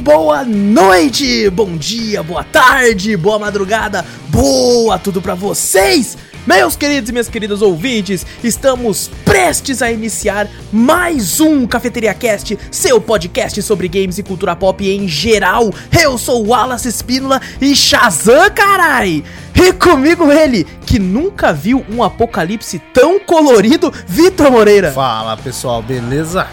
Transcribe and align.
Boa 0.00 0.44
noite, 0.44 1.50
bom 1.50 1.76
dia, 1.76 2.22
boa 2.22 2.44
tarde, 2.44 3.16
boa 3.16 3.38
madrugada, 3.38 4.04
boa 4.28 4.96
tudo 4.96 5.20
pra 5.20 5.34
vocês! 5.34 6.16
Meus 6.46 6.76
queridos 6.76 7.10
e 7.10 7.12
minhas 7.12 7.28
queridas 7.28 7.62
ouvintes, 7.62 8.24
estamos 8.42 9.10
prestes 9.24 9.82
a 9.82 9.90
iniciar 9.90 10.48
mais 10.72 11.40
um 11.40 11.66
Cafeteria 11.66 12.14
Cast, 12.14 12.56
seu 12.70 13.00
podcast 13.00 13.60
sobre 13.60 13.88
games 13.88 14.18
e 14.18 14.22
cultura 14.22 14.54
pop 14.54 14.88
em 14.88 15.08
geral. 15.08 15.70
Eu 16.00 16.16
sou 16.16 16.46
Wallace 16.46 16.88
Espínola 16.88 17.40
e 17.60 17.74
Shazam, 17.74 18.50
carai! 18.54 19.24
E 19.54 19.72
comigo 19.72 20.30
ele, 20.30 20.64
que 20.86 20.98
nunca 20.98 21.52
viu 21.52 21.84
um 21.90 22.04
apocalipse 22.04 22.78
tão 22.94 23.18
colorido, 23.18 23.92
Vitor 24.06 24.50
Moreira. 24.50 24.92
Fala 24.92 25.36
pessoal, 25.36 25.82
beleza? 25.82 26.46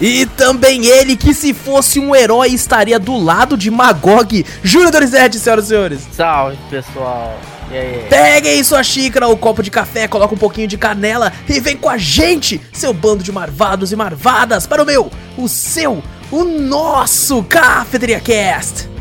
E 0.00 0.26
também 0.26 0.86
ele, 0.86 1.16
que 1.16 1.34
se 1.34 1.52
fosse 1.52 1.98
um 1.98 2.14
herói 2.14 2.48
estaria 2.48 2.98
do 2.98 3.16
lado 3.16 3.56
de 3.56 3.70
Magog, 3.70 4.44
Júnior 4.62 4.92
Dorizete, 4.92 5.38
senhoras 5.38 5.64
e 5.64 5.68
senhores. 5.68 6.08
Salve 6.12 6.56
pessoal. 6.70 7.38
Peguem 8.08 8.64
sua 8.64 8.82
xícara, 8.82 9.28
o 9.28 9.36
copo 9.36 9.62
de 9.62 9.70
café, 9.70 10.08
coloca 10.08 10.34
um 10.34 10.38
pouquinho 10.38 10.66
de 10.66 10.78
canela 10.78 11.32
e 11.48 11.60
vem 11.60 11.76
com 11.76 11.90
a 11.90 11.98
gente, 11.98 12.60
seu 12.72 12.94
bando 12.94 13.22
de 13.22 13.30
marvados 13.30 13.92
e 13.92 13.96
marvadas, 13.96 14.66
para 14.66 14.82
o 14.82 14.86
meu, 14.86 15.10
o 15.36 15.48
seu, 15.48 16.02
o 16.30 16.44
nosso 16.44 17.42
Cafeteria 17.42 18.20
Cast. 18.20 18.97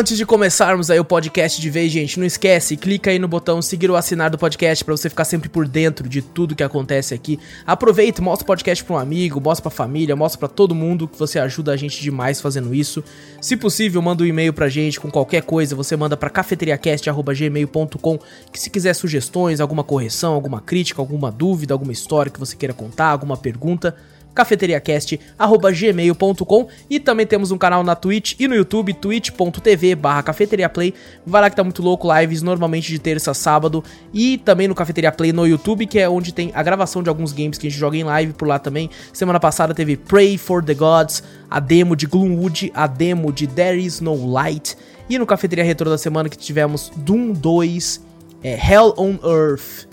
Antes 0.00 0.16
de 0.16 0.24
começarmos 0.24 0.90
aí 0.90 0.98
o 0.98 1.04
podcast 1.04 1.60
de 1.60 1.68
vez, 1.68 1.92
gente, 1.92 2.18
não 2.18 2.24
esquece, 2.24 2.74
clica 2.74 3.10
aí 3.10 3.18
no 3.18 3.28
botão 3.28 3.60
seguir 3.60 3.90
ou 3.90 3.96
assinar 3.98 4.30
do 4.30 4.38
podcast 4.38 4.82
para 4.82 4.96
você 4.96 5.10
ficar 5.10 5.26
sempre 5.26 5.50
por 5.50 5.68
dentro 5.68 6.08
de 6.08 6.22
tudo 6.22 6.54
que 6.54 6.62
acontece 6.62 7.12
aqui. 7.12 7.38
Aproveita, 7.66 8.22
mostra 8.22 8.44
o 8.44 8.46
podcast 8.46 8.82
para 8.82 8.96
um 8.96 8.98
amigo, 8.98 9.38
mostra 9.42 9.64
pra 9.64 9.70
família, 9.70 10.16
mostra 10.16 10.38
para 10.38 10.48
todo 10.48 10.74
mundo 10.74 11.06
que 11.06 11.18
você 11.18 11.38
ajuda 11.38 11.72
a 11.72 11.76
gente 11.76 12.00
demais 12.00 12.40
fazendo 12.40 12.74
isso. 12.74 13.04
Se 13.42 13.58
possível, 13.58 14.00
manda 14.00 14.22
um 14.22 14.26
e-mail 14.26 14.54
pra 14.54 14.70
gente 14.70 14.98
com 14.98 15.10
qualquer 15.10 15.42
coisa, 15.42 15.76
você 15.76 15.94
manda 15.98 16.16
para 16.16 16.30
cafeteriacast@gmail.com, 16.30 18.18
que 18.50 18.58
se 18.58 18.70
quiser 18.70 18.94
sugestões, 18.94 19.60
alguma 19.60 19.84
correção, 19.84 20.32
alguma 20.32 20.62
crítica, 20.62 21.02
alguma 21.02 21.30
dúvida, 21.30 21.74
alguma 21.74 21.92
história 21.92 22.32
que 22.32 22.40
você 22.40 22.56
queira 22.56 22.72
contar, 22.72 23.08
alguma 23.08 23.36
pergunta, 23.36 23.94
cafeteriacast.gmail.com 24.34 26.68
e 26.88 27.00
também 27.00 27.26
temos 27.26 27.50
um 27.50 27.58
canal 27.58 27.82
na 27.82 27.94
Twitch 27.94 28.34
e 28.38 28.46
no 28.46 28.54
YouTube, 28.54 28.94
twitch.tv 28.94 29.94
barra 29.94 30.22
cafeteriaplay. 30.22 30.94
Vai 31.26 31.42
lá 31.42 31.50
que 31.50 31.56
tá 31.56 31.64
muito 31.64 31.82
louco, 31.82 32.08
lives 32.14 32.42
normalmente 32.42 32.90
de 32.90 32.98
terça 32.98 33.30
a 33.30 33.34
sábado 33.34 33.82
e 34.12 34.38
também 34.38 34.68
no 34.68 34.74
Cafeteria 34.74 35.12
Play 35.12 35.32
no 35.32 35.46
YouTube, 35.46 35.86
que 35.86 35.98
é 35.98 36.08
onde 36.08 36.32
tem 36.32 36.50
a 36.54 36.62
gravação 36.62 37.02
de 37.02 37.08
alguns 37.08 37.32
games 37.32 37.58
que 37.58 37.66
a 37.66 37.70
gente 37.70 37.78
joga 37.78 37.96
em 37.96 38.04
live 38.04 38.32
por 38.32 38.48
lá 38.48 38.58
também. 38.58 38.90
Semana 39.12 39.40
passada 39.40 39.74
teve 39.74 39.96
Pray 39.96 40.38
for 40.38 40.64
the 40.64 40.74
Gods, 40.74 41.22
a 41.50 41.60
demo 41.60 41.96
de 41.96 42.06
Gloomwood, 42.06 42.70
a 42.74 42.86
demo 42.86 43.32
de 43.32 43.46
There 43.46 43.82
Is 43.82 44.00
No 44.00 44.30
Light 44.30 44.76
e 45.08 45.18
no 45.18 45.26
Cafeteria 45.26 45.64
Retro 45.64 45.90
da 45.90 45.98
semana 45.98 46.28
que 46.28 46.38
tivemos 46.38 46.90
Doom 46.96 47.32
2, 47.32 48.00
é, 48.42 48.54
Hell 48.54 48.94
on 48.96 49.18
Earth. 49.24 49.89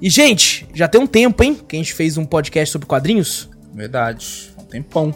E, 0.00 0.08
gente, 0.08 0.66
já 0.72 0.86
tem 0.86 1.00
um 1.00 1.06
tempo, 1.06 1.42
hein? 1.42 1.58
Que 1.66 1.76
a 1.76 1.78
gente 1.78 1.92
fez 1.92 2.16
um 2.16 2.24
podcast 2.24 2.72
sobre 2.72 2.86
quadrinhos. 2.86 3.48
Verdade, 3.74 4.50
um 4.58 4.64
tempão. 4.64 5.14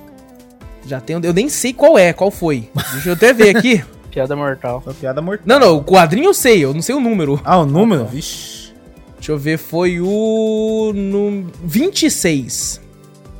Já 0.86 1.00
tem 1.00 1.16
um. 1.16 1.20
Eu 1.20 1.32
nem 1.32 1.48
sei 1.48 1.72
qual 1.72 1.96
é, 1.96 2.12
qual 2.12 2.30
foi. 2.30 2.68
Deixa 2.92 3.10
eu 3.10 3.12
até 3.14 3.32
ver 3.32 3.56
aqui. 3.56 3.84
piada 4.10 4.34
mortal. 4.34 4.80
Foi 4.80 4.92
piada 4.94 5.22
mortal. 5.22 5.44
Não, 5.46 5.58
não, 5.58 5.76
o 5.76 5.84
quadrinho 5.84 6.26
eu 6.26 6.34
sei, 6.34 6.64
eu 6.64 6.74
não 6.74 6.82
sei 6.82 6.94
o 6.94 7.00
número. 7.00 7.40
Ah, 7.44 7.58
o 7.58 7.66
número? 7.66 8.06
Vixe. 8.06 8.72
Deixa 9.16 9.32
eu 9.32 9.38
ver, 9.38 9.56
foi 9.56 10.00
o. 10.00 10.92
No 10.92 11.46
26. 11.62 12.80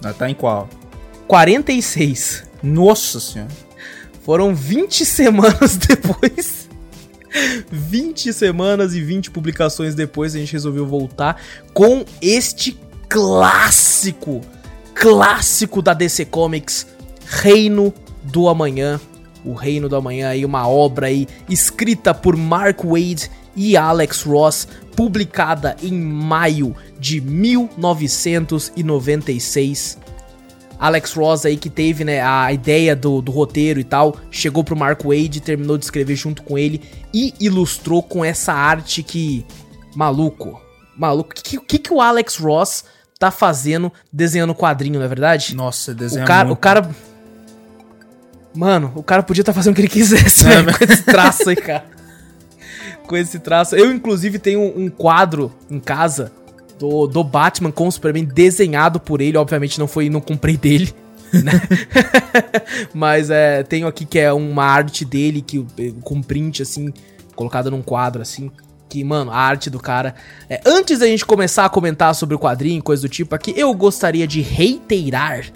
Ah, 0.05 0.13
tá 0.13 0.31
em 0.31 0.35
qual? 0.35 0.69
46. 1.27 2.45
Nossa 2.63 3.19
senhora. 3.19 3.51
Foram 4.25 4.55
20 4.55 5.05
semanas 5.05 5.77
depois 5.89 6.62
20 7.71 8.33
semanas 8.33 8.95
e 8.95 9.01
20 9.01 9.31
publicações 9.31 9.95
depois 9.95 10.35
a 10.35 10.39
gente 10.39 10.53
resolveu 10.53 10.85
voltar 10.87 11.41
com 11.73 12.05
este 12.21 12.77
clássico, 13.09 14.41
clássico 14.95 15.81
da 15.83 15.95
DC 15.95 16.25
Comics, 16.27 16.87
Reino 17.27 17.95
do 18.23 18.49
Amanhã. 18.49 19.01
O 19.45 19.55
Reino 19.55 19.89
do 19.89 19.97
Amanhã 19.97 20.29
aí, 20.29 20.45
uma 20.45 20.69
obra 20.69 21.09
aí 21.09 21.27
escrita 21.49 22.15
por 22.15 22.37
Mark 22.37 22.85
Wade 22.85 23.29
e 23.57 23.77
Alex 23.77 24.23
Ross, 24.23 24.69
publicada 24.95 25.77
em 25.83 25.93
maio 25.93 26.77
de 26.99 27.21
1996. 27.21 29.99
Alex 30.83 31.13
Ross 31.13 31.47
aí 31.47 31.57
que 31.57 31.71
teve, 31.71 32.03
né, 32.03 32.21
a 32.21 32.53
ideia 32.53 32.97
do, 32.97 33.23
do 33.23 33.31
roteiro 33.31 33.79
e 33.79 33.85
tal, 33.85 34.17
chegou 34.33 34.65
pro 34.65 34.77
Mark 34.77 35.01
Wade, 35.05 35.41
terminou 35.41 35.79
de 35.79 35.85
escrever 35.85 36.17
junto 36.17 36.43
com 36.43 36.59
ele 36.59 36.83
e 37.15 37.33
ilustrou 37.39 38.03
com 38.03 38.25
essa 38.25 38.53
arte 38.53 39.01
que 39.01 39.47
maluco, 39.95 40.61
maluco. 40.97 41.31
O 41.31 41.35
que, 41.35 41.61
que, 41.61 41.79
que 41.79 41.93
o 41.93 42.01
Alex 42.01 42.37
Ross 42.37 42.85
tá 43.17 43.31
fazendo 43.31 43.93
desenhando 44.13 44.57
quadrinho, 44.57 44.99
não 44.99 45.05
é 45.05 45.09
verdade? 45.09 45.55
Nossa, 45.55 45.95
desenha 45.95 46.25
o 46.25 46.27
cara, 46.27 46.47
muito. 46.47 46.59
o 46.59 46.61
cara 46.61 46.91
Mano, 48.53 48.93
o 48.97 49.05
cara 49.05 49.23
podia 49.23 49.43
estar 49.43 49.53
tá 49.53 49.57
fazendo 49.57 49.75
o 49.75 49.77
que 49.77 49.83
ele 49.83 49.89
quisesse, 49.89 50.47
é, 50.49 50.65
com 50.65 50.85
esse 50.85 51.05
traço 51.05 51.49
aí, 51.49 51.57
cara. 51.57 51.85
com 53.07 53.17
esse 53.17 53.39
traço. 53.39 53.77
Eu, 53.77 53.93
inclusive, 53.93 54.37
tenho 54.41 54.61
um 54.61 54.91
quadro 54.91 55.53
em 55.71 55.79
casa 55.79 56.33
do, 56.83 57.07
do 57.07 57.23
Batman 57.23 57.71
com 57.71 57.87
o 57.87 57.93
Superman 57.93 58.25
desenhado 58.25 58.99
por 58.99 59.21
ele. 59.21 59.37
Obviamente 59.39 59.79
não 59.79 59.87
foi, 59.87 60.11
não 60.11 60.21
comprei 60.21 60.57
dele. 60.57 60.93
Né? 61.33 61.53
Mas 62.93 63.31
é, 63.31 63.63
tenho 63.63 63.87
aqui 63.87 64.05
que 64.05 64.19
é 64.19 64.31
uma 64.31 64.65
arte 64.65 65.03
dele 65.03 65.41
que 65.41 65.67
com 66.03 66.21
print 66.21 66.61
assim, 66.61 66.93
colocada 67.35 67.71
num 67.71 67.81
quadro 67.81 68.21
assim. 68.21 68.51
Que, 68.87 69.03
mano, 69.03 69.31
a 69.31 69.39
arte 69.39 69.71
do 69.71 69.81
cara. 69.81 70.15
É, 70.47 70.61
antes 70.67 70.99
da 70.99 71.07
gente 71.07 71.25
começar 71.25 71.65
a 71.65 71.71
comentar 71.71 72.15
sobre 72.15 72.35
o 72.35 72.39
quadrinho, 72.39 72.83
coisa 72.83 73.01
do 73.01 73.09
tipo 73.09 73.35
aqui, 73.35 73.55
eu 73.57 73.73
gostaria 73.73 74.27
de 74.27 74.43
reiterar 74.43 75.47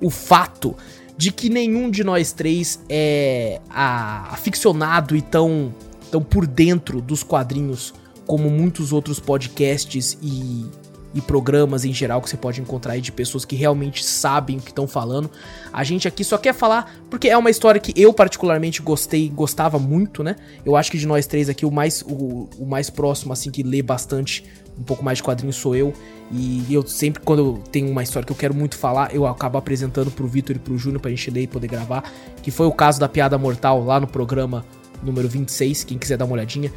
o 0.00 0.08
fato 0.08 0.74
de 1.18 1.30
que 1.30 1.50
nenhum 1.50 1.90
de 1.90 2.02
nós 2.02 2.32
três 2.32 2.80
é 2.88 3.60
a, 3.68 4.32
aficionado 4.32 5.14
e 5.14 5.20
tão, 5.20 5.74
tão 6.10 6.22
por 6.22 6.46
dentro 6.46 7.02
dos 7.02 7.22
quadrinhos 7.22 7.92
como 8.26 8.50
muitos 8.50 8.92
outros 8.92 9.20
podcasts 9.20 10.18
e, 10.20 10.66
e 11.14 11.20
programas 11.20 11.84
em 11.84 11.92
geral 11.92 12.20
que 12.20 12.28
você 12.28 12.36
pode 12.36 12.60
encontrar 12.60 12.94
aí 12.94 13.00
de 13.00 13.12
pessoas 13.12 13.44
que 13.44 13.54
realmente 13.54 14.04
sabem 14.04 14.58
o 14.58 14.60
que 14.60 14.70
estão 14.70 14.86
falando. 14.86 15.30
A 15.72 15.84
gente 15.84 16.08
aqui 16.08 16.24
só 16.24 16.36
quer 16.36 16.54
falar 16.54 17.00
porque 17.08 17.28
é 17.28 17.36
uma 17.36 17.50
história 17.50 17.80
que 17.80 17.92
eu 18.00 18.12
particularmente 18.12 18.82
gostei, 18.82 19.28
gostava 19.28 19.78
muito, 19.78 20.22
né? 20.22 20.36
Eu 20.64 20.76
acho 20.76 20.90
que 20.90 20.98
de 20.98 21.06
nós 21.06 21.26
três 21.26 21.48
aqui 21.48 21.64
o 21.64 21.70
mais 21.70 22.02
o, 22.02 22.48
o 22.58 22.66
mais 22.66 22.90
próximo 22.90 23.32
assim 23.32 23.50
que 23.50 23.62
lê 23.62 23.82
bastante 23.82 24.44
um 24.78 24.82
pouco 24.82 25.02
mais 25.02 25.18
de 25.18 25.24
quadrinhos 25.24 25.56
sou 25.56 25.74
eu. 25.74 25.92
E 26.30 26.66
eu 26.70 26.86
sempre, 26.86 27.22
quando 27.22 27.62
tenho 27.70 27.88
uma 27.90 28.02
história 28.02 28.26
que 28.26 28.32
eu 28.32 28.36
quero 28.36 28.54
muito 28.54 28.76
falar, 28.76 29.14
eu 29.14 29.26
acabo 29.26 29.56
apresentando 29.56 30.10
pro 30.10 30.26
Vitor 30.26 30.56
e 30.56 30.58
pro 30.58 30.76
Júnior 30.76 31.00
pra 31.00 31.10
gente 31.10 31.30
ler 31.30 31.42
e 31.42 31.46
poder 31.46 31.68
gravar. 31.68 32.10
Que 32.42 32.50
foi 32.50 32.66
o 32.66 32.72
caso 32.72 32.98
da 32.98 33.08
Piada 33.08 33.38
Mortal 33.38 33.82
lá 33.82 33.98
no 33.98 34.06
programa 34.06 34.64
número 35.02 35.28
26, 35.28 35.84
quem 35.84 35.98
quiser 35.98 36.16
dar 36.16 36.24
uma 36.24 36.34
olhadinha. 36.34 36.72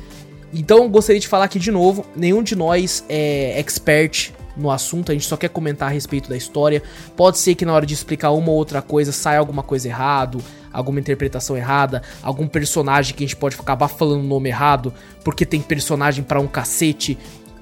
Então 0.53 0.89
gostaria 0.89 1.19
de 1.19 1.27
falar 1.27 1.45
aqui 1.45 1.59
de 1.59 1.71
novo, 1.71 2.05
nenhum 2.15 2.41
de 2.41 2.55
nós 2.55 3.03
é 3.07 3.59
expert 3.59 4.31
no 4.57 4.69
assunto, 4.69 5.11
a 5.11 5.13
gente 5.13 5.25
só 5.25 5.37
quer 5.37 5.49
comentar 5.49 5.89
a 5.89 5.91
respeito 5.91 6.29
da 6.29 6.35
história. 6.35 6.83
Pode 7.15 7.37
ser 7.37 7.55
que 7.55 7.65
na 7.65 7.73
hora 7.73 7.85
de 7.85 7.93
explicar 7.93 8.31
uma 8.31 8.51
ou 8.51 8.57
outra 8.57 8.81
coisa 8.81 9.11
saia 9.11 9.39
alguma 9.39 9.63
coisa 9.63 9.87
errado, 9.87 10.41
alguma 10.73 10.99
interpretação 10.99 11.55
errada, 11.55 12.01
algum 12.21 12.47
personagem 12.47 13.15
que 13.15 13.23
a 13.23 13.27
gente 13.27 13.35
pode 13.35 13.55
acabar 13.55 13.87
falando 13.87 14.21
o 14.21 14.27
nome 14.27 14.49
errado, 14.49 14.93
porque 15.23 15.45
tem 15.45 15.61
personagem 15.61 16.23
para 16.23 16.39
um 16.39 16.47
cacete 16.47 17.17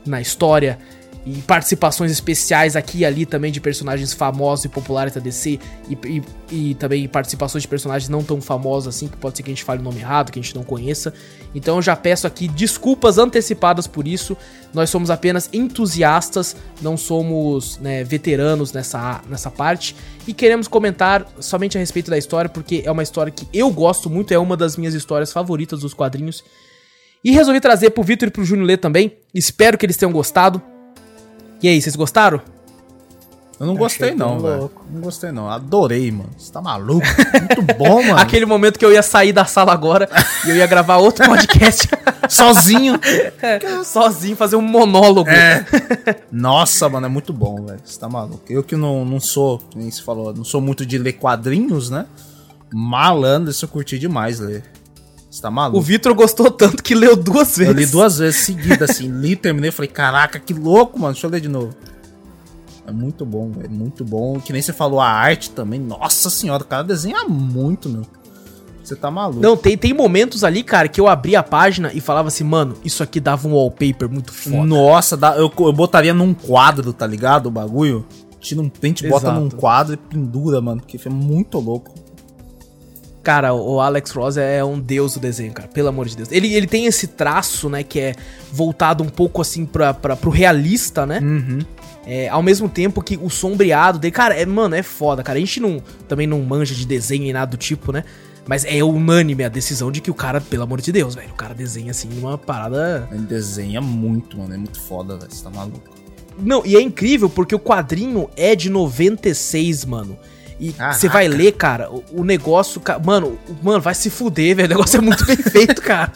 na 0.06 0.19
história. 0.22 0.80
E 1.27 1.41
participações 1.41 2.09
especiais 2.09 2.77
aqui 2.77 3.00
e 3.00 3.06
ali 3.06 3.25
também 3.25 3.51
de 3.51 3.59
personagens 3.59 4.13
famosos 4.13 4.63
e 4.63 4.69
populares 4.69 5.13
da 5.13 5.19
DC 5.19 5.59
e, 5.89 5.97
e, 6.06 6.24
e, 6.50 6.75
também 6.75 7.06
participações 7.06 7.63
de 7.63 7.68
personagens 7.68 8.07
não 8.07 8.24
tão 8.24 8.39
famosos 8.39 8.95
assim, 8.95 9.09
que 9.09 9.18
pode 9.18 9.35
ser 9.35 9.44
que 9.44 9.50
a 9.50 9.53
gente 9.53 9.63
fale 9.65 9.81
o 9.81 9.83
nome 9.83 10.00
errado, 10.00 10.31
que 10.31 10.39
a 10.39 10.41
gente 10.41 10.56
não 10.56 10.63
conheça. 10.63 11.13
Então 11.53 11.75
eu 11.75 11.81
já 11.81 11.97
peço 11.97 12.25
aqui 12.25 12.47
desculpas 12.47 13.18
antecipadas 13.18 13.88
por 13.88 14.07
isso. 14.07 14.38
Nós 14.74 14.89
somos 14.89 15.09
apenas 15.09 15.50
entusiastas, 15.51 16.56
não 16.81 16.95
somos 16.95 17.77
né, 17.80 18.06
veteranos 18.06 18.71
nessa, 18.71 19.21
nessa 19.27 19.51
parte. 19.51 19.97
E 20.25 20.33
queremos 20.33 20.69
comentar 20.69 21.27
somente 21.41 21.77
a 21.77 21.80
respeito 21.80 22.09
da 22.09 22.18
história, 22.18 22.50
porque 22.50 22.83
é 22.85 22.91
uma 22.91 23.03
história 23.03 23.33
que 23.33 23.45
eu 23.53 23.69
gosto 23.69 24.09
muito, 24.09 24.33
é 24.33 24.39
uma 24.39 24.56
das 24.56 24.77
minhas 24.77 24.94
histórias 24.94 25.33
favoritas 25.33 25.81
dos 25.81 25.94
quadrinhos. 25.94 26.41
E 27.21 27.31
resolvi 27.31 27.59
trazer 27.59 27.89
pro 27.89 28.03
Vitor 28.03 28.30
e 28.30 28.31
pro 28.31 28.45
Júnior 28.45 28.65
ler 28.65 28.77
também. 28.77 29.18
Espero 29.33 29.77
que 29.77 29.85
eles 29.85 29.97
tenham 29.97 30.13
gostado. 30.13 30.62
E 31.62 31.68
aí, 31.68 31.81
vocês 31.81 31.95
gostaram? 31.95 32.42
Eu 33.59 33.65
não 33.65 33.75
gostei 33.75 34.13
não, 34.13 34.39
velho. 34.39 34.71
Não 34.92 35.01
gostei 35.01 35.31
não. 35.31 35.50
Adorei, 35.50 36.12
mano. 36.12 36.30
Você 36.38 36.51
tá 36.51 36.62
maluco? 36.62 37.06
Muito 37.33 37.62
bom, 37.74 38.04
mano. 38.04 38.19
Aquele 38.19 38.45
momento 38.45 38.77
que 38.77 38.86
eu 38.86 38.92
ia 38.92 39.01
sair 39.01 39.33
da 39.33 39.45
sala 39.45 39.74
agora 39.74 40.07
e 40.45 40.50
eu 40.51 40.56
ia 40.56 40.68
gravar 40.68 40.98
outro 40.98 41.25
podcast. 41.25 41.89
Sozinho. 42.30 43.00
É, 43.42 43.83
sozinho, 43.83 44.36
fazer 44.36 44.57
um 44.57 44.62
monólogo. 44.62 45.30
É. 45.30 45.65
Nossa, 46.31 46.88
mano, 46.89 47.06
é 47.06 47.09
muito 47.09 47.31
bom, 47.31 47.65
velho. 47.65 47.80
Você 47.83 47.98
tá 47.98 48.09
maluco. 48.09 48.42
Eu 48.50 48.63
que 48.63 48.75
não, 48.75 49.06
não 49.06 49.19
sou, 49.19 49.62
nem 49.74 49.89
se 49.89 50.04
falou, 50.04 50.33
não 50.33 50.44
sou 50.44 50.59
muito 50.59 50.86
de 50.86 50.98
ler 50.98 51.13
quadrinhos, 51.13 51.89
né? 51.89 52.06
Malandro, 52.71 53.50
isso 53.50 53.63
eu 53.63 53.69
curti 53.69 53.98
demais 53.98 54.39
ler. 54.39 54.63
Você 55.29 55.41
tá 55.41 55.51
maluco? 55.51 55.77
O 55.77 55.81
Vitor 55.81 56.13
gostou 56.13 56.50
tanto 56.50 56.81
que 56.81 56.95
leu 56.95 57.15
duas 57.15 57.57
vezes. 57.57 57.74
Eu 57.74 57.79
li 57.79 57.85
duas 57.85 58.18
vezes 58.18 58.41
seguidas, 58.45 58.89
assim. 58.89 59.09
li, 59.09 59.35
terminei, 59.35 59.71
falei, 59.71 59.89
caraca, 59.89 60.39
que 60.39 60.53
louco, 60.53 61.00
mano. 61.00 61.13
Deixa 61.13 61.27
eu 61.27 61.31
ler 61.31 61.41
de 61.41 61.50
novo. 61.50 61.75
É 62.88 62.91
muito 62.91 63.25
bom, 63.25 63.51
é 63.62 63.68
muito 63.68 64.06
bom. 64.06 64.39
Que 64.39 64.53
nem 64.53 64.62
você 64.62 64.71
falou, 64.71 65.01
a 65.01 65.09
arte 65.09 65.51
também. 65.51 65.79
Nossa 65.79 66.29
senhora, 66.29 66.63
o 66.63 66.65
cara 66.65 66.83
desenha 66.83 67.25
muito, 67.25 67.89
meu. 67.89 68.03
Você 68.81 68.95
tá 68.95 69.12
maluco. 69.12 69.41
Não, 69.41 69.57
tem, 69.57 69.77
tem 69.77 69.94
momentos 69.94 70.45
ali, 70.45 70.63
cara, 70.63 70.88
que 70.88 71.01
eu 71.01 71.09
abri 71.09 71.35
a 71.35 71.44
página 71.44 71.91
e 71.94 72.00
falava 72.00 72.30
assim, 72.30 72.45
mano, 72.45 72.75
isso 72.85 73.03
aqui 73.03 73.19
dava 73.19 73.45
um 73.45 73.53
wallpaper 73.53 74.09
muito 74.09 74.31
foda. 74.31 74.63
Nossa, 74.63 75.18
dá, 75.18 75.35
eu, 75.35 75.51
eu 75.59 75.73
botaria 75.73 76.13
num 76.13 76.33
quadro, 76.33 76.94
tá 76.94 77.06
ligado? 77.06 77.47
O 77.47 77.51
bagulho. 77.51 78.06
Tira 78.39 78.62
um 78.62 78.69
pente, 78.69 79.06
bota 79.06 79.33
num 79.33 79.50
quadro 79.50 79.95
e 79.95 79.97
pendura, 79.97 80.62
mano. 80.62 80.80
Porque 80.80 80.97
foi 80.97 81.12
muito 81.12 81.59
louco. 81.59 81.94
Cara, 83.27 83.53
o 83.53 83.81
Alex 83.81 84.12
Ross 84.12 84.38
é 84.38 84.63
um 84.63 84.79
deus 84.79 85.15
do 85.15 85.19
desenho, 85.19 85.51
cara. 85.51 85.68
Pelo 85.68 85.89
amor 85.89 86.07
de 86.07 86.15
Deus. 86.15 86.31
Ele, 86.31 86.53
ele 86.53 86.65
tem 86.65 86.85
esse 86.85 87.07
traço, 87.07 87.68
né, 87.68 87.83
que 87.83 88.00
é 88.00 88.15
voltado 88.53 89.03
um 89.03 89.09
pouco 89.09 89.41
assim 89.41 89.65
pra, 89.65 89.94
pra, 89.94 90.15
pro 90.15 90.29
realista, 90.29 91.06
né? 91.06 91.19
Uhum. 91.21 91.59
É, 92.06 92.29
ao 92.29 92.41
mesmo 92.41 92.69
tempo 92.69 93.01
que 93.01 93.18
o 93.18 93.29
sombreado 93.29 94.00
dele. 94.00 94.13
Cara, 94.13 94.33
é, 94.33 94.45
mano, 94.45 94.75
é 94.75 94.81
foda, 94.81 95.24
cara. 95.24 95.38
A 95.38 95.41
gente 95.41 95.59
não, 95.59 95.83
também 96.07 96.25
não 96.25 96.41
manja 96.41 96.74
de 96.74 96.88
desenho 96.88 97.25
e 97.25 97.33
nada 97.33 97.51
do 97.51 97.57
tipo, 97.57 97.91
né? 97.91 98.06
Mas 98.47 98.63
é 98.63 98.81
unânime 98.81 99.44
a 99.44 99.50
decisão 99.50 99.91
de 99.91 100.00
que 100.00 100.09
o 100.09 100.13
cara, 100.13 100.39
pelo 100.39 100.63
amor 100.63 100.80
de 100.80 100.94
Deus, 100.94 101.13
velho, 101.13 101.31
o 101.31 101.35
cara 101.35 101.53
desenha 101.53 101.91
assim 101.91 102.07
uma 102.18 102.38
parada. 102.38 103.09
Ele 103.12 103.25
desenha 103.25 103.81
muito, 103.81 104.38
mano. 104.38 104.53
É 104.53 104.57
muito 104.57 104.80
foda, 104.80 105.18
velho. 105.18 105.30
Você 105.30 105.44
tá 105.44 105.50
maluco. 105.50 105.81
Não, 106.39 106.65
e 106.65 106.77
é 106.77 106.81
incrível 106.81 107.30
porque 107.30 107.53
o 107.53 107.59
quadrinho 107.59 108.30
é 108.38 108.56
de 108.56 108.69
96, 108.69 109.83
mano. 109.83 110.18
E 110.59 110.74
você 110.92 111.07
vai 111.07 111.27
ler, 111.27 111.51
cara, 111.54 111.89
o, 111.92 112.04
o 112.12 112.24
negócio. 112.24 112.81
Mano, 113.04 113.38
mano, 113.62 113.80
vai 113.80 113.94
se 113.94 114.09
fuder, 114.09 114.56
velho. 114.56 114.68
O 114.68 114.69
negócio 114.69 114.98
é 114.98 115.01
muito 115.01 115.25
bem 115.25 115.38
feito, 115.38 115.81
cara. 115.81 116.12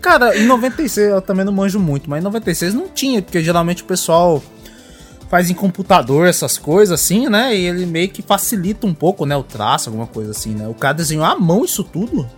Cara, 0.00 0.36
em 0.36 0.46
96 0.46 1.08
eu 1.10 1.22
também 1.22 1.44
não 1.44 1.52
manjo 1.52 1.80
muito, 1.80 2.08
mas 2.08 2.20
em 2.20 2.24
96 2.24 2.74
não 2.74 2.88
tinha, 2.88 3.22
porque 3.22 3.42
geralmente 3.42 3.82
o 3.82 3.86
pessoal 3.86 4.42
faz 5.28 5.50
em 5.50 5.54
computador 5.54 6.26
essas 6.26 6.58
coisas 6.58 7.00
assim, 7.00 7.28
né? 7.28 7.56
E 7.56 7.66
ele 7.66 7.86
meio 7.86 8.08
que 8.08 8.22
facilita 8.22 8.86
um 8.86 8.94
pouco, 8.94 9.26
né? 9.26 9.36
O 9.36 9.42
traço, 9.42 9.88
alguma 9.88 10.06
coisa 10.06 10.30
assim, 10.30 10.54
né? 10.54 10.68
O 10.68 10.74
cara 10.74 10.94
desenhou 10.94 11.24
à 11.24 11.34
mão 11.36 11.64
isso 11.64 11.82
tudo. 11.82 12.28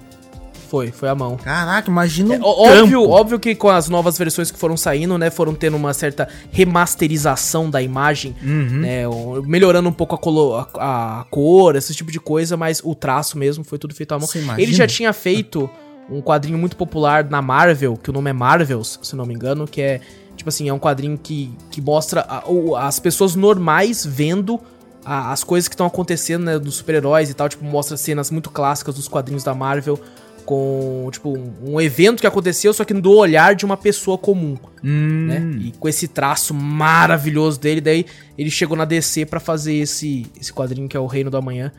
Foi, 0.68 0.90
foi 0.90 1.08
a 1.08 1.14
mão. 1.14 1.36
Caraca, 1.36 1.90
imagina 1.90 2.34
é, 2.34 2.40
óbvio, 2.42 3.08
óbvio 3.08 3.40
que 3.40 3.54
com 3.54 3.70
as 3.70 3.88
novas 3.88 4.18
versões 4.18 4.50
que 4.50 4.58
foram 4.58 4.76
saindo, 4.76 5.16
né, 5.16 5.30
foram 5.30 5.54
tendo 5.54 5.76
uma 5.76 5.94
certa 5.94 6.28
remasterização 6.52 7.70
da 7.70 7.80
imagem, 7.80 8.36
uhum. 8.42 8.80
né, 8.80 9.02
melhorando 9.46 9.88
um 9.88 9.92
pouco 9.92 10.14
a, 10.14 10.18
colo, 10.18 10.56
a, 10.56 11.20
a, 11.20 11.24
cor, 11.30 11.74
esse 11.74 11.94
tipo 11.94 12.12
de 12.12 12.20
coisa, 12.20 12.56
mas 12.56 12.82
o 12.84 12.94
traço 12.94 13.38
mesmo 13.38 13.64
foi 13.64 13.78
tudo 13.78 13.94
feito 13.94 14.12
à 14.12 14.18
mão. 14.18 14.28
Ele 14.58 14.74
já 14.74 14.86
tinha 14.86 15.12
feito 15.12 15.70
um 16.10 16.20
quadrinho 16.20 16.58
muito 16.58 16.76
popular 16.76 17.24
na 17.28 17.40
Marvel, 17.40 17.96
que 17.96 18.10
o 18.10 18.12
nome 18.12 18.28
é 18.28 18.32
Marvels, 18.34 18.98
se 19.02 19.16
não 19.16 19.24
me 19.24 19.34
engano, 19.34 19.66
que 19.66 19.80
é, 19.80 20.00
tipo 20.36 20.50
assim, 20.50 20.68
é 20.68 20.72
um 20.72 20.78
quadrinho 20.78 21.16
que, 21.16 21.50
que 21.70 21.80
mostra 21.80 22.26
a, 22.28 22.42
as 22.86 22.98
pessoas 22.98 23.34
normais 23.34 24.04
vendo 24.04 24.60
as 25.04 25.42
coisas 25.42 25.68
que 25.68 25.74
estão 25.74 25.86
acontecendo, 25.86 26.44
né, 26.44 26.58
dos 26.58 26.74
super-heróis 26.74 27.30
e 27.30 27.34
tal, 27.34 27.48
tipo, 27.48 27.64
mostra 27.64 27.96
cenas 27.96 28.30
muito 28.30 28.50
clássicas 28.50 28.94
dos 28.94 29.08
quadrinhos 29.08 29.42
da 29.42 29.54
Marvel, 29.54 29.98
com, 30.48 31.10
tipo, 31.12 31.36
um, 31.36 31.74
um, 31.74 31.80
evento 31.80 32.22
que 32.22 32.26
aconteceu, 32.26 32.72
só 32.72 32.82
que 32.82 32.94
do 32.94 33.12
olhar 33.12 33.54
de 33.54 33.66
uma 33.66 33.76
pessoa 33.76 34.16
comum, 34.16 34.56
hum. 34.82 35.26
né? 35.26 35.42
E 35.60 35.72
com 35.72 35.86
esse 35.86 36.08
traço 36.08 36.54
maravilhoso 36.54 37.60
dele, 37.60 37.82
daí 37.82 38.06
ele 38.38 38.50
chegou 38.50 38.74
na 38.74 38.86
DC 38.86 39.26
para 39.26 39.40
fazer 39.40 39.74
esse, 39.74 40.24
esse 40.40 40.50
quadrinho 40.50 40.88
que 40.88 40.96
é 40.96 41.00
o 41.00 41.06
Reino 41.06 41.30
do 41.30 41.36
Amanhã. 41.36 41.70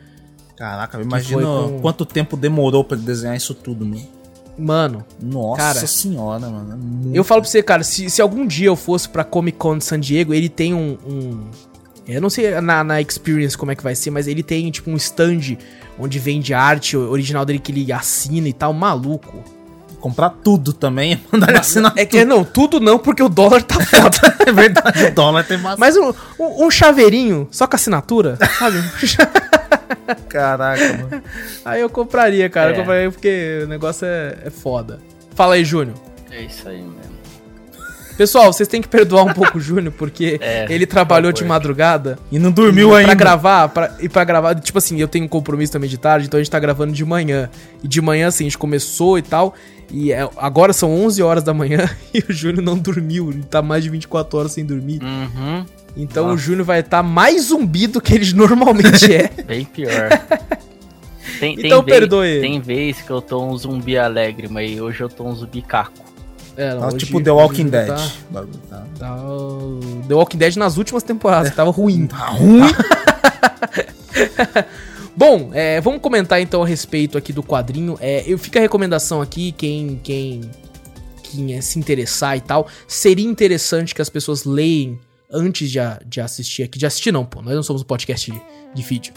Caraca, 0.56 1.02
imagina 1.02 1.42
com... 1.42 1.80
quanto 1.80 2.06
tempo 2.06 2.36
demorou 2.36 2.84
para 2.84 2.96
desenhar 2.96 3.36
isso 3.36 3.54
tudo, 3.54 3.84
mano. 3.84 4.06
Mano, 4.56 5.04
nossa 5.20 5.56
cara, 5.56 5.86
senhora, 5.88 6.48
mano. 6.48 7.12
É 7.12 7.18
eu 7.18 7.24
falo 7.24 7.40
pra 7.40 7.50
você, 7.50 7.64
cara, 7.64 7.82
se, 7.82 8.08
se 8.08 8.22
algum 8.22 8.46
dia 8.46 8.68
eu 8.68 8.76
fosse 8.76 9.08
pra 9.08 9.24
Comic 9.24 9.58
Con 9.58 9.78
de 9.78 9.84
San 9.84 9.98
Diego, 9.98 10.32
ele 10.32 10.48
tem 10.48 10.74
um, 10.74 10.96
um 11.04 11.50
eu 12.06 12.20
não 12.20 12.30
sei 12.30 12.60
na, 12.60 12.82
na 12.82 13.00
Experience 13.00 13.58
como 13.58 13.72
é 13.72 13.74
que 13.74 13.82
vai 13.82 13.96
ser, 13.96 14.10
mas 14.10 14.28
ele 14.28 14.42
tem, 14.42 14.70
tipo, 14.70 14.90
um 14.90 14.96
stand 14.96 15.56
onde 16.00 16.18
vende 16.18 16.54
arte 16.54 16.96
original 16.96 17.44
dele 17.44 17.58
que 17.58 17.70
ele 17.70 17.92
assina 17.92 18.48
e 18.48 18.52
tal, 18.52 18.72
maluco. 18.72 19.44
Comprar 20.00 20.30
tudo 20.30 20.72
também, 20.72 21.20
mandar 21.30 21.54
assinar 21.58 21.92
É 21.94 22.06
que 22.06 22.24
não, 22.24 22.42
tudo 22.42 22.80
não, 22.80 22.98
porque 22.98 23.22
o 23.22 23.28
dólar 23.28 23.62
tá 23.62 23.78
foda. 23.80 24.36
é 24.46 24.50
verdade, 24.50 25.04
o 25.04 25.14
dólar 25.14 25.44
tem 25.44 25.58
bastante. 25.58 25.78
Mas 25.78 25.96
um, 25.96 26.12
um, 26.38 26.66
um 26.66 26.70
chaveirinho, 26.70 27.46
só 27.50 27.66
com 27.66 27.76
assinatura, 27.76 28.38
sabe? 28.58 28.82
Caraca, 30.28 30.96
mano. 30.96 31.22
Aí 31.64 31.82
eu 31.82 31.90
compraria, 31.90 32.48
cara. 32.48 32.70
É. 32.70 32.72
Eu 32.72 32.76
compraria 32.78 33.10
porque 33.10 33.60
o 33.64 33.68
negócio 33.68 34.06
é, 34.06 34.38
é 34.46 34.50
foda. 34.50 35.00
Fala 35.34 35.54
aí, 35.54 35.64
Júnior. 35.64 35.96
É 36.30 36.42
isso 36.42 36.66
aí 36.66 36.78
mesmo. 36.78 37.09
Pessoal, 38.20 38.52
vocês 38.52 38.68
têm 38.68 38.82
que 38.82 38.88
perdoar 38.88 39.24
um 39.24 39.32
pouco 39.32 39.56
o 39.56 39.60
Júnior, 39.62 39.94
porque 39.96 40.36
é, 40.44 40.66
ele 40.68 40.84
trabalhou 40.84 41.32
de 41.32 41.42
madrugada. 41.42 42.18
E 42.30 42.38
não 42.38 42.52
dormiu 42.52 42.90
e 42.90 42.96
ainda. 42.96 43.06
Pra 43.06 43.14
gravar, 43.14 43.68
pra, 43.70 43.96
e 43.98 44.10
pra 44.10 44.24
gravar, 44.24 44.54
tipo 44.56 44.76
assim, 44.76 45.00
eu 45.00 45.08
tenho 45.08 45.24
um 45.24 45.28
compromisso 45.28 45.72
também 45.72 45.88
de 45.88 45.96
tarde, 45.96 46.26
então 46.26 46.36
a 46.36 46.42
gente 46.42 46.50
tá 46.52 46.60
gravando 46.60 46.92
de 46.92 47.02
manhã. 47.02 47.48
E 47.82 47.88
de 47.88 47.98
manhã, 48.02 48.28
assim, 48.28 48.44
a 48.44 48.48
gente 48.48 48.58
começou 48.58 49.16
e 49.16 49.22
tal. 49.22 49.54
E 49.90 50.12
é, 50.12 50.28
agora 50.36 50.74
são 50.74 50.94
11 51.02 51.22
horas 51.22 51.42
da 51.42 51.54
manhã 51.54 51.88
e 52.12 52.18
o 52.18 52.30
Júnior 52.30 52.62
não 52.62 52.76
dormiu. 52.76 53.30
Ele 53.30 53.42
tá 53.42 53.62
mais 53.62 53.84
de 53.84 53.88
24 53.88 54.38
horas 54.38 54.52
sem 54.52 54.66
dormir. 54.66 55.00
Uhum. 55.02 55.64
Então 55.96 56.24
Nossa. 56.24 56.34
o 56.34 56.38
Júnior 56.38 56.66
vai 56.66 56.80
estar 56.80 56.98
tá 56.98 57.02
mais 57.02 57.44
zumbi 57.44 57.86
do 57.86 58.02
que 58.02 58.16
ele 58.16 58.30
normalmente 58.36 59.10
é. 59.10 59.30
Bem 59.46 59.64
pior. 59.64 60.10
Tem, 61.38 61.54
então 61.58 61.82
tem 61.82 61.94
perdoe. 61.94 62.28
Vez, 62.28 62.40
tem 62.42 62.60
vez 62.60 63.00
que 63.00 63.10
eu 63.10 63.22
tô 63.22 63.42
um 63.42 63.56
zumbi 63.56 63.96
alegre, 63.96 64.46
mas 64.46 64.78
hoje 64.78 65.00
eu 65.00 65.08
tô 65.08 65.24
um 65.24 65.34
zumbi 65.34 65.62
caco. 65.62 66.09
É, 66.60 66.74
não, 66.74 66.94
tipo 66.94 67.22
The 67.22 67.30
Walking 67.30 67.68
Dead. 67.68 67.86
Tá, 67.86 68.44
tá, 68.68 68.84
tá, 68.98 69.16
The 70.06 70.14
Walking 70.14 70.36
Dead 70.36 70.56
nas 70.56 70.76
últimas 70.76 71.02
temporadas, 71.02 71.50
é. 71.50 71.54
tava 71.54 71.70
ruim. 71.70 72.06
Tá 72.06 72.26
ruim? 72.26 72.60
Bom, 75.16 75.50
é, 75.54 75.80
vamos 75.80 76.02
comentar 76.02 76.38
então 76.38 76.62
a 76.62 76.66
respeito 76.66 77.16
aqui 77.16 77.32
do 77.32 77.42
quadrinho. 77.42 77.96
É, 77.98 78.24
eu 78.26 78.36
fica 78.36 78.58
a 78.58 78.62
recomendação 78.62 79.22
aqui, 79.22 79.52
quem, 79.52 79.98
quem, 80.04 80.42
quem 81.22 81.58
se 81.62 81.78
interessar 81.78 82.36
e 82.36 82.42
tal, 82.42 82.68
seria 82.86 83.26
interessante 83.26 83.94
que 83.94 84.02
as 84.02 84.10
pessoas 84.10 84.44
leem 84.44 85.00
antes 85.32 85.70
de, 85.70 85.78
de 86.04 86.20
assistir 86.20 86.64
aqui. 86.64 86.78
De 86.78 86.84
assistir 86.84 87.10
não, 87.10 87.24
pô, 87.24 87.40
nós 87.40 87.54
não 87.54 87.62
somos 87.62 87.80
um 87.80 87.86
podcast 87.86 88.30
de, 88.30 88.38
de 88.74 88.82
vídeo. 88.82 89.14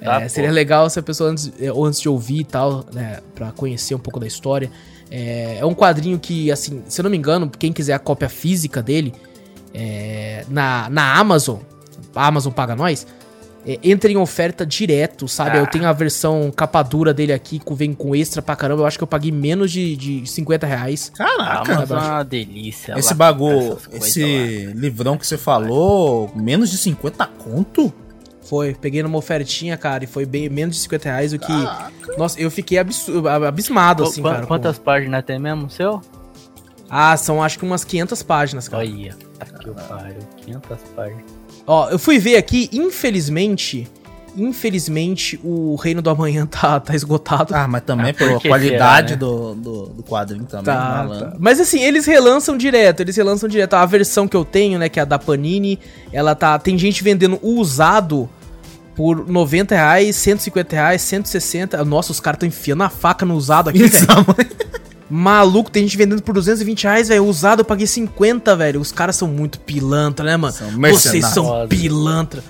é, 0.00 0.28
seria 0.28 0.52
legal 0.52 0.88
se 0.88 1.00
a 1.00 1.02
pessoa 1.02 1.30
antes, 1.30 1.52
é, 1.60 1.72
ou 1.72 1.84
antes 1.84 2.00
de 2.00 2.08
ouvir 2.08 2.40
e 2.40 2.44
tal, 2.44 2.86
né, 2.92 3.18
pra 3.34 3.50
conhecer 3.50 3.96
um 3.96 3.98
pouco 3.98 4.20
da 4.20 4.28
história. 4.28 4.70
É, 5.10 5.58
é, 5.60 5.66
um 5.66 5.74
quadrinho 5.74 6.18
que, 6.18 6.50
assim, 6.50 6.82
se 6.88 7.00
eu 7.00 7.04
não 7.04 7.10
me 7.10 7.16
engano, 7.16 7.50
quem 7.50 7.72
quiser 7.72 7.94
a 7.94 7.98
cópia 7.98 8.28
física 8.28 8.82
dele, 8.82 9.12
é, 9.72 10.44
na, 10.48 10.88
na 10.90 11.18
Amazon, 11.18 11.58
a 12.14 12.26
Amazon 12.26 12.52
paga 12.52 12.74
nós, 12.74 13.06
é, 13.66 13.78
entra 13.82 14.10
em 14.10 14.16
oferta 14.16 14.64
direto, 14.66 15.26
sabe? 15.26 15.56
Ah. 15.58 15.60
Eu 15.60 15.66
tenho 15.66 15.86
a 15.86 15.92
versão 15.92 16.52
capa 16.54 16.82
dura 16.82 17.14
dele 17.14 17.32
aqui, 17.32 17.58
que 17.58 17.74
vem 17.74 17.94
com 17.94 18.14
extra 18.14 18.42
pra 18.42 18.54
caramba. 18.54 18.82
Eu 18.82 18.86
acho 18.86 18.98
que 18.98 19.04
eu 19.04 19.08
paguei 19.08 19.32
menos 19.32 19.72
de, 19.72 19.96
de 19.96 20.26
50 20.26 20.66
reais. 20.66 21.10
Caraca, 21.14 21.72
é 21.72 21.84
uma 21.84 22.22
delícia. 22.22 22.98
Esse 22.98 23.14
bagulho, 23.14 23.78
esse 23.92 24.66
livrão 24.74 25.16
que 25.16 25.26
você 25.26 25.38
falou, 25.38 26.30
menos 26.34 26.70
de 26.70 26.78
50 26.78 27.26
conto? 27.26 27.92
Foi, 28.44 28.74
peguei 28.74 29.02
numa 29.02 29.16
ofertinha, 29.16 29.76
cara, 29.76 30.04
e 30.04 30.06
foi 30.06 30.26
bem 30.26 30.48
menos 30.48 30.76
de 30.76 30.82
50 30.82 31.08
reais, 31.08 31.32
o 31.32 31.38
que. 31.38 31.46
Caraca. 31.46 32.16
Nossa, 32.18 32.40
eu 32.40 32.50
fiquei 32.50 32.78
abismado, 32.78 34.04
assim, 34.04 34.20
Qu 34.22 34.28
cara. 34.28 34.46
Quantas 34.46 34.78
com... 34.78 34.84
páginas 34.84 35.24
tem 35.24 35.38
mesmo, 35.38 35.70
seu? 35.70 36.00
Ah, 36.88 37.16
são 37.16 37.42
acho 37.42 37.58
que 37.58 37.64
umas 37.64 37.84
500 37.84 38.22
páginas, 38.22 38.68
cara. 38.68 38.82
Olha. 38.82 39.16
Aqui 39.40 39.70
o 39.70 39.74
pariu, 39.74 40.18
500 40.44 40.78
páginas. 40.94 41.24
Ó, 41.66 41.88
eu 41.88 41.98
fui 41.98 42.18
ver 42.18 42.36
aqui, 42.36 42.68
infelizmente, 42.72 43.88
infelizmente 44.36 45.38
o 45.42 45.76
Reino 45.76 46.00
do 46.02 46.10
Amanhã 46.10 46.46
tá, 46.50 46.78
tá 46.80 46.94
esgotado. 46.94 47.54
Ah, 47.54 47.66
mas 47.68 47.82
também 47.82 48.10
Ah, 48.10 48.14
por 48.14 48.26
pela 48.26 48.40
qualidade 48.40 49.08
será, 49.10 49.10
né? 49.10 49.16
do, 49.16 49.54
do, 49.54 49.86
do 49.86 50.02
quadrinho 50.02 50.44
também, 50.44 50.64
Tá, 50.66 51.04
malandro. 51.06 51.30
tá. 51.30 51.36
Mas 51.38 51.60
assim, 51.60 51.82
eles 51.82 52.06
relançam 52.06 52.56
direto, 52.56 53.00
eles 53.00 53.16
relançam 53.16 53.48
direto. 53.48 53.74
A 53.74 53.86
versão 53.86 54.26
que 54.28 54.36
eu 54.36 54.44
tenho, 54.44 54.78
né, 54.78 54.88
que 54.88 54.98
é 54.98 55.02
a 55.02 55.04
da 55.04 55.18
Panini, 55.18 55.78
ela 56.12 56.34
tá. 56.34 56.58
Tem 56.58 56.76
gente 56.78 57.02
vendendo 57.04 57.38
o 57.42 57.58
usado 57.60 58.28
por 58.96 59.28
90 59.28 59.74
reais, 59.74 60.14
150 60.16 60.76
reais, 60.76 61.02
160. 61.02 61.84
Nossa, 61.84 62.12
os 62.12 62.20
caras 62.20 62.36
estão 62.36 62.48
enfiando 62.48 62.82
a 62.84 62.88
faca 62.88 63.26
no 63.26 63.34
usado 63.34 63.70
aqui, 63.70 63.78
velho. 63.88 64.06
Maluco, 65.10 65.70
tem 65.70 65.82
gente 65.82 65.96
vendendo 65.96 66.22
por 66.22 66.32
220 66.34 66.84
reais, 66.84 67.08
velho. 67.08 67.24
Usado 67.26 67.60
eu 67.60 67.64
paguei 67.64 67.86
50, 67.86 68.56
velho. 68.56 68.80
Os 68.80 68.90
caras 68.90 69.16
são 69.16 69.28
muito 69.28 69.60
pilantra, 69.60 70.24
né, 70.24 70.36
mano? 70.36 70.52
São 70.54 70.70
Vocês 70.70 71.26
são 71.26 71.66
pilantra. 71.68 72.42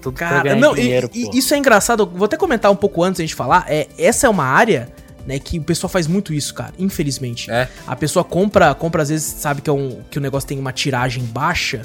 Tudo 0.00 0.16
Cara, 0.16 0.54
não, 0.54 0.74
dinheiro, 0.74 1.10
e, 1.12 1.36
isso 1.36 1.54
é 1.54 1.58
engraçado. 1.58 2.06
Vou 2.06 2.24
até 2.24 2.36
comentar 2.36 2.70
um 2.70 2.76
pouco 2.76 3.02
antes 3.02 3.18
da 3.18 3.24
gente 3.24 3.34
falar. 3.34 3.64
É, 3.68 3.88
essa 3.98 4.26
é 4.26 4.30
uma 4.30 4.44
área, 4.44 4.88
né, 5.26 5.38
que 5.38 5.58
o 5.58 5.62
pessoal 5.62 5.90
faz 5.90 6.06
muito 6.06 6.32
isso, 6.32 6.54
cara. 6.54 6.72
Infelizmente. 6.78 7.50
É. 7.50 7.68
A 7.86 7.96
pessoa 7.96 8.24
compra, 8.24 8.74
compra 8.74 9.02
às 9.02 9.08
vezes, 9.08 9.26
sabe 9.26 9.60
que, 9.60 9.70
é 9.70 9.72
um, 9.72 10.00
que 10.10 10.18
o 10.18 10.20
negócio 10.20 10.48
tem 10.48 10.58
uma 10.58 10.72
tiragem 10.72 11.24
baixa. 11.24 11.82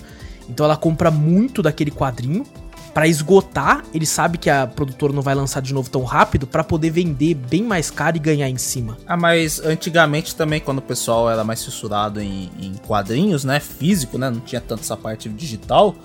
Então 0.49 0.65
ela 0.65 0.77
compra 0.77 1.09
muito 1.09 1.61
daquele 1.61 1.91
quadrinho 1.91 2.45
pra 2.93 3.07
esgotar. 3.07 3.83
Ele 3.93 4.05
sabe 4.05 4.37
que 4.37 4.49
a 4.49 4.67
produtora 4.67 5.11
não 5.11 5.21
vai 5.21 5.33
lançar 5.33 5.61
de 5.61 5.73
novo 5.73 5.89
tão 5.89 6.03
rápido 6.03 6.45
pra 6.45 6.63
poder 6.63 6.91
vender 6.91 7.33
bem 7.33 7.63
mais 7.63 7.89
caro 7.89 8.17
e 8.17 8.19
ganhar 8.19 8.49
em 8.49 8.57
cima. 8.57 8.97
Ah, 9.07 9.17
mas 9.17 9.59
antigamente 9.59 10.35
também, 10.35 10.61
quando 10.61 10.77
o 10.77 10.81
pessoal 10.81 11.29
era 11.29 11.43
mais 11.43 11.63
fissurado 11.63 12.21
em, 12.21 12.51
em 12.59 12.73
quadrinhos, 12.85 13.43
né? 13.43 13.59
Físico, 13.59 14.17
né? 14.17 14.29
Não 14.29 14.39
tinha 14.39 14.61
tanto 14.61 14.81
essa 14.81 14.95
parte 14.95 15.27
digital. 15.27 15.95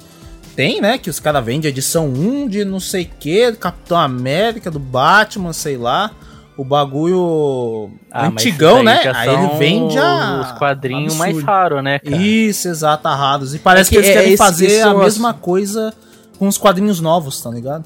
Tem, 0.59 0.81
né? 0.81 0.99
Que 0.99 1.09
os 1.09 1.21
caras 1.21 1.45
vendem 1.45 1.69
edição 1.71 2.09
1 2.09 2.49
de 2.49 2.65
não 2.65 2.81
sei 2.81 3.05
o 3.05 3.11
que, 3.21 3.49
do 3.53 3.59
Capitão 3.59 3.97
América, 3.97 4.73
do 4.73 4.81
Batman, 4.81 5.53
sei 5.53 5.77
lá. 5.77 6.11
O 6.57 6.65
bagulho 6.65 7.93
Ah, 8.11 8.27
antigão, 8.27 8.83
né? 8.83 9.01
Aí 9.15 9.29
ele 9.29 9.57
vende 9.57 9.97
a. 9.97 10.41
Os 10.41 10.59
quadrinhos 10.59 11.15
mais 11.15 11.31
absurdo. 11.31 11.47
raros, 11.47 11.85
né, 11.85 12.01
cara? 12.01 12.17
Isso, 12.17 12.67
exato, 12.67 13.07
raros. 13.07 13.55
E 13.55 13.61
parece 13.61 13.91
É 13.91 13.97
que 13.97 14.03
que, 14.03 14.09
eles 14.09 14.17
é 14.17 14.21
querem 14.21 14.37
fazer 14.37 14.81
a 14.83 14.95
mesma 14.95 15.33
coisa 15.33 15.95
com 16.41 16.49
os 16.49 16.59
quadrinhos 16.59 17.01
novos, 17.01 17.41
tá 17.41 17.51
ligado? 17.51 17.85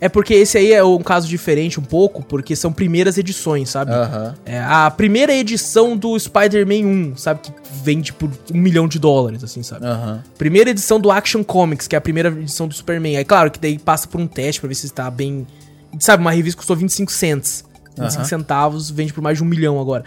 É 0.00 0.08
porque 0.08 0.34
esse 0.34 0.58
aí 0.58 0.72
é 0.72 0.84
um 0.84 0.98
caso 0.98 1.26
diferente 1.26 1.80
um 1.80 1.82
pouco, 1.82 2.22
porque 2.22 2.54
são 2.54 2.72
primeiras 2.72 3.16
edições, 3.16 3.70
sabe? 3.70 3.92
Aham. 3.92 4.34
É 4.44 4.58
a 4.60 4.90
primeira 4.90 5.32
edição 5.34 5.96
do 5.96 6.18
Spider-Man 6.18 6.86
1, 7.12 7.16
sabe? 7.16 7.40
Que 7.40 7.52
vende 7.82 8.12
por 8.12 8.30
um 8.52 8.58
milhão 8.58 8.86
de 8.86 8.98
dólares, 8.98 9.42
assim, 9.42 9.62
sabe? 9.62 9.86
Aham. 9.86 10.22
Primeira 10.36 10.70
edição 10.70 11.00
do 11.00 11.10
Action 11.10 11.42
Comics, 11.42 11.86
que 11.88 11.96
é 11.96 11.98
a 11.98 12.00
primeira 12.00 12.28
edição 12.28 12.68
do 12.68 12.74
Superman. 12.74 13.16
Aí, 13.16 13.24
claro, 13.24 13.50
que 13.50 13.58
daí 13.58 13.78
passa 13.78 14.06
por 14.06 14.20
um 14.20 14.26
teste 14.26 14.60
pra 14.60 14.68
ver 14.68 14.74
se 14.74 14.90
tá 14.90 15.10
bem. 15.10 15.46
Sabe, 15.98 16.20
uma 16.20 16.32
revista 16.32 16.58
custou 16.58 16.76
25 16.76 17.10
cents. 17.10 17.64
25 17.98 18.20
Aham. 18.20 18.24
centavos, 18.24 18.90
vende 18.90 19.12
por 19.14 19.22
mais 19.22 19.38
de 19.38 19.44
um 19.44 19.46
milhão 19.46 19.80
agora. 19.80 20.04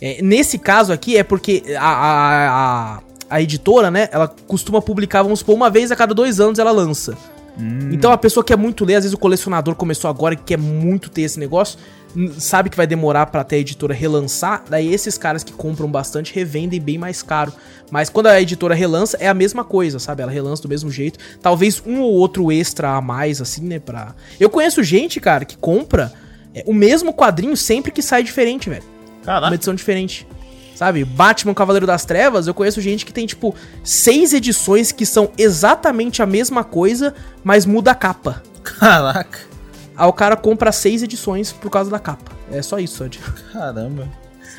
É, 0.00 0.20
nesse 0.22 0.58
caso 0.58 0.92
aqui 0.92 1.16
é 1.16 1.22
porque 1.22 1.62
a, 1.78 1.84
a, 1.84 2.48
a, 2.96 3.00
a 3.28 3.42
editora, 3.42 3.90
né, 3.90 4.08
ela 4.10 4.26
costuma 4.48 4.80
publicar, 4.82 5.22
vamos 5.22 5.40
supor, 5.40 5.54
uma 5.54 5.70
vez 5.70 5.92
a 5.92 5.96
cada 5.96 6.14
dois 6.14 6.40
anos 6.40 6.58
ela 6.58 6.72
lança. 6.72 7.16
Então 7.92 8.12
a 8.12 8.18
pessoa 8.18 8.42
que 8.42 8.52
quer 8.52 8.58
muito 8.58 8.84
ler, 8.84 8.96
às 8.96 9.04
vezes 9.04 9.14
o 9.14 9.18
colecionador 9.18 9.74
começou 9.74 10.08
agora 10.08 10.34
e 10.34 10.36
quer 10.36 10.58
muito 10.58 11.10
ter 11.10 11.22
esse 11.22 11.38
negócio, 11.38 11.78
sabe 12.38 12.70
que 12.70 12.76
vai 12.76 12.86
demorar 12.86 13.26
pra 13.26 13.44
ter 13.44 13.56
a 13.56 13.58
editora 13.58 13.94
relançar, 13.94 14.64
daí 14.68 14.92
esses 14.92 15.16
caras 15.18 15.44
que 15.44 15.52
compram 15.52 15.90
bastante 15.90 16.34
revendem 16.34 16.80
bem 16.80 16.98
mais 16.98 17.22
caro. 17.22 17.52
Mas 17.90 18.08
quando 18.08 18.26
a 18.26 18.40
editora 18.40 18.74
relança, 18.74 19.16
é 19.20 19.28
a 19.28 19.34
mesma 19.34 19.64
coisa, 19.64 19.98
sabe? 19.98 20.22
Ela 20.22 20.32
relança 20.32 20.62
do 20.62 20.68
mesmo 20.68 20.90
jeito. 20.90 21.18
Talvez 21.42 21.82
um 21.86 22.00
ou 22.00 22.12
outro 22.12 22.50
extra 22.50 22.96
a 22.96 23.00
mais, 23.00 23.40
assim, 23.40 23.62
né? 23.62 23.78
Pra... 23.78 24.14
Eu 24.38 24.48
conheço 24.48 24.82
gente, 24.82 25.20
cara, 25.20 25.44
que 25.44 25.56
compra 25.56 26.12
é, 26.54 26.64
o 26.66 26.72
mesmo 26.72 27.12
quadrinho 27.12 27.56
sempre 27.56 27.90
que 27.90 28.02
sai 28.02 28.22
diferente, 28.22 28.70
velho 28.70 29.00
uma 29.20 29.24
Caraca. 29.24 29.54
edição 29.54 29.74
diferente. 29.74 30.26
Sabe? 30.80 31.04
Batman 31.04 31.52
Cavaleiro 31.52 31.86
das 31.86 32.06
Trevas, 32.06 32.46
eu 32.46 32.54
conheço 32.54 32.80
gente 32.80 33.04
que 33.04 33.12
tem, 33.12 33.26
tipo, 33.26 33.54
seis 33.84 34.32
edições 34.32 34.90
que 34.90 35.04
são 35.04 35.30
exatamente 35.36 36.22
a 36.22 36.26
mesma 36.26 36.64
coisa, 36.64 37.12
mas 37.44 37.66
muda 37.66 37.90
a 37.90 37.94
capa. 37.94 38.42
Caraca. 38.64 39.40
Aí 39.94 40.08
o 40.08 40.12
cara 40.14 40.36
compra 40.38 40.72
seis 40.72 41.02
edições 41.02 41.52
por 41.52 41.70
causa 41.70 41.90
da 41.90 41.98
capa. 41.98 42.32
É 42.50 42.62
só 42.62 42.78
isso, 42.78 42.96
Sod. 42.96 43.20
Caramba. 43.52 44.08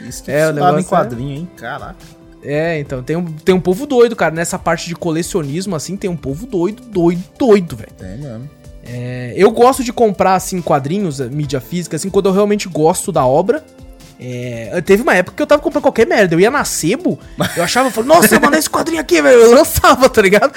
Isso 0.08 0.24
que 0.24 0.30
É, 0.30 0.46
o 0.46 0.50
é, 0.50 0.52
em 0.52 0.54
negócio 0.54 0.86
quadrinho, 0.86 1.38
hein? 1.38 1.50
Caraca. 1.58 1.96
É, 2.44 2.80
então, 2.80 3.02
tem 3.02 3.16
um, 3.16 3.26
tem 3.26 3.56
um 3.56 3.60
povo 3.60 3.88
doido, 3.88 4.16
cara. 4.16 4.36
Nessa 4.36 4.60
parte 4.60 4.88
de 4.88 4.94
colecionismo, 4.94 5.76
assim, 5.76 5.98
tem 5.98 6.08
um 6.08 6.16
povo 6.16 6.46
doido, 6.46 6.84
doido, 6.84 7.24
doido, 7.36 7.76
velho. 7.76 7.94
Tem 7.98 8.20
mesmo. 8.20 8.48
É, 8.84 9.34
eu 9.36 9.50
gosto 9.50 9.84
de 9.84 9.92
comprar, 9.92 10.36
assim, 10.36 10.62
quadrinhos, 10.62 11.20
eh, 11.20 11.26
mídia 11.30 11.60
física, 11.60 11.96
assim, 11.96 12.12
quando 12.12 12.30
eu 12.30 12.32
realmente 12.32 12.70
gosto 12.70 13.12
da 13.12 13.26
obra. 13.26 13.66
É, 14.24 14.80
teve 14.82 15.02
uma 15.02 15.16
época 15.16 15.36
que 15.36 15.42
eu 15.42 15.48
tava 15.48 15.64
comprando 15.64 15.82
qualquer 15.82 16.06
merda. 16.06 16.36
Eu 16.36 16.40
ia 16.40 16.52
na 16.52 16.64
Sebo, 16.64 17.18
eu 17.58 17.64
achava, 17.64 17.88
eu 17.88 17.92
falava, 17.92 18.14
nossa, 18.14 18.40
mano, 18.40 18.56
esse 18.56 18.70
quadrinho 18.70 19.02
aqui, 19.02 19.20
velho. 19.20 19.42
Eu 19.42 19.56
lançava, 19.56 20.08
tá 20.08 20.22
ligado? 20.22 20.54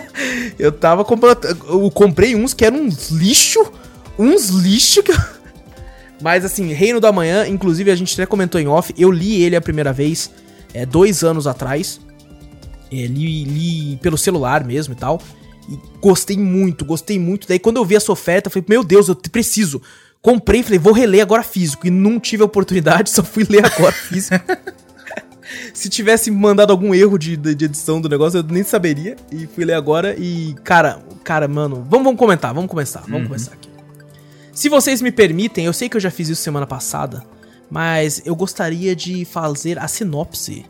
eu 0.58 0.72
tava 0.72 1.04
comprando. 1.04 1.44
Eu 1.44 1.90
comprei 1.90 2.34
uns 2.34 2.54
que 2.54 2.64
eram 2.64 2.80
uns 2.80 3.10
lixo. 3.10 3.70
Uns 4.18 4.48
lixo 4.48 5.02
que. 5.02 5.12
Mas 6.22 6.42
assim, 6.42 6.72
Reino 6.72 7.00
da 7.00 7.12
Manhã, 7.12 7.46
inclusive 7.46 7.90
a 7.90 7.94
gente 7.94 8.14
até 8.14 8.24
comentou 8.24 8.58
em 8.58 8.66
off, 8.66 8.94
eu 8.96 9.10
li 9.10 9.42
ele 9.42 9.56
a 9.56 9.60
primeira 9.60 9.92
vez 9.92 10.30
é, 10.72 10.86
dois 10.86 11.22
anos 11.22 11.46
atrás. 11.46 12.00
É, 12.90 12.94
li, 12.94 13.44
li 13.44 13.96
pelo 13.98 14.16
celular 14.16 14.64
mesmo 14.64 14.94
e 14.94 14.96
tal. 14.96 15.20
E 15.68 15.78
gostei 16.00 16.38
muito, 16.38 16.82
gostei 16.82 17.18
muito. 17.18 17.46
Daí 17.46 17.58
quando 17.58 17.76
eu 17.76 17.84
vi 17.84 17.94
essa 17.94 18.10
oferta, 18.10 18.48
eu 18.48 18.52
falei, 18.52 18.64
meu 18.66 18.82
Deus, 18.82 19.08
eu 19.08 19.16
preciso. 19.16 19.82
Comprei 20.22 20.60
e 20.60 20.62
falei, 20.62 20.78
vou 20.78 20.92
reler 20.92 21.20
agora 21.20 21.42
físico. 21.42 21.86
E 21.86 21.90
não 21.90 22.20
tive 22.20 22.42
a 22.42 22.46
oportunidade, 22.46 23.10
só 23.12 23.22
fui 23.24 23.44
ler 23.44 23.66
agora 23.66 23.92
físico. 23.92 24.38
Se 25.74 25.88
tivesse 25.88 26.30
mandado 26.30 26.70
algum 26.70 26.94
erro 26.94 27.18
de, 27.18 27.36
de, 27.36 27.54
de 27.54 27.64
edição 27.64 28.00
do 28.00 28.08
negócio, 28.08 28.38
eu 28.38 28.42
nem 28.44 28.62
saberia. 28.62 29.16
E 29.30 29.46
fui 29.46 29.64
ler 29.64 29.74
agora 29.74 30.14
e, 30.16 30.54
cara, 30.64 31.02
cara, 31.24 31.48
mano, 31.48 31.84
vamos, 31.88 32.04
vamos 32.04 32.18
comentar, 32.18 32.54
vamos 32.54 32.70
começar, 32.70 33.02
vamos 33.08 33.26
começar 33.26 33.52
aqui. 33.52 33.68
Se 34.52 34.68
vocês 34.68 35.02
me 35.02 35.10
permitem, 35.10 35.64
eu 35.66 35.72
sei 35.72 35.88
que 35.88 35.96
eu 35.96 36.00
já 36.00 36.10
fiz 36.10 36.28
isso 36.28 36.42
semana 36.42 36.66
passada, 36.66 37.22
mas 37.70 38.22
eu 38.24 38.36
gostaria 38.36 38.94
de 38.94 39.24
fazer 39.24 39.78
a 39.78 39.88
sinopse 39.88 40.64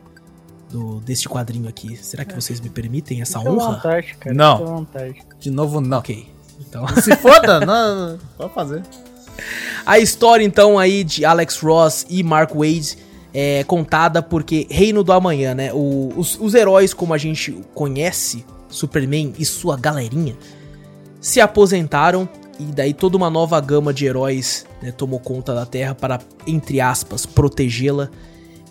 do, 0.69 0.99
deste 1.01 1.29
quadrinho 1.29 1.67
aqui. 1.69 1.95
Será 1.97 2.25
que 2.25 2.33
vocês 2.33 2.59
me 2.59 2.69
permitem 2.69 3.21
essa 3.21 3.39
Fica 3.39 3.51
à 3.51 3.53
honra? 3.53 3.75
vontade, 3.75 4.15
cara. 4.19 4.35
Não. 4.35 4.57
Fica 4.57 4.69
à 4.69 4.73
vontade. 4.73 5.15
De 5.39 5.51
novo, 5.51 5.79
não. 5.81 5.99
Ok. 5.99 6.27
Então, 6.59 6.87
Se 7.01 7.15
foda, 7.17 7.59
não. 7.59 8.17
Pode 8.37 8.53
fazer. 8.53 8.81
A 9.85 9.99
história 9.99 10.43
então 10.43 10.77
aí 10.79 11.03
de 11.03 11.25
Alex 11.25 11.57
Ross 11.59 12.05
e 12.09 12.23
Mark 12.23 12.51
Wade 12.53 12.97
é 13.33 13.63
contada 13.63 14.21
porque 14.21 14.67
Reino 14.69 15.03
do 15.03 15.11
Amanhã, 15.11 15.53
né? 15.55 15.71
O- 15.73 16.11
os, 16.15 16.37
os 16.39 16.53
heróis 16.53 16.93
como 16.93 17.13
a 17.13 17.17
gente 17.17 17.51
conhece, 17.73 18.45
Superman 18.69 19.33
e 19.39 19.45
sua 19.45 19.75
galerinha, 19.77 20.35
se 21.19 21.39
aposentaram 21.41 22.27
e 22.59 22.63
daí 22.65 22.93
toda 22.93 23.17
uma 23.17 23.29
nova 23.29 23.59
gama 23.59 23.93
de 23.93 24.05
heróis 24.05 24.65
né, 24.81 24.91
tomou 24.91 25.19
conta 25.19 25.53
da 25.55 25.65
Terra 25.65 25.95
para, 25.95 26.19
entre 26.45 26.79
aspas, 26.79 27.25
protegê-la. 27.25 28.09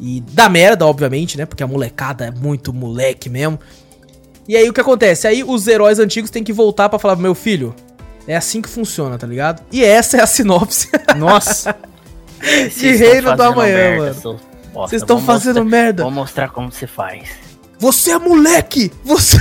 E 0.01 0.21
da 0.21 0.49
merda, 0.49 0.87
obviamente, 0.87 1.37
né? 1.39 1.47
Porque 1.47 1.63
a 1.63 1.67
molecada 1.67 2.27
é 2.27 2.31
muito 2.31 2.73
moleque 2.73 3.29
mesmo. 3.29 3.59
E 4.49 4.57
aí 4.57 4.69
o 4.69 4.73
que 4.73 4.81
acontece? 4.81 5.29
Aí 5.29 5.45
os 5.45 5.67
heróis 5.69 5.99
antigos 6.01 6.31
têm 6.31 6.43
que 6.43 6.53
voltar 6.53 6.89
pra 6.89 6.99
falar, 6.99 7.15
meu 7.17 7.35
filho, 7.35 7.75
é 8.27 8.37
assim 8.37 8.63
que 8.63 8.69
funciona, 8.69 9.19
tá 9.19 9.27
ligado? 9.27 9.63
E 9.73 9.85
essa 9.85 10.17
é 10.17 10.23
a 10.23 10.27
sinopse 10.27 10.89
Nossa. 11.17 11.75
De 12.77 12.97
Reino 12.97 13.37
do 13.37 13.43
Amanhã, 13.43 13.75
merda, 13.75 14.23
mano. 14.25 14.41
Vocês 14.75 15.03
estão 15.03 15.21
fazendo 15.21 15.63
mostrar- 15.63 15.79
merda. 15.83 16.03
Vou 16.03 16.13
mostrar 16.13 16.49
como 16.51 16.73
se 16.73 16.87
faz. 16.87 17.29
Você 17.79 18.11
é 18.13 18.19
moleque! 18.19 18.91
Você. 19.05 19.37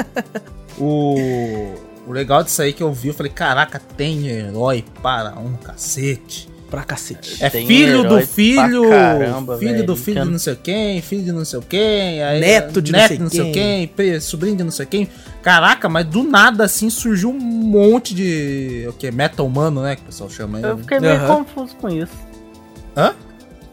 o, 0.78 1.74
o 2.06 2.12
legal 2.12 2.42
disso 2.42 2.62
aí 2.62 2.72
que 2.72 2.82
eu 2.82 2.92
vi, 2.92 3.08
eu 3.08 3.14
falei, 3.14 3.30
caraca, 3.32 3.80
tem 3.96 4.28
herói 4.28 4.84
para 5.02 5.38
um 5.38 5.54
cacete. 5.56 6.48
Pra 6.70 6.82
cacete. 6.84 7.42
É 7.42 7.48
Tem 7.48 7.66
filho 7.66 8.02
do 8.08 8.20
filho, 8.26 8.88
caramba, 8.90 9.56
filho 9.58 9.72
velho. 9.72 9.86
do 9.86 9.96
filho 9.96 10.24
de 10.24 10.30
não 10.30 10.38
sei 10.38 10.56
quem, 10.56 11.00
filho 11.02 11.22
de 11.24 11.32
não 11.32 11.44
sei 11.44 11.60
quem, 11.68 12.22
aí, 12.22 12.40
Neto 12.40 12.82
de 12.82 12.92
não 12.92 12.98
neto 12.98 13.08
sei 13.08 13.16
de 13.16 13.22
não 13.22 13.30
sei 13.30 13.40
quem. 13.44 13.52
quem, 13.52 13.88
pre- 13.88 14.20
sobrinho 14.20 14.56
de 14.56 14.64
não 14.64 14.70
sei 14.70 14.86
quem. 14.86 15.08
Caraca, 15.42 15.88
mas 15.88 16.04
do 16.06 16.22
nada 16.24 16.64
assim 16.64 16.90
surgiu 16.90 17.30
um 17.30 17.38
monte 17.38 18.14
de 18.14 18.84
o 18.88 18.92
que 18.92 19.10
metal 19.10 19.46
humano, 19.46 19.80
né, 19.82 19.96
que 19.96 20.02
o 20.02 20.04
pessoal 20.06 20.28
chama 20.28 20.58
aí. 20.58 20.64
Eu 20.64 20.76
né? 20.76 20.82
fiquei 20.82 21.00
meio 21.00 21.14
Aham. 21.14 21.36
confuso 21.44 21.76
com 21.76 21.88
isso. 21.88 22.12
Hã? 22.96 23.14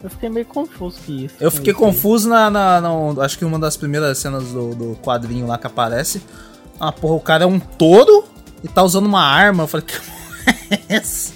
Eu 0.02 0.10
fiquei 0.10 0.28
meio 0.28 0.46
confuso 0.46 0.98
com 1.04 1.12
isso. 1.12 1.34
Eu 1.40 1.50
fiquei 1.50 1.72
confuso 1.72 2.28
na, 2.28 2.50
na- 2.50 2.80
na- 2.80 3.24
Acho 3.24 3.38
que 3.38 3.44
uma 3.44 3.58
das 3.58 3.76
primeiras 3.76 4.18
cenas 4.18 4.44
do, 4.48 4.74
do 4.74 4.96
quadrinho 5.02 5.46
lá 5.46 5.56
que 5.58 5.66
aparece. 5.66 6.20
Ah, 6.78 6.92
porra, 6.92 7.14
o 7.14 7.20
cara 7.20 7.44
é 7.44 7.46
um 7.46 7.58
touro 7.58 8.24
e 8.62 8.68
tá 8.68 8.82
usando 8.82 9.06
uma 9.06 9.22
arma. 9.24 9.64
Eu 9.64 9.66
falei, 9.66 9.86
que 9.86 9.94
porra 9.98 10.58
é 10.70 10.94
essa? 10.96 11.32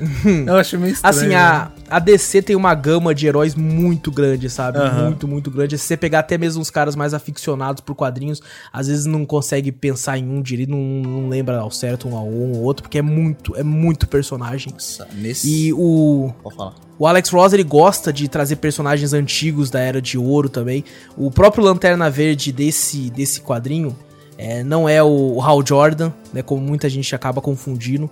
Eu 0.46 0.56
acho 0.56 0.78
meio 0.78 0.92
estranho. 0.92 1.16
Assim, 1.16 1.34
a, 1.34 1.70
a 1.88 1.98
DC 1.98 2.42
tem 2.42 2.56
uma 2.56 2.74
gama 2.74 3.14
de 3.14 3.26
heróis 3.26 3.54
muito 3.54 4.10
grande, 4.10 4.48
sabe? 4.48 4.78
Aham. 4.78 5.04
Muito, 5.04 5.28
muito 5.28 5.50
grande. 5.50 5.76
Se 5.78 5.86
você 5.86 5.96
pegar 5.96 6.20
até 6.20 6.38
mesmo 6.38 6.62
os 6.62 6.70
caras 6.70 6.96
mais 6.96 7.12
aficionados 7.12 7.80
por 7.80 7.94
quadrinhos, 7.94 8.42
às 8.72 8.88
vezes 8.88 9.06
não 9.06 9.26
consegue 9.26 9.70
pensar 9.70 10.18
em 10.18 10.28
um 10.28 10.40
direito, 10.40 10.70
não, 10.70 10.78
não 10.78 11.28
lembra 11.28 11.58
ao 11.58 11.70
certo 11.70 12.08
um 12.08 12.14
um 12.14 12.52
ou 12.52 12.62
outro, 12.62 12.82
porque 12.82 12.98
é 12.98 13.02
muito, 13.02 13.56
é 13.56 13.62
muito 13.62 14.06
personagem. 14.06 14.72
Nossa, 14.72 15.06
nesse... 15.14 15.48
E 15.48 15.72
o, 15.72 16.32
Pode 16.42 16.56
falar. 16.56 16.74
o 16.98 17.06
Alex 17.06 17.28
Ross, 17.30 17.52
ele 17.52 17.64
gosta 17.64 18.12
de 18.12 18.28
trazer 18.28 18.56
personagens 18.56 19.12
antigos 19.12 19.70
da 19.70 19.80
Era 19.80 20.00
de 20.00 20.16
Ouro 20.16 20.48
também. 20.48 20.84
O 21.16 21.30
próprio 21.30 21.64
Lanterna 21.64 22.08
Verde 22.10 22.52
desse, 22.52 23.10
desse 23.10 23.40
quadrinho 23.40 23.96
é, 24.38 24.64
não 24.64 24.88
é 24.88 25.02
o, 25.02 25.34
o 25.34 25.42
Hal 25.42 25.64
Jordan, 25.66 26.12
né, 26.32 26.42
como 26.42 26.62
muita 26.62 26.88
gente 26.88 27.14
acaba 27.14 27.42
confundindo. 27.42 28.08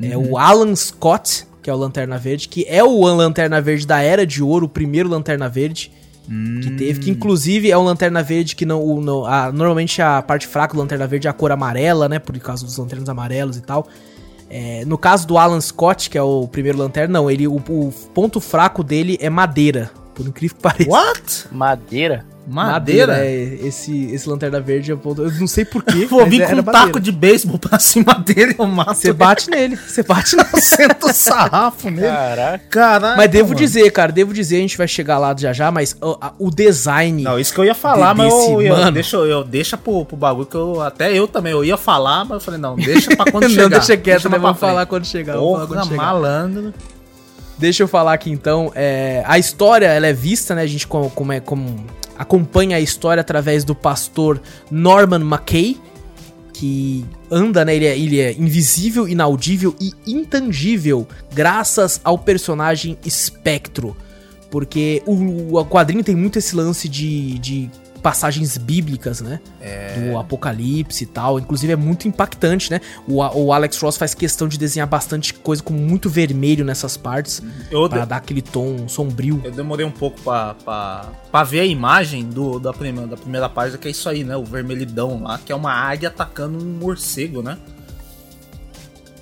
É 0.00 0.16
o 0.16 0.36
Alan 0.38 0.74
Scott, 0.74 1.46
que 1.62 1.68
é 1.70 1.74
o 1.74 1.76
Lanterna 1.76 2.18
Verde, 2.18 2.48
que 2.48 2.64
é 2.68 2.82
o 2.82 3.04
Lanterna 3.14 3.60
Verde 3.60 3.86
da 3.86 4.00
Era 4.00 4.26
de 4.26 4.42
Ouro, 4.42 4.66
o 4.66 4.68
primeiro 4.68 5.08
Lanterna 5.08 5.48
Verde 5.48 5.90
que 6.62 6.70
teve, 6.78 7.00
que 7.00 7.10
inclusive 7.10 7.70
é 7.70 7.76
um 7.76 7.82
Lanterna 7.82 8.22
Verde 8.22 8.54
que 8.56 8.64
não, 8.64 8.80
o- 8.82 9.00
não- 9.00 9.26
a- 9.26 9.50
normalmente 9.52 10.00
a 10.00 10.22
parte 10.22 10.46
fraca 10.46 10.72
do 10.72 10.78
Lanterna 10.80 11.06
Verde 11.06 11.26
é 11.26 11.30
a 11.30 11.32
cor 11.32 11.50
amarela, 11.52 12.08
né, 12.08 12.18
por 12.18 12.38
causa 12.38 12.64
dos 12.64 12.76
lanternas 12.78 13.08
amarelos 13.08 13.56
e 13.56 13.60
tal. 13.60 13.86
É, 14.48 14.84
no 14.84 14.96
caso 14.96 15.26
do 15.26 15.36
Alan 15.36 15.60
Scott, 15.60 16.08
que 16.08 16.16
é 16.16 16.22
o 16.22 16.46
primeiro 16.46 16.78
lanterna, 16.78 17.12
não, 17.20 17.30
ele, 17.30 17.48
o, 17.48 17.56
o 17.56 17.92
ponto 18.14 18.40
fraco 18.40 18.84
dele 18.84 19.18
é 19.20 19.28
madeira, 19.28 19.90
por 20.14 20.26
incrível 20.26 20.56
que 20.56 20.62
pareça. 20.62 20.90
What? 20.90 21.46
Madeira? 21.50 22.24
Madeira? 22.46 23.24
é, 23.24 23.34
esse, 23.62 24.06
esse 24.12 24.28
lanterna 24.28 24.60
verde 24.60 24.90
é 24.90 24.94
o 24.94 24.98
ponto, 24.98 25.22
eu 25.22 25.30
não 25.32 25.46
sei 25.46 25.64
porquê, 25.64 26.06
Vou 26.10 26.26
vir 26.26 26.46
com 26.46 26.56
um 26.56 26.62
taco 26.62 26.98
de 27.00 27.12
beisebol 27.12 27.58
pra 27.58 27.78
cima 27.78 28.14
dele, 28.14 28.54
eu 28.58 28.66
mato. 28.66 28.94
Você 28.94 29.12
bate 29.12 29.48
nele, 29.50 29.76
você 29.76 30.02
bate 30.02 30.36
nele. 30.36 30.48
Senta 30.60 31.06
o 31.06 31.12
sarrafo 31.12 31.88
nele. 31.90 32.06
Caraca. 32.06 32.64
Caralho. 32.68 33.16
Mas 33.16 33.30
devo 33.30 33.48
mano. 33.50 33.58
dizer, 33.60 33.90
cara, 33.92 34.10
devo 34.12 34.32
dizer, 34.34 34.56
a 34.56 34.60
gente 34.60 34.76
vai 34.76 34.88
chegar 34.88 35.18
lá 35.18 35.34
já 35.38 35.52
já, 35.52 35.70
mas 35.70 35.96
o, 36.00 36.16
a- 36.20 36.32
o 36.38 36.50
design. 36.50 37.22
Não, 37.22 37.38
isso 37.38 37.52
que 37.54 37.60
eu 37.60 37.64
ia 37.64 37.74
falar, 37.74 38.12
de- 38.12 38.18
mas 38.18 38.32
desse 38.34 38.50
eu, 38.52 38.62
eu, 38.62 38.76
mano. 38.76 38.92
deixa, 38.92 39.16
eu 39.16 39.44
deixa 39.44 39.76
pro, 39.76 40.04
pro 40.04 40.16
bagulho 40.16 40.46
que 40.46 40.56
eu. 40.56 40.80
Até 40.80 41.12
eu 41.16 41.28
também, 41.28 41.52
eu 41.52 41.64
ia 41.64 41.76
falar, 41.76 42.24
mas 42.24 42.34
eu 42.34 42.40
falei, 42.40 42.58
não, 42.60 42.74
deixa 42.76 43.14
pra 43.16 43.24
quando 43.30 43.44
não, 43.44 43.50
chegar. 43.50 43.68
deixa 43.68 43.96
quieto, 43.96 44.24
né? 44.24 44.30
mais 44.30 44.42
Vamos 44.42 44.58
falar 44.58 44.86
quando 44.86 45.04
chegar. 45.06 45.36
Porra, 45.36 45.66
quando 45.66 45.84
chegar. 45.84 45.96
malandro. 45.96 46.74
Deixa 47.58 47.82
eu 47.84 47.88
falar 47.88 48.14
aqui 48.14 48.30
então. 48.30 48.72
é, 48.74 49.22
a 49.26 49.38
história 49.38 49.86
ela 49.86 50.06
é 50.08 50.12
vista, 50.12 50.54
né? 50.54 50.62
A 50.62 50.66
gente 50.66 50.86
como, 50.86 51.08
como 51.10 51.32
é, 51.32 51.38
como 51.38 51.86
acompanha 52.22 52.76
a 52.76 52.80
história 52.80 53.20
através 53.20 53.64
do 53.64 53.74
pastor 53.74 54.40
Norman 54.70 55.20
McKay, 55.20 55.78
que 56.52 57.04
anda, 57.30 57.64
né? 57.64 57.74
Ele 57.74 57.86
é, 57.86 57.98
ele 57.98 58.20
é 58.20 58.32
invisível, 58.32 59.08
inaudível 59.08 59.74
e 59.80 59.92
intangível, 60.06 61.06
graças 61.34 62.00
ao 62.04 62.18
personagem 62.18 62.96
Espectro. 63.04 63.96
Porque 64.50 65.02
o, 65.06 65.58
o 65.58 65.66
quadrinho 65.66 66.04
tem 66.04 66.14
muito 66.14 66.38
esse 66.38 66.54
lance 66.54 66.88
de, 66.88 67.38
de 67.38 67.70
passagens 68.02 68.58
bíblicas, 68.58 69.20
né? 69.20 69.40
Do 70.10 70.18
Apocalipse 70.18 71.04
e 71.04 71.06
tal. 71.06 71.38
Inclusive 71.38 71.72
é 71.72 71.76
muito 71.76 72.08
impactante, 72.08 72.70
né? 72.70 72.80
O, 73.06 73.18
o 73.18 73.52
Alex 73.52 73.78
Ross 73.80 73.96
faz 73.96 74.12
questão 74.14 74.48
de 74.48 74.58
desenhar 74.58 74.88
bastante 74.88 75.32
coisa 75.34 75.62
com 75.62 75.72
muito 75.72 76.10
vermelho 76.10 76.64
nessas 76.64 76.96
partes. 76.96 77.40
Eu, 77.70 77.88
Pra 77.88 78.04
dar 78.04 78.16
aquele 78.16 78.42
tom 78.42 78.88
sombrio. 78.88 79.40
eu 79.44 79.50
demorei 79.52 79.86
um 79.86 79.90
pouco 79.90 80.20
pra, 80.22 80.54
pra, 80.54 81.10
pra 81.30 81.44
ver 81.44 81.60
a 81.60 81.64
imagem 81.66 82.24
do, 82.28 82.58
da, 82.58 82.72
primeira, 82.72 83.06
da 83.08 83.16
primeira 83.16 83.48
página, 83.48 83.78
que 83.78 83.86
é 83.88 83.90
isso 83.90 84.08
aí, 84.08 84.24
né? 84.24 84.36
O 84.36 84.44
vermelhidão 84.44 85.22
lá, 85.22 85.38
que 85.38 85.52
é 85.52 85.54
uma 85.54 85.72
águia 85.72 86.08
atacando 86.08 86.58
um 86.58 86.78
morcego, 86.78 87.42
né? 87.42 87.56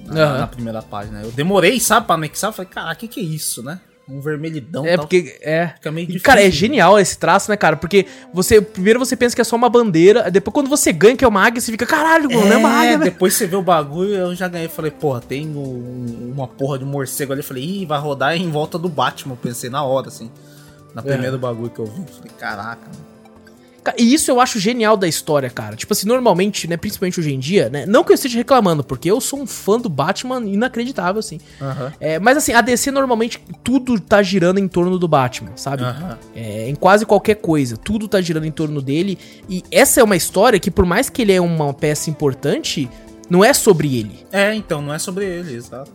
Na, 0.07 0.23
Aham. 0.25 0.39
na 0.39 0.47
primeira 0.47 0.83
página. 0.83 1.21
Eu 1.23 1.31
demorei, 1.31 1.79
sabe, 1.79 2.07
pra 2.07 2.15
anexar. 2.17 2.49
Eu 2.51 2.55
falei, 2.55 2.71
cara, 2.71 2.93
o 2.93 2.97
que, 2.97 3.07
que 3.07 3.21
é 3.21 3.23
isso, 3.23 3.63
né? 3.63 3.81
Um 4.11 4.21
vermelhidão 4.21 4.85
É 4.85 4.97
tal. 4.97 5.07
porque 5.07 5.39
é. 5.41 5.69
Fica 5.77 5.93
meio 5.93 6.07
difícil. 6.07 6.25
Cara, 6.27 6.43
é 6.43 6.51
genial 6.51 6.99
esse 6.99 7.17
traço, 7.19 7.51
né, 7.51 7.57
cara? 7.57 7.77
Porque 7.77 8.07
você. 8.35 8.61
Primeiro 8.61 8.99
você 8.99 9.15
pensa 9.17 9.35
que 9.35 9.41
é 9.41 9.45
só 9.45 9.55
uma 9.57 9.69
bandeira, 9.69 10.31
depois 10.31 10.53
quando 10.53 10.69
você 10.69 10.93
ganha 10.93 11.17
que 11.17 11.25
é 11.25 11.29
uma 11.29 11.45
águia, 11.45 11.61
você 11.61 11.71
fica, 11.71 11.87
caralho, 11.87 12.29
mano, 12.31 12.45
não 12.47 12.53
é 12.53 12.57
uma 12.57 12.69
águia, 12.71 12.99
velho. 12.99 13.11
depois 13.13 13.35
você 13.35 13.47
vê 13.47 13.57
o 13.57 13.63
bagulho, 13.63 14.15
eu 14.15 14.35
já 14.35 14.49
ganhei. 14.49 14.69
Falei, 14.69 14.91
porra, 14.91 15.21
tem 15.21 15.47
um- 15.47 16.33
uma 16.35 16.49
porra 16.49 16.79
de 16.79 16.85
morcego 16.85 17.33
ali. 17.33 17.41
Eu 17.41 17.45
falei, 17.45 17.63
ih, 17.65 17.87
vai 17.87 17.99
rodar 18.01 18.37
em 18.37 18.51
volta 18.51 18.79
do 18.79 18.89
Batman. 18.89 19.35
Eu 19.35 19.37
pensei 19.37 19.71
na 19.71 19.83
hora, 19.85 20.09
assim. 20.09 20.31
Na 20.95 21.03
primeiro 21.03 21.39
bagulho 21.39 21.71
que 21.71 21.79
eu 21.79 21.87
vi. 21.87 22.01
Eu 22.01 22.07
Falei, 22.07 22.33
caraca, 22.39 22.81
mano. 22.87 23.10
E 23.97 24.15
isso 24.15 24.31
eu 24.31 24.41
acho 24.41 24.59
genial 24.59 24.97
da 24.97 25.09
história, 25.09 25.49
cara. 25.49 25.77
Tipo 25.77 25.93
assim, 25.93 26.07
normalmente, 26.07 26.69
né, 26.69 26.77
principalmente 26.77 27.19
hoje 27.19 27.33
em 27.33 27.39
dia, 27.39 27.69
né? 27.69 27.87
Não 27.87 28.05
que 28.05 28.13
eu 28.13 28.15
esteja 28.15 28.37
reclamando, 28.37 28.85
porque 28.85 29.11
eu 29.11 29.21
sou 29.21 29.41
um 29.41 29.47
fã 29.47 29.79
do 29.79 29.89
Batman 29.89 30.41
inacreditável, 30.47 31.19
assim. 31.19 31.41
Aham. 31.61 31.93
É, 31.99 32.19
mas 32.19 32.37
assim, 32.37 32.53
a 32.53 32.61
DC 32.61 32.91
normalmente 32.91 33.43
tudo 33.65 33.99
tá 33.99 34.23
girando 34.23 34.59
em 34.59 34.69
torno 34.69 34.99
do 34.99 35.09
Batman, 35.09 35.53
sabe? 35.57 35.83
Aham. 35.83 36.19
É, 36.35 36.69
em 36.69 36.75
quase 36.75 37.07
qualquer 37.07 37.37
coisa, 37.37 37.77
tudo 37.77 38.07
tá 38.09 38.21
girando 38.21 38.47
em 38.47 38.53
torno 38.53 38.83
dele. 38.83 39.19
E 39.49 39.63
essa 39.71 40.01
é 40.01 40.05
uma 40.05 40.17
história 40.17 40.61
que, 40.61 40.71
por 40.71 40.85
mais 40.85 41.09
que 41.09 41.23
ele 41.23 41.33
é 41.33 41.41
uma 41.41 41.73
peça 41.73 42.11
importante, 42.11 42.89
não 43.29 43.45
é 43.45 43.53
sobre 43.53 43.99
ele. 43.99 44.27
É, 44.33 44.55
então, 44.55 44.83
não 44.83 44.93
é 44.93 44.99
sobre 44.99 45.25
ele, 45.25 45.55
exato. 45.55 45.91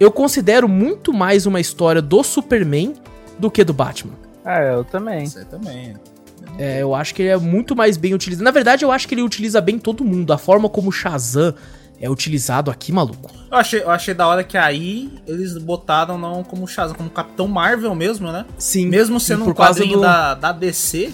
Eu 0.00 0.10
considero 0.10 0.68
muito 0.68 1.12
mais 1.12 1.46
uma 1.46 1.60
história 1.60 2.02
do 2.02 2.22
Superman 2.24 2.94
do 3.38 3.50
que 3.50 3.62
do 3.62 3.72
Batman. 3.72 4.14
Ah, 4.44 4.60
eu 4.60 4.84
também. 4.84 5.24
Isso 5.24 5.38
aí 5.38 5.44
também. 5.44 5.94
É, 6.58 6.82
eu 6.82 6.94
acho 6.94 7.14
que 7.14 7.22
ele 7.22 7.30
é 7.30 7.36
muito 7.36 7.74
mais 7.74 7.96
bem 7.96 8.14
utilizado. 8.14 8.44
Na 8.44 8.50
verdade, 8.50 8.84
eu 8.84 8.92
acho 8.92 9.08
que 9.08 9.14
ele 9.14 9.22
utiliza 9.22 9.60
bem 9.60 9.78
todo 9.78 10.04
mundo. 10.04 10.32
A 10.32 10.38
forma 10.38 10.68
como 10.68 10.88
o 10.88 10.92
Shazam 10.92 11.52
é 12.00 12.08
utilizado 12.08 12.70
aqui, 12.70 12.92
maluco. 12.92 13.30
Eu 13.50 13.58
achei, 13.58 13.80
eu 13.82 13.90
achei 13.90 14.14
da 14.14 14.26
hora 14.26 14.44
que 14.44 14.56
aí 14.56 15.10
eles 15.26 15.56
botaram 15.58 16.16
não 16.18 16.44
como 16.44 16.66
Shazam, 16.66 16.94
como 16.96 17.10
Capitão 17.10 17.48
Marvel 17.48 17.94
mesmo, 17.94 18.30
né? 18.30 18.44
Sim. 18.58 18.86
Mesmo 18.86 19.18
sendo 19.18 19.44
um 19.48 19.52
quadrinho 19.54 19.96
do- 19.96 20.02
da, 20.02 20.34
da 20.34 20.52
DC, 20.52 21.12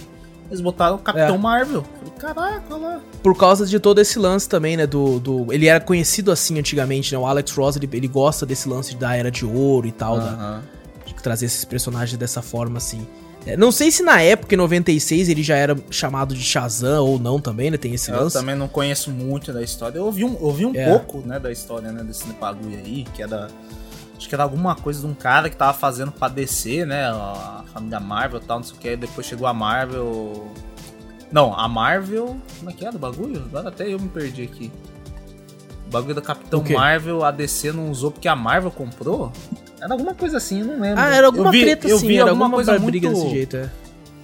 eles 0.50 0.60
botaram 0.60 0.98
Capitão 0.98 1.36
É. 1.36 1.38
Marvel. 1.38 1.84
Caraca, 2.18 2.62
olha 2.74 2.76
lá. 2.86 3.00
Por 3.22 3.34
causa 3.36 3.64
de 3.66 3.78
todo 3.80 3.98
esse 3.98 4.18
lance 4.18 4.46
também, 4.48 4.76
né? 4.76 4.86
Do, 4.86 5.18
do, 5.20 5.52
ele 5.52 5.66
era 5.68 5.80
conhecido 5.80 6.30
assim 6.30 6.58
antigamente, 6.58 7.12
né? 7.12 7.18
O 7.18 7.26
Alex 7.26 7.50
Ross, 7.52 7.76
ele, 7.76 7.88
ele 7.92 8.08
gosta 8.08 8.44
desse 8.44 8.68
lance 8.68 8.94
da 8.96 9.14
Era 9.16 9.30
de 9.30 9.44
Ouro 9.46 9.86
e 9.86 9.92
tal, 9.92 10.18
da- 10.18 10.24
Aham. 10.24 10.62
de 11.06 11.14
trazer 11.14 11.46
esses 11.46 11.64
personagens 11.64 12.18
dessa 12.18 12.42
forma, 12.42 12.76
assim. 12.78 13.06
É, 13.46 13.56
não 13.56 13.72
sei 13.72 13.90
se 13.90 14.02
na 14.02 14.20
época, 14.20 14.54
em 14.54 14.58
96, 14.58 15.28
ele 15.30 15.42
já 15.42 15.56
era 15.56 15.76
chamado 15.90 16.34
de 16.34 16.42
Shazam 16.42 17.04
ou 17.06 17.18
não 17.18 17.40
também, 17.40 17.70
né? 17.70 17.78
Tem 17.78 17.94
esse 17.94 18.10
Eu 18.10 18.20
lance. 18.20 18.36
também 18.38 18.54
não 18.54 18.68
conheço 18.68 19.10
muito 19.10 19.50
da 19.52 19.62
história. 19.62 19.96
Eu 19.98 20.04
ouvi 20.04 20.24
um, 20.24 20.34
eu 20.34 20.42
ouvi 20.44 20.66
um 20.66 20.74
É. 20.74 20.86
pouco, 20.90 21.26
né, 21.26 21.38
da 21.38 21.50
história, 21.50 21.90
né, 21.90 22.02
desse 22.04 22.26
bagulho 22.34 22.76
aí, 22.78 23.04
que 23.14 23.22
era... 23.22 23.48
Acho 24.16 24.28
que 24.28 24.34
era 24.34 24.44
alguma 24.44 24.76
coisa 24.76 25.00
de 25.00 25.06
um 25.06 25.14
cara 25.14 25.48
que 25.48 25.56
tava 25.56 25.72
fazendo 25.72 26.12
pra 26.12 26.28
DC, 26.28 26.84
né, 26.84 27.06
a 27.06 27.64
família 27.72 27.98
Marvel 27.98 28.38
e 28.40 28.44
tal, 28.44 28.58
não 28.58 28.64
sei 28.64 28.76
o 28.76 28.78
que. 28.78 28.88
aí 28.90 28.96
Depois 28.96 29.26
chegou 29.26 29.46
a 29.46 29.54
Marvel... 29.54 30.46
Não, 31.32 31.54
a 31.58 31.66
Marvel... 31.66 32.36
Como 32.58 32.70
é 32.70 32.74
que 32.74 32.84
era 32.84 32.94
o 32.94 32.98
bagulho? 32.98 33.42
Agora 33.46 33.70
até 33.70 33.90
eu 33.90 33.98
me 33.98 34.08
perdi 34.10 34.42
aqui. 34.42 34.70
O 35.86 35.90
bagulho 35.90 36.14
da 36.14 36.20
Capitão? 36.20 36.62
Marvel, 36.70 37.24
a 37.24 37.30
DC 37.30 37.72
não 37.72 37.90
usou 37.90 38.10
porque 38.10 38.28
a 38.28 38.36
Marvel 38.36 38.70
comprou? 38.70 39.32
Era 39.80 39.92
alguma 39.92 40.14
coisa 40.14 40.36
assim, 40.36 40.60
eu 40.60 40.66
não 40.66 40.80
lembro. 40.80 41.00
Ah, 41.00 41.14
era 41.14 41.26
alguma 41.26 41.48
eu 41.48 41.52
vi, 41.52 41.62
treta 41.62 41.88
eu 41.88 41.96
assim, 41.96 42.06
vi 42.08 42.16
era 42.16 42.30
alguma 42.30 42.46
alguma 42.46 42.64
coisa 42.64 42.78
briga 42.78 43.10
muito... 43.10 43.22
desse 43.22 43.34
jeito, 43.34 43.56
é. 43.56 43.70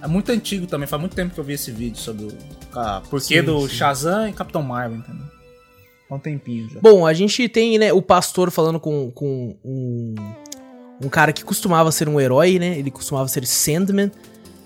É 0.01 0.07
muito 0.07 0.31
antigo 0.31 0.67
também, 0.67 0.87
faz 0.87 0.99
muito 0.99 1.15
tempo 1.15 1.33
que 1.33 1.39
eu 1.39 1.43
vi 1.43 1.53
esse 1.53 1.71
vídeo 1.71 1.97
sobre 1.97 2.25
o 2.25 2.31
a 2.77 3.01
porquê 3.09 3.39
Sim, 3.39 3.43
do 3.43 3.61
sim. 3.61 3.75
Shazam 3.75 4.29
e 4.29 4.33
Capitão 4.33 4.61
Marvel, 4.61 4.99
entendeu? 4.99 5.25
Há 6.09 6.15
um 6.15 6.19
tempinho 6.19 6.69
já. 6.69 6.79
Bom, 6.79 7.05
a 7.05 7.13
gente 7.13 7.49
tem, 7.49 7.77
né, 7.77 7.91
o 7.91 8.01
pastor 8.01 8.51
falando 8.51 8.79
com, 8.79 9.11
com 9.11 9.55
um, 9.65 10.15
um 11.03 11.09
cara 11.09 11.33
que 11.33 11.43
costumava 11.43 11.91
ser 11.91 12.07
um 12.07 12.19
herói, 12.19 12.59
né? 12.59 12.77
Ele 12.77 12.91
costumava 12.91 13.27
ser 13.27 13.45
Sandman. 13.45 14.11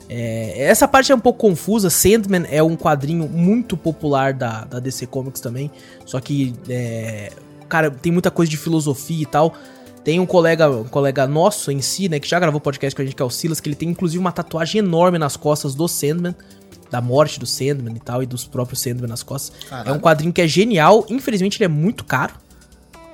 É, 0.07 0.65
essa 0.65 0.87
parte 0.87 1.11
é 1.11 1.15
um 1.15 1.19
pouco 1.19 1.39
confusa. 1.39 1.89
Sandman 1.89 2.45
é 2.51 2.61
um 2.61 2.75
quadrinho 2.75 3.27
muito 3.27 3.75
popular 3.75 4.33
da, 4.33 4.65
da 4.65 4.79
DC 4.79 5.07
Comics 5.07 5.41
também. 5.41 5.71
Só 6.05 6.19
que, 6.19 6.53
é, 6.69 7.31
cara, 7.67 7.89
tem 7.89 8.11
muita 8.11 8.29
coisa 8.29 8.49
de 8.49 8.57
filosofia 8.57 9.23
e 9.23 9.25
tal. 9.25 9.55
Tem 10.03 10.19
um 10.19 10.25
colega, 10.25 10.69
um 10.69 10.85
colega 10.85 11.27
nosso 11.27 11.71
em 11.71 11.81
si, 11.81 12.09
né, 12.09 12.19
que 12.19 12.27
já 12.27 12.39
gravou 12.39 12.59
podcast 12.59 12.95
com 12.95 13.01
a 13.01 13.05
gente, 13.05 13.15
que 13.15 13.21
é 13.21 13.25
o 13.25 13.29
Silas, 13.29 13.59
que 13.59 13.69
ele 13.69 13.75
tem 13.75 13.89
inclusive 13.89 14.19
uma 14.19 14.31
tatuagem 14.31 14.79
enorme 14.79 15.19
nas 15.19 15.37
costas 15.37 15.75
do 15.75 15.87
Sandman, 15.87 16.35
da 16.89 16.99
morte 16.99 17.39
do 17.39 17.45
Sandman 17.45 17.95
e 17.95 17.99
tal, 17.99 18.23
e 18.23 18.25
dos 18.25 18.45
próprios 18.45 18.81
Sandman 18.81 19.07
nas 19.07 19.21
costas. 19.21 19.53
Caralho. 19.69 19.89
É 19.89 19.93
um 19.93 19.99
quadrinho 19.99 20.33
que 20.33 20.41
é 20.41 20.47
genial, 20.47 21.05
infelizmente 21.09 21.57
ele 21.57 21.65
é 21.65 21.67
muito 21.67 22.03
caro. 22.03 22.33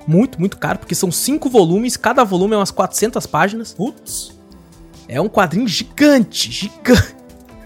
Muito, 0.08 0.40
muito 0.40 0.58
caro, 0.58 0.80
porque 0.80 0.96
são 0.96 1.12
cinco 1.12 1.50
volumes, 1.50 1.98
cada 1.98 2.24
volume 2.24 2.54
é 2.54 2.58
umas 2.58 2.72
400 2.72 3.26
páginas. 3.26 3.74
Putz. 3.74 4.32
É 5.10 5.20
um 5.20 5.28
quadrinho 5.28 5.68
gigante, 5.68 6.50
gigante. 6.50 7.17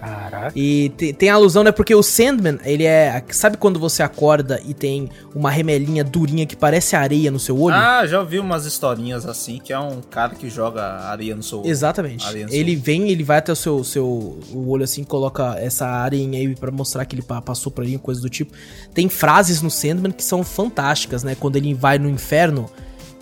Caraca. 0.02 0.52
E 0.56 0.90
te- 0.98 1.14
tem 1.14 1.30
a 1.30 1.36
alusão, 1.36 1.64
né? 1.64 1.72
Porque 1.72 1.94
o 1.94 2.02
Sandman, 2.02 2.58
ele 2.66 2.86
é. 2.86 3.24
Sabe 3.30 3.56
quando 3.58 3.80
você 3.80 4.02
acorda 4.02 4.60
e 4.66 4.74
tem 4.74 5.10
uma 5.36 5.52
remelinha 5.52 6.04
durinha 6.04 6.46
que 6.46 6.56
parece 6.56 6.96
areia 6.96 7.30
no 7.30 7.40
seu 7.40 7.60
olho? 7.60 7.76
Ah, 7.76 8.06
já 8.08 8.20
ouvi 8.20 8.40
umas 8.40 8.66
historinhas 8.66 9.26
assim, 9.28 9.60
que 9.64 9.72
é 9.72 9.78
um 9.80 10.02
cara 10.02 10.34
que 10.34 10.50
joga 10.50 10.82
areia 10.84 11.36
no 11.36 11.44
seu 11.44 11.60
olho. 11.60 11.70
Exatamente. 11.70 12.26
Ele 12.52 12.76
vem, 12.76 13.10
ele 13.10 13.24
vai 13.24 13.38
até 13.38 13.52
o 13.52 13.56
seu, 13.56 13.84
seu 13.84 14.40
o 14.52 14.70
olho 14.70 14.84
assim, 14.84 15.04
coloca 15.04 15.56
essa 15.60 15.86
areinha 15.86 16.40
aí 16.40 16.56
pra 16.56 16.72
mostrar 16.72 17.06
que 17.06 17.16
ele 17.16 17.22
pa- 17.22 17.42
passou 17.42 17.72
por 17.72 17.84
ali, 17.84 17.98
coisa 18.00 18.20
do 18.20 18.30
tipo. 18.30 18.54
Tem 18.94 19.08
frases 19.08 19.62
no 19.62 19.70
Sandman 19.70 20.12
que 20.12 20.24
são 20.24 20.44
fantásticas, 20.44 21.24
né? 21.24 21.36
Quando 21.40 21.58
ele 21.58 21.74
vai 21.76 22.00
no 22.00 22.10
inferno 22.10 22.70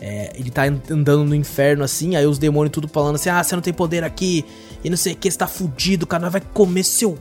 É, 0.01 0.31
ele 0.39 0.49
tá 0.49 0.63
andando 0.63 1.25
no 1.25 1.35
inferno 1.35 1.83
assim, 1.83 2.15
aí 2.15 2.25
os 2.25 2.39
demônios 2.39 2.71
tudo 2.71 2.87
falando 2.87 3.15
assim: 3.15 3.27
ah, 3.29 3.43
você 3.43 3.53
não 3.53 3.61
tem 3.61 3.73
poder 3.73 4.01
aqui, 4.01 4.45
e 4.83 4.89
não 4.89 4.97
sei 4.97 5.13
o 5.13 5.15
que, 5.15 5.29
você 5.29 5.37
tá 5.37 5.47
fudido, 5.47 6.05
o 6.05 6.07
cara 6.07 6.29
vai 6.29 6.41
comer 6.53 6.83
seu. 6.83 7.17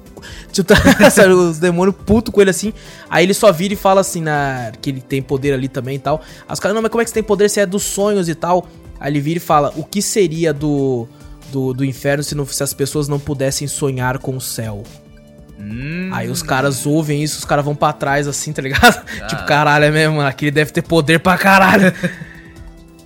Tipo, 0.52 0.68
tá, 0.68 0.76
sabe, 1.10 1.32
os 1.32 1.58
demônios 1.58 1.96
puto 2.06 2.30
com 2.30 2.40
ele 2.40 2.50
assim. 2.50 2.72
Aí 3.10 3.24
ele 3.24 3.34
só 3.34 3.50
vira 3.50 3.74
e 3.74 3.76
fala 3.76 4.00
assim, 4.00 4.20
na, 4.20 4.72
que 4.80 4.90
ele 4.90 5.00
tem 5.00 5.20
poder 5.20 5.52
ali 5.52 5.68
também 5.68 5.96
e 5.96 5.98
tal. 5.98 6.22
Aí 6.46 6.52
os 6.52 6.60
caras, 6.60 6.74
não, 6.74 6.82
mas 6.82 6.90
como 6.90 7.02
é 7.02 7.04
que 7.04 7.10
você 7.10 7.14
tem 7.14 7.22
poder? 7.22 7.48
Você 7.48 7.60
é 7.60 7.66
dos 7.66 7.82
sonhos 7.82 8.28
e 8.28 8.34
tal. 8.34 8.66
Aí 9.00 9.12
ele 9.12 9.20
vira 9.20 9.38
e 9.38 9.40
fala: 9.40 9.72
o 9.76 9.84
que 9.84 10.00
seria 10.00 10.52
do, 10.52 11.08
do, 11.50 11.72
do 11.72 11.84
inferno 11.84 12.22
se, 12.22 12.34
não, 12.34 12.46
se 12.46 12.62
as 12.62 12.72
pessoas 12.72 13.08
não 13.08 13.18
pudessem 13.18 13.66
sonhar 13.66 14.18
com 14.18 14.36
o 14.36 14.40
céu? 14.40 14.82
Hum. 15.58 16.10
Aí 16.12 16.28
os 16.28 16.42
caras 16.42 16.86
ouvem 16.86 17.22
isso, 17.22 17.38
os 17.38 17.44
caras 17.44 17.64
vão 17.64 17.74
para 17.74 17.92
trás 17.92 18.28
assim, 18.28 18.52
tá 18.52 18.62
ligado? 18.62 19.04
Ah. 19.20 19.26
tipo, 19.26 19.44
caralho, 19.46 19.84
é 19.84 19.90
mesmo, 19.90 20.20
aquele 20.20 20.50
deve 20.50 20.70
ter 20.70 20.82
poder 20.82 21.18
pra 21.18 21.36
caralho. 21.36 21.92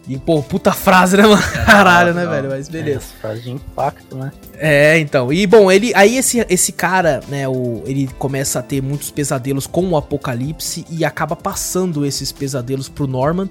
E, 0.08 0.18
pô, 0.18 0.42
puta 0.42 0.72
frase, 0.72 1.16
né, 1.16 1.22
mano? 1.26 1.42
Caralho, 1.64 2.12
né, 2.12 2.26
velho? 2.26 2.48
Mas 2.48 2.68
beleza. 2.68 2.98
É, 2.98 3.20
frase 3.20 3.42
de 3.42 3.50
impacto, 3.50 4.16
né? 4.16 4.32
É, 4.54 4.98
então. 4.98 5.32
E, 5.32 5.46
bom, 5.46 5.70
ele. 5.70 5.92
Aí 5.94 6.16
esse, 6.16 6.44
esse 6.48 6.72
cara, 6.72 7.20
né, 7.28 7.48
o, 7.48 7.82
ele 7.86 8.08
começa 8.18 8.58
a 8.58 8.62
ter 8.62 8.82
muitos 8.82 9.10
pesadelos 9.10 9.66
com 9.66 9.88
o 9.90 9.96
apocalipse 9.96 10.84
e 10.90 11.04
acaba 11.04 11.36
passando 11.36 12.04
esses 12.04 12.32
pesadelos 12.32 12.88
pro 12.88 13.06
Norman, 13.06 13.48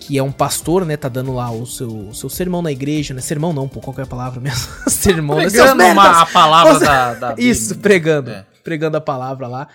que 0.00 0.18
é 0.18 0.22
um 0.22 0.32
pastor, 0.32 0.84
né? 0.84 0.96
Tá 0.96 1.08
dando 1.08 1.32
lá 1.32 1.50
o 1.52 1.64
seu, 1.64 1.88
o 1.88 2.14
seu 2.14 2.28
sermão 2.28 2.62
na 2.62 2.72
igreja, 2.72 3.14
né? 3.14 3.20
Sermão 3.20 3.52
não, 3.52 3.68
pô, 3.68 3.80
qual 3.80 3.94
é 3.98 4.04
palavra 4.04 4.40
mesmo? 4.40 4.66
sermão, 4.90 5.38
né? 5.38 5.48
pregando? 5.48 5.84
Uma, 5.84 6.22
a 6.22 6.26
palavra 6.26 6.78
da, 6.80 7.14
da 7.14 7.34
Isso, 7.38 7.78
pregando. 7.78 8.30
É. 8.30 8.44
Pregando 8.64 8.96
a 8.96 9.00
palavra 9.00 9.46
lá. 9.46 9.68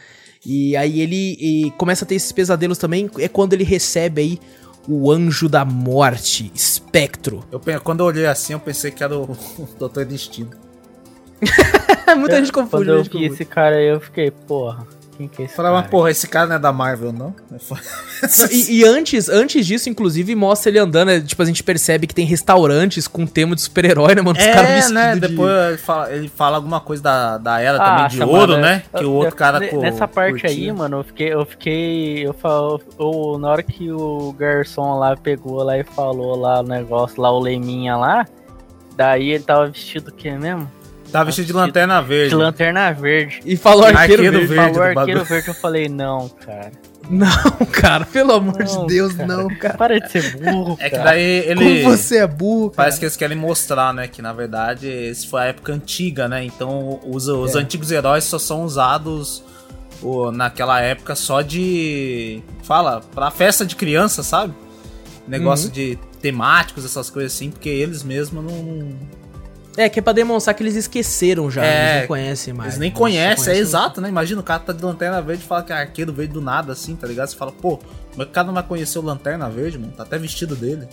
E 0.45 0.75
aí 0.77 1.01
ele 1.01 1.37
e 1.39 1.71
começa 1.77 2.05
a 2.05 2.07
ter 2.07 2.15
esses 2.15 2.31
pesadelos 2.31 2.77
também. 2.77 3.09
É 3.17 3.27
quando 3.27 3.53
ele 3.53 3.63
recebe 3.63 4.21
aí 4.21 4.39
o 4.87 5.11
Anjo 5.11 5.49
da 5.49 5.65
Morte, 5.65 6.51
Espectro. 6.53 7.43
Eu, 7.51 7.61
quando 7.81 8.01
eu 8.01 8.05
olhei 8.05 8.25
assim, 8.25 8.53
eu 8.53 8.59
pensei 8.59 8.91
que 8.91 9.03
era 9.03 9.17
o, 9.17 9.23
o 9.57 9.67
Doutor 9.77 10.05
Destino. 10.05 10.51
Muita 12.17 12.37
gente 12.37 12.51
confunde. 12.51 12.85
Quando 12.85 12.97
eu 12.97 13.03
vi 13.03 13.25
esse 13.25 13.45
cara 13.45 13.75
aí, 13.75 13.87
eu 13.87 13.99
fiquei, 13.99 14.31
porra. 14.31 14.87
Quem 15.17 15.27
que 15.27 15.41
é 15.41 15.45
esse 15.45 15.55
Falava, 15.55 15.81
porra, 15.87 16.11
esse 16.11 16.27
cara 16.27 16.47
não 16.47 16.55
é 16.55 16.59
da 16.59 16.73
Marvel, 16.73 17.13
não? 17.13 17.33
não 17.49 17.59
e, 18.51 18.79
e, 18.79 18.85
antes, 18.85 19.29
antes 19.29 19.65
disso, 19.65 19.89
inclusive, 19.89 20.35
mostra 20.35 20.69
ele 20.69 20.79
andando. 20.79 21.09
É, 21.09 21.21
tipo, 21.21 21.41
a 21.41 21.45
gente 21.45 21.63
percebe 21.63 22.05
que 22.05 22.13
tem 22.13 22.25
restaurantes 22.25 23.07
com 23.07 23.25
tema 23.25 23.55
de 23.55 23.61
super-herói, 23.61 24.13
né, 24.13 24.21
mano? 24.21 24.37
Os 24.37 24.45
é, 24.45 24.53
caras 24.53 24.91
né? 24.91 25.13
De... 25.13 25.21
Depois 25.21 25.51
ele 25.69 25.77
fala, 25.77 26.11
ele 26.11 26.27
fala, 26.27 26.57
alguma 26.57 26.81
coisa 26.81 27.01
da, 27.01 27.37
da 27.37 27.61
era 27.61 27.77
ah, 27.77 27.95
também 27.95 28.07
de 28.09 28.23
ouro, 28.23 28.57
né? 28.57 28.83
Que 28.95 29.05
o 29.05 29.13
outro 29.13 29.35
cara. 29.35 29.59
Nessa 29.59 30.07
parte 30.07 30.41
curtia. 30.41 30.49
aí, 30.49 30.71
mano, 30.71 30.97
eu 30.97 31.03
fiquei. 31.03 31.33
Eu 31.33 31.45
fiquei. 31.45 32.27
Eu 32.27 32.33
falo. 32.33 32.81
Eu, 32.99 33.37
na 33.39 33.49
hora 33.49 33.63
que 33.63 33.91
o 33.91 34.33
garçom 34.33 34.99
lá 34.99 35.15
pegou 35.15 35.63
lá 35.63 35.77
e 35.77 35.83
falou 35.83 36.35
lá 36.35 36.59
o 36.59 36.63
negócio, 36.63 37.21
lá 37.21 37.31
o 37.31 37.39
leminha 37.39 37.95
lá. 37.95 38.25
Daí 38.97 39.31
ele 39.31 39.43
tava 39.43 39.67
vestido 39.67 40.09
o 40.09 40.13
que 40.13 40.29
mesmo? 40.31 40.69
Tá 41.11 41.23
vestido 41.23 41.45
de 41.45 41.53
lanterna 41.53 42.01
verde. 42.01 42.29
De 42.29 42.35
lanterna 42.35 42.91
verde. 42.91 43.41
E 43.45 43.55
falou 43.55 43.85
arqueiro, 43.85 44.23
arqueiro 44.23 44.31
verde. 44.39 44.53
verde. 44.53 44.73
Falou 44.73 44.99
arqueiro 44.99 45.23
verde, 45.23 45.47
eu 45.47 45.53
falei, 45.53 45.89
não, 45.89 46.29
cara. 46.29 46.71
Não, 47.09 47.27
cara, 47.71 48.05
pelo 48.05 48.33
amor 48.33 48.57
não, 48.57 48.85
de 48.85 48.93
Deus, 48.93 49.13
cara. 49.13 49.27
não, 49.27 49.47
cara. 49.47 49.77
Para 49.77 49.99
de 49.99 50.11
ser 50.11 50.37
burro. 50.37 50.77
É 50.79 50.89
que 50.89 50.97
daí 50.97 51.21
ele. 51.21 51.83
Como 51.83 51.97
você 51.97 52.17
é 52.17 52.27
burro, 52.27 52.69
cara. 52.71 52.77
Parece 52.77 52.99
que 52.99 53.05
eles 53.05 53.15
querem 53.15 53.37
mostrar, 53.37 53.93
né? 53.93 54.07
Que 54.07 54.21
na 54.21 54.33
verdade 54.33 54.87
isso 54.87 55.29
foi 55.29 55.41
a 55.41 55.45
época 55.45 55.73
antiga, 55.73 56.27
né? 56.27 56.43
Então 56.43 56.99
os, 57.05 57.27
os 57.27 57.55
é. 57.55 57.59
antigos 57.59 57.91
heróis 57.91 58.23
só 58.23 58.39
são 58.39 58.63
usados 58.63 59.43
naquela 60.33 60.81
época 60.81 61.15
só 61.15 61.41
de. 61.41 62.41
Fala, 62.63 63.01
pra 63.13 63.29
festa 63.31 63.65
de 63.65 63.75
criança, 63.75 64.23
sabe? 64.23 64.53
Negócio 65.27 65.67
uhum. 65.67 65.73
de 65.73 65.99
temáticos, 66.21 66.85
essas 66.85 67.09
coisas 67.09 67.33
assim, 67.33 67.49
porque 67.49 67.69
eles 67.69 68.03
mesmos 68.03 68.43
não 68.43 68.93
é, 69.77 69.89
que 69.89 69.99
é 69.99 70.01
pra 70.01 70.13
demonstrar 70.13 70.53
que 70.53 70.63
eles 70.63 70.75
esqueceram 70.75 71.51
já, 71.51 71.65
é, 71.65 71.89
eles 71.89 72.01
não 72.01 72.07
conhecem 72.07 72.53
mais. 72.53 72.67
Eles 72.69 72.79
nem 72.79 72.91
conhecem, 72.91 73.53
é 73.53 73.57
exato, 73.57 73.99
né? 73.99 74.09
Imagina 74.09 74.39
o 74.39 74.43
cara 74.43 74.59
tá 74.59 74.73
de 74.73 74.83
lanterna 74.83 75.21
verde 75.21 75.43
e 75.43 75.47
fala 75.47 75.63
que 75.63 75.73
é 75.73 75.75
arqueiro 75.75 76.13
verde 76.13 76.33
do 76.33 76.41
nada, 76.41 76.71
assim, 76.71 76.95
tá 76.95 77.05
ligado? 77.05 77.29
Você 77.29 77.35
fala, 77.35 77.51
pô, 77.51 77.79
mas 78.15 78.27
o 78.27 78.29
cara 78.29 78.47
não 78.47 78.53
vai 78.53 78.63
conhecer 78.63 78.99
o 78.99 79.01
lanterna 79.01 79.49
verde, 79.49 79.77
mano, 79.77 79.91
tá 79.91 80.03
até 80.03 80.17
vestido 80.17 80.55
dele. 80.55 80.87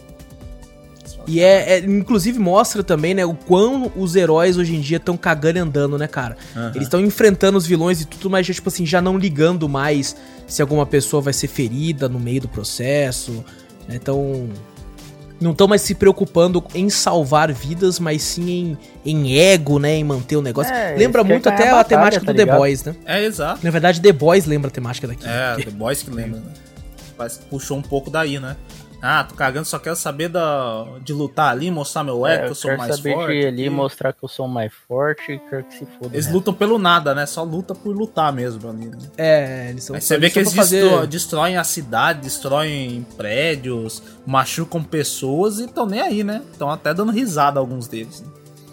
E 1.26 1.40
é, 1.40 1.74
é, 1.74 1.78
inclusive 1.78 2.38
mostra 2.38 2.82
também, 2.82 3.14
né, 3.14 3.24
o 3.24 3.34
quão 3.34 3.92
os 3.96 4.16
heróis 4.16 4.56
hoje 4.56 4.74
em 4.74 4.80
dia 4.80 4.96
estão 4.96 5.16
cagando 5.16 5.58
e 5.58 5.60
andando, 5.60 5.96
né, 5.96 6.08
cara? 6.08 6.36
Uhum. 6.54 6.70
Eles 6.70 6.82
estão 6.82 7.00
enfrentando 7.00 7.56
os 7.56 7.66
vilões 7.66 8.00
e 8.00 8.06
tudo, 8.06 8.28
mas 8.28 8.46
já, 8.46 8.54
tipo 8.54 8.68
assim, 8.68 8.84
já 8.84 9.00
não 9.00 9.16
ligando 9.16 9.68
mais 9.68 10.16
se 10.46 10.60
alguma 10.60 10.84
pessoa 10.84 11.22
vai 11.22 11.32
ser 11.32 11.48
ferida 11.48 12.08
no 12.08 12.18
meio 12.18 12.40
do 12.40 12.48
processo. 12.48 13.44
Né? 13.86 13.96
Então, 13.96 14.48
não 15.42 15.52
estão 15.52 15.66
mais 15.66 15.82
se 15.82 15.94
preocupando 15.94 16.64
em 16.74 16.88
salvar 16.90 17.52
vidas, 17.52 17.98
mas 17.98 18.22
sim 18.22 18.50
em, 18.50 18.78
em 19.04 19.38
ego, 19.38 19.78
né? 19.78 19.94
Em 19.96 20.04
manter 20.04 20.36
o 20.36 20.42
negócio. 20.42 20.72
É, 20.72 20.94
lembra 20.96 21.24
muito 21.24 21.48
até 21.48 21.68
a, 21.68 21.76
batalha, 21.76 21.84
temática 21.84 22.26
tá 22.26 22.32
do 22.32 22.36
The 22.36 22.46
Boys, 22.46 22.84
né? 22.84 22.94
É, 23.04 23.24
exato. 23.24 23.60
Na 23.62 23.70
verdade, 23.70 24.00
The 24.00 24.12
Boys 24.12 24.46
lembra 24.46 24.68
a 24.68 24.70
temática 24.70 25.06
daqui. 25.06 25.24
É, 25.26 25.56
The 25.62 25.70
Boys 25.70 26.02
que 26.02 26.10
lembra, 26.10 26.40
né? 26.40 26.52
Que 27.18 27.44
puxou 27.50 27.76
um 27.76 27.82
pouco 27.82 28.10
daí, 28.10 28.38
né? 28.38 28.56
Ah, 29.04 29.24
tô 29.24 29.34
cagando, 29.34 29.66
só 29.66 29.80
quero 29.80 29.96
saber 29.96 30.28
da, 30.28 30.86
de 31.00 31.12
lutar 31.12 31.50
ali, 31.50 31.72
mostrar 31.72 32.04
meu 32.04 32.24
ego, 32.24 32.44
é, 32.44 32.44
que 32.44 32.50
eu 32.52 32.54
sou 32.54 32.76
mais 32.76 32.94
saber 32.94 33.14
forte. 33.14 33.40
De 33.40 33.46
ali, 33.48 33.68
mostrar 33.68 34.12
que 34.12 34.22
eu 34.22 34.28
sou 34.28 34.46
mais 34.46 34.72
forte 34.86 35.32
e 35.32 35.38
quero 35.40 35.64
que 35.64 35.74
se 35.74 35.84
foda. 35.98 36.14
Eles 36.14 36.26
né? 36.26 36.32
lutam 36.32 36.54
pelo 36.54 36.78
nada, 36.78 37.12
né? 37.12 37.26
Só 37.26 37.42
luta 37.42 37.74
por 37.74 37.96
lutar 37.96 38.32
mesmo 38.32 38.70
ali, 38.70 38.86
né? 38.86 38.98
É, 39.18 39.70
eles 39.70 39.82
são 39.82 39.96
Aí 39.96 40.00
você 40.00 40.16
vê 40.16 40.30
que 40.30 40.38
eles 40.38 40.54
fazer... 40.54 41.04
destroem 41.08 41.56
a 41.56 41.64
cidade, 41.64 42.20
destroem 42.20 43.04
prédios, 43.16 44.00
machucam 44.24 44.84
pessoas 44.84 45.58
e 45.58 45.64
estão 45.64 45.84
nem 45.84 46.00
aí, 46.00 46.22
né? 46.22 46.40
Estão 46.52 46.70
até 46.70 46.94
dando 46.94 47.10
risada 47.10 47.58
alguns 47.58 47.88
deles. 47.88 48.20
Né? 48.20 48.28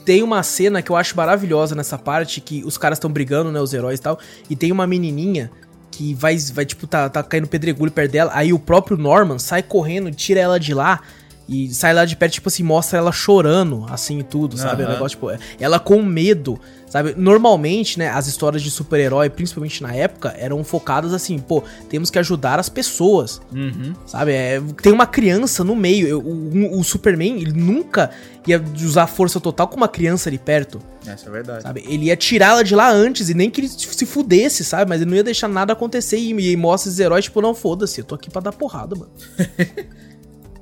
Tem 0.06 0.22
uma 0.22 0.44
cena 0.44 0.84
que 0.84 0.92
eu 0.92 0.96
acho 0.96 1.18
maravilhosa 1.18 1.74
nessa 1.74 1.98
parte, 1.98 2.40
que 2.40 2.64
os 2.64 2.78
caras 2.78 2.98
estão 2.98 3.12
brigando, 3.12 3.52
né? 3.52 3.60
Os 3.60 3.74
heróis 3.74 4.00
e 4.00 4.04
tal, 4.04 4.20
e 4.48 4.56
tem 4.56 4.72
uma 4.72 4.86
menininha 4.86 5.50
que 5.92 6.14
vai, 6.14 6.38
vai 6.54 6.66
tipo, 6.66 6.88
tá, 6.88 7.10
tá 7.10 7.24
caindo 7.24 7.48
pedregulho 7.48 7.92
perto 7.92 8.12
dela. 8.12 8.32
Aí 8.34 8.54
o 8.54 8.60
próprio 8.60 8.98
Norman 8.98 9.40
sai 9.40 9.64
correndo, 9.64 10.12
tira 10.12 10.40
ela 10.40 10.60
de 10.60 10.74
lá 10.74 11.02
e 11.48 11.74
sai 11.74 11.94
lá 11.94 12.06
de 12.06 12.16
perto, 12.16 12.34
tipo 12.34 12.48
assim, 12.48 12.62
mostra 12.62 13.00
ela 13.00 13.12
chorando, 13.12 13.86
assim 13.90 14.20
e 14.20 14.24
tudo, 14.24 14.56
sabe? 14.56 14.84
Uhum. 14.84 14.90
O 14.90 14.92
negócio, 14.94 15.18
tipo, 15.18 15.44
ela 15.60 15.80
com 15.80 16.04
medo, 16.04 16.60
sabe? 16.90 17.14
Normalmente, 17.16 17.98
né, 18.00 18.10
as 18.10 18.28
histórias 18.28 18.62
de 18.62 18.72
super-herói, 18.72 19.30
principalmente 19.30 19.82
na 19.82 19.94
época, 19.94 20.36
eram 20.38 20.64
focadas 20.64 21.14
assim, 21.14 21.38
pô, 21.38 21.64
temos 21.88 22.10
que 22.10 22.20
ajudar 22.20 22.60
as 22.60 22.68
pessoas, 22.68 23.42
uhum. 23.54 23.94
sabe? 24.06 24.32
É, 24.34 24.62
tem 24.82 24.92
uma 24.92 25.06
criança 25.06 25.64
no 25.64 25.76
meio. 25.76 26.20
O, 26.20 26.76
o, 26.76 26.80
o, 26.80 26.84
Superman, 26.84 27.40
ele 27.40 27.54
nunca 27.54 28.10
ia 28.48 28.64
usar 28.76 29.08
força 29.08 29.40
total 29.40 29.68
com 29.68 29.78
uma 29.78 29.88
criança 29.88 30.30
ali 30.30 30.38
perto. 30.38 30.82
Essa 31.06 31.30
é 31.30 31.32
verdade. 31.32 31.64
Sabe? 31.64 31.84
Ele 31.88 32.06
ia 32.06 32.18
tirá-la 32.18 32.64
de 32.64 32.76
lá 32.76 32.92
antes 32.92 33.30
e 33.30 33.34
nem 33.34 33.50
que 33.50 33.62
ele 33.62 33.70
se 33.70 34.06
fudesse, 34.06 34.66
sabe? 34.66 34.90
Mas 34.90 35.02
ele 35.02 35.10
não 35.10 35.18
ia 35.18 35.24
deixar 35.24 35.48
nada 35.48 35.74
acontecer 35.74 36.18
e, 36.18 36.52
e 36.52 36.58
mostra 36.58 36.90
esses 36.90 37.00
heróis, 37.00 37.26
tipo, 37.26 37.42
não, 37.42 37.54
foda-se, 37.54 38.02
eu 38.02 38.06
tô 38.06 38.16
aqui 38.16 38.30
pra 38.30 38.42
dar 38.42 38.52
porrada, 38.52 38.96
mano. 38.96 39.12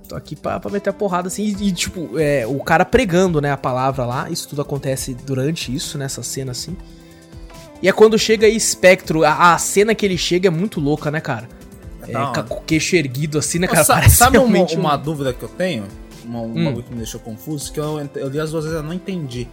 Tô 0.07 0.15
aqui 0.15 0.35
pra, 0.35 0.59
pra 0.59 0.71
meter 0.71 0.89
a 0.89 0.93
porrada 0.93 1.27
assim. 1.27 1.43
E, 1.43 1.67
e, 1.67 1.71
tipo, 1.71 2.17
é, 2.17 2.45
o 2.47 2.59
cara 2.59 2.85
pregando, 2.85 3.41
né, 3.41 3.51
a 3.51 3.57
palavra 3.57 4.05
lá. 4.05 4.29
Isso 4.29 4.47
tudo 4.47 4.61
acontece 4.61 5.13
durante 5.13 5.73
isso, 5.73 5.97
nessa 5.97 6.23
cena 6.23 6.51
assim. 6.51 6.75
E 7.81 7.87
é 7.87 7.91
quando 7.91 8.17
chega 8.17 8.47
aí 8.47 8.55
Espectro. 8.55 9.23
A, 9.23 9.53
a 9.53 9.57
cena 9.57 9.93
que 9.93 10.05
ele 10.05 10.17
chega 10.17 10.47
é 10.47 10.51
muito 10.51 10.79
louca, 10.79 11.11
né, 11.11 11.19
cara? 11.19 11.47
É, 12.07 12.41
com 12.43 12.55
o 12.55 12.61
queixo 12.61 12.95
erguido 12.95 13.37
assim, 13.37 13.59
né, 13.59 13.67
cara? 13.67 13.83
Sa 13.83 13.95
Parece 13.95 14.15
sabe 14.15 14.37
uma, 14.37 14.63
uma 14.63 14.95
um... 14.95 15.01
dúvida 15.01 15.33
que 15.33 15.43
eu 15.43 15.49
tenho? 15.49 15.85
Uma, 16.23 16.41
uma 16.41 16.69
hum. 16.71 16.81
que 16.81 16.89
me 16.91 16.97
deixou 16.97 17.19
confuso, 17.19 17.71
que 17.71 17.79
eu, 17.79 17.99
eu 18.15 18.29
li 18.29 18.39
as 18.39 18.51
duas 18.51 18.65
vezes 18.65 18.79
e 18.79 18.83
não 18.83 18.93
entendi. 18.93 19.47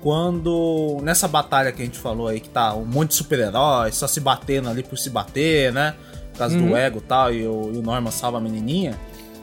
Quando. 0.00 0.98
Nessa 1.02 1.28
batalha 1.28 1.70
que 1.70 1.80
a 1.80 1.84
gente 1.84 1.98
falou 1.98 2.26
aí, 2.26 2.40
que 2.40 2.48
tá 2.48 2.74
um 2.74 2.84
monte 2.84 3.10
de 3.10 3.14
super-heróis 3.16 3.94
só 3.94 4.08
se 4.08 4.18
batendo 4.18 4.68
ali 4.68 4.82
por 4.82 4.98
se 4.98 5.08
bater, 5.10 5.72
né? 5.72 5.94
Por 6.32 6.38
causa 6.38 6.56
uhum. 6.56 6.70
do 6.70 6.76
ego 6.76 6.98
e 6.98 7.02
tal, 7.02 7.32
e 7.32 7.46
o, 7.46 7.70
e 7.72 7.78
o 7.78 7.82
Norman 7.82 8.10
salva 8.10 8.38
a 8.38 8.40
menininha. 8.40 8.98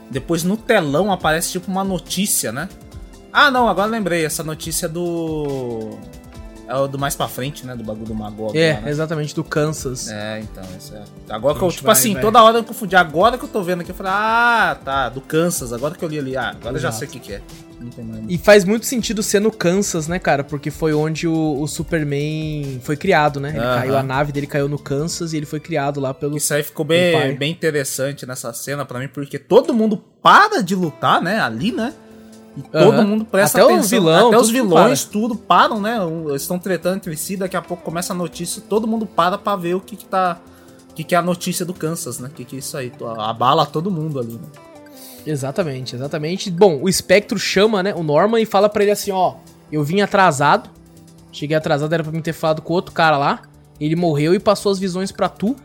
Depois 0.09 0.43
no 0.43 0.57
telão 0.57 1.11
aparece 1.11 1.51
tipo 1.51 1.69
uma 1.69 1.83
notícia, 1.83 2.51
né? 2.51 2.67
Ah, 3.31 3.51
não, 3.51 3.67
agora 3.67 3.87
lembrei. 3.87 4.25
Essa 4.25 4.43
notícia 4.43 4.89
do. 4.89 5.97
É 6.67 6.75
o 6.75 6.87
do 6.87 6.99
mais 6.99 7.15
pra 7.15 7.27
frente, 7.27 7.65
né? 7.65 7.75
Do 7.75 7.83
bagulho 7.83 8.05
do 8.05 8.15
Magog. 8.15 8.57
É, 8.57 8.73
lá, 8.73 8.81
né? 8.81 8.89
exatamente, 8.91 9.33
do 9.33 9.43
Kansas. 9.43 10.07
É, 10.07 10.39
então, 10.39 10.63
isso 10.77 10.95
é. 10.95 11.03
Agora 11.29 11.57
que 11.57 11.63
eu, 11.63 11.69
tipo 11.69 11.85
vai, 11.85 11.93
assim, 11.93 12.13
vai. 12.13 12.21
toda 12.21 12.43
hora 12.43 12.59
eu 12.59 12.63
confundi. 12.63 12.95
Agora 12.95 13.37
que 13.37 13.45
eu 13.45 13.49
tô 13.49 13.61
vendo 13.63 13.81
aqui, 13.81 13.91
eu 13.91 13.95
falei, 13.95 14.11
ah, 14.15 14.77
tá, 14.83 15.09
do 15.09 15.19
Kansas. 15.21 15.73
Agora 15.73 15.95
que 15.95 16.03
eu 16.03 16.09
li 16.09 16.19
ali, 16.19 16.37
ah, 16.37 16.49
agora 16.49 16.75
Exato. 16.75 16.75
eu 16.75 16.79
já 16.79 16.91
sei 16.91 17.07
o 17.07 17.11
que, 17.11 17.19
que 17.19 17.33
é. 17.33 17.41
E 18.27 18.37
faz 18.37 18.65
muito 18.65 18.85
sentido 18.85 19.23
ser 19.23 19.39
no 19.39 19.51
Kansas, 19.51 20.07
né, 20.07 20.19
cara? 20.19 20.43
Porque 20.43 20.69
foi 20.69 20.93
onde 20.93 21.27
o, 21.27 21.61
o 21.61 21.67
Superman 21.67 22.79
foi 22.83 22.97
criado, 22.97 23.39
né? 23.39 23.49
Ele 23.49 23.59
caiu, 23.59 23.97
a 23.97 24.03
nave 24.03 24.31
dele 24.31 24.47
caiu 24.47 24.67
no 24.67 24.77
Kansas 24.77 25.33
e 25.33 25.37
ele 25.37 25.45
foi 25.45 25.59
criado 25.59 25.99
lá 25.99 26.13
pelo. 26.13 26.37
Isso 26.37 26.53
aí 26.53 26.63
ficou 26.63 26.85
bem, 26.85 27.35
bem 27.35 27.51
interessante 27.51 28.25
nessa 28.25 28.53
cena 28.53 28.85
para 28.85 28.99
mim, 28.99 29.07
porque 29.07 29.39
todo 29.39 29.73
mundo 29.73 30.03
para 30.21 30.61
de 30.61 30.75
lutar, 30.75 31.21
né? 31.21 31.39
Ali, 31.39 31.71
né? 31.71 31.93
E 32.57 32.61
todo 32.61 33.03
mundo 33.03 33.23
presta 33.25 33.61
até 33.61 33.73
atenção. 33.73 33.81
Os 33.81 33.89
vilão, 33.89 34.27
até 34.27 34.37
os 34.37 34.49
vilões, 34.49 35.03
para. 35.03 35.11
tudo 35.13 35.35
param, 35.35 35.79
né? 35.79 35.97
Eles 36.27 36.41
estão 36.41 36.59
tretando 36.59 36.97
entre 36.97 37.15
si, 37.15 37.37
daqui 37.37 37.55
a 37.55 37.61
pouco 37.61 37.83
começa 37.83 38.11
a 38.11 38.15
notícia, 38.15 38.61
todo 38.67 38.87
mundo 38.87 39.05
para 39.05 39.37
pra 39.37 39.55
ver 39.55 39.75
o 39.75 39.79
que 39.81 39.95
que 39.95 40.05
tá. 40.05 40.39
O 40.89 40.93
que, 40.99 41.03
que 41.05 41.15
é 41.15 41.17
a 41.17 41.21
notícia 41.21 41.65
do 41.65 41.73
Kansas, 41.73 42.19
né? 42.19 42.27
O 42.27 42.31
que, 42.31 42.43
que 42.43 42.57
é 42.57 42.59
isso 42.59 42.75
aí? 42.75 42.91
Abala 43.19 43.65
todo 43.65 43.89
mundo 43.89 44.19
ali, 44.19 44.33
né? 44.33 44.47
Exatamente, 45.29 45.95
exatamente. 45.95 46.49
Bom, 46.49 46.79
o 46.81 46.89
Espectro 46.89 47.37
chama, 47.37 47.83
né, 47.83 47.93
o 47.93 48.01
Norman 48.01 48.39
e 48.41 48.45
fala 48.45 48.67
pra 48.67 48.81
ele 48.81 48.91
assim, 48.91 49.11
ó, 49.11 49.35
eu 49.71 49.83
vim 49.83 50.01
atrasado, 50.01 50.69
cheguei 51.31 51.55
atrasado, 51.55 51.93
era 51.93 52.03
pra 52.03 52.11
mim 52.11 52.21
ter 52.21 52.33
falado 52.33 52.61
com 52.61 52.73
outro 52.73 52.91
cara 52.91 53.17
lá, 53.17 53.43
ele 53.79 53.95
morreu 53.95 54.33
e 54.33 54.39
passou 54.39 54.71
as 54.71 54.79
visões 54.79 55.11
pra 55.11 55.29
tu, 55.29 55.55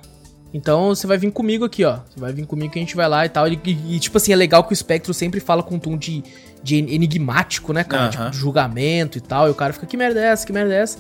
então 0.53 0.95
você 0.95 1.07
vai 1.07 1.17
vir 1.17 1.33
comigo 1.33 1.65
aqui, 1.65 1.85
ó, 1.85 1.99
você 2.09 2.21
vai 2.21 2.33
vir 2.33 2.47
comigo 2.47 2.73
que 2.73 2.79
a 2.79 2.83
gente 2.83 2.95
vai 2.95 3.09
lá 3.09 3.25
e 3.25 3.29
tal, 3.29 3.49
e, 3.49 3.59
e, 3.65 3.97
e 3.97 3.99
tipo 3.99 4.19
assim, 4.19 4.33
é 4.33 4.37
legal 4.37 4.63
que 4.65 4.73
o 4.73 4.75
Espectro 4.75 5.15
sempre 5.15 5.41
fala 5.41 5.63
com 5.63 5.77
um 5.77 5.79
tom 5.79 5.97
de, 5.97 6.23
de 6.63 6.77
enigmático, 6.77 7.73
né, 7.73 7.85
cara, 7.85 8.03
Aham. 8.05 8.11
tipo, 8.11 8.31
de 8.31 8.37
julgamento 8.37 9.17
e 9.17 9.21
tal, 9.21 9.49
e 9.49 9.51
o 9.51 9.55
cara 9.55 9.73
fica, 9.73 9.87
que 9.87 9.97
merda 9.97 10.21
é 10.21 10.27
essa, 10.27 10.47
que 10.47 10.53
merda 10.53 10.75
é 10.75 10.79
essa? 10.79 10.99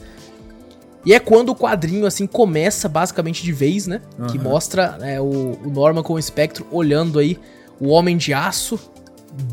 E 1.06 1.12
é 1.12 1.20
quando 1.20 1.50
o 1.50 1.54
quadrinho, 1.54 2.06
assim, 2.06 2.26
começa 2.26 2.88
basicamente 2.88 3.42
de 3.42 3.52
vez, 3.52 3.86
né? 3.86 4.00
Que 4.32 4.38
mostra 4.38 4.96
é, 5.02 5.20
o, 5.20 5.58
o 5.62 5.70
Norman 5.70 6.02
com 6.02 6.14
o 6.14 6.18
espectro 6.18 6.66
olhando 6.70 7.18
aí 7.18 7.38
o 7.80 7.88
Homem 7.90 8.16
de 8.16 8.32
Aço 8.34 8.78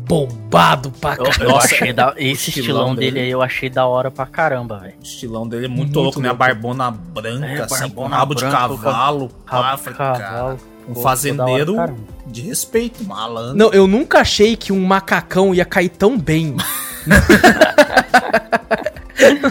bombado 0.06 0.90
pra 0.92 1.14
Eu, 1.16 1.24
caralho. 1.24 1.42
eu 1.42 1.48
Nossa, 1.50 1.66
achei 1.66 1.92
da, 1.92 2.14
esse 2.16 2.50
estilão 2.50 2.60
estilão 2.92 2.94
dele. 2.94 3.18
aí 3.20 3.30
eu 3.30 3.42
achei 3.42 3.68
da 3.68 3.84
hora 3.86 4.10
pra 4.10 4.26
caramba, 4.26 4.78
velho. 4.78 4.94
O 5.00 5.02
estilão 5.02 5.48
dele 5.48 5.64
é 5.66 5.68
muito, 5.68 5.80
Muito 5.82 6.00
louco, 6.00 6.20
né? 6.20 6.28
A 6.28 6.34
barbona 6.34 6.90
branca, 6.90 7.46
É, 7.46 7.62
assim, 7.62 7.88
com 7.90 8.02
barbona 8.02 8.16
rabo 8.16 8.34
de 8.34 8.40
branca, 8.42 8.56
cavalo. 8.58 9.28
pá, 9.44 9.60
Rabo 9.60 9.76
de 9.90 9.96
cavalo. 9.96 10.18
cara, 10.18 10.56
um 10.88 10.94
fazendeiro 10.94 11.74
hora 11.74 11.88
caramba. 11.88 12.04
de 12.26 12.40
respeito, 12.42 13.02
malandro. 13.04 13.56
Não, 13.56 13.72
eu 13.72 13.86
nunca 13.88 14.20
achei 14.20 14.54
que 14.56 14.72
um 14.72 14.84
macacão 14.84 15.52
ia 15.54 15.64
cair 15.64 15.88
tão 15.88 16.16
bem. 16.18 16.54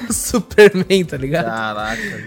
no 0.08 0.14
Superman, 0.14 1.04
tá 1.06 1.18
ligado? 1.18 1.46
Caraca. 1.46 2.24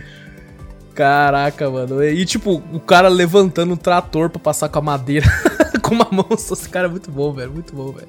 Caraca, 0.94 1.70
mano. 1.70 2.04
E 2.04 2.24
tipo, 2.24 2.62
o 2.72 2.78
cara 2.80 3.08
levantando 3.08 3.72
um 3.72 3.76
trator 3.76 4.30
pra 4.30 4.38
passar 4.38 4.68
com 4.68 4.78
a 4.78 4.82
madeira 4.82 5.26
com 5.84 5.94
uma 5.94 6.08
mão 6.10 6.26
só. 6.38 6.54
Esse 6.54 6.68
cara 6.68 6.86
é 6.86 6.90
muito 6.90 7.10
bom, 7.10 7.32
velho. 7.32 7.50
Muito 7.52 7.74
bom, 7.74 7.92
velho. 7.92 8.08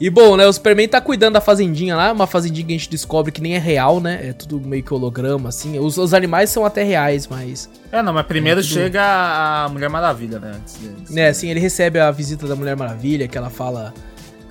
E 0.00 0.08
bom, 0.10 0.36
né? 0.36 0.46
O 0.46 0.52
Superman 0.52 0.86
tá 0.86 1.00
cuidando 1.00 1.32
da 1.34 1.40
fazendinha 1.40 1.96
lá. 1.96 2.12
Uma 2.12 2.26
fazendinha 2.28 2.64
que 2.66 2.72
a 2.72 2.76
gente 2.76 2.88
descobre 2.88 3.32
que 3.32 3.40
nem 3.40 3.56
é 3.56 3.58
real, 3.58 3.98
né? 4.00 4.28
É 4.28 4.32
tudo 4.32 4.60
meio 4.60 4.80
que 4.82 4.94
holograma, 4.94 5.48
assim. 5.48 5.76
Os, 5.80 5.98
os 5.98 6.14
animais 6.14 6.50
são 6.50 6.64
até 6.64 6.84
reais, 6.84 7.26
mas. 7.26 7.68
É, 7.90 8.00
não, 8.00 8.12
mas 8.12 8.24
primeiro 8.26 8.60
É, 8.60 8.62
tudo- 8.62 8.72
chega 8.74 9.02
a 9.02 9.68
Mulher 9.68 9.88
Maravilha, 9.90 10.38
né? 10.38 10.52
Antes 10.54 10.78
de- 10.78 11.12
Né, 11.14 11.28
assim, 11.28 11.48
ele 11.50 11.58
recebe 11.58 11.98
a 11.98 12.12
visita 12.12 12.46
da 12.46 12.54
Mulher 12.54 12.76
Maravilha, 12.76 13.26
que 13.26 13.36
ela 13.36 13.50
fala, 13.50 13.92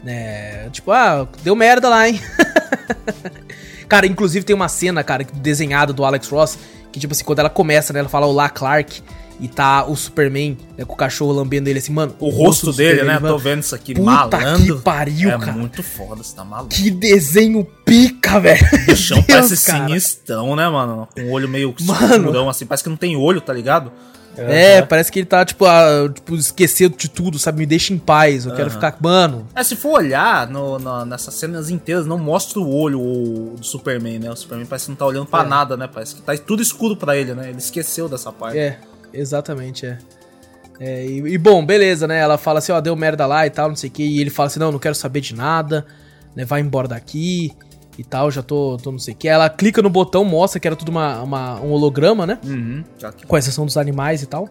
né, 0.04 0.68
tipo, 0.72 0.92
ah, 0.92 1.26
deu 1.44 1.56
merda 1.56 1.88
lá, 1.88 2.10
hein? 2.10 2.20
cara, 3.88 4.06
inclusive 4.06 4.44
tem 4.46 4.54
uma 4.56 4.68
cena, 4.68 5.02
cara, 5.04 5.26
desenhada 5.34 5.94
do 5.94 6.04
Alex 6.04 6.28
Ross, 6.28 6.58
que 6.92 7.00
tipo 7.00 7.14
assim, 7.14 7.24
quando 7.24 7.40
ela 7.40 7.50
começa, 7.50 7.94
né, 7.94 8.00
ela 8.00 8.10
fala 8.10 8.26
Olá, 8.26 8.50
Clark, 8.50 9.02
e 9.40 9.48
tá 9.48 9.86
o 9.86 9.96
Superman, 9.96 10.58
né, 10.78 10.84
com 10.86 10.94
o 10.94 10.98
cachorro 10.98 11.32
lambendo 11.32 11.70
ele 11.70 11.80
assim, 11.80 11.92
mano. 11.94 12.14
O 12.20 12.30
rosto 12.30 12.68
do 12.68 12.74
dele, 12.74 12.92
Superman, 13.00 13.14
né? 13.16 13.20
mano, 13.22 13.34
Tô 13.36 13.40
vendo 13.40 13.60
isso 13.62 13.76
aqui, 13.76 13.94
Puta 13.94 14.06
malandro. 14.06 14.78
que 14.78 14.82
pariu, 14.84 15.30
é 15.30 15.38
cara. 15.38 15.52
muito 15.52 15.84
foda, 15.84 16.24
você 16.24 16.36
tá 16.36 16.44
maluco. 16.44 16.70
Que 16.74 16.90
desenho 16.90 17.66
pica, 17.86 18.40
velho. 18.42 18.66
O 18.92 18.96
chão 18.96 19.22
parece 19.24 19.66
cara. 19.66 19.88
sinistrão, 19.88 20.56
né, 20.56 20.68
mano? 20.68 21.08
Com 21.14 21.22
o 21.22 21.32
olho 21.32 21.48
meio 21.48 21.74
escurão, 21.78 22.50
assim. 22.50 22.66
Parece 22.66 22.84
que 22.84 22.90
não 22.90 22.98
tem 22.98 23.16
olho, 23.16 23.40
tá 23.42 23.54
ligado? 23.54 23.92
É, 24.40 24.84
parece 24.84 25.12
que 25.12 25.18
ele 25.18 25.26
tá, 25.26 25.44
tipo, 25.44 25.66
ah, 25.66 26.08
tipo, 26.14 26.36
esquecido 26.36 26.96
de 26.96 27.10
tudo, 27.10 27.40
sabe? 27.40 27.58
Me 27.58 27.66
deixa 27.66 27.92
em 27.92 27.98
paz, 27.98 28.46
eu 28.46 28.52
quero 28.52 28.66
Aham. 28.70 28.76
ficar. 28.76 28.96
Mano, 29.02 29.48
É, 29.56 29.64
se 29.64 29.76
for 29.76 29.94
olhar 29.94 30.48
no, 30.48 30.78
no- 30.78 31.06
nessas 31.06 31.34
cenas 31.34 31.72
inteiras, 31.72 32.06
não 32.06 32.20
mostra 32.20 32.60
o 32.60 32.72
olho 32.72 33.02
o- 33.02 33.56
do 33.58 33.66
Superman, 33.66 34.20
né? 34.20 34.30
O 34.30 34.36
Superman 34.36 34.68
parece 34.68 34.86
que 34.86 34.92
não 34.92 34.96
tá 34.96 35.08
olhando 35.08 35.26
pra 35.26 35.42
É. 35.44 35.48
nada, 35.48 35.76
né? 35.76 35.90
Parece 35.92 36.14
que 36.14 36.22
tá 36.22 36.38
tudo 36.38 36.62
escuro 36.62 36.96
pra 36.96 37.18
ele, 37.18 37.34
né? 37.34 37.50
Ele 37.50 37.58
esqueceu 37.58 38.08
dessa 38.08 38.32
parte. 38.32 38.60
É, 38.60 38.78
exatamente, 39.14 39.86
é. 39.86 39.98
É, 40.80 41.06
e, 41.06 41.18
e, 41.34 41.38
bom, 41.38 41.66
beleza, 41.66 42.08
né? 42.08 42.20
Ela 42.20 42.38
fala 42.38 42.60
assim, 42.60 42.72
ó, 42.72 42.80
deu 42.80 42.96
merda 42.96 43.26
lá 43.26 43.48
e 43.48 43.50
tal, 43.50 43.70
não 43.70 43.76
sei 43.76 43.90
o 43.90 43.94
que. 43.94 44.04
E 44.04 44.22
ele 44.22 44.30
fala 44.30 44.48
assim, 44.48 44.60
não, 44.60 44.72
não 44.72 44.78
quero 44.80 44.94
saber 44.94 45.22
de 45.22 45.34
nada, 45.34 45.86
né? 46.36 46.46
Vai 46.46 46.62
embora 46.62 46.88
daqui 46.88 47.52
e 47.98 48.04
tal, 48.04 48.30
já 48.30 48.44
tô, 48.44 48.78
tô 48.82 48.92
não 48.92 49.00
sei 49.00 49.16
o 49.16 49.18
que. 49.18 49.28
Ela 49.28 49.50
clica 49.50 49.82
no 49.82 49.90
botão, 49.90 50.24
mostra 50.24 50.60
que 50.60 50.68
era 50.68 50.76
tudo 50.76 50.90
uma, 50.90 51.22
uma- 51.24 51.60
um 51.62 51.72
holograma, 51.72 52.28
né? 52.28 52.38
Uhum. 52.46 52.84
Com 53.28 53.38
exceção 53.38 53.66
dos 53.66 53.76
animais 53.76 54.22
e 54.22 54.28
tal. 54.28 54.48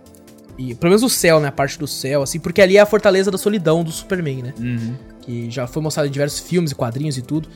E 0.58 0.74
pelo 0.74 0.90
menos 0.90 1.04
o 1.04 1.08
céu, 1.08 1.38
né? 1.38 1.46
A 1.48 1.52
parte 1.52 1.78
do 1.78 1.86
céu, 1.86 2.22
assim, 2.22 2.40
porque 2.40 2.60
ali 2.60 2.76
é 2.76 2.80
a 2.80 2.86
fortaleza 2.86 3.30
da 3.30 3.38
solidão 3.38 3.84
do 3.84 3.92
Superman, 3.92 4.42
né? 4.42 4.54
Uhum. 4.58 4.94
Que 5.20 5.48
já 5.48 5.68
foi 5.68 5.80
mostrado 5.80 6.08
em 6.08 6.10
diversos 6.10 6.40
filmes 6.40 6.72
e 6.72 6.74
quadrinhos 6.74 7.16
e 7.16 7.22
tudo. 7.22 7.48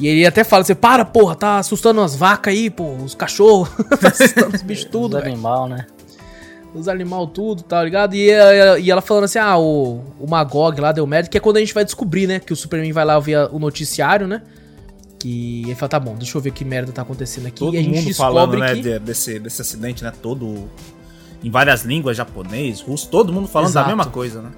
E 0.00 0.08
ele 0.08 0.26
até 0.26 0.42
fala 0.42 0.62
assim, 0.62 0.74
para, 0.74 1.04
porra, 1.04 1.36
tá 1.36 1.58
assustando 1.58 2.00
as 2.00 2.16
vacas 2.16 2.52
aí, 2.52 2.68
pô, 2.70 2.96
os 2.96 3.14
cachorros, 3.14 3.68
tá 4.00 4.08
assustando 4.08 4.56
os 4.56 4.62
bichos 4.62 4.86
tudo, 4.86 5.16
Os 5.16 5.22
animal, 5.22 5.68
né? 5.68 5.86
Os 6.78 6.88
animal 6.88 7.26
tudo, 7.26 7.62
tá 7.62 7.82
ligado? 7.82 8.14
E, 8.14 8.30
ela- 8.30 8.78
e 8.78 8.90
ela 8.90 9.00
falando 9.00 9.24
assim, 9.24 9.38
ah, 9.38 9.58
o, 9.58 10.02
o 10.20 10.26
Magog 10.28 10.80
lá 10.80 10.92
deu 10.92 11.06
merda, 11.06 11.28
que 11.28 11.36
é 11.36 11.40
quando 11.40 11.56
a 11.56 11.60
gente 11.60 11.72
vai 11.74 11.84
descobrir, 11.84 12.26
né? 12.26 12.38
Que 12.40 12.52
o 12.52 12.56
Superman 12.56 12.92
vai 12.92 13.04
lá 13.04 13.18
ver 13.18 13.48
o 13.52 13.58
noticiário, 13.58 14.26
né? 14.26 14.42
Que 15.18 15.62
ele 15.64 15.74
fala, 15.74 15.88
tá 15.88 16.00
bom, 16.00 16.14
deixa 16.14 16.36
eu 16.36 16.42
ver 16.42 16.50
que 16.52 16.64
merda 16.64 16.92
tá 16.92 17.02
acontecendo 17.02 17.46
aqui. 17.46 17.58
Todo 17.58 17.74
e 17.74 17.78
a 17.78 17.82
gente 17.82 18.04
mundo 18.04 18.14
falando, 18.14 18.56
né, 18.58 18.74
que... 18.74 18.82
de- 18.82 18.98
desse, 18.98 19.38
desse 19.38 19.62
acidente, 19.62 20.04
né? 20.04 20.12
Todo. 20.22 20.68
Em 21.42 21.50
várias 21.50 21.82
línguas, 21.84 22.16
japonês, 22.16 22.80
russo, 22.80 23.08
todo 23.08 23.32
mundo 23.32 23.46
falando 23.48 23.68
Exato. 23.70 23.88
da 23.90 23.96
mesma 23.96 24.10
coisa, 24.10 24.42
né? 24.42 24.50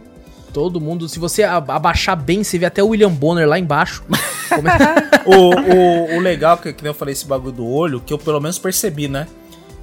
Todo 0.53 0.81
mundo, 0.81 1.09
se 1.09 1.19
você 1.19 1.43
abaixar 1.45 2.17
bem, 2.17 2.43
você 2.43 2.59
vê 2.59 2.67
até 2.67 2.83
o 2.83 2.89
William 2.89 3.11
Bonner 3.11 3.47
lá 3.47 3.59
embaixo. 3.59 4.03
Como 4.49 4.67
é- 4.69 5.23
o, 5.27 6.15
o, 6.15 6.17
o 6.17 6.21
legal, 6.21 6.57
que, 6.57 6.73
que 6.73 6.83
nem 6.83 6.91
eu 6.91 6.95
falei 6.95 7.13
esse 7.13 7.27
bagulho 7.27 7.53
do 7.53 7.67
olho, 7.67 8.01
que 8.01 8.13
eu 8.13 8.19
pelo 8.19 8.41
menos 8.41 8.59
percebi, 8.59 9.07
né? 9.09 9.27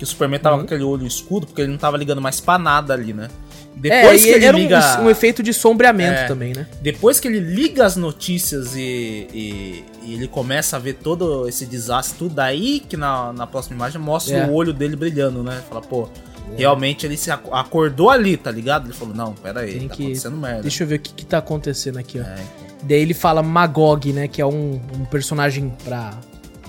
O 0.05 0.07
Superman 0.07 0.39
tava 0.39 0.55
Uhum. 0.55 0.61
com 0.61 0.65
aquele 0.67 0.83
olho 0.83 1.05
escuro, 1.07 1.45
porque 1.47 1.61
ele 1.61 1.71
não 1.71 1.77
tava 1.77 1.97
ligando 1.97 2.21
mais 2.21 2.39
pra 2.39 2.57
nada 2.59 2.93
ali, 2.93 3.11
né? 3.13 3.27
é, 3.27 3.79
Depois 4.01 4.21
e 4.23 4.27
que 4.27 4.33
ele 4.33 4.45
era 4.45 4.55
um, 4.55 4.59
liga. 4.59 5.01
um 5.01 5.09
efeito 5.09 5.43
de 5.43 5.51
sombreamento 5.53 6.19
É. 6.21 6.27
também, 6.27 6.53
né? 6.53 6.65
Depois 6.81 7.19
que 7.19 7.27
ele 7.27 7.39
liga 7.39 7.85
as 7.85 7.95
notícias 7.97 8.73
e, 8.75 9.27
e- 9.33 9.83
e 10.03 10.13
ele 10.13 10.27
começa 10.29 10.77
a 10.77 10.79
ver 10.79 10.93
todo 10.93 11.45
esse 11.47 11.65
desastre, 11.65 12.17
tudo 12.17 12.35
daí 12.35 12.79
que 12.79 12.95
na, 12.95 13.33
na 13.33 13.45
próxima 13.45 13.75
imagem 13.75 13.99
mostra 13.99 14.37
É. 14.37 14.45
o 14.47 14.53
olho 14.53 14.71
dele 14.71 14.95
brilhando, 14.95 15.43
né? 15.43 15.61
Fala, 15.67 15.81
pô, 15.81 16.07
realmente 16.55 17.05
ele 17.05 17.17
se 17.17 17.29
ac- 17.31 17.49
acordou 17.51 18.09
ali, 18.09 18.37
tá 18.37 18.49
ligado? 18.49 18.85
Ele 18.85 18.93
falou, 18.93 19.13
não, 19.13 19.33
pera 19.33 19.59
aí, 19.61 19.77
Tem 19.79 19.87
tá 19.89 19.95
que- 19.95 20.03
acontecendo 20.03 20.37
merda. 20.37 20.61
Deixa 20.61 20.83
eu 20.83 20.87
ver 20.87 20.95
o 20.95 20.99
que, 20.99 21.13
que 21.13 21.25
tá 21.25 21.39
acontecendo 21.39 21.97
aqui, 21.97 22.19
ó. 22.19 22.23
É, 22.23 22.33
então. 22.35 22.77
Daí 22.83 23.01
ele 23.01 23.13
fala 23.13 23.43
Magog, 23.43 24.13
né? 24.13 24.27
Que 24.29 24.41
é 24.41 24.45
um, 24.45 24.79
um 24.97 25.03
personagem 25.05 25.73
pra. 25.83 26.13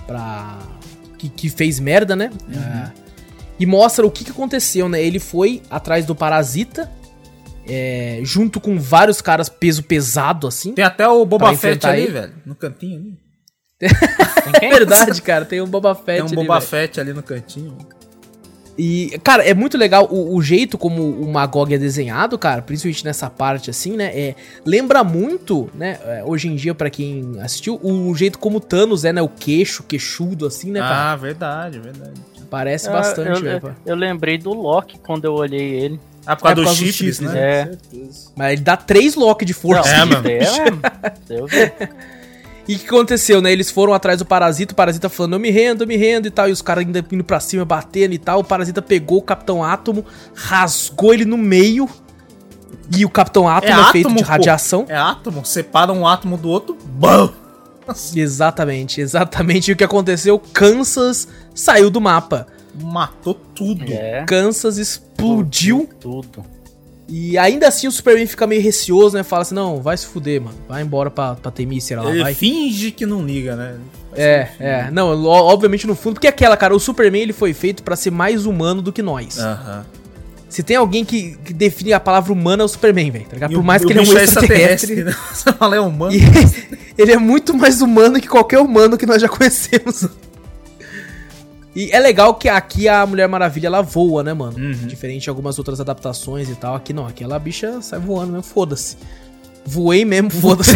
pra. 0.07 0.59
Que, 1.19 1.29
que 1.29 1.49
fez 1.49 1.79
merda, 1.79 2.15
né? 2.17 2.31
É, 2.53 3.06
e 3.59 3.67
mostra 3.67 4.07
o 4.07 4.11
que, 4.11 4.25
que 4.25 4.31
aconteceu, 4.31 4.89
né? 4.89 5.03
Ele 5.03 5.19
foi 5.19 5.63
atrás 5.71 6.05
do 6.05 6.15
Parasita. 6.15 6.91
é, 7.69 8.21
junto 8.23 8.61
com 8.61 8.79
vários 8.79 9.21
caras 9.21 9.49
peso 9.49 9.83
pesado, 9.83 10.47
assim. 10.47 10.73
Tem 10.73 10.85
até 10.85 11.09
o 11.09 11.25
Boba 11.27 11.55
Fett 11.57 11.85
ali, 11.87 12.03
ele. 12.03 12.13
velho, 12.13 12.33
no 12.45 12.55
cantinho 12.55 12.99
ali. 13.01 13.27
É 14.63 14.71
verdade, 14.71 15.21
cara. 15.21 15.45
Tem 15.45 15.61
um 15.61 15.67
Boba 15.67 15.95
Fett 15.95 16.05
Tem 16.19 16.23
um 16.23 16.27
ali, 16.27 16.37
Boba 16.37 16.59
velho. 16.61 16.71
Fett 16.71 17.01
ali 17.01 17.13
no 17.13 17.23
cantinho. 17.23 17.77
E, 18.79 19.19
cara, 19.25 19.43
é 19.43 19.55
muito 19.55 19.79
legal 19.79 20.07
o, 20.11 20.37
o 20.37 20.43
jeito 20.43 20.77
como 20.77 21.03
o 21.03 21.33
Magog 21.33 21.75
é 21.75 21.79
desenhado, 21.79 22.39
cara, 22.39 22.61
principalmente 22.61 23.05
nessa 23.07 23.31
parte 23.31 23.71
assim, 23.71 23.97
né? 23.97 24.07
É, 24.15 24.35
lembra 24.67 25.03
muito, 25.03 25.71
né? 25.75 25.99
é, 26.05 26.23
Hoje 26.23 26.49
em 26.49 26.57
dia, 26.57 26.75
pra 26.75 26.91
quem 26.91 27.41
assistiu, 27.41 27.81
o 27.83 28.15
jeito 28.15 28.39
como 28.39 28.59
o 28.59 28.61
Thanos 28.61 29.05
é, 29.07 29.15
né? 29.15 29.23
O 29.23 29.29
queixo, 29.31 29.83
queixudo, 29.83 30.47
assim, 30.47 30.71
né, 30.71 30.81
cara? 30.81 31.13
Ah, 31.13 31.17
verdade, 31.17 31.79
verdade. 31.79 32.21
Parece 32.57 32.89
Ah, 32.89 32.93
bastante, 32.93 33.29
eu, 33.29 33.41
velho. 33.43 33.77
eu, 33.85 33.95
lembrei 33.95 34.39
do 34.39 34.51
Loki 34.55 34.99
quando 34.99 35.27
eu 35.27 35.35
olhei 35.35 35.75
ele. 35.75 36.01
Ah, 36.25 36.35
por 36.35 36.45
causa 36.45 36.53
É 36.53 36.55
por 36.55 36.55
dos 36.55 36.65
causa 36.65 36.85
dos 36.87 36.95
chips, 36.95 37.17
chips, 37.17 37.21
né? 37.21 37.39
É. 37.39 37.71
Mas 38.35 38.53
ele 38.55 38.63
dá 38.63 38.79
três 38.79 39.15
lock 39.15 39.45
de 39.45 39.53
força. 39.53 39.87
É, 39.91 40.03
mano. 40.07 40.27
É. 40.27 40.41
Eu 41.29 41.47
vi. 41.47 41.71
E 42.67 42.77
o 42.77 42.79
que 42.79 42.87
aconteceu, 42.87 43.43
né? 43.43 43.53
Eles 43.53 43.71
foram 43.71 43.93
atrás 43.93 44.19
do 44.21 44.25
Parasita, 44.25 44.73
o 44.73 44.75
Parasita 44.75 45.11
falando, 45.11 45.35
eu 45.35 45.39
me 45.39 45.51
rendo, 45.51 45.85
eu 45.85 45.87
me 45.87 45.97
rendo 45.99 46.27
e 46.29 46.31
tal. 46.31 46.49
E 46.49 46.53
os 46.53 46.63
caras 46.63 46.85
ainda 46.85 47.05
indo 47.13 47.23
pra 47.23 47.39
cima, 47.41 47.63
batendo 47.65 48.15
e 48.15 48.19
tal. 48.19 48.41
O 48.41 48.45
Parasita 48.45 48.81
pegou 48.81 49.19
o 49.19 49.23
Capitão 49.23 49.63
Átomo, 49.63 50.03
rasgou 50.35 51.13
ele 51.13 51.27
no 51.27 51.37
meio. 51.37 51.87
E 52.97 53.05
o 53.05 53.11
Capitão 53.11 53.47
Átomo 53.47 53.81
é, 53.81 53.93
feito 53.93 54.09
de 54.09 54.23
pô. 54.25 54.29
radiação. 54.29 54.87
É 54.89 54.97
átomo, 54.97 55.45
separa 55.45 55.93
um 55.93 56.07
átomo 56.07 56.39
do 56.39 56.49
outro, 56.49 56.77
bam! 56.85 57.33
Exatamente, 58.15 59.01
exatamente 59.01 59.73
o 59.73 59.77
que 59.77 59.85
aconteceu. 59.85 60.39
Kansas 60.39 61.29
saiu 61.55 61.91
do 61.91 62.01
mapa. 62.01 62.47
Matou 62.81 63.35
tudo. 63.35 63.91
É. 63.93 64.25
Kansas 64.27 64.77
explodiu. 64.77 65.89
Tudo. 66.01 66.45
E 67.09 67.39
ainda 67.39 67.69
assim 67.69 67.87
o 67.87 67.93
Superman 67.93 68.27
fica 68.27 68.47
meio 68.47 68.61
receoso, 68.61 69.17
né? 69.17 69.23
Fala 69.23 69.43
assim: 69.43 69.55
não, 69.55 69.81
vai 69.81 69.97
se 69.97 70.07
fuder, 70.07 70.41
mano. 70.41 70.57
Vai 70.69 70.83
embora 70.83 71.11
pra, 71.11 71.35
pra 71.37 71.51
Temícera 71.51 72.03
lá, 72.03 72.11
Ele 72.11 72.23
vai. 72.23 72.35
finge 72.35 72.91
que 72.91 73.07
não 73.07 73.25
liga, 73.25 73.55
né? 73.55 73.77
É, 74.15 74.49
é. 74.59 74.91
Não, 74.91 75.25
obviamente 75.25 75.87
no 75.87 75.95
fundo. 75.95 76.15
Porque 76.15 76.27
aquela, 76.27 76.57
cara, 76.57 76.75
o 76.75 76.81
Superman 76.81 77.23
ele 77.23 77.33
foi 77.33 77.53
feito 77.55 77.83
pra 77.83 77.95
ser 77.97 78.11
mais 78.11 78.47
humano 78.47 78.83
do 78.83 78.93
que 78.93 79.03
nós. 79.03 79.39
Aham. 79.39 79.85
Se 80.57 80.63
tem 80.63 80.75
alguém 80.75 81.05
que, 81.05 81.37
que 81.45 81.53
define 81.53 81.93
a 81.93 82.01
palavra 82.01 82.33
humano 82.33 82.63
é 82.63 82.65
o 82.65 82.69
Superman, 82.69 83.11
velho. 83.11 83.27
Tá 83.27 83.35
ligado? 83.35 83.53
Por 83.53 83.63
mais 83.63 83.83
o 83.83 83.87
que 83.87 83.93
ele 83.93 83.99
é 83.99 84.03
um 84.03 84.17
extraterrestre. 84.17 85.05
né? 85.05 85.15
Você 85.31 85.53
fala, 85.53 85.77
é 85.77 85.81
humano. 85.81 86.15
Ele 86.97 87.13
é 87.13 87.19
muito 87.19 87.53
mais 87.53 87.83
humano 87.83 88.19
que 88.19 88.27
qualquer 88.27 88.59
humano 88.61 88.97
que 88.97 89.05
nós 89.05 89.21
já 89.21 89.29
conhecemos. 89.29 90.09
E 91.75 91.91
é 91.93 92.01
legal 92.01 92.33
que 92.37 92.49
aqui 92.49 92.89
a 92.89 93.05
Mulher 93.05 93.29
Maravilha 93.29 93.67
ela 93.67 93.83
voa, 93.83 94.23
né, 94.23 94.33
mano? 94.33 94.57
Uhum. 94.57 94.87
Diferente 94.87 95.25
de 95.25 95.29
algumas 95.29 95.59
outras 95.59 95.79
adaptações 95.79 96.49
e 96.49 96.55
tal. 96.55 96.75
Aqui 96.75 96.95
não, 96.95 97.07
aquela 97.07 97.39
bicha 97.39 97.83
sai 97.83 97.99
voando 97.99 98.33
mesmo, 98.33 98.43
foda-se. 98.43 98.97
Voei 99.67 100.07
mesmo, 100.07 100.31
foda-se. 100.31 100.73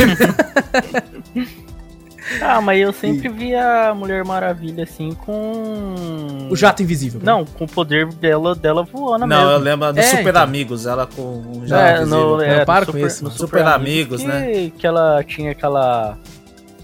Ah, 2.41 2.61
mas 2.61 2.81
eu 2.81 2.93
sempre 2.93 3.29
vi 3.29 3.55
a 3.55 3.93
Mulher 3.95 4.25
Maravilha 4.25 4.85
assim 4.85 5.13
com. 5.13 6.49
o 6.51 6.55
jato 6.57 6.83
invisível. 6.83 7.19
né? 7.19 7.27
Não, 7.27 7.45
com 7.45 7.65
o 7.65 7.69
poder 7.69 8.07
dela, 8.15 8.55
dela 8.55 8.83
voando 8.85 9.27
Não, 9.27 9.37
mesmo. 9.39 9.51
eu 9.53 9.59
lembro 9.59 9.93
do 9.93 9.99
É, 9.99 10.03
Super 10.03 10.29
então. 10.31 10.43
Amigos, 10.43 10.87
ela 10.87 11.07
com 11.07 11.63
É, 11.65 11.67
jato 11.67 12.07
no, 12.07 12.35
invisível. 12.35 12.41
é, 12.43 12.59
Não, 12.59 12.65
para 12.67 12.87
no 12.87 12.93
com 12.93 12.99
isso. 12.99 13.25
no 13.25 13.31
Super 13.31 13.67
Amigos, 13.67 14.21
que, 14.21 14.27
né? 14.29 14.71
Que 14.79 14.87
ela 14.87 15.25
tinha 15.25 15.51
aquela. 15.53 16.17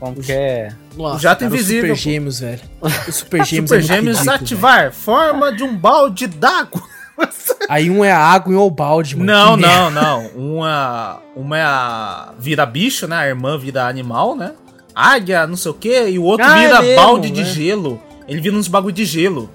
Como 0.01 0.17
que 0.17 0.33
é? 0.33 0.69
Nossa, 0.97 1.17
o 1.17 1.19
jato 1.21 1.41
cara, 1.45 1.55
invisível, 1.55 1.93
Os 1.95 1.99
super 2.01 2.11
gêmeos, 2.13 2.41
velho. 2.41 2.61
Os 3.09 3.15
super 3.17 3.45
gêmeos 3.45 3.71
Super 3.71 3.79
é 3.79 3.83
Gêmeos 3.83 4.19
ridículo, 4.19 4.37
ativar 4.43 4.93
forma 4.93 5.53
de 5.53 5.63
um 5.63 5.77
balde 5.77 6.27
d'água. 6.27 6.83
velho. 6.83 7.31
Aí 7.71 7.89
um 7.91 8.05
é 8.05 8.13
a 8.13 8.19
água 8.19 8.53
e 8.53 8.57
um 8.57 8.61
é 8.61 8.63
o 8.63 8.71
balde, 8.71 9.17
mano. 9.17 9.33
Não, 9.33 9.57
Que 9.57 9.63
merda. 9.63 9.91
não, 9.91 10.23
não. 10.23 10.27
Uma, 10.37 11.19
uma 11.35 11.57
é 11.59 11.63
a 11.63 12.33
vira 12.39 12.67
bicho, 12.67 13.07
né? 13.09 13.17
A 13.17 13.27
irmã 13.27 13.57
vira 13.57 13.87
animal, 13.89 14.37
né? 14.37 14.53
Águia, 14.97 15.47
não 15.47 15.57
sei 15.57 15.71
o 15.71 15.75
quê. 15.75 16.09
E 16.09 16.19
o 16.19 16.23
outro 16.23 16.47
Ah, 16.47 16.59
é 16.59 16.67
vira 16.67 16.81
mesmo, 16.83 16.97
balde 16.97 17.31
de 17.31 17.43
é. 17.43 17.45
gelo. 17.45 18.03
Ele 18.27 18.41
vira 18.41 18.57
uns 18.57 18.67
bagulho 18.67 18.95
de 18.95 19.05
gelo. 19.05 19.51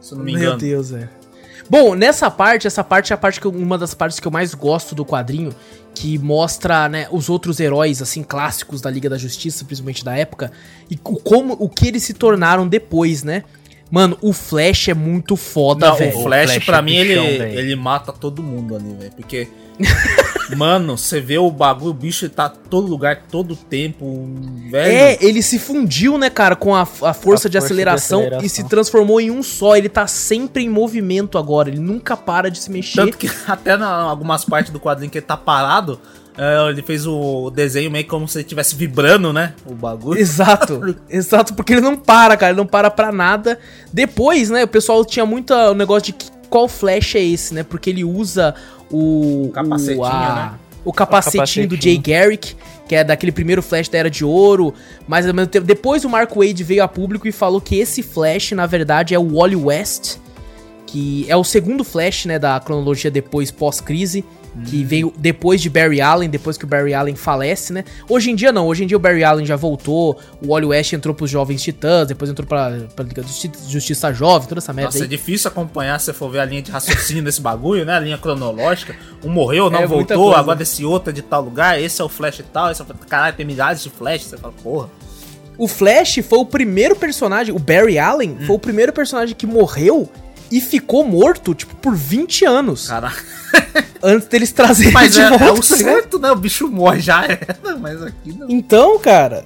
Se 0.00 0.12
eu 0.12 0.18
não 0.18 0.24
me 0.24 0.32
Meu 0.32 0.40
engano. 0.42 0.58
Deus, 0.58 0.90
velho. 0.90 1.08
Bom, 1.68 1.96
nessa 1.96 2.30
parte, 2.30 2.68
essa 2.68 2.84
parte 2.84 3.12
é 3.12 3.14
a 3.14 3.16
parte 3.18 3.40
que 3.40 3.46
eu- 3.46 3.50
uma 3.50 3.76
das 3.76 3.92
partes 3.92 4.20
que 4.20 4.28
eu 4.28 4.30
mais 4.30 4.54
gosto 4.54 4.94
do 4.94 5.04
quadrinho, 5.04 5.52
que 5.92 6.16
mostra, 6.16 6.88
né, 6.88 7.08
os 7.10 7.28
outros 7.28 7.58
heróis 7.58 8.00
assim 8.00 8.22
clássicos 8.22 8.80
da 8.80 8.88
Liga 8.88 9.10
da 9.10 9.18
Justiça, 9.18 9.64
principalmente 9.64 10.04
da 10.04 10.16
época, 10.16 10.52
e 10.88 10.94
o 10.94 11.16
como 11.18 11.56
o 11.58 11.68
que 11.68 11.88
eles 11.88 12.04
se 12.04 12.14
tornaram 12.14 12.68
depois, 12.68 13.24
né? 13.24 13.42
Mano, 13.90 14.18
o 14.20 14.32
Flash 14.32 14.88
é 14.88 14.94
muito 14.94 15.36
foda, 15.36 15.88
Não, 15.90 15.96
velho. 15.96 16.18
o 16.18 16.22
Flash, 16.22 16.50
Flash 16.50 16.64
pra 16.64 16.78
é 16.78 16.82
mim, 16.82 17.02
bichão, 17.02 17.24
ele, 17.24 17.58
ele 17.58 17.76
mata 17.76 18.12
todo 18.12 18.42
mundo 18.42 18.74
ali, 18.74 18.92
velho. 18.94 19.12
Porque. 19.12 19.48
mano, 20.56 20.96
você 20.96 21.20
vê 21.20 21.38
o 21.38 21.50
bagulho, 21.50 21.90
o 21.90 21.94
bicho 21.94 22.28
tá 22.30 22.52
em 22.52 22.68
todo 22.68 22.88
lugar, 22.88 23.24
todo 23.30 23.54
tempo, 23.54 24.28
velho. 24.70 24.92
É, 24.92 25.18
ele 25.20 25.42
se 25.42 25.58
fundiu, 25.58 26.18
né, 26.18 26.30
cara, 26.30 26.56
com 26.56 26.74
a, 26.74 26.82
a 26.82 26.84
força, 26.86 27.06
A 27.06 27.12
de, 27.12 27.18
força 27.20 27.50
de 27.50 27.58
aceleração 27.58 28.20
aceleração. 28.20 28.46
e 28.46 28.48
se 28.48 28.64
transformou 28.64 29.20
em 29.20 29.30
um 29.30 29.42
só. 29.42 29.76
Ele 29.76 29.88
tá 29.88 30.06
sempre 30.06 30.64
em 30.64 30.68
movimento 30.68 31.38
agora, 31.38 31.68
ele 31.68 31.78
nunca 31.78 32.16
para 32.16 32.50
de 32.50 32.58
se 32.58 32.70
mexer. 32.70 32.96
Tanto 32.96 33.18
que 33.18 33.30
até 33.46 33.76
na 33.76 33.88
algumas 33.88 34.44
partes 34.44 34.72
do 34.72 34.80
quadrinho 34.80 35.10
que 35.10 35.18
ele 35.18 35.26
tá 35.26 35.36
parado, 35.36 36.00
é, 36.38 36.68
ele 36.70 36.82
fez 36.82 37.06
o 37.06 37.50
desenho 37.50 37.90
meio 37.90 38.06
como 38.06 38.28
se 38.28 38.38
ele 38.38 38.44
estivesse 38.44 38.74
vibrando, 38.74 39.32
né? 39.32 39.54
O 39.64 39.74
bagulho. 39.74 40.18
Exato, 40.20 40.96
exato, 41.08 41.54
porque 41.54 41.72
ele 41.74 41.80
não 41.80 41.96
para, 41.96 42.36
cara, 42.36 42.50
ele 42.52 42.58
não 42.58 42.66
para 42.66 42.90
pra 42.90 43.10
nada. 43.12 43.58
Depois, 43.92 44.50
né, 44.50 44.64
o 44.64 44.68
pessoal 44.68 45.04
tinha 45.04 45.24
muito 45.26 45.52
o 45.54 45.74
negócio 45.74 46.06
de 46.06 46.12
que- 46.12 46.30
qual 46.50 46.68
flash 46.68 47.14
é 47.16 47.22
esse, 47.24 47.52
né? 47.54 47.62
Porque 47.62 47.90
ele 47.90 48.04
usa 48.04 48.54
o. 48.90 49.46
O 49.46 49.50
capacetinho, 49.52 50.00
o, 50.00 50.04
a- 50.04 50.34
né? 50.52 50.58
O 50.84 50.92
capacetinho, 50.92 51.66
do 51.68 51.74
Jay 51.74 51.96
capacetinho. 51.96 52.02
Garrick, 52.20 52.56
que 52.88 52.94
é 52.94 53.02
daquele 53.02 53.32
primeiro 53.32 53.60
Flash 53.60 53.88
da 53.88 53.98
Era 53.98 54.08
de 54.08 54.24
Ouro. 54.24 54.72
Mas 55.08 55.26
ao 55.26 55.34
mesmo 55.34 55.50
tempo, 55.50 55.66
depois 55.66 56.04
o 56.04 56.08
Mark 56.08 56.30
Wade 56.36 56.62
veio 56.62 56.84
a 56.84 56.86
público 56.86 57.26
e 57.26 57.32
falou 57.32 57.60
que 57.60 57.74
esse 57.76 58.04
Flash, 58.04 58.52
na 58.52 58.66
verdade, 58.66 59.12
é 59.12 59.18
o 59.18 59.34
Wally 59.36 59.56
West, 59.56 60.18
que 60.86 61.26
é 61.28 61.36
o 61.36 61.42
segundo 61.42 61.82
Flash, 61.82 62.26
né, 62.26 62.38
da 62.38 62.60
cronologia 62.60 63.10
depois 63.10 63.50
pós-crise, 63.50 64.24
que 64.64 64.82
veio 64.84 65.12
depois 65.18 65.60
de 65.60 65.68
Barry 65.68 66.00
Allen, 66.00 66.30
depois 66.30 66.56
que 66.56 66.64
o 66.64 66.66
Barry 66.66 66.94
Allen 66.94 67.14
falece, 67.14 67.72
né? 67.72 67.84
Hoje 68.08 68.30
em 68.30 68.34
dia 68.34 68.50
não, 68.52 68.66
hoje 68.66 68.84
em 68.84 68.86
dia 68.86 68.96
o 68.96 69.00
Barry 69.00 69.22
Allen 69.22 69.44
já 69.44 69.56
voltou, 69.56 70.18
o 70.42 70.48
Wally 70.48 70.66
West 70.66 70.92
entrou 70.92 71.14
pros 71.14 71.30
Jovens 71.30 71.62
Titãs, 71.62 72.08
depois 72.08 72.30
entrou 72.30 72.46
pra, 72.46 72.70
pra 72.94 73.04
Liga 73.04 73.22
Justi- 73.22 73.50
Justiça 73.68 74.12
Jovem, 74.12 74.48
toda 74.48 74.58
essa 74.60 74.72
merda 74.72 74.88
Nossa, 74.88 74.98
é 75.00 75.02
aí. 75.02 75.08
difícil 75.08 75.48
acompanhar 75.48 75.98
se 76.00 76.06
você 76.06 76.12
for 76.12 76.30
ver 76.30 76.40
a 76.40 76.44
linha 76.44 76.62
de 76.62 76.70
raciocínio 76.70 77.22
desse 77.22 77.40
bagulho, 77.40 77.84
né? 77.84 77.94
A 77.96 78.00
linha 78.00 78.18
cronológica. 78.18 78.94
Um 79.24 79.28
morreu, 79.30 79.68
não 79.68 79.80
É, 79.80 79.86
voltou, 79.86 80.16
coisa. 80.24 80.38
agora 80.38 80.62
esse 80.62 80.84
outro 80.84 81.10
é 81.10 81.12
de 81.12 81.22
tal 81.22 81.42
lugar, 81.42 81.80
esse 81.80 82.00
é 82.00 82.04
o 82.04 82.08
Flash 82.08 82.38
e 82.38 82.42
tal, 82.44 82.70
esse 82.70 82.80
é 82.80 82.84
o... 82.84 82.88
Caralho, 83.08 83.36
tem 83.36 83.44
milhares 83.44 83.82
de 83.82 83.90
Flash, 83.90 84.22
você 84.24 84.36
fala, 84.36 84.54
porra. 84.62 84.88
O 85.58 85.66
Flash 85.66 86.18
foi 86.28 86.38
o 86.38 86.44
primeiro 86.44 86.94
personagem, 86.96 87.54
o 87.54 87.58
Barry 87.58 87.98
Allen 87.98 88.36
foi 88.46 88.56
o 88.56 88.58
primeiro 88.58 88.92
personagem 88.92 89.34
que 89.34 89.46
morreu 89.46 90.08
e 90.50 90.60
ficou 90.60 91.04
morto, 91.04 91.54
tipo, 91.54 91.74
por 91.76 91.94
20 91.94 92.44
anos. 92.44 92.88
Caralho. 92.88 93.16
Antes 94.02 94.28
deles 94.28 94.52
trazerem 94.52 94.92
Mas 94.92 95.16
ele 95.16 95.26
é, 95.26 95.28
de 95.28 95.34
é 95.34 95.38
volta. 95.38 95.60
o 95.60 95.62
certo, 95.62 96.18
né? 96.18 96.30
O 96.30 96.36
bicho 96.36 96.68
morre 96.68 97.00
já 97.00 97.24
era, 97.24 97.76
mas 97.78 98.02
aqui 98.02 98.32
não. 98.32 98.48
Então, 98.50 98.98
cara. 98.98 99.44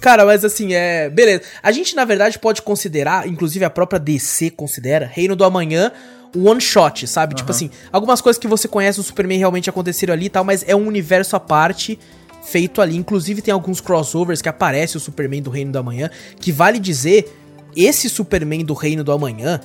Cara, 0.00 0.24
mas 0.24 0.44
assim, 0.44 0.74
é. 0.74 1.08
Beleza. 1.08 1.42
A 1.62 1.72
gente, 1.72 1.96
na 1.96 2.04
verdade, 2.04 2.38
pode 2.38 2.62
considerar, 2.62 3.26
inclusive 3.26 3.64
a 3.64 3.70
própria 3.70 3.98
DC 3.98 4.50
considera, 4.50 5.06
Reino 5.06 5.34
do 5.34 5.44
Amanhã 5.44 5.92
um 6.34 6.48
one 6.48 6.60
shot, 6.60 7.06
sabe? 7.06 7.34
Tipo 7.34 7.50
assim, 7.50 7.70
algumas 7.92 8.20
coisas 8.20 8.40
que 8.40 8.48
você 8.48 8.66
conhece 8.66 8.98
do 8.98 9.02
Superman 9.02 9.38
realmente 9.38 9.68
aconteceram 9.68 10.14
ali 10.14 10.26
e 10.26 10.30
tal, 10.30 10.44
mas 10.44 10.64
é 10.66 10.74
um 10.74 10.86
universo 10.86 11.36
à 11.36 11.40
parte 11.40 11.98
feito 12.42 12.80
ali. 12.80 12.96
Inclusive, 12.96 13.42
tem 13.42 13.52
alguns 13.52 13.80
crossovers 13.80 14.40
que 14.40 14.48
aparece 14.48 14.96
o 14.96 15.00
Superman 15.00 15.42
do 15.42 15.50
Reino 15.50 15.72
do 15.72 15.78
Amanhã, 15.78 16.10
que 16.40 16.50
vale 16.50 16.78
dizer, 16.78 17.36
esse 17.76 18.08
Superman 18.08 18.64
do 18.64 18.74
Reino 18.74 19.04
do 19.04 19.12
Amanhã 19.12 19.60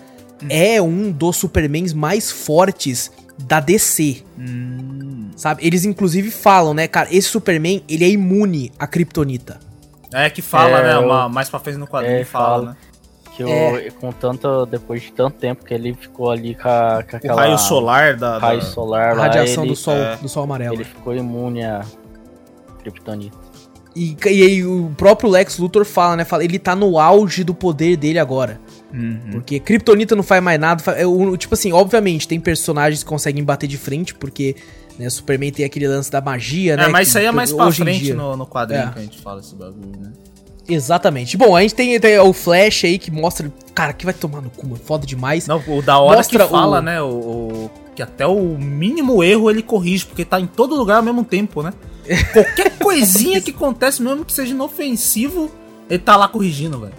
é 0.49 0.81
um 0.81 1.11
dos 1.11 1.37
Supermans 1.37 1.93
mais 1.93 2.31
fortes 2.31 3.11
da 3.37 3.59
DC. 3.59 4.23
Sabe? 5.35 5.65
Eles 5.65 5.85
inclusive 5.85 6.31
falam, 6.31 6.73
né, 6.73 6.87
cara, 6.87 7.07
esse 7.11 7.27
Superman, 7.27 7.83
ele 7.87 8.03
é 8.03 8.09
imune 8.09 8.71
à 8.79 8.87
Kryptonita. 8.87 9.59
É 10.13 10.29
que 10.29 10.41
fala, 10.41 10.79
É, 10.79 10.83
né? 10.83 10.95
eu- 10.95 11.01
Uma, 11.05 11.29
mais 11.29 11.49
pra 11.49 11.59
frente 11.59 11.77
no 11.77 11.85
quadrinho 11.87 12.17
É, 12.19 12.23
fala, 12.23 12.45
fala. 12.47 12.65
né? 12.71 12.75
Que 13.35 13.43
o, 13.43 13.49
É. 13.49 13.91
com 13.91 14.11
tanto, 14.11 14.65
depois 14.65 15.01
de 15.03 15.11
tanto 15.11 15.37
tempo 15.37 15.63
que 15.63 15.71
ele 15.73 15.93
ficou 15.93 16.31
ali 16.31 16.55
com, 16.55 16.67
a, 16.67 17.03
com 17.03 17.13
O 17.13 17.17
aquela 17.17 17.41
raio 17.41 17.57
solar 17.59 18.15
da. 18.15 18.39
da- 18.39 18.47
raio 18.47 18.61
solar 18.63 19.11
A 19.11 19.13
lá, 19.13 19.23
radiação 19.23 19.63
ele, 19.63 19.73
do 19.73 19.75
sol, 19.75 19.93
é. 19.95 20.15
do 20.17 20.27
sol 20.27 20.43
amarelo. 20.43 20.73
ele 20.73 20.83
ficou 20.85 21.13
imune 21.15 21.63
a 21.63 21.85
Kryptonita. 22.81 23.37
E, 23.95 24.15
e 24.25 24.43
aí 24.43 24.65
o 24.65 24.91
próprio 24.97 25.29
Lex 25.29 25.57
Luthor 25.57 25.83
fala, 25.85 26.15
né? 26.15 26.25
Fala, 26.25 26.43
ele 26.43 26.57
tá 26.59 26.75
no 26.75 26.99
auge 26.99 27.43
do 27.43 27.53
poder 27.53 27.95
dele 27.97 28.17
agora. 28.19 28.59
Uhum. 28.93 29.19
Porque 29.31 29.59
Kryptonita 29.59 30.15
não 30.15 30.23
faz 30.23 30.41
mais 30.41 30.59
nada. 30.59 30.81
é 30.93 31.05
o- 31.05 31.35
Tipo 31.37 31.53
assim, 31.53 31.71
obviamente, 31.73 32.27
tem 32.27 32.39
personagens 32.39 33.03
que 33.03 33.09
conseguem 33.09 33.43
bater 33.43 33.67
de 33.67 33.77
frente, 33.77 34.13
porque 34.15 34.55
né, 34.97 35.09
Superman 35.09 35.51
tem 35.51 35.65
aquele 35.65 35.87
lance 35.87 36.09
da 36.11 36.21
magia, 36.21 36.75
né? 36.77 36.85
É, 36.85 36.87
mas 36.87 37.03
que 37.03 37.09
isso 37.09 37.17
aí 37.19 37.25
é 37.25 37.31
mais 37.31 37.51
pra 37.51 37.71
frente 37.71 38.13
no, 38.13 38.35
no 38.37 38.47
quadrinho 38.47 38.83
É. 38.83 38.91
que 38.91 38.99
a 38.99 39.01
gente 39.01 39.19
fala 39.21 39.39
esse 39.41 39.53
bagulho, 39.55 39.91
né? 39.99 40.11
Exatamente. 40.69 41.37
Bom, 41.37 41.55
a 41.55 41.61
gente 41.61 41.75
tem, 41.75 41.97
tem 41.99 42.19
o 42.19 42.33
Flash 42.33 42.83
aí 42.85 42.97
que 42.99 43.09
mostra. 43.09 43.51
Cara, 43.73 43.93
que 43.93 44.03
vai 44.03 44.13
tomar 44.13 44.41
no 44.41 44.49
cu, 44.49 44.65
mano. 44.67 44.81
Foda 44.83 45.05
demais. 45.05 45.47
Não, 45.47 45.63
o 45.67 45.81
da 45.81 45.97
hora 45.99 46.17
Mostra 46.17 46.43
que 46.45 46.49
fala, 46.51 46.79
o- 46.79 46.81
né? 46.81 47.01
O, 47.01 47.07
o- 47.07 47.71
que 47.95 48.01
até 48.01 48.27
o 48.27 48.57
mínimo 48.59 49.23
erro 49.23 49.49
ele 49.49 49.63
corrige, 49.63 50.05
porque 50.05 50.23
tá 50.25 50.39
em 50.39 50.45
todo 50.45 50.75
lugar 50.75 50.97
ao 50.97 51.03
mesmo 51.03 51.23
tempo, 51.23 51.63
né? 51.63 51.73
Qualquer 52.33 52.77
coisinha 52.77 53.39
que 53.41 53.51
acontece, 53.51 54.01
mesmo 54.03 54.23
que 54.25 54.31
seja 54.33 54.53
inofensivo, 54.53 55.49
ele 55.89 55.99
tá 55.99 56.15
lá 56.15 56.27
corrigindo, 56.27 56.79
velho. 56.79 56.93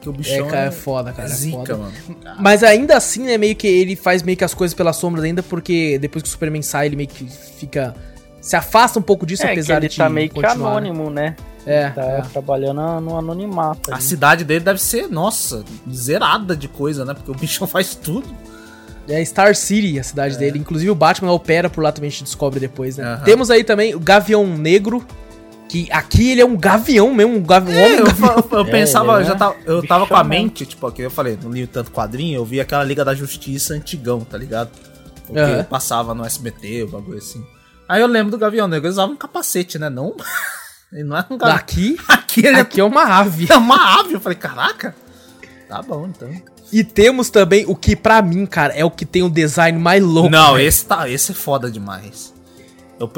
Que 0.00 0.08
o 0.08 0.12
É, 0.12 0.16
bichão 0.16 0.46
cara, 0.48 0.66
é 0.66 0.70
foda, 0.70 1.12
cara. 1.12 1.28
é 1.28 1.32
é 1.32 1.34
zica, 1.34 1.56
foda. 1.58 1.76
mano. 1.76 1.92
Mas 2.40 2.62
ainda 2.62 2.96
assim, 2.96 3.24
né, 3.24 3.36
meio 3.36 3.56
que 3.56 3.66
ele 3.66 3.96
faz 3.96 4.22
meio 4.22 4.36
que 4.38 4.44
as 4.44 4.54
coisas 4.54 4.74
pelas 4.74 4.96
sombras 4.96 5.24
ainda, 5.24 5.42
porque 5.42 5.98
depois 5.98 6.22
que 6.22 6.28
o 6.28 6.32
Superman 6.32 6.62
sai, 6.62 6.86
ele 6.86 6.96
meio 6.96 7.08
que 7.08 7.24
fica. 7.26 7.94
Se 8.40 8.54
afasta 8.54 8.98
um 8.98 9.02
pouco 9.02 9.26
disso, 9.26 9.42
é, 9.42 9.46
que 9.46 9.52
apesar 9.54 9.78
ele 9.78 9.88
de. 9.88 9.96
tá 9.96 10.08
meio 10.08 10.28
que 10.28 10.36
continuar, 10.36 10.56
né? 10.80 10.88
anônimo, 10.88 11.10
né? 11.10 11.34
É, 11.66 11.90
Tá 11.90 12.02
é. 12.02 12.20
trabalhando 12.32 13.00
no 13.00 13.18
anonimato. 13.18 13.90
A 13.90 13.96
ali. 13.96 14.02
cidade 14.02 14.44
dele 14.44 14.64
deve 14.64 14.80
ser, 14.80 15.08
nossa, 15.08 15.64
zerada 15.92 16.56
de 16.56 16.68
coisa, 16.68 17.04
né? 17.04 17.12
Porque 17.14 17.30
o 17.30 17.34
bichão 17.34 17.66
faz 17.68 17.94
tudo. 17.96 18.26
É 19.08 19.22
Star 19.24 19.54
City, 19.56 19.98
a 19.98 20.02
cidade 20.04 20.38
dele. 20.38 20.58
Inclusive 20.58 20.90
o 20.90 20.94
Batman 20.94 21.32
opera 21.32 21.68
por 21.68 21.82
lá 21.82 21.90
também, 21.90 22.08
a 22.08 22.10
gente 22.10 22.24
descobre 22.24 22.60
depois, 22.60 22.96
né? 22.98 23.04
Aham. 23.04 23.24
Temos 23.24 23.50
aí 23.50 23.64
também 23.64 23.94
o 23.94 24.00
Gavião 24.00 24.46
Negro, 24.46 25.04
que 25.68 25.88
aqui 25.92 26.30
ele 26.30 26.40
é 26.40 26.46
um 26.46 26.56
gavião 26.56 27.12
mesmo, 27.12 27.36
um, 27.36 27.42
gavi 27.42 27.70
um 27.72 27.78
homem 27.78 27.96
É, 27.96 28.00
eu, 28.00 28.04
gavião. 28.06 28.44
eu 28.52 28.60
É, 28.66 28.70
pensava, 28.70 29.14
ele 29.16 29.22
é 29.22 29.26
já 29.26 29.34
tava, 29.36 29.56
eu 29.66 29.86
tava 29.86 30.06
com 30.06 30.16
a 30.16 30.24
mente, 30.24 30.64
tipo, 30.66 30.90
que 30.90 31.02
eu 31.02 31.10
falei, 31.10 31.38
não 31.42 31.50
li 31.50 31.66
tanto 31.66 31.90
quadrinho, 31.90 32.36
eu 32.36 32.44
vi 32.44 32.60
aquela 32.60 32.82
Liga 32.84 33.04
da 33.04 33.14
Justiça 33.14 33.74
antigão, 33.74 34.20
tá 34.20 34.38
ligado? 34.38 34.70
Porque 35.26 35.40
Aham. 35.40 35.64
passava 35.64 36.14
no 36.14 36.24
SBT, 36.24 36.84
o 36.84 36.88
bagulho 36.88 37.18
assim. 37.18 37.44
Aí 37.88 38.00
eu 38.00 38.06
lembro 38.06 38.30
do 38.30 38.38
Gavião 38.38 38.66
Negro, 38.66 38.86
ele 38.86 38.92
usava 38.92 39.12
um 39.12 39.16
capacete, 39.16 39.78
né? 39.78 39.88
Não. 39.90 40.14
Ele 40.90 41.04
não 41.04 41.18
era 41.18 41.26
um 41.28 41.36
gavião. 41.36 41.54
Aqui, 41.54 41.98
Aqui 42.08 42.46
ele 42.46 42.60
aqui 42.60 42.80
é 42.80 42.84
uma 42.84 43.02
ave. 43.04 43.46
é 43.50 43.56
uma 43.58 44.00
ave. 44.00 44.14
Eu 44.14 44.20
falei, 44.20 44.38
caraca. 44.38 44.96
Tá 45.68 45.82
bom, 45.82 46.06
então. 46.06 46.30
E 46.72 46.82
temos 46.82 47.28
também 47.28 47.66
o 47.68 47.76
que 47.76 47.94
pra 47.94 48.22
mim, 48.22 48.46
cara, 48.46 48.72
é 48.72 48.82
o 48.86 48.90
que 48.90 49.04
tem 49.04 49.22
o 49.22 49.28
design 49.28 49.78
mais 49.78 50.02
louco. 50.02 50.30
não, 50.30 50.58
esse, 50.58 50.86
tá, 50.86 51.06
esse 51.06 51.32
é 51.32 51.34
foda 51.34 51.70
demais. 51.70 52.32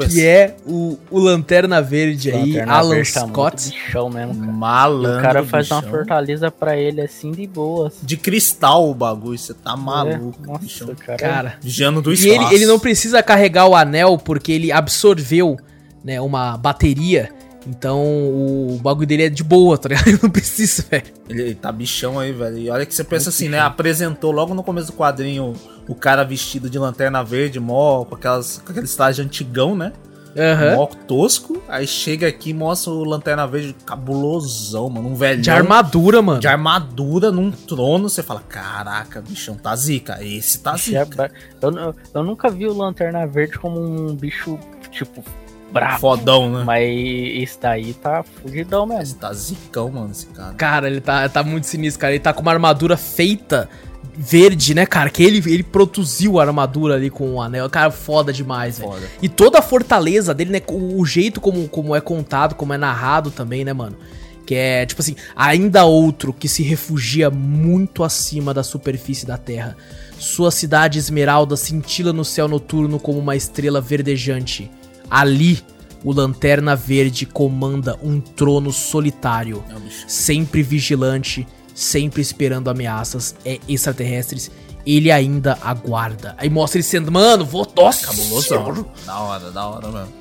Que 0.09 0.25
é 0.25 0.55
o, 0.65 0.97
o 1.09 1.19
Lanterna 1.19 1.81
Verde 1.81 2.31
aí, 2.31 2.51
Lanterna 2.53 2.73
Alan 2.73 2.95
Verde 2.95 3.13
tá 3.13 3.21
muito 3.21 3.33
Scott. 3.33 3.69
bichão 3.69 4.09
mesmo, 4.09 4.35
cara. 4.39 4.51
malandro. 4.51 5.17
o 5.19 5.21
cara 5.21 5.43
faz 5.43 5.71
uma 5.71 5.81
bichão. 5.81 5.91
fortaleza 5.97 6.51
pra 6.51 6.77
ele 6.77 7.01
assim 7.01 7.31
de 7.31 7.47
boas. 7.47 7.95
De 8.03 8.15
cristal 8.17 8.89
o 8.89 8.93
bagulho, 8.93 9.37
você 9.37 9.53
tá 9.53 9.75
maluco, 9.75 10.39
É, 10.43 10.47
Nossa, 10.47 10.59
bichão. 10.59 10.95
cara. 10.95 11.17
Cara, 11.17 11.53
Vigiando 11.61 12.01
do 12.01 12.11
E 12.11 12.13
espaço. 12.13 12.33
ele, 12.35 12.55
ele 12.55 12.65
não 12.67 12.77
precisa 12.79 13.23
carregar 13.23 13.65
o 13.67 13.75
anel 13.75 14.17
porque 14.17 14.51
ele 14.51 14.71
absorveu, 14.71 15.57
né, 16.03 16.21
uma 16.21 16.57
bateria. 16.57 17.29
Então 17.67 18.01
o 18.03 18.79
bagulho 18.81 19.05
dele 19.05 19.23
é 19.23 19.29
de 19.29 19.43
boa, 19.43 19.77
tá 19.77 19.89
ligado? 19.89 20.07
Ele 20.07 20.17
não 20.23 20.29
precisa, 20.31 20.83
velho. 20.89 21.03
Ele, 21.29 21.41
ele 21.43 21.55
tá 21.55 21.71
bichão 21.71 22.17
aí, 22.19 22.31
velho. 22.31 22.57
E 22.57 22.69
olha 22.71 22.85
que 22.87 22.93
você 22.93 23.03
pensa 23.03 23.29
assim, 23.29 23.49
né? 23.49 23.59
Apresentou 23.59 24.31
logo 24.31 24.53
no 24.55 24.63
começo 24.63 24.87
do 24.87 24.93
quadrinho 24.93 25.53
o 25.91 25.95
cara 25.95 26.23
vestido 26.23 26.69
de 26.69 26.79
lanterna 26.79 27.23
verde, 27.23 27.59
mó, 27.59 28.05
com, 28.05 28.15
aquelas, 28.15 28.59
com 28.63 28.71
aquele 28.71 28.85
estágio 28.85 29.23
antigão, 29.25 29.75
né? 29.75 29.91
Aham. 30.37 30.75
Mó 30.77 30.85
tosco. 30.85 31.61
Aí 31.67 31.85
chega 31.85 32.25
aqui 32.27 32.51
e 32.51 32.53
mostra 32.53 32.89
o 32.93 33.03
Lanterna 33.03 33.45
Verde 33.45 33.75
cabulosão, 33.85 34.89
mano. 34.89 35.09
Um 35.09 35.15
velho. 35.15 35.41
De 35.41 35.51
armadura, 35.51 36.21
mano. 36.21 36.39
De 36.39 36.47
armadura 36.47 37.31
num 37.33 37.51
trono. 37.51 38.07
Você 38.07 38.23
fala, 38.23 38.41
caraca, 38.47 39.21
bichão, 39.21 39.55
tá 39.55 39.75
zica. 39.75 40.23
Esse 40.23 40.59
tá 40.59 40.75
é 40.75 40.77
zica. 40.77 41.05
ba- 41.17 41.29
eu, 41.61 41.71
eu- 41.77 41.95
eu 42.13 42.23
nunca 42.23 42.49
vi 42.49 42.65
o 42.65 42.73
Lanterna 42.73 43.27
Verde 43.27 43.59
como 43.59 43.77
um 43.81 44.15
bicho, 44.15 44.57
tipo, 44.89 45.21
bravo. 45.69 45.99
Fodão, 45.99 46.49
né? 46.49 46.63
Mas 46.63 46.87
esse 46.89 47.59
daí 47.59 47.93
tá 47.93 48.23
fugidão 48.23 48.85
mesmo. 48.85 49.01
Esse 49.03 49.15
tá 49.15 49.33
zicão, 49.33 49.89
mano, 49.91 50.11
esse 50.11 50.27
cara. 50.27 50.53
Cara, 50.53 50.87
ele 50.87 51.01
tá, 51.01 51.27
tá 51.27 51.43
muito 51.43 51.65
sinistro, 51.67 51.99
cara. 51.99 52.13
Ele 52.13 52.23
tá 52.23 52.31
com 52.31 52.41
uma 52.41 52.51
armadura 52.53 52.95
feita 52.95 53.67
verde, 54.15 54.73
né, 54.73 54.85
cara? 54.85 55.09
Que 55.09 55.23
ele, 55.23 55.37
ele 55.51 55.63
produziu 55.63 56.39
a 56.39 56.43
armadura 56.43 56.95
ali 56.95 57.09
com 57.09 57.33
o 57.33 57.41
anel. 57.41 57.69
Cara, 57.69 57.91
foda 57.91 58.31
demais, 58.31 58.79
velho. 58.79 58.93
E 59.21 59.29
toda 59.29 59.59
a 59.59 59.61
fortaleza 59.61 60.33
dele, 60.33 60.51
né? 60.51 60.61
O, 60.67 60.99
o 60.99 61.05
jeito 61.05 61.39
como, 61.39 61.67
como 61.67 61.95
é 61.95 62.01
contado, 62.01 62.55
como 62.55 62.73
é 62.73 62.77
narrado 62.77 63.31
também, 63.31 63.63
né, 63.63 63.73
mano? 63.73 63.97
Que 64.45 64.55
é, 64.55 64.85
tipo 64.85 65.01
assim, 65.01 65.15
ainda 65.35 65.85
outro 65.85 66.33
que 66.33 66.47
se 66.47 66.63
refugia 66.63 67.29
muito 67.29 68.03
acima 68.03 68.53
da 68.53 68.63
superfície 68.63 69.25
da 69.25 69.37
terra. 69.37 69.77
Sua 70.19 70.51
cidade 70.51 70.99
esmeralda 70.99 71.55
cintila 71.55 72.11
no 72.11 72.25
céu 72.25 72.47
noturno 72.47 72.99
como 72.99 73.19
uma 73.19 73.35
estrela 73.35 73.79
verdejante. 73.79 74.69
Ali, 75.09 75.63
o 76.03 76.11
Lanterna 76.11 76.75
Verde 76.75 77.25
comanda 77.25 77.97
um 78.01 78.19
trono 78.19 78.71
solitário 78.71 79.63
É 79.69 80.07
sempre 80.07 80.63
vigilante, 80.63 81.47
sempre 81.81 82.21
esperando 82.21 82.69
ameaças 82.69 83.35
é 83.45 83.59
extraterrestres. 83.67 84.51
Ele 84.85 85.11
ainda 85.11 85.57
aguarda. 85.61 86.33
Aí 86.37 86.49
mostra 86.49 86.77
ele 86.79 86.83
sendo, 86.83 87.11
mano, 87.11 87.45
vou 87.45 87.67
nossa, 87.75 88.07
Cabulosão. 88.07 88.41
senhora. 88.65 88.85
Da 89.05 89.19
hora, 89.19 89.51
da 89.51 89.67
hora 89.67 89.87
mesmo. 89.87 90.13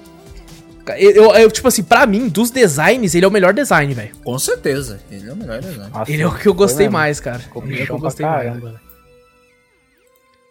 Eu, 0.99 1.11
eu- 1.13 1.35
eu, 1.35 1.51
tipo 1.51 1.69
assim, 1.69 1.83
pra 1.83 2.05
mim, 2.05 2.29
dos 2.29 2.51
designs, 2.51 3.15
ele 3.15 3.25
é 3.25 3.29
o 3.29 3.31
melhor 3.31 3.55
design, 3.55 3.93
velho. 3.95 4.11
Com 4.25 4.39
certeza. 4.39 5.01
Ele 5.11 5.29
é 5.29 5.33
o 5.33 5.37
melhor 5.37 5.61
design. 5.61 5.91
Nossa, 5.93 6.11
Ele 6.11 6.23
é 6.23 6.27
o 6.27 6.35
que 6.37 6.49
eu 6.49 6.55
gostei 6.55 6.89
mais, 6.89 7.21
cara. 7.21 7.39
Ficou 7.39 7.63
Ele 7.65 7.81
é 7.81 7.83
o 7.85 7.87
que 7.87 7.93
eu 7.93 7.99
gostei 7.99 8.27
mais. 8.27 8.45
caramba. 8.45 8.81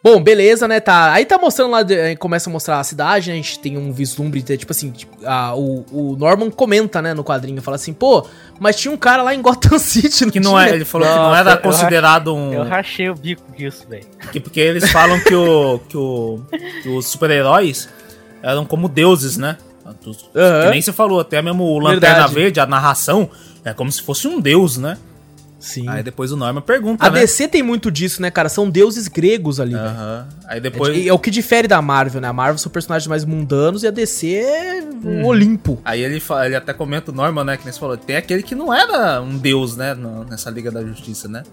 Bom, 0.02 0.22
beleza, 0.24 0.66
né? 0.66 0.80
Tá. 0.80 1.12
Aí 1.12 1.26
tá 1.26 1.38
mostrando 1.38 1.72
lá, 1.72 1.80
começa 2.18 2.50
a 2.50 2.54
mostrar 2.54 2.80
a 2.80 2.84
cidade, 2.86 3.28
né? 3.30 3.34
A 3.34 3.36
gente 3.38 3.60
tem 3.60 3.78
um 3.78 3.91
vislumbre, 3.91 4.41
de, 4.41 4.56
tipo 4.58 4.72
assim, 4.72 4.91
tipo, 4.91 5.18
a- 5.26 5.54
o, 5.56 5.86
o 5.91 6.16
Norman 6.18 6.50
comenta, 6.50 7.02
né, 7.02 7.14
no 7.14 7.22
quadrinho, 7.22 7.62
fala 7.62 7.76
assim, 7.76 7.91
pô, 7.91 8.26
mas 8.62 8.78
tinha 8.78 8.93
um 8.93 8.97
cara 8.97 9.22
lá 9.24 9.36
em 9.36 9.41
Gotham 9.41 9.78
City, 9.80 10.32
Que 10.32 10.39
não 10.39 10.58
é, 10.58 10.66
tinha? 10.68 10.76
ele 10.78 10.86
falou 10.86 11.06
que 11.06 11.14
não 11.16 11.36
era 11.36 11.52
eu 11.52 11.58
considerado 11.58 12.34
um. 12.34 12.54
Eu 12.54 12.64
rachei 12.64 13.10
o 13.10 13.16
bico 13.16 13.43
disso, 13.58 13.86
velho. 13.89 14.06
que- 14.32 14.39
porque 14.39 14.62
eles 14.62 14.89
falam 14.89 15.20
que, 15.20 15.36
o, 15.36 15.80
que, 15.89 15.97
o, 15.97 16.39
que 16.82 16.88
os 16.89 17.08
super-heróis 17.08 17.89
eram 18.41 18.64
como 18.66 18.88
deuses, 18.88 19.36
né? 19.36 19.58
Que 20.04 20.70
nem 20.70 20.82
você 20.82 20.93
falou, 20.93 21.20
até 21.20 21.41
mesmo 21.41 21.64
o 21.64 21.78
Lanterna 21.80 22.16
Verdade. 22.20 22.34
Verde, 22.36 22.60
a 22.62 22.66
narração, 22.66 23.30
é 23.66 23.74
como 23.74 23.91
se 23.91 24.02
fosse 24.02 24.28
um 24.30 24.39
deus, 24.39 24.78
né? 24.78 24.97
Sim. 25.60 25.89
Aí 25.89 26.01
depois 26.01 26.32
o 26.32 26.38
Norman 26.38 26.62
pergunta, 26.62 27.05
A 27.05 27.10
né? 27.10 27.20
DC 27.20 27.47
tem 27.49 27.62
muito 27.62 27.91
disso, 27.91 28.22
né, 28.22 28.32
cara? 28.32 28.47
São 28.47 28.70
deuses 28.70 29.10
gregos 29.10 29.60
ali, 29.60 29.74
velho. 29.74 29.86
Aham. 29.86 30.28
Aí 30.47 30.57
É, 30.57 30.62
depois. 30.62 30.93
de- 30.93 31.10
é 31.10 31.14
o 31.14 31.20
que 31.20 31.30
difere 31.30 31.68
da 31.68 31.82
Marvel, 31.82 32.22
né? 32.22 32.30
A 32.30 32.34
Marvel 32.34 32.57
são 32.57 32.72
personagens 32.72 33.07
mais 33.07 33.26
mundanos 33.26 33.84
e 33.84 33.88
a 33.88 33.91
DC 33.91 34.36
é 34.36 34.84
um 35.03 35.26
Olimpo. 35.26 35.82
Aí 35.84 36.01
ele, 36.01 36.20
fa- 36.22 36.45
ele 36.45 36.55
até 36.55 36.72
comenta 36.74 37.12
o 37.12 37.14
Norman, 37.14 37.43
né? 37.43 37.57
Que 37.57 37.66
nem 37.66 37.74
você 37.74 37.80
falou. 37.80 37.97
Tem 37.97 38.16
aquele 38.16 38.41
que 38.41 38.55
não 38.55 38.74
era 38.74 39.22
um 39.22 39.38
deus, 39.38 39.76
né? 39.76 39.95
nessa 40.30 40.49
Liga 40.49 40.72
da 40.72 40.82
Justiça, 40.82 41.28
né? 41.28 41.43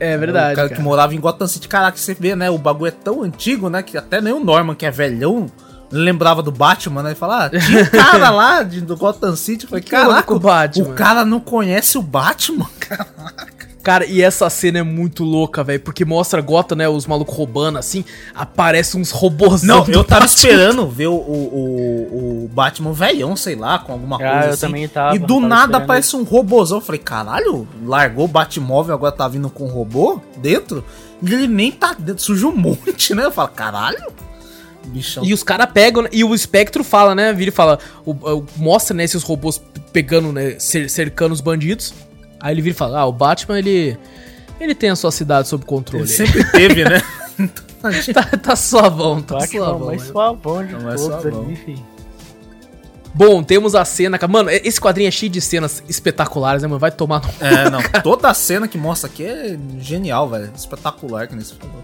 É 0.00 0.16
O 0.16 0.18
verdade. 0.18 0.56
cara, 0.56 0.68
cara. 0.68 0.80
que 0.80 0.82
morava 0.82 1.14
em 1.14 1.20
Gotham 1.20 1.46
City. 1.46 1.68
Caraca, 1.68 1.96
você 1.96 2.14
vê, 2.18 2.34
né? 2.34 2.50
O 2.50 2.58
bagulho 2.58 2.88
é 2.88 2.90
tão 2.90 3.22
antigo, 3.22 3.70
né? 3.70 3.80
Que 3.82 3.96
até 3.96 4.20
nem 4.20 4.32
o 4.32 4.42
Norman, 4.42 4.74
que 4.74 4.84
é 4.84 4.90
velhão, 4.90 5.46
lembrava 5.92 6.42
do 6.42 6.50
Batman, 6.50 7.02
né? 7.02 7.10
Ele 7.10 7.16
fala, 7.16 7.44
ah, 7.46 7.50
tinha 7.50 7.82
um 7.82 7.86
cara 7.86 8.30
lá 8.30 8.62
de, 8.62 8.80
do 8.80 8.96
Gotham 8.96 9.36
City. 9.36 9.64
Eu 9.64 9.70
falei, 9.70 9.84
caraca, 9.84 10.34
o 10.34 10.40
Batman?" 10.40 10.88
o 10.88 10.94
cara 10.94 11.24
não 11.24 11.38
conhece 11.38 11.98
o 11.98 12.02
Batman? 12.02 12.66
Cara, 13.82 14.06
e 14.06 14.22
essa 14.22 14.48
cena 14.48 14.78
é 14.78 14.82
muito 14.84 15.24
louca, 15.24 15.64
velho, 15.64 15.80
porque 15.80 16.04
mostra 16.04 16.40
Gotham, 16.40 16.76
né, 16.76 16.88
os 16.88 17.04
malucos 17.04 17.34
roubando, 17.36 17.78
assim, 17.78 18.04
aparece 18.32 18.96
uns 18.96 19.10
robôzão 19.10 19.78
Não, 19.78 19.92
eu 19.92 20.04
tava 20.04 20.20
Batman. 20.20 20.26
esperando 20.26 20.86
ver 20.86 21.08
o, 21.08 21.14
o, 21.14 22.44
o 22.44 22.50
Batman 22.54 22.92
velhão, 22.92 23.34
sei 23.34 23.56
lá, 23.56 23.80
com 23.80 23.90
alguma 23.92 24.18
coisa 24.18 24.32
Ah, 24.32 24.44
eu 24.44 24.50
assim. 24.50 24.60
também 24.60 24.86
tava, 24.86 25.16
E 25.16 25.18
do 25.18 25.34
tava 25.34 25.40
nada 25.48 25.62
esperando 25.62 25.82
aparece 25.82 26.14
um 26.14 26.22
robôzão. 26.22 26.78
Eu 26.78 26.82
falei, 26.82 27.00
caralho, 27.00 27.66
largou 27.84 28.26
o 28.26 28.28
Batmóvel, 28.28 28.94
agora 28.94 29.10
tá 29.10 29.26
vindo 29.26 29.50
com 29.50 29.64
um 29.64 29.72
robô 29.72 30.20
dentro? 30.36 30.84
E 31.20 31.32
ele 31.34 31.48
nem 31.48 31.72
tá 31.72 31.92
dentro, 31.98 32.22
suja 32.22 32.46
um 32.46 32.54
monte, 32.56 33.16
né? 33.16 33.24
Eu 33.24 33.32
falo, 33.32 33.48
caralho, 33.48 34.12
bichão. 34.86 35.24
E 35.24 35.32
os 35.34 35.42
caras 35.42 35.68
pegam, 35.72 36.02
né, 36.02 36.08
e 36.12 36.22
o 36.24 36.34
Espectro 36.34 36.82
fala, 36.84 37.14
né, 37.14 37.32
vira 37.32 37.48
e 37.50 37.52
fala, 37.52 37.78
o- 38.04 38.12
o- 38.12 38.46
mostra, 38.56 38.94
né, 38.96 39.04
esses 39.04 39.22
robôs 39.22 39.60
pegando, 39.92 40.32
né, 40.32 40.56
cer- 40.58 40.88
cercando 40.90 41.32
os 41.32 41.40
bandidos. 41.40 41.92
Aí 42.40 42.54
ele 42.54 42.62
vira 42.62 42.74
e 42.74 42.78
fala, 42.78 43.00
ah, 43.00 43.06
o 43.06 43.12
Batman, 43.12 43.58
ele, 43.58 43.96
ele 44.60 44.74
tem 44.74 44.90
a 44.90 44.96
sua 44.96 45.10
cidade 45.12 45.48
sob 45.48 45.64
controle. 45.64 46.04
Ele 46.04 46.12
sempre 46.12 46.44
teve, 46.50 46.84
né? 46.84 47.02
Tá, 48.14 48.22
tá 48.38 48.54
suavão, 48.54 49.20
tá 49.20 49.38
Batman 49.38 49.58
suavão. 49.64 49.86
mais 49.88 50.02
né? 50.02 50.08
suavão 50.12 50.64
de 50.66 50.72
Não 50.72 50.80
é 50.92 50.94
todos 50.94 51.02
suavão. 51.22 51.42
ali, 51.46 51.56
filho. 51.56 51.84
Bom, 53.12 53.42
temos 53.42 53.74
a 53.74 53.84
cena. 53.84 54.18
Mano, 54.28 54.48
esse 54.50 54.80
quadrinho 54.80 55.08
é 55.08 55.10
cheio 55.10 55.30
de 55.32 55.40
cenas 55.40 55.82
espetaculares, 55.88 56.62
né, 56.62 56.68
mano? 56.68 56.78
Vai 56.78 56.92
tomar 56.92 57.20
no 57.20 57.28
É, 57.46 57.68
não, 57.68 57.82
toda 58.02 58.28
a 58.30 58.34
cena 58.34 58.68
que 58.68 58.78
mostra 58.78 59.10
aqui 59.10 59.24
é 59.24 59.58
genial, 59.80 60.28
velho. 60.30 60.50
Espetacular, 60.56 61.26
que 61.26 61.34
nem 61.34 61.44
você 61.44 61.54
falou. 61.56 61.82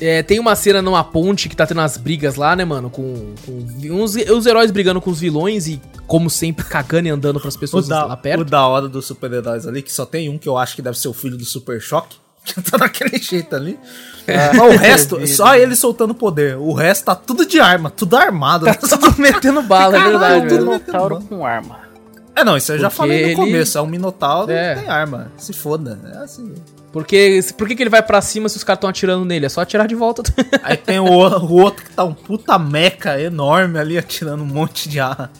É, 0.00 0.22
tem 0.22 0.38
uma 0.38 0.54
cena 0.54 0.80
numa 0.80 1.02
ponte 1.02 1.48
que 1.48 1.56
tá 1.56 1.66
tendo 1.66 1.80
as 1.80 1.96
brigas 1.96 2.36
lá, 2.36 2.54
né, 2.54 2.64
mano? 2.64 2.88
Com, 2.88 3.34
com 3.44 3.52
uns, 3.94 4.14
os 4.14 4.46
heróis 4.46 4.70
brigando 4.70 5.00
com 5.00 5.10
os 5.10 5.18
vilões 5.18 5.66
e, 5.66 5.80
como 6.06 6.30
sempre, 6.30 6.64
cagando 6.64 7.08
e 7.08 7.10
andando 7.10 7.40
pras 7.40 7.56
O 7.56 7.58
pessoas 7.58 7.88
lá 7.88 8.06
da, 8.06 8.16
perto. 8.16 8.40
o 8.42 8.44
da 8.44 8.66
hora 8.66 8.88
dos 8.88 9.06
super-heróis 9.06 9.66
ali, 9.66 9.82
que 9.82 9.92
só 9.92 10.06
tem 10.06 10.28
um 10.28 10.38
que 10.38 10.48
eu 10.48 10.56
acho 10.56 10.76
que 10.76 10.82
deve 10.82 10.96
ser 10.98 11.08
o 11.08 11.12
filho 11.12 11.36
do 11.36 11.44
Super 11.44 11.80
Choque, 11.80 12.16
que 12.44 12.62
tá 12.62 12.76
daquele 12.76 13.18
jeito 13.18 13.56
ali. 13.56 13.76
Mas 14.56 14.74
o 14.74 14.76
resto, 14.78 15.26
só 15.26 15.56
ele 15.56 15.74
soltando 15.74 16.14
poder. 16.14 16.56
O 16.56 16.72
resto 16.74 17.04
tá 17.06 17.14
tudo 17.16 17.44
de 17.44 17.58
arma, 17.58 17.90
tudo 17.90 18.16
armado. 18.16 18.66
Tá 18.66 18.74
tudo 18.74 19.14
metendo 19.18 19.62
bala, 19.62 19.96
é 19.96 19.98
Caralho, 19.98 20.18
verdade, 20.20 20.48
tudo 20.48 20.64
Minotauro 20.70 21.14
bala. 21.16 21.26
com 21.28 21.44
arma. 21.44 21.80
É, 22.36 22.44
não, 22.44 22.56
isso 22.56 22.70
eu 22.70 22.78
já 22.78 22.88
Porque 22.88 22.96
falei 22.98 23.20
no 23.22 23.26
ele- 23.30 23.34
começo. 23.34 23.76
É 23.76 23.82
um 23.82 23.86
Minotauro 23.88 24.52
É. 24.52 24.76
tem 24.76 24.88
arma. 24.88 25.32
Se 25.36 25.52
foda. 25.52 25.98
É 26.14 26.18
assim. 26.18 26.54
Porque, 26.92 27.40
por 27.56 27.68
que, 27.68 27.76
que 27.76 27.82
ele 27.82 27.90
vai 27.90 28.02
pra 28.02 28.20
cima 28.22 28.48
se 28.48 28.56
os 28.56 28.64
caras 28.64 28.78
estão 28.78 28.88
atirando 28.90 29.24
nele? 29.24 29.46
É 29.46 29.48
só 29.48 29.60
atirar 29.60 29.86
de 29.86 29.94
volta. 29.94 30.22
Aí 30.62 30.76
tem 30.76 30.98
o, 30.98 31.04
o 31.04 31.52
outro 31.60 31.84
que 31.84 31.90
tá 31.90 32.02
um 32.04 32.14
puta 32.14 32.58
meca 32.58 33.20
enorme 33.20 33.78
ali, 33.78 33.98
atirando 33.98 34.42
um 34.42 34.46
monte 34.46 34.88
de 34.88 34.98
arma. 34.98 35.30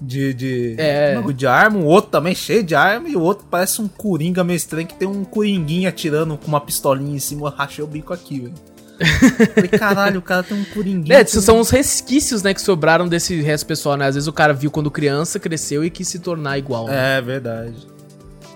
De, 0.00 0.32
de, 0.32 0.76
É. 0.78 1.20
de 1.34 1.46
arma, 1.46 1.78
o 1.78 1.84
outro 1.84 2.10
também 2.12 2.32
cheio 2.34 2.62
de 2.62 2.74
arma, 2.74 3.08
e 3.08 3.16
o 3.16 3.20
outro 3.20 3.46
parece 3.50 3.82
um 3.82 3.88
coringa 3.88 4.44
meio 4.44 4.56
estranho 4.56 4.86
que 4.86 4.94
tem 4.94 5.08
um 5.08 5.24
coringuinho 5.24 5.88
atirando 5.88 6.36
com 6.36 6.46
uma 6.46 6.60
pistolinha 6.60 7.16
em 7.16 7.18
cima, 7.18 7.50
rachei 7.50 7.84
o 7.84 7.86
bico 7.86 8.12
aqui, 8.12 8.40
velho. 8.40 8.54
Falei, 9.54 9.68
caralho, 9.68 10.18
o 10.20 10.22
cara 10.22 10.42
tem 10.42 10.56
um 10.56 10.64
coringuinho. 10.64 11.16
É, 11.16 11.20
esses 11.20 11.44
são 11.44 11.58
os 11.60 11.70
resquícios, 11.70 12.42
né, 12.42 12.54
que 12.54 12.60
sobraram 12.60 13.08
desse 13.08 13.40
resto 13.40 13.66
pessoal, 13.66 13.96
né? 13.96 14.06
Às 14.06 14.14
vezes 14.14 14.26
o 14.28 14.32
cara 14.32 14.52
viu 14.52 14.70
quando 14.70 14.90
criança, 14.90 15.38
cresceu 15.38 15.84
e 15.84 15.90
quis 15.90 16.06
se 16.08 16.18
tornar 16.20 16.58
igual. 16.58 16.86
Né? 16.86 17.18
É, 17.18 17.20
verdade. 17.20 17.74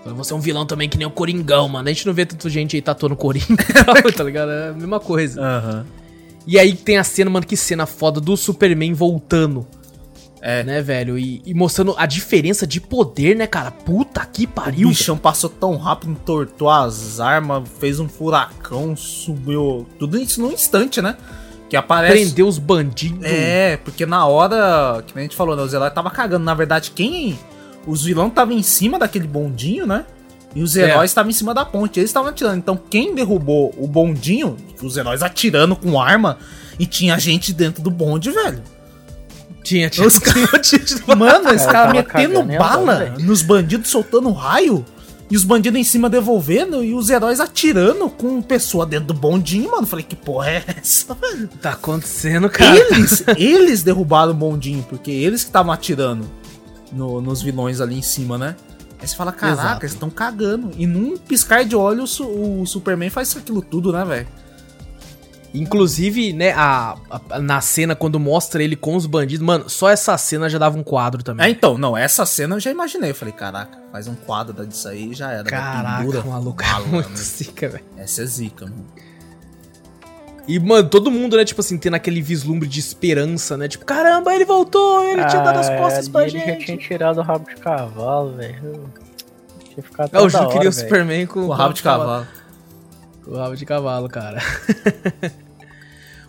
Você 0.05 0.33
é 0.33 0.35
um 0.35 0.39
vilão 0.39 0.65
também 0.65 0.89
que 0.89 0.97
nem 0.97 1.07
o 1.07 1.11
Coringão, 1.11 1.67
mano. 1.69 1.87
A 1.87 1.91
gente 1.93 2.05
não 2.05 2.13
vê 2.13 2.25
tanta 2.25 2.49
gente 2.49 2.75
aí 2.75 2.81
tatuando 2.81 3.15
Coringa, 3.15 3.55
tá 4.15 4.23
ligado? 4.23 4.51
É 4.51 4.69
a 4.69 4.73
mesma 4.73 4.99
coisa. 4.99 5.41
Aham. 5.41 5.85
E 6.45 6.59
aí 6.59 6.75
tem 6.75 6.97
a 6.97 7.03
cena, 7.05 7.29
mano, 7.29 7.45
que 7.45 7.55
cena 7.55 7.85
foda 7.85 8.19
do 8.19 8.35
Superman 8.35 8.93
voltando, 8.93 9.65
É. 10.41 10.61
né, 10.63 10.81
velho? 10.81 11.17
E, 11.17 11.41
e 11.45 11.53
mostrando 11.53 11.95
a 11.97 12.05
diferença 12.05 12.67
de 12.67 12.81
poder, 12.81 13.33
né, 13.33 13.47
cara? 13.47 13.71
Puta 13.71 14.25
que 14.25 14.43
O 14.43 14.47
pariu. 14.49 14.89
bichão 14.89 15.17
passou 15.17 15.49
tão 15.49 15.77
rápido, 15.77 16.11
entortou 16.11 16.69
as 16.69 17.21
armas, 17.21 17.63
fez 17.79 17.97
um 18.01 18.09
furacão, 18.09 18.93
subiu. 18.97 19.87
Tudo 19.97 20.17
isso 20.17 20.41
num 20.41 20.51
instante, 20.51 21.01
né? 21.01 21.15
Que 21.69 21.77
aparece. 21.77 22.13
Prendeu 22.13 22.45
os 22.45 22.57
bandidos. 22.59 23.23
É, 23.23 23.77
porque 23.77 24.05
na 24.05 24.25
hora, 24.27 25.01
que 25.07 25.15
nem 25.15 25.21
a 25.23 25.27
gente 25.27 25.37
falou, 25.37 25.55
né? 25.55 25.63
Os 25.63 25.73
heróis 25.73 25.93
tava 25.93 26.11
cagando. 26.11 26.43
Na 26.43 26.53
verdade, 26.53 26.91
quem. 26.91 27.39
Os 27.85 28.03
vilões 28.03 28.29
estavam 28.29 28.53
em 28.53 28.63
cima 28.63 28.97
daquele 28.97 29.27
bondinho, 29.27 29.85
né? 29.85 30.05
E 30.55 30.61
os 30.61 30.75
É. 30.77 30.89
heróis 30.89 31.11
estavam 31.11 31.29
em 31.31 31.33
cima 31.33 31.53
da 31.53 31.65
ponte. 31.65 31.99
Eles 31.99 32.09
estavam 32.09 32.29
atirando. 32.29 32.57
Então, 32.57 32.79
quem 32.89 33.13
derrubou 33.15 33.73
o 33.77 33.87
bondinho, 33.87 34.55
os 34.81 34.95
heróis 34.97 35.23
atirando 35.23 35.75
com 35.75 35.99
arma, 35.99 36.37
e 36.79 36.85
tinha 36.85 37.17
gente 37.17 37.51
dentro 37.53 37.81
do 37.81 37.89
bonde, 37.89 38.29
velho. 38.31 38.61
Tinha, 39.63 39.89
tinha. 39.89 40.05
Os 40.05 40.19
tinha 40.61 41.15
Mano, 41.15 41.49
esse 41.49 41.65
Cara, 41.67 41.91
metendo 41.93 42.43
bala 42.43 42.95
andando, 42.95 43.19
nos 43.23 43.41
bandidos, 43.41 43.89
soltando 43.89 44.31
raio. 44.31 44.85
E 45.31 45.35
os 45.35 45.43
bandidos 45.43 45.79
em 45.79 45.83
cima 45.83 46.09
devolvendo 46.09 46.83
e 46.83 46.93
os 46.93 47.09
heróis 47.09 47.39
atirando 47.39 48.07
com 48.09 48.39
pessoa 48.41 48.85
dentro 48.85 49.07
do 49.07 49.13
bondinho, 49.15 49.71
mano. 49.71 49.87
Falei, 49.87 50.05
que 50.07 50.15
porra 50.15 50.49
é 50.49 50.63
essa, 50.77 51.15
velho? 51.15 51.47
Tá 51.59 51.71
acontecendo, 51.71 52.49
cara. 52.49 52.75
Eles, 52.77 53.23
eles 53.37 53.81
derrubaram 53.81 54.31
o 54.31 54.35
bondinho, 54.35 54.85
porque 54.87 55.09
eles 55.09 55.41
que 55.41 55.49
estavam 55.49 55.71
atirando 55.71 56.29
no- 56.93 57.19
nos 57.21 57.41
vilões 57.41 57.81
ali 57.81 57.97
em 57.97 58.01
cima, 58.01 58.37
né? 58.37 58.55
Aí 58.99 59.07
você 59.07 59.15
fala, 59.15 59.31
caraca, 59.33 59.61
Exato. 59.61 59.81
eles 59.85 59.93
estão 59.93 60.09
cagando. 60.09 60.71
E 60.77 60.87
num 60.87 61.17
piscar 61.17 61.65
de 61.65 61.75
olhos, 61.75 62.19
o, 62.21 62.61
o 62.61 62.65
Superman 62.65 63.09
faz 63.09 63.35
aquilo 63.35 63.61
tudo, 63.61 63.91
né, 63.91 64.05
velho? 64.05 64.27
Inclusive, 65.53 66.33
né, 66.33 66.51
a, 66.53 66.95
a- 67.29 67.39
na 67.39 67.61
cena, 67.61 67.95
quando 67.95 68.19
mostra 68.19 68.63
ele 68.63 68.75
com 68.75 68.95
os 68.95 69.05
bandidos, 69.05 69.45
mano, 69.45 69.69
só 69.69 69.87
essa 69.89 70.17
cena 70.17 70.49
já 70.49 70.57
dava 70.57 70.77
um 70.79 70.83
quadro 70.83 71.21
É, 71.21 71.23
também. 71.23 71.51
então, 71.51 71.77
não, 71.77 71.95
essa 71.95 72.25
cena 72.25 72.55
eu 72.55 72.59
já 72.59 72.71
imaginei. 72.71 73.11
Eu 73.11 73.15
falei, 73.15 73.33
caraca, 73.33 73.77
faz 73.91 74.07
um 74.07 74.15
quadro 74.15 74.65
disso 74.65 74.87
aí 74.87 75.11
e 75.11 75.13
já 75.13 75.31
era. 75.31 75.43
Caraca, 75.43 76.23
maluco, 76.23 76.63
é 76.63 76.81
muito 76.91 77.15
zica, 77.19 77.69
velho. 77.69 77.83
Essa 77.97 78.23
é 78.23 78.25
zica, 78.25 78.65
mano. 78.65 78.85
E, 80.47 80.59
mano, 80.59 80.89
todo 80.89 81.09
mundo, 81.09 81.37
né, 81.37 81.45
tipo 81.45 81.61
assim, 81.61 81.77
tendo 81.77 81.95
aquele 81.95 82.21
vislumbre 82.21 82.67
de 82.67 82.79
esperança, 82.79 83.55
né? 83.55 83.67
Tipo, 83.67 83.85
caramba, 83.85 84.33
ele 84.35 84.43
voltou, 84.45 85.01
ele 85.03 85.25
tinha 85.25 85.41
dado 85.41 85.59
as 85.59 85.69
costas 85.69 86.07
Ah, 86.07 86.11
pra 86.11 86.23
ele 86.27 86.37
já 86.39 86.45
gente. 86.45 86.65
tinha 86.65 86.77
tirado 86.77 87.19
o 87.19 87.21
rabo 87.21 87.47
de 87.49 87.55
cavalo, 87.55 88.33
velho. 88.35 88.89
Tinha 89.73 89.83
ficado 89.83 90.13
É, 90.13 90.17
o 90.17 90.21
toda 90.23 90.29
Ju 90.29 90.37
hora, 90.39 90.47
queria 90.47 90.69
o 90.69 90.71
velho. 90.71 90.73
Superman 90.73 91.25
com, 91.27 91.33
Com 91.33 91.47
o 91.47 91.51
rabo 91.51 91.73
de 91.73 91.81
cavalo. 91.81 92.27
Com 93.23 93.31
o 93.31 93.37
rabo 93.37 93.55
de 93.55 93.65
cavalo, 93.65 94.09
cara. 94.09 94.39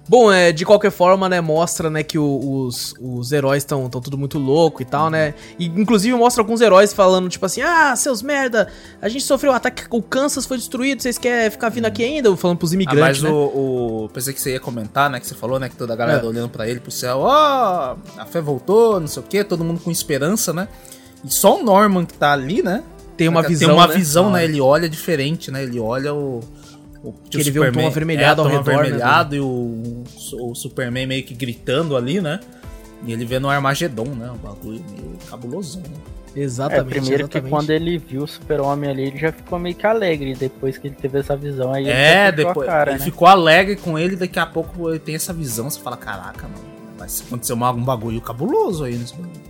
Bom, 0.06 0.30
é, 0.30 0.52
de 0.52 0.66
qualquer 0.66 0.90
forma, 0.90 1.28
né, 1.30 1.40
mostra, 1.40 1.88
né, 1.88 2.02
que 2.02 2.18
o- 2.18 2.64
os, 2.66 2.94
os 3.00 3.32
heróis 3.32 3.62
estão 3.62 3.88
tão 3.88 4.02
tudo 4.02 4.18
muito 4.18 4.38
louco 4.38 4.82
e 4.82 4.84
tal, 4.84 5.08
né? 5.08 5.32
E, 5.58 5.64
inclusive 5.66 6.14
mostra 6.14 6.42
alguns 6.42 6.60
heróis 6.60 6.92
falando, 6.92 7.26
tipo 7.30 7.46
assim, 7.46 7.62
ah, 7.62 7.96
seus 7.96 8.20
merda, 8.20 8.68
a 9.00 9.08
gente 9.08 9.24
sofreu 9.24 9.50
um 9.52 9.54
ataque, 9.54 9.84
o 9.90 10.02
Kansas 10.02 10.44
foi 10.44 10.58
destruído, 10.58 11.00
vocês 11.02 11.16
querem 11.16 11.50
ficar 11.50 11.70
vindo 11.70 11.86
aqui 11.86 12.04
ainda? 12.04 12.36
Falando 12.36 12.58
pros 12.58 12.72
Ah, 12.72 12.74
imigrantes, 12.74 13.22
mas 13.22 13.22
né? 13.22 13.30
o, 13.30 14.04
o- 14.04 14.10
Pensei 14.12 14.34
que 14.34 14.40
você 14.42 14.52
ia 14.52 14.60
comentar, 14.60 15.08
né? 15.08 15.18
Que 15.18 15.26
você 15.26 15.34
falou, 15.34 15.58
né? 15.58 15.68
Que 15.70 15.76
toda 15.76 15.94
a 15.94 15.96
galera 15.96 16.22
É. 16.22 16.26
olhando 16.26 16.50
pra 16.50 16.68
ele, 16.68 16.80
pro 16.80 16.90
céu. 16.90 17.20
Ó, 17.20 17.96
a 18.18 18.26
fé 18.26 18.40
voltou, 18.42 19.00
não 19.00 19.06
sei 19.08 19.22
o 19.22 19.26
quê. 19.26 19.42
Todo 19.42 19.64
mundo 19.64 19.80
com 19.80 19.90
esperança, 19.90 20.52
né? 20.52 20.68
E 21.24 21.32
só 21.32 21.58
o 21.58 21.62
Norman 21.64 22.04
que 22.04 22.12
tá 22.14 22.32
ali, 22.32 22.62
né? 22.62 22.82
Tem 23.16 23.26
uma 23.28 23.42
visão, 23.42 23.68
Tem 23.68 23.76
uma 23.78 23.86
né? 23.86 23.94
visão, 23.94 24.30
né? 24.30 24.40
Ah, 24.40 24.44
Ele 24.44 24.60
olha 24.60 24.88
diferente, 24.88 25.50
né? 25.50 25.62
Ele 25.62 25.80
olha 25.80 26.12
o. 26.12 26.40
o 27.04 27.12
Que 27.12 27.40
ele 27.40 27.50
vê 27.50 27.60
um 27.60 27.72
tom 27.72 27.86
avermelhado 27.86 28.40
é, 28.40 28.44
ao 28.44 28.50
tom 28.50 28.56
redor, 28.56 28.70
né, 28.72 28.78
avermelhado 28.78 29.36
e 29.36 29.40
o, 29.40 30.04
o 30.40 30.54
Superman 30.54 31.06
meio 31.06 31.22
que 31.22 31.34
gritando 31.34 31.96
ali, 31.96 32.20
né? 32.20 32.40
E 33.06 33.12
ele 33.12 33.24
vê 33.24 33.38
no 33.38 33.50
Armagedon, 33.50 34.06
né? 34.06 34.30
Um 34.30 34.38
bagulho 34.38 34.82
meio 34.90 35.18
cabuloso, 35.28 35.78
né? 35.78 35.84
É, 36.34 36.40
Exatamente, 36.40 36.88
primeiro 36.88 37.24
exatamente. 37.24 37.44
que 37.44 37.50
quando 37.50 37.70
ele 37.70 37.98
viu 37.98 38.22
o 38.22 38.26
super-homem 38.26 38.90
ali, 38.90 39.02
ele 39.04 39.18
já 39.18 39.30
ficou 39.30 39.58
meio 39.58 39.74
que 39.74 39.86
alegre. 39.86 40.34
Depois 40.34 40.76
que 40.78 40.88
ele 40.88 40.96
teve 41.00 41.18
essa 41.18 41.36
visão 41.36 41.72
aí, 41.72 41.84
ele 41.84 41.92
É, 41.92 42.32
depois 42.32 42.66
cara, 42.66 42.92
ele 42.92 42.98
né? 42.98 43.04
ficou 43.04 43.28
alegre 43.28 43.76
com 43.76 43.98
ele, 43.98 44.16
daqui 44.16 44.38
a 44.38 44.46
pouco 44.46 44.90
ele 44.90 44.98
tem 44.98 45.14
essa 45.14 45.32
visão, 45.32 45.70
você 45.70 45.78
fala, 45.78 45.96
caraca, 45.96 46.48
mano, 46.48 46.64
vai 46.98 47.06
acontecer 47.26 47.52
algum 47.52 47.84
bagulho 47.84 48.20
cabuloso 48.20 48.84
aí 48.84 48.96
nesse 48.96 49.14
bagulho. 49.14 49.44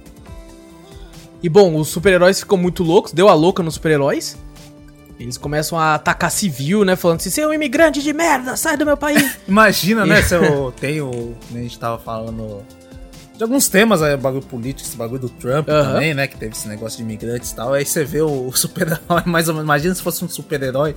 E 1.43 1.49
bom, 1.49 1.77
os 1.77 1.89
super-heróis 1.89 2.41
ficam 2.41 2.59
muito 2.59 2.83
loucos, 2.83 3.13
deu 3.13 3.29
a 3.29 3.35
louca 3.35 3.63
nos 3.63 3.75
super-heróis. 3.75 4.37
Eles 5.19 5.39
começam 5.39 5.79
a 5.79 5.95
atacar 5.95 6.31
civil, 6.31 6.85
né? 6.85 6.97
Falando 6.97 7.21
assim, 7.21 7.31
você 7.31 7.41
é 7.43 7.47
um 7.47 7.55
imigrante 7.55 8.03
de 8.03 8.12
merda, 8.12 8.57
sai 8.57 8.77
do 8.77 8.85
meu 8.85 8.97
país. 8.97 9.37
Imagina, 9.47 10.05
né, 10.05 10.21
se 10.23 10.35
eu 10.35 10.73
tenho, 10.81 11.37
né, 11.51 11.61
a 11.61 11.62
gente 11.62 11.79
tava 11.79 11.99
falando 11.99 12.62
de 13.37 13.43
alguns 13.43 13.69
temas 13.69 14.03
aí, 14.03 14.17
bagulho 14.17 14.43
político, 14.45 14.89
esse 14.89 14.97
bagulho 14.97 15.21
do 15.23 15.29
Trump 15.29 15.69
Aham. 15.69 15.93
também, 15.95 16.15
né, 16.15 16.27
que 16.27 16.37
teve 16.37 16.53
esse 16.53 16.67
negócio 16.69 16.99
de 16.99 17.05
imigrantes 17.05 17.51
e 17.51 17.55
tal, 17.57 17.73
aí 17.73 17.85
você 17.85 18.05
vê 18.05 18.21
o, 18.23 18.51
super-herói, 18.53 18.99
mais 19.27 19.49
ou 19.49 19.55
menos, 19.55 19.65
imagina 19.67 19.95
se 19.95 20.03
fosse 20.03 20.25
um 20.25 20.29
super-herói, 20.29 20.95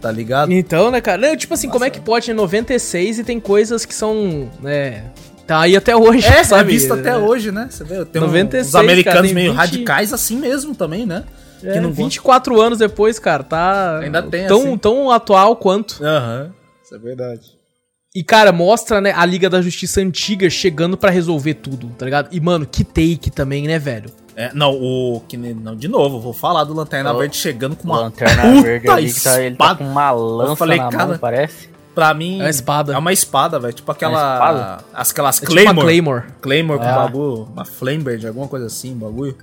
tá 0.00 0.10
ligado? 0.10 0.52
Então, 0.52 0.90
né, 0.90 1.00
cara? 1.00 1.18
Não, 1.28 1.36
tipo 1.36 1.54
assim, 1.54 1.68
como 1.68 1.84
é 1.84 1.88
Nossa. 1.88 2.00
que 2.00 2.04
pode 2.04 2.30
em 2.30 2.34
96 2.34 3.20
e 3.20 3.24
tem 3.24 3.38
coisas 3.40 3.84
que 3.86 3.94
são, 3.94 4.50
né, 4.60 5.04
tá 5.46 5.60
aí 5.60 5.76
até 5.76 5.96
hoje, 5.96 6.26
É, 6.26 6.42
sabe? 6.42 6.62
é 6.62 6.74
visto 6.74 6.92
até 6.92 7.16
hoje, 7.16 7.50
né? 7.52 7.68
Você 7.70 7.84
vê, 7.84 8.04
tem 8.04 8.20
um- 8.22 8.26
96, 8.26 8.66
uns 8.68 8.74
americanos 8.74 9.22
cara, 9.22 9.34
meio 9.34 9.50
20 9.52 9.56
radicais 9.56 10.12
assim 10.12 10.36
mesmo 10.36 10.74
também, 10.74 11.06
né? 11.06 11.22
É, 11.66 11.72
que 11.74 11.80
não 11.80 11.92
24 11.92 12.60
anos 12.60 12.78
depois, 12.78 13.18
cara, 13.18 13.42
tá 13.42 13.98
Ainda 14.00 14.22
tem, 14.22 14.46
tão, 14.46 14.60
assim. 14.60 14.78
tão 14.78 15.10
atual 15.10 15.56
quanto. 15.56 16.02
Aham, 16.04 16.52
isso 16.84 16.94
é 16.94 16.98
verdade. 16.98 17.56
E, 18.14 18.24
cara, 18.24 18.50
mostra, 18.50 18.98
né, 19.00 19.12
a 19.14 19.26
Liga 19.26 19.50
da 19.50 19.60
Justiça 19.60 20.00
antiga 20.00 20.48
chegando 20.48 20.96
pra 20.96 21.10
resolver 21.10 21.52
tudo, 21.54 21.88
tá 21.98 22.04
ligado? 22.06 22.28
E, 22.32 22.40
mano, 22.40 22.64
que 22.64 22.82
take 22.82 23.30
também, 23.30 23.66
né, 23.66 23.78
velho? 23.78 24.10
É, 24.34 24.50
não, 24.54 24.72
o. 24.72 25.20
Que, 25.28 25.36
não, 25.36 25.74
de 25.76 25.86
novo, 25.88 26.18
vou 26.20 26.32
falar 26.32 26.64
do 26.64 26.72
Lanterna 26.74 27.12
O- 27.12 27.18
Verde 27.18 27.36
chegando 27.36 27.76
com 27.76 27.84
uma 27.84 28.00
Lanterna 28.00 28.42
puta 28.42 28.62
Verde 28.62 28.88
ali, 28.88 29.12
que 29.12 29.22
tá, 29.22 29.40
ele 29.42 29.56
tá 29.56 29.64
espada. 29.66 29.78
com 29.78 29.84
uma 29.90 30.10
lança 30.10 30.56
falei, 30.56 30.78
na 30.78 30.88
cara, 30.90 31.06
mão, 31.08 31.18
parece. 31.18 31.68
Pra 31.94 32.12
mim. 32.12 32.38
É 32.40 32.42
uma 32.44 32.50
espada. 32.50 32.92
É 32.94 32.98
uma 32.98 33.12
espada, 33.12 33.58
velho. 33.58 33.72
Tipo 33.72 33.90
aquela. 33.92 34.34
espada? 34.34 34.84
As, 34.94 35.10
aquelas 35.10 35.36
É 35.36 35.40
tipo 35.40 35.52
uma 35.52 35.62
Claymore. 35.62 35.86
Claymore. 35.86 36.24
Claymore 36.42 36.78
com 36.80 36.84
É. 36.86 36.94
bagulho. 36.94 37.48
Uma 37.52 37.64
Flamebird, 37.64 38.26
alguma 38.26 38.48
coisa 38.48 38.66
assim, 38.66 38.94
bagulho. 38.94 39.36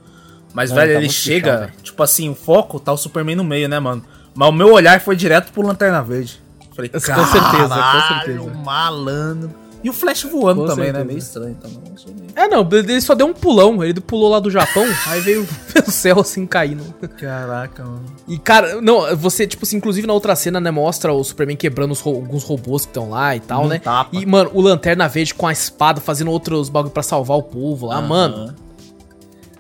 Mas, 0.53 0.71
É, 0.71 0.75
velho, 0.75 0.93
tá 0.93 0.99
ele 0.99 1.09
chega. 1.09 1.73
tipo 1.81 2.01
assim, 2.03 2.29
o 2.29 2.35
foco 2.35 2.79
tá 2.79 2.91
o 2.93 2.97
Superman 2.97 3.35
no 3.35 3.43
meio, 3.43 3.67
né, 3.67 3.79
mano? 3.79 4.03
Mas 4.35 4.49
o 4.49 4.51
meu 4.51 4.71
olhar 4.71 4.99
foi 5.01 5.15
direto 5.15 5.51
pro 5.51 5.65
Lanterna 5.65 6.01
Verde. 6.01 6.41
Falei, 6.75 6.89
Com 6.89 6.99
certeza, 6.99 7.27
com 7.27 7.69
"Caralho, 7.69 8.23
certeza." 8.25 8.53
malandro. 8.63 9.63
E 9.83 9.89
o 9.89 9.93
Flash 9.93 10.23
voando 10.23 10.61
Com 10.61 10.67
também, 10.67 10.93
né? 10.93 10.99
certeza. 10.99 11.05
Meio 11.05 11.17
estranho 11.19 11.55
também. 11.61 12.27
É, 12.35 12.47
não, 12.47 12.67
ele 12.71 13.01
só 13.01 13.13
deu 13.13 13.27
um 13.27 13.33
pulão, 13.33 13.83
ele 13.83 13.99
pulou 13.99 14.29
lá 14.29 14.39
do 14.39 14.49
Japão, 14.49 14.85
aí 15.07 15.19
veio 15.19 15.45
o 15.85 15.91
céu 15.91 16.21
assim 16.21 16.45
caindo. 16.47 16.83
Caraca, 17.19 17.83
mano. 17.83 18.05
E, 18.27 18.39
cara, 18.39 18.81
não, 18.81 19.13
você, 19.17 19.45
tipo 19.45 19.65
assim, 19.65 19.75
inclusive 19.77 20.07
na 20.07 20.13
outra 20.13 20.35
cena, 20.37 20.59
né, 20.61 20.71
mostra 20.71 21.11
o 21.11 21.21
Superman 21.23 21.57
quebrando 21.57 21.93
ro- 21.95 22.15
alguns 22.15 22.43
robôs 22.43 22.83
que 22.85 22.91
estão 22.91 23.09
lá 23.09 23.35
e 23.35 23.41
tal, 23.41 23.63
Num 23.63 23.69
né? 23.69 23.79
tapa. 23.79 24.09
E, 24.15 24.25
mano, 24.25 24.49
o 24.53 24.61
Lanterna 24.61 25.07
Verde 25.09 25.33
com 25.35 25.45
a 25.47 25.51
espada 25.51 25.99
fazendo 25.99 26.31
outros 26.31 26.69
bagulho 26.69 26.93
pra 26.93 27.03
salvar 27.03 27.37
o 27.37 27.43
povo 27.43 27.87
lá, 27.87 27.97
Aham. 27.97 28.07
mano. 28.07 28.55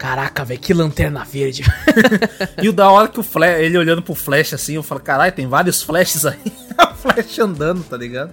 Caraca, 0.03 0.43
velho, 0.43 0.59
que 0.59 0.73
Lanterna 0.73 1.23
Verde. 1.23 1.63
E 2.61 2.67
o 2.67 2.73
da 2.73 2.89
hora 2.91 3.07
que 3.07 3.21
o 3.21 3.23
Flash, 3.23 3.59
ele 3.61 3.77
olhando 3.77 4.01
pro 4.01 4.13
Flash 4.13 4.53
assim, 4.53 4.73
eu 4.73 4.83
falo, 4.83 4.99
caralho, 4.99 5.31
tem 5.31 5.47
vários 5.47 5.81
flashes 5.81 6.25
aí. 6.25 6.37
o 6.91 6.93
Flash 6.95 7.39
andando, 7.39 7.81
tá 7.85 7.95
ligado? 7.95 8.31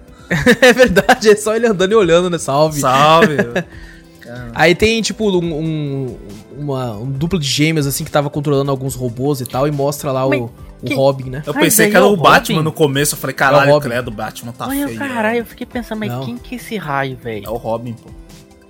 é 0.61 0.73
verdade, 0.73 1.29
é 1.29 1.35
só 1.35 1.55
ele 1.55 1.65
andando 1.67 1.93
e 1.93 1.95
olhando, 1.95 2.29
né? 2.29 2.37
Salve. 2.37 2.81
Salve. 2.81 3.37
Aí 4.53 4.75
tem, 4.75 5.01
tipo, 5.01 5.29
um, 5.29 5.53
um, 5.53 6.17
uma, 6.57 6.91
um 6.97 7.09
duplo 7.11 7.37
de 7.39 7.47
gêmeos, 7.47 7.85
assim, 7.87 8.03
que 8.05 8.11
tava 8.11 8.29
controlando 8.29 8.71
alguns 8.71 8.95
robôs 8.95 9.41
e 9.41 9.45
tal, 9.45 9.67
e 9.67 9.71
mostra 9.71 10.09
lá 10.11 10.25
o, 10.25 10.29
Mas 10.29 10.41
o 10.41 10.85
que- 10.85 10.93
Robin, 10.93 11.29
né? 11.29 11.43
Eu 11.45 11.53
pensei 11.53 11.85
aí 11.85 11.91
que 11.91 11.97
era 11.97 12.05
é 12.05 12.07
o 12.07 12.13
o 12.13 12.17
Batman 12.17 12.57
Robin. 12.57 12.63
no 12.65 12.71
começo, 12.71 13.15
eu 13.15 13.19
falei, 13.19 13.33
É 13.33 13.37
caralho, 13.37 13.71
o 13.71 13.75
o 13.75 13.77
o 14.07 14.11
Batman 14.11 14.51
tá 14.53 14.67
Olha, 14.67 14.87
feio. 14.87 14.99
caralho, 14.99 15.39
eu 15.39 15.45
fiquei 15.45 15.65
pensando, 15.65 15.99
mas 15.99 16.09
Não. 16.11 16.23
quem 16.25 16.37
que 16.37 16.55
é 16.55 16.57
esse 16.57 16.77
raio, 16.77 17.17
É 17.19 17.23
velho? 17.23 17.49
o 17.51 17.57
Robin, 17.57 17.93
pô. 17.93 18.09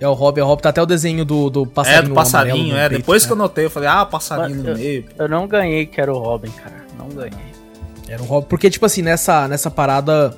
É 0.02 0.08
o 0.08 0.14
Robin, 0.14 0.40
é 0.40 0.44
o 0.44 0.46
Robin, 0.46 0.62
tá 0.62 0.68
até 0.70 0.82
o 0.82 0.86
desenho 0.86 1.24
do, 1.24 1.48
do 1.48 1.62
É, 1.62 1.66
passarinho 1.66 2.08
do 2.08 2.14
passarinho, 2.14 2.76
é. 2.76 2.88
peito, 2.88 3.00
Depois 3.00 3.22
né? 3.22 3.26
que 3.28 3.32
eu 3.32 3.36
notei, 3.36 3.64
eu 3.66 3.70
falei, 3.70 3.88
ah, 3.88 4.04
passarinho 4.04 4.56
Mas 4.62 4.66
no 4.66 4.74
meio. 4.76 5.04
Eu 5.18 5.28
não 5.28 5.46
ganhei 5.46 5.86
que 5.86 6.00
era 6.00 6.12
o 6.12 6.18
Robin, 6.18 6.50
cara. 6.50 6.84
Não 6.98 7.08
ganhei. 7.08 7.52
Era 8.08 8.22
um 8.22 8.26
Robin. 8.26 8.48
Porque, 8.48 8.68
tipo 8.68 8.84
assim, 8.84 9.00
nessa, 9.02 9.46
nessa 9.48 9.70
parada, 9.70 10.36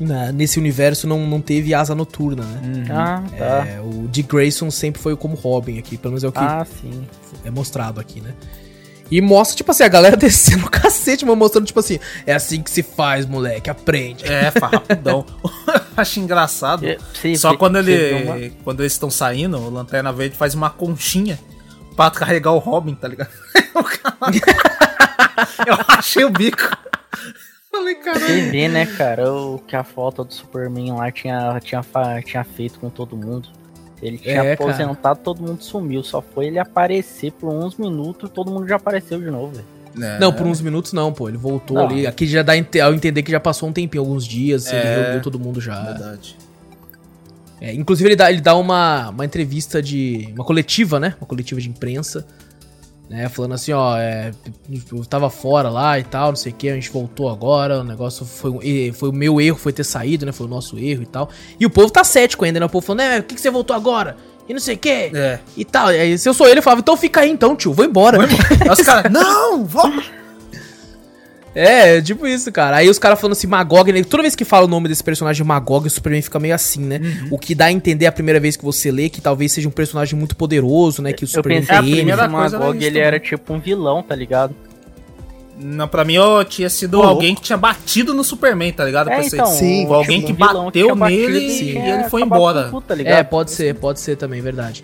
na- 0.00 0.32
nesse 0.32 0.58
universo, 0.58 1.06
não, 1.06 1.26
não 1.26 1.40
teve 1.40 1.74
asa 1.74 1.94
noturna, 1.94 2.42
né? 2.42 2.60
Uhum. 2.64 2.84
Ah, 2.96 3.22
tá. 3.38 3.66
É, 3.68 3.80
o 3.80 4.08
Dick 4.08 4.28
Grayson 4.34 4.70
sempre 4.70 5.00
foi 5.00 5.14
como 5.14 5.34
Robin 5.36 5.78
aqui, 5.78 5.96
pelo 5.98 6.12
menos 6.12 6.24
é 6.24 6.28
o 6.28 6.32
que 6.32 6.38
Ah, 6.38 6.64
sim. 6.80 7.06
é 7.44 7.50
mostrado 7.50 8.00
aqui, 8.00 8.20
né? 8.20 8.32
E 9.14 9.20
mostra, 9.20 9.56
tipo 9.56 9.70
assim, 9.70 9.82
a 9.84 9.88
galera 9.88 10.16
descendo 10.18 10.64
o 10.66 10.70
cacete, 10.70 11.24
mas 11.26 11.36
mostrando, 11.36 11.66
tipo 11.66 11.78
assim, 11.80 11.98
é 12.26 12.32
assim 12.34 12.62
que 12.62 12.70
se 12.70 12.82
faz, 12.82 13.26
moleque, 13.26 13.68
aprende. 13.68 14.24
É, 14.24 14.50
faz 14.50 14.72
rapidão. 14.72 15.26
Acho 15.96 16.18
engraçado. 16.20 16.86
E- 16.86 16.98
sim, 17.20 17.34
Só 17.36 17.50
você- 17.50 17.56
quando 17.58 17.76
ele. 17.78 18.22
uma- 18.24 18.50
Quando 18.64 18.80
eles 18.80 18.92
estão 18.92 19.10
saindo, 19.10 19.58
o 19.58 19.68
Lanterna 19.70 20.12
Verde 20.12 20.34
faz 20.36 20.54
uma 20.54 20.70
conchinha 20.70 21.38
pra 21.94 22.10
carregar 22.10 22.52
o 22.52 22.58
Robin, 22.58 22.94
tá 22.94 23.06
ligado? 23.06 23.28
Eu 25.66 25.76
achei 25.88 26.24
o 26.24 26.30
bico. 26.30 26.70
Falei, 27.70 27.94
Você 27.96 28.02
caralho. 28.02 28.50
vê, 28.50 28.68
né, 28.68 28.86
cara, 28.86 29.32
o 29.32 29.58
que 29.58 29.74
a 29.74 29.82
falta 29.84 30.22
do 30.24 30.32
Superman 30.32 30.92
lá 30.92 31.10
tinha, 31.10 31.58
tinha, 31.60 31.82
tinha 32.24 32.44
feito 32.44 32.78
com 32.78 32.90
todo 32.90 33.16
mundo. 33.16 33.48
Ele 34.02 34.18
tinha 34.18 34.42
É, 34.42 34.56
cara. 34.56 34.70
aposentado, 34.70 35.20
todo 35.22 35.40
mundo 35.40 35.62
sumiu. 35.62 36.02
Só 36.02 36.20
foi 36.20 36.46
ele 36.46 36.58
aparecer 36.58 37.30
por 37.32 37.52
uns 37.52 37.76
minutos 37.76 38.28
todo 38.30 38.50
mundo 38.50 38.66
já 38.66 38.76
apareceu 38.76 39.20
de 39.20 39.30
novo, 39.30 39.52
velho. 39.52 39.64
É. 40.00 40.18
Não, 40.18 40.32
por 40.32 40.46
uns 40.46 40.60
minutos 40.60 40.92
não, 40.92 41.12
pô. 41.12 41.28
Ele 41.28 41.36
voltou 41.38 41.76
Não. 41.76 41.84
ali. 41.86 42.06
Aqui 42.06 42.26
já 42.26 42.42
dá 42.42 42.54
ao 42.82 42.94
entender 42.94 43.22
que 43.22 43.30
já 43.30 43.38
passou 43.38 43.68
um 43.68 43.72
tempinho, 43.72 44.02
alguns 44.02 44.26
dias, 44.26 44.66
ele 44.66 44.76
É. 44.78 45.02
reuniu 45.04 45.22
todo 45.22 45.38
mundo 45.38 45.60
já. 45.60 45.80
Verdade. 45.82 46.36
É, 47.60 47.72
inclusive, 47.72 48.08
ele 48.08 48.16
dá, 48.16 48.30
ele 48.32 48.40
dá 48.40 48.56
uma, 48.56 49.10
uma 49.10 49.24
entrevista 49.24 49.80
de. 49.80 50.28
Uma 50.34 50.44
coletiva, 50.44 50.98
né? 50.98 51.14
Uma 51.20 51.26
coletiva 51.26 51.60
de 51.60 51.68
imprensa. 51.68 52.26
Né, 53.12 53.28
falando 53.28 53.52
assim, 53.52 53.72
ó, 53.72 53.98
é, 53.98 54.30
eu 54.90 55.04
tava 55.04 55.28
fora 55.28 55.68
lá 55.68 55.98
e 55.98 56.02
tal, 56.02 56.30
não 56.30 56.36
sei 56.36 56.50
o 56.50 56.54
que, 56.54 56.70
a 56.70 56.74
gente 56.74 56.88
voltou 56.90 57.28
agora, 57.28 57.80
o 57.80 57.84
negócio 57.84 58.24
foi, 58.24 58.90
foi 58.94 59.10
o 59.10 59.12
meu 59.12 59.38
erro, 59.38 59.58
foi 59.58 59.70
ter 59.70 59.84
saído, 59.84 60.24
né? 60.24 60.32
Foi 60.32 60.46
o 60.46 60.48
nosso 60.48 60.78
erro 60.78 61.02
e 61.02 61.06
tal. 61.06 61.28
E 61.60 61.66
o 61.66 61.70
povo 61.70 61.90
tá 61.92 62.02
cético 62.04 62.46
ainda, 62.46 62.58
né? 62.58 62.64
O 62.64 62.70
povo 62.70 62.86
falando, 62.86 63.02
é, 63.02 63.20
por 63.20 63.28
que, 63.28 63.34
que 63.34 63.40
você 63.42 63.50
voltou 63.50 63.76
agora? 63.76 64.16
E 64.48 64.54
não 64.54 64.60
sei 64.60 64.76
o 64.76 64.78
que, 64.78 64.88
É. 65.14 65.40
e 65.54 65.62
tal. 65.62 65.92
E 65.92 66.00
aí, 66.00 66.16
se 66.16 66.26
eu 66.26 66.32
sou 66.32 66.48
ele, 66.48 66.60
eu 66.60 66.62
falava, 66.62 66.80
então 66.80 66.96
fica 66.96 67.20
aí 67.20 67.30
então, 67.30 67.54
tio, 67.54 67.74
vou 67.74 67.84
embora. 67.84 68.16
Aí 68.24 68.70
os 68.70 68.80
caras, 68.80 69.12
não, 69.12 69.62
volta. 69.66 70.21
É, 71.54 72.00
tipo 72.00 72.26
isso, 72.26 72.50
cara. 72.50 72.76
Aí 72.78 72.88
os 72.88 72.98
caras 72.98 73.20
falando 73.20 73.32
assim, 73.32 73.46
Magog, 73.46 73.92
né? 73.92 74.02
Toda 74.04 74.22
vez 74.22 74.34
que 74.34 74.44
fala 74.44 74.64
o 74.64 74.68
nome 74.68 74.88
desse 74.88 75.04
personagem 75.04 75.44
Magog, 75.46 75.86
o 75.86 75.90
Superman 75.90 76.22
fica 76.22 76.38
meio 76.40 76.54
assim, 76.54 76.80
né? 76.80 76.98
Uhum. 77.02 77.28
O 77.32 77.38
que 77.38 77.54
dá 77.54 77.66
a 77.66 77.72
entender 77.72 78.06
a 78.06 78.12
primeira 78.12 78.40
vez 78.40 78.56
que 78.56 78.64
você 78.64 78.90
lê 78.90 79.08
que 79.10 79.20
talvez 79.20 79.52
seja 79.52 79.68
um 79.68 79.72
personagem 79.72 80.18
muito 80.18 80.34
poderoso, 80.34 81.02
né? 81.02 81.12
Que 81.12 81.24
o 81.24 81.26
Eu 81.26 81.28
Superman 81.28 81.60
pensei 81.60 81.76
a 81.76 81.80
que 81.80 81.84
teme. 81.84 81.96
primeira 81.96 82.26
o 82.26 82.30
coisa 82.30 82.58
Magog 82.58 82.78
isso 82.78 82.86
ele 82.86 82.94
também. 82.94 83.06
era 83.06 83.20
tipo 83.20 83.52
um 83.52 83.58
vilão, 83.60 84.02
tá 84.02 84.14
ligado? 84.14 84.54
Não, 85.60 85.86
pra 85.86 86.04
mim 86.04 86.14
eu 86.14 86.44
tinha 86.44 86.68
sido 86.70 86.98
Pô, 86.98 87.04
alguém 87.06 87.34
que 87.34 87.42
tinha 87.42 87.58
batido 87.58 88.14
no 88.14 88.24
Superman, 88.24 88.72
tá 88.72 88.84
ligado? 88.84 89.08
Eu 89.08 89.12
É, 89.12 89.16
pensei, 89.22 89.38
então, 89.38 89.52
Sim, 89.52 89.86
foi 89.86 89.96
alguém 89.96 90.22
que 90.22 90.32
bateu 90.32 90.96
batido 90.96 91.28
nele 91.28 91.38
e 91.38 91.72
e 91.74 91.78
ele 91.78 92.04
foi 92.04 92.22
embora. 92.22 92.64
tudo, 92.64 92.80
tá 92.80 92.94
ligado? 92.94 93.18
É, 93.18 93.22
pode 93.22 93.50
ser, 93.52 93.74
pode 93.74 94.00
ser 94.00 94.16
também, 94.16 94.40
verdade. 94.40 94.82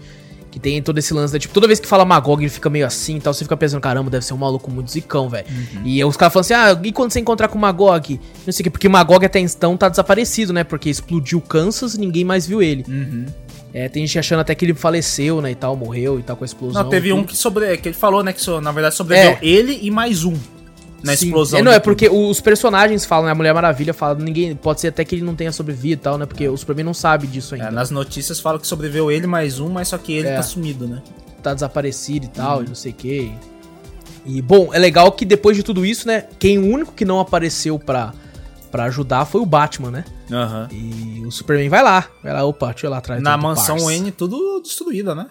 Que 0.50 0.58
tem 0.58 0.82
todo 0.82 0.96
esse 0.98 1.12
lance, 1.12 1.32
né? 1.32 1.38
Tipo, 1.38 1.52
toda 1.52 1.66
vez 1.66 1.78
que 1.78 1.86
fala 1.86 2.04
Magog, 2.04 2.42
ele 2.42 2.48
fica 2.48 2.70
meio 2.70 2.86
assim 2.86 3.16
e 3.16 3.20
tal, 3.20 3.34
você 3.34 3.44
fica 3.44 3.56
pensando, 3.56 3.80
caramba, 3.80 4.10
deve 4.10 4.24
ser 4.24 4.32
um 4.32 4.38
maluco 4.38 4.70
muito 4.70 4.90
zicão, 4.90 5.28
velho. 5.28 5.46
E 5.84 6.02
os 6.02 6.16
caras 6.16 6.32
falam 6.32 6.40
assim, 6.40 6.54
ah, 6.54 6.80
e 6.82 6.90
quando 6.92 7.12
você 7.12 7.20
encontrar 7.20 7.48
com 7.48 7.58
o 7.58 7.60
Magog? 7.60 8.18
Não 8.46 8.52
sei 8.52 8.62
o 8.62 8.64
quê, 8.64 8.70
porque 8.70 8.88
o 8.88 8.90
Magog 8.90 9.24
até 9.24 9.38
então 9.38 9.76
tá 9.76 9.88
desaparecido, 9.88 10.52
né? 10.52 10.64
Porque 10.64 10.88
explodiu 10.88 11.40
Kansas 11.40 11.94
e 11.94 12.00
ninguém 12.00 12.24
mais 12.24 12.46
viu 12.46 12.62
ele. 12.62 12.84
Uhum. 12.88 13.26
É, 13.74 13.88
tem 13.88 14.06
gente 14.06 14.18
achando 14.18 14.40
até 14.40 14.54
que 14.54 14.64
ele 14.64 14.72
faleceu, 14.72 15.42
né, 15.42 15.50
e 15.50 15.54
tal, 15.54 15.76
morreu 15.76 16.18
e 16.18 16.22
tal, 16.22 16.34
com 16.36 16.42
a 16.42 16.46
explosão. 16.46 16.82
Não, 16.82 16.88
teve 16.88 17.12
um 17.12 17.22
que 17.22 17.36
sobre, 17.36 17.76
que 17.76 17.88
ele 17.88 17.94
falou, 17.94 18.22
né, 18.24 18.32
que 18.32 18.60
na 18.60 18.72
verdade 18.72 18.94
sobreviveu 18.94 19.32
É. 19.32 19.38
ele 19.42 19.78
e 19.82 19.90
mais 19.90 20.24
um 20.24 20.34
na 21.02 21.16
Sim. 21.16 21.26
explosão. 21.26 21.60
É, 21.60 21.62
não, 21.62 21.70
é 21.72 21.74
tudo. 21.78 21.84
porque 21.84 22.08
os 22.08 22.40
personagens 22.40 23.04
falam, 23.04 23.26
né? 23.26 23.32
A 23.32 23.34
Mulher 23.34 23.54
Maravilha 23.54 23.94
fala, 23.94 24.14
ninguém. 24.18 24.54
Pode 24.56 24.80
ser 24.80 24.88
até 24.88 25.04
que 25.04 25.14
ele 25.14 25.22
não 25.22 25.34
tenha 25.34 25.52
sobrevivido 25.52 26.00
e 26.00 26.04
tal, 26.04 26.18
né? 26.18 26.26
Porque 26.26 26.48
o 26.48 26.56
Superman 26.56 26.84
não 26.84 26.94
sabe 26.94 27.26
disso 27.26 27.54
ainda. 27.54 27.68
É, 27.68 27.70
nas 27.70 27.90
notícias 27.90 28.40
fala 28.40 28.58
que 28.58 28.66
sobreviveu 28.66 29.10
ele 29.10 29.26
mais 29.26 29.60
um, 29.60 29.68
mas 29.68 29.88
só 29.88 29.98
que 29.98 30.12
ele 30.12 30.28
É. 30.28 30.36
tá 30.36 30.42
sumido, 30.42 30.86
né? 30.86 31.02
tá 31.40 31.54
desaparecido 31.54 32.26
e 32.26 32.28
tal, 32.28 32.64
e 32.64 32.66
não 32.66 32.74
sei 32.74 32.90
o 32.90 32.94
que. 32.96 33.32
E, 34.26 34.42
bom, 34.42 34.74
é 34.74 34.78
legal 34.78 35.10
que 35.12 35.24
depois 35.24 35.56
de 35.56 35.62
tudo 35.62 35.86
isso, 35.86 36.06
né, 36.06 36.24
quem 36.36 36.58
o 36.58 36.66
único 36.66 36.92
que 36.92 37.04
não 37.04 37.20
apareceu 37.20 37.78
pra, 37.78 38.12
pra 38.72 38.84
ajudar 38.84 39.24
foi 39.24 39.40
o 39.40 39.46
Batman, 39.46 39.90
né? 39.92 40.04
Aham. 40.32 40.68
E 40.72 41.22
o 41.24 41.30
Superman 41.30 41.68
vai 41.68 41.80
lá, 41.82 42.08
vai 42.24 42.32
lá, 42.32 42.44
opa, 42.44 42.66
deixa 42.72 42.86
eu 42.86 42.88
ir 42.88 42.90
lá 42.90 42.98
atrás. 42.98 43.22
Na 43.22 43.36
mansão 43.36 43.76
parça. 43.76 43.84
Wayne, 43.86 44.10
tudo 44.10 44.60
destruída, 44.60 45.14
né? 45.14 45.26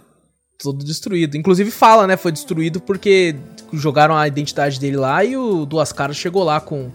Tudo 0.57 0.84
destruído. 0.86 1.36
Inclusive 1.36 1.70
fala, 1.72 2.07
né, 2.07 2.15
foi 2.15 2.32
destruído 2.32 2.80
porque 2.80 3.36
jogaram 3.74 4.15
a 4.15 4.28
identidade 4.28 4.80
dele 4.80 4.97
lá 4.97 5.24
e 5.24 5.36
o 5.38 5.65
Duas 5.65 5.91
Caras 5.91 6.18
chegou 6.18 6.43
lá 6.43 6.59
com, 6.59 6.89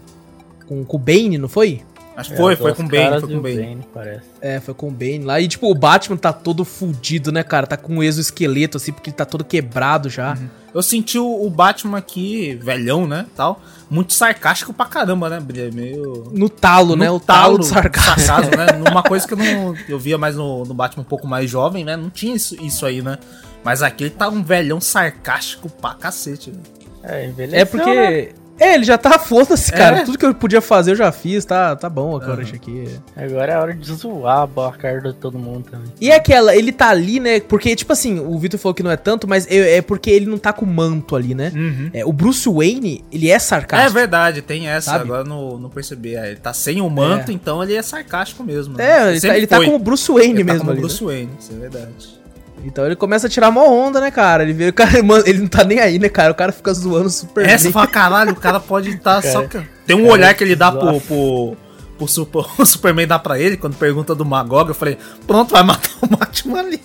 com, 0.67 0.83
com 0.83 0.97
o 0.97 0.99
Bane, 0.99 1.37
não 1.37 1.49
foi? 1.49 1.81
Acho 2.15 2.29
que 2.29 2.35
É, 2.35 2.37
foi, 2.37 2.55
foi 2.55 2.73
com 2.75 2.83
o 2.83 2.87
Bane, 2.87 3.19
foi 3.19 3.29
com 3.29 3.33
o 3.35 3.37
o 3.37 3.41
Bane. 3.41 3.79
parece. 3.91 4.21
É, 4.39 4.59
foi 4.59 4.73
com 4.75 4.87
o 4.87 4.91
Bane 4.91 5.23
lá. 5.23 5.41
E, 5.41 5.47
tipo, 5.47 5.69
o 5.69 5.73
Batman 5.73 6.15
tá 6.15 6.31
todo 6.31 6.63
fudido, 6.63 7.31
né, 7.31 7.41
cara? 7.41 7.65
Tá 7.65 7.75
com 7.75 7.95
um 7.95 8.03
exoesqueleto, 8.03 8.77
assim, 8.77 8.91
porque 8.93 9.09
ele 9.09 9.17
tá 9.17 9.25
todo 9.25 9.43
quebrado 9.43 10.09
já. 10.11 10.37
Eu 10.73 10.83
senti 10.83 11.17
o, 11.17 11.43
o 11.45 11.49
Batman 11.49 11.97
aqui, 11.97 12.55
velhão, 12.61 13.07
né, 13.07 13.25
tal, 13.35 13.61
muito 13.89 14.13
sarcástico 14.13 14.73
pra 14.73 14.85
caramba, 14.85 15.29
né? 15.29 15.39
Meio... 15.73 16.31
No 16.31 16.49
talo, 16.49 16.95
né? 16.95 17.07
no 17.07 17.15
O 17.15 17.19
talo 17.19 17.57
do 17.59 17.63
sarcasmo. 17.63 18.21
sarcasmo, 18.21 18.57
né? 18.57 18.65
Numa 18.77 19.01
coisa 19.03 19.27
que 19.27 19.33
eu 19.33 19.37
não 19.37 19.75
eu 19.89 19.99
via 19.99 20.17
mais 20.17 20.35
no, 20.35 20.63
no 20.65 20.73
Batman 20.73 21.01
um 21.01 21.05
pouco 21.05 21.27
mais 21.27 21.49
jovem, 21.49 21.83
né? 21.83 21.95
Não 21.95 22.09
tinha 22.09 22.35
isso, 22.35 22.55
isso 22.63 22.85
aí, 22.85 23.01
né? 23.01 23.17
Mas 23.63 23.81
aqui 23.81 24.05
ele 24.05 24.09
tá 24.11 24.27
um 24.29 24.43
velhão 24.43 24.79
sarcástico 24.81 25.69
pra 25.69 25.93
cacete, 25.93 26.51
né? 26.51 26.59
É, 27.03 27.25
envelheceu, 27.27 27.59
É 27.59 27.65
porque. 27.65 27.93
né? 27.93 28.27
É, 28.59 28.75
ele 28.75 28.83
já 28.83 28.99
tá 28.99 29.17
foda-se, 29.17 29.73
É. 29.73 29.75
cara. 29.77 30.05
Tudo 30.05 30.15
que 30.15 30.23
eu 30.25 30.33
podia 30.33 30.61
fazer 30.61 30.91
eu 30.91 30.95
já 30.95 31.11
fiz, 31.11 31.43
tá, 31.43 31.75
tá 31.75 31.89
bom 31.89 32.15
agora 32.15 32.43
isso 32.43 32.53
aqui. 32.53 32.87
Agora 33.15 33.51
é 33.51 33.57
hora 33.57 33.73
de 33.73 33.91
zoar 33.93 34.47
a 34.57 34.71
cara 34.73 35.01
de 35.01 35.13
todo 35.13 35.39
mundo 35.39 35.65
também. 35.71 35.87
E 35.99 36.11
é 36.11 36.15
aquela, 36.15 36.55
ele 36.55 36.71
tá 36.71 36.89
ali, 36.89 37.19
né? 37.19 37.39
Porque, 37.39 37.75
tipo 37.75 37.91
assim, 37.91 38.19
o 38.19 38.37
Vitor 38.37 38.59
falou 38.59 38.75
que 38.75 38.83
não 38.83 38.91
é 38.91 38.95
tanto, 38.95 39.27
mas 39.27 39.47
é, 39.47 39.77
é 39.77 39.81
porque 39.81 40.11
ele 40.11 40.27
não 40.27 40.37
tá 40.37 40.53
com 40.53 40.65
o 40.65 40.67
manto 40.69 41.15
ali, 41.15 41.33
né? 41.33 41.51
É, 41.93 42.05
o 42.05 42.13
Bruce 42.13 42.47
Wayne, 42.47 43.03
ele 43.11 43.27
é 43.27 43.33
É 43.33 43.39
sarcástico. 43.39 43.93
verdade, 43.95 44.43
tem 44.43 44.67
essa, 44.67 44.91
Sabe? 44.91 45.05
agora 45.05 45.23
não, 45.23 45.57
não 45.57 45.69
percebi. 45.71 46.15
É, 46.15 46.27
ele 46.27 46.35
tá 46.39 46.53
sem 46.53 46.79
o 46.79 46.89
manto, 46.89 47.31
então 47.31 47.61
ele 47.63 47.73
é 47.73 47.81
sarcástico 47.81 48.43
mesmo. 48.43 48.77
né? 48.77 48.85
É, 48.85 49.11
ele, 49.13 49.19
tá, 49.21 49.37
ele 49.37 49.47
tá 49.47 49.55
foi. 49.57 49.65
como 49.65 49.77
o 49.77 49.79
Bruce 49.79 50.09
Wayne 50.11 50.33
Ele 50.35 50.45
tá 50.45 50.53
mesmo 50.53 50.59
como 50.59 50.71
ali. 50.71 50.79
né? 50.81 50.87
Bruce 50.87 51.03
Wayne, 51.03 51.29
isso 51.39 51.51
é 51.53 51.55
verdade. 51.55 52.22
Então 52.63 52.85
ele 52.85 52.95
começa 52.95 53.27
a 53.27 53.29
tirar 53.29 53.49
uma 53.49 53.63
onda, 53.63 53.99
né, 53.99 54.09
cara? 54.09 54.43
Ele 54.43 54.53
vê 54.53 54.69
o 54.69 54.73
cara, 54.73 55.01
mano, 55.03 55.23
ele 55.27 55.39
não 55.39 55.47
tá 55.47 55.63
nem 55.63 55.79
aí, 55.79 55.99
né, 55.99 56.09
cara? 56.09 56.31
O 56.31 56.35
cara 56.35 56.51
fica 56.51 56.73
zoando 56.73 57.09
super 57.09 57.45
Essa 57.45 57.65
bem. 57.65 57.73
fala, 57.73 57.87
caralho, 57.87 58.31
o 58.31 58.35
cara 58.35 58.59
pode 58.59 58.89
estar 58.89 59.21
só. 59.21 59.43
Cara, 59.43 59.67
Tem 59.85 59.95
um 59.95 60.03
cara, 60.03 60.13
olhar 60.13 60.33
que 60.33 60.43
ele 60.43 60.55
dá 60.55 60.71
pro, 60.71 60.99
pro, 61.01 61.57
pro, 61.97 62.07
Super- 62.07 62.45
o 62.57 62.65
Superman 62.65 63.07
dá 63.07 63.19
pra 63.19 63.39
ele, 63.39 63.57
quando 63.57 63.75
pergunta 63.75 64.15
do 64.15 64.25
Magog, 64.25 64.69
eu 64.69 64.75
falei, 64.75 64.97
pronto, 65.27 65.51
vai 65.51 65.63
matar 65.63 65.91
o 66.01 66.07
Batman 66.07 66.59
ali. 66.59 66.81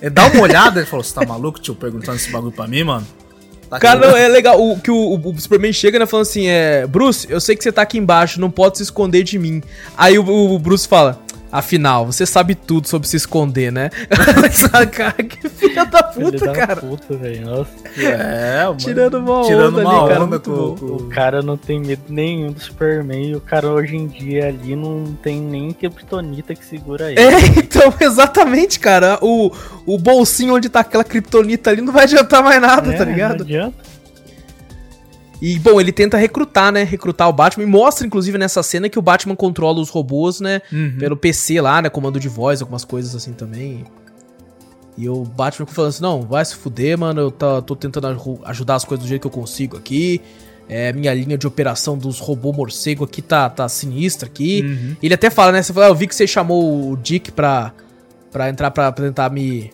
Ele 0.00 0.10
dá 0.10 0.26
uma 0.26 0.42
olhada, 0.42 0.80
ele 0.80 0.86
falou, 0.86 1.04
você 1.04 1.14
tá 1.14 1.24
maluco, 1.24 1.60
tio, 1.60 1.74
perguntando 1.74 2.16
esse 2.16 2.30
bagulho 2.30 2.52
pra 2.52 2.66
mim, 2.66 2.84
mano? 2.84 3.06
Tá 3.70 3.78
Cara, 3.78 3.98
não, 3.98 4.16
é 4.16 4.28
legal 4.28 4.60
o, 4.60 4.78
que 4.78 4.90
o, 4.90 5.14
o 5.14 5.40
Superman 5.40 5.72
chega, 5.72 5.98
né, 5.98 6.06
falando 6.06 6.26
assim, 6.26 6.46
é... 6.46 6.86
Bruce, 6.86 7.26
eu 7.30 7.40
sei 7.40 7.56
que 7.56 7.64
você 7.64 7.72
tá 7.72 7.82
aqui 7.82 7.96
embaixo, 7.96 8.38
não 8.40 8.50
pode 8.50 8.76
se 8.76 8.82
esconder 8.82 9.22
de 9.22 9.38
mim. 9.38 9.62
Aí 9.96 10.18
o, 10.18 10.26
o 10.26 10.58
Bruce 10.58 10.86
fala... 10.86 11.23
Afinal, 11.54 12.06
você 12.06 12.26
sabe 12.26 12.56
tudo 12.56 12.88
sobre 12.88 13.06
se 13.06 13.16
esconder, 13.16 13.70
né? 13.70 13.88
cara, 14.90 15.12
que 15.22 15.48
filha 15.48 15.84
da 15.84 16.02
puta, 16.02 16.46
da 16.46 16.52
cara. 16.52 16.76
puta, 16.80 17.16
velho. 17.16 17.46
Nossa. 17.46 17.70
É, 17.96 18.64
mano, 18.64 18.76
Tirando 18.76 19.14
uma 19.18 19.42
tirando 19.44 19.78
onda 19.78 19.80
uma 19.82 19.90
ali, 20.00 20.08
cara, 20.08 20.20
onda 20.24 20.26
muito 20.30 20.50
com, 20.50 20.56
bom. 20.56 20.74
com- 20.76 20.86
O 21.04 21.08
cara 21.08 21.42
não 21.42 21.56
tem 21.56 21.80
medo 21.80 22.02
nenhum 22.08 22.50
do 22.50 22.58
Superman 22.60 23.30
e 23.30 23.36
o 23.36 23.40
cara 23.40 23.68
hoje 23.68 23.94
em 23.94 24.08
dia 24.08 24.48
ali 24.48 24.74
não 24.74 25.16
tem 25.22 25.40
nem 25.40 25.72
kryptonita 25.72 26.54
que 26.56 26.64
segura 26.64 27.12
ele. 27.12 27.20
É, 27.20 27.38
então, 27.56 27.94
exatamente, 28.00 28.80
cara. 28.80 29.18
O, 29.22 29.52
o 29.86 29.96
bolsinho 29.96 30.54
onde 30.56 30.68
tá 30.68 30.80
aquela 30.80 31.04
kriptonita 31.04 31.70
ali 31.70 31.80
não 31.80 31.92
vai 31.92 32.02
adiantar 32.02 32.42
mais 32.42 32.60
nada, 32.60 32.92
É, 32.92 32.96
tá 32.96 33.04
Não 33.04 33.12
ligado? 33.12 33.42
adianta. 33.42 33.93
E, 35.46 35.58
bom, 35.58 35.78
ele 35.78 35.92
tenta 35.92 36.16
recrutar, 36.16 36.72
né? 36.72 36.84
Recrutar 36.84 37.28
o 37.28 37.32
Batman. 37.32 37.64
E 37.64 37.66
mostra, 37.66 38.06
inclusive, 38.06 38.38
nessa 38.38 38.62
cena 38.62 38.88
que 38.88 38.98
o 38.98 39.02
Batman 39.02 39.36
controla 39.36 39.78
os 39.78 39.90
robôs, 39.90 40.40
né? 40.40 40.62
Uhum. 40.72 40.96
Pelo 40.98 41.16
PC 41.18 41.60
lá, 41.60 41.82
né? 41.82 41.90
Comando 41.90 42.18
de 42.18 42.28
voz, 42.30 42.62
algumas 42.62 42.82
coisas 42.82 43.14
assim 43.14 43.34
também. 43.34 43.84
E 44.96 45.06
o 45.06 45.22
Batman 45.22 45.66
falando 45.66 45.90
assim, 45.90 46.02
não, 46.02 46.22
vai 46.22 46.42
se 46.44 46.54
fuder, 46.54 46.96
mano. 46.98 47.20
Eu 47.20 47.30
tá, 47.30 47.60
tô 47.60 47.76
tentando 47.76 48.06
aju- 48.06 48.40
ajudar 48.44 48.76
as 48.76 48.84
coisas 48.86 49.04
do 49.04 49.08
jeito 49.08 49.20
que 49.20 49.26
eu 49.26 49.30
consigo 49.40 49.76
aqui. 49.76 50.20
É, 50.66 50.94
minha 50.94 51.12
linha 51.12 51.36
de 51.36 51.46
operação 51.46 51.98
dos 51.98 52.18
robôs 52.20 52.56
morcego 52.56 53.04
aqui 53.04 53.20
tá, 53.20 53.50
tá 53.50 53.68
sinistra 53.68 54.26
aqui. 54.26 54.62
Uhum. 54.64 54.96
Ele 55.02 55.12
até 55.12 55.28
fala, 55.28 55.52
né? 55.52 55.62
Você 55.62 55.74
fala, 55.74 55.86
ah, 55.86 55.88
eu 55.90 55.94
vi 55.94 56.06
que 56.06 56.14
você 56.14 56.26
chamou 56.26 56.90
o 56.90 56.96
Dick 56.96 57.30
pra, 57.32 57.70
pra 58.32 58.48
entrar 58.48 58.70
pra, 58.70 58.90
pra 58.90 59.04
tentar 59.04 59.28
me, 59.30 59.70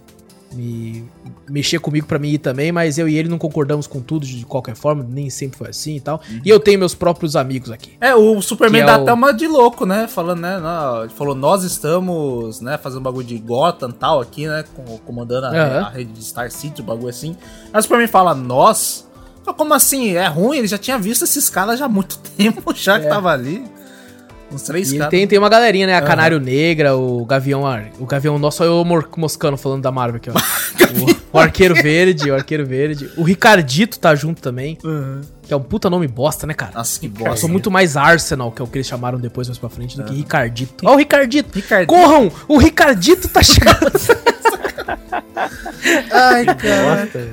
me 0.52 1.04
mexer 1.48 1.78
comigo 1.78 2.06
pra 2.06 2.18
mim 2.18 2.30
ir 2.30 2.38
também, 2.38 2.72
mas 2.72 2.98
eu 2.98 3.08
e 3.08 3.16
ele 3.16 3.28
não 3.28 3.38
concordamos 3.38 3.86
com 3.86 4.00
tudo 4.00 4.26
de 4.26 4.44
qualquer 4.44 4.74
forma, 4.74 5.04
nem 5.08 5.30
sempre 5.30 5.56
foi 5.58 5.68
assim 5.68 5.96
e 5.96 6.00
tal. 6.00 6.20
E 6.44 6.48
eu 6.48 6.58
tenho 6.58 6.78
meus 6.78 6.94
próprios 6.94 7.36
amigos 7.36 7.70
aqui. 7.70 7.92
É, 8.00 8.14
o 8.14 8.40
Superman 8.42 8.82
Que 8.82 8.88
é 8.90 8.92
dá 8.92 8.98
o- 8.98 9.02
até 9.02 9.12
uma 9.12 9.32
de 9.32 9.46
louco, 9.46 9.86
né? 9.86 10.08
Falando, 10.08 10.40
né? 10.40 10.58
não, 10.58 11.08
falou, 11.10 11.34
nós 11.34 11.62
estamos, 11.62 12.60
né, 12.60 12.76
fazendo 12.78 13.00
bagulho 13.02 13.26
de 13.26 13.38
Gotham 13.38 13.90
e 13.90 13.92
tal 13.92 14.20
aqui, 14.20 14.46
né? 14.46 14.64
com- 14.74 14.98
Comandando 14.98 15.46
a, 15.46 15.50
Aham. 15.50 15.86
a 15.86 15.90
rede 15.90 16.12
de 16.12 16.24
Star 16.24 16.50
City, 16.50 16.80
o 16.80 16.84
bagulho 16.84 17.08
assim. 17.08 17.36
Aí 17.72 17.78
o 17.78 17.82
Superman 17.82 18.08
fala, 18.08 18.34
nós? 18.34 19.08
Como 19.56 19.74
assim? 19.74 20.14
É 20.14 20.26
ruim? 20.28 20.58
Ele 20.58 20.68
já 20.68 20.78
tinha 20.78 20.96
visto 20.98 21.24
esses 21.24 21.48
caras 21.50 21.78
já 21.78 21.86
há 21.86 21.88
muito 21.88 22.18
tempo, 22.36 22.72
já 22.74 23.00
que 23.00 23.06
É. 23.06 23.08
tava 23.08 23.30
ali. 23.32 23.64
Uns 24.52 24.62
três 24.62 24.92
caras. 24.92 25.08
tem, 25.10 25.26
tem 25.26 25.38
uma 25.38 25.48
galerinha, 25.48 25.86
né? 25.86 25.94
A. 25.94 26.02
Canário 26.02 26.40
Negra, 26.40 26.96
o 26.96 27.24
Gavião 27.24 27.66
Ar... 27.66 27.86
O 28.00 28.06
Gavião 28.06 28.38
Nosso, 28.38 28.64
eu 28.64 28.84
mor- 28.84 29.08
moscando 29.16 29.56
falando 29.56 29.82
da 29.82 29.92
Marvel 29.92 30.16
aqui, 30.16 30.30
ó. 30.30 30.32
o, 31.32 31.36
o 31.36 31.38
Arqueiro 31.38 31.74
Verde, 31.74 32.30
o 32.30 32.34
Arqueiro 32.34 32.66
Verde. 32.66 33.08
O 33.16 33.22
Ricardito 33.22 33.98
tá 33.98 34.14
junto 34.14 34.42
também, 34.42 34.76
Uhum. 34.82 35.20
que 35.42 35.52
é 35.52 35.56
um 35.56 35.60
puta 35.62 35.88
nome 35.88 36.08
bosta, 36.08 36.46
né, 36.46 36.54
cara? 36.54 36.72
Nossa, 36.74 36.98
que 36.98 37.06
Eu 37.06 37.10
bosta. 37.10 37.36
sou 37.36 37.48
muito 37.48 37.70
mais 37.70 37.96
Arsenal, 37.96 38.50
que 38.50 38.60
é 38.60 38.64
o 38.64 38.68
que 38.68 38.78
eles 38.78 38.86
chamaram 38.88 39.18
depois 39.20 39.46
mais 39.46 39.58
pra 39.58 39.68
frente, 39.68 39.96
do 39.96 40.04
que 40.04 40.14
Ricardito. 40.14 40.84
Ó 40.84 40.94
o 40.94 40.96
Ricardito! 40.96 41.54
Ricardito. 41.54 41.92
Corram! 41.94 42.30
O 42.48 42.58
Ricardito 42.58 43.28
tá 43.28 43.42
chegando! 43.42 43.78
Ai, 46.12 46.44
cara. 46.46 46.96
Bosta. 47.04 47.28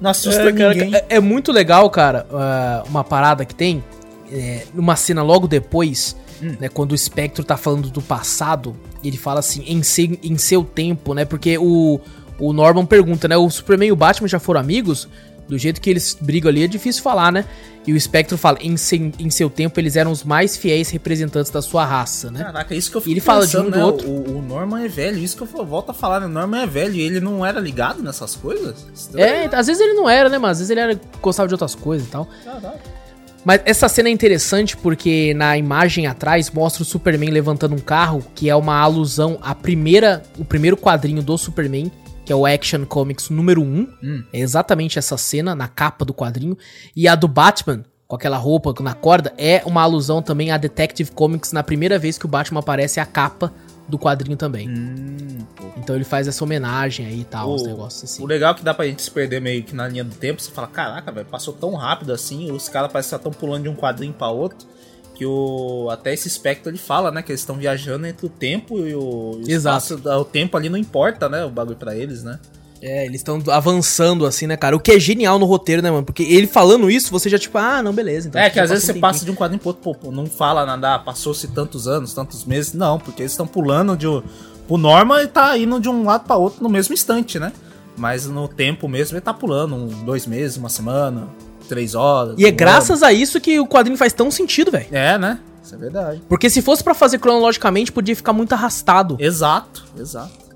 Não 0.00 0.10
assusta 0.10 0.42
É, 0.48 0.52
cara, 0.52 0.74
ninguém. 0.74 0.94
é, 0.94 1.04
é 1.16 1.20
muito 1.20 1.50
legal, 1.50 1.88
cara, 1.90 2.26
ah, 2.32 2.84
uma 2.88 3.02
parada 3.02 3.44
que 3.44 3.54
tem, 3.54 3.82
é, 4.30 4.62
numa 4.72 4.94
cena 4.94 5.22
logo 5.22 5.48
depois, 5.48 6.16
Hum. 6.42 6.56
né, 6.60 6.68
quando 6.68 6.92
o 6.92 6.94
Espectro 6.94 7.42
tá 7.44 7.56
falando 7.56 7.90
do 7.90 8.00
passado, 8.00 8.76
ele 9.02 9.16
fala 9.16 9.40
assim, 9.40 9.62
em, 9.66 9.82
se- 9.82 10.18
em 10.22 10.36
seu 10.38 10.62
tempo, 10.64 11.14
né, 11.14 11.24
porque 11.24 11.58
o, 11.58 12.00
o 12.38 12.52
Norman 12.52 12.86
pergunta, 12.86 13.26
né, 13.28 13.36
o 13.36 13.48
Superman 13.50 13.88
e 13.88 13.92
o 13.92 13.96
Batman 13.96 14.28
já 14.28 14.38
foram 14.38 14.60
amigos? 14.60 15.08
Do 15.48 15.56
jeito 15.56 15.80
que 15.80 15.88
eles 15.88 16.14
brigam 16.20 16.50
ali 16.50 16.62
é 16.62 16.66
difícil 16.66 17.02
falar, 17.02 17.32
né? 17.32 17.42
E 17.86 17.92
o 17.94 17.96
Espectro 17.96 18.36
fala, 18.36 18.58
em, 18.60 18.76
se- 18.76 19.14
em 19.18 19.30
seu 19.30 19.48
tempo 19.48 19.80
eles 19.80 19.96
eram 19.96 20.10
os 20.12 20.22
mais 20.22 20.58
fiéis 20.58 20.90
representantes 20.90 21.50
da 21.50 21.62
sua 21.62 21.86
raça, 21.86 22.30
né? 22.30 22.44
Caraca, 22.44 22.74
isso 22.74 22.90
que 22.90 22.98
eu 22.98 23.02
E 23.06 23.12
ele 23.12 23.20
fala 23.20 23.46
de 23.46 23.56
um 23.56 23.60
pensando, 23.62 23.72
do 23.72 23.78
né? 23.78 23.84
outro. 23.84 24.08
O, 24.10 24.38
o 24.40 24.42
Norman 24.42 24.82
é 24.84 24.88
velho, 24.88 25.16
isso 25.16 25.34
que 25.38 25.42
eu 25.42 25.64
volto 25.64 25.88
a 25.88 25.94
falar, 25.94 26.20
né? 26.20 26.26
O 26.26 26.28
Norman 26.28 26.64
é 26.64 26.66
velho 26.66 26.92
e 26.96 27.00
ele 27.00 27.18
não 27.18 27.46
era 27.46 27.58
ligado 27.60 28.02
nessas 28.02 28.36
coisas? 28.36 28.84
Estranho, 28.94 29.24
É, 29.26 29.48
às 29.56 29.66
vezes 29.66 29.80
ele 29.80 29.94
não 29.94 30.06
era, 30.06 30.28
né, 30.28 30.36
mas 30.36 30.50
às 30.50 30.58
vezes 30.58 30.70
ele 30.70 30.80
era, 30.80 31.00
gostava 31.22 31.48
de 31.48 31.54
outras 31.54 31.74
coisas 31.74 32.06
e 32.06 32.10
tal. 32.10 32.28
Caraca. 32.44 32.97
Mas 33.44 33.62
essa 33.64 33.88
cena 33.88 34.08
é 34.08 34.12
interessante 34.12 34.76
porque 34.76 35.32
na 35.34 35.56
imagem 35.56 36.06
atrás 36.06 36.50
mostra 36.50 36.82
o 36.82 36.86
Superman 36.86 37.30
levantando 37.30 37.74
um 37.74 37.80
carro, 37.80 38.24
que 38.34 38.50
é 38.50 38.54
uma 38.54 38.78
alusão 38.78 39.38
à 39.40 39.54
primeira, 39.54 40.22
o 40.38 40.44
primeiro 40.44 40.76
quadrinho 40.76 41.22
do 41.22 41.38
Superman, 41.38 41.90
que 42.24 42.32
é 42.32 42.36
o 42.36 42.44
Action 42.44 42.84
Comics 42.84 43.30
número 43.30 43.62
1. 43.62 43.64
Hum. 44.02 44.24
É 44.32 44.40
exatamente 44.40 44.98
essa 44.98 45.16
cena 45.16 45.54
na 45.54 45.66
capa 45.66 46.04
do 46.04 46.12
quadrinho. 46.12 46.58
E 46.94 47.08
a 47.08 47.14
do 47.14 47.26
Batman, 47.26 47.84
com 48.06 48.16
aquela 48.16 48.36
roupa 48.36 48.74
na 48.82 48.92
corda, 48.92 49.32
é 49.38 49.62
uma 49.64 49.82
alusão 49.82 50.20
também 50.20 50.50
a 50.50 50.58
Detective 50.58 51.10
Comics 51.12 51.52
na 51.52 51.62
primeira 51.62 51.98
vez 51.98 52.18
que 52.18 52.26
o 52.26 52.28
Batman 52.28 52.60
aparece 52.60 53.00
a 53.00 53.06
capa 53.06 53.52
do 53.88 53.98
quadrinho 53.98 54.36
também. 54.36 54.68
Hum. 54.68 55.38
Então 55.76 55.96
ele 55.96 56.04
faz 56.04 56.28
essa 56.28 56.44
homenagem 56.44 57.06
aí 57.06 57.20
e 57.20 57.24
tal, 57.24 57.52
os 57.54 57.62
O- 57.62 57.66
negócios 57.66 58.04
assim. 58.04 58.22
O 58.22 58.26
legal 58.26 58.52
é 58.52 58.54
que 58.54 58.62
dá 58.62 58.74
pra 58.74 58.84
gente 58.86 59.00
se 59.02 59.10
perder 59.10 59.40
meio 59.40 59.62
que 59.62 59.74
na 59.74 59.88
linha 59.88 60.04
do 60.04 60.14
tempo. 60.14 60.40
Você 60.42 60.50
fala, 60.50 60.66
caraca, 60.66 61.10
velho, 61.10 61.26
passou 61.26 61.54
tão 61.54 61.74
rápido 61.74 62.12
assim. 62.12 62.52
Os 62.52 62.68
caras 62.68 62.92
parecem 62.92 63.10
que 63.18 63.26
estão 63.28 63.32
pulando 63.32 63.62
de 63.64 63.68
um 63.68 63.74
quadrinho 63.74 64.12
pra 64.12 64.28
outro. 64.28 64.66
Que 65.14 65.24
o. 65.26 65.88
Até 65.90 66.12
esse 66.14 66.28
espectro 66.28 66.70
ele 66.70 66.78
fala, 66.78 67.10
né? 67.10 67.22
Que 67.22 67.32
eles 67.32 67.40
estão 67.40 67.56
viajando 67.56 68.06
entre 68.06 68.24
o 68.26 68.28
tempo 68.28 68.78
e 68.78 68.94
o. 68.94 69.40
e 69.40 69.44
o 69.46 69.50
Exato. 69.50 69.94
espaço. 69.94 70.20
O 70.20 70.24
tempo 70.24 70.56
ali 70.56 70.68
não 70.68 70.78
importa, 70.78 71.28
né? 71.28 71.44
O 71.44 71.50
bagulho 71.50 71.76
pra 71.76 71.96
eles, 71.96 72.22
né? 72.22 72.38
É, 72.80 73.04
eles 73.06 73.20
estão 73.20 73.42
avançando 73.50 74.24
assim, 74.24 74.46
né, 74.46 74.56
cara? 74.56 74.76
O 74.76 74.80
que 74.80 74.92
é 74.92 74.98
genial 75.00 75.38
no 75.38 75.46
roteiro, 75.46 75.82
né, 75.82 75.90
mano? 75.90 76.04
Porque 76.04 76.22
ele 76.22 76.46
falando 76.46 76.90
isso, 76.90 77.10
você 77.10 77.28
já 77.28 77.38
tipo, 77.38 77.58
ah, 77.58 77.82
não, 77.82 77.92
beleza. 77.92 78.28
Então 78.28 78.40
é, 78.40 78.48
que 78.50 78.60
às 78.60 78.70
vezes 78.70 78.84
passou 78.84 78.94
você 78.94 78.98
um 78.98 79.00
passa 79.00 79.18
tempinho. 79.20 79.32
de 79.34 79.36
um 79.36 79.40
quadrinho 79.40 79.60
pro 79.60 79.68
outro, 79.70 79.94
pô, 79.94 80.10
não 80.12 80.26
fala 80.26 80.64
nada, 80.64 80.94
ah, 80.94 80.98
passou-se 80.98 81.48
tantos 81.48 81.88
anos, 81.88 82.12
tantos 82.14 82.44
meses. 82.44 82.72
Não, 82.72 82.98
porque 82.98 83.22
eles 83.22 83.32
estão 83.32 83.46
pulando 83.46 83.96
de. 83.96 84.06
o- 84.06 84.22
Norma 84.70 85.26
tá 85.26 85.56
indo 85.56 85.80
de 85.80 85.88
um 85.88 86.04
lado 86.04 86.24
pra 86.26 86.36
outro 86.36 86.62
no 86.62 86.68
mesmo 86.68 86.92
instante, 86.94 87.38
né? 87.38 87.52
Mas 87.96 88.26
no 88.26 88.46
tempo 88.46 88.86
mesmo 88.86 89.14
ele 89.16 89.22
tá 89.22 89.34
pulando 89.34 89.74
um, 89.74 89.86
dois 90.04 90.26
meses, 90.26 90.56
uma 90.56 90.68
semana, 90.68 91.26
três 91.68 91.94
horas. 91.96 92.34
E 92.38 92.44
é 92.46 92.50
um 92.50 92.54
graças 92.54 93.02
a 93.02 93.12
isso 93.12 93.40
que 93.40 93.58
o 93.58 93.66
quadrinho 93.66 93.98
faz 93.98 94.12
tão 94.12 94.30
sentido, 94.30 94.70
velho. 94.70 94.86
ano. 94.88 94.96
É, 94.96 95.18
né? 95.18 95.40
Isso 95.64 95.74
é 95.74 95.78
verdade. 95.78 96.22
Porque 96.28 96.48
se 96.48 96.62
fosse 96.62 96.84
pra 96.84 96.94
fazer 96.94 97.18
cronologicamente, 97.18 97.90
podia 97.90 98.14
ficar 98.14 98.32
muito 98.32 98.52
arrastado. 98.52 99.16
Exato, 99.18 99.84
exato. 99.98 100.47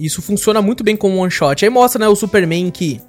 Isso 0.00 0.22
funciona 0.22 0.62
muito 0.62 0.82
bem 0.82 0.96
como 0.96 1.18
one 1.18 1.30
shot. 1.30 1.64
Aí 1.64 1.70
mostra, 1.70 2.00
né, 2.00 2.08
o 2.08 2.16
Superman 2.16 2.70
que 2.70 3.00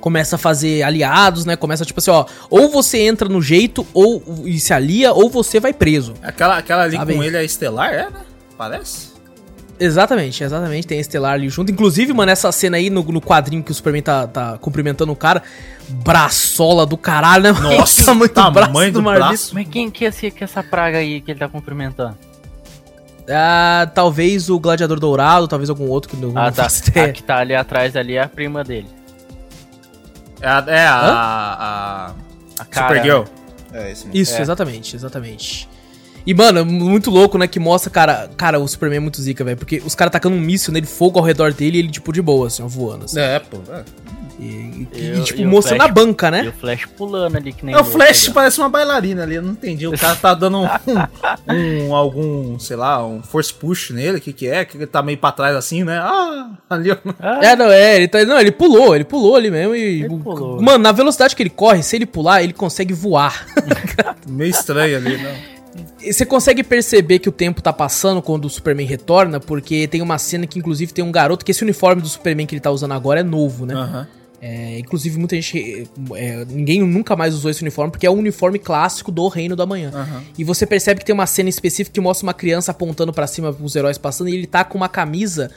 começa 0.00 0.34
a 0.34 0.38
fazer 0.38 0.82
aliados, 0.82 1.44
né? 1.44 1.54
Começa 1.54 1.84
tipo 1.84 2.00
assim, 2.00 2.10
ó, 2.10 2.26
ou 2.50 2.68
você 2.68 2.98
entra 2.98 3.28
no 3.28 3.40
jeito 3.40 3.86
ou 3.94 4.42
e 4.44 4.58
se 4.58 4.74
alia 4.74 5.12
ou 5.12 5.30
você 5.30 5.60
vai 5.60 5.72
preso. 5.72 6.14
Aquela, 6.20 6.58
aquela 6.58 6.82
ali 6.82 6.96
Sabe? 6.96 7.14
com 7.14 7.22
ele 7.22 7.36
é 7.36 7.44
estelar, 7.44 7.94
é, 7.94 8.10
né? 8.10 8.20
Parece? 8.58 9.12
Exatamente, 9.78 10.44
exatamente. 10.44 10.86
Tem 10.86 10.98
a 10.98 11.00
Estelar 11.00 11.32
ali 11.32 11.48
junto. 11.48 11.72
Inclusive, 11.72 12.12
mano, 12.12 12.30
essa 12.30 12.52
cena 12.52 12.76
aí 12.76 12.88
no, 12.88 13.02
no 13.02 13.20
quadrinho 13.20 13.62
que 13.64 13.72
o 13.72 13.74
Superman 13.74 14.02
tá, 14.02 14.26
tá 14.28 14.58
cumprimentando 14.58 15.10
o 15.10 15.16
cara, 15.16 15.42
braçola 15.88 16.86
do 16.86 16.96
caralho, 16.96 17.42
né? 17.42 17.52
Nossa, 17.78 18.14
do 18.14 18.28
tamanho 18.28 18.52
braço 18.52 18.92
do 18.92 19.02
braço. 19.02 19.54
Mas 19.54 19.66
quem 19.68 19.88
é, 19.88 19.90
que 19.90 20.04
é 20.04 20.44
essa 20.44 20.62
praga 20.62 20.98
aí 20.98 21.20
que 21.20 21.32
ele 21.32 21.40
tá 21.40 21.48
cumprimentando? 21.48 22.16
Ah, 23.28 23.90
talvez 23.94 24.48
o 24.50 24.58
Gladiador 24.58 24.98
Dourado, 24.98 25.46
talvez 25.46 25.70
algum 25.70 25.88
outro 25.88 26.10
que 26.10 26.16
não, 26.16 26.30
Ah, 26.36 26.46
não 26.46 26.52
tá. 26.52 26.66
ideia. 26.88 27.06
A 27.06 27.12
que 27.12 27.22
tá 27.22 27.36
ali 27.38 27.54
atrás 27.54 27.94
ali 27.96 28.16
é 28.16 28.22
a 28.22 28.28
prima 28.28 28.64
dele. 28.64 28.88
É 30.40 30.46
a, 30.48 30.64
é 30.66 30.86
a, 30.86 30.98
a 30.98 32.14
A 32.58 32.64
cara. 32.64 32.88
Supergirl. 32.88 33.22
É 33.72 33.92
isso 33.92 34.06
mesmo. 34.06 34.20
Isso, 34.20 34.34
É. 34.36 34.42
exatamente, 34.42 34.96
exatamente. 34.96 35.68
E, 36.26 36.34
mano, 36.34 36.60
é 36.60 36.62
muito 36.64 37.10
louco, 37.10 37.36
né? 37.38 37.46
Que 37.48 37.58
mostra, 37.58 37.90
cara. 37.90 38.30
Cara, 38.36 38.58
o 38.60 38.68
Superman 38.68 38.98
é 38.98 39.00
muito 39.00 39.20
zica, 39.20 39.42
velho. 39.42 39.56
Porque 39.56 39.82
os 39.84 39.94
caras 39.94 40.12
tacando 40.12 40.36
um 40.36 40.40
míssil 40.40 40.72
nele, 40.72 40.86
fogo 40.86 41.18
ao 41.18 41.24
redor 41.24 41.52
dele 41.52 41.78
e 41.78 41.80
ele, 41.80 41.88
tipo, 41.90 42.12
de 42.12 42.22
boa, 42.22 42.46
assim, 42.46 42.62
ó, 42.62 42.68
voando. 42.68 43.06
Assim. 43.06 43.18
É, 43.18 43.38
pô. 43.40 43.58
É, 43.72 43.82
E, 44.42 44.88
e- 44.92 44.98
E 45.14 45.18
e, 45.18 45.22
tipo, 45.24 45.40
e 45.40 45.44
o 45.44 45.48
mostrando 45.48 45.78
Flash- 45.80 45.90
a 45.90 45.94
banca, 45.94 46.28
E 46.28 46.30
né? 46.30 46.48
o 46.48 46.52
Flash 46.52 46.86
pulando 46.96 47.36
ali 47.36 47.52
que 47.52 47.64
nem 47.64 47.74
É, 47.74 47.78
o 47.78 47.84
Flash 47.84 48.24
ali. 48.24 48.34
parece 48.34 48.58
uma 48.58 48.68
bailarina 48.68 49.22
ali, 49.22 49.36
eu 49.36 49.42
não 49.42 49.52
entendi. 49.52 49.86
O 49.86 49.96
cara 49.96 50.16
tá 50.16 50.34
dando 50.34 50.58
um, 50.58 50.64
um- 51.48 51.88
um- 51.88 51.94
algum, 51.94 52.58
sei 52.58 52.76
lá, 52.76 53.06
um 53.06 53.22
force 53.22 53.52
push 53.54 53.90
nele, 53.90 54.18
o 54.18 54.20
que 54.20 54.32
que 54.32 54.48
é? 54.48 54.64
Que 54.64 54.76
ele 54.76 54.86
tá 54.86 55.02
meio 55.02 55.18
pra 55.18 55.30
trás 55.32 55.54
assim, 55.54 55.84
né? 55.84 55.98
Ah, 55.98 56.50
ali, 56.68 56.90
ó. 56.90 56.96
Ah, 57.20 57.38
É, 57.42 57.54
não, 57.56 57.66
é, 57.70 57.96
ele 57.96 58.08
tá. 58.08 58.24
Não, 58.24 58.40
ele 58.40 58.50
pulou, 58.52 58.94
ele 58.94 59.04
pulou 59.04 59.36
ali 59.36 59.50
mesmo 59.50 59.74
e. 59.74 60.02
Ele 60.04 60.16
pulou. 60.18 60.60
Mano, 60.60 60.78
na 60.78 60.92
velocidade 60.92 61.36
que 61.36 61.42
ele 61.42 61.50
corre, 61.50 61.82
se 61.82 61.94
ele 61.96 62.06
pular, 62.06 62.42
ele 62.42 62.52
consegue 62.52 62.92
voar. 62.92 63.46
meio 64.26 64.50
estranho 64.50 64.96
ali, 64.96 65.16
não. 65.22 65.52
E 66.02 66.12
Você 66.12 66.26
consegue 66.26 66.62
perceber 66.64 67.18
que 67.20 67.28
o 67.28 67.32
tempo 67.32 67.62
tá 67.62 67.72
passando 67.72 68.20
quando 68.20 68.44
o 68.44 68.50
Superman 68.50 68.86
retorna, 68.86 69.38
porque 69.40 69.86
tem 69.86 70.02
uma 70.02 70.18
cena 70.18 70.46
que, 70.46 70.58
inclusive, 70.58 70.92
tem 70.92 71.04
um 71.04 71.12
garoto, 71.12 71.44
que 71.44 71.50
esse 71.52 71.62
uniforme 71.62 72.02
do 72.02 72.08
Superman 72.08 72.44
que 72.46 72.54
ele 72.54 72.60
tá 72.60 72.70
usando 72.70 72.92
agora 72.92 73.20
é 73.20 73.22
novo, 73.22 73.64
né? 73.64 73.74
Aham. 73.74 74.06
É, 74.44 74.80
inclusive, 74.80 75.16
muita 75.20 75.36
gente. 75.36 75.88
é, 76.16 76.44
ninguém 76.46 76.82
nunca 76.82 77.14
mais 77.14 77.32
usou 77.32 77.48
esse 77.48 77.62
uniforme, 77.62 77.92
porque 77.92 78.04
é 78.04 78.10
o 78.10 78.14
uniforme 78.14 78.58
clássico 78.58 79.12
do 79.12 79.28
Reino 79.28 79.54
da 79.54 79.64
Manhã. 79.64 79.92
Aham. 79.94 80.24
E 80.36 80.42
você 80.42 80.66
percebe 80.66 80.98
que 80.98 81.06
tem 81.06 81.14
uma 81.14 81.26
cena 81.28 81.48
específica 81.48 81.94
que 81.94 82.00
mostra 82.00 82.26
uma 82.26 82.34
criança 82.34 82.72
apontando 82.72 83.12
pra 83.12 83.28
cima 83.28 83.56
os 83.62 83.76
heróis 83.76 83.96
passando 83.98 84.28
e 84.28 84.34
ele 84.34 84.48
tá 84.48 84.64
com 84.64 84.76
uma 84.76 84.88
camisa 84.88 85.48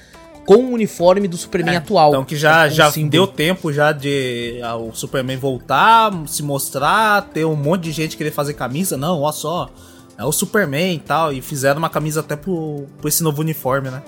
com 0.45 0.57
o 0.57 0.71
uniforme 0.73 1.27
do 1.27 1.35
Superman 1.35 1.77
atual. 1.77 2.09
Então 2.11 2.23
que 2.23 2.35
já, 2.35 2.69
Com 2.69 2.75
já 2.75 2.91
símbolo. 2.91 3.09
deu 3.11 3.25
tempo 3.25 3.73
já 3.73 3.91
de 3.91 4.59
ah, 4.61 4.75
o 4.75 4.93
Superman 4.93 5.37
voltar, 5.37 6.13
se 6.27 6.43
mostrar, 6.43 7.23
ter 7.33 7.43
um 7.43 7.55
monte 7.55 7.85
de 7.85 7.91
gente 7.91 8.15
querer 8.15 8.29
fazer 8.29 8.53
camisa. 8.53 8.95
Não, 8.95 9.21
ó 9.23 9.31
só, 9.31 9.67
é 10.15 10.23
o 10.23 10.31
Superman 10.31 10.93
e 10.93 10.99
tal. 10.99 11.33
E 11.33 11.41
fizeram 11.41 11.79
uma 11.79 11.89
camisa 11.89 12.19
até 12.19 12.35
pro, 12.35 12.85
pro 12.99 13.07
esse 13.07 13.23
novo 13.23 13.41
uniforme, 13.41 13.89
né? 13.89 14.03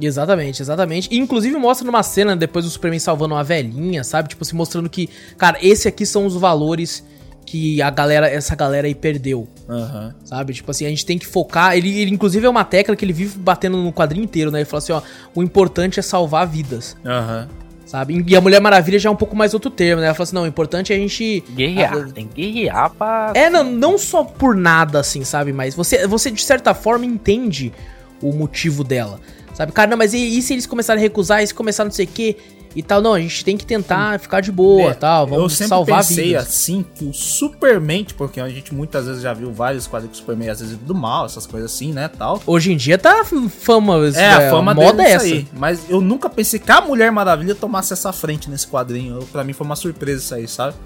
Exatamente, 0.00 0.62
exatamente. 0.62 1.08
E, 1.10 1.18
inclusive 1.18 1.56
mostra 1.56 1.86
numa 1.86 2.02
cena 2.02 2.36
depois 2.36 2.64
do 2.64 2.70
Superman 2.70 2.98
salvando 3.00 3.34
uma 3.34 3.44
velhinha, 3.44 4.04
sabe? 4.04 4.28
Tipo, 4.28 4.44
se 4.44 4.54
mostrando 4.54 4.88
que, 4.88 5.08
cara, 5.36 5.58
esse 5.60 5.88
aqui 5.88 6.04
são 6.06 6.26
os 6.26 6.34
valores 6.34 7.04
que 7.44 7.80
a 7.80 7.88
galera, 7.88 8.28
essa 8.28 8.54
galera 8.54 8.86
aí 8.86 8.94
perdeu, 8.94 9.48
Aham. 9.68 10.14
sabe? 10.22 10.52
Tipo 10.52 10.70
assim, 10.70 10.84
a 10.84 10.90
gente 10.90 11.06
tem 11.06 11.16
que 11.18 11.26
focar. 11.26 11.74
Ele, 11.76 11.98
ele 11.98 12.10
inclusive 12.10 12.46
é 12.46 12.48
uma 12.50 12.62
tecla 12.64 12.94
que 12.94 13.04
ele 13.04 13.12
vive 13.12 13.38
batendo 13.38 13.78
no 13.78 13.90
quadrinho 13.92 14.24
inteiro, 14.24 14.50
né? 14.50 14.58
Ele 14.58 14.64
fala 14.66 14.78
assim, 14.78 14.92
ó, 14.92 15.00
o 15.34 15.42
importante 15.42 15.98
é 15.98 16.02
salvar 16.02 16.46
vidas, 16.46 16.94
Aham. 17.06 17.48
sabe? 17.86 18.22
E 18.26 18.36
a 18.36 18.40
Mulher 18.42 18.60
Maravilha 18.60 18.98
já 18.98 19.08
é 19.08 19.12
um 19.12 19.16
pouco 19.16 19.34
mais 19.34 19.54
outro 19.54 19.70
termo, 19.70 20.00
né? 20.02 20.08
Ela 20.08 20.14
fala 20.14 20.24
assim, 20.24 20.34
não, 20.34 20.42
o 20.42 20.46
importante 20.46 20.92
é 20.92 20.96
a 20.96 20.98
gente 20.98 21.42
Guerrear. 21.56 21.96
Ah, 21.96 22.12
Tem 22.12 22.28
que 22.28 22.42
guerrear 22.52 22.90
pra. 22.90 23.32
É, 23.34 23.48
não, 23.48 23.64
não 23.64 23.96
só 23.96 24.22
por 24.24 24.54
nada, 24.54 25.00
assim, 25.00 25.24
sabe? 25.24 25.50
Mas 25.50 25.74
você, 25.74 26.06
você, 26.06 26.30
de 26.30 26.42
certa 26.42 26.74
forma, 26.74 27.06
entende 27.06 27.72
o 28.20 28.30
motivo 28.30 28.84
dela. 28.84 29.20
Sabe, 29.58 29.72
cara, 29.72 29.90
não, 29.90 29.96
mas 29.98 30.14
e, 30.14 30.38
e 30.38 30.40
se 30.40 30.52
eles 30.52 30.66
começarem 30.66 31.00
a 31.00 31.02
recusar, 31.02 31.42
e 31.42 31.46
se 31.48 31.52
começar 31.52 31.82
não 31.84 31.90
sei 31.90 32.04
o 32.04 32.08
quê 32.08 32.36
e 32.76 32.80
tal? 32.80 33.02
Não, 33.02 33.12
a 33.14 33.18
gente 33.20 33.44
tem 33.44 33.56
que 33.56 33.66
tentar 33.66 34.20
ficar 34.20 34.40
de 34.40 34.52
boa, 34.52 34.92
É, 34.92 34.94
tal, 34.94 35.24
eu 35.24 35.30
vamos 35.34 35.54
sempre 35.54 35.68
salvar 35.70 35.98
pensei 35.98 36.26
vidas. 36.28 36.46
assim 36.46 36.84
que 36.94 37.04
o 37.04 37.12
Superman, 37.12 38.06
porque 38.16 38.40
a 38.40 38.48
gente 38.48 38.72
muitas 38.72 39.06
vezes 39.06 39.20
já 39.20 39.32
viu 39.34 39.52
vários 39.52 39.88
quadrinhos 39.88 40.16
do 40.16 40.20
Superman, 40.20 40.50
às 40.50 40.60
vezes 40.60 40.76
do 40.76 40.94
mal, 40.94 41.26
essas 41.26 41.44
coisas 41.44 41.72
assim, 41.74 41.92
né, 41.92 42.06
tal. 42.06 42.40
Hoje 42.46 42.70
em 42.72 42.76
dia 42.76 42.96
tá 42.96 43.24
fama, 43.24 43.94
É, 44.14 44.28
a 44.46 44.50
fama 44.50 44.72
moda 44.72 45.02
é 45.02 45.06
é 45.06 45.10
essa. 45.14 45.24
aí. 45.24 45.48
Mas 45.56 45.80
eu 45.90 46.00
nunca 46.00 46.30
pensei 46.30 46.60
que 46.60 46.70
a 46.70 46.80
Mulher 46.80 47.10
Maravilha 47.10 47.56
tomasse 47.56 47.92
essa 47.92 48.12
frente 48.12 48.48
nesse 48.48 48.68
quadrinho. 48.68 49.16
Eu, 49.16 49.22
pra 49.22 49.42
mim 49.42 49.52
foi 49.52 49.66
uma 49.66 49.74
surpresa 49.74 50.20
isso 50.22 50.34
aí, 50.36 50.46
sabe? 50.46 50.76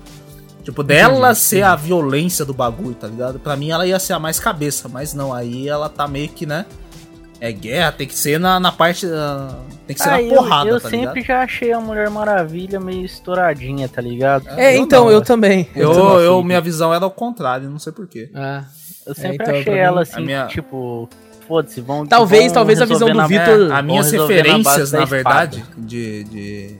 Tipo, 0.64 0.82
dela 0.82 1.34
ser 1.34 1.62
a 1.62 1.76
violência 1.76 2.42
do 2.42 2.54
bagulho, 2.54 2.94
tá 2.94 3.06
ligado? 3.08 3.38
Pra 3.38 3.54
mim 3.54 3.70
ela 3.70 3.86
ia 3.86 3.98
ser 3.98 4.14
a 4.14 4.18
mais 4.18 4.40
cabeça, 4.40 4.88
mas 4.88 5.12
não, 5.12 5.34
aí 5.34 5.68
ela 5.68 5.90
tá 5.90 6.08
meio 6.08 6.30
que, 6.30 6.46
né? 6.46 6.64
É 7.44 7.50
guerra, 7.50 7.90
tem 7.90 8.06
que 8.06 8.14
ser 8.14 8.38
na, 8.38 8.60
na 8.60 8.70
parte. 8.70 9.04
ah, 9.04 9.58
tem 9.84 9.96
que 9.96 10.00
ser 10.00 10.08
Ah, 10.08 10.12
na 10.12 10.22
eu- 10.22 10.34
porrada, 10.36 10.70
eu 10.70 10.80
tá 10.80 10.88
sempre 10.88 11.20
ligado? 11.20 11.26
já 11.26 11.42
achei 11.42 11.72
a 11.72 11.80
Mulher 11.80 12.08
Maravilha 12.08 12.78
meio 12.78 13.04
estouradinha, 13.04 13.88
tá 13.88 14.00
ligado? 14.00 14.46
É, 14.50 14.76
Eu 14.76 14.82
então, 14.82 15.06
não, 15.06 15.10
eu 15.10 15.18
né? 15.18 15.24
também. 15.24 15.68
Eu, 15.74 15.92
eu, 15.92 16.36
fico. 16.36 16.44
minha 16.44 16.60
visão 16.60 16.94
era 16.94 17.04
ao 17.04 17.10
contrário, 17.10 17.68
não 17.68 17.80
sei 17.80 17.92
porquê. 17.92 18.30
Ah, 18.32 18.62
Eu 19.04 19.12
sempre 19.12 19.34
então, 19.34 19.46
pra 19.46 19.58
achei 19.58 19.74
ela 19.76 19.98
a 19.98 20.02
assim, 20.04 20.24
minha- 20.24 20.46
tipo, 20.46 21.08
foda-se, 21.48 21.80
vão. 21.80 22.06
Talvez- 22.06 22.44
vão 22.44 22.52
talvez 22.54 22.80
a 22.80 22.84
visão 22.84 23.08
do 23.08 23.14
na- 23.14 23.26
Vitor- 23.26 23.70
É, 23.72 23.74
as 23.74 23.84
minhas 23.84 24.12
na 24.12 24.20
referências, 24.20 24.92
na 24.92 24.98
espada. 25.02 25.06
verdade, 25.06 25.64
de, 25.76 26.22
de. 26.22 26.76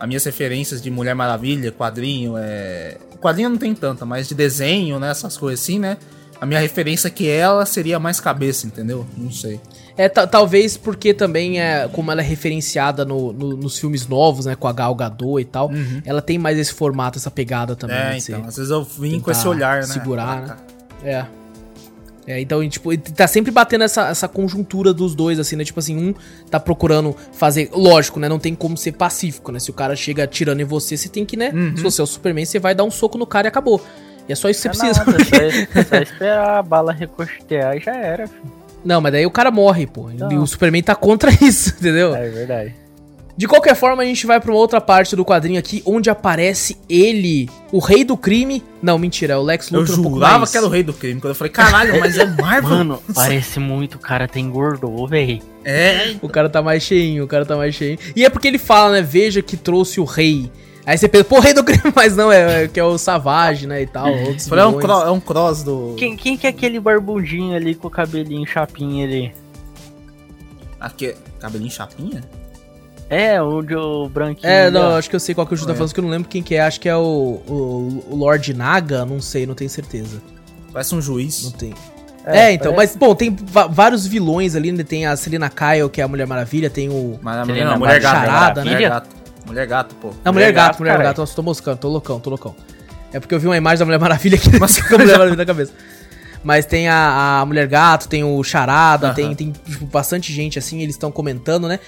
As 0.00 0.08
minhas 0.08 0.24
referências 0.24 0.82
de 0.82 0.90
Mulher 0.90 1.14
Maravilha, 1.14 1.70
quadrinho, 1.70 2.34
é. 2.36 2.96
Quadrinho 3.20 3.48
não 3.50 3.56
tem 3.58 3.72
tanta, 3.76 4.04
mas 4.04 4.26
de 4.28 4.34
desenho, 4.34 4.98
né? 4.98 5.10
Essas 5.10 5.36
coisas 5.36 5.60
assim, 5.60 5.78
né? 5.78 5.96
A 6.40 6.46
minha 6.46 6.60
referência 6.60 7.08
é 7.08 7.10
que 7.10 7.28
ela 7.28 7.66
seria 7.66 7.98
mais 7.98 8.20
cabeça, 8.20 8.66
entendeu? 8.66 9.04
Não 9.16 9.30
sei. 9.30 9.60
É, 9.96 10.08
ta- 10.08 10.26
talvez 10.26 10.76
porque 10.76 11.12
também, 11.12 11.60
é, 11.60 11.88
como 11.92 12.12
ela 12.12 12.20
é 12.20 12.24
referenciada 12.24 13.04
no- 13.04 13.32
no- 13.32 13.56
nos 13.56 13.76
filmes 13.78 14.06
novos, 14.06 14.46
né, 14.46 14.54
com 14.54 14.68
a 14.68 14.72
Gal 14.72 14.94
Gadot 14.94 15.40
e 15.40 15.44
tal, 15.44 15.68
ela 16.04 16.22
tem 16.22 16.38
mais 16.38 16.56
esse 16.56 16.72
formato, 16.72 17.18
essa 17.18 17.30
pegada 17.30 17.74
também. 17.74 17.96
Uhum. 17.96 18.02
é, 18.02 18.20
ser- 18.20 18.32
então. 18.36 18.44
Às 18.46 18.56
vezes 18.56 18.70
eu 18.70 18.84
vim 18.84 19.18
com 19.18 19.30
esse 19.32 19.48
olhar, 19.48 19.78
né? 19.78 19.82
segurar, 19.86 20.28
Ah, 20.28 20.40
né? 20.40 20.46
tá. 20.46 20.56
É. 21.04 21.26
É, 22.30 22.38
então, 22.40 22.66
tipo, 22.68 22.96
tá 22.98 23.26
sempre 23.26 23.50
batendo 23.50 23.84
essa, 23.84 24.08
essa 24.08 24.28
conjuntura 24.28 24.92
dos 24.92 25.14
dois, 25.14 25.38
assim, 25.40 25.56
né? 25.56 25.64
Tipo 25.64 25.80
assim, 25.80 25.96
um 25.96 26.14
tá 26.50 26.60
procurando 26.60 27.16
fazer. 27.32 27.70
Lógico, 27.72 28.20
né? 28.20 28.28
Não 28.28 28.38
tem 28.38 28.54
como 28.54 28.76
ser 28.76 28.92
pacífico, 28.92 29.50
né? 29.50 29.58
Se 29.58 29.70
o 29.70 29.72
cara 29.72 29.96
chega 29.96 30.24
atirando 30.24 30.60
em 30.60 30.64
você, 30.64 30.94
você 30.94 31.08
tem 31.08 31.24
que, 31.24 31.38
né? 31.38 31.50
Uhum. 31.54 31.74
Se 31.74 31.82
você 31.82 32.02
é 32.02 32.04
o 32.04 32.06
Superman, 32.06 32.44
você 32.44 32.58
vai 32.58 32.74
dar 32.74 32.84
um 32.84 32.90
soco 32.90 33.16
no 33.16 33.26
cara 33.26 33.46
e 33.46 33.48
acabou. 33.48 33.82
E 34.28 34.32
é 34.32 34.34
só 34.36 34.48
isso 34.50 34.68
que 34.68 34.76
você 34.76 34.86
É 34.86 34.90
precisa. 34.90 35.04
nada, 35.04 35.12
porque- 35.18 35.66
só, 35.84 35.88
só 35.96 36.02
esperar 36.02 36.58
a 36.58 36.62
bala 36.62 36.92
recostear 36.92 37.76
e 37.76 37.80
já 37.80 37.94
era, 37.96 38.26
filho. 38.26 38.58
Não, 38.84 39.00
mas 39.00 39.12
daí 39.12 39.26
o 39.26 39.30
cara 39.30 39.50
morre, 39.50 39.86
pô. 39.86 40.10
E 40.10 40.14
Não. 40.14 40.42
o 40.42 40.46
Superman 40.46 40.82
tá 40.82 40.94
contra 40.94 41.30
isso, 41.42 41.70
entendeu? 41.78 42.14
É 42.14 42.28
verdade. 42.28 42.74
De 43.36 43.46
qualquer 43.46 43.76
forma, 43.76 44.02
a 44.02 44.04
gente 44.04 44.26
vai 44.26 44.40
pra 44.40 44.50
uma 44.50 44.58
outra 44.58 44.80
parte 44.80 45.14
do 45.14 45.24
quadrinho 45.24 45.60
aqui, 45.60 45.80
onde 45.86 46.10
aparece 46.10 46.76
ele, 46.88 47.48
o 47.70 47.78
rei 47.78 48.02
do 48.02 48.16
crime. 48.16 48.64
Não, 48.82 48.98
mentira, 48.98 49.34
é 49.34 49.36
o 49.36 49.42
Lex 49.42 49.70
Eu 49.70 49.78
Luthor 49.80 49.94
pouco 49.96 50.16
jurava 50.16 50.38
mais- 50.38 50.50
que 50.50 50.56
era 50.56 50.66
o 50.66 50.68
rei 50.68 50.82
do 50.82 50.92
crime. 50.92 51.20
Quando 51.20 51.30
eu 51.30 51.34
falei, 51.36 51.52
caralho, 51.52 52.00
mas 52.00 52.18
é 52.18 52.26
Marvel. 52.26 52.68
Mano, 52.70 53.02
parece 53.14 53.60
muito, 53.60 53.94
o 53.94 53.98
cara 54.00 54.26
tem 54.26 54.44
engordou, 54.46 55.06
véi. 55.06 55.40
É. 55.64 56.16
O 56.20 56.28
cara 56.28 56.48
tá 56.48 56.60
mais 56.60 56.82
cheinho, 56.82 57.22
o 57.24 57.28
cara 57.28 57.46
tá 57.46 57.56
mais 57.56 57.76
cheinho. 57.76 57.96
E 58.16 58.24
é 58.24 58.28
porque 58.30 58.48
ele 58.48 58.58
fala, 58.58 58.94
né? 58.94 59.02
Veja 59.02 59.40
que 59.40 59.56
trouxe 59.56 60.00
o 60.00 60.04
rei. 60.04 60.50
Aí 60.88 60.96
você 60.96 61.06
pensa, 61.06 61.24
pô, 61.24 61.38
rei 61.38 61.52
do 61.52 61.62
crime, 61.62 61.82
mas 61.94 62.16
não, 62.16 62.32
é, 62.32 62.64
é 62.64 62.68
que 62.68 62.80
é 62.80 62.84
o 62.84 62.96
Savage, 62.96 63.66
né, 63.66 63.82
e 63.82 63.86
tal, 63.86 64.10
outros 64.10 64.48
Falei, 64.48 64.64
é, 64.64 64.66
um 64.66 64.70
vilões. 64.70 64.86
cro- 64.86 65.06
é 65.06 65.10
um 65.10 65.20
cross 65.20 65.62
do. 65.62 65.94
Quem, 65.98 66.16
quem 66.16 66.34
que 66.36 66.46
é 66.46 66.50
aquele 66.50 66.80
barbudinho 66.80 67.54
ali 67.54 67.74
com 67.74 67.88
o 67.88 67.90
cabelinho 67.90 68.46
chapinha 68.46 69.04
ali? 69.06 69.34
Aqui, 70.80 71.14
cabelinho 71.40 71.70
chapinha? 71.70 72.22
É, 73.10 73.40
o, 73.42 73.62
de- 73.62 73.74
o 73.74 74.08
branquinho. 74.08 74.50
É, 74.50 74.70
não, 74.70 74.92
ó. 74.92 74.96
acho 74.98 75.10
que 75.10 75.16
eu 75.16 75.20
sei 75.20 75.34
qual 75.34 75.46
que 75.46 75.54
o 75.54 75.56
Ju 75.56 75.66
tá 75.66 75.72
É. 75.72 75.74
falando, 75.74 75.92
que 75.92 76.00
eu 76.00 76.04
não 76.04 76.10
lembro 76.10 76.28
quem 76.28 76.42
que 76.42 76.54
é, 76.54 76.60
acho 76.62 76.78
que 76.80 76.88
é 76.88 76.96
o, 76.96 77.00
o, 77.46 78.04
o 78.10 78.16
Lord 78.16 78.52
Naga, 78.54 79.04
não 79.04 79.20
sei, 79.20 79.46
não 79.46 79.54
tenho 79.54 79.70
certeza, 79.70 80.22
Parece 80.72 80.94
um 80.94 81.00
juiz. 81.02 81.44
não 81.44 81.50
tem. 81.50 81.74
É, 82.24 82.52
então, 82.52 82.74
parece- 82.74 82.94
mas, 82.94 83.08
bom, 83.08 83.14
tem 83.14 83.34
vários 83.70 84.06
vilões 84.06 84.54
ali, 84.54 84.70
né, 84.72 84.84
tem 84.84 85.06
a 85.06 85.16
Selina 85.16 85.48
Kyle, 85.50 85.88
que 85.90 86.00
é 86.00 86.04
a 86.04 86.08
Mulher 86.08 86.26
Maravilha, 86.26 86.68
tem 86.68 86.88
o... 86.90 87.18
Mas 87.22 87.36
a 87.38 87.44
Seria 87.46 87.52
mulher, 87.54 87.64
na 87.64 87.70
não, 87.72 87.78
mulher 87.78 88.00
gato. 88.00 88.14
Charada, 88.26 88.60
mulher 88.64 88.90
né? 88.90 89.02
Mulher 89.48 89.66
gato, 89.66 89.94
pô. 89.96 90.08
A 90.08 90.12
Mulher, 90.12 90.32
Mulher 90.32 90.52
Gato, 90.52 90.66
Gato, 90.68 90.78
Mulher 90.78 90.90
caralho. 90.92 91.08
Gato, 91.10 91.18
nossa, 91.20 91.34
tô 91.34 91.42
moscando, 91.42 91.78
tô 91.78 91.88
loucão, 91.88 92.20
tô 92.20 92.30
loucão. 92.30 92.54
É 93.12 93.18
porque 93.18 93.34
eu 93.34 93.40
vi 93.40 93.46
uma 93.46 93.56
imagem 93.56 93.78
da 93.80 93.84
Mulher 93.86 93.98
Maravilha 93.98 94.36
aqui, 94.36 94.50
mas 94.60 94.80
com 94.80 94.94
a 94.94 94.98
Mulher 94.98 95.12
Maravilha 95.18 95.36
na 95.36 95.46
cabeça. 95.46 95.72
Mas 96.44 96.66
tem 96.66 96.88
a, 96.88 97.40
a 97.40 97.46
Mulher 97.46 97.66
Gato, 97.66 98.08
tem 98.08 98.22
o 98.22 98.42
Charada, 98.44 99.12
tem, 99.14 99.34
tem 99.34 99.50
tipo, 99.52 99.86
bastante 99.86 100.32
gente 100.32 100.58
assim, 100.58 100.80
eles 100.82 100.94
estão 100.94 101.10
comentando, 101.10 101.66
né? 101.66 101.80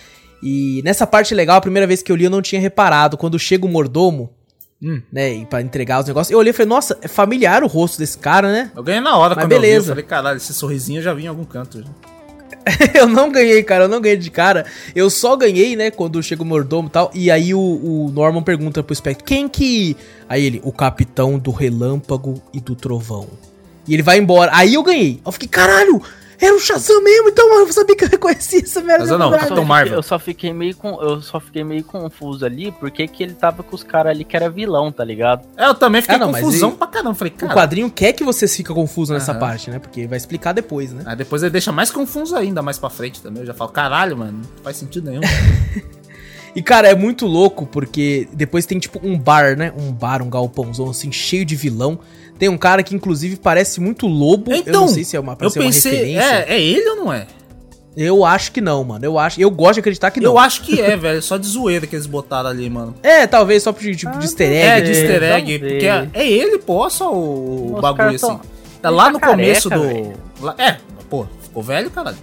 E 0.43 0.81
nessa 0.85 1.07
parte 1.07 1.35
legal, 1.35 1.59
a 1.59 1.61
primeira 1.61 1.87
vez 1.87 2.03
que 2.03 2.11
eu 2.11 2.17
li 2.17 2.25
eu 2.25 2.31
não 2.31 2.41
tinha 2.43 2.61
reparado, 2.61 3.17
quando 3.17 3.39
chega 3.39 3.65
o 3.67 3.69
mordomo, 3.69 4.31
Hum. 4.83 5.03
né, 5.13 5.35
e 5.35 5.45
pra 5.45 5.61
entregar 5.61 6.01
os 6.01 6.07
negócios, 6.07 6.31
eu 6.33 6.39
olhei 6.39 6.51
e 6.51 6.53
falei, 6.55 6.67
nossa, 6.71 6.97
é 7.03 7.07
familiar 7.07 7.63
o 7.63 7.67
rosto 7.67 7.99
desse 7.99 8.17
cara, 8.17 8.51
né? 8.51 8.73
Eu 8.75 8.83
ganhei 8.83 9.03
na 9.03 9.15
hora 9.15 9.35
Mas 9.35 9.45
quando 9.45 9.53
eu 9.53 9.61
vi. 9.61 9.67
Eu 9.67 9.71
beleza. 9.73 9.89
falei, 9.91 10.05
caralho, 10.05 10.37
esse 10.39 10.55
sorrisinho 10.55 11.01
eu 11.01 11.03
já 11.03 11.13
vi 11.13 11.25
em 11.25 11.27
algum 11.27 11.45
canto. 11.45 11.81
já. 11.83 11.89
eu 12.95 13.07
não 13.07 13.31
ganhei, 13.31 13.63
cara, 13.63 13.85
eu 13.85 13.89
não 13.89 14.01
ganhei 14.01 14.17
de 14.17 14.31
cara. 14.31 14.67
Eu 14.95 15.09
só 15.11 15.37
ganhei, 15.37 15.77
né, 15.77 15.91
quando 15.91 16.23
chega 16.23 16.43
o 16.43 16.47
mordomo 16.47 16.89
e 16.89 16.91
tal. 16.91 17.11
E 17.15 17.31
aí 17.31 17.55
o, 17.55 17.59
o 17.59 18.11
Norman 18.13 18.43
pergunta 18.43 18.83
pro 18.83 18.95
Spectre, 18.95 19.25
quem 19.25 19.49
que... 19.49 19.97
Aí 20.29 20.45
ele, 20.45 20.61
o 20.65 20.73
capitão 20.73 21.39
do 21.39 21.51
relâmpago 21.51 22.41
e 22.53 22.61
do 22.61 22.75
trovão. 22.75 23.27
E 23.87 23.95
ele 23.95 24.03
vai 24.03 24.19
embora. 24.19 24.53
Aí 24.55 24.75
eu 24.75 24.83
ganhei. 24.83 25.21
Eu 25.25 25.33
fiquei, 25.33 25.49
caralho, 25.49 26.01
era 26.41 26.55
o 26.57 26.59
Shazam 26.59 27.03
mesmo, 27.03 27.28
então 27.28 27.53
eu 27.61 27.72
sabia 27.72 27.95
que 27.95 28.05
eu 28.05 28.09
reconhecia 28.09 28.61
essa 28.61 28.80
merda. 28.80 29.05
Shazam 29.05 29.18
não, 29.18 29.26
Eu 29.26 29.32
só 29.32 29.36
Capitão 29.38 29.57
fiquei- 29.59 29.68
Marvel. 29.68 29.95
Eu 29.95 30.03
só 30.03 30.18
fiquei 30.18 30.53
meio 30.53 30.76
com, 30.76 31.01
eu 31.03 31.20
só 31.20 31.38
fiquei 31.38 31.62
meio 31.62 31.84
confuso 31.84 32.45
ali, 32.47 32.72
porque 32.72 33.07
que 33.07 33.22
ele 33.22 33.34
tava 33.34 33.62
com 33.62 33.74
os 33.76 33.82
caras 33.82 34.11
ali 34.12 34.24
que 34.24 34.34
era 34.36 34.49
vilão, 34.49 34.91
tá 34.91 35.05
ligado? 35.05 35.47
É, 35.57 35.66
eu 35.66 35.74
também 35.74 36.01
fiquei 36.01 36.16
Ah, 36.16 36.18
não, 36.18 36.32
mas 36.32 36.43
confusão 36.45 36.72
pra 36.72 36.86
caramba. 36.86 37.14
Falei, 37.14 37.32
O 37.34 37.36
cara. 37.36 37.55
quadrinho 37.55 37.91
quer 37.91 38.12
que 38.12 38.24
você 38.24 38.49
fica 38.49 38.72
confuso 38.72 39.12
nessa 39.12 39.32
Aham. 39.32 39.41
parte, 39.41 39.70
né? 39.70 39.78
Porque 39.78 40.07
vai 40.07 40.16
explicar 40.16 40.53
depois, 40.53 40.93
né? 40.93 41.03
Aí 41.07 41.16
depois 41.16 41.43
ele 41.43 41.51
deixa 41.51 41.70
mais 41.72 41.91
confuso 41.91 42.34
ainda, 42.34 42.62
mais 42.62 42.78
pra 42.78 42.88
frente 42.91 43.20
também. 43.20 43.43
Eu 43.43 43.47
já 43.47 43.55
falo, 43.55 43.70
caralho, 43.70 44.16
mano, 44.16 44.32
não 44.38 44.62
faz 44.64 44.76
sentido 44.76 45.11
nenhum. 45.11 45.20
E, 46.55 46.61
cara, 46.62 46.88
é 46.88 46.97
muito 46.97 47.26
louco, 47.26 47.64
porque 47.64 48.28
depois 48.32 48.66
tem, 48.66 48.76
tipo, 48.80 48.99
um 49.07 49.16
bar, 49.16 49.57
né? 49.57 49.72
Um 49.78 49.93
bar, 49.93 50.20
um 50.20 50.28
galpãozão, 50.28 50.91
assim, 50.91 51.12
cheio 51.12 51.45
de 51.45 51.55
vilão. 51.55 52.01
Tem 52.41 52.49
um 52.49 52.59
cara 52.59 52.82
que, 52.82 52.95
inclusive, 52.95 53.36
parece 53.36 53.80
muito 53.80 54.07
lobo. 54.09 54.51
eu 54.51 54.57
Então, 54.57 54.80
não 54.80 54.88
sei 54.88 55.05
se 55.05 55.14
é 55.16 55.20
uma, 55.20 55.36
eu 55.38 55.47
uma 55.49 55.53
pensei, 55.53 55.93
referência. 55.93 56.22
é, 56.49 56.55
é 56.57 56.61
ele 56.61 56.88
ou 56.91 56.97
não 56.97 57.12
é? 57.12 57.26
Eu 57.97 58.24
acho 58.24 58.51
que 58.53 58.61
não, 58.61 58.82
mano. 58.82 59.05
Eu 59.05 59.18
acho, 59.18 59.38
eu 59.41 59.51
gosto 59.51 59.74
de 59.74 59.80
acreditar 59.80 60.11
que 60.11 60.20
não. 60.20 60.30
Eu 60.32 60.38
acho 60.38 60.62
que 60.62 60.80
é, 60.80 60.97
velho. 60.97 61.20
Só 61.20 61.36
de 61.36 61.47
zoeira 61.47 61.86
que 61.86 61.95
eles 61.95 62.07
botaram 62.07 62.49
ali, 62.49 62.70
mano. 62.70 62.95
É, 63.03 63.26
talvez 63.26 63.62
só 63.62 63.72
de, 63.72 63.95
tipo, 63.95 64.16
de 64.18 64.24
easter 64.24 64.49
egg. 64.49 64.57
É, 64.59 64.80
de 64.80 64.91
né? 64.91 64.97
easter 64.99 65.22
egg. 65.22 65.59
Porque 65.59 65.86
é, 65.86 66.09
é 66.14 66.26
ele, 66.30 66.59
pô, 66.59 66.88
só 66.88 67.12
o, 67.14 67.78
bagulho 67.80 68.09
assim. 68.16 68.26
tão- 68.26 68.41
Tá 68.80 68.88
lá 68.88 69.05
tá 69.05 69.11
no 69.12 69.20
começo 69.20 69.68
careca, 69.68 69.88
do. 69.95 70.12
lá- 70.41 70.55
é, 70.57 70.76
pô, 71.11 71.26
ficou 71.43 71.62
velho, 71.62 71.91
caralho. 71.91 72.16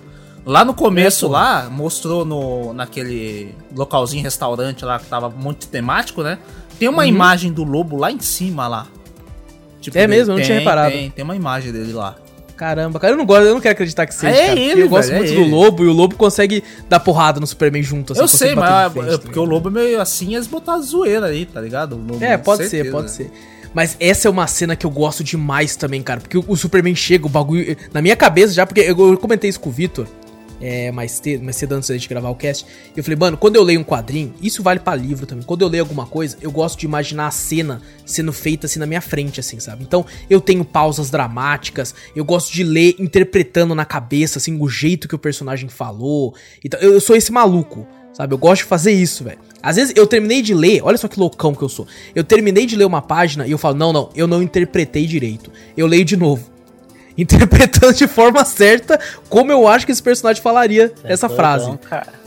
Lá 0.43 0.65
no 0.65 0.73
começo, 0.73 1.25
É, 1.27 1.29
lá, 1.29 1.69
mostrou 1.69 2.25
no, 2.25 2.73
naquele 2.73 3.53
localzinho, 3.75 4.23
restaurante 4.23 4.83
lá, 4.83 4.97
que 4.97 5.05
tava 5.05 5.29
muito 5.29 5.67
temático, 5.67 6.23
né? 6.23 6.39
Tem 6.79 6.87
uma 6.87 7.03
Uhum. 7.03 7.09
imagem 7.09 7.51
do 7.51 7.63
lobo 7.63 7.97
lá 7.97 8.11
em 8.11 8.19
cima, 8.19 8.67
lá. 8.67 8.87
Tipo, 9.91 9.97
É 10.03 10.07
mesmo? 10.07 10.31
Eu 10.33 10.35
não 10.35 10.35
tem, 10.37 10.45
tinha 10.45 10.59
reparado. 10.59 10.91
Tem, 10.93 11.09
tem 11.09 11.23
uma 11.23 11.35
imagem 11.35 11.71
dele 11.71 11.93
lá. 11.93 12.15
Caramba, 12.55 12.99
cara, 12.99 13.13
eu 13.13 13.17
não 13.17 13.25
gosto, 13.25 13.43
eu 13.45 13.53
não 13.53 13.61
quero 13.61 13.73
acreditar 13.73 14.07
que 14.07 14.15
seja. 14.15 14.35
É 14.35 14.47
cara, 14.47 14.59
ele, 14.59 14.81
Eu 14.81 14.89
gosto 14.89 15.09
velho, 15.09 15.19
muito 15.19 15.31
é 15.31 15.35
do 15.35 15.41
ele. 15.41 15.51
lobo 15.51 15.83
e 15.83 15.87
o 15.87 15.93
lobo 15.93 16.15
consegue 16.15 16.63
dar 16.89 16.99
porrada 16.99 17.39
no 17.39 17.45
Superman 17.45 17.83
junto. 17.83 18.13
assim, 18.13 18.21
eu 18.21 18.27
sei, 18.27 18.55
mas 18.55 18.91
frente, 18.93 19.07
é 19.07 19.11
tá 19.11 19.19
porque 19.19 19.37
o 19.39 19.43
lobo 19.45 19.69
é 19.69 19.71
meio 19.71 20.01
assim, 20.01 20.33
eles 20.33 20.47
botaram 20.47 20.81
zoeira 20.81 21.27
aí, 21.27 21.45
tá 21.45 21.61
ligado? 21.61 21.95
Lobo, 21.95 22.23
É, 22.23 22.35
pode 22.35 22.63
certeza. 22.63 22.83
ser, 22.85 22.91
pode 22.91 23.11
ser. 23.11 23.31
Mas 23.75 23.95
essa 23.99 24.27
é 24.27 24.31
uma 24.31 24.47
cena 24.47 24.75
que 24.75 24.87
eu 24.87 24.89
gosto 24.89 25.23
demais 25.23 25.75
também, 25.75 26.01
cara. 26.01 26.19
Porque 26.19 26.35
o, 26.37 26.43
o 26.47 26.57
Superman 26.57 26.95
chega, 26.95 27.27
o 27.27 27.29
bagulho. 27.29 27.77
Na 27.93 28.01
minha 28.01 28.15
cabeça 28.15 28.53
já, 28.53 28.65
porque 28.65 28.79
eu, 28.81 28.97
eu 29.11 29.17
comentei 29.19 29.49
isso 29.51 29.59
com 29.59 29.69
o 29.69 29.71
Vitor. 29.71 30.07
É, 30.59 30.91
mais, 30.91 31.11
cedo, 31.11 31.43
mais 31.43 31.55
cedo 31.55 31.73
antes 31.73 31.89
da 31.89 31.95
gente 31.95 32.09
gravar 32.09 32.29
o 32.29 32.35
cast. 32.35 32.65
Eu 32.95 33.03
falei, 33.03 33.17
mano, 33.17 33.37
quando 33.37 33.55
eu 33.55 33.63
leio 33.63 33.79
um 33.79 33.83
quadrinho, 33.83 34.33
isso 34.41 34.63
vale 34.63 34.79
pra 34.79 34.95
livro 34.95 35.25
também. 35.25 35.45
Quando 35.45 35.61
eu 35.61 35.67
leio 35.67 35.83
alguma 35.83 36.07
coisa, 36.07 36.35
eu 36.41 36.51
gosto 36.51 36.79
de 36.79 36.85
imaginar 36.85 37.27
a 37.27 37.31
cena 37.31 37.81
sendo 38.05 38.33
feita 38.33 38.65
assim 38.65 38.79
na 38.79 38.87
minha 38.87 39.01
frente, 39.01 39.39
assim, 39.39 39.59
sabe? 39.59 39.83
Então 39.83 40.05
eu 40.29 40.41
tenho 40.41 40.65
pausas 40.65 41.09
dramáticas, 41.11 41.93
eu 42.15 42.25
gosto 42.25 42.51
de 42.51 42.63
ler 42.63 42.95
interpretando 42.97 43.75
na 43.75 43.85
cabeça, 43.85 44.39
assim, 44.39 44.59
o 44.59 44.67
jeito 44.67 45.07
que 45.07 45.15
o 45.15 45.19
personagem 45.19 45.69
falou. 45.69 46.33
Então, 46.65 46.79
eu, 46.79 46.93
eu 46.93 47.01
sou 47.01 47.15
esse 47.15 47.31
maluco. 47.31 47.85
Sabe, 48.17 48.33
eu 48.33 48.37
gosto 48.39 48.63
de 48.63 48.67
fazer 48.67 48.91
isso, 48.93 49.23
velho. 49.23 49.37
Às 49.61 49.75
vezes 49.75 49.93
eu 49.95 50.07
terminei 50.07 50.41
de 50.41 50.51
ler, 50.51 50.81
olha 50.83 50.97
só 50.97 51.07
que 51.07 51.19
loucão 51.19 51.53
que 51.53 51.61
eu 51.61 51.69
sou. 51.69 51.85
Eu 52.15 52.23
terminei 52.23 52.65
de 52.65 52.75
ler 52.75 52.85
uma 52.85 52.99
página 52.99 53.45
e 53.45 53.51
eu 53.51 53.59
falo, 53.59 53.75
não, 53.75 53.93
não, 53.93 54.09
eu 54.15 54.25
não 54.25 54.41
interpretei 54.41 55.05
direito. 55.05 55.51
Eu 55.77 55.85
leio 55.85 56.03
de 56.03 56.17
novo. 56.17 56.56
Interpretando 57.21 57.93
de 57.93 58.07
forma 58.07 58.45
certa 58.45 58.99
como 59.29 59.51
eu 59.51 59.67
acho 59.67 59.85
que 59.85 59.91
esse 59.91 60.03
personagem 60.03 60.41
falaria 60.41 60.93
essa 61.03 61.27
Doidão, 61.27 61.35
frase. 61.45 61.77
cara. 61.89 62.17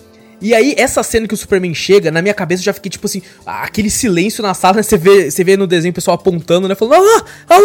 E 0.40 0.54
aí, 0.54 0.74
essa 0.78 1.02
cena 1.02 1.28
que 1.28 1.34
o 1.34 1.36
Superman 1.36 1.74
chega, 1.74 2.10
na 2.10 2.22
minha 2.22 2.32
cabeça 2.32 2.62
eu 2.62 2.64
já 2.64 2.72
fiquei 2.72 2.90
tipo 2.90 3.06
assim, 3.06 3.20
ah, 3.44 3.62
aquele 3.62 3.90
silêncio 3.90 4.42
na 4.42 4.54
sala, 4.54 4.76
né? 4.76 4.82
Você 4.82 4.96
vê, 4.96 5.30
você 5.30 5.44
vê 5.44 5.54
no 5.54 5.66
desenho 5.66 5.92
o 5.92 5.94
pessoal 5.94 6.14
apontando, 6.14 6.66
né? 6.66 6.74
Falando, 6.74 6.94
ah 6.94 7.00
lá, 7.00 7.24
ah 7.50 7.58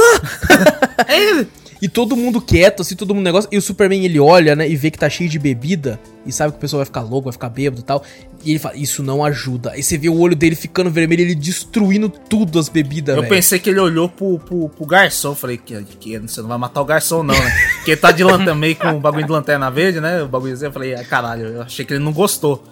lá! 1.39 1.45
E 1.85 1.87
todo 1.87 2.15
mundo 2.15 2.41
quieto, 2.41 2.81
assim, 2.81 2.95
todo 2.95 3.13
mundo 3.13 3.23
negócio. 3.23 3.47
E 3.53 3.59
o 3.59 3.61
Superman, 3.61 4.03
ele 4.03 4.19
olha, 4.19 4.55
né, 4.55 4.67
e 4.67 4.75
vê 4.75 4.89
que 4.89 4.97
tá 4.97 5.07
cheio 5.07 5.29
de 5.29 5.37
bebida. 5.37 5.99
E 6.25 6.31
sabe 6.31 6.53
que 6.53 6.57
o 6.57 6.59
pessoal 6.59 6.79
vai 6.79 6.85
ficar 6.87 7.01
louco, 7.01 7.25
vai 7.25 7.33
ficar 7.33 7.47
bêbado 7.47 7.79
e 7.79 7.83
tal. 7.83 8.03
E 8.43 8.49
ele 8.49 8.57
fala, 8.57 8.75
isso 8.75 9.03
não 9.03 9.23
ajuda. 9.23 9.69
Aí 9.69 9.83
você 9.83 9.95
vê 9.95 10.09
o 10.09 10.17
olho 10.17 10.35
dele 10.35 10.55
ficando 10.55 10.89
vermelho, 10.89 11.21
ele 11.21 11.35
destruindo 11.35 12.09
tudo 12.09 12.57
as 12.57 12.69
bebidas, 12.69 13.15
Eu 13.15 13.21
velho. 13.21 13.35
pensei 13.35 13.59
que 13.59 13.69
ele 13.69 13.79
olhou 13.79 14.09
pro, 14.09 14.39
pro, 14.39 14.67
pro 14.67 14.85
garçom. 14.87 15.35
Falei, 15.35 15.57
que, 15.59 15.79
que 15.83 16.17
você 16.17 16.41
não 16.41 16.49
vai 16.49 16.57
matar 16.57 16.81
o 16.81 16.85
garçom, 16.85 17.21
não, 17.21 17.35
né? 17.35 17.51
Porque 17.77 17.91
ele 17.91 18.01
tá 18.01 18.09
de 18.09 18.23
lanterna 18.23 18.55
meio 18.55 18.75
com 18.75 18.87
o 18.87 18.99
bagulho 18.99 19.27
de 19.27 19.31
lanterna 19.31 19.69
verde, 19.69 20.01
né? 20.01 20.23
O 20.23 20.27
bagulho 20.27 20.55
assim. 20.55 20.65
Eu 20.65 20.71
falei, 20.71 20.95
ah, 20.95 21.03
caralho, 21.05 21.45
eu 21.49 21.61
achei 21.61 21.85
que 21.85 21.93
ele 21.93 22.03
não 22.03 22.11
gostou. 22.11 22.63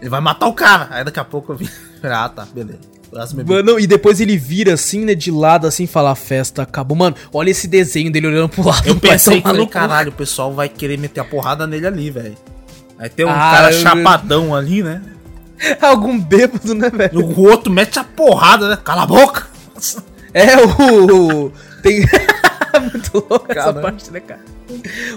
Ele 0.00 0.10
vai 0.10 0.20
matar 0.20 0.46
o 0.46 0.52
cara. 0.52 0.86
Aí 0.92 1.02
daqui 1.02 1.18
a 1.18 1.24
pouco 1.24 1.50
eu 1.50 1.56
vi. 1.56 1.68
Ah, 2.04 2.28
tá, 2.28 2.46
beleza. 2.46 2.99
As 3.16 3.32
bebidas. 3.32 3.64
Mano, 3.64 3.80
e 3.80 3.86
depois 3.86 4.20
ele 4.20 4.36
vira 4.36 4.74
assim, 4.74 5.04
né, 5.04 5.14
de 5.14 5.30
lado, 5.30 5.66
assim, 5.66 5.86
fala, 5.86 6.12
a 6.12 6.14
festa 6.14 6.62
acabou. 6.62 6.96
Mano, 6.96 7.16
olha 7.32 7.50
esse 7.50 7.66
desenho 7.66 8.10
dele 8.12 8.28
olhando 8.28 8.48
pro 8.48 8.64
lado. 8.66 8.86
Eu 8.86 8.96
pensei, 9.00 9.40
falei, 9.40 9.66
caralho, 9.66 10.10
o 10.10 10.14
pessoal 10.14 10.52
vai 10.52 10.68
querer 10.68 10.96
meter 10.98 11.20
a 11.20 11.24
porrada 11.24 11.66
nele 11.66 11.86
ali, 11.86 12.10
velho. 12.10 12.36
Aí 12.98 13.08
tem 13.08 13.26
um 13.26 13.30
Ah, 13.30 13.34
cara 13.56 13.72
eu- 13.72 13.80
chapadão 13.80 14.54
ali, 14.54 14.82
né? 14.82 15.02
Algum 15.80 16.18
bêbado, 16.20 16.74
né, 16.74 16.88
velho? 16.90 17.20
o 17.26 17.40
outro 17.48 17.72
mete 17.72 17.98
a 17.98 18.04
porrada, 18.04 18.68
né? 18.68 18.78
Cala 18.82 19.02
a 19.02 19.06
boca! 19.06 19.46
É 20.32 20.56
o. 20.58 21.50
Tem. 21.82 22.00
Muito 22.80 23.26
louco 23.28 23.46
essa 23.50 23.72
parte, 23.72 24.10
né, 24.12 24.20
cara? 24.20 24.40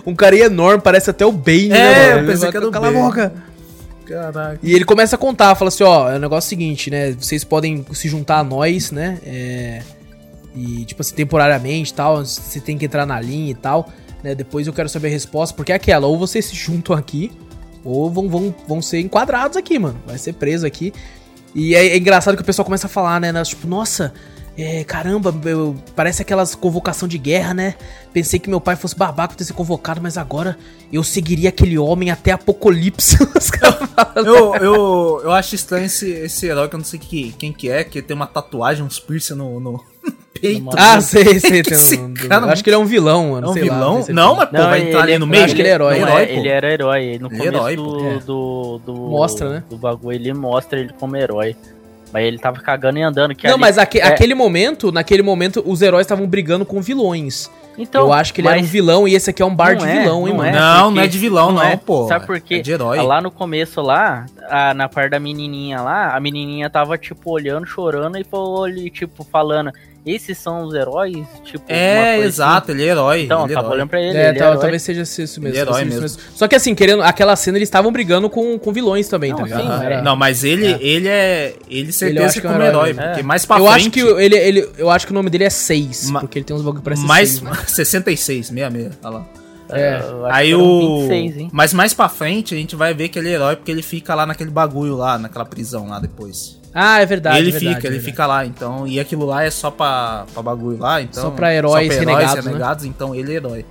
Um 0.05 0.15
cara 0.15 0.35
enorme, 0.35 0.81
parece 0.81 1.09
até 1.11 1.23
o 1.25 1.31
Bane, 1.31 1.69
É, 1.69 1.69
né, 1.69 2.15
mano? 2.15 2.21
eu 2.27 2.31
pensei 2.33 2.49
que 2.51 2.57
era 2.57 2.67
o 2.67 2.71
Cala 2.71 2.87
a 2.87 2.91
boca. 2.91 3.33
Caraca. 4.06 4.60
E 4.62 4.74
ele 4.74 4.86
começa 4.86 5.16
a 5.16 5.20
contar, 5.20 5.56
fala 5.56 5.70
assim, 5.70 5.84
ó, 5.84 6.10
é 6.12 6.18
o 6.18 6.20
negócio 6.20 6.49
seguinte, 6.49 6.89
né? 6.89 7.12
Vocês 7.12 7.43
podem 7.43 7.86
se 7.93 8.08
juntar 8.08 8.39
a 8.39 8.43
nós, 8.43 8.91
né? 8.91 9.20
É, 9.26 9.82
e, 10.56 10.86
tipo 10.86 11.01
assim, 11.01 11.16
temporariamente 11.16 11.91
e 11.91 11.95
tal, 11.95 12.26
você 12.26 12.60
tem 12.60 12.78
que 12.78 12.86
entrar 12.86 13.06
na 13.06 13.20
linha 13.20 13.51
e 13.51 13.56
tal, 13.56 13.89
né? 14.24 14.36
Depois 14.36 14.68
eu 14.68 14.74
quero 14.74 14.89
saber 14.89 15.08
a 15.08 15.12
resposta, 15.12 15.56
porque 15.56 15.72
é 15.72 15.76
aquela, 15.76 16.06
ou 16.08 16.18
vocês 16.18 16.45
se 16.45 16.56
juntam 16.56 16.95
aqui, 16.95 17.32
ou 17.84 18.10
vão, 18.10 18.30
vão, 18.30 18.56
vão 18.68 18.82
ser 18.82 18.99
enquadrados 18.99 19.58
aqui, 19.58 19.80
mano. 19.80 19.99
Vai 20.06 20.18
ser 20.18 20.34
preso 20.34 20.66
aqui. 20.66 20.93
E 21.56 21.76
é, 21.76 21.88
é 21.88 21.97
engraçado 21.97 22.36
que 22.36 22.41
o 22.41 22.45
pessoal 22.45 22.66
começa 22.66 22.88
a 22.88 22.89
falar, 22.89 23.20
né? 23.20 23.32
né, 23.32 23.43
Tipo, 23.43 23.68
nossa, 23.68 24.14
é, 24.58 24.84
caramba, 24.84 25.34
eu- 25.45 25.76
parece 25.95 26.22
aquelas 26.22 26.54
convocação 26.56 27.08
de 27.08 27.18
guerra, 27.18 27.54
né? 27.54 27.76
Pensei 28.14 28.39
que 28.39 28.49
meu 28.49 28.62
pai 28.62 28.76
fosse 28.76 28.95
babaca 28.95 29.34
ter 29.36 29.43
sido 29.43 29.56
convocado, 29.56 29.99
mas 30.01 30.18
agora 30.18 30.58
eu 30.91 31.04
seguiria 31.04 31.49
aquele 31.49 31.78
homem 31.78 32.12
até 32.12 32.32
Apocalipse. 32.32 33.18
Os 33.36 33.49
caras 33.49 33.89
falam, 33.89 34.26
Eu, 34.28 34.56
eu, 34.56 35.22
eu 35.24 35.32
acho 35.32 35.56
estranho 35.56 35.86
esse, 35.86 36.10
esse 36.12 36.45
herói 36.45 36.68
que 36.70 36.76
eu 36.76 36.80
não 36.80 36.86
sei 36.86 36.99
que, 36.99 37.32
quem 37.39 37.51
que 37.51 37.70
é, 37.70 37.84
que 37.84 38.01
tem 38.01 38.16
uma 38.16 38.28
tatuagem, 38.28 38.84
uns 38.86 38.99
piercing 38.99 39.34
no, 39.34 39.60
no 39.60 39.84
peito. 40.39 40.70
Ah, 40.78 41.01
sei, 41.01 41.39
sei. 41.39 41.64
Que 41.64 41.70
Tem 41.72 41.78
esse 41.80 41.97
um, 41.97 42.14
cara 42.14 42.45
acho 42.51 42.64
que 42.64 42.70
ele 42.70 42.76
é 42.76 42.80
um 42.80 42.86
vilão, 42.86 43.32
mano. 43.32 43.47
É 43.47 43.49
um 43.49 43.54
sei 43.54 43.64
lá, 43.64 43.76
vilão? 43.76 44.04
se 44.04 44.12
ele 44.12 44.16
não, 44.16 44.36
mas 44.36 44.49
pô, 44.49 44.58
Não, 44.58 44.70
vai 44.70 44.88
entrar 44.88 45.01
ali 45.01 45.18
no 45.18 45.26
eu 45.26 45.30
meio. 45.30 45.45
acho 45.45 45.56
que 45.56 45.62
ele 45.62 45.70
é 45.70 45.72
herói, 45.74 45.99
Não, 45.99 46.08
Herói, 46.10 46.22
é, 46.22 46.26
pô. 46.28 46.34
ele 46.34 46.47
era 46.49 46.72
herói. 46.72 47.18
No 47.20 47.28
Ele 47.28 47.36
é 47.36 47.38
começo 47.39 47.43
herói, 47.56 47.76
do. 47.76 48.06
É. 48.08 48.20
do, 48.20 48.82
do. 48.86 48.93
Mostra, 48.93 49.49
né? 49.49 49.64
Do 49.68 49.78
bagulho, 49.78 50.14
ele 50.16 50.34
mostra 50.34 50.80
ele 50.80 50.93
como 50.99 51.16
herói. 51.18 51.56
Mas 52.14 52.24
ele 52.26 52.38
tava 52.38 52.59
cagando 52.61 52.99
e 52.99 53.01
andando. 53.01 53.34
Que 53.34 53.47
Não, 53.47 53.55
ali- 53.55 53.61
mas 53.61 53.78
aque- 53.80 53.97
é, 53.99 54.05
aquele 54.05 54.36
momento, 54.36 54.91
naquele 54.91 55.24
momento, 55.24 55.64
os 55.66 55.82
heróis 55.82 56.05
estavam 56.05 56.28
brigando 56.28 56.64
com 56.64 56.80
vilões. 56.80 57.49
Então, 57.76 58.03
eu 58.03 58.14
acho 58.14 58.32
que 58.36 58.39
ele 58.41 58.47
era 58.47 58.59
um 58.59 58.64
vilão 58.64 59.07
e 59.07 59.16
esse 59.16 59.32
aqui 59.32 59.41
é 59.41 59.45
um 59.45 59.55
bar 59.55 59.72
Não 59.76 59.84
de 59.84 59.91
é, 59.91 60.01
vilão, 60.01 60.28
hein, 60.28 60.34
não 60.34 60.38
mano. 60.43 60.49
é. 60.49 60.51
não, 60.59 60.84
porque- 60.84 60.95
não 60.95 61.01
é 61.03 61.07
de 61.07 61.18
vilão, 61.18 61.47
não, 61.47 61.55
não 61.55 61.64
é. 61.64 61.76
pô. 61.76 62.07
Sabe 62.07 62.28
por 62.28 62.39
quê? 62.39 62.55
É 62.55 62.59
de 62.59 62.72
herói. 62.72 63.01
Lá 63.01 63.20
no 63.20 63.32
começo 63.32 63.82
lá, 63.82 64.28
a- 64.47 64.76
na 64.76 64.88
parte 64.88 65.09
da 65.09 65.20
menininha 65.20 65.82
lá, 65.82 66.16
a 66.16 66.20
menininha 66.20 66.70
tava, 66.70 66.99
tipo, 66.99 67.32
olhando, 67.32 67.66
chorando 67.66 68.16
e 68.20 68.24
falou 68.24 68.64
ali, 68.64 68.91
tipo, 68.91 69.24
falando, 69.24 69.72
esses 70.06 70.38
são 70.38 70.64
os 70.64 70.74
heróis? 70.74 71.26
Tipo, 71.43 71.64
É, 71.68 72.20
exato, 72.20 72.72
ele 72.72 72.84
é 72.84 72.88
herói. 72.88 73.16
assim. 73.18 73.26
Então, 73.26 73.43
ele 73.45 73.51
é 73.51 73.56
tava 73.56 73.68
herói. 73.68 73.78
olhando 73.78 73.89
pra 73.89 74.01
ele, 74.01 74.18
É, 74.18 74.30
ele 74.30 74.38
tal- 74.39 74.47
é 74.47 74.51
herói. 74.51 74.62
talvez 74.62 74.82
seja 74.82 75.01
isso 75.01 75.22
mesmo. 75.22 75.47
Ele 75.47 75.58
é 75.58 75.62
herói 75.62 75.80
seja 75.84 75.89
isso 75.91 76.01
mesmo. 76.01 76.22
Só 76.36 76.47
que 76.47 76.56
assim, 76.56 76.76
querendo, 76.76 77.01
aquela 77.04 77.36
cena 77.36 77.58
eles 77.58 77.68
estavam 77.68 77.91
brigando 77.91 78.30
com, 78.30 78.58
com 78.60 78.72
vilões 78.74 79.08
também, 79.08 79.32
Não, 79.32 79.38
tá 79.38 79.43
ligado? 79.43 79.62
sim, 79.62 79.68
Não 79.68 79.82
era- 79.84 79.95
é. 79.95 80.01
Não, 80.01 80.16
mas 80.16 80.43
ele, 80.43 80.68
É. 80.74 80.78
ele 80.82 81.08
é. 81.08 81.56
Ele 81.70 81.80
Ele 81.80 81.91
certeza 81.91 82.26
acho 82.26 82.41
que 82.41 82.47
é 82.47 82.49
um 82.49 82.54
como 82.54 82.64
herói 82.66 82.89
herói, 82.89 82.93
mesmo. 82.93 83.08
porque 83.08 83.20
É. 83.20 83.24
mais 83.24 83.45
pra 83.45 83.58
eu 83.58 83.66
frente. 83.66 83.78
acho 83.78 83.91
que 83.91 83.99
ele, 84.24 84.36
ele, 84.36 84.70
eu 84.78 84.89
acho 84.89 85.06
que 85.06 85.12
o 85.12 85.16
nome 85.16 85.30
dele 85.30 85.43
é 85.45 85.49
6, 85.49 86.10
Ma- 86.10 86.20
porque 86.22 86.39
ele 86.39 86.45
tem 86.45 86.56
uns 86.56 86.62
bagulho 86.62 86.80
que 86.82 86.86
parece 86.86 87.04
mais 87.06 87.30
6, 87.30 87.41
né? 87.41 87.51
66, 87.68 88.47
66, 88.47 88.97
olha 89.04 89.14
lá. 89.18 89.26
É. 89.70 89.99
Eu 90.04 90.26
acho 90.26 90.36
Aí 90.36 90.54
o. 90.54 90.99
26, 91.08 91.38
hein? 91.38 91.49
Mas 91.51 91.74
mais 91.74 91.93
pra 91.93 92.08
frente 92.08 92.54
a 92.54 92.58
gente 92.58 92.76
vai 92.76 92.93
ver 92.93 93.10
que 93.10 93.18
ele 93.18 93.30
é 93.30 93.32
herói 93.34 93.56
porque 93.56 93.72
ele 93.72 93.82
fica 93.82 94.14
lá 94.14 94.24
naquele 94.26 94.51
bagulho 94.51 94.95
lá, 94.95 95.18
naquela 95.18 95.45
prisão 95.45 95.88
lá 95.88 95.99
depois. 95.99 96.62
Ah, 96.74 96.99
é 97.01 97.05
verdade. 97.05 97.38
ele 97.38 97.49
é 97.49 97.51
verdade, 97.51 97.76
fica, 97.76 97.88
é 97.88 97.91
ele 97.91 97.99
fica 97.99 98.26
lá, 98.26 98.45
então. 98.45 98.88
E 98.88 98.99
aquilo 98.99 99.26
lá 99.26 99.43
é 99.43 99.51
só 99.51 99.69
pra, 99.69 100.26
pra 100.34 100.41
bagulho 100.41 100.78
lá, 100.80 101.01
então. 101.01 101.24
Só 101.24 101.30
pra 101.32 101.53
heróis 101.53 101.95
renegados, 101.95 102.43
né? 102.43 102.51
renegados, 102.51 102.86
então 102.86 103.13
ele 103.13 103.32
é 103.32 103.36
herói. 103.36 103.65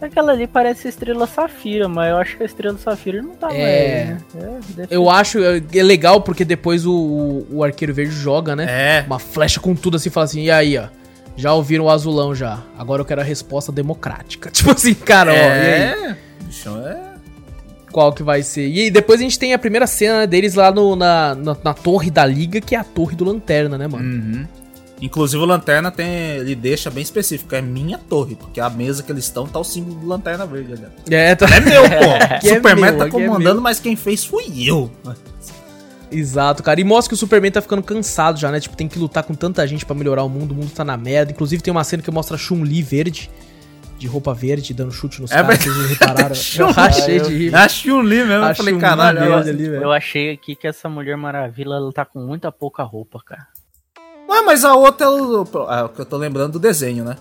Aquela 0.00 0.32
ali 0.32 0.46
parece 0.46 0.88
Estrela 0.88 1.26
Safira, 1.26 1.86
mas 1.86 2.10
eu 2.10 2.16
acho 2.16 2.36
que 2.38 2.42
a 2.42 2.46
Estrela 2.46 2.78
Safira 2.78 3.20
não 3.20 3.34
tá 3.36 3.52
É. 3.54 4.06
mais, 4.06 4.34
né? 4.34 4.60
É, 4.78 4.86
Eu 4.90 5.04
ser- 5.04 5.10
acho 5.10 5.38
é 5.44 5.62
é 5.74 5.82
legal 5.82 6.22
porque 6.22 6.42
depois 6.42 6.86
o, 6.86 7.44
o, 7.50 7.62
Arqueiro 7.62 7.92
Verde 7.92 8.12
joga, 8.14 8.56
né? 8.56 8.66
É. 8.68 9.04
Uma 9.06 9.18
flecha 9.18 9.60
com 9.60 9.74
tudo 9.74 9.98
assim, 9.98 10.08
fala 10.08 10.24
assim, 10.24 10.42
e 10.44 10.50
aí, 10.50 10.78
ó. 10.78 10.84
Já 11.36 11.52
ouviram 11.52 11.84
o 11.84 11.90
azulão 11.90 12.34
já. 12.34 12.60
Agora 12.78 13.02
eu 13.02 13.04
quero 13.06 13.20
a 13.20 13.24
resposta 13.24 13.70
democrática. 13.70 14.50
Tipo 14.52 14.70
assim, 14.72 14.94
cara, 14.94 15.32
ó. 15.32 15.34
E 15.34 15.38
aí? 15.38 15.80
É. 15.82 16.16
Bichão 16.44 16.86
é. 16.86 17.09
Qual 17.92 18.12
que 18.12 18.22
vai 18.22 18.42
ser? 18.42 18.68
E 18.68 18.90
depois 18.90 19.20
a 19.20 19.22
gente 19.22 19.38
tem 19.38 19.52
a 19.52 19.58
primeira 19.58 19.86
cena 19.86 20.26
deles 20.26 20.54
lá 20.54 20.70
no, 20.70 20.94
na, 20.94 21.34
na, 21.34 21.56
na 21.62 21.74
torre 21.74 22.10
da 22.10 22.24
liga, 22.24 22.60
que 22.60 22.74
é 22.74 22.78
a 22.78 22.84
torre 22.84 23.16
do 23.16 23.24
Lanterna, 23.24 23.76
né, 23.76 23.88
mano? 23.88 24.04
Uhum. 24.04 24.46
Inclusive 25.02 25.42
o 25.42 25.46
Lanterna 25.46 25.90
tem. 25.90 26.08
Ele 26.36 26.54
deixa 26.54 26.90
bem 26.90 27.02
específico, 27.02 27.54
é 27.54 27.62
minha 27.62 27.96
torre, 27.96 28.34
porque 28.34 28.60
a 28.60 28.68
mesa 28.68 29.02
que 29.02 29.10
eles 29.10 29.24
estão 29.24 29.46
tá 29.46 29.58
o 29.58 29.64
símbolo 29.64 29.98
do 29.98 30.06
Lanterna 30.06 30.44
Verde 30.44 30.74
ali. 30.74 30.86
É, 31.10 31.34
tá... 31.34 31.46
É 31.46 31.60
meu, 31.60 31.82
pô. 31.82 31.88
Que 32.40 32.50
é 32.50 32.54
Superman 32.56 32.90
meu, 32.90 32.98
tá 32.98 33.06
é 33.06 33.10
comandando, 33.10 33.54
meu. 33.54 33.62
mas 33.62 33.80
quem 33.80 33.96
fez 33.96 34.24
fui 34.24 34.44
eu. 34.58 34.90
Exato, 36.12 36.62
cara. 36.62 36.80
E 36.80 36.84
mostra 36.84 37.08
que 37.08 37.14
o 37.14 37.16
Superman 37.16 37.50
tá 37.50 37.62
ficando 37.62 37.82
cansado 37.82 38.38
já, 38.38 38.50
né? 38.50 38.60
Tipo, 38.60 38.76
tem 38.76 38.88
que 38.88 38.98
lutar 38.98 39.22
com 39.24 39.32
tanta 39.32 39.66
gente 39.66 39.86
pra 39.86 39.94
melhorar 39.94 40.22
o 40.22 40.28
mundo, 40.28 40.52
o 40.52 40.54
mundo 40.54 40.70
tá 40.70 40.84
na 40.84 40.96
merda. 40.96 41.32
Inclusive 41.32 41.62
tem 41.62 41.72
uma 41.72 41.84
cena 41.84 42.02
que 42.02 42.10
mostra 42.10 42.36
a 42.36 42.38
Chun-Li 42.38 42.82
verde, 42.82 43.30
de 44.00 44.06
roupa 44.08 44.32
verde, 44.32 44.72
dando 44.72 44.90
chute 44.92 45.20
nos 45.20 45.30
É 45.30 45.36
caras, 45.42 45.58
vocês 45.58 45.90
repararam. 45.90 46.34
eu 46.58 46.72
rachei 46.72 47.20
de 47.20 47.36
rir. 47.36 47.54
A 47.54 47.68
Chun-Li 47.68 48.24
mesmo, 48.24 48.32
eu 48.32 48.44
A 48.44 48.54
falei, 48.54 48.78
caralho, 48.78 49.18
ela... 49.18 49.40
ali, 49.40 49.68
velho. 49.68 49.82
Eu 49.82 49.92
achei 49.92 50.32
aqui 50.32 50.56
que 50.56 50.66
essa 50.66 50.88
Mulher 50.88 51.16
Maravilha, 51.18 51.74
ela 51.74 51.92
tá 51.92 52.04
com 52.06 52.18
muita 52.18 52.50
pouca 52.50 52.82
roupa, 52.82 53.20
cara. 53.24 53.46
Ué, 54.28 54.40
mas 54.42 54.64
a 54.64 54.74
outra 54.74 55.06
é 55.06 55.10
o, 55.10 55.44
é 55.70 55.82
o 55.84 55.88
que 55.90 56.00
eu 56.00 56.06
tô 56.06 56.16
lembrando 56.16 56.52
do 56.52 56.58
desenho, 56.58 57.04
né? 57.04 57.16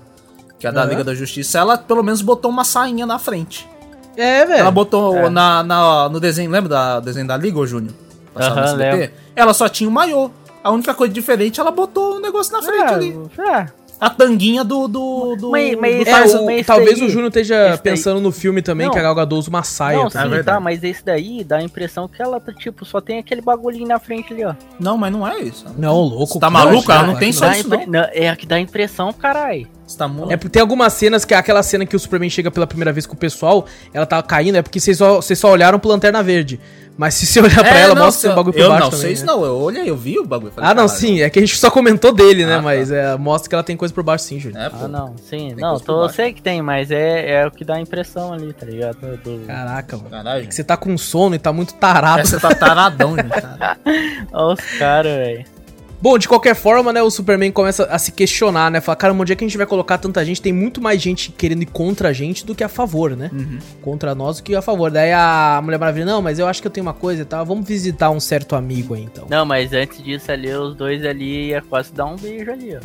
Que 0.57 0.67
é 0.67 0.71
da 0.71 0.81
Aham. 0.81 0.89
Liga 0.89 1.03
da 1.03 1.13
Justiça. 1.13 1.59
Ela 1.59 1.77
pelo 1.77 2.01
menos 2.01 2.21
botou 2.21 2.49
uma 2.49 2.63
sainha 2.63 3.05
na 3.05 3.19
frente. 3.19 3.67
É, 4.15 4.45
velho. 4.45 4.59
Ela 4.61 4.71
botou 4.71 5.17
É. 5.17 5.29
na, 5.29 5.61
na- 5.63 6.07
no 6.09 6.19
desenho, 6.19 6.49
lembra 6.49 6.69
da 6.69 6.99
desenho 7.01 7.27
da 7.27 7.35
Liga, 7.35 7.59
ô 7.59 7.65
Júnior? 7.67 7.93
Passava 8.33 8.71
lembro. 8.71 9.09
Ela 9.35 9.53
só 9.53 9.67
tinha 9.67 9.89
o 9.89 9.91
maiô. 9.91 10.29
A 10.63 10.71
única 10.71 10.93
coisa 10.93 11.13
diferente, 11.13 11.59
ela 11.59 11.71
botou 11.71 12.15
o 12.17 12.19
negócio 12.19 12.51
na 12.53 12.61
frente 12.61 12.93
ali. 12.93 13.19
Ah, 13.39 13.67
A 13.99 14.09
tanguinha 14.09 14.63
do. 14.63 14.87
do, 14.87 15.35
do, 15.35 15.51
Mas- 15.51 15.75
mas 15.77 16.05
do 16.05 16.09
É, 16.09 16.25
o- 16.39 16.45
mas 16.45 16.65
talvez 16.65 16.99
daí- 16.99 17.07
o 17.07 17.09
Júnior 17.11 17.27
esteja 17.27 17.55
esse 17.55 17.69
daí- 17.69 17.77
pensando 17.93 18.21
no 18.21 18.31
filme 18.31 18.61
também 18.61 18.87
Não. 18.87 18.93
que 18.93 18.99
a 18.99 19.01
Gal 19.01 19.13
Gadot 19.15 19.39
usa 19.39 19.49
uma 19.49 19.61
saia. 19.63 19.97
não, 19.97 20.09
tá? 20.09 20.23
sim, 20.23 20.43
tá, 20.43 20.59
mas 20.59 20.81
esse 20.83 21.03
daí 21.03 21.43
dá 21.43 21.57
a 21.57 21.63
impressão 21.63 22.07
que 22.07 22.21
ela 22.21 22.39
tá, 22.39 22.53
tipo, 22.53 22.85
só 22.85 23.01
tem 23.01 23.19
aquele 23.19 23.41
bagulhinho 23.41 23.87
na 23.87 23.99
frente 23.99 24.31
ali, 24.33 24.45
ó. 24.45 24.53
Não, 24.79 24.97
mas 24.97 25.11
não 25.11 25.27
é 25.27 25.39
isso. 25.39 25.65
Não, 25.77 25.97
louco. 25.99 26.33
Você 26.33 26.39
tá 26.39 26.49
maluco? 26.49 26.89
Ela 26.91 27.03
não 27.07 27.15
tem 27.17 27.33
só 27.33 27.51
isso, 27.51 27.67
impre- 27.67 27.85
não, 27.87 28.07
É 28.13 28.29
a 28.29 28.35
que 28.35 28.45
dá 28.45 28.59
impressão, 28.59 29.11
carai. 29.11 29.67
Tá? 29.97 30.07
É 30.29 30.37
porque 30.37 30.49
tem 30.49 30.61
algumas 30.61 30.93
cenas 30.93 31.25
que 31.25 31.33
aquela 31.33 31.63
cena 31.63 31.83
que 31.83 31.95
o 31.95 31.99
Superman 31.99 32.29
chega 32.29 32.51
pela 32.51 32.67
primeira 32.67 32.93
vez 32.93 33.07
com 33.07 33.15
o 33.15 33.17
pessoal, 33.17 33.65
ela 33.91 34.05
tá 34.05 34.21
caindo, 34.21 34.55
é 34.55 34.61
porque 34.61 34.79
vocês 34.79 34.95
só, 34.99 35.15
vocês 35.15 35.37
só 35.39 35.49
olharam 35.51 35.79
pro 35.79 35.89
Lanterna 35.89 36.21
Verde. 36.21 36.59
Mas 36.95 37.15
se 37.15 37.25
você 37.25 37.39
olhar 37.41 37.63
pra 37.63 37.75
ela, 37.79 37.95
não, 37.95 38.03
mostra 38.05 38.19
que 38.19 38.21
tem 38.27 38.31
um 38.31 38.35
bagulho 38.35 38.53
por 38.53 38.61
eu 38.61 38.69
baixo 38.69 38.83
não 38.83 38.89
também. 38.91 39.01
sei 39.05 39.13
isso 39.13 39.25
né? 39.25 39.31
não. 39.31 39.43
Eu 39.43 39.55
olhei, 39.55 39.89
eu 39.89 39.95
vi 39.97 40.19
o 40.19 40.25
bagulho. 40.27 40.51
falei, 40.53 40.69
Ah, 40.69 40.73
não, 40.75 40.87
sim, 40.87 41.21
é 41.21 41.29
que 41.29 41.39
a 41.39 41.41
gente 41.41 41.57
só 41.57 41.71
comentou 41.71 42.11
dele, 42.11 42.45
né? 42.45 42.53
Ah, 42.53 42.57
tá. 42.57 42.61
mas 42.61 42.91
é, 42.91 43.17
mostra 43.17 43.49
que 43.49 43.55
ela 43.55 43.63
tem 43.63 43.75
coisa 43.75 43.88
por 43.93 44.03
baixo 44.03 44.25
sim, 44.25 44.39
Júlio. 44.39 44.57
É. 44.57 44.69
Ah, 44.71 44.87
não, 44.87 45.17
sim. 45.17 45.49
Tem 45.49 45.55
não, 45.55 45.71
coisa 45.71 45.85
tô, 45.85 46.03
eu 46.03 46.09
sei 46.09 46.33
que 46.33 46.41
tem, 46.41 46.61
mas 46.61 46.91
é, 46.91 47.31
é 47.31 47.47
o 47.47 47.51
que 47.51 47.63
dá 47.63 47.75
a 47.75 47.81
impressão 47.81 48.33
ali, 48.33 48.53
tá 48.53 48.65
ligado? 48.65 49.17
Do... 49.17 49.45
Caraca, 49.45 49.97
mano. 49.97 50.09
Caralho. 50.09 50.43
É 50.43 50.47
que 50.47 50.55
você 50.55 50.63
tá 50.63 50.77
com 50.77 50.97
sono 50.97 51.35
e 51.35 51.39
tá 51.39 51.51
muito 51.53 51.73
tarado. 51.75 52.21
Essa 52.21 52.39
tá 52.39 52.53
taradão, 52.53 53.15
gente. 53.15 53.29
cara. 53.29 53.77
Olha 54.31 54.53
os 54.53 54.77
caras, 54.77 55.15
velho. 55.15 55.58
Bom, 56.01 56.17
de 56.17 56.29
qualquer 56.29 56.55
forma, 56.55 56.93
né, 56.93 57.03
o 57.03 57.09
Superman 57.11 57.51
começa 57.51 57.83
a 57.85 57.99
se 57.99 58.13
questionar, 58.13 58.71
né? 58.71 58.79
Fala, 58.79 58.95
cara, 58.95 59.13
onde 59.13 59.33
é 59.33 59.35
que 59.35 59.43
a 59.43 59.47
gente 59.47 59.57
vai 59.57 59.65
colocar 59.65 59.97
tanta 59.97 60.23
gente? 60.23 60.41
Tem 60.41 60.53
muito 60.53 60.79
mais 60.81 61.01
gente 61.01 61.29
querendo 61.31 61.61
ir 61.63 61.65
contra 61.65 62.07
a 62.09 62.13
gente 62.13 62.45
do 62.45 62.55
que 62.55 62.63
a 62.63 62.69
favor, 62.69 63.17
né? 63.17 63.29
Uhum. 63.33 63.59
Contra 63.81 64.15
nós 64.15 64.37
do 64.37 64.43
que 64.43 64.55
a 64.55 64.61
favor. 64.61 64.89
Daí 64.89 65.11
a 65.11 65.59
Mulher 65.61 65.77
Maravilha, 65.77 66.05
não, 66.05 66.21
mas 66.21 66.39
eu 66.39 66.47
acho 66.47 66.61
que 66.61 66.67
eu 66.67 66.71
tenho 66.71 66.85
uma 66.85 66.93
coisa 66.93 67.23
e 67.23 67.25
tal. 67.25 67.45
Vamos 67.45 67.67
visitar 67.67 68.09
um 68.11 68.19
certo 68.19 68.55
amigo 68.55 68.93
aí, 68.93 69.03
então. 69.03 69.25
Não, 69.29 69.45
mas 69.45 69.73
antes 69.73 70.01
disso 70.01 70.31
ali, 70.31 70.53
os 70.53 70.73
dois 70.73 71.05
ali 71.05 71.47
ia 71.47 71.61
quase 71.61 71.91
dar 71.91 72.05
um 72.05 72.15
beijo 72.15 72.49
ali, 72.49 72.77
ó. 72.77 72.79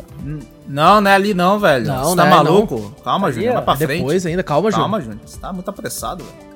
Não, 0.67 0.99
não 0.99 1.09
é 1.09 1.15
ali 1.15 1.33
não, 1.33 1.57
velho. 1.57 1.87
Não, 1.87 2.03
Você 2.03 2.09
não 2.09 2.15
tá 2.17 2.27
é, 2.27 2.29
maluco? 2.29 2.95
Calma, 3.01 3.27
Ali, 3.27 3.35
Júnior. 3.35 3.53
Vai 3.53 3.63
pra 3.63 3.75
Depois 3.75 4.23
frente. 4.23 4.27
ainda, 4.27 4.43
calma, 4.43 4.69
Júlio. 4.69 4.83
Calma, 4.83 4.99
Júnior. 4.99 5.19
Você 5.25 5.39
tá 5.39 5.53
muito 5.53 5.69
apressado, 5.69 6.23
velho. 6.23 6.54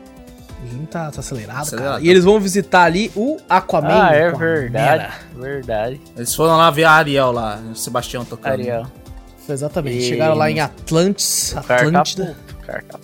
O 0.61 0.85
tá, 0.87 1.09
tá 1.09 1.19
acelerado, 1.19 1.61
Acelerado. 1.61 1.91
cara. 1.93 2.03
E 2.03 2.09
eles 2.09 2.23
vão 2.25 2.39
visitar 2.39 2.83
ali 2.83 3.11
o 3.15 3.37
Aquaman. 3.49 3.87
Ah, 4.09 4.13
é 4.13 4.31
verdade. 4.31 5.13
Verdade. 5.35 6.01
Eles 6.17 6.35
foram 6.35 6.57
lá 6.57 6.69
ver 6.69 6.83
a 6.83 6.91
Ariel 6.91 7.31
lá, 7.31 7.59
o 7.71 7.75
Sebastião 7.75 8.25
tocando. 8.25 8.51
Ariel. 8.53 8.85
Foi 9.45 9.53
exatamente. 9.55 9.97
E- 9.97 10.01
Chegaram 10.09 10.35
lá 10.35 10.51
em 10.51 10.59
Atlantis, 10.59 11.53
O 11.57 11.61
tá 11.61 11.75
Atlântida. 11.75 12.35
o 12.61 12.65
cara 12.65 12.83
tá 12.87 12.99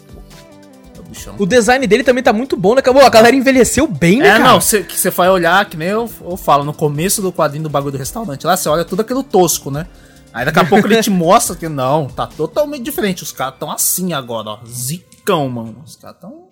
design 1.45 1.87
dele 1.87 2.03
também 2.03 2.23
tá 2.23 2.33
muito 2.33 2.57
bom, 2.57 2.73
né? 2.75 2.79
Acabou, 2.79 3.01
a 3.03 3.09
galera 3.09 3.35
envelheceu 3.35 3.87
bem, 3.87 4.19
né, 4.19 4.27
É, 4.27 4.31
cara? 4.37 4.43
não, 4.43 4.61
você 4.61 5.09
vai 5.09 5.29
olhar, 5.29 5.63
que 5.65 5.77
nem 5.77 5.87
eu, 5.87 6.09
eu 6.21 6.35
falo, 6.37 6.63
no 6.63 6.73
começo 6.73 7.21
do 7.21 7.31
quadrinho 7.31 7.63
do 7.63 7.69
bagulho 7.69 7.93
do 7.93 7.97
restaurante, 7.97 8.45
lá 8.45 8.57
você 8.57 8.67
olha 8.67 8.83
tudo 8.83 9.01
aquilo 9.01 9.23
tosco, 9.23 9.71
né? 9.71 9.87
Aí 10.33 10.43
daqui 10.45 10.59
a 10.59 10.65
pouco 10.65 10.85
ele 10.87 11.01
te 11.01 11.09
mostra 11.09 11.55
que 11.55 11.69
não, 11.69 12.07
tá 12.07 12.27
totalmente 12.27 12.83
diferente. 12.83 13.23
Os 13.23 13.31
caras 13.31 13.55
tão 13.59 13.71
assim 13.71 14.11
agora, 14.13 14.49
ó. 14.49 14.59
Zicão, 14.67 15.47
mano. 15.47 15.81
Os 15.85 15.95
caras 15.95 16.17
tão. 16.19 16.44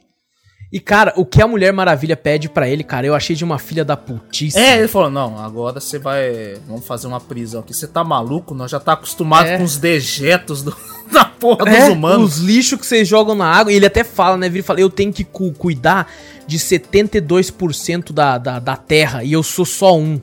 E, 0.74 0.80
cara, 0.80 1.14
o 1.16 1.24
que 1.24 1.40
a 1.40 1.48
Mulher 1.48 1.72
Maravilha 1.72 2.18
pede 2.18 2.50
pra 2.50 2.68
ele, 2.68 2.84
cara, 2.84 3.06
eu 3.06 3.14
achei 3.14 3.36
de 3.36 3.44
uma 3.44 3.60
filha 3.60 3.86
da 3.86 3.96
putice. 3.96 4.58
É, 4.58 4.80
ele 4.80 4.88
falou: 4.88 5.12
não, 5.12 5.38
agora 5.38 5.80
você 5.80 6.00
vai. 6.00 6.56
Vamos 6.68 6.84
fazer 6.88 7.06
uma 7.06 7.20
prisão 7.22 7.62
aqui. 7.62 7.76
Você 7.76 7.86
tá 7.88 8.04
maluco? 8.04 8.56
Nós 8.56 8.72
já 8.72 8.80
tá 8.80 8.94
acostumado 8.94 9.46
É. 9.48 9.58
com 9.60 9.64
os 9.64 9.78
dejetos 9.78 10.64
do, 10.64 10.76
da 11.14 11.26
porra 11.26 11.70
É, 11.70 11.80
dos 11.86 11.90
humanos. 11.90 12.38
os 12.38 12.44
lixos 12.44 12.80
que 12.80 12.88
vocês 12.88 13.08
jogam 13.08 13.36
na 13.36 13.46
água. 13.46 13.72
E 13.72 13.76
ele 13.76 13.86
até 13.86 14.04
fala, 14.04 14.36
né? 14.36 14.50
Vira 14.50 14.64
e 14.64 14.66
fala, 14.66 14.80
eu 14.80 14.90
tenho 14.90 15.14
que 15.14 15.24
cu- 15.24 15.54
cuidar 15.54 16.12
de 16.48 16.58
72% 16.58 18.12
da, 18.12 18.38
da, 18.38 18.60
da 18.60 18.76
terra 18.76 19.24
e 19.24 19.34
eu 19.34 19.44
sou 19.44 19.66
só 19.66 19.98
um. 19.98 20.20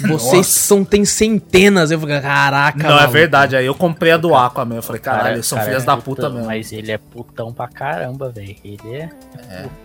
Vocês 0.00 0.32
Nossa. 0.32 0.42
são, 0.44 0.84
tem 0.84 1.04
centenas. 1.04 1.90
Eu 1.90 2.00
falei, 2.00 2.20
caraca, 2.20 2.78
Não, 2.78 2.86
é 2.86 2.94
maluco. 2.94 3.12
verdade. 3.12 3.56
Aí 3.56 3.66
eu 3.66 3.74
comprei 3.74 4.12
a 4.12 4.16
do 4.16 4.34
Aqua 4.34 4.64
mesmo. 4.64 4.78
Eu 4.78 4.82
falei, 4.82 5.00
caralho, 5.00 5.36
eles 5.36 5.46
são 5.46 5.58
cara 5.58 5.68
filhas 5.68 5.82
é 5.82 5.86
da 5.86 5.96
putão, 5.96 6.14
puta 6.14 6.30
mesmo. 6.30 6.46
Mas 6.46 6.72
ele 6.72 6.92
é 6.92 6.98
putão 6.98 7.52
pra 7.52 7.68
caramba, 7.68 8.30
velho. 8.30 8.56
Ele 8.64 8.94
é. 8.94 9.10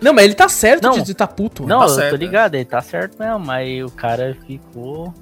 Não, 0.00 0.12
mas 0.12 0.24
ele 0.24 0.34
tá 0.34 0.48
certo 0.48 0.84
Não. 0.84 0.92
de 0.92 1.02
de 1.02 1.14
tá 1.14 1.26
puto. 1.26 1.66
Não, 1.66 1.80
tá 1.80 1.84
eu 1.86 1.88
certo, 1.88 2.10
tô 2.10 2.16
é. 2.16 2.18
ligado, 2.18 2.54
ele 2.54 2.64
tá 2.64 2.80
certo 2.80 3.18
mesmo, 3.18 3.38
mas 3.40 3.82
o 3.82 3.90
cara 3.90 4.36
ficou. 4.46 5.12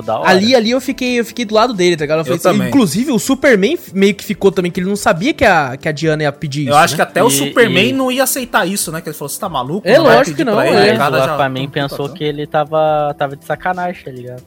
Ficou 0.00 0.14
da 0.14 0.18
hora. 0.20 0.30
Ali, 0.30 0.54
ali 0.54 0.70
eu 0.70 0.80
fiquei, 0.80 1.20
eu 1.20 1.24
fiquei 1.24 1.44
do 1.44 1.54
lado 1.54 1.72
dele, 1.74 1.96
tá 1.96 2.04
ligado? 2.04 2.18
Eu 2.18 2.20
Eu 2.20 2.24
falei 2.24 2.38
assim, 2.38 2.48
também. 2.50 2.68
inclusive, 2.68 3.12
o 3.12 3.18
Superman 3.18 3.78
meio 3.92 4.14
que 4.14 4.24
ficou 4.24 4.50
também, 4.52 4.70
que 4.70 4.80
ele 4.80 4.88
não 4.88 4.96
sabia 4.96 5.32
que 5.32 5.44
a, 5.44 5.76
que 5.76 5.88
a 5.88 5.92
Diana 5.92 6.22
ia 6.24 6.32
pedir 6.32 6.66
Eu 6.66 6.70
isso. 6.70 6.78
acho 6.78 6.92
né? 6.94 6.96
que 6.96 7.02
até 7.02 7.22
o 7.24 7.28
E- 7.28 7.30
Superman 7.30 7.88
e- 7.88 7.92
não 7.92 8.10
ia 8.10 8.22
aceitar 8.24 8.66
isso, 8.66 8.90
né? 8.92 9.00
Que 9.00 9.08
ele 9.08 9.16
falou, 9.16 9.28
você 9.28 9.40
tá 9.40 9.48
maluco? 9.48 9.86
É, 9.88 9.98
lógico 9.98 10.36
que 10.36 10.44
não, 10.44 10.60
é. 10.60 10.88
ele, 10.90 10.98
Mas 10.98 11.12
o 11.12 11.16
o 11.16 11.22
Aquaman 11.22 11.68
pensou 11.68 12.08
que 12.10 12.24
ele 12.24 12.46
tava, 12.46 13.14
tava 13.18 13.36
de 13.36 13.44
sacanagem, 13.44 14.04
tá 14.04 14.10
ligado? 14.10 14.42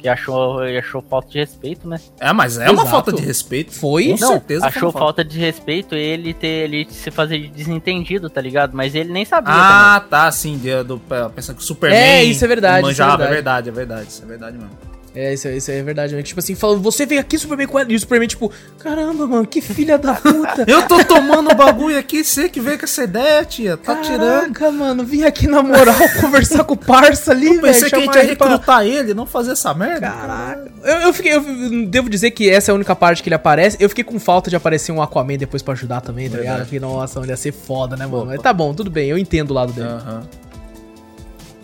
Que 0.00 0.08
achou, 0.08 0.60
achou 0.60 1.02
falta 1.02 1.28
de 1.28 1.38
respeito, 1.38 1.86
né? 1.88 2.00
É, 2.18 2.32
mas 2.32 2.56
é 2.58 2.64
uma 2.70 2.72
Exato. 2.82 2.88
falta 2.88 3.12
de 3.12 3.22
respeito. 3.22 3.72
Foi? 3.72 4.04
Com 4.14 4.20
Não, 4.20 4.28
certeza 4.28 4.60
foi 4.60 4.68
achou 4.68 4.90
uma 4.90 4.98
falta 4.98 5.24
de 5.24 5.38
respeito 5.38 5.94
ele 5.94 6.32
ter 6.32 6.46
ele 6.70 6.86
se 6.90 7.10
fazer 7.10 7.38
de 7.38 7.48
desentendido, 7.48 8.30
tá 8.30 8.40
ligado? 8.40 8.74
Mas 8.74 8.94
ele 8.94 9.12
nem 9.12 9.24
sabia 9.24 9.52
Ah, 9.54 10.00
tá, 10.08 10.30
sim. 10.32 10.58
do, 10.86 10.98
pensando 11.34 11.56
que 11.56 11.62
o 11.62 11.66
Superman. 11.66 11.98
É, 11.98 12.24
isso 12.24 12.44
é 12.44 12.48
verdade, 12.48 12.82
manjava, 12.82 13.14
isso 13.14 13.22
é 13.22 13.26
é 13.26 13.30
verdade. 13.34 13.34
verdade, 13.34 13.68
é 13.68 13.72
verdade. 13.72 14.08
Isso 14.10 14.22
é 14.22 14.26
verdade 14.26 14.56
mesmo. 14.58 14.89
É, 15.14 15.34
isso, 15.34 15.48
isso 15.48 15.70
aí 15.72 15.78
é 15.78 15.82
verdade, 15.82 16.14
né? 16.14 16.22
Tipo 16.22 16.38
assim, 16.38 16.54
falando, 16.54 16.80
você 16.80 17.04
veio 17.04 17.20
aqui, 17.20 17.36
Superman, 17.36 17.66
com 17.66 17.78
ela. 17.78 17.90
E 17.90 17.96
o 17.96 17.98
Superman, 18.00 18.28
tipo, 18.28 18.52
caramba, 18.78 19.26
mano, 19.26 19.44
que 19.46 19.60
filha 19.60 19.98
da 19.98 20.14
puta. 20.14 20.64
Eu 20.70 20.86
tô 20.86 21.02
tomando 21.04 21.50
o 21.50 21.54
bagulho 21.56 21.98
aqui, 21.98 22.22
você 22.22 22.48
que 22.48 22.60
veio 22.60 22.78
com 22.78 22.84
essa 22.84 23.02
ideia, 23.02 23.44
tia. 23.44 23.76
Tá 23.76 23.96
tirando. 23.96 24.52
Caraca, 24.52 24.70
mano, 24.70 25.04
vim 25.04 25.24
aqui 25.24 25.48
na 25.48 25.62
moral 25.62 25.96
conversar 26.20 26.62
com 26.62 26.74
o 26.74 26.76
parça 26.76 27.32
ali, 27.32 27.48
velho. 27.48 27.60
pensei 27.62 27.88
que 27.90 27.96
a 27.96 28.00
gente 28.00 28.14
ia 28.14 28.22
ele 28.24 28.36
pra- 28.36 28.48
recrutar 28.50 28.86
ele, 28.86 29.12
não 29.12 29.26
fazer 29.26 29.50
essa 29.52 29.74
merda. 29.74 30.08
Caraca. 30.08 30.70
Eu, 30.84 30.96
eu 30.98 31.12
fiquei. 31.12 31.34
Eu 31.34 31.42
devo 31.88 32.08
dizer 32.08 32.30
que 32.30 32.48
essa 32.48 32.70
é 32.70 32.72
a 32.72 32.74
única 32.76 32.94
parte 32.94 33.22
que 33.22 33.28
ele 33.28 33.34
aparece. 33.34 33.76
Eu 33.80 33.88
fiquei 33.88 34.04
com 34.04 34.18
falta 34.20 34.48
de 34.48 34.54
aparecer 34.54 34.92
um 34.92 35.02
Aquaman 35.02 35.36
depois 35.36 35.60
pra 35.62 35.74
ajudar 35.74 36.00
também, 36.02 36.30
tá 36.30 36.38
ligado? 36.38 36.64
Fiquei, 36.64 36.78
nossa, 36.78 37.18
mano, 37.18 37.32
ia 37.32 37.36
ser 37.36 37.52
foda, 37.52 37.96
né, 37.96 38.06
mano? 38.06 38.18
Opa. 38.22 38.26
Mas 38.32 38.40
tá 38.42 38.52
bom, 38.52 38.72
tudo 38.72 38.90
bem, 38.90 39.08
eu 39.08 39.18
entendo 39.18 39.50
o 39.50 39.54
lado 39.54 39.72
dele. 39.72 39.88
Aham. 39.88 40.22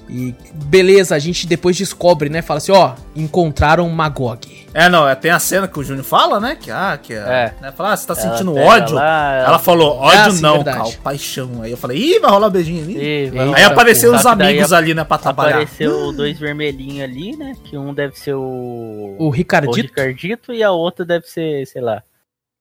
E 0.09 0.35
beleza, 0.53 1.15
a 1.15 1.19
gente 1.19 1.47
depois 1.47 1.77
descobre, 1.77 2.29
né? 2.29 2.41
Fala 2.41 2.59
assim, 2.59 2.73
ó, 2.73 2.93
encontraram 3.15 3.89
Magog. 3.91 4.67
É, 4.73 4.89
não, 4.89 5.09
é, 5.09 5.15
tem 5.15 5.31
a 5.31 5.39
cena 5.39 5.67
que 5.67 5.79
o 5.79 5.83
Júnior 5.83 6.05
fala, 6.05 6.39
né? 6.39 6.57
Que, 6.61 6.71
ah, 6.71 6.99
que 7.03 7.13
É. 7.13 7.55
Né, 7.61 7.73
fala, 7.77 7.93
ah, 7.93 7.97
você 7.97 8.07
tá 8.07 8.15
Ela 8.15 8.23
sentindo 8.31 8.55
ódio? 8.55 8.95
lá, 8.95 9.33
ela... 9.35 9.49
ela- 9.49 9.59
falou, 9.59 9.97
ódio 9.97 10.21
Ah, 10.21 10.31
sim, 10.31 10.43
não, 10.43 10.55
verdade. 10.57 10.79
Cal, 10.79 10.93
paixão. 11.03 11.63
Aí 11.63 11.71
eu 11.71 11.77
falei, 11.77 11.99
ih, 11.99 12.21
vai 12.21 12.31
rolar 12.31 12.49
um 12.49 12.51
beijinho 12.51 12.85
ali. 12.85 12.97
E 12.99 13.33
Aí 13.55 13.65
apareceu 13.65 14.15
os 14.15 14.25
amigos 14.27 14.73
ali, 14.73 14.95
né, 14.95 15.03
pra 15.03 15.19
trabalhar. 15.19 15.51
Apareceu 15.57 16.13
dois 16.13 16.39
vermelhinhos 16.39 17.03
ali, 17.03 17.37
né? 17.37 17.55
Que 17.65 17.77
um 17.77 17.93
deve 17.93 18.17
ser 18.19 18.35
o. 18.35 19.17
O 19.19 19.27
o 19.27 19.31
Ricardito 19.31 19.77
Ricardito 19.77 20.53
e 20.53 20.63
a 20.63 20.71
outra 20.71 21.05
deve 21.05 21.27
ser, 21.27 21.67
sei 21.67 21.81
lá, 21.83 22.03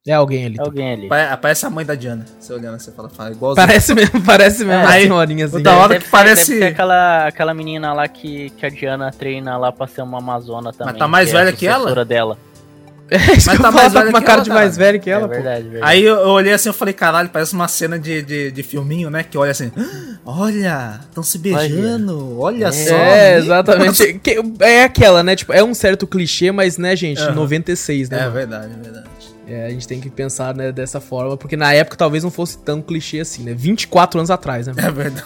é 0.07 0.13
alguém 0.13 0.45
ali. 0.45 0.55
alguém 0.59 0.93
ali. 0.93 1.09
Aparece 1.31 1.65
a 1.65 1.69
mãe 1.69 1.83
da 1.85 1.95
Diana. 1.95 2.25
Você 2.39 2.53
olhando, 2.53 2.79
você 2.79 2.91
fala, 2.91 3.09
fala 3.09 3.31
igualzinho. 3.31 3.65
Parece 3.67 3.93
mesmo, 3.93 4.21
parece 4.25 4.63
mesmo, 4.65 4.87
Aí, 4.87 4.99
a 4.99 5.07
senhorinha 5.07 5.45
assim. 5.45 5.61
da 5.63 5.75
hora 5.77 5.87
Deve 5.89 5.99
que 6.01 6.05
ser- 6.05 6.11
parece- 6.11 6.51
Deve 6.53 6.59
ser 6.65 6.71
aquela, 6.73 7.27
aquela 7.27 7.53
menina 7.53 7.91
lá 7.93 8.07
que, 8.07 8.51
que 8.51 8.65
a 8.65 8.69
Diana 8.69 9.11
treina 9.11 9.57
lá 9.57 9.71
pra 9.71 9.87
ser 9.87 10.01
uma 10.03 10.19
amazona 10.19 10.71
também. 10.71 10.95
tá 10.95 11.07
mais 11.07 11.29
é 11.33 11.35
a 11.35 11.39
velha 11.45 11.53
que 11.53 11.65
ela? 11.67 12.05
dela. 12.05 12.37
É 13.07 13.17
isso 13.17 13.45
Mas 13.47 13.57
que 13.57 13.61
tá 13.61 13.67
eu 13.69 13.71
mais 13.71 13.93
falo, 13.93 13.93
tá 13.93 13.99
velha 13.99 14.03
com 14.05 14.09
uma 14.09 14.19
que 14.19 14.25
cara 14.25 14.37
ela, 14.37 14.43
de 14.43 14.49
mais 14.49 14.71
cara. 14.77 14.85
velho 14.87 14.99
que 14.99 15.09
ela, 15.11 15.25
é 15.25 15.27
pô. 15.27 15.33
verdade, 15.35 15.63
verdade. 15.69 15.91
Aí 15.91 16.03
eu, 16.03 16.15
eu 16.15 16.29
olhei 16.29 16.53
assim, 16.53 16.69
eu 16.69 16.73
falei, 16.73 16.91
caralho, 16.91 17.29
parece 17.29 17.53
uma 17.53 17.67
cena 17.67 17.99
de, 17.99 18.23
de, 18.23 18.51
de 18.51 18.63
filminho, 18.63 19.11
né? 19.11 19.21
Que 19.23 19.37
olha 19.37 19.51
assim, 19.51 19.71
"Ah, 19.77 20.17
olha, 20.25 20.99
estão 21.07 21.21
se 21.21 21.37
beijando, 21.37 22.39
olha, 22.39 22.71
só. 22.71 22.95
É, 22.95 23.35
Ih, 23.37 23.43
exatamente. 23.43 24.13
Que- 24.15 24.41
é 24.59 24.83
aquela, 24.85 25.21
né? 25.21 25.35
Tipo, 25.35 25.53
é 25.53 25.63
um 25.63 25.75
certo 25.75 26.07
clichê, 26.07 26.51
mas, 26.51 26.79
né, 26.79 26.95
gente, 26.95 27.21
Aham. 27.21 27.35
96, 27.35 28.09
né? 28.09 28.17
É 28.17 28.21
mano? 28.21 28.33
verdade, 28.33 28.73
é 28.73 28.81
verdade. 28.83 29.05
É, 29.47 29.65
a 29.67 29.69
gente 29.69 29.87
tem 29.87 29.99
que 30.01 30.09
pensar, 30.09 30.55
né, 30.55 30.71
dessa 30.71 30.99
forma, 30.99 31.37
porque 31.37 31.55
na 31.55 31.71
época 31.73 31.95
talvez 31.95 32.23
não 32.23 32.31
fosse 32.31 32.57
tão 32.57 32.81
clichê 32.81 33.19
assim, 33.19 33.43
né? 33.43 33.53
24 33.53 34.19
anos 34.19 34.31
atrás, 34.31 34.65
né? 34.67 34.73
mano? 34.75 34.87
É 34.87 34.91
verdade. 34.91 35.23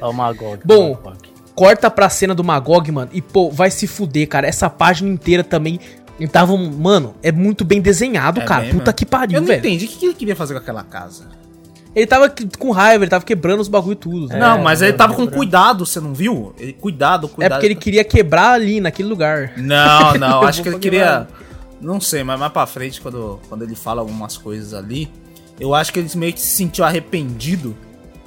Ó, 0.00 0.10
o 0.10 0.12
Magog. 0.12 0.58
Bom, 0.64 0.90
Magog. 1.02 1.18
Corta 1.54 1.90
pra 1.90 2.08
cena 2.10 2.34
do 2.34 2.44
Magog, 2.44 2.90
mano, 2.92 3.10
e, 3.14 3.22
pô, 3.22 3.50
vai 3.50 3.70
se 3.70 3.86
fuder, 3.86 4.28
cara. 4.28 4.46
Essa 4.46 4.68
página 4.68 5.08
inteira 5.08 5.42
também 5.42 5.80
tava, 6.30 6.52
um- 6.52 6.70
mano, 6.70 7.14
é 7.22 7.32
muito 7.32 7.64
bem 7.64 7.80
desenhado, 7.80 8.40
É 8.40 8.44
cara. 8.44 8.62
bem, 8.62 8.70
Puta 8.72 8.84
mano. 8.86 8.92
que 8.94 9.06
pariu, 9.06 9.36
Eu 9.36 9.40
não 9.40 9.48
velho. 9.48 9.58
entendi 9.60 9.86
o 9.86 9.88
que, 9.88 10.04
ele 10.06 10.14
queria 10.14 10.36
fazer 10.36 10.52
com 10.54 10.60
aquela 10.60 10.82
casa. 10.82 11.24
Ele 11.94 12.06
tava 12.06 12.30
com 12.58 12.70
raiva, 12.72 13.04
ele 13.04 13.10
tava 13.10 13.24
quebrando 13.24 13.60
os 13.60 13.68
bagulho 13.68 13.96
tudo. 13.96 14.28
né? 14.28 14.38
não, 14.38 14.62
mas 14.62 14.82
ele 14.82 14.92
tava 14.92 15.14
com 15.14 15.22
lembrando. 15.22 15.38
cuidado, 15.38 15.86
você 15.86 15.98
não 15.98 16.12
viu? 16.12 16.54
Ele, 16.58 16.74
cuidado, 16.74 17.26
É 17.26 17.30
cuidado. 17.30 17.52
porque 17.52 17.66
ele 17.66 17.74
queria 17.74 18.04
quebrar 18.04 18.50
ali, 18.52 18.80
naquele 18.82 19.08
lugar. 19.08 19.52
Não, 19.56 20.12
não, 20.18 20.42
acho 20.44 20.62
que 20.62 20.68
ele 20.68 20.78
queria. 20.78 21.26
Não 21.80 22.00
sei, 22.00 22.22
mas 22.24 22.38
mais 22.38 22.52
pra 22.52 22.66
frente, 22.66 23.00
quando, 23.00 23.40
quando 23.48 23.62
ele 23.62 23.74
fala 23.74 24.00
algumas 24.00 24.36
coisas 24.36 24.72
ali, 24.74 25.08
eu 25.60 25.74
acho 25.74 25.92
que 25.92 25.98
ele 25.98 26.08
meio 26.16 26.32
que 26.32 26.40
se 26.40 26.48
sentiu 26.56 26.84
arrependido. 26.84 27.76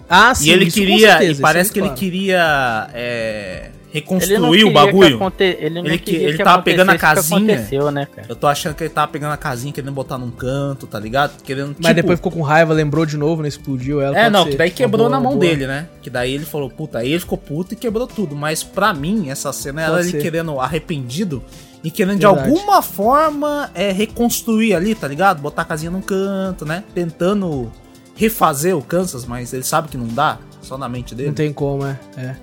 Ah, 0.09 0.33
e 0.41 0.49
ele 0.49 0.65
isso 0.65 0.79
com 0.79 0.85
queria. 0.85 1.09
certeza, 1.11 1.39
e 1.39 1.41
parece 1.41 1.69
é 1.69 1.73
que 1.73 1.79
ele 1.79 1.87
claro. 1.87 1.99
queria 1.99 2.89
é, 2.95 3.69
Ele 3.69 3.71
não 3.71 3.91
reconstruir 3.93 4.49
queria 4.49 4.67
o 4.67 4.71
bagulho. 4.73 5.07
Que 5.09 5.13
aconte... 5.15 5.43
Ele, 5.43 5.69
não 5.75 5.85
Ele 5.85 5.97
que- 5.99 6.11
queria 6.11 6.27
ele 6.29 6.37
que 6.37 6.43
tava 6.43 6.63
pegando 6.63 6.89
a 6.89 6.93
acontecesse 6.93 7.19
o 7.33 7.37
que 7.37 7.41
casinha. 7.45 7.53
aconteceu, 7.55 7.91
né, 7.91 8.07
cara? 8.07 8.27
Eu 8.27 8.35
tô 8.35 8.47
achando 8.47 8.73
que 8.73 8.83
ele 8.85 8.89
tava 8.89 9.11
pegando 9.11 9.33
a 9.33 9.37
casinha, 9.37 9.71
querendo 9.71 9.91
botar 9.91 10.17
num 10.17 10.31
canto, 10.31 10.87
tá 10.87 10.99
ligado? 10.99 11.43
Querendo. 11.43 11.75
Mas 11.79 11.95
depois 11.95 12.17
ficou 12.17 12.31
com 12.31 12.41
raiva, 12.41 12.73
lembrou 12.73 13.05
de 13.05 13.17
novo, 13.17 13.43
né? 13.43 13.47
Explodiu 13.47 14.01
ela. 14.01 14.17
É, 14.17 14.31
não, 14.31 14.47
que 14.47 14.55
daí 14.55 14.71
quebrou 14.71 15.07
boa, 15.07 15.09
na 15.11 15.19
mão 15.19 15.33
boa. 15.33 15.45
dele, 15.45 15.67
né? 15.67 15.87
Que 16.01 16.09
daí 16.09 16.33
ele 16.33 16.45
falou, 16.45 16.71
puta, 16.71 16.97
aí 16.97 17.11
ele 17.11 17.19
ficou 17.19 17.37
puto 17.37 17.75
e 17.75 17.77
quebrou 17.77 18.07
tudo. 18.07 18.35
Mas 18.35 18.63
pra 18.63 18.95
mim, 18.95 19.29
essa 19.29 19.53
cena 19.53 19.83
era 19.83 19.91
Pode 19.91 20.07
ele 20.07 20.11
ser. 20.17 20.21
querendo 20.23 20.59
arrependido 20.59 21.43
e 21.83 21.89
querendo 21.89 22.19
Verdade. 22.19 22.43
de 22.43 22.49
alguma 22.49 22.81
forma 22.81 23.71
é, 23.73 23.91
reconstruir 23.91 24.73
ali, 24.73 24.95
tá 24.95 25.07
ligado? 25.07 25.41
Botar 25.41 25.61
a 25.61 25.65
casinha 25.65 25.91
num 25.91 26.01
canto, 26.01 26.65
né? 26.65 26.83
Tentando 26.93 27.71
refazer 28.15 28.75
o 28.75 28.81
Kansas, 28.81 29.25
mas 29.25 29.53
ele 29.53 29.63
sabe 29.63 29.87
que 29.87 29.97
não 29.97 30.07
dá, 30.07 30.39
só 30.61 30.77
na 30.77 30.89
mente 30.89 31.15
dele. 31.15 31.29
Não 31.29 31.35
tem 31.35 31.53
como, 31.53 31.85
é. 31.85 31.97
é. 32.17 32.35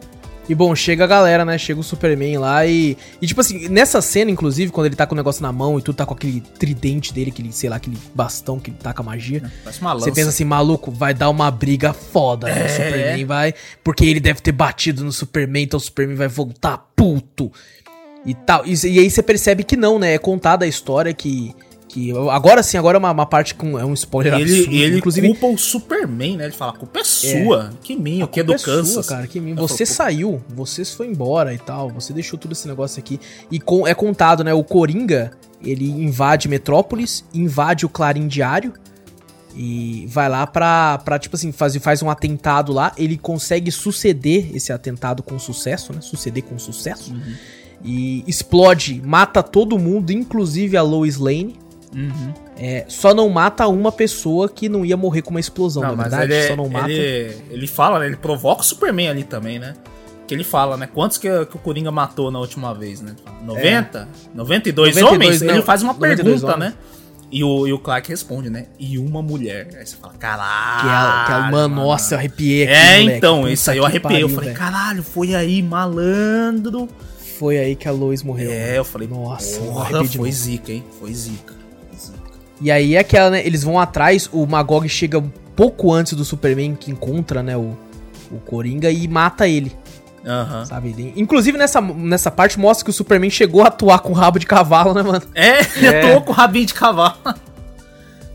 E 0.48 0.54
bom, 0.54 0.74
chega 0.76 1.02
a 1.02 1.06
galera, 1.08 1.44
né? 1.44 1.58
Chega 1.58 1.80
o 1.80 1.82
Superman 1.82 2.38
lá 2.38 2.64
e. 2.64 2.96
E 3.20 3.26
tipo 3.26 3.40
assim, 3.40 3.68
nessa 3.68 4.00
cena, 4.00 4.30
inclusive, 4.30 4.70
quando 4.70 4.86
ele 4.86 4.94
tá 4.94 5.04
com 5.04 5.12
o 5.14 5.16
negócio 5.16 5.42
na 5.42 5.50
mão 5.50 5.76
e 5.76 5.82
tudo 5.82 5.96
tá 5.96 6.06
com 6.06 6.14
aquele 6.14 6.40
tridente 6.40 7.12
dele, 7.12 7.30
aquele, 7.30 7.52
sei 7.52 7.68
lá, 7.68 7.76
aquele 7.76 7.98
bastão 8.14 8.60
que 8.60 8.70
ele 8.70 8.78
taca 8.80 9.02
magia. 9.02 9.50
Parece 9.64 9.80
uma 9.80 9.92
lança. 9.92 10.04
Você 10.04 10.12
pensa 10.12 10.28
assim, 10.28 10.44
maluco, 10.44 10.92
vai 10.92 11.12
dar 11.12 11.30
uma 11.30 11.50
briga 11.50 11.92
foda, 11.92 12.46
né? 12.46 12.62
O 12.62 12.64
É. 12.64 12.68
Superman 12.68 13.24
vai. 13.24 13.54
Porque 13.82 14.04
ele 14.04 14.20
deve 14.20 14.40
ter 14.40 14.52
batido 14.52 15.04
no 15.04 15.10
Superman, 15.10 15.64
então 15.64 15.78
o 15.78 15.80
Superman 15.80 16.16
vai 16.16 16.28
voltar 16.28 16.78
puto. 16.94 17.50
E 18.26 18.34
tal. 18.34 18.66
E, 18.66 18.72
e 18.86 18.98
aí 18.98 19.08
você 19.10 19.22
percebe 19.22 19.62
que 19.64 19.76
não, 19.76 19.98
né? 19.98 20.14
É 20.14 20.18
contada 20.18 20.64
a 20.64 20.68
história 20.68 21.14
que. 21.14 21.54
que 21.88 22.10
agora 22.30 22.62
sim, 22.62 22.76
agora 22.76 22.96
é 22.96 22.98
uma, 22.98 23.12
uma 23.12 23.24
parte 23.26 23.54
com. 23.54 23.78
É 23.78 23.84
um 23.84 23.94
spoiler 23.94 24.34
E 24.34 24.42
ele, 24.42 24.66
e 24.68 24.82
ele 24.82 24.98
Inclusive, 24.98 25.28
culpa 25.28 25.46
o 25.46 25.56
Superman, 25.56 26.36
né? 26.36 26.44
Ele 26.44 26.52
fala, 26.52 26.72
a 26.72 26.76
culpa 26.76 27.00
é 27.00 27.04
sua. 27.04 27.70
Que 27.82 27.94
minha, 27.96 28.24
o 28.24 28.28
que 28.28 28.40
é 28.40 28.42
do 28.42 28.52
é 28.52 28.58
sua, 28.58 28.74
Kansas. 28.74 29.06
cara, 29.06 29.26
que 29.28 29.38
mim. 29.38 29.50
Eu 29.50 29.56
Você 29.56 29.86
falo, 29.86 29.96
saiu, 29.96 30.42
você 30.48 30.84
foi 30.84 31.06
embora 31.06 31.54
e 31.54 31.58
tal, 31.58 31.88
você 31.90 32.12
deixou 32.12 32.36
todo 32.38 32.50
esse 32.52 32.66
negócio 32.66 32.98
aqui. 32.98 33.20
E 33.50 33.60
com- 33.60 33.86
é 33.86 33.94
contado, 33.94 34.42
né? 34.42 34.52
O 34.52 34.64
Coringa, 34.64 35.30
ele 35.62 35.88
invade 35.88 36.48
Metrópolis, 36.48 37.24
invade 37.32 37.86
o 37.86 37.88
Clarim 37.88 38.26
Diário 38.26 38.72
e 39.54 40.06
vai 40.10 40.28
lá 40.28 40.46
pra, 40.46 40.98
pra 40.98 41.18
tipo 41.18 41.34
assim, 41.34 41.50
faz, 41.50 41.74
faz 41.76 42.02
um 42.02 42.10
atentado 42.10 42.72
lá. 42.72 42.92
Ele 42.98 43.16
consegue 43.16 43.70
suceder 43.72 44.54
esse 44.54 44.70
atentado 44.72 45.22
com 45.22 45.38
sucesso, 45.38 45.92
né? 45.94 46.00
Suceder 46.02 46.42
com 46.42 46.58
sucesso. 46.58 47.12
Uhum. 47.12 47.34
E 47.84 48.24
explode, 48.26 49.00
mata 49.04 49.42
todo 49.42 49.78
mundo, 49.78 50.10
inclusive 50.10 50.76
a 50.76 50.82
Lois 50.82 51.16
Lane. 51.18 51.56
Uhum. 51.94 52.34
É, 52.58 52.84
só 52.88 53.14
não 53.14 53.28
mata 53.28 53.66
uma 53.68 53.92
pessoa 53.92 54.48
que 54.48 54.68
não 54.68 54.84
ia 54.84 54.96
morrer 54.96 55.22
com 55.22 55.30
uma 55.30 55.40
explosão, 55.40 55.82
Não, 55.82 55.90
na 55.90 55.96
mas 55.96 56.10
verdade. 56.10 56.32
ele, 56.32 56.48
só 56.48 56.56
não 56.56 56.68
mata. 56.68 56.90
ele, 56.90 57.36
ele 57.50 57.66
fala, 57.66 57.98
né? 57.98 58.06
Ele 58.06 58.16
provoca 58.16 58.62
o 58.62 58.64
Superman 58.64 59.08
ali 59.08 59.24
também, 59.24 59.58
né? 59.58 59.74
Que 60.26 60.34
ele 60.34 60.42
fala, 60.44 60.76
né? 60.76 60.88
Quantos 60.92 61.18
que, 61.18 61.28
que 61.46 61.56
o 61.56 61.58
Coringa 61.60 61.90
matou 61.90 62.30
na 62.30 62.38
última 62.40 62.74
vez, 62.74 63.00
né? 63.00 63.14
90? 63.44 64.08
92, 64.34 64.96
92 64.96 65.02
homens? 65.14 65.42
não. 65.42 65.54
Ele 65.54 65.62
faz 65.62 65.82
uma 65.82 65.92
92 65.92 66.40
pergunta, 66.40 66.54
homens. 66.56 66.72
né? 66.72 66.78
E 67.30 67.42
o, 67.44 67.66
e 67.66 67.72
o 67.72 67.78
Clark 67.78 68.08
responde, 68.08 68.48
né? 68.50 68.66
E 68.78 68.98
uma 68.98 69.20
mulher. 69.22 69.68
Aí 69.78 69.86
você 69.86 69.96
fala, 69.96 70.14
caralho. 70.14 70.80
Que 70.80 70.86
ela, 70.88 71.24
que 71.26 71.32
ela, 71.32 71.50
mano, 71.50 71.76
nossa, 71.76 72.14
eu 72.14 72.18
arrepiei 72.18 72.64
aqui. 72.64 72.72
É, 72.72 72.98
moleque. 73.00 73.18
então, 73.18 73.48
isso 73.48 73.70
aí 73.70 73.78
eu 73.78 73.84
arrepiei. 73.84 74.22
eu 74.22 74.28
pariu, 74.28 74.28
falei, 74.28 74.54
velho. 74.54 74.58
caralho, 74.58 75.02
foi 75.02 75.34
aí, 75.34 75.62
malandro. 75.62 76.88
Foi 77.38 77.58
aí 77.58 77.76
que 77.76 77.86
a 77.88 77.92
Lois 77.92 78.22
morreu. 78.22 78.50
É, 78.50 78.78
eu 78.78 78.84
falei, 78.84 79.06
Nossa, 79.08 79.58
porra, 79.60 79.86
foi 80.04 80.18
novo. 80.18 80.32
zica, 80.32 80.72
hein? 80.72 80.84
Foi 80.98 81.12
zica. 81.12 81.54
zica. 81.98 82.18
E 82.60 82.70
aí 82.70 82.94
é 82.94 82.98
aquela, 83.00 83.30
né? 83.30 83.46
Eles 83.46 83.62
vão 83.62 83.78
atrás, 83.78 84.28
o 84.32 84.46
Magog 84.46 84.88
chega 84.88 85.18
um 85.18 85.30
pouco 85.54 85.92
antes 85.92 86.14
do 86.14 86.24
Superman 86.24 86.74
que 86.74 86.90
encontra, 86.90 87.42
né, 87.42 87.56
o, 87.56 87.76
o 88.30 88.38
Coringa 88.44 88.90
e 88.90 89.06
mata 89.08 89.46
ele, 89.48 89.72
Aham. 90.26 90.64
sabe? 90.66 90.88
Ele- 90.90 91.12
Inclusive 91.16 91.56
nessa, 91.58 91.80
nessa 91.80 92.30
parte 92.30 92.58
mostra 92.58 92.84
que 92.84 92.90
o 92.90 92.94
Superman 92.94 93.30
chegou 93.30 93.62
a 93.62 93.66
atuar 93.68 93.98
com 94.00 94.12
rabo 94.12 94.38
de 94.38 94.46
cavalo, 94.46 94.92
né, 94.94 95.02
mano? 95.02 95.22
É, 95.34 95.60
eu 96.10 96.14
tô 96.14 96.20
com 96.22 96.32
o 96.32 96.34
rabinho 96.34 96.66
de 96.66 96.74
cavalo. 96.74 97.16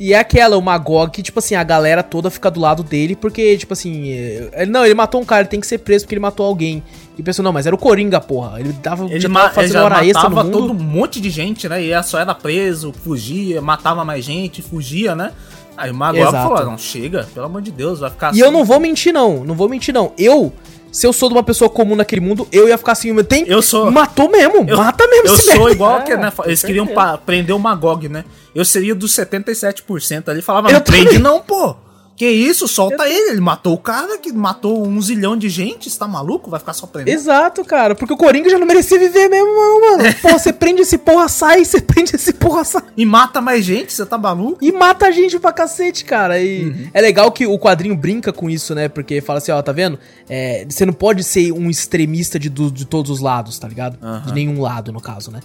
E 0.03 0.15
é 0.15 0.17
aquela, 0.17 0.57
o 0.57 0.61
Magog, 0.63 1.11
que, 1.11 1.21
tipo 1.21 1.37
assim, 1.37 1.53
a 1.53 1.63
galera 1.63 2.01
toda 2.01 2.31
fica 2.31 2.49
do 2.49 2.59
lado 2.59 2.81
dele, 2.81 3.15
porque, 3.15 3.55
tipo 3.55 3.73
assim, 3.73 4.11
é, 4.11 4.49
ele, 4.63 4.71
não, 4.71 4.83
ele 4.83 4.95
matou 4.95 5.21
um 5.21 5.23
cara, 5.23 5.41
ele 5.43 5.49
tem 5.49 5.59
que 5.59 5.67
ser 5.67 5.77
preso 5.77 6.05
porque 6.05 6.15
ele 6.15 6.19
matou 6.19 6.43
alguém. 6.43 6.81
E 7.19 7.21
pensou, 7.21 7.43
não, 7.43 7.53
mas 7.53 7.67
era 7.67 7.75
o 7.75 7.77
Coringa, 7.77 8.19
porra. 8.19 8.59
Ele 8.59 8.73
tava, 8.73 9.05
Ele, 9.05 9.19
já 9.19 9.29
tava 9.29 9.45
ele 9.45 9.53
fazendo 9.53 9.73
já 9.73 9.83
hora 9.83 10.03
extra 10.03 10.27
no 10.27 10.35
matava 10.35 10.43
mundo. 10.49 10.57
todo 10.57 10.71
um 10.71 10.83
monte 10.83 11.21
de 11.21 11.29
gente, 11.29 11.69
né? 11.69 11.83
E 11.83 12.01
só 12.01 12.17
era 12.17 12.33
preso, 12.33 12.91
fugia, 12.91 13.61
matava 13.61 14.03
mais 14.03 14.25
gente, 14.25 14.63
fugia, 14.63 15.15
né? 15.15 15.33
Aí 15.77 15.91
o 15.91 15.93
Magog 15.93 16.27
Exato. 16.27 16.49
falou: 16.49 16.71
não, 16.71 16.79
chega, 16.79 17.27
pelo 17.31 17.45
amor 17.45 17.61
de 17.61 17.69
Deus, 17.69 17.99
vai 17.99 18.09
ficar 18.09 18.33
E 18.33 18.39
eu 18.39 18.49
não 18.49 18.65
vou 18.65 18.79
mentir, 18.79 19.13
não. 19.13 19.43
Não 19.45 19.53
vou 19.53 19.69
mentir, 19.69 19.93
não. 19.93 20.13
Eu, 20.17 20.51
se 20.91 21.07
eu 21.07 21.13
sou 21.13 21.29
de 21.29 21.35
uma 21.35 21.43
pessoa 21.43 21.69
comum 21.69 21.95
naquele 21.95 22.21
mundo, 22.21 22.47
eu 22.51 22.67
ia 22.67 22.77
ficar 22.77 22.91
assim, 22.91 23.15
tem. 23.23 23.45
Eu 23.47 23.61
sou- 23.61 23.89
Matou 23.89 24.29
mesmo. 24.29 24.65
Eu- 24.67 24.77
mata 24.77 25.07
mesmo 25.07 25.27
Eu 25.29 25.35
sou 25.37 25.55
merda. 25.55 25.71
igual 25.71 25.99
É, 25.99 26.01
que, 26.03 26.17
né? 26.17 26.31
Eles 26.45 26.61
queriam 26.63 26.87
prender 27.25 27.55
o 27.55 27.59
Magog, 27.59 28.07
né? 28.09 28.25
Eu 28.53 28.65
seria 28.65 28.93
dos 28.93 29.13
77% 29.13 30.29
ali. 30.29 30.41
Falava, 30.41 30.69
Eu 30.69 30.73
não 30.73 30.81
prende 30.81 31.17
não, 31.17 31.39
pô. 31.41 31.75
Que 32.21 32.29
isso, 32.29 32.67
solta 32.67 33.09
ele. 33.09 33.31
Ele 33.31 33.41
matou 33.41 33.73
o 33.73 33.77
cara 33.79 34.15
que 34.19 34.31
matou 34.31 34.85
um 34.87 35.01
zilhão 35.01 35.35
de 35.35 35.49
gente. 35.49 35.89
Você 35.89 35.97
tá 35.97 36.07
maluco? 36.07 36.51
Vai 36.51 36.59
ficar 36.59 36.73
só 36.73 36.85
prendendo? 36.85 37.15
Exato, 37.15 37.65
cara. 37.65 37.95
Porque 37.95 38.13
o 38.13 38.17
Coringa 38.17 38.47
já 38.47 38.59
não 38.59 38.67
merecia 38.67 38.99
viver 38.99 39.27
mesmo, 39.27 39.47
não, 39.47 39.81
mano. 39.81 40.05
É. 40.05 40.13
Pô, 40.13 40.29
você 40.29 40.53
prende 40.53 40.83
esse 40.83 40.99
porra, 40.99 41.27
sai, 41.27 41.65
você 41.65 41.81
prende 41.81 42.15
esse 42.15 42.31
porra, 42.31 42.63
sai. 42.63 42.83
E 42.95 43.07
mata 43.07 43.41
mais 43.41 43.65
gente, 43.65 43.91
você 43.91 44.05
tá 44.05 44.19
maluco? 44.19 44.59
E 44.61 44.71
mata 44.71 45.07
a 45.07 45.11
gente 45.11 45.39
pra 45.39 45.51
cacete, 45.51 46.05
cara. 46.05 46.39
E 46.39 46.65
Uhum. 46.65 46.89
é 46.93 47.01
legal 47.01 47.31
que 47.31 47.47
o 47.47 47.57
quadrinho 47.57 47.95
brinca 47.95 48.31
com 48.31 48.47
isso, 48.47 48.75
né? 48.75 48.87
Porque 48.87 49.19
fala 49.19 49.39
assim, 49.39 49.51
ó, 49.51 49.59
tá 49.63 49.71
vendo? 49.71 49.97
É, 50.29 50.63
você 50.69 50.85
não 50.85 50.93
pode 50.93 51.23
ser 51.23 51.51
um 51.51 51.71
extremista 51.71 52.37
de, 52.37 52.49
do- 52.51 52.69
de 52.69 52.85
todos 52.85 53.09
os 53.09 53.19
lados, 53.19 53.57
tá 53.57 53.67
ligado? 53.67 53.97
De 53.97 54.05
Aham. 54.05 54.31
nenhum 54.35 54.61
lado, 54.61 54.91
no 54.91 55.01
caso, 55.01 55.31
né? 55.31 55.39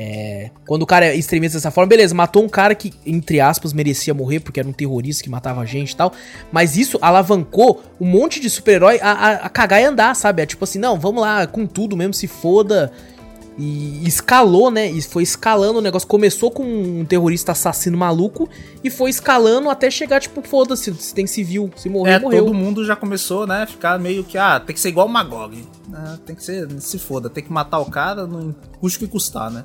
É, 0.00 0.50
quando 0.64 0.82
o 0.82 0.86
cara 0.86 1.06
é 1.06 1.16
extremista 1.16 1.58
dessa 1.58 1.72
forma, 1.72 1.88
beleza, 1.88 2.14
matou 2.14 2.44
um 2.44 2.48
cara 2.48 2.72
que, 2.72 2.92
entre 3.04 3.40
aspas, 3.40 3.72
merecia 3.72 4.14
morrer 4.14 4.38
porque 4.38 4.60
era 4.60 4.68
um 4.68 4.72
terrorista 4.72 5.24
que 5.24 5.28
matava 5.28 5.66
gente 5.66 5.90
e 5.90 5.96
tal. 5.96 6.12
Mas 6.52 6.76
isso 6.76 6.98
alavancou 7.02 7.82
um 8.00 8.06
monte 8.06 8.38
de 8.38 8.48
super-herói 8.48 9.00
a, 9.02 9.10
a- 9.10 9.32
a 9.46 9.48
cagar 9.48 9.82
e 9.82 9.84
andar, 9.86 10.14
sabe? 10.14 10.40
É 10.40 10.46
tipo 10.46 10.62
assim, 10.62 10.78
não, 10.78 11.00
vamos 11.00 11.20
lá, 11.22 11.48
com 11.48 11.66
tudo 11.66 11.96
mesmo, 11.96 12.14
se 12.14 12.28
foda. 12.28 12.92
E 13.60 14.06
escalou, 14.06 14.70
né? 14.70 14.88
E 14.88 15.02
foi 15.02 15.24
escalando 15.24 15.80
o 15.80 15.82
negócio. 15.82 16.06
Começou 16.06 16.48
com 16.48 16.62
um 16.62 17.04
terrorista 17.04 17.50
assassino 17.50 17.98
maluco 17.98 18.48
e 18.84 18.88
foi 18.88 19.10
escalando 19.10 19.68
até 19.68 19.90
chegar, 19.90 20.20
tipo, 20.20 20.42
foda-se, 20.42 20.94
se 20.94 21.12
tem 21.12 21.26
civil. 21.26 21.68
Se 21.76 21.88
morrer, 21.88 22.12
É, 22.12 22.18
morreu. 22.20 22.44
todo 22.44 22.54
mundo 22.54 22.84
já 22.84 22.94
começou, 22.94 23.48
né? 23.48 23.66
Ficar 23.66 23.98
meio 23.98 24.22
que, 24.22 24.38
ah, 24.38 24.60
tem 24.60 24.72
que 24.72 24.78
ser 24.80 24.90
igual 24.90 25.08
o 25.08 25.10
Magog. 25.10 25.60
Ah, 25.92 26.16
tem 26.24 26.36
que 26.36 26.44
ser, 26.44 26.68
se 26.80 27.00
foda, 27.00 27.28
tem 27.28 27.42
que 27.42 27.52
matar 27.52 27.80
o 27.80 27.86
cara, 27.86 28.28
não 28.28 28.54
custa 28.78 28.98
o 28.98 29.00
que 29.00 29.10
custar, 29.10 29.50
né? 29.50 29.64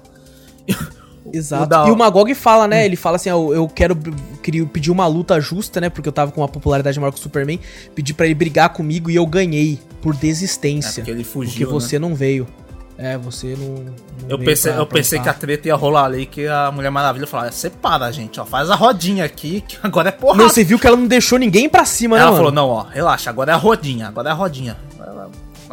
Exato. 1.31 1.68
Da- 1.68 1.88
E 1.88 1.91
o 1.91 1.95
Magog 1.95 2.34
fala, 2.35 2.68
né? 2.68 2.85
Ele 2.85 2.95
fala 2.98 3.15
assim: 3.15 3.30
eu 3.30 3.68
quero 3.73 3.95
queria 4.44 4.65
pedir 4.65 4.91
uma 4.91 5.07
luta 5.07 5.40
justa, 5.40 5.80
né? 5.80 5.90
Porque 5.90 6.07
eu 6.07 6.11
tava 6.14 6.31
com 6.31 6.41
uma 6.41 6.49
popularidade 6.49 6.99
maior 6.99 7.11
que 7.11 7.18
o 7.18 7.22
Superman. 7.22 7.60
Pedi 7.95 8.14
pra 8.14 8.26
ele 8.26 8.35
brigar 8.35 8.69
comigo 8.69 9.10
e 9.10 9.15
eu 9.15 9.26
ganhei 9.26 9.80
por 10.02 10.14
É, 10.14 10.18
desistência. 10.18 11.02
porque 11.03 11.11
ele 11.11 11.23
porque 11.23 11.48
fugiu, 11.49 11.68
né? 11.68 11.73
você 11.73 11.98
não 11.98 12.14
veio. 12.14 12.45
É, 12.98 13.18
você 13.18 13.56
não. 13.57 13.68
não 13.85 13.94
Eu 14.30 14.38
veio 14.38 14.49
pensei, 14.49 14.72
pra- 14.72 14.81
eu 14.81 14.85
pra 14.85 14.98
pensei 14.98 15.19
que 15.19 15.27
a 15.30 15.34
treta 15.34 15.68
ia 15.69 15.76
rolar 15.76 16.03
ali, 16.06 16.26
que 16.27 16.45
a 16.45 16.69
Mulher 16.72 16.91
Maravilha 16.91 17.26
falava, 17.26 17.52
separa, 17.52 18.11
gente, 18.11 18.40
ó, 18.40 18.45
faz 18.45 18.69
a 18.69 18.76
rodinha 18.76 19.26
aqui, 19.26 19.61
que 19.68 19.77
agora 19.81 20.10
é 20.10 20.11
porrada. 20.11 20.44
Não, 20.44 20.49
você 20.49 20.64
viu 20.64 20.77
que 20.77 20.85
ela 20.85 20.95
não 20.98 21.07
deixou 21.07 21.40
ninguém 21.40 21.68
pra 21.68 21.85
cima, 21.85 22.18
né, 22.18 22.22
Ela 22.22 22.35
falou, 22.35 22.52
não, 22.52 22.68
ó, 22.69 22.84
relaxa, 22.84 23.30
agora 23.31 23.52
é 23.52 23.56
a 23.56 23.57
rodinha, 23.57 24.10
agora 24.10 24.30
é 24.30 24.31
a 24.31 24.35
rodinha. 24.35 24.77
Vai, 24.98 25.07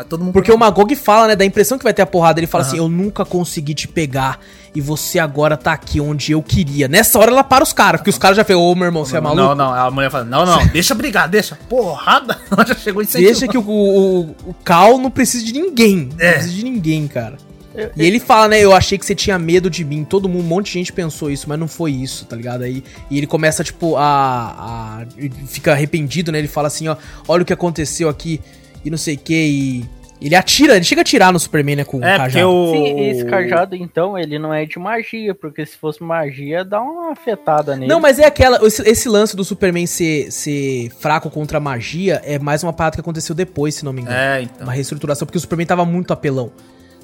vai 0.00 0.04
todo 0.04 0.24
mundo... 0.24 0.32
Porque 0.32 0.50
o 0.52 0.58
Magog 0.58 0.94
fala, 0.96 1.28
né, 1.28 1.36
da 1.36 1.44
impressão 1.44 1.78
que 1.78 1.84
vai 1.84 1.92
ter 1.94 2.02
a 2.02 2.06
porrada. 2.06 2.40
Ele 2.40 2.46
fala 2.46 2.64
Aham. 2.64 2.68
assim: 2.70 2.78
Eu 2.78 2.88
nunca 2.88 3.24
consegui 3.24 3.74
te 3.74 3.86
pegar 3.88 4.40
e 4.74 4.80
você 4.80 5.18
agora 5.18 5.56
tá 5.56 5.72
aqui 5.72 6.00
onde 6.00 6.32
eu 6.32 6.42
queria. 6.42 6.86
Nessa 6.88 7.18
hora 7.18 7.30
ela 7.30 7.42
para 7.44 7.62
os 7.64 7.72
caras, 7.72 8.00
porque 8.00 8.10
os 8.10 8.18
caras 8.18 8.36
já 8.36 8.44
falam: 8.44 8.62
Ô, 8.62 8.74
meu 8.74 8.86
irmão, 8.86 9.04
você 9.04 9.16
é 9.16 9.20
maluco? 9.20 9.40
Não, 9.42 9.54
não, 9.54 9.72
a 9.72 9.90
mulher 9.90 10.10
fala, 10.10 10.24
não, 10.24 10.44
não, 10.46 10.66
deixa 10.68 10.94
brigar, 10.94 11.28
deixa. 11.28 11.56
Porrada, 11.68 12.38
ela 12.50 12.66
já 12.66 12.74
chegou 12.74 13.02
em 13.02 13.06
Deixa 13.06 13.46
que 13.48 13.58
o, 13.58 13.62
o, 13.62 14.20
o 14.46 14.54
Cal 14.64 14.98
não 14.98 15.10
precisa 15.10 15.44
de 15.44 15.52
ninguém. 15.52 16.08
Não 16.16 16.24
É. 16.26 16.32
precisa 16.32 16.54
de 16.54 16.64
ninguém, 16.64 17.06
cara. 17.08 17.36
Eu- 17.74 17.90
E 17.96 18.04
ele 18.04 18.18
fala, 18.18 18.48
né? 18.48 18.60
Eu 18.60 18.74
achei 18.74 18.98
que 18.98 19.06
você 19.06 19.14
tinha 19.14 19.38
medo 19.38 19.70
de 19.70 19.84
mim. 19.84 20.02
Todo 20.04 20.28
mundo, 20.28 20.42
um 20.44 20.46
monte 20.48 20.66
de 20.66 20.72
gente 20.72 20.92
pensou 20.92 21.30
isso, 21.30 21.48
mas 21.48 21.58
não 21.58 21.68
foi 21.68 21.92
isso, 21.92 22.24
tá 22.24 22.34
ligado? 22.34 22.62
Aí, 22.62 22.82
e 23.10 23.16
ele 23.16 23.26
começa, 23.28 23.62
tipo, 23.62 23.96
a, 23.96 24.02
a. 24.02 25.06
Fica 25.46 25.72
arrependido, 25.72 26.32
né? 26.32 26.38
Ele 26.38 26.48
fala 26.48 26.66
assim, 26.66 26.88
ó, 26.88 26.96
olha 27.28 27.42
o 27.42 27.46
que 27.46 27.52
aconteceu 27.52 28.08
aqui 28.08 28.40
e 28.84 28.90
não 28.90 28.98
sei 28.98 29.14
o 29.14 29.18
que. 29.18 29.34
E. 29.34 30.00
Ele 30.22 30.34
atira, 30.34 30.76
ele 30.76 30.84
chega 30.84 31.00
a 31.00 31.02
atirar 31.02 31.32
no 31.32 31.40
Superman, 31.40 31.76
né? 31.76 31.84
Com 31.84 31.98
o 31.98 32.04
É, 32.04 32.18
porque 32.18 32.44
o... 32.44 32.72
Sim, 32.72 33.00
esse 33.08 33.24
cajado, 33.24 33.74
então, 33.74 34.18
ele 34.18 34.38
não 34.38 34.52
é 34.52 34.66
de 34.66 34.78
magia, 34.78 35.34
porque 35.34 35.64
se 35.64 35.78
fosse 35.78 36.02
magia, 36.02 36.62
dá 36.62 36.78
uma 36.82 37.12
afetada 37.12 37.74
nele. 37.74 37.90
Não, 37.90 37.98
mas 37.98 38.18
é 38.18 38.26
aquela. 38.26 38.62
Esse, 38.66 38.86
esse 38.86 39.08
lance 39.08 39.34
do 39.34 39.42
Superman 39.42 39.86
ser, 39.86 40.30
ser 40.30 40.90
fraco 40.98 41.30
contra 41.30 41.56
a 41.56 41.60
magia 41.60 42.20
é 42.22 42.38
mais 42.38 42.62
uma 42.62 42.70
parada 42.70 42.96
que 42.96 43.00
aconteceu 43.00 43.34
depois, 43.34 43.76
se 43.76 43.82
não 43.82 43.94
me 43.94 44.02
engano. 44.02 44.14
É, 44.14 44.42
então. 44.42 44.66
Uma 44.66 44.74
reestruturação, 44.74 45.24
porque 45.24 45.38
o 45.38 45.40
Superman 45.40 45.66
tava 45.66 45.86
muito 45.86 46.12
apelão. 46.12 46.52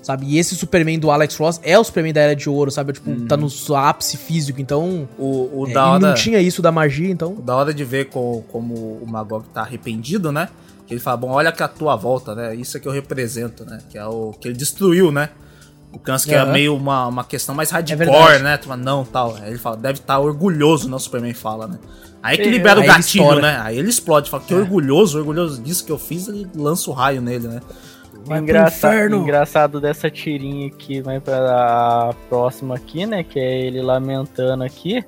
Sabe? 0.03 0.27
E 0.27 0.39
esse 0.39 0.55
Superman 0.55 0.98
do 0.98 1.11
Alex 1.11 1.36
Ross 1.36 1.59
é 1.65 1.77
o 1.77 1.82
Superman 1.82 2.12
da 2.12 2.20
Era 2.20 2.36
de 2.36 2.48
Ouro, 2.51 2.70
sabe? 2.70 2.93
Tipo, 2.93 3.27
tá 3.27 3.36
no 3.36 3.48
seu 3.48 3.74
ápice 3.77 4.19
físico, 4.19 4.61
então. 4.61 5.09
O, 5.19 5.62
o 5.62 5.66
é, 5.69 5.73
da 5.73 5.90
hora... 5.93 5.98
não 6.09 6.15
tinha 6.15 6.39
isso 6.39 6.61
da 6.61 6.70
magia, 6.70 7.11
então. 7.11 7.35
Da 7.35 7.57
hora 7.57 7.73
de 7.73 7.82
ver 7.82 8.11
co- 8.11 8.44
como 8.53 8.74
o 8.74 9.07
Magog 9.07 9.47
tá 9.55 9.62
arrependido, 9.62 10.31
né? 10.31 10.48
Que 10.87 10.95
ele 10.95 11.01
fala, 11.01 11.17
bom, 11.17 11.31
olha 11.31 11.51
que 11.53 11.63
a 11.63 11.69
tua 11.69 11.97
volta, 11.97 12.35
né? 12.35 12.55
Isso 12.55 12.77
é 12.77 12.81
que 12.81 12.87
eu 12.87 12.93
represento, 12.93 13.65
né? 13.65 13.79
Que 13.91 13.99
é 13.99 14.07
o 14.07 14.33
que 14.33 14.49
ele 14.49 14.57
destruiu, 14.57 15.11
né? 15.11 15.31
O 15.93 15.99
câncer 15.99 16.29
que 16.29 16.35
é 16.35 16.45
meio 16.45 16.77
uma, 16.77 17.07
uma 17.07 17.25
questão 17.25 17.55
mais 17.55 17.71
hardcore, 17.71 17.97
verdade. 17.99 18.43
né? 18.45 18.57
Tu 18.57 18.69
fala, 18.69 18.77
não, 18.83 19.05
tal. 19.05 19.35
Aí 19.37 19.49
ele 19.51 19.59
fala, 19.59 19.77
deve 19.77 19.99
estar 19.99 20.19
orgulhoso, 20.19 20.89
né? 20.89 20.97
O 20.97 20.99
Superman 20.99 21.33
fala, 21.35 21.67
né? 21.67 21.79
Aí 22.23 22.37
que 22.37 22.43
É, 22.45 22.51
libera 22.51 22.79
o 22.79 22.83
aí 22.83 22.89
ele 22.89 22.97
gatilho, 22.97 23.41
né? 23.41 23.59
Aí 23.63 23.79
ele 23.79 23.89
explode, 23.89 24.29
fala 24.31 24.43
que 24.43 24.53
É. 24.53 24.57
orgulhoso, 24.57 25.19
orgulhoso 25.19 25.63
disso 25.63 25.85
que 25.85 25.91
eu 25.93 25.99
fiz, 25.99 26.29
ele 26.29 26.47
lança 26.55 26.91
o 26.91 26.93
raio 26.93 27.21
nele, 27.23 27.49
né? 27.49 27.61
Vai 28.25 28.41
Engraça- 28.41 29.07
engraçado 29.07 29.81
dessa 29.81 30.11
tirinha 30.11 30.67
aqui, 30.67 31.01
vai 31.01 31.21
pra 31.21 32.11
a 32.11 32.15
próxima 32.29 32.75
aqui, 32.75 33.07
né? 33.07 33.23
Que 33.23 33.39
é 33.39 33.61
ele 33.67 33.81
lamentando 33.81 34.65
aqui. 34.65 35.05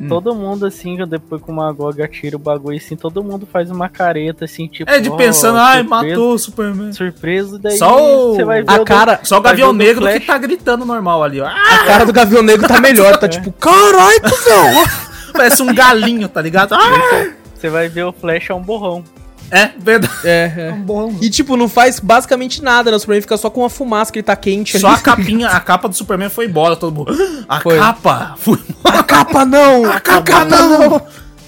Hum. 0.00 0.06
Todo 0.08 0.34
mundo, 0.34 0.64
assim, 0.64 0.96
depois 1.06 1.42
que 1.42 1.50
o 1.50 1.52
Magog 1.54 2.00
atira 2.00 2.36
o 2.36 2.38
bagulho, 2.38 2.76
assim, 2.76 2.94
todo 2.94 3.22
mundo 3.22 3.48
faz 3.50 3.68
uma 3.70 3.88
careta, 3.88 4.44
assim, 4.44 4.68
tipo. 4.68 4.88
É 4.88 5.00
de 5.00 5.10
pensando, 5.16 5.58
ai, 5.58 5.80
surpresa- 5.80 6.06
matou 6.10 6.32
o 6.34 6.38
Superman. 6.38 6.92
Surpreso, 6.92 7.58
daí 7.58 7.76
Só 7.76 7.96
o- 8.30 8.34
você 8.36 8.44
vai 8.44 8.62
ver 8.62 8.70
a 8.70 8.78
do- 8.78 8.84
cara- 8.84 9.20
Só 9.24 9.38
o 9.38 9.40
Gavião 9.40 9.72
do 9.72 9.78
Negro 9.78 10.06
que 10.08 10.20
tá 10.20 10.38
gritando 10.38 10.84
normal 10.84 11.22
ali, 11.24 11.40
ó. 11.40 11.46
A 11.46 11.84
cara 11.84 12.06
do 12.06 12.12
Gavião 12.12 12.42
Negro 12.42 12.68
tá 12.68 12.80
melhor, 12.80 13.16
tá 13.16 13.26
tipo, 13.28 13.50
caralho, 13.58 14.20
cuzão! 14.22 14.84
parece 15.32 15.62
um 15.62 15.74
galinho, 15.74 16.28
tá 16.28 16.40
ligado? 16.40 16.74
Ah, 16.74 17.26
Você 17.54 17.68
vai 17.68 17.88
ver 17.88 18.04
o 18.04 18.12
Flash 18.12 18.50
é 18.50 18.54
um 18.54 18.62
borrão. 18.62 19.02
É 19.50 19.70
verdade. 19.78 20.12
É, 20.24 20.52
é. 20.56 20.72
Bom, 20.72 21.14
E 21.20 21.30
tipo, 21.30 21.56
não 21.56 21.68
faz 21.68 22.00
basicamente 22.00 22.62
nada, 22.62 22.90
né? 22.90 22.96
O 22.96 23.00
Superman 23.00 23.22
fica 23.22 23.36
só 23.36 23.48
com 23.50 23.60
uma 23.60 23.70
fumaça 23.70 24.12
que 24.12 24.18
ele 24.18 24.24
tá 24.24 24.36
quente 24.36 24.78
Só 24.78 24.88
a 24.88 24.98
capinha, 24.98 25.48
a 25.48 25.60
capa 25.60 25.88
do 25.88 25.94
Superman 25.94 26.28
foi 26.28 26.46
embora, 26.46 26.76
todo 26.76 26.94
mundo. 26.94 27.16
A 27.48 27.60
Foi. 27.60 27.78
capa 27.78 28.34
foi 28.38 28.58
A 28.84 29.02
capa 29.02 29.44
não! 29.44 29.90
A 29.90 30.00
capa 30.00 30.44
não! 30.44 31.00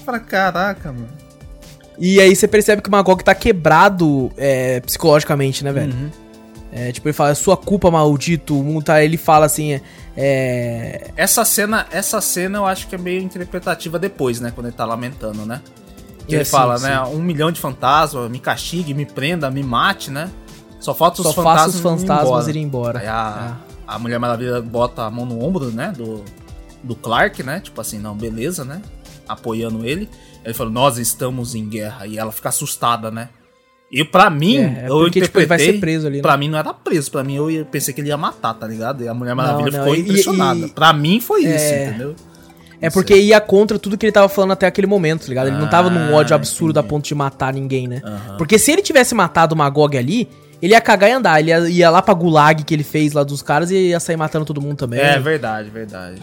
Pra 0.03 0.19
caraca, 0.19 0.91
mano. 0.91 1.09
E 1.99 2.19
aí 2.19 2.35
você 2.35 2.47
percebe 2.47 2.81
que 2.81 2.89
o 2.89 2.91
Magog 2.91 3.23
tá 3.23 3.35
quebrado 3.35 4.31
é, 4.35 4.79
psicologicamente, 4.79 5.63
né, 5.63 5.71
velho? 5.71 5.93
Uhum. 5.93 6.09
É, 6.71 6.91
tipo, 6.91 7.07
ele 7.07 7.13
fala, 7.13 7.31
é 7.31 7.35
sua 7.35 7.57
culpa, 7.57 7.91
maldito. 7.91 8.57
O 8.59 8.63
mundo 8.63 8.83
tá. 8.85 9.03
Ele 9.03 9.17
fala 9.17 9.45
assim, 9.45 9.73
é. 9.73 9.81
é, 10.15 11.11
Essa 11.15 11.43
cena, 11.43 11.85
essa 11.91 12.21
cena 12.21 12.57
eu 12.59 12.65
acho 12.65 12.87
que 12.87 12.95
é 12.95 12.97
meio 12.97 13.21
interpretativa 13.21 13.99
depois, 13.99 14.39
né? 14.39 14.51
Quando 14.55 14.67
ele 14.67 14.75
tá 14.75 14.85
lamentando, 14.85 15.45
né? 15.45 15.61
Que 16.27 16.35
É, 16.35 16.39
ele 16.39 16.45
fala, 16.45 16.77
sim. 16.77 16.85
né? 16.85 17.01
Um 17.01 17.19
milhão 17.21 17.51
de 17.51 17.59
fantasmas, 17.59 18.29
me 18.29 18.39
castigue, 18.39 18.93
me 18.93 19.05
prenda, 19.05 19.49
me 19.51 19.63
mate, 19.63 20.11
né? 20.11 20.29
Só 20.79 20.93
falta 20.93 21.21
os 21.21 21.27
Só 21.27 21.33
fantasmas, 21.33 21.75
faça 21.75 21.77
os 21.77 22.01
fantasmas 22.01 22.47
irem 22.47 22.63
embora. 22.63 22.99
Aí 22.99 23.07
a, 23.07 23.57
a 23.87 23.99
Mulher 23.99 24.19
Maravilha 24.19 24.61
bota 24.61 25.03
a 25.03 25.11
mão 25.11 25.25
no 25.25 25.43
ombro, 25.43 25.65
né? 25.71 25.93
Do, 25.95 26.23
do 26.83 26.95
Clark, 26.95 27.43
né? 27.43 27.59
Tipo 27.59 27.81
assim, 27.81 27.99
não, 27.99 28.15
beleza, 28.15 28.63
né? 28.65 28.81
Apoiando 29.27 29.85
ele. 29.85 30.09
Ele 30.43 30.53
falou, 30.53 30.73
nós 30.73 30.97
estamos 30.97 31.53
em 31.55 31.67
guerra. 31.69 32.07
E 32.07 32.17
ela 32.17 32.31
fica 32.31 32.49
assustada, 32.49 33.11
né? 33.11 33.29
E 33.91 34.03
pra 34.05 34.29
mim, 34.29 34.57
É, 34.57 34.83
é 34.83 34.85
eu 34.89 34.99
porque, 34.99 35.21
tipo, 35.21 35.37
ele 35.37 35.45
vai 35.45 35.57
interpretei- 35.57 35.73
ser 35.73 35.79
preso 35.79 36.07
ali, 36.07 36.15
né? 36.17 36.21
Pra 36.21 36.37
mim 36.37 36.49
não 36.49 36.57
era 36.57 36.73
preso, 36.73 37.11
pra 37.11 37.23
mim 37.23 37.35
eu 37.35 37.65
pensei 37.65 37.93
que 37.93 37.99
ele 38.01 38.07
ia 38.07 38.15
matar, 38.17 38.53
tá 38.53 38.65
ligado? 38.65 39.03
E 39.03 39.07
a 39.07 39.13
Mulher 39.13 39.35
Maravilha 39.35 39.69
não, 39.71 39.79
ficou 39.79 39.95
e- 39.95 39.99
impressionada. 40.01 40.59
e- 40.61 40.69
Pra 40.69 40.93
mim 40.93 41.19
foi 41.19 41.41
isso, 41.41 41.49
É. 41.65 41.89
entendeu? 41.89 42.15
É 42.81 42.89
porque 42.89 43.15
ia 43.15 43.39
contra 43.39 43.77
tudo 43.77 43.97
que 43.97 44.05
ele 44.05 44.11
tava 44.11 44.27
falando 44.27 44.51
até 44.51 44.65
aquele 44.65 44.87
momento, 44.87 45.21
tá 45.21 45.27
ligado? 45.29 45.47
Ele 45.47 45.57
não 45.57 45.69
tava 45.69 45.89
num 45.89 46.13
Ah, 46.13 46.17
ódio 46.17 46.35
absurdo 46.35 46.77
a 46.77 46.81
entendi. 46.81 46.89
ponto 46.89 47.05
de 47.07 47.13
matar 47.15 47.53
ninguém, 47.53 47.87
né? 47.87 48.01
Aham. 48.03 48.37
Porque 48.37 48.57
se 48.57 48.71
ele 48.71 48.81
tivesse 48.81 49.13
matado 49.13 49.53
o 49.53 49.57
Magog 49.57 49.95
ali, 49.97 50.27
ele 50.61 50.73
ia 50.73 50.81
cagar 50.81 51.09
e 51.09 51.13
andar. 51.13 51.39
Ele 51.39 51.51
ia, 51.51 51.69
ia 51.69 51.89
lá 51.89 52.01
pra 52.01 52.13
gulag 52.13 52.63
que 52.63 52.73
ele 52.73 52.83
fez 52.83 53.13
lá 53.13 53.23
dos 53.23 53.41
caras 53.41 53.69
e 53.71 53.89
ia 53.89 53.99
sair 53.99 54.17
matando 54.17 54.45
todo 54.45 54.59
mundo 54.61 54.77
também. 54.77 54.99
É 54.99 55.19
verdade, 55.19 55.69
verdade. 55.69 56.21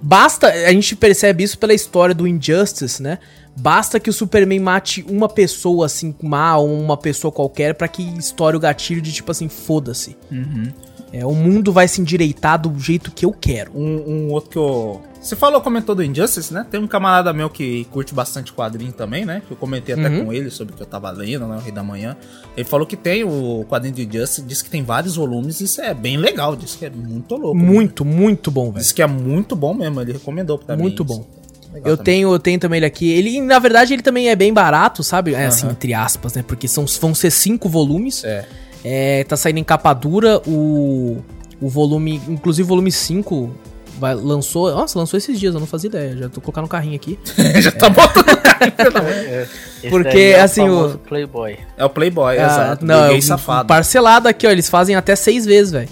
Basta, 0.00 0.46
a 0.48 0.72
gente 0.72 0.96
percebe 0.96 1.44
isso 1.44 1.58
pela 1.58 1.74
história 1.74 2.14
do 2.14 2.26
Injustice, 2.26 3.02
né? 3.02 3.18
Basta 3.56 4.00
que 4.00 4.08
o 4.08 4.12
Superman 4.12 4.60
mate 4.60 5.04
uma 5.08 5.28
pessoa 5.28 5.84
assim, 5.84 6.14
má 6.22 6.56
ou 6.56 6.72
uma 6.72 6.96
pessoa 6.96 7.30
qualquer 7.30 7.74
pra 7.74 7.88
que 7.88 8.02
estoure 8.18 8.56
o 8.56 8.60
gatilho 8.60 9.02
de 9.02 9.12
tipo 9.12 9.30
assim, 9.30 9.48
foda-se. 9.48 10.16
Uhum. 10.30 10.72
É, 11.12 11.26
o 11.26 11.34
mundo 11.34 11.72
vai 11.72 11.88
se 11.88 12.00
endireitar 12.00 12.56
do 12.60 12.78
jeito 12.78 13.10
que 13.10 13.24
eu 13.24 13.32
quero. 13.32 13.72
Um, 13.74 14.04
um 14.28 14.30
outro 14.30 14.50
que 14.50 14.58
eu. 14.58 15.00
Você 15.20 15.34
falou, 15.34 15.60
comentou 15.60 15.94
do 15.94 16.02
Injustice, 16.04 16.54
né? 16.54 16.64
Tem 16.70 16.80
um 16.80 16.86
camarada 16.86 17.32
meu 17.32 17.50
que 17.50 17.84
curte 17.86 18.14
bastante 18.14 18.52
quadrinho 18.52 18.92
também, 18.92 19.24
né? 19.26 19.42
Que 19.46 19.52
eu 19.52 19.56
comentei 19.56 19.94
até 19.94 20.08
Uhum. 20.08 20.26
com 20.26 20.32
ele 20.32 20.50
sobre 20.50 20.72
o 20.72 20.76
que 20.76 20.82
eu 20.82 20.86
tava 20.86 21.10
lendo, 21.10 21.46
né? 21.48 21.56
O 21.56 21.58
Rei 21.58 21.72
da 21.72 21.82
Manhã. 21.82 22.16
Ele 22.56 22.64
falou 22.64 22.86
que 22.86 22.96
tem 22.96 23.24
o 23.24 23.66
quadrinho 23.68 23.94
de 23.94 24.06
Injustice, 24.06 24.40
disse 24.42 24.62
que 24.64 24.70
tem 24.70 24.82
vários 24.84 25.16
volumes, 25.16 25.60
isso 25.60 25.80
é 25.82 25.92
bem 25.92 26.16
legal, 26.16 26.54
disse 26.54 26.78
que 26.78 26.86
é 26.86 26.90
muito 26.90 27.34
louco. 27.36 27.56
Muito, 27.58 28.04
muito 28.04 28.50
bom, 28.50 28.66
velho. 28.70 28.78
Disse 28.78 28.94
que 28.94 29.02
é 29.02 29.06
muito 29.06 29.56
bom 29.56 29.74
mesmo, 29.74 30.00
ele 30.00 30.12
recomendou 30.12 30.58
pra 30.58 30.76
mim. 30.76 30.82
Muito 30.82 31.04
bom. 31.04 31.26
Legal 31.74 31.90
Eu 31.92 31.96
também. 31.98 32.14
tenho, 32.14 32.32
eu 32.32 32.38
tenho 32.38 32.58
também 32.60 32.76
ele 32.78 32.86
aqui. 32.86 33.10
Ele, 33.10 33.40
na 33.42 33.58
verdade, 33.58 33.92
ele 33.92 34.02
também 34.02 34.28
é 34.28 34.36
bem 34.36 34.52
barato, 34.52 35.02
sabe? 35.04 35.34
É 35.34 35.46
assim, 35.46 35.66
Aham. 35.66 35.72
entre 35.72 35.92
aspas, 35.92 36.34
né? 36.34 36.42
Porque 36.46 36.66
são, 36.66 36.86
vão 37.00 37.14
ser 37.14 37.30
cinco 37.30 37.68
volumes. 37.68 38.24
É. 38.24 38.46
É, 38.84 39.24
tá 39.24 39.36
saindo 39.36 39.58
em 39.58 39.64
capa 39.64 39.92
dura 39.92 40.40
o, 40.46 41.18
o 41.60 41.68
volume, 41.68 42.20
inclusive 42.28 42.64
o 42.64 42.68
volume 42.68 42.90
5, 42.90 43.54
vai, 43.98 44.14
lançou. 44.14 44.70
Nossa, 44.70 44.98
lançou 44.98 45.18
esses 45.18 45.38
dias, 45.38 45.52
eu 45.54 45.60
não 45.60 45.66
fazia 45.66 45.88
ideia. 45.88 46.16
Já 46.16 46.28
tô 46.28 46.40
colocando 46.40 46.62
no 46.64 46.68
carrinho 46.68 46.96
aqui. 46.96 47.18
Já 47.60 47.70
tá 47.72 47.88
botando 47.90 48.26
no 48.28 48.36
carrinho, 48.38 48.72
pelo 48.72 48.96
amor. 48.98 49.10
Esse 49.12 49.90
Porque, 49.90 50.18
é 50.18 50.40
assim, 50.40 50.62
o- 50.62 50.66
famoso 50.76 50.98
Playboy. 50.98 51.58
É 51.76 51.84
o 51.84 51.90
Playboy, 51.90 52.38
Ah, 52.38 52.46
exato. 52.46 52.84
não, 52.86 53.04
é 53.06 53.20
safado. 53.20 53.68
parcelado 53.68 54.28
aqui, 54.28 54.46
ó. 54.46 54.50
Eles 54.50 54.68
fazem 54.70 54.96
até 54.96 55.14
seis 55.14 55.44
vezes, 55.44 55.72
velho. 55.72 55.88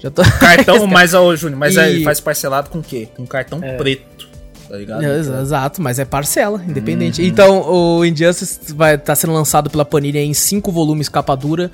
Já 0.00 0.10
tô. 0.10 0.22
Cartão, 0.22 0.86
mas, 0.88 1.14
ô, 1.14 1.34
Júnior, 1.36 1.58
mas 1.58 1.76
E- 1.76 1.78
aí 1.80 1.94
ele 1.96 2.04
faz 2.04 2.20
parcelado 2.20 2.68
com 2.68 2.80
o 2.80 2.82
quê? 2.82 3.08
Com 3.16 3.24
cartão 3.26 3.60
É. 3.62 3.76
preto. 3.76 4.28
Tá 4.68 4.76
ligado? 4.76 5.04
É, 5.04 5.18
exa- 5.18 5.40
Exato, 5.40 5.80
mas 5.80 5.98
é 6.00 6.04
parcela, 6.04 6.60
independente. 6.66 7.22
Então, 7.24 7.60
o 7.70 8.04
Injustice 8.04 8.72
vai 8.74 8.96
estar 8.96 9.14
sendo 9.14 9.32
lançado 9.32 9.70
pela 9.70 9.84
Panini 9.84 10.18
em 10.18 10.34
cinco 10.34 10.72
volumes 10.72 11.08
capa 11.08 11.36
dura. 11.36 11.70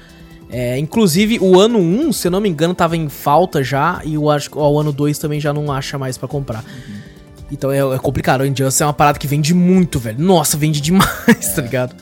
É, 0.53 0.77
inclusive, 0.79 1.39
o 1.41 1.61
ano 1.61 1.79
1, 1.79 2.13
se 2.13 2.27
eu 2.27 2.31
não 2.33 2.41
me 2.41 2.49
engano, 2.49 2.75
tava 2.75 2.97
em 2.97 3.09
falta 3.09 3.63
já. 3.63 4.01
E 4.05 4.15
eu 4.15 4.29
acho 4.29 4.51
que 4.51 4.59
o 4.59 4.79
ano 4.79 4.93
2 4.93 5.19
também 5.19 5.41
já 5.41 5.53
não 5.53 5.71
acha 5.71 5.97
mais 5.97 6.19
pra 6.19 6.27
comprar. 6.27 6.65
Então 7.51 7.71
é, 7.71 7.79
é 7.79 7.99
complicado. 7.99 8.43
O 8.43 8.47
Injustice 8.47 8.83
é 8.83 8.87
uma 8.87 8.93
parada 8.93 9.19
que 9.19 9.27
vende 9.27 9.55
muito, 9.55 9.99
velho. 9.99 10.19
Nossa, 10.19 10.57
vende 10.57 10.81
demais, 10.83 11.55
tá 11.55 11.63
ligado? 11.63 11.95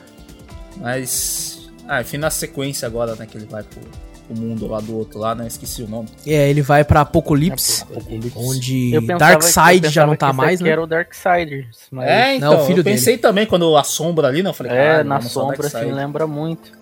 Mas. 0.76 1.68
Ah, 1.86 2.00
enfim, 2.00 2.18
na 2.18 2.30
sequência 2.30 2.86
agora, 2.86 3.14
né? 3.16 3.26
Que 3.26 3.36
ele 3.36 3.46
vai 3.46 3.62
pro, 3.62 3.80
pro 4.26 4.36
mundo 4.36 4.66
lá 4.66 4.78
do 4.80 4.96
outro 4.96 5.18
lá, 5.18 5.34
né? 5.34 5.46
Esqueci 5.46 5.82
o 5.82 5.88
nome. 5.88 6.08
É, 6.26 6.50
ele 6.50 6.60
vai 6.60 6.84
pra 6.84 7.00
Apocalipse, 7.00 7.84
onde 8.36 8.92
Darkseid 9.18 9.88
já 9.88 10.06
não 10.06 10.16
tá 10.16 10.32
mais, 10.32 10.60
né? 10.60 10.68
era 10.68 10.82
o 10.82 10.86
Darkseid, 10.86 11.66
mas 11.90 12.06
É, 12.06 12.36
então, 12.36 12.52
Não, 12.52 12.62
o 12.62 12.66
filho 12.66 12.80
eu 12.80 12.84
pensei 12.84 13.16
também 13.16 13.46
quando 13.46 13.74
a 13.76 13.84
sombra 13.84 14.28
ali, 14.28 14.42
né? 14.42 14.50
Eu 14.50 14.54
falei, 14.54 14.72
é, 14.72 14.76
caralho, 14.76 15.08
na 15.08 15.20
sombra 15.22 15.66
assim 15.66 15.90
lembra 15.90 16.26
muito. 16.26 16.77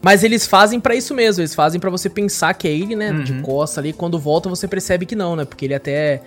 Mas 0.00 0.22
eles 0.22 0.46
fazem 0.46 0.78
pra 0.78 0.94
isso 0.94 1.14
mesmo, 1.14 1.40
eles 1.40 1.54
fazem 1.54 1.80
pra 1.80 1.90
você 1.90 2.08
pensar 2.08 2.54
que 2.54 2.68
é 2.68 2.70
ele, 2.70 2.94
né? 2.94 3.12
De 3.12 3.32
Uhum. 3.32 3.42
costa 3.42 3.80
ali. 3.80 3.92
Quando 3.92 4.18
volta, 4.18 4.48
você 4.48 4.68
percebe 4.68 5.04
que 5.04 5.16
não, 5.16 5.34
né? 5.34 5.44
Porque 5.44 5.64
ele 5.64 5.74
até 5.74 6.22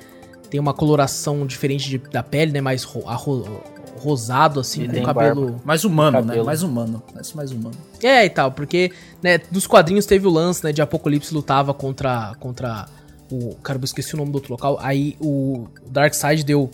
tem 0.50 0.60
uma 0.60 0.74
coloração 0.74 1.46
diferente 1.48 1.90
de- 1.90 1.98
da 1.98 2.22
pele, 2.22 2.52
né? 2.52 2.60
Mais 2.60 2.84
ro- 2.84 3.08
arro- 3.08 3.62
rosado, 3.98 4.60
assim, 4.60 4.84
E 4.84 4.88
com 5.00 5.04
cabelo. 5.04 5.62
Mais 5.64 5.86
humano, 5.86 6.18
né? 6.22 6.28
Cabelo. 6.28 6.46
Mais 6.46 6.64
humano. 6.64 7.04
Parece 7.14 7.38
mais 7.38 7.52
humano. 7.52 7.76
É, 8.04 8.26
e 8.26 8.30
tal, 8.30 8.52
porque, 8.52 8.92
né, 9.22 9.40
dos 9.52 9.68
quadrinhos 9.68 10.06
teve 10.08 10.26
o 10.28 10.30
lance, 10.32 10.64
né, 10.64 10.74
de 10.74 10.82
Apocalipse 10.82 11.34
lutava 11.34 11.74
contra. 11.74 12.34
contra 12.40 12.88
o. 13.32 13.56
Cara, 13.64 13.78
eu 13.80 13.86
esqueci 13.86 14.16
o 14.16 14.18
nome 14.18 14.32
do 14.32 14.36
outro 14.36 14.52
local. 14.52 14.78
Aí 14.82 15.16
o 15.22 15.66
Darkseid 15.88 16.44
deu. 16.44 16.70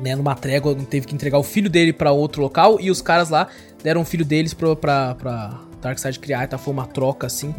Né, 0.00 0.14
numa 0.14 0.34
trégua, 0.34 0.74
teve 0.74 1.06
que 1.06 1.14
entregar 1.14 1.38
o 1.38 1.42
filho 1.42 1.68
dele 1.70 1.92
pra 1.92 2.12
outro 2.12 2.40
local 2.42 2.78
e 2.80 2.88
os 2.90 3.00
caras 3.02 3.30
lá 3.30 3.48
deram 3.82 4.02
o 4.02 4.04
filho 4.04 4.24
deles 4.24 4.54
pra, 4.54 4.76
pra, 4.76 5.14
pra 5.16 5.60
Darkseid 5.80 6.18
criar, 6.18 6.46
tá? 6.48 6.58
Foi 6.58 6.72
uma 6.72 6.86
troca 6.86 7.26
assim. 7.26 7.54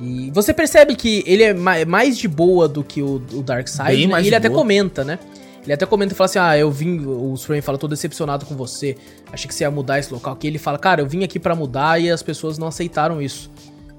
E 0.00 0.30
você 0.32 0.52
percebe 0.52 0.96
que 0.96 1.22
ele 1.26 1.42
é 1.44 1.54
ma- 1.54 1.84
mais 1.86 2.18
de 2.18 2.26
boa 2.26 2.66
do 2.68 2.82
que 2.82 3.00
o, 3.02 3.16
o 3.32 3.42
Darkseid, 3.42 4.06
né? 4.06 4.22
E 4.22 4.26
ele 4.26 4.36
até 4.36 4.48
boa. 4.48 4.60
comenta, 4.60 5.04
né? 5.04 5.18
Ele 5.62 5.72
até 5.72 5.86
comenta 5.86 6.12
e 6.12 6.16
fala 6.16 6.26
assim: 6.26 6.38
Ah, 6.38 6.58
eu 6.58 6.70
vim. 6.70 7.06
O 7.06 7.36
Superman 7.36 7.62
fala, 7.62 7.78
tô 7.78 7.88
decepcionado 7.88 8.44
com 8.44 8.54
você. 8.56 8.96
Achei 9.32 9.48
que 9.48 9.54
você 9.54 9.64
ia 9.64 9.70
mudar 9.70 9.98
esse 9.98 10.12
local. 10.12 10.34
Que 10.36 10.46
ele 10.46 10.58
fala, 10.58 10.78
cara, 10.78 11.00
eu 11.00 11.06
vim 11.06 11.24
aqui 11.24 11.38
pra 11.38 11.54
mudar 11.54 12.00
e 12.00 12.10
as 12.10 12.22
pessoas 12.22 12.58
não 12.58 12.66
aceitaram 12.66 13.22
isso. 13.22 13.50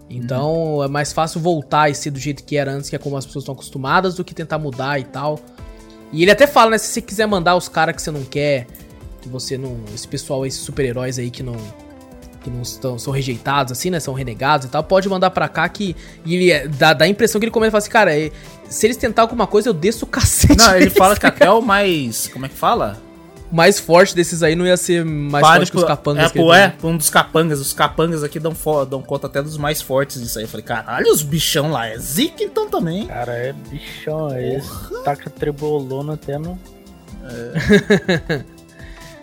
Então 0.09 0.83
é 0.83 0.87
mais 0.87 1.11
fácil 1.11 1.39
voltar 1.41 1.89
e 1.89 1.95
ser 1.95 2.11
do 2.11 2.19
jeito 2.19 2.43
que 2.43 2.55
era 2.57 2.71
antes, 2.71 2.89
que 2.89 2.95
é 2.95 2.99
como 2.99 3.17
as 3.17 3.25
pessoas 3.25 3.41
estão 3.43 3.53
acostumadas, 3.55 4.13
do 4.15 4.23
que 4.23 4.35
tentar 4.35 4.59
mudar 4.59 4.99
e 4.99 5.03
tal. 5.03 5.39
E 6.13 6.21
ele 6.21 6.29
até 6.31 6.45
fala, 6.45 6.71
né? 6.71 6.77
Se 6.77 6.87
você 6.89 7.01
quiser 7.01 7.25
mandar 7.25 7.55
os 7.55 7.67
caras 7.67 7.95
que 7.95 8.01
você 8.01 8.11
não 8.11 8.23
quer, 8.23 8.67
que 9.21 9.27
você 9.27 9.57
não. 9.57 9.77
Esse 9.93 10.07
pessoal, 10.07 10.45
esses 10.45 10.59
super-heróis 10.59 11.17
aí 11.17 11.31
que 11.31 11.41
não. 11.41 11.55
Que 12.45 12.51
não 12.51 12.61
estão, 12.61 12.99
são 12.99 13.11
rejeitados, 13.11 13.71
assim, 13.71 13.89
né? 13.89 13.99
São 13.99 14.13
renegados 14.13 14.67
e 14.67 14.69
tal. 14.69 14.83
Pode 14.83 15.09
mandar 15.09 15.31
pra 15.31 15.47
cá 15.47 15.67
que. 15.67 15.95
E 16.23 16.35
ele 16.35 16.51
é- 16.51 16.67
dá, 16.67 16.93
dá 16.93 17.05
a 17.05 17.07
impressão 17.07 17.39
que 17.39 17.45
ele 17.45 17.51
começa 17.51 17.69
e 17.69 17.71
fala 17.71 17.79
assim, 17.81 17.89
cara, 17.89 18.15
é- 18.15 18.29
se 18.69 18.85
eles 18.85 18.97
tentar 18.97 19.23
alguma 19.23 19.47
coisa, 19.47 19.67
eu 19.69 19.73
desço 19.73 20.05
o 20.05 20.07
cacete. 20.09 20.55
Não, 20.57 20.75
ele 20.75 20.91
fala 20.91 21.15
que 21.17 21.25
até 21.25 21.49
o 21.49 21.59
mais. 21.59 22.27
Como 22.27 22.45
é 22.45 22.49
que 22.49 22.53
fala? 22.55 23.01
O 23.51 23.55
mais 23.55 23.79
forte 23.79 24.15
desses 24.15 24.43
aí 24.43 24.55
não 24.55 24.63
ia 24.65 24.77
ser 24.77 25.03
mais 25.03 25.41
Pare 25.41 25.57
forte 25.57 25.71
que 25.71 25.77
os 25.77 25.83
pro- 25.83 25.87
capangas 25.87 26.25
É, 26.25 26.29
que 26.29 26.37
ele 26.37 26.45
pô, 26.45 26.51
tem, 26.51 26.61
é, 26.61 26.67
né? 26.67 26.73
um 26.83 26.97
dos 26.97 27.09
capangas. 27.09 27.59
Os 27.59 27.73
capangas 27.73 28.23
aqui 28.23 28.39
dão, 28.39 28.53
fo- 28.53 28.85
dão 28.85 29.01
conta 29.01 29.25
até 29.25 29.41
dos 29.41 29.57
mais 29.57 29.81
fortes 29.81 30.21
disso 30.21 30.37
aí. 30.37 30.45
Eu 30.45 30.49
falei, 30.49 30.63
caralho, 30.65 31.11
os 31.11 31.23
bichão 31.23 31.71
lá 31.71 31.87
é 31.87 31.97
zica 31.97 32.43
então 32.43 32.69
também. 32.69 33.07
Cara, 33.07 33.33
é 33.33 33.53
bichão, 33.53 34.31
é 34.31 34.57
esse. 34.57 35.03
Taca 35.03 35.31
trebolona 35.31 36.13
até 36.13 36.37
no. 36.37 36.59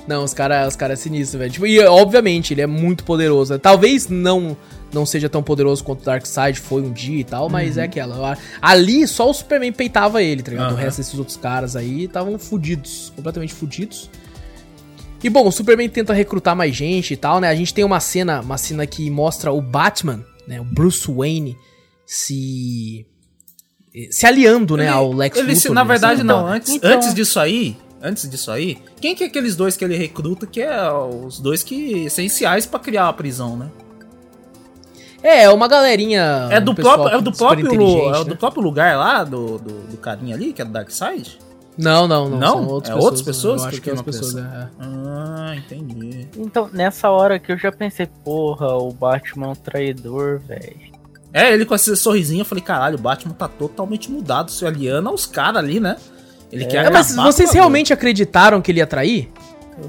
Não, 0.06 0.24
os 0.24 0.34
caras 0.34 0.68
os 0.68 0.76
cara 0.76 0.94
é 0.94 0.96
sinistro, 0.96 1.38
velho. 1.38 1.50
Tipo, 1.52 1.66
e 1.66 1.78
obviamente, 1.80 2.52
ele 2.52 2.60
é 2.60 2.66
muito 2.66 3.04
poderoso. 3.04 3.52
né? 3.52 3.58
Talvez 3.58 4.08
não 4.08 4.56
não 4.92 5.06
seja 5.06 5.26
tão 5.28 5.42
poderoso 5.42 5.82
quanto 5.82 6.02
o 6.02 6.04
Darkseid 6.04 6.60
foi 6.60 6.82
um 6.82 6.92
dia 6.92 7.20
e 7.20 7.24
tal, 7.24 7.48
mas 7.48 7.78
é 7.78 7.84
aquela. 7.84 8.36
Ali 8.60 9.06
só 9.08 9.30
o 9.30 9.32
Superman 9.32 9.72
peitava 9.72 10.22
ele, 10.22 10.42
tá 10.42 10.50
ligado? 10.50 10.72
O 10.72 10.74
Aham. 10.74 10.82
resto 10.82 10.98
desses 10.98 11.18
outros 11.18 11.36
caras 11.38 11.76
aí 11.76 12.04
estavam 12.04 12.38
fudidos, 12.38 13.10
completamente 13.16 13.54
fudidos. 13.54 14.10
E 15.24 15.30
bom, 15.30 15.46
o 15.46 15.52
Superman 15.52 15.88
tenta 15.88 16.12
recrutar 16.12 16.54
mais 16.56 16.74
gente 16.76 17.14
e 17.14 17.16
tal, 17.16 17.40
né? 17.40 17.48
A 17.48 17.54
gente 17.54 17.72
tem 17.72 17.84
uma 17.84 18.00
cena, 18.00 18.40
uma 18.40 18.58
cena 18.58 18.86
que 18.86 19.08
mostra 19.08 19.50
o 19.52 19.62
Batman, 19.62 20.22
né? 20.48 20.60
O 20.60 20.64
Bruce 20.64 21.10
Wayne 21.10 21.56
se 22.04 23.06
se 24.10 24.26
aliando, 24.26 24.76
né, 24.76 24.84
Ele- 24.84 24.92
ao 24.92 25.12
Lex 25.12 25.36
ele, 25.38 25.54
se- 25.54 25.68
Luthor. 25.68 25.74
na 25.74 25.84
né? 25.84 25.88
verdade, 25.88 26.22
não. 26.22 26.46
Antes, 26.46 26.70
então- 26.72 26.90
antes 26.90 27.14
disso 27.14 27.38
aí. 27.38 27.76
Antes 28.02 28.28
disso 28.28 28.50
aí, 28.50 28.78
quem 29.00 29.14
que 29.14 29.22
é 29.22 29.26
aqueles 29.28 29.54
dois 29.54 29.76
que 29.76 29.84
ele 29.84 29.96
recruta 29.96 30.46
que 30.46 30.60
é 30.60 30.90
os 30.90 31.38
dois 31.38 31.62
que 31.62 32.04
essenciais 32.04 32.66
pra 32.66 32.80
criar 32.80 33.08
a 33.08 33.12
prisão, 33.12 33.56
né? 33.56 33.70
É, 35.22 35.48
uma 35.48 35.68
galerinha. 35.68 36.48
É 36.50 36.60
do 36.60 36.72
um 36.72 36.74
próprio, 36.74 37.16
é 37.16 37.20
do 37.20 37.30
próprio, 37.30 37.72
é 37.72 38.18
né? 38.18 38.24
do 38.24 38.36
próprio 38.36 38.62
lugar 38.62 38.98
lá 38.98 39.22
do, 39.22 39.56
do, 39.56 39.72
do 39.82 39.96
carinha 39.96 40.34
ali, 40.34 40.52
que 40.52 40.60
é 40.60 40.64
do 40.64 40.72
Darkseid? 40.72 41.38
Não, 41.78 42.08
não, 42.08 42.28
não. 42.28 42.38
Não? 42.38 42.52
São 42.52 42.66
outras 42.68 42.90
É 42.90 42.94
pessoas. 42.94 43.04
outras 43.04 43.22
pessoas 43.22 43.62
Eu 43.62 43.68
acho 43.68 43.80
que 43.80 43.90
é 43.90 43.92
criam 43.92 43.96
outras 43.98 44.16
a 44.16 44.20
pessoas, 44.20 44.44
é. 44.44 44.68
Ah, 44.80 45.54
entendi. 45.56 46.28
Então, 46.36 46.68
nessa 46.72 47.08
hora 47.08 47.38
que 47.38 47.52
eu 47.52 47.56
já 47.56 47.70
pensei, 47.70 48.06
porra, 48.24 48.76
o 48.76 48.92
Batman 48.92 49.46
é 49.46 49.50
um 49.50 49.54
traidor, 49.54 50.40
velho. 50.40 50.92
É, 51.32 51.54
ele 51.54 51.64
com 51.64 51.74
esse 51.74 51.96
sorrisinho, 51.96 52.42
eu 52.42 52.44
falei, 52.44 52.62
caralho, 52.62 52.98
o 52.98 53.00
Batman 53.00 53.32
tá 53.32 53.48
totalmente 53.48 54.10
mudado, 54.10 54.50
se 54.50 54.66
aliando 54.66 55.08
aos 55.08 55.24
caras 55.24 55.58
ali, 55.58 55.80
né? 55.80 55.96
Ele 56.52 56.66
quer 56.66 56.84
É, 56.84 56.90
mas 56.90 57.14
vocês 57.16 57.50
realmente 57.52 57.92
acreditaram 57.92 58.60
que 58.60 58.70
ele 58.70 58.78
ia 58.80 58.86
trair? 58.86 59.30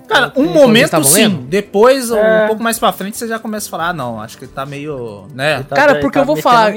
Cara, 0.07 0.31
um 0.35 0.45
momento 0.45 1.03
sim, 1.03 1.13
lendo? 1.13 1.41
depois, 1.41 2.09
É. 2.09 2.45
um 2.45 2.47
pouco 2.47 2.63
mais 2.63 2.79
pra 2.79 2.91
frente, 2.93 3.17
você 3.17 3.27
já 3.27 3.37
começa 3.37 3.67
a 3.67 3.69
falar, 3.69 3.89
ah, 3.89 3.93
não, 3.93 4.19
acho 4.21 4.37
que 4.37 4.45
ele 4.45 4.51
tá 4.53 4.65
meio, 4.65 5.27
né? 5.35 5.55
Ele 5.55 5.63
tá- 5.65 5.75
Cara, 5.75 5.91
ele 5.93 5.99
porque 6.01 6.15
tá 6.17 6.21
eu 6.21 6.25
vou 6.25 6.37
falar-. 6.37 6.73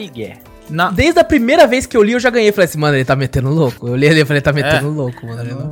Na... 0.69 0.91
Desde 0.91 1.21
a 1.21 1.25
primeira 1.25 1.65
vez 1.69 1.87
que 1.87 1.97
eu 1.97 2.03
li, 2.03 2.13
eu 2.13 2.21
já 2.21 2.29
ganhei. 2.29 2.51
Falei 2.51 2.65
assim, 2.69 2.79
mano, 2.79 2.97
ele 2.97 3.05
tá 3.05 3.15
metendo 3.15 3.49
louco. 3.51 3.87
Eu 3.87 3.95
li 3.95 4.09
ali 4.09 4.21
e 4.23 4.25
falei, 4.25 4.43
tá 4.43 4.53
metendo 4.53 4.89
É. 4.89 4.91
louco, 4.91 5.25
mano. 5.25 5.41
ele 5.41 5.55
não- 5.55 5.71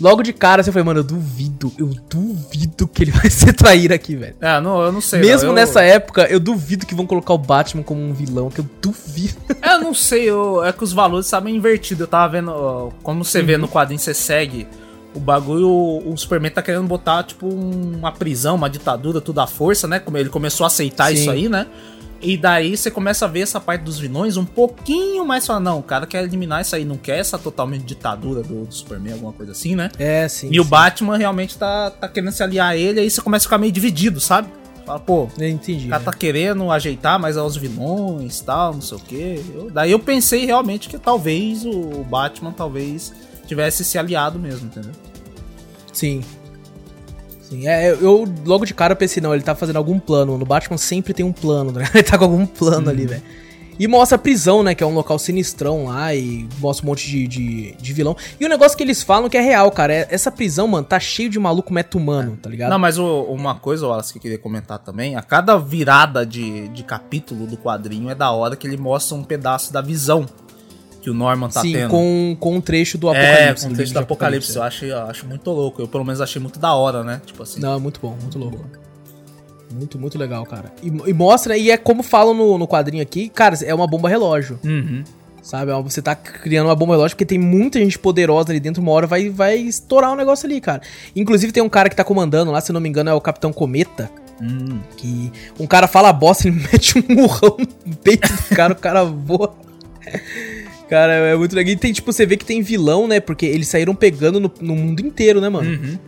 Logo 0.00 0.22
de 0.22 0.32
cara, 0.32 0.62
você 0.62 0.72
foi, 0.72 0.82
mano, 0.82 1.00
eu 1.00 1.04
duvido, 1.04 1.72
eu 1.78 1.86
duvido 2.10 2.86
que 2.88 3.04
ele 3.04 3.10
vai 3.10 3.28
ser 3.30 3.52
traíra 3.52 3.94
aqui, 3.94 4.16
velho. 4.16 4.34
É, 4.40 4.60
não, 4.60 4.80
eu 4.82 4.90
não 4.92 5.00
sei. 5.00 5.20
Mesmo 5.20 5.42
não, 5.44 5.48
eu- 5.50 5.54
nessa 5.54 5.82
época, 5.82 6.26
eu 6.30 6.40
duvido 6.40 6.84
que 6.86 6.94
vão 6.94 7.06
colocar 7.06 7.32
o 7.34 7.38
Batman 7.38 7.82
como 7.82 8.00
um 8.02 8.12
vilão, 8.12 8.50
que 8.50 8.60
eu 8.60 8.66
duvido. 8.82 9.34
É, 9.62 9.74
eu 9.76 9.80
não 9.80 9.94
sei, 9.94 10.24
eu- 10.28 10.62
é 10.64 10.72
que 10.72 10.84
os 10.84 10.92
valores 10.92 11.26
estavam 11.26 11.48
invertidos. 11.48 12.02
Eu 12.02 12.06
tava 12.06 12.32
vendo, 12.32 12.50
ó, 12.50 12.90
como 13.02 13.24
você 13.24 13.40
Uhum. 13.40 13.46
vê 13.46 13.56
no 13.56 13.66
quadrinho, 13.68 13.98
você 13.98 14.12
segue 14.12 14.66
o 15.14 15.20
bagulho, 15.20 15.68
o, 15.68 16.12
o 16.12 16.16
Superman 16.18 16.50
tá 16.50 16.60
querendo 16.60 16.86
botar, 16.86 17.22
tipo, 17.22 17.46
um- 17.46 17.96
uma 17.96 18.10
prisão, 18.12 18.56
uma 18.56 18.68
ditadura, 18.68 19.20
tudo 19.20 19.40
à 19.40 19.46
força, 19.46 19.86
né? 19.88 19.98
Como 20.00 20.18
ele 20.18 20.28
começou 20.28 20.64
a 20.64 20.66
aceitar 20.66 21.08
Sim. 21.08 21.14
isso 21.14 21.30
aí, 21.30 21.48
né? 21.48 21.66
E 22.24 22.36
daí 22.36 22.76
você 22.76 22.90
começa 22.90 23.24
a 23.26 23.28
ver 23.28 23.40
essa 23.40 23.60
parte 23.60 23.82
dos 23.82 23.98
vilões 23.98 24.36
um 24.36 24.44
pouquinho 24.44 25.24
mais 25.26 25.46
fala, 25.46 25.60
não, 25.60 25.78
o 25.78 25.82
cara 25.82 26.06
quer 26.06 26.22
eliminar 26.24 26.62
isso 26.62 26.74
aí, 26.74 26.84
não 26.84 26.96
quer 26.96 27.18
essa 27.18 27.38
totalmente 27.38 27.82
ditadura 27.84 28.42
do, 28.42 28.64
do 28.64 28.74
Superman, 28.74 29.12
alguma 29.12 29.32
coisa 29.32 29.52
assim, 29.52 29.74
né? 29.76 29.90
É, 29.98 30.26
sim. 30.28 30.48
e 30.50 30.58
o 30.58 30.64
Batman 30.64 31.16
realmente 31.18 31.56
tá, 31.58 31.90
tá 31.90 32.08
querendo 32.08 32.32
se 32.32 32.42
aliar 32.42 32.68
a 32.72 32.76
ele, 32.76 33.00
aí 33.00 33.10
você 33.10 33.20
começa 33.20 33.44
a 33.44 33.46
ficar 33.46 33.58
meio 33.58 33.72
dividido, 33.72 34.20
sabe? 34.20 34.48
Fala, 34.86 34.98
pô, 35.00 35.28
Eu 35.38 35.48
entendi. 35.48 35.86
o 35.86 35.90
cara 35.90 36.00
né? 36.00 36.04
tá 36.04 36.12
querendo 36.12 36.70
ajeitar 36.70 37.18
mais 37.18 37.36
aos 37.36 37.56
vilões 37.56 38.40
tal, 38.40 38.74
não 38.74 38.80
sei 38.82 38.98
o 38.98 39.00
quê. 39.00 39.40
Eu- 39.54 39.70
daí 39.70 39.90
eu 39.92 39.98
pensei 39.98 40.44
realmente 40.44 40.88
que 40.88 40.98
talvez 40.98 41.64
o 41.64 42.04
Batman 42.04 42.52
talvez 42.52 43.12
tivesse 43.46 43.84
se 43.84 43.98
aliado 43.98 44.38
mesmo, 44.38 44.66
entendeu? 44.66 44.92
Sim. 45.92 46.22
Sim, 47.54 47.68
é, 47.68 47.90
eu, 47.92 48.24
logo 48.44 48.64
de 48.64 48.74
cara 48.74 48.94
pensei, 48.96 49.22
não, 49.22 49.34
ele 49.34 49.42
tá 49.42 49.54
fazendo 49.54 49.76
algum 49.76 49.98
plano. 49.98 50.36
No 50.38 50.44
Batman 50.44 50.76
sempre 50.78 51.12
tem 51.14 51.24
um 51.24 51.32
plano, 51.32 51.72
né? 51.72 51.88
Ele 51.94 52.02
tá 52.02 52.18
com 52.18 52.24
algum 52.24 52.44
plano 52.46 52.90
ali, 52.90 53.06
velho. 53.06 53.22
E 53.76 53.88
mostra 53.88 54.14
a 54.14 54.18
prisão, 54.20 54.62
né? 54.62 54.72
Que 54.72 54.84
é 54.84 54.86
um 54.86 54.94
local 54.94 55.18
sinistrão 55.18 55.86
lá 55.86 56.14
e 56.14 56.48
mostra 56.60 56.86
um 56.86 56.90
monte 56.90 57.08
de, 57.10 57.26
de, 57.26 57.72
de 57.74 57.92
vilão. 57.92 58.16
E 58.38 58.44
o 58.44 58.48
negócio 58.48 58.76
que 58.78 58.84
eles 58.84 59.02
falam 59.02 59.28
que 59.28 59.36
é 59.36 59.40
real, 59.40 59.68
cara. 59.72 59.92
É, 59.92 60.06
essa 60.10 60.30
prisão, 60.30 60.68
mano, 60.68 60.86
tá 60.86 61.00
cheio 61.00 61.28
de 61.28 61.40
maluco 61.40 61.72
meta-humano, 61.74 62.38
tá 62.40 62.48
ligado? 62.48 62.70
Não, 62.70 62.78
mas 62.78 62.98
o- 62.98 63.22
uma 63.24 63.56
coisa, 63.56 63.84
Wallace, 63.86 64.12
que 64.12 64.18
eu 64.18 64.22
queria 64.22 64.38
comentar 64.38 64.78
também, 64.78 65.16
a 65.16 65.22
cada 65.22 65.58
virada 65.58 66.24
de, 66.24 66.68
de 66.68 66.84
capítulo 66.84 67.46
do 67.48 67.56
quadrinho 67.56 68.08
é 68.10 68.14
da 68.14 68.30
hora 68.30 68.54
que 68.54 68.64
ele 68.66 68.76
mostra 68.76 69.16
um 69.16 69.24
pedaço 69.24 69.72
da 69.72 69.80
visão 69.80 70.24
que 71.04 71.10
o 71.10 71.14
Norman 71.14 71.50
tá 71.50 71.60
Sim, 71.60 71.74
tendo. 71.74 71.90
com, 71.90 72.34
com 72.40 72.54
um 72.54 72.60
trecho 72.62 72.96
do 72.96 73.12
é, 73.12 73.18
Apocalipse. 73.18 73.64
com 73.66 73.68
o 73.68 73.72
do 73.74 73.76
texto 73.76 73.88
livro 73.90 73.92
do 73.92 74.06
de 74.06 74.12
Apocalipse. 74.12 74.56
Eu 74.56 74.62
acho, 74.62 74.84
eu 74.86 74.98
acho 75.02 75.26
muito 75.26 75.50
louco. 75.50 75.82
Eu, 75.82 75.86
pelo 75.86 76.02
menos, 76.02 76.18
achei 76.22 76.40
muito 76.40 76.58
da 76.58 76.72
hora, 76.74 77.04
né? 77.04 77.20
Tipo 77.26 77.42
assim. 77.42 77.60
Não, 77.60 77.74
é 77.74 77.78
muito 77.78 78.00
bom, 78.00 78.16
muito 78.18 78.38
louco. 78.38 78.64
Muito, 79.70 79.98
muito 79.98 80.16
legal, 80.16 80.46
cara. 80.46 80.72
E, 80.82 80.86
e 80.88 81.12
mostra, 81.12 81.58
e 81.58 81.70
é 81.70 81.76
como 81.76 82.02
falam 82.02 82.32
no, 82.32 82.56
no 82.56 82.66
quadrinho 82.66 83.02
aqui, 83.02 83.28
cara, 83.28 83.54
é 83.62 83.74
uma 83.74 83.86
bomba 83.86 84.08
relógio. 84.08 84.58
Uhum. 84.64 85.04
Sabe? 85.42 85.72
É 85.72 85.82
Você 85.82 86.00
tá 86.00 86.14
criando 86.14 86.68
uma 86.68 86.74
bomba 86.74 86.94
relógio 86.94 87.14
porque 87.14 87.26
tem 87.26 87.38
muita 87.38 87.78
gente 87.78 87.98
poderosa 87.98 88.50
ali 88.50 88.58
dentro, 88.58 88.80
uma 88.80 88.92
hora 88.92 89.06
vai, 89.06 89.28
vai 89.28 89.56
estourar 89.56 90.08
o 90.08 90.14
um 90.14 90.16
negócio 90.16 90.46
ali, 90.46 90.58
cara. 90.58 90.80
Inclusive 91.14 91.52
tem 91.52 91.62
um 91.62 91.68
cara 91.68 91.90
que 91.90 91.96
tá 91.96 92.02
comandando 92.04 92.50
lá, 92.50 92.62
se 92.62 92.72
não 92.72 92.80
me 92.80 92.88
engano, 92.88 93.10
é 93.10 93.14
o 93.14 93.20
Capitão 93.20 93.52
Cometa. 93.52 94.10
Hum. 94.40 94.80
Que 94.96 95.30
um 95.60 95.66
cara 95.66 95.86
fala 95.86 96.10
bosta, 96.14 96.48
ele 96.48 96.60
mete 96.72 96.98
um 96.98 97.14
murrão 97.14 97.58
no 97.84 97.96
peito 97.96 98.26
do 98.32 98.56
cara, 98.56 98.72
o 98.72 98.76
cara 98.76 99.04
voa. 99.04 99.54
Cara, 100.94 101.12
é 101.12 101.34
muito 101.36 101.56
legal. 101.56 101.72
E 101.72 101.76
tem, 101.76 101.92
tipo, 101.92 102.12
você 102.12 102.24
vê 102.24 102.36
que 102.36 102.44
tem 102.44 102.62
vilão, 102.62 103.08
né? 103.08 103.18
Porque 103.18 103.44
eles 103.46 103.66
saíram 103.66 103.96
pegando 103.96 104.38
no, 104.38 104.48
no 104.60 104.76
mundo 104.76 105.00
inteiro, 105.00 105.40
né, 105.40 105.48
mano? 105.48 105.68
Uhum. 105.68 105.98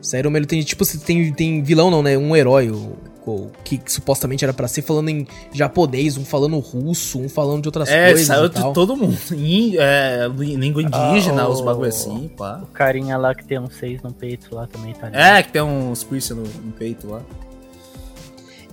Saíram, 0.00 0.34
ele 0.34 0.46
tem, 0.46 0.62
tipo, 0.62 0.82
tem, 0.98 1.30
tem 1.30 1.62
vilão 1.62 1.90
não, 1.90 2.02
né? 2.02 2.16
Um 2.16 2.34
herói, 2.34 2.70
o, 2.70 2.96
o 3.26 3.50
que, 3.62 3.76
que 3.76 3.92
supostamente 3.92 4.42
era 4.42 4.54
pra 4.54 4.66
ser 4.66 4.80
falando 4.80 5.10
em 5.10 5.26
japonês, 5.52 6.16
um 6.16 6.24
falando 6.24 6.58
russo, 6.58 7.20
um 7.20 7.28
falando 7.28 7.60
de 7.60 7.68
outras 7.68 7.90
É, 7.90 8.06
coisas 8.12 8.26
saiu 8.28 8.46
e 8.46 8.48
tal. 8.48 8.68
de 8.68 8.74
todo 8.74 8.96
mundo. 8.96 9.18
Em, 9.36 9.76
é, 9.78 10.26
língua 10.38 10.82
indígena, 10.82 11.42
Ah, 11.42 11.48
os 11.50 11.60
bagulho 11.60 11.90
assim, 11.90 12.30
pá. 12.34 12.60
O 12.62 12.66
carinha 12.68 13.18
lá 13.18 13.34
que 13.34 13.44
tem 13.44 13.58
um 13.60 13.68
6 13.68 14.00
no 14.02 14.10
peito 14.10 14.54
lá 14.54 14.66
também 14.66 14.94
tá 14.94 15.08
ali. 15.08 15.16
É, 15.16 15.42
que 15.42 15.52
tem 15.52 15.60
uns 15.60 16.02
piercing 16.02 16.32
no, 16.32 16.44
no 16.44 16.72
peito 16.78 17.06
lá. 17.10 17.20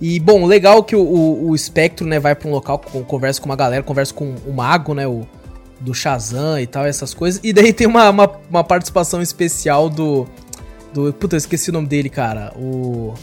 E, 0.00 0.18
bom, 0.20 0.46
legal 0.46 0.82
que 0.82 0.96
o, 0.96 1.00
o, 1.02 1.50
o 1.50 1.58
Spectro, 1.58 2.06
né, 2.06 2.18
vai 2.18 2.34
pra 2.34 2.48
um 2.48 2.52
local, 2.52 2.78
com- 2.78 3.02
conversa 3.04 3.38
com 3.40 3.46
uma 3.50 3.56
galera, 3.56 3.82
conversa 3.82 4.14
com 4.14 4.34
o 4.46 4.52
Mago, 4.54 4.94
né, 4.94 5.06
o 5.06 5.26
do 5.80 5.94
Shazam 5.94 6.58
e 6.60 6.66
tal, 6.66 6.84
essas 6.84 7.14
coisas. 7.14 7.40
E 7.42 7.52
daí 7.52 7.72
tem 7.72 7.86
uma, 7.86 8.10
uma, 8.10 8.30
uma 8.50 8.64
participação 8.64 9.22
especial 9.22 9.88
do, 9.88 10.26
do... 10.92 11.12
Puta, 11.12 11.36
eu 11.36 11.38
esqueci 11.38 11.70
o 11.70 11.72
nome 11.72 11.86
dele, 11.86 12.08
cara. 12.08 12.52
O... 12.56 13.14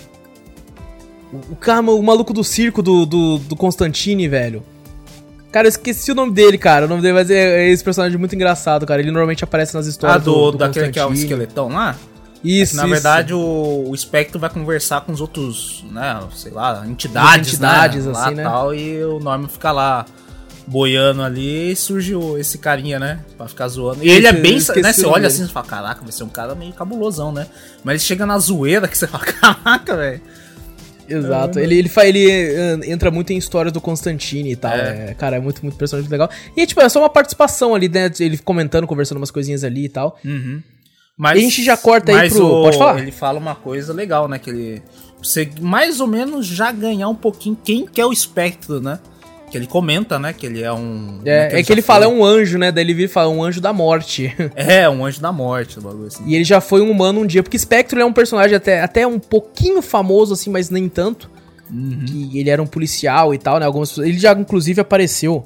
O, 1.34 1.53
o 1.53 1.56
cara, 1.56 1.82
o 1.82 2.02
maluco 2.02 2.34
do 2.34 2.44
circo 2.44 2.82
do, 2.82 3.06
do, 3.06 3.38
do 3.40 3.56
Constantine, 3.56 4.27
velho. 4.27 4.64
Cara, 5.52 5.68
eu 5.68 5.69
esqueci 5.69 6.11
o 6.11 6.15
nome 6.15 6.34
dele, 6.34 6.57
cara. 6.57 6.86
O 6.86 6.88
nome 6.88 7.02
dele 7.02 7.14
vai 7.14 7.26
ser 7.26 7.36
é 7.36 7.69
esse 7.69 7.84
personagem 7.84 8.18
muito 8.18 8.36
engraçado, 8.36 8.86
cara. 8.86 9.02
Ele 9.02 9.10
normalmente 9.10 9.44
aparece 9.44 9.73
nas 9.73 9.88
Ah, 9.88 9.90
histórias 9.90 10.23
do, 10.23 10.52
daquele 10.52 10.91
que 10.91 10.99
é 10.99 11.06
o 11.06 11.14
esqueletão 11.14 11.69
lá? 11.69 11.95
Isso, 12.44 12.76
Na 12.76 12.84
isso. 12.84 12.91
verdade, 12.91 13.34
o, 13.34 13.90
o 13.90 13.98
Spectro 13.98 14.40
vai 14.40 14.49
conversar 14.49 15.02
com 15.02 15.11
os 15.11 15.19
outros, 15.19 15.84
né, 15.91 16.19
sei 16.36 16.52
lá, 16.52 16.86
entidades, 16.86 17.53
entidades, 17.53 18.06
né, 18.06 18.11
assim, 18.11 18.19
lá 18.19 18.32
né? 18.32 18.44
tal, 18.44 18.76
e 18.76 19.03
o 19.03 19.19
Norman 19.19 19.48
fica 19.48 19.72
lá 19.72 20.06
boiando 20.68 21.22
ali 21.22 21.72
e 21.72 21.76
surge 21.76 22.16
o- 22.16 22.38
esse 22.38 22.58
carinha, 22.58 22.98
né, 23.00 23.20
pra 23.38 23.48
ficar 23.48 23.68
zoando. 23.68 24.04
E 24.04 24.10
ele 24.10 24.26
é 24.28 24.34
bem, 24.34 24.56
né, 24.56 24.94
você 24.94 25.06
olha 25.06 25.14
dele. 25.16 25.28
assim 25.28 25.46
e 25.46 25.48
fala, 25.48 25.66
caraca, 25.66 26.02
vai 26.02 26.12
ser 26.12 26.24
um 26.24 26.30
cara 26.30 26.56
meio 26.56 26.74
cabulosão, 26.74 27.32
né, 27.32 27.48
mas 27.84 28.02
ele 28.02 28.08
chega 28.08 28.26
na 28.26 28.38
zoeira 28.40 28.88
que 28.88 28.98
você 28.98 29.06
fala, 29.08 29.24
caraca, 29.64 29.96
velho. 29.96 30.22
Exato. 31.08 31.60
Ele, 31.60 31.76
ele, 31.78 31.92
ele 32.04 32.32
eh, 32.32 32.80
entra 32.92 33.12
muito 33.12 33.32
em 33.32 33.38
histórias 33.38 33.72
do 33.72 33.80
Constantine 33.80 34.52
e 34.52 34.56
tal. 34.56 34.72
É. 34.74 35.12
É, 35.12 35.14
cara, 35.14 35.36
é 35.36 35.40
muito, 35.40 35.62
muito 35.62 35.78
personagem 35.78 36.10
legal. 36.10 36.28
E, 36.58 36.66
tipo, 36.66 36.82
é 36.82 36.90
só 36.90 37.00
uma 37.00 37.10
participação 37.12 37.76
ali, 37.76 37.88
né? 37.88 38.10
Ele 38.20 38.40
comentando, 38.40 38.88
conversando 38.88 39.20
umas 39.20 39.30
coisinhas 39.30 39.64
ali 39.64 39.86
e 39.86 39.90
tal. 39.90 40.18
Uhum. 40.26 40.64
Mas, 41.16 41.36
E 41.38 41.42
a 41.42 41.44
gente 41.44 41.64
já 41.64 41.78
corta 41.78 42.12
aí 42.12 42.28
pro- 42.32 42.44
o- 42.44 42.64
pode 42.64 42.78
falar? 42.80 43.00
Ele 43.00 43.12
fala 43.12 43.38
uma 43.38 43.54
coisa 43.54 43.94
legal, 43.94 44.28
né? 44.28 44.40
Que 44.40 44.50
ele. 44.50 44.82
Você 45.22 45.48
mais 45.62 46.00
ou 46.00 46.08
menos 46.08 46.48
já 46.48 46.72
ganhar 46.72 47.08
um 47.08 47.16
pouquinho 47.16 47.56
quem 47.64 47.86
que 47.86 48.02
é 48.02 48.06
o 48.06 48.12
espectro, 48.12 48.82
né? 48.82 48.98
Que 49.56 49.60
ele 49.60 49.68
comenta, 49.68 50.19
né? 50.19 50.34
Que 50.34 50.45
ele 50.48 50.61
é 50.61 50.73
um. 50.73 51.22
É, 51.23 51.60
é 51.60 51.64
que 51.64 51.72
ele 51.72 51.80
já 51.80 51.88
fala, 51.88 52.03
é 52.03 52.10
foi- 52.10 52.18
um 52.18 52.26
anjo, 52.26 52.57
né? 52.57 52.73
Daí 52.73 52.84
ele 52.84 52.94
vira 52.94 53.06
e 53.06 53.11
fala, 53.14 53.30
um 53.30 53.41
anjo 53.41 53.61
da 53.61 53.72
morte. 53.72 54.36
É, 54.53 54.90
um 54.90 55.06
anjo 55.06 55.22
da 55.22 55.32
morte, 55.32 55.80
o 55.80 55.82
bagulho 55.82 56.07
assim. 56.07 56.23
e 56.27 56.36
ele 56.36 56.44
já 56.44 56.60
foi 56.60 56.82
um 56.82 56.91
humano 56.91 57.22
um 57.22 57.26
dia. 57.26 57.41
Porque 57.41 57.57
Spectre 57.57 58.02
é 58.02 58.06
um 58.06 58.11
personagem 58.11 58.53
até, 58.53 58.82
até 58.82 59.07
um 59.07 59.18
pouquinho 59.18 59.82
famoso, 59.82 60.34
assim, 60.34 60.49
mas 60.49 60.69
nem 60.69 60.90
tanto. 60.90 61.30
Uhum. 61.72 62.03
Que 62.06 62.38
ele 62.38 62.49
era 62.49 62.61
um 62.61 62.68
policial 62.68 63.34
e 63.34 63.38
tal, 63.38 63.57
né? 63.61 63.65
Algumas 63.65 63.88
pessoas- 63.90 64.07
Ele 64.10 64.19
já, 64.19 64.34
inclusive, 64.34 64.82
apareceu 64.82 65.45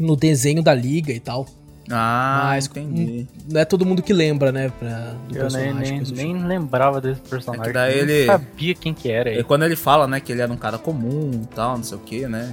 no 0.00 0.16
desenho 0.16 0.60
da 0.60 0.74
Liga 0.74 1.12
e 1.12 1.20
tal. 1.20 1.46
Ah, 1.90 2.44
Mas 2.46 2.66
entendi. 2.66 3.26
Não 3.48 3.60
é 3.60 3.64
todo 3.66 3.84
mundo 3.86 4.02
que 4.02 4.12
lembra, 4.12 4.50
né? 4.50 4.72
Pra, 4.80 5.14
do 5.28 5.36
Eu 5.38 5.48
nem, 5.50 5.74
nem, 5.74 6.00
nem 6.00 6.44
lembrava 6.44 6.98
desse 7.00 7.20
personagem. 7.20 7.62
É 7.62 7.66
que 7.68 7.72
daí 7.74 7.98
eu 8.00 8.06
nem 8.06 8.16
ele- 8.16 8.26
sabia 8.26 8.74
quem 8.74 8.92
que 8.94 9.10
era. 9.10 9.30
E 9.30 9.34
ele. 9.34 9.44
quando 9.44 9.64
ele 9.64 9.76
fala, 9.76 10.06
né, 10.08 10.18
que 10.18 10.32
ele 10.32 10.40
era 10.40 10.50
um 10.52 10.56
cara 10.56 10.78
comum 10.78 11.30
e 11.42 11.46
tal, 11.54 11.76
não 11.76 11.84
sei 11.84 11.96
o 11.98 12.00
que, 12.00 12.26
né? 12.26 12.52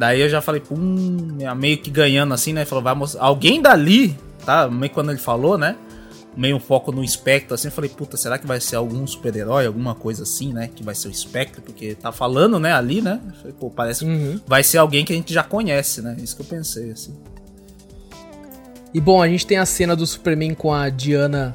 Daí 0.00 0.18
eu 0.22 0.30
já 0.30 0.40
falei, 0.40 0.62
pum, 0.62 1.36
meio 1.58 1.76
que 1.76 1.90
ganhando 1.90 2.32
assim, 2.32 2.54
né? 2.54 2.64
Falou, 2.64 2.82
vai 2.82 2.94
mostrar. 2.94 3.22
Alguém 3.22 3.60
dali, 3.60 4.16
tá? 4.46 4.66
Meio 4.66 4.90
quando 4.90 5.10
ele 5.10 5.18
falou, 5.18 5.58
né? 5.58 5.76
Meio 6.34 6.56
um 6.56 6.58
foco 6.58 6.90
no 6.90 7.04
espectro, 7.04 7.54
assim, 7.54 7.68
eu 7.68 7.72
falei, 7.72 7.90
puta, 7.90 8.16
será 8.16 8.38
que 8.38 8.46
vai 8.46 8.58
ser 8.62 8.76
algum 8.76 9.06
super-herói, 9.06 9.66
alguma 9.66 9.94
coisa 9.94 10.22
assim, 10.22 10.54
né? 10.54 10.70
Que 10.74 10.82
vai 10.82 10.94
ser 10.94 11.08
o 11.08 11.10
espectro, 11.10 11.60
porque 11.60 11.94
tá 11.94 12.10
falando, 12.10 12.58
né, 12.58 12.72
ali, 12.72 13.02
né? 13.02 13.20
Falei, 13.42 13.52
pô, 13.60 13.68
parece 13.68 14.06
que 14.06 14.10
Uhum. 14.10 14.40
vai 14.46 14.62
ser 14.62 14.78
alguém 14.78 15.04
que 15.04 15.12
a 15.12 15.16
gente 15.16 15.34
já 15.34 15.42
conhece, 15.42 16.00
né? 16.00 16.16
Isso 16.18 16.34
que 16.34 16.40
eu 16.40 16.46
pensei, 16.46 16.92
assim. 16.92 17.14
E 18.94 19.00
bom, 19.02 19.22
a 19.22 19.28
gente 19.28 19.46
tem 19.46 19.58
a 19.58 19.66
cena 19.66 19.94
do 19.94 20.06
Superman 20.06 20.54
com 20.54 20.72
a 20.72 20.88
Diana, 20.88 21.52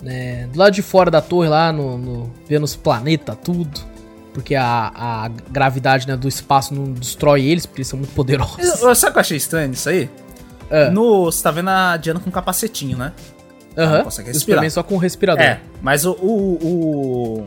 né, 0.00 0.46
do 0.46 0.58
lado 0.58 0.72
de 0.72 0.80
fora 0.80 1.10
da 1.10 1.20
torre 1.20 1.50
lá, 1.50 1.70
no, 1.70 1.98
no 1.98 2.32
vendo 2.48 2.64
os 2.64 2.74
planetas, 2.74 3.36
tudo. 3.44 3.91
Porque 4.32 4.54
a, 4.54 4.90
a 4.94 5.28
gravidade 5.50 6.08
né, 6.08 6.16
do 6.16 6.26
espaço 6.26 6.72
não 6.74 6.92
destrói 6.92 7.44
eles, 7.44 7.66
porque 7.66 7.80
eles 7.80 7.88
são 7.88 7.98
muito 7.98 8.14
poderosos. 8.14 8.58
Eu- 8.82 8.94
Sabe 8.94 9.10
o 9.10 9.12
que 9.12 9.18
eu 9.18 9.20
achei 9.20 9.36
estranho 9.36 9.68
nisso 9.68 9.88
aí? 9.88 10.08
É. 10.70 10.88
No, 10.90 11.26
você 11.26 11.42
tá 11.42 11.50
vendo 11.50 11.68
a 11.68 11.96
Diana 11.98 12.18
com 12.18 12.30
um 12.30 12.32
capacetinho, 12.32 12.96
né? 12.96 13.12
Aham. 13.76 14.04
consegue 14.04 14.30
O 14.30 14.32
respirar. 14.32 14.40
Superman 14.58 14.70
só 14.70 14.82
com 14.82 14.94
o 14.94 14.98
respirador. 14.98 15.44
É, 15.44 15.60
mas 15.82 16.04
o, 16.06 16.12
o, 16.12 17.44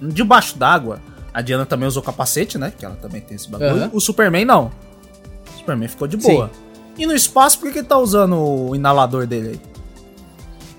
o- 0.00 0.08
Debaixo 0.08 0.56
d'água, 0.58 1.00
a 1.34 1.42
Diana 1.42 1.64
também 1.66 1.86
usou 1.86 2.02
capacete, 2.02 2.56
né? 2.58 2.72
Que 2.76 2.84
ela 2.84 2.96
também 2.96 3.20
tem 3.20 3.34
esse 3.36 3.48
bagulho. 3.50 3.70
Aham. 3.84 3.90
O 3.92 4.00
Superman 4.00 4.44
não. 4.46 4.72
O 5.54 5.58
Superman 5.58 5.88
ficou 5.88 6.08
de 6.08 6.16
boa. 6.16 6.50
E 6.98 7.04
no 7.06 7.14
espaço, 7.14 7.58
por 7.58 7.66
que 7.66 7.72
que 7.74 7.78
ele 7.80 7.86
tá 7.86 7.96
usando 7.98 8.36
o 8.38 8.74
inalador 8.74 9.26
dele 9.26 9.48
aí? 9.50 9.60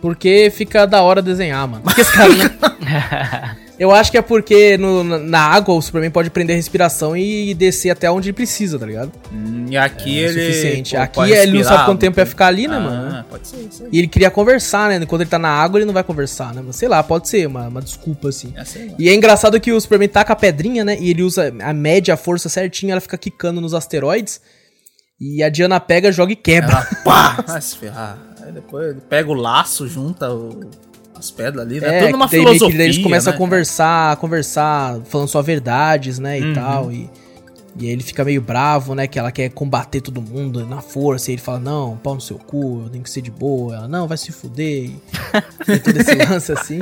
Porque 0.02 0.52
fica 0.54 0.86
da 0.86 1.02
hora 1.02 1.22
desenhar, 1.22 1.68
mano. 1.68 1.84
Porque 1.84 2.02
esse 2.02 2.12
cara, 2.12 2.34
né? 2.34 3.58
Eu 3.80 3.92
acho 3.92 4.12
que 4.12 4.18
é 4.18 4.22
porque 4.22 4.78
no- 4.78 5.04
na- 5.04 5.40
água 5.48 5.74
o 5.74 5.82
Superman 5.82 6.12
pode 6.12 6.30
prender 6.30 6.54
a 6.54 6.58
respiração 6.58 7.18
e 7.18 7.54
descer 7.56 7.90
até 7.90 8.10
onde 8.10 8.30
ele 8.30 8.34
precisa, 8.34 8.78
tá 8.78 8.86
ligado? 8.86 9.12
Hum, 9.32 9.66
e 9.70 9.76
aqui 9.76 10.20
É 10.24 10.30
ele. 10.30 10.46
suficiente. 10.46 10.96
pô, 10.96 11.22
Aqui 11.22 11.32
ele 11.32 11.58
não 11.58 11.64
sabe 11.64 11.86
quanto 11.86 12.00
tempo 12.00 12.20
ia 12.20 12.26
ficar 12.26 12.48
ali, 12.48 12.68
né, 12.68 12.76
ah, 12.78 12.80
mano? 12.80 13.26
pode 13.30 13.48
ser 13.48 13.58
isso 13.58 13.84
aí. 13.84 13.90
E 13.92 13.98
ele 14.00 14.08
queria 14.08 14.30
conversar, 14.30 14.90
né? 14.90 14.98
Enquanto 14.98 15.22
ele 15.22 15.30
tá 15.30 15.40
na 15.40 15.50
água, 15.50 15.80
ele 15.80 15.86
não 15.86 15.94
vai 15.94 16.04
conversar, 16.04 16.54
né? 16.54 16.62
Mas 16.66 16.76
sei 16.76 16.88
lá, 16.88 17.02
pode 17.02 17.28
ser 17.28 17.48
uma, 17.48 17.68
uma 17.68 17.82
desculpa, 17.82 18.30
assim. 18.30 18.54
É. 18.56 18.64
E 19.00 19.10
é 19.10 19.14
engraçado 19.16 19.60
que 19.60 19.72
o 19.72 19.82
Superman 19.82 20.08
taca 20.08 20.34
a 20.34 20.36
pedrinha, 20.36 20.86
né? 20.86 20.96
E 21.00 21.10
ele 21.10 21.24
usa 21.24 21.52
a 21.62 21.74
média, 21.74 22.14
a 22.14 22.18
força 22.18 22.48
certinha, 22.50 22.92
ela 22.94 23.02
fica 23.02 23.18
quicando 23.18 23.60
nos 23.60 23.74
asteroides. 23.74 24.40
E 25.20 25.42
a 25.42 25.50
Diana 25.50 25.80
pega, 25.80 26.12
joga 26.12 26.32
e 26.32 26.36
quebra. 26.36 26.72
Ela, 26.74 27.04
pá! 27.04 27.44
Vai 27.48 27.62
se 27.62 27.78
ferrar. 27.78 28.18
Aí 28.46 28.52
depois 28.52 28.92
ele 28.92 29.02
pega 29.02 29.30
o 29.30 29.34
laço, 29.34 29.88
junta 29.88 30.32
o- 30.32 30.70
as 31.16 31.32
pedras 31.32 31.66
ali, 31.66 31.80
né? 31.80 31.98
É, 31.98 32.00
Tudo 32.02 32.12
numa 32.14 32.28
que 32.28 32.36
daí 32.36 32.44
que 32.44 32.48
filosofia. 32.52 32.78
daí 32.78 32.88
eles 32.88 32.98
começam 33.04 33.32
né? 33.32 33.36
a 33.36 33.40
conversar, 33.40 34.12
a 34.12 34.16
conversar, 34.16 35.00
falando 35.06 35.28
só 35.28 35.42
verdades, 35.42 36.20
né, 36.20 36.40
e 36.40 36.44
Uhum. 36.44 36.54
tal, 36.54 36.92
e, 36.92 37.10
e 37.80 37.86
aí 37.88 37.92
ele 37.92 38.04
fica 38.04 38.24
meio 38.26 38.42
bravo, 38.42 38.94
né, 38.96 39.08
que 39.08 39.18
ela 39.18 39.32
quer 39.32 39.50
combater 39.50 40.02
todo 40.02 40.22
mundo 40.22 40.66
na 40.66 40.82
força, 40.82 41.32
e 41.32 41.36
ele 41.36 41.42
fala, 41.42 41.60
não, 41.60 41.98
pau 41.98 42.16
no 42.16 42.22
seu 42.22 42.38
cu, 42.38 42.82
eu 42.86 42.90
tenho 42.90 43.04
que 43.04 43.10
ser 43.10 43.22
de 43.22 43.32
boa, 43.32 43.76
ela, 43.76 43.88
não, 43.88 44.08
vai 44.08 44.18
se 44.18 44.32
fuder, 44.32 44.86
e 44.86 45.00
tem 45.66 45.80
todo 45.80 45.98
esse 45.98 46.16
lance 46.16 46.52
assim. 46.52 46.80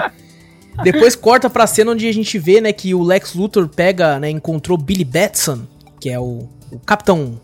Depois 0.83 1.15
corta 1.15 1.49
pra 1.49 1.67
cena 1.67 1.91
onde 1.91 2.07
a 2.07 2.13
gente 2.13 2.39
vê, 2.39 2.61
né, 2.61 2.71
que 2.73 2.93
o 2.95 3.03
Lex 3.03 3.33
Luthor 3.33 3.67
pega, 3.67 4.19
né, 4.19 4.29
encontrou 4.29 4.77
Billy 4.77 5.03
Batson, 5.05 5.61
que 5.99 6.09
é 6.09 6.19
o, 6.19 6.47
o 6.71 6.79
Capitão 6.79 7.39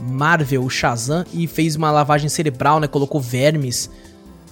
Marvel, 0.00 0.62
o 0.62 0.70
Shazam, 0.70 1.24
e 1.34 1.46
fez 1.48 1.74
uma 1.74 1.90
lavagem 1.90 2.28
cerebral, 2.28 2.78
né, 2.78 2.86
colocou 2.86 3.20
vermes, 3.20 3.90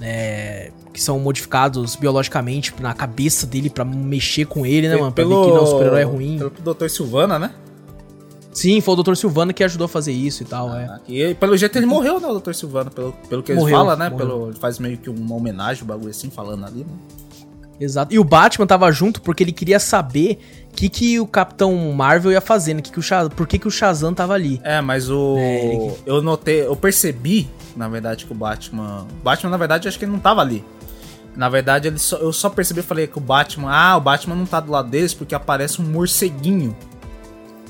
né, 0.01 0.71
que 0.93 1.01
são 1.03 1.19
modificados 1.19 1.97
biologicamente 1.97 2.75
na 2.81 2.93
cabeça 2.95 3.47
dele 3.47 3.71
pra 3.71 3.85
mexer 3.85 4.47
com 4.47 4.65
ele, 4.67 4.89
né, 4.89 4.97
mano? 4.97 5.13
Pra 5.13 5.25
ver 5.25 5.31
que 5.31 5.35
não 5.49 5.57
é 5.57 5.63
um 5.63 5.67
super-herói 5.67 6.03
ruim. 6.05 6.39
Pelo 6.39 6.75
Dr. 6.75 6.89
Silvana, 6.89 7.39
né? 7.39 7.51
Sim, 8.53 8.81
foi 8.81 8.95
o 8.95 9.03
Dr. 9.03 9.15
Silvano 9.17 9.53
que 9.53 9.63
ajudou 9.63 9.85
a 9.85 9.89
fazer 9.89 10.13
isso 10.13 10.43
e 10.43 10.47
tal, 10.47 10.75
é. 10.75 10.99
E 11.07 11.35
pelo 11.35 11.55
jeito 11.59 11.77
ele 11.77 11.85
morreu, 11.85 12.19
né, 12.19 12.27
o 12.27 12.39
Dr. 12.41 12.53
Silvano, 12.55 12.91
pelo, 12.91 13.13
pelo 13.29 13.43
que 13.43 13.53
eles 13.53 13.61
Morreu, 13.63 13.77
falam, 13.77 13.97
né? 13.97 14.09
morreu. 14.09 14.27
Pelo, 14.27 14.49
ele 14.49 14.59
faz 14.59 14.79
meio 14.79 14.97
que 14.97 15.11
uma 15.11 15.35
homenagem, 15.35 15.83
o 15.83 15.87
bagulho 15.87 16.09
assim, 16.11 16.31
falando 16.31 16.65
ali, 16.65 16.79
né? 16.81 16.93
Exato. 17.79 18.15
E 18.15 18.19
o 18.19 18.25
Batman 18.25 18.67
tava 18.67 18.91
junto 18.91 19.21
porque 19.21 19.45
ele 19.45 19.53
queria 19.53 19.79
saber 19.79 20.39
o 20.73 20.75
que, 20.75 20.89
que 20.89 21.21
o 21.21 21.27
Capitão 21.27 21.75
Marvel 21.93 22.33
ia 22.33 22.41
fazer, 22.41 22.73
né? 22.73 22.81
Que 22.81 22.91
que 22.91 22.99
o 22.99 23.03
Shaz... 23.03 23.29
Por 23.29 23.47
que, 23.47 23.59
que 23.59 23.69
o 23.69 23.71
Shazam 23.71 24.15
tava 24.15 24.33
ali. 24.33 24.59
É, 24.65 24.81
mas 24.81 25.11
o. 25.11 25.37
É, 25.37 25.75
ele- 25.75 25.93
Eu 26.07 26.23
notei, 26.23 26.63
eu 26.67 26.75
percebi, 26.75 27.47
na 27.77 27.89
verdade, 27.89 28.25
que 28.27 28.33
o 28.33 28.35
Batman. 28.35 29.07
O 29.21 29.23
Batman, 29.25 29.51
na 29.51 29.57
verdade, 29.57 29.87
acho 29.89 29.99
que 29.99 30.05
ele 30.05 30.13
não 30.13 30.19
tava 30.19 30.41
ali. 30.41 30.65
Na 31.37 31.49
verdade, 31.51 31.89
ele 31.89 31.99
só- 31.99 32.17
eu 32.17 32.33
só 32.33 32.49
percebi 32.49 32.81
e 32.81 32.83
falei 32.83 33.07
que 33.07 33.19
o 33.19 33.21
Batman. 33.21 33.71
Ah, 33.71 33.97
o 33.97 34.01
Batman 34.01 34.35
não 34.35 34.47
tá 34.47 34.59
do 34.59 34.73
lado 34.73 34.89
deles 34.89 35.13
porque 35.13 35.35
aparece 35.35 35.83
um 35.83 35.85
morceguinho. 35.85 36.75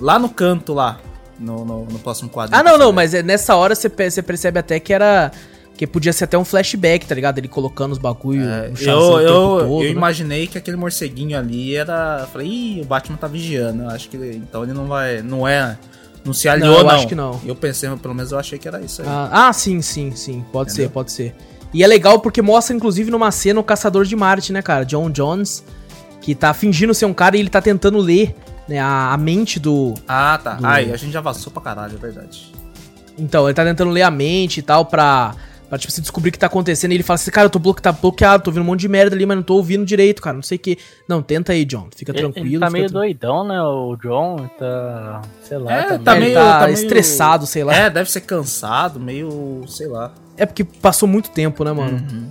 Lá 0.01 0.19
no 0.19 0.29
canto 0.29 0.73
lá. 0.75 0.99
No, 1.39 1.65
no, 1.67 1.85
no 1.85 1.99
próximo 1.99 2.31
quadro. 2.31 2.57
Ah, 2.57 2.63
não, 2.63 2.79
não, 2.79 2.93
mas 2.93 3.13
é- 3.13 3.23
nessa 3.23 3.55
hora 3.57 3.75
você 3.75 3.89
você 3.91 4.23
percebe 4.23 4.59
até 4.59 4.79
que 4.81 4.93
era. 4.93 5.31
Que 5.77 5.87
podia 5.87 6.11
ser 6.11 6.25
até 6.25 6.39
um 6.39 6.45
flashback, 6.45 7.05
tá 7.05 7.15
ligado? 7.15 7.37
Ele 7.37 7.49
colocando 7.49 7.93
os 7.93 7.99
bagulho 7.99 8.49
É, 8.49 8.69
eu, 8.69 8.75
tempo 8.75 8.91
eu, 8.91 9.29
todo, 9.29 9.63
eu 9.65 9.81
né? 9.81 9.89
imaginei 9.91 10.47
que 10.47 10.57
aquele 10.57 10.77
morceguinho 10.79 11.39
ali 11.39 11.77
era. 11.77 12.21
eu 12.23 12.27
Falei, 12.29 12.47
ih, 12.49 12.81
o 12.81 12.85
Batman 12.87 13.19
tá 13.19 13.27
vigiando. 13.27 13.83
Eu 13.83 13.91
acho 13.91 14.09
que 14.09 14.17
ele- 14.17 14.37
então 14.37 14.63
ele 14.63 14.73
não 14.73 14.87
vai. 14.87 15.21
Não 15.21 15.47
é 15.47 15.77
Não 16.27 16.35
se 16.35 16.49
aliou, 16.49 16.75
não. 16.75 16.81
eu 16.81 16.91
acho 16.91 17.07
que 17.07 17.15
não. 17.15 17.41
Eu 17.47 17.55
pensei, 17.57 17.89
pelo 17.97 18.15
menos 18.15 18.33
eu 18.33 18.39
achei 18.39 18.59
que 18.59 18.67
era 18.69 18.81
isso 18.83 19.01
aí. 19.01 19.09
Ah, 19.09 19.49
ah, 19.49 19.53
sim, 19.53 19.81
sim, 19.81 20.11
sim. 20.15 20.45
Pode 20.53 20.73
ser, 20.73 20.91
pode 20.91 21.13
ser. 21.13 21.35
E 21.73 21.83
é 21.83 21.87
legal 21.87 22.21
porque 22.21 22.43
mostra, 22.43 22.75
inclusive, 22.75 23.11
numa 23.11 23.31
cena 23.31 23.61
o 23.61 23.65
Caçador 23.65 24.05
de 24.05 24.15
Marte, 24.17 24.53
né, 24.53 24.61
cara? 24.63 24.85
John 24.85 25.11
Jones, 25.11 25.65
que 26.21 26.35
tá 26.35 26.53
fingindo 26.53 26.93
ser 26.95 27.07
um 27.07 27.15
cara 27.15 27.37
e 27.37 27.41
ele 27.41 27.49
tá 27.51 27.61
tentando 27.63 27.99
ler 27.99 28.35
né, 28.69 28.79
a, 28.79 29.13
a 29.13 29.17
mente 29.17 29.61
do. 29.61 29.95
Ah, 30.09 30.39
tá. 30.43 30.55
Do- 30.55 30.67
Ai, 30.67 30.91
a 30.93 30.97
gente 30.97 31.13
já 31.13 31.19
avançou 31.21 31.53
pra 31.53 31.63
caralho, 31.63 31.95
é 31.95 31.99
verdade. 31.99 32.53
Então, 33.19 33.47
ele 33.47 33.55
tá 33.55 33.65
tentando 33.65 33.91
ler 33.91 34.03
a 34.03 34.11
mente 34.11 34.59
e 34.59 34.63
tal 34.63 34.85
pra. 34.85 35.35
Pra, 35.69 35.77
tipo, 35.77 35.93
se 35.93 36.01
descobrir 36.01 36.29
o 36.29 36.33
que 36.33 36.39
tá 36.39 36.47
acontecendo. 36.47 36.93
E 36.93 36.95
ele 36.95 37.03
fala 37.03 37.17
assim, 37.17 37.31
cara, 37.31 37.47
eu 37.47 37.51
tô 37.51 37.59
bloque, 37.59 37.83
tá 37.83 37.91
bloqueado, 37.91 38.45
tô 38.45 38.51
ouvindo 38.51 38.63
um 38.63 38.67
monte 38.67 38.81
de 38.81 38.89
merda 38.89 39.17
ali, 39.17 39.27
mas 39.27 39.37
não 39.37 39.43
tô 39.43 39.55
ouvindo 39.57 39.85
direito, 39.85 40.23
cara. 40.23 40.37
Não 40.37 40.43
sei 40.43 40.57
o 40.57 40.61
que. 40.61 40.79
Não, 41.09 41.21
tenta 41.23 41.53
aí, 41.53 41.65
John. 41.65 41.89
Fica 41.95 42.13
Ele, 42.13 42.19
tranquilo. 42.21 42.47
ele 42.47 42.59
tá 42.61 42.71
meio 42.71 42.89
doidão, 42.89 43.43
né? 43.47 43.61
O 43.61 43.97
John 43.97 44.49
tá. 44.59 45.23
Sei 45.43 45.59
lá. 45.59 45.73
É, 45.73 45.83
tá 45.83 45.99
tá 45.99 46.15
meio- 46.15 46.35
tá, 46.35 46.59
tá 46.61 46.65
meio- 46.67 46.75
estressado, 46.75 47.47
sei 47.47 47.65
lá. 47.65 47.75
É. 47.75 47.81
É, 47.87 47.91
deve 47.91 48.11
ser 48.11 48.21
cansado, 48.21 49.01
meio. 49.01 49.65
sei 49.67 49.89
lá. 49.89 50.13
porque 50.47 50.63
passou 50.63 51.09
muito 51.09 51.31
tempo, 51.31 51.65
né, 51.65 51.73
mano? 51.73 51.99
Uhum. 52.13 52.29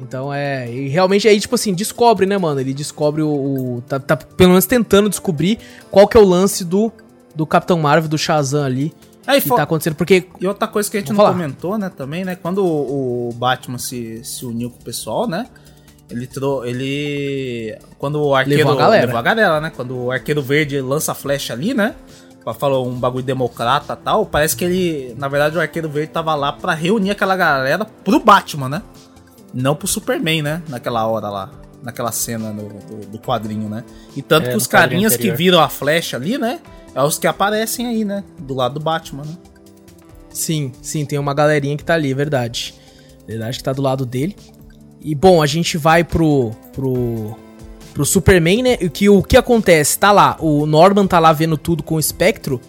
Então 0.00 0.32
é. 0.34 0.70
E 0.70 0.88
realmente 0.88 1.26
aí, 1.28 1.38
tipo 1.40 1.54
assim, 1.54 1.72
descobre, 1.72 2.26
né, 2.26 2.36
mano? 2.36 2.60
Ele 2.60 2.74
descobre 2.74 3.22
o. 3.22 3.28
o- 3.28 3.82
tá, 3.88 3.98
tá 4.00 4.16
pelo 4.16 4.50
menos 4.50 4.66
tentando 4.66 5.08
descobrir 5.08 5.58
qual 5.90 6.06
que 6.08 6.16
é 6.16 6.20
o 6.20 6.24
lance 6.24 6.64
do, 6.64 6.92
do 7.34 7.46
Capitão 7.46 7.78
Marvel, 7.78 8.08
do 8.10 8.18
Shazam 8.18 8.64
ali. 8.64 8.92
Aí, 9.26 9.40
que 9.40 9.48
tá 9.48 9.62
acontecendo. 9.62 9.94
Porque. 9.94 10.28
E 10.40 10.46
outra 10.46 10.66
coisa 10.66 10.90
que 10.90 10.96
a 10.96 11.00
gente 11.00 11.10
não 11.10 11.16
falar. 11.16 11.32
comentou, 11.32 11.78
né, 11.78 11.90
também, 11.94 12.24
né? 12.24 12.36
Quando 12.36 12.64
o, 12.64 13.28
o 13.28 13.32
Batman 13.34 13.78
se, 13.78 14.24
se 14.24 14.44
uniu 14.44 14.70
com 14.70 14.80
o 14.80 14.84
pessoal, 14.84 15.28
né? 15.28 15.46
Ele 16.10 16.26
trou 16.26 16.64
ele. 16.64 17.76
Quando 17.98 18.22
o 18.22 18.34
arqueiro. 18.34 18.58
Levou 18.58 18.74
a 18.74 18.76
galera. 18.76 19.06
Levou 19.06 19.18
a 19.18 19.22
galera, 19.22 19.60
né? 19.60 19.72
Quando 19.74 19.96
o 19.96 20.10
arqueiro 20.10 20.42
verde 20.42 20.80
lança 20.80 21.12
a 21.12 21.14
flecha 21.14 21.52
ali, 21.52 21.72
né? 21.72 21.94
Pra 22.44 22.52
falar 22.52 22.80
um 22.82 22.94
bagulho 22.94 23.24
democrata 23.24 23.96
e 23.98 24.04
tal. 24.04 24.26
Parece 24.26 24.56
que 24.56 24.64
ele. 24.64 25.14
Na 25.16 25.28
verdade, 25.28 25.56
o 25.56 25.60
arqueiro 25.60 25.88
verde 25.88 26.12
tava 26.12 26.34
lá 26.34 26.52
pra 26.52 26.74
reunir 26.74 27.12
aquela 27.12 27.36
galera 27.36 27.84
pro 27.84 28.20
Batman, 28.20 28.68
né? 28.68 28.82
Não 29.54 29.74
pro 29.74 29.86
Superman, 29.86 30.42
né? 30.42 30.62
Naquela 30.68 31.06
hora 31.06 31.28
lá. 31.30 31.50
Naquela 31.82 32.12
cena 32.12 32.52
do, 32.52 32.68
do, 32.68 33.06
do 33.06 33.18
quadrinho, 33.18 33.68
né? 33.68 33.84
E 34.16 34.22
tanto 34.22 34.48
É, 34.48 34.50
que 34.50 34.56
os 34.56 34.66
carinhas 34.66 35.16
que 35.16 35.30
viram 35.30 35.60
a 35.60 35.68
flecha 35.68 36.16
ali, 36.16 36.38
né? 36.38 36.60
É 36.94 37.02
os 37.02 37.18
que 37.18 37.26
aparecem 37.26 37.86
aí, 37.86 38.04
né? 38.04 38.22
Do 38.38 38.54
lado 38.54 38.74
do 38.74 38.80
Batman, 38.80 39.24
né? 39.24 39.36
Sim, 40.30 40.72
sim, 40.80 41.04
tem 41.04 41.18
uma 41.18 41.34
galerinha 41.34 41.76
que 41.76 41.84
tá 41.84 41.94
ali, 41.94 42.10
é 42.10 42.14
verdade. 42.14 42.74
Verdade 43.26 43.58
que 43.58 43.64
tá 43.64 43.72
do 43.72 43.82
lado 43.82 44.04
dele. 44.04 44.36
E 45.00 45.14
bom, 45.14 45.42
a 45.42 45.46
gente 45.46 45.76
vai 45.76 46.04
pro. 46.04 46.52
pro. 46.72 47.36
pro 47.92 48.04
Superman, 48.04 48.62
né? 48.62 48.78
E 48.80 48.88
que 48.88 49.08
o 49.08 49.22
que 49.22 49.36
acontece? 49.36 49.98
Tá 49.98 50.12
lá, 50.12 50.36
o 50.38 50.66
Norman 50.66 51.06
tá 51.06 51.18
lá 51.18 51.32
vendo 51.32 51.56
tudo 51.56 51.82
com 51.82 51.96
o 51.96 52.00
espectro. 52.00 52.60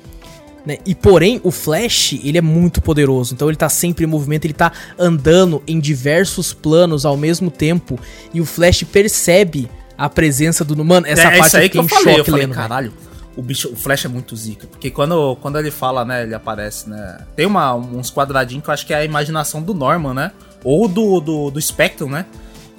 Né? 0.66 0.78
E 0.86 0.96
porém, 0.96 1.42
o 1.44 1.52
Flash, 1.52 2.14
ele 2.24 2.38
é 2.38 2.42
muito 2.42 2.82
poderoso. 2.82 3.34
Então 3.34 3.50
ele 3.50 3.58
tá 3.58 3.68
sempre 3.68 4.06
em 4.06 4.08
movimento, 4.08 4.46
ele 4.46 4.54
tá 4.54 4.72
andando 4.98 5.62
em 5.68 5.80
diversos 5.80 6.54
planos 6.54 7.06
ao 7.06 7.18
mesmo 7.18 7.52
tempo. 7.52 8.00
E 8.34 8.40
o 8.40 8.46
Flash 8.46 8.84
percebe 8.84 9.70
a 9.98 10.10
presença 10.10 10.64
do. 10.64 10.84
Mano, 10.84 11.06
essa 11.06 11.24
é 11.24 11.38
parte 11.38 11.48
isso 11.48 11.58
aí 11.58 11.70
que 11.70 11.78
eu 11.78 11.84
em 11.84 11.88
falei. 11.88 12.14
Eu 12.14 12.18
choque 12.20 12.32
falei, 12.32 12.46
lendo, 12.46 12.56
velho. 12.56 12.62
caralho, 12.62 12.94
o 13.36 13.42
bicho, 13.42 13.70
o 13.70 13.76
Flash 13.76 14.06
é 14.06 14.08
muito 14.08 14.36
zica. 14.36 14.68
Porque 14.68 14.92
quando, 14.92 15.36
quando 15.42 15.58
ele 15.58 15.72
fala, 15.72 16.06
né, 16.06 16.24
ele 16.24 16.36
aparece, 16.36 16.90
né? 16.90 17.20
Tem 17.36 17.46
uma, 17.46 17.74
uns 17.74 18.12
quadradinhos 18.12 18.64
que 18.64 18.70
eu 18.70 18.74
acho 18.74 18.86
que 18.86 18.94
é 18.94 18.98
a 18.98 19.06
imaginação 19.06 19.62
do 19.62 19.74
Norman, 19.74 20.14
né? 20.14 20.32
Ou 20.64 20.88
do, 20.88 21.20
do, 21.20 21.52
do 21.52 21.62
Spectrum, 21.62 22.10
né? 22.10 22.26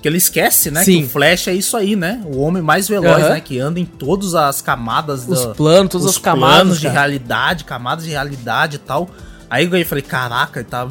Que 0.00 0.08
ele 0.08 0.18
esquece, 0.18 0.70
né? 0.70 0.84
Sim. 0.84 1.00
Que 1.00 1.04
o 1.06 1.08
Flash 1.08 1.48
é 1.48 1.54
isso 1.54 1.76
aí, 1.76 1.96
né? 1.96 2.22
O 2.26 2.40
homem 2.40 2.62
mais 2.62 2.86
veloz, 2.88 3.24
Aham. 3.24 3.30
né? 3.30 3.40
Que 3.40 3.58
anda 3.58 3.80
em 3.80 3.84
todas 3.84 4.34
as 4.34 4.60
camadas 4.60 5.26
Os 5.28 5.46
planos, 5.56 5.90
todas 5.90 6.06
as 6.06 6.18
camadas. 6.18 6.56
planos 6.56 6.80
de 6.80 6.88
realidade, 6.88 7.64
camadas 7.64 8.04
de 8.04 8.10
realidade 8.10 8.76
e 8.76 8.78
tal. 8.78 9.08
Aí 9.48 9.64
eu 9.64 9.86
falei, 9.86 10.02
caraca, 10.02 10.64
tá 10.64 10.86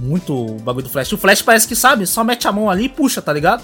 muito 0.00 0.34
o 0.34 0.60
bagulho 0.60 0.84
do 0.84 0.90
Flash. 0.90 1.12
O 1.12 1.18
Flash 1.18 1.42
parece 1.42 1.66
que 1.68 1.76
sabe, 1.76 2.06
só 2.06 2.24
mete 2.24 2.48
a 2.48 2.52
mão 2.52 2.68
ali 2.68 2.84
e 2.84 2.88
puxa, 2.88 3.22
tá 3.22 3.32
ligado? 3.32 3.62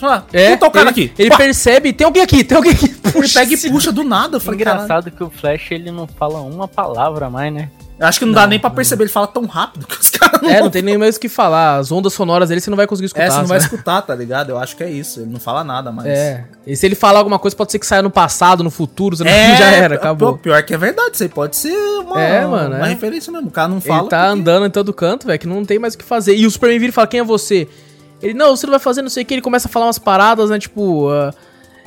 Fala, 0.00 0.26
É, 0.32 0.52
puta 0.52 0.66
o 0.66 0.70
cara 0.70 0.84
ele, 0.84 0.90
aqui. 0.90 1.12
Ele 1.18 1.28
Pá! 1.30 1.36
percebe, 1.36 1.92
tem 1.92 2.04
alguém 2.04 2.22
aqui, 2.22 2.42
tem 2.42 2.56
alguém 2.56 2.72
aqui. 2.72 2.96
Ele 3.14 3.28
pega 3.28 3.52
e 3.54 3.70
puxa 3.70 3.92
do 3.92 4.02
nada. 4.04 4.36
Eu 4.36 4.40
falei, 4.40 4.60
caralho. 4.60 4.84
Engraçado 4.84 5.10
que 5.10 5.22
o 5.22 5.30
Flash 5.30 5.70
ele 5.72 5.90
não 5.90 6.06
fala 6.06 6.40
uma 6.40 6.66
palavra 6.68 7.28
mais, 7.28 7.52
né? 7.52 7.68
Eu 7.98 8.06
acho 8.06 8.18
que 8.18 8.24
não, 8.24 8.32
dá 8.32 8.46
nem 8.46 8.58
pra 8.58 8.70
perceber, 8.70 9.02
ele 9.04 9.10
fala 9.12 9.26
tão 9.26 9.44
rápido 9.44 9.86
que 9.86 9.94
os 10.00 10.08
caras 10.08 10.40
não 10.40 10.48
É, 10.48 10.60
não 10.62 10.70
tem 10.70 10.80
nem 10.80 10.96
mais 10.96 11.16
o 11.16 11.20
que 11.20 11.28
falar. 11.28 11.76
As 11.76 11.92
ondas 11.92 12.14
sonoras 12.14 12.48
dele 12.48 12.58
você 12.58 12.70
não 12.70 12.76
vai 12.76 12.86
conseguir 12.86 13.06
escutar. 13.08 13.24
É, 13.26 13.30
você 13.30 13.38
não 13.40 13.46
vai 13.46 13.60
sabe? 13.60 13.74
escutar, 13.74 14.00
tá 14.00 14.14
ligado? 14.14 14.48
Eu 14.48 14.58
acho 14.58 14.74
que 14.74 14.82
é 14.82 14.90
isso. 14.90 15.20
Ele 15.20 15.30
não 15.30 15.38
fala 15.38 15.62
nada, 15.62 15.92
mas. 15.92 16.06
É. 16.06 16.44
E 16.66 16.74
se 16.74 16.86
ele 16.86 16.94
falar 16.94 17.18
alguma 17.18 17.38
coisa, 17.38 17.54
pode 17.54 17.70
ser 17.72 17.78
que 17.78 17.84
saia 17.86 18.00
no 18.00 18.10
passado, 18.10 18.64
no 18.64 18.70
futuro, 18.70 19.18
você 19.18 19.24
não- 19.24 19.30
É, 19.30 19.52
já 19.58 19.66
era, 19.66 19.96
pô, 19.96 20.00
acabou. 20.00 20.38
Pior 20.38 20.62
que 20.62 20.72
é 20.72 20.78
verdade, 20.78 21.10
isso 21.12 21.24
aí 21.24 21.28
pode 21.28 21.56
ser 21.56 21.74
uma, 21.98 22.18
É, 22.22 22.46
mano, 22.46 22.76
uma 22.76 22.86
é. 22.86 22.88
referência 22.88 23.30
mesmo. 23.30 23.48
O 23.48 23.50
cara 23.52 23.68
não 23.68 23.82
fala. 23.82 24.00
ele 24.00 24.08
tá 24.08 24.20
porque- 24.28 24.40
andando 24.40 24.64
em 24.66 24.70
todo 24.70 24.94
canto, 24.94 25.26
velho, 25.26 25.38
que 25.38 25.46
não 25.46 25.62
tem 25.62 25.78
mais 25.78 25.92
o 25.92 25.98
que 25.98 26.04
fazer. 26.04 26.34
E 26.34 26.46
o 26.46 26.50
Superman 26.50 26.78
vira 26.78 26.88
e 26.90 26.94
fala, 26.94 27.06
quem 27.06 27.20
é 27.20 27.24
você? 27.24 27.68
Ele, 28.22 28.34
não, 28.34 28.56
você 28.56 28.66
não 28.66 28.72
vai 28.72 28.80
fazer 28.80 29.02
não 29.02 29.10
sei 29.10 29.22
o 29.22 29.26
que. 29.26 29.34
Ele 29.34 29.42
começa 29.42 29.68
a 29.68 29.70
falar 29.70 29.86
umas 29.86 29.98
paradas, 29.98 30.50
né, 30.50 30.58
tipo... 30.58 31.08
ah, 31.10 31.32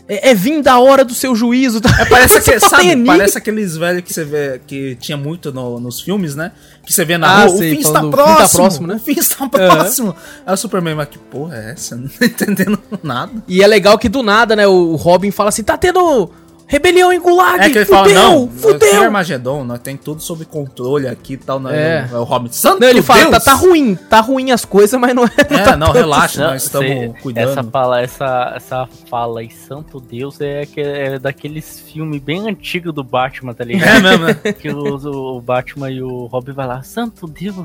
é, 0.08 0.32
é 0.32 0.34
vindo 0.36 0.68
a 0.68 0.78
hora 0.80 1.06
do 1.06 1.14
seu 1.14 1.34
juízo. 1.34 1.80
tá? 1.80 1.90
É, 2.02 2.04
parece, 2.10 2.42
que, 2.42 2.60
sabe, 2.60 3.06
parece 3.06 3.38
aqueles 3.38 3.78
velhos 3.78 4.02
que 4.04 4.14
você 4.14 4.26
vê 4.26 4.60
que 4.68 4.96
tinha 4.96 5.16
muito 5.18 5.52
no- 5.54 5.80
nos 5.80 6.02
filmes, 6.02 6.36
né? 6.36 6.52
Que 6.86 6.92
você 6.94 7.06
vê 7.06 7.18
na 7.18 7.28
Ah, 7.28 7.46
rua, 7.46 7.58
sei, 7.58 7.72
o 7.72 7.76
fim 7.76 7.80
está 7.82 8.00
falando, 8.00 8.14
o 8.14 8.18
fim 8.18 8.24
próximo, 8.24 8.48
tá 8.48 8.50
próximo, 8.58 8.88
né? 8.88 8.96
O 8.96 9.00
fim 9.00 9.12
está 9.18 9.48
próximo. 9.50 10.16
Aí 10.46 10.54
o 10.54 10.58
Superman, 10.58 10.96
mas 10.96 11.08
que 11.08 11.18
porra 11.18 11.56
é 11.56 11.72
essa? 11.72 11.96
Não 11.98 12.10
tô 12.10 12.26
entendendo 12.26 12.78
nada. 13.02 13.32
E 13.48 13.64
é 13.64 13.68
legal 13.68 13.98
que 13.98 14.10
do 14.10 14.22
nada, 14.22 14.58
né, 14.58 14.68
o 14.68 14.96
Robin 14.96 15.32
fala 15.32 15.48
assim, 15.50 15.64
tá 15.64 15.78
tendo 15.78 16.30
rebelião 16.74 17.14
em 17.14 17.20
Gulag, 17.20 17.60
É 17.64 17.70
que 17.70 17.78
ele 17.78 17.86
fudeu, 17.86 18.00
fala, 18.00 18.14
não, 18.14 18.50
fudeu. 18.50 19.04
Armagedon, 19.04 19.64
nós 19.64 19.80
tem 19.80 19.96
tudo 19.96 20.22
sob 20.24 20.44
controle 20.46 21.08
aqui 21.08 21.34
e 21.34 21.38
tal. 21.38 21.60
Né? 21.60 22.08
É. 22.10 22.10
É 22.12 22.18
o 22.18 22.24
Robin. 22.24 22.50
Santo 22.52 22.80
Não, 22.82 22.88
ele 22.90 23.02
fala, 23.04 23.26
tá, 23.26 23.30
Deus! 23.30 23.44
tá 23.44 23.54
ruim, 23.54 23.96
tá 23.96 24.20
ruim 24.22 24.52
as 24.52 24.66
coisas, 24.66 25.00
mas 25.00 25.14
não 25.14 25.24
é... 25.26 25.30
É, 25.38 25.44
tá 25.64 25.78
não, 25.78 25.92
relaxa, 25.92 26.42
Não, 26.44 26.52
nós 26.52 26.64
estamos 26.64 26.88
cê- 26.90 27.14
cuidando. 27.22 27.50
Essa 27.52 27.64
fala, 27.64 28.02
essa, 28.02 28.54
essa 28.56 28.90
fala 29.10 29.42
aí, 29.42 29.52
Santo 29.52 30.00
Deus, 30.00 30.42
é, 30.42 30.66
que- 30.66 30.82
é 30.82 31.20
daqueles 31.20 31.80
filmes 31.80 32.20
bem 32.22 32.50
antigos 32.50 32.92
do 32.94 33.04
Batman, 33.04 33.54
tá 33.54 33.64
ligado? 33.64 33.98
É 33.98 34.02
mesmo, 34.02 34.26
né? 34.26 34.34
que 34.60 34.70
o, 34.70 35.36
o 35.38 35.42
Batman 35.42 35.92
e 35.92 36.02
o 36.02 36.26
Robin 36.26 36.54
vai 36.54 36.66
lá, 36.66 36.82
Santo 36.82 37.28
Deus. 37.28 37.56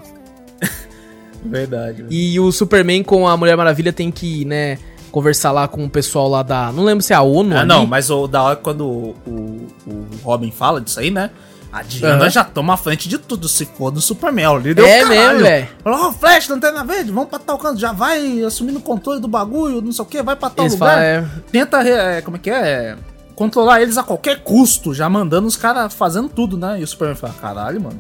Verdade. 1.43 2.05
E 2.11 2.39
o 2.41 2.51
Superman 2.53 3.03
com 3.03 3.27
a 3.27 3.37
Mulher 3.37 3.57
Maravilha 3.57 3.93
tem 3.93 4.11
que, 4.11 4.45
né, 4.45 4.79
conversar 5.11 5.51
lá 5.53 5.67
com 5.69 5.85
o 5.85 5.91
pessoal 5.91 6.29
lá 6.29 6.43
da. 6.43 6.71
Não 6.73 6.85
lembro 6.85 7.03
se 7.03 7.13
é 7.13 7.17
a 7.17 7.23
ONU. 7.23 7.55
Ah, 7.57 7.61
ali. 7.61 7.69
não, 7.69 7.87
mas 7.87 8.11
o 8.11 8.27
da 8.27 8.43
hora 8.43 8.57
quando 8.57 8.85
o, 8.87 9.17
o, 9.27 9.67
o 9.87 10.07
Robin 10.23 10.51
fala 10.51 10.81
disso 10.81 11.01
aí, 11.01 11.11
né? 11.11 11.31
A 11.71 11.83
Diana 11.83 12.23
Aham. 12.23 12.31
já 12.31 12.43
toma 12.45 12.73
a 12.75 12.77
frente 12.79 13.11
de 13.11 13.19
tudo, 13.19 13.47
se 13.47 13.67
for 13.67 13.91
do 13.91 14.01
Superman. 14.01 14.47
O 14.49 14.59
líder 14.59 14.83
É 14.87 15.05
o 15.05 15.09
mesmo, 15.09 15.39
velho. 15.41 15.69
Falou, 15.85 16.07
ó, 16.09 16.13
Flash, 16.13 16.49
Lanterna 16.49 16.83
Verde, 16.83 17.13
vamos 17.13 17.29
pra 17.29 17.39
tal 17.39 17.59
canto, 17.59 17.79
já 17.79 17.93
vai 17.93 18.43
assumindo 18.43 18.79
o 18.79 18.83
controle 18.83 19.21
do 19.21 19.29
bagulho, 19.29 19.83
não 19.83 19.93
sei 19.93 20.03
o 20.03 20.07
que, 20.07 20.23
vai 20.23 20.35
pra 20.35 20.49
tal 20.49 20.65
Eles 20.65 20.73
lugar. 20.73 20.91
falam, 20.95 21.03
é, 21.05 21.25
Tenta, 21.53 21.83
é, 21.87 22.23
como 22.23 22.37
é 22.39 22.41
que 22.41 22.49
é? 22.51 22.97
Controlar 23.35 23.83
eles 23.83 23.99
a 23.99 24.03
qualquer 24.03 24.43
custo, 24.43 24.95
já 24.95 25.11
mandando 25.11 25.47
os 25.47 25.57
caras 25.57 25.93
fazendo 25.93 26.29
tudo, 26.31 26.57
né? 26.57 26.81
E 26.81 26.85
o 26.85 26.87
Superman 26.87 27.15
fala, 27.17 27.35
caralho, 27.35 27.81
mano. 27.83 27.99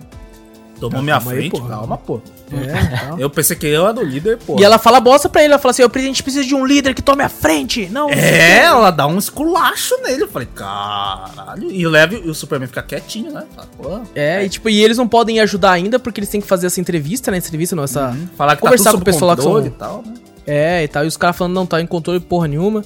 Tomou 0.81 1.03
minha 1.03 1.17
calma 1.17 1.33
aí, 1.33 1.39
frente, 1.39 1.51
porra. 1.53 1.69
calma, 1.69 1.99
pô. 1.99 2.21
é, 2.53 2.97
tal. 3.09 3.19
Eu 3.19 3.29
pensei 3.31 3.57
que 3.57 3.67
eu 3.67 3.87
era 3.87 3.99
o 3.99 4.03
líder, 4.05 4.39
pô. 4.39 4.57
E 4.61 4.65
ela 4.65 4.79
fala 4.79 5.01
bosta 5.01 5.29
pra 5.29 5.43
ele, 5.43 5.53
ela 5.53 5.59
fala 5.61 5.71
assim: 5.71 5.83
"Eu- 5.83 5.91
a 5.93 5.99
gente 5.99 6.23
precisa 6.23 6.45
de 6.45 6.55
um 6.55 6.65
líder 6.65 6.95
que 6.95 7.03
tome 7.03 7.23
a 7.23 7.29
frente. 7.29 7.89
Não, 7.91 8.07
o 8.07 8.11
É, 8.11 8.15
quê." 8.61 8.65
ela 8.65 8.91
dá 8.91 9.07
um 9.07 9.19
esculacho 9.19 9.95
nele. 10.03 10.23
Eu 10.23 10.29
falei, 10.29 10.49
caralho. 10.55 11.71
E, 11.71 11.87
leva, 11.87 12.15
e 12.15 12.29
o 12.31 12.35
Superman 12.35 12.69
fica 12.69 12.83
quietinho, 12.83 13.33
né? 13.33 13.45
Fala, 13.55 13.69
pô, 13.77 14.01
É, 14.15 14.45
e 14.45 14.49
tipo, 14.49 14.69
e 14.69 14.83
eles 14.83 14.97
não 14.99 15.09
podem 15.09 15.41
ajudar 15.41 15.73
ainda 15.73 15.99
porque 15.99 16.21
eles 16.21 16.31
têm 16.31 16.41
que 16.41 16.47
fazer 16.47 16.67
essa 16.69 16.81
entrevista, 16.81 17.31
né? 17.31 17.39
Essa 17.39 17.49
entrevista 17.49 17.75
não, 17.77 17.85
essa. 17.85 18.09
Uhum. 18.09 18.29
Falar 18.37 18.57
que 18.57 18.63
Conversar 18.63 18.91
tá 18.93 18.97
com 18.97 19.03
o 19.03 19.05
pessoal 19.05 19.31
lá 19.31 19.37
que 19.37 19.43
são- 19.43 19.67
e 19.67 19.71
tal, 19.71 20.03
né? 20.07 20.15
É, 20.47 20.83
e 20.85 20.89
tal. 20.89 21.05
E 21.05 21.09
os 21.09 21.17
caras 21.17 21.37
falando, 21.37 21.55
não, 21.55 21.67
tá 21.67 21.81
em 21.81 21.87
controle 21.87 22.21
porra 22.21 22.47
nenhuma. 22.49 22.85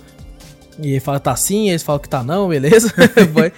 E 0.83 0.93
ele 0.93 1.01
fala, 1.01 1.21
tá 1.21 1.37
sim, 1.37 1.69
eles 1.69 1.83
falam 1.83 2.01
que 2.01 2.09
tá 2.09 2.25
não, 2.25 2.49
beleza. 2.49 2.93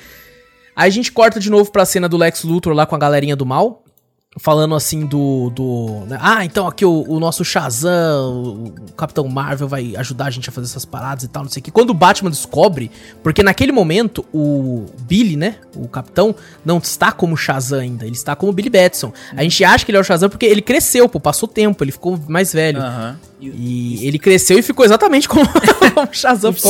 Aí 0.76 0.88
a 0.88 0.90
gente 0.90 1.12
corta 1.12 1.38
de 1.38 1.48
novo 1.48 1.70
pra 1.70 1.84
cena 1.84 2.08
do 2.08 2.16
Lex 2.16 2.42
Luthor 2.42 2.72
lá 2.72 2.84
com 2.84 2.96
a 2.96 2.98
galerinha 2.98 3.36
do 3.36 3.46
mal. 3.46 3.83
Falando 4.36 4.74
assim 4.74 5.06
do. 5.06 5.50
do 5.50 6.04
né? 6.08 6.18
Ah, 6.20 6.44
então 6.44 6.66
aqui 6.66 6.84
o, 6.84 7.04
o 7.08 7.20
nosso 7.20 7.44
Shazam, 7.44 8.64
o 8.66 8.92
Capitão 8.96 9.28
Marvel 9.28 9.68
vai 9.68 9.94
ajudar 9.96 10.26
a 10.26 10.30
gente 10.30 10.48
a 10.48 10.52
fazer 10.52 10.66
essas 10.66 10.84
paradas 10.84 11.22
e 11.22 11.28
tal, 11.28 11.44
não 11.44 11.50
sei 11.50 11.60
o 11.60 11.62
que. 11.62 11.70
Quando 11.70 11.90
o 11.90 11.94
Batman 11.94 12.30
descobre, 12.30 12.90
porque 13.22 13.44
naquele 13.44 13.70
momento 13.70 14.24
o 14.34 14.86
Billy, 15.02 15.36
né? 15.36 15.56
O 15.76 15.86
Capitão, 15.86 16.34
não 16.64 16.78
está 16.78 17.12
como 17.12 17.36
Shazam 17.36 17.78
ainda, 17.78 18.04
ele 18.04 18.16
está 18.16 18.34
como 18.34 18.52
Billy 18.52 18.70
Batson. 18.70 19.12
A 19.36 19.42
gente 19.44 19.62
acha 19.64 19.84
que 19.84 19.92
ele 19.92 19.98
é 19.98 20.00
o 20.00 20.04
Shazam 20.04 20.28
porque 20.28 20.46
ele 20.46 20.62
cresceu, 20.62 21.08
pô, 21.08 21.20
passou 21.20 21.48
tempo, 21.48 21.84
ele 21.84 21.92
ficou 21.92 22.18
mais 22.28 22.52
velho. 22.52 22.80
Aham. 22.80 23.16
E 23.40 24.06
ele 24.06 24.18
cresceu 24.18 24.58
e 24.58 24.62
ficou 24.62 24.84
exatamente 24.84 25.28
como 25.28 25.44
o 26.10 26.12
Shazam 26.14 26.52
você 26.52 26.68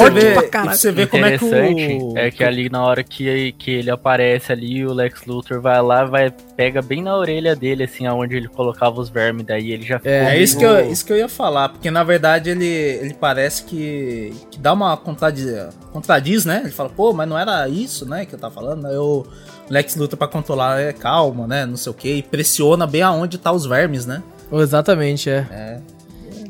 caralho. 0.48 0.76
você 0.78 0.90
ver 0.90 1.06
como 1.08 1.24
é 1.24 1.38
que 1.38 1.44
o... 1.44 2.18
é 2.18 2.30
que 2.30 2.42
ali 2.42 2.68
na 2.68 2.82
hora 2.84 3.04
que, 3.04 3.52
que 3.52 3.70
ele 3.70 3.90
aparece 3.90 4.50
ali, 4.52 4.84
o 4.84 4.92
Lex 4.92 5.24
Luthor 5.26 5.60
vai 5.60 5.80
lá, 5.82 6.04
vai 6.04 6.32
pega 6.56 6.80
bem 6.82 7.02
na 7.02 7.16
orelha 7.16 7.54
dele, 7.54 7.84
assim, 7.84 8.06
aonde 8.06 8.36
ele 8.36 8.48
colocava 8.48 9.00
os 9.00 9.08
vermes, 9.08 9.44
daí 9.46 9.72
ele 9.72 9.84
já 9.84 9.98
ficou 9.98 10.12
É, 10.12 10.38
isso 10.40 10.56
que, 10.58 10.64
meio- 10.66 10.78
eu, 10.78 10.90
isso 10.92 11.04
que 11.04 11.12
eu 11.12 11.16
ia 11.16 11.28
falar, 11.28 11.68
porque 11.68 11.90
na 11.90 12.02
verdade 12.02 12.50
ele, 12.50 12.66
ele 12.66 13.14
parece 13.14 13.64
que, 13.64 14.32
que 14.50 14.58
dá 14.58 14.72
uma 14.72 14.96
contradiz, 14.96 15.46
contradiz, 15.92 16.44
né? 16.44 16.60
Ele 16.64 16.72
fala, 16.72 16.88
pô, 16.88 17.12
mas 17.12 17.28
não 17.28 17.38
era 17.38 17.68
isso, 17.68 18.06
né, 18.08 18.24
que 18.24 18.34
eu 18.34 18.38
tava 18.38 18.54
falando. 18.54 18.86
Aí 18.86 18.96
o 18.96 19.24
Lex 19.68 19.96
luta 19.96 20.16
pra 20.16 20.26
controlar, 20.28 20.80
é 20.80 20.92
calma, 20.92 21.46
né, 21.46 21.66
não 21.66 21.76
sei 21.76 21.90
o 21.90 21.94
que, 21.94 22.14
e 22.14 22.22
pressiona 22.22 22.86
bem 22.86 23.02
aonde 23.02 23.38
tá 23.38 23.52
os 23.52 23.66
vermes, 23.66 24.06
né? 24.06 24.22
Exatamente, 24.52 25.28
é. 25.30 25.46
É. 25.50 25.78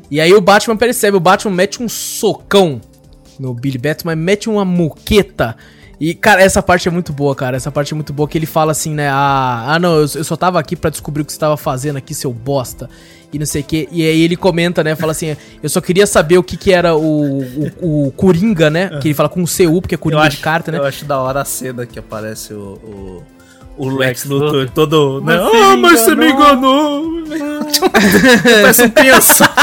E 0.09 0.21
aí 0.21 0.33
o 0.33 0.41
Batman 0.41 0.77
percebe, 0.77 1.17
o 1.17 1.19
Batman 1.19 1.55
mete 1.55 1.81
um 1.81 1.89
socão 1.89 2.79
no 3.39 3.53
Billy 3.53 3.77
Batman, 3.77 4.15
mete 4.15 4.49
uma 4.49 4.63
muqueta. 4.63 5.55
E, 5.99 6.13
cara, 6.13 6.41
essa 6.41 6.61
parte 6.61 6.87
é 6.87 6.91
muito 6.91 7.13
boa, 7.13 7.33
cara. 7.33 7.55
Essa 7.55 7.71
parte 7.71 7.93
é 7.93 7.95
muito 7.95 8.11
boa 8.11 8.27
que 8.27 8.37
ele 8.37 8.45
fala 8.45 8.71
assim, 8.71 8.93
né? 8.93 9.07
Ah, 9.09 9.65
ah 9.67 9.79
não, 9.79 9.95
eu, 9.95 10.01
eu 10.01 10.23
só 10.23 10.35
tava 10.35 10.59
aqui 10.59 10.75
pra 10.75 10.89
descobrir 10.89 11.21
o 11.21 11.25
que 11.25 11.31
você 11.31 11.39
tava 11.39 11.55
fazendo 11.55 11.97
aqui, 11.97 12.13
seu 12.13 12.33
bosta. 12.33 12.89
E 13.31 13.39
não 13.39 13.45
sei 13.45 13.61
o 13.61 13.63
quê. 13.63 13.87
E 13.91 14.03
aí 14.05 14.21
ele 14.21 14.35
comenta, 14.35 14.83
né? 14.83 14.95
Fala 14.95 15.11
assim, 15.11 15.35
eu 15.63 15.69
só 15.69 15.81
queria 15.81 16.05
saber 16.05 16.37
o 16.37 16.43
que 16.43 16.57
que 16.57 16.71
era 16.71 16.95
o, 16.95 17.41
o, 17.81 18.07
o 18.07 18.11
Coringa, 18.11 18.69
né? 18.69 18.99
Que 19.01 19.07
ele 19.09 19.13
fala 19.13 19.29
com 19.29 19.41
o 19.41 19.45
CU, 19.45 19.81
porque 19.81 19.95
é 19.95 19.97
Eu 19.97 19.99
Coringa 19.99 20.23
acho, 20.23 20.37
de 20.37 20.43
carta, 20.43 20.71
né? 20.71 20.77
eu 20.77 20.83
acho 20.85 21.05
da 21.05 21.19
hora 21.19 21.41
a 21.41 21.45
cena 21.45 21.85
que 21.85 21.97
aparece 21.97 22.53
o, 22.53 23.23
o, 23.77 23.85
o 23.85 23.89
Lex 23.89 24.25
Luthor 24.25 24.69
todo. 24.69 25.21
Né? 25.21 25.37
Você 25.37 25.57
Ah, 25.57 25.77
mas 25.77 26.01
você 26.01 26.15
me 26.15 26.29
enganou! 26.29 27.14
Parece 27.91 28.83
um 28.83 28.89
criança. 28.89 29.49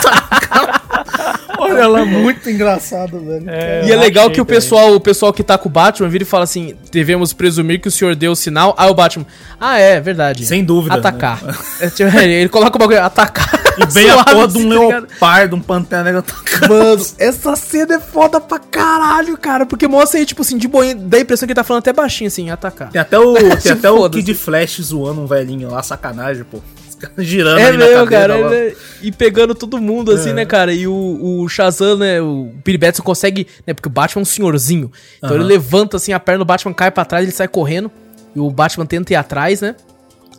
Olha 1.59 1.87
lá, 1.87 2.05
muito 2.05 2.51
engraçado, 2.51 3.21
velho. 3.21 3.49
É, 3.49 3.87
E 3.87 3.93
é 3.93 3.97
legal 3.97 4.31
que 4.31 4.41
o 4.41 4.45
pessoal, 4.45 4.95
o 4.95 5.01
pessoal 5.01 5.33
que 5.33 5.45
tá 5.45 5.57
com 5.57 5.69
o 5.69 5.73
Batman 5.73 6.09
vira 6.09 6.25
e 6.25 6.27
fala 6.27 6.45
assim: 6.45 6.75
devemos 6.91 7.33
presumir 7.33 7.81
que 7.81 7.87
o 7.87 7.91
senhor 7.91 8.17
deu 8.17 8.33
o 8.33 8.37
sinal. 8.37 8.75
Aí 8.77 8.91
o 8.91 8.95
Batman, 8.95 9.25
ah, 9.61 9.79
é, 9.79 10.01
verdade. 10.01 10.45
Sem 10.45 10.65
dúvida. 10.65 10.97
Atacar. 10.97 11.43
né? 11.43 11.55
É, 11.81 11.89
tipo, 11.89 12.11
ele 12.19 12.49
coloca 12.49 12.77
o 12.77 12.79
bagulho, 12.79 13.03
atacar. 13.03 13.49
E 13.79 13.87
bem 13.87 14.11
a 14.11 14.23
porra 14.25 14.49
de 14.49 14.59
um 14.59 14.61
assim, 14.61 14.91
tá 14.91 14.99
leopardo, 14.99 15.57
um 15.57 15.61
pantera 15.61 16.03
negra 16.05 16.19
atacando. 16.21 16.75
Mano, 16.75 17.07
essa 17.19 17.57
cena 17.57 17.95
é 17.95 18.01
foda 18.01 18.41
pra 18.41 18.59
caralho, 18.59 19.37
cara. 19.39 19.65
Porque 19.65 19.87
mostra 19.87 20.19
aí, 20.19 20.27
tipo 20.27 20.43
assim, 20.43 20.59
de 20.59 20.67
boa, 20.67 20.93
dá 20.95 21.19
a 21.19 21.21
impressão 21.21 21.47
que 21.47 21.53
ele 21.53 21.57
tá 21.57 21.65
falando 21.65 21.83
até 21.83 21.93
baixinho, 21.93 22.29
assim, 22.29 22.51
atacar. 22.51 22.91
Tem 22.91 23.01
até 23.01 23.19
o, 23.19 23.35
tem 23.57 23.73
até 23.73 23.91
o. 23.91 24.11
Kid 24.11 24.35
Flash 24.35 24.81
zoando 24.83 25.21
um 25.21 25.27
velhinho 25.27 25.71
lá, 25.71 25.83
sacanagem, 25.83 26.45
pô. 26.45 26.59
Girando 27.19 27.59
É 27.59 27.73
mesmo, 27.73 28.07
cara. 28.07 28.39
ele- 28.39 28.77
E 29.03 29.11
pegando 29.13 29.55
todo 29.55 29.79
mundo, 29.81 30.11
assim, 30.13 30.31
É. 30.31 30.33
né, 30.35 30.45
cara? 30.47 30.73
E 30.73 30.87
o, 30.87 31.41
o 31.43 31.49
Shazam, 31.49 31.97
né? 31.97 32.21
O 32.21 32.53
Billy 32.65 32.79
Batson 32.79 33.03
consegue. 33.03 33.47
Né, 33.67 33.75
porque 33.75 33.89
o 33.89 33.91
Batman 33.93 34.21
é 34.21 34.23
um 34.23 34.27
senhorzinho. 34.27 34.91
Então 35.19 35.35
ele 35.35 35.45
levanta 35.45 35.97
assim 35.97 36.13
a 36.13 36.21
perna, 36.21 36.43
o 36.43 36.47
Batman 36.47 36.73
cai 36.75 36.91
pra 36.91 37.05
trás, 37.05 37.25
ele 37.25 37.33
sai 37.33 37.49
correndo. 37.49 37.91
E 38.35 38.41
o 38.41 38.51
Batman 38.51 38.87
tenta 38.87 39.13
ir 39.13 39.17
atrás, 39.17 39.61
né? 39.61 39.75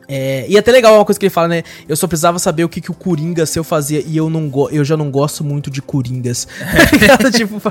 É, 0.08 0.46
e 0.50 0.58
até 0.58 0.70
legal 0.72 0.96
uma 0.96 1.06
coisa 1.06 1.18
que 1.18 1.26
ele 1.26 1.30
fala, 1.34 1.48
né? 1.48 1.64
Eu 1.88 1.96
só 1.96 2.08
precisava 2.08 2.38
saber 2.38 2.66
o 2.66 2.70
que, 2.70 2.82
que 2.82 2.92
o 2.92 2.94
Coringa 2.94 3.46
seu 3.46 3.64
fazia 3.64 4.04
e 4.06 4.18
eu 4.18 4.30
não 4.30 4.50
go 4.50 4.70
eu 4.70 4.84
já 4.84 4.98
não 4.98 5.10
gosto 5.10 5.44
muito 5.46 5.72
de 5.72 5.82
Coringas. 5.82 6.46
Ligado? 6.92 7.32
tipo, 7.32 7.62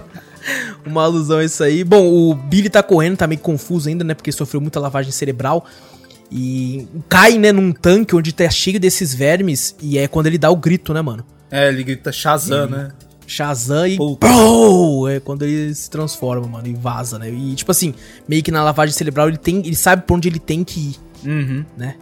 uma 0.87 1.03
alusão 1.05 1.39
a 1.41 1.45
isso 1.45 1.63
aí. 1.63 1.85
Bom, 1.85 2.07
o 2.09 2.35
Billy 2.35 2.71
tá 2.71 2.83
correndo, 2.83 3.19
tá 3.19 3.27
meio 3.27 3.41
confuso 3.41 3.89
ainda, 3.89 4.03
né? 4.03 4.15
Porque 4.15 4.33
sofreu 4.33 4.61
muita 4.63 4.81
lavagem 4.81 5.13
cerebral. 5.13 5.67
E 6.35 6.87
cai, 7.11 7.37
né, 7.37 7.53
num 7.53 7.73
tanque 7.73 8.17
onde 8.17 8.33
tá 8.33 8.49
cheio 8.49 8.81
desses 8.81 9.13
vermes. 9.15 9.77
E 9.83 9.99
é 9.99 10.09
quando 10.09 10.27
ele 10.29 10.39
dá 10.39 10.51
o 10.51 10.57
grito, 10.57 10.95
né, 10.95 11.03
mano? 11.03 11.25
É, 11.51 11.69
ele 11.69 11.85
grita 11.85 12.11
Shazam, 12.11 12.67
né? 12.71 12.91
Shazam 13.27 13.87
e. 13.87 13.97
Bro! 13.99 15.09
É 15.09 15.21
quando 15.21 15.43
ele 15.43 15.75
se 15.75 15.91
transforma, 15.91 16.47
mano, 16.47 16.67
e 16.67 16.75
vaza, 16.75 17.19
né? 17.19 17.31
E 17.31 17.55
tipo 17.55 17.71
assim, 17.71 17.95
meio 18.27 18.43
que 18.43 18.51
na 18.51 18.65
lavagem 18.65 18.95
cerebral 18.95 19.29
ele 19.29 19.37
tem. 19.37 19.59
Ele 19.59 19.77
sabe 19.77 20.03
pra 20.07 20.17
onde 20.17 20.29
ele 20.29 20.39
tem 20.39 20.65
que 20.65 20.81
ir, 20.81 21.29
Uhum. 21.29 21.65
né? 21.77 21.97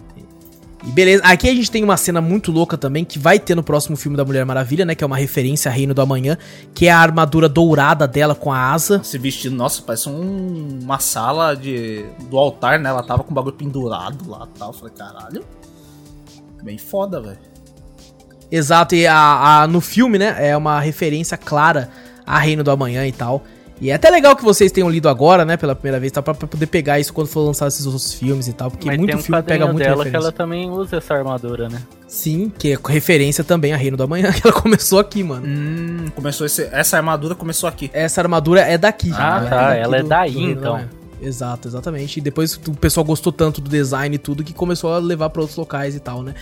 E 0.82 0.90
beleza, 0.90 1.22
aqui 1.24 1.46
a 1.48 1.54
gente 1.54 1.70
tem 1.70 1.84
uma 1.84 1.96
cena 1.98 2.22
muito 2.22 2.50
louca 2.50 2.76
também, 2.78 3.04
que 3.04 3.18
vai 3.18 3.38
ter 3.38 3.54
no 3.54 3.62
próximo 3.62 3.96
filme 3.96 4.16
da 4.16 4.24
Mulher 4.24 4.46
Maravilha, 4.46 4.84
né? 4.86 4.94
Que 4.94 5.04
é 5.04 5.06
uma 5.06 5.16
referência 5.16 5.70
a 5.70 5.74
Reino 5.74 5.92
do 5.92 6.00
Amanhã, 6.00 6.38
que 6.74 6.86
é 6.86 6.90
a 6.90 6.98
armadura 6.98 7.48
dourada 7.50 8.08
dela 8.08 8.34
com 8.34 8.50
a 8.50 8.72
asa. 8.72 9.00
Esse 9.04 9.18
vestido, 9.18 9.54
nossa, 9.54 9.82
parece 9.82 10.08
um- 10.08 10.78
uma 10.82 10.98
sala 10.98 11.54
de, 11.54 12.04
do 12.30 12.38
altar, 12.38 12.78
né? 12.78 12.88
Ela 12.88 13.02
tava 13.02 13.22
com 13.22 13.30
o 13.30 13.34
bagulho 13.34 13.54
pendurado 13.56 14.28
lá 14.28 14.48
e 14.54 14.58
tal. 14.58 14.70
Eu 14.70 14.74
Falei, 14.74 14.94
caralho. 14.96 15.44
Bem 16.62 16.78
foda, 16.78 17.20
velho. 17.20 17.38
Exato, 18.50 18.94
e 18.94 19.06
a, 19.06 19.62
a- 19.62 19.66
no 19.66 19.80
filme, 19.80 20.18
né, 20.18 20.34
é 20.48 20.56
uma 20.56 20.80
referência 20.80 21.36
clara 21.36 21.90
a 22.26 22.38
Reino 22.38 22.64
do 22.64 22.70
Amanhã 22.70 23.06
e 23.06 23.12
tal. 23.12 23.44
E 23.80 23.90
é 23.90 23.94
até 23.94 24.10
legal 24.10 24.36
que 24.36 24.44
vocês 24.44 24.70
tenham 24.70 24.90
lido 24.90 25.08
agora, 25.08 25.44
né, 25.44 25.56
pela 25.56 25.74
primeira 25.74 25.98
vez, 25.98 26.12
tá, 26.12 26.20
pra, 26.20 26.34
pra 26.34 26.46
poder 26.46 26.66
pegar 26.66 27.00
isso 27.00 27.14
quando 27.14 27.28
for 27.28 27.40
lançar 27.40 27.66
esses 27.66 27.86
outros 27.86 28.12
filmes 28.12 28.46
e 28.46 28.52
tal, 28.52 28.70
porque 28.70 28.86
Mas 28.86 28.98
muito 28.98 29.10
tem 29.10 29.18
um 29.18 29.22
filme 29.22 29.42
pega 29.42 29.66
muito 29.66 29.78
dela 29.78 29.96
que 29.96 29.98
referência. 30.04 30.16
ela 30.26 30.32
também 30.32 30.70
usa 30.70 30.96
essa 30.98 31.14
armadura, 31.14 31.68
né? 31.68 31.80
Sim, 32.06 32.52
que 32.58 32.72
é 32.74 32.78
referência 32.88 33.42
também 33.42 33.72
a 33.72 33.76
Reino 33.76 33.96
do 33.96 34.02
Amanhã, 34.02 34.30
que 34.34 34.46
ela 34.46 34.52
começou 34.52 34.98
aqui, 34.98 35.22
mano. 35.22 35.46
Hum, 35.46 36.06
começou 36.14 36.46
esse, 36.46 36.68
essa 36.70 36.98
armadura 36.98 37.34
começou 37.34 37.68
aqui. 37.68 37.90
Essa 37.94 38.20
armadura 38.20 38.60
é 38.60 38.76
daqui. 38.76 39.12
Ah, 39.14 39.40
né, 39.40 39.48
tá, 39.48 39.68
daqui 39.68 39.80
ela 39.80 39.96
é 39.96 40.02
daí, 40.02 40.32
do 40.32 40.40
então. 40.40 40.80
Exato, 41.22 41.68
exatamente. 41.68 42.18
E 42.18 42.20
depois 42.20 42.60
o 42.66 42.72
pessoal 42.72 43.04
gostou 43.04 43.32
tanto 43.32 43.60
do 43.60 43.70
design 43.70 44.14
e 44.14 44.18
tudo 44.18 44.44
que 44.44 44.52
começou 44.52 44.92
a 44.92 44.98
levar 44.98 45.30
pra 45.30 45.40
outros 45.40 45.56
locais 45.56 45.94
e 45.94 46.00
tal, 46.00 46.22
né? 46.22 46.34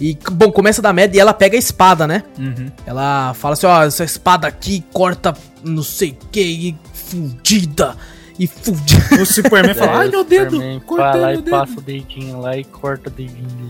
E, 0.00 0.16
bom, 0.30 0.50
começa 0.52 0.80
da 0.80 0.92
merda 0.92 1.16
e 1.16 1.20
ela 1.20 1.34
pega 1.34 1.56
a 1.56 1.58
espada, 1.58 2.06
né? 2.06 2.22
Uhum. 2.38 2.70
Ela 2.86 3.34
fala 3.34 3.54
assim, 3.54 3.66
ó, 3.66 3.82
essa 3.82 4.04
espada 4.04 4.46
aqui 4.46 4.84
corta 4.92 5.34
não 5.64 5.82
sei 5.82 6.10
o 6.10 6.26
que, 6.30 6.40
e 6.40 6.76
fudida, 6.94 7.96
e 8.38 8.46
fudida. 8.46 9.20
O 9.20 9.26
Superman 9.26 9.74
fala, 9.76 9.98
ai 9.98 10.06
É, 10.06 10.10
meu 10.10 10.22
dedo, 10.24 10.58
lá 11.20 11.26
meu 11.30 11.40
e 11.40 11.42
dedo. 11.42 11.50
passa 11.50 11.78
o 11.78 11.82
dedinho 11.82 12.40
lá 12.40 12.56
e 12.56 12.62
corta 12.64 13.08
o 13.08 13.12
dedinho. 13.12 13.68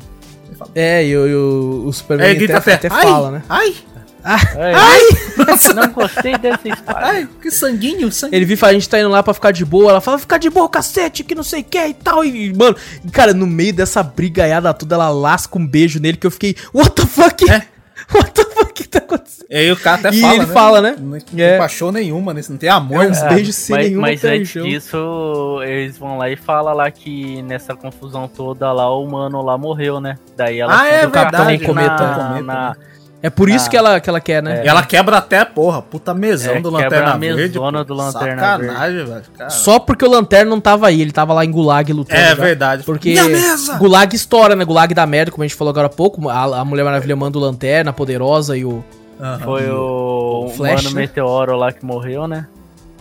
É, 0.74 1.06
e, 1.06 1.16
o- 1.16 1.26
e 1.28 1.34
o, 1.34 1.84
o 1.86 1.92
Superman 1.92 2.26
É, 2.28 2.54
até, 2.56 2.74
até 2.74 2.88
ai, 2.90 3.02
fala, 3.06 3.30
né? 3.30 3.42
ai, 3.48 3.74
Ai, 4.24 5.00
não 5.74 5.88
gostei 5.92 6.36
dessa 6.38 6.68
espada. 6.68 6.98
ai, 7.06 7.28
que 7.40 7.50
sanguinho, 7.50 8.10
sanguinho. 8.10 8.36
Ele 8.38 8.44
vive, 8.44 8.64
a 8.66 8.72
gente 8.72 8.88
tá 8.88 8.98
indo 8.98 9.08
lá 9.08 9.22
pra 9.22 9.34
ficar 9.34 9.50
de 9.52 9.64
boa, 9.64 9.90
ela 9.90 10.00
fala, 10.00 10.18
ficar 10.18 10.38
de 10.38 10.50
boa, 10.50 10.68
cacete, 10.68 11.24
que 11.24 11.34
não 11.34 11.42
sei 11.42 11.60
o 11.60 11.64
que 11.64 11.78
e 11.78 11.94
tal, 11.94 12.24
e, 12.24 12.52
mano, 12.54 12.76
cara, 13.12 13.32
no 13.32 13.46
meio 13.46 13.72
dessa 13.72 14.02
brigaiada 14.02 14.72
toda, 14.74 14.94
ela 14.94 15.08
lasca 15.10 15.58
um 15.58 15.66
beijo 15.66 16.00
nele 16.00 16.16
que 16.16 16.26
eu 16.26 16.30
fiquei, 16.30 16.56
what 16.74 16.90
the 16.90 17.06
fuck? 17.06 17.50
É. 17.50 17.62
What 18.14 18.30
the 18.30 18.44
fuck 18.44 18.72
que 18.72 18.88
tá 18.88 19.00
acontecendo? 19.00 19.44
E 19.50 19.56
aí 19.56 19.70
o 19.72 19.76
cara 19.76 19.98
até 19.98 20.08
E 20.16 20.20
fala, 20.22 20.34
ele 20.34 20.46
né? 20.46 20.52
fala, 20.54 20.80
né? 20.80 20.96
Não 20.98 21.18
tem 21.20 21.44
É. 21.44 21.58
paixão 21.58 21.92
nenhuma, 21.92 22.32
né? 22.32 22.40
Não 22.48 22.56
tem 22.56 22.70
amor, 22.70 23.04
É 23.04 23.08
uns 23.08 23.20
né? 23.20 23.28
beijos 23.34 23.54
sem 23.54 23.76
mas, 23.76 23.86
nenhuma 23.86 24.06
mas 24.06 24.24
antes 24.24 24.52
paixão. 24.52 24.62
disso, 24.62 25.60
eles 25.62 25.98
vão 25.98 26.16
lá 26.16 26.30
e 26.30 26.36
falam 26.36 26.72
lá 26.74 26.90
que 26.90 27.42
nessa 27.42 27.74
confusão 27.76 28.26
toda 28.26 28.72
lá, 28.72 28.88
o 28.96 29.06
mano 29.06 29.42
lá 29.42 29.58
morreu, 29.58 30.00
né? 30.00 30.16
Daí 30.34 30.58
ela 30.58 30.80
Ah, 30.80 30.86
é 30.88 31.06
verdade, 31.06 31.58
presa 31.58 31.64
Cometa. 31.66 31.90
na, 31.90 32.28
Cometa, 32.28 32.42
na- 32.44 32.76
É 33.20 33.28
por 33.28 33.48
isso 33.48 33.66
Ah. 33.66 33.68
que, 33.70 33.76
ela, 33.76 34.00
que 34.00 34.08
ela 34.08 34.20
quer, 34.20 34.40
né? 34.42 34.62
E 34.64 34.68
ela 34.68 34.82
quebra 34.84 35.16
até, 35.18 35.44
porra, 35.44 35.82
puta 35.82 36.14
mesão 36.14 36.54
É, 36.54 36.60
do 36.60 36.70
quebra 36.70 36.84
Lanterna 36.84 37.12
a 37.14 37.16
Verde. 37.18 37.58
pô. 37.58 37.70
do 37.84 37.94
Lanterna 37.94 38.42
Sacanagem, 38.42 39.04
velho. 39.04 39.22
cara. 39.36 39.50
Só 39.50 39.78
porque 39.80 40.04
o 40.04 40.08
Lanterna 40.10 40.48
não 40.50 40.60
tava 40.60 40.86
aí, 40.86 41.00
ele 41.02 41.10
tava 41.10 41.34
lá 41.34 41.44
em 41.44 41.50
Gulag 41.50 41.92
lutando. 41.92 42.20
É 42.20 42.28
já. 42.28 42.34
verdade. 42.34 42.84
Porque 42.84 43.10
Minha 43.10 43.24
mesa! 43.28 43.76
Gulag 43.76 44.14
estoura, 44.14 44.54
né? 44.54 44.64
Gulag 44.64 44.94
da 44.94 45.04
merda, 45.04 45.32
como 45.32 45.42
a 45.42 45.46
gente 45.48 45.56
falou 45.56 45.70
agora 45.70 45.86
há 45.86 45.90
pouco. 45.90 46.28
A, 46.28 46.60
a 46.60 46.64
Mulher 46.64 46.84
Maravilha 46.84 47.16
manda 47.16 47.36
o 47.36 47.40
Lanterna, 47.40 47.90
a 47.90 47.92
Poderosa 47.92 48.56
e 48.56 48.64
o, 48.64 48.84
Aham. 49.20 49.38
Foi 49.40 49.68
o, 49.68 50.44
o 50.46 50.50
Flash, 50.50 50.84
Mano 50.84 50.94
né? 50.94 51.00
Meteoro 51.02 51.56
lá 51.56 51.72
que 51.72 51.84
morreu, 51.84 52.28
né? 52.28 52.46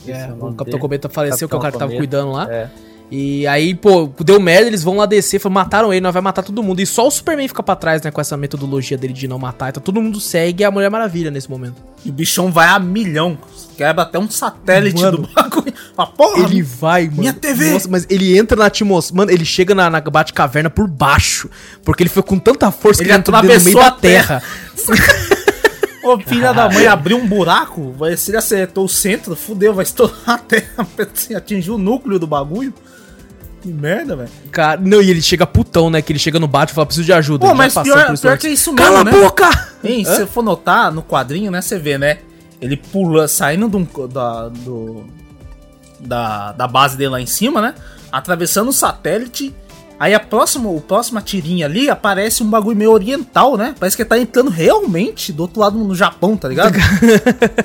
é, 0.07 0.11
é 0.11 0.33
o 0.39 0.53
Capitão. 0.53 0.79
Cometa 0.79 1.09
faleceu, 1.09 1.47
que 1.47 1.53
é 1.53 1.57
o 1.57 1.61
cara 1.61 1.71
que 1.73 1.77
tava 1.77 1.91
Capitão 1.91 1.99
cuidando 2.25 2.31
lá. 2.31 2.51
É. 2.51 2.67
E 3.09 3.47
aí, 3.47 3.73
pô, 3.73 4.09
deu 4.19 4.37
merda, 4.39 4.67
eles 4.67 4.83
vão 4.83 4.97
lá 4.97 5.05
descer, 5.05 5.39
falam, 5.39 5.53
mataram 5.53 5.93
ele, 5.93 6.01
nós 6.01 6.11
vai 6.11 6.21
matar 6.21 6.43
todo 6.43 6.61
mundo. 6.61 6.81
E 6.81 6.85
só 6.85 7.07
o 7.07 7.11
Superman 7.11 7.47
fica 7.47 7.63
pra 7.63 7.75
trás, 7.75 8.01
né, 8.01 8.11
com 8.11 8.19
essa 8.19 8.35
metodologia 8.35 8.97
dele 8.97 9.13
de 9.13 9.27
não 9.27 9.39
matar. 9.39 9.69
Então 9.69 9.81
todo 9.81 10.01
mundo 10.01 10.19
segue 10.19 10.63
a 10.65 10.71
Mulher 10.71 10.91
Maravilha 10.91 11.31
nesse 11.31 11.49
momento. 11.49 11.75
E 12.03 12.09
o 12.09 12.13
bichão 12.13 12.51
vai 12.51 12.67
a 12.67 12.77
milhão. 12.79 13.37
Quebra 13.77 14.03
até 14.03 14.19
um 14.19 14.29
satélite 14.29 15.01
Mano. 15.01 15.19
do 15.19 15.27
bagulho. 15.33 15.73
Mas, 15.95 16.09
porra, 16.09 16.43
Ele 16.43 16.61
vai, 16.61 17.05
mano. 17.05 17.17
minha 17.19 17.33
TV. 17.33 17.71
Nossa, 17.71 17.87
mas 17.87 18.05
ele 18.09 18.37
entra 18.37 18.57
na 18.57 18.65
atmosfera. 18.65 19.17
Mano, 19.17 19.31
ele 19.31 19.45
chega 19.45 19.73
na, 19.73 19.89
na 19.89 20.01
Batcaverna 20.01 20.69
por 20.69 20.87
baixo. 20.87 21.49
Porque 21.83 22.03
ele 22.03 22.09
foi 22.09 22.23
com 22.23 22.37
tanta 22.37 22.71
força 22.71 23.01
Ele 23.01 23.09
que 23.09 23.13
ele 23.13 23.19
entrou 23.19 23.39
do 23.39 23.47
meio 23.47 23.57
atravessou 23.57 23.81
da 23.81 23.87
a 23.87 23.91
terra. 23.91 24.43
Ô, 26.07 26.19
filha 26.19 26.53
da 26.53 26.69
mãe 26.69 26.87
abriu 26.87 27.17
um 27.17 27.27
buraco, 27.27 27.91
vai, 27.97 28.15
se 28.15 28.31
ele 28.31 28.37
acertou 28.37 28.85
o 28.85 28.89
centro, 28.89 29.35
fudeu, 29.35 29.73
vai 29.73 29.83
estourar 29.83 30.17
a 30.25 30.37
terra, 30.37 30.87
assim, 31.13 31.35
atingiu 31.35 31.75
o 31.75 31.77
núcleo 31.77 32.17
do 32.19 32.27
bagulho. 32.27 32.73
Que 33.61 33.69
merda, 33.69 34.15
velho. 34.15 34.29
Cara, 34.51 34.79
não, 34.79 35.01
e 35.01 35.09
ele 35.09 35.21
chega 35.21 35.45
putão, 35.45 35.89
né? 35.89 36.01
Que 36.01 36.11
ele 36.11 36.19
chega 36.19 36.39
no 36.39 36.47
Batman 36.47 36.71
e 36.71 36.75
fala, 36.75 36.85
preciso 36.85 37.05
de 37.05 37.11
ajuda. 37.13 37.47
Pô, 37.47 37.53
mas 37.55 37.73
pior, 37.73 38.15
pior 38.19 38.37
que 38.37 38.47
é 38.47 38.51
isso 38.51 38.71
mesmo, 38.71 38.91
Cala 38.93 39.03
né? 39.03 39.11
a 39.11 39.13
boca! 39.21 39.49
Hein, 39.83 40.05
se 40.05 40.15
você 40.15 40.25
for 40.25 40.43
notar 40.43 40.91
no 40.91 41.01
quadrinho, 41.01 41.49
né, 41.51 41.59
você 41.61 41.77
vê, 41.79 41.97
né? 41.97 42.19
Ele 42.61 42.77
pula, 42.77 43.27
saindo 43.27 43.67
de 43.67 43.75
um- 43.77 44.07
da, 44.07 44.47
do, 44.49 45.05
da, 45.99 46.51
da 46.53 46.67
base 46.67 46.97
dele 46.97 47.09
lá 47.09 47.21
em 47.21 47.25
cima, 47.25 47.61
né? 47.61 47.73
Atravessando 48.11 48.69
o 48.69 48.73
satélite 48.73 49.53
Aí 49.99 50.13
a 50.13 50.19
próxima, 50.19 50.69
o 50.69 50.79
próxima 50.79 51.21
tirinha 51.21 51.65
ali 51.65 51.89
aparece 51.89 52.43
um 52.43 52.49
bagulho 52.49 52.77
meio 52.77 52.91
oriental, 52.91 53.57
né? 53.57 53.73
Parece 53.79 53.95
que 53.95 54.03
ele 54.03 54.09
tá 54.09 54.17
entrando 54.17 54.51
realmente 54.51 55.33
do 55.33 55.41
outro 55.41 55.59
lado 55.59 55.75
no 55.77 55.95
Japão, 55.95 56.37
tá 56.37 56.47
ligado? 56.47 56.75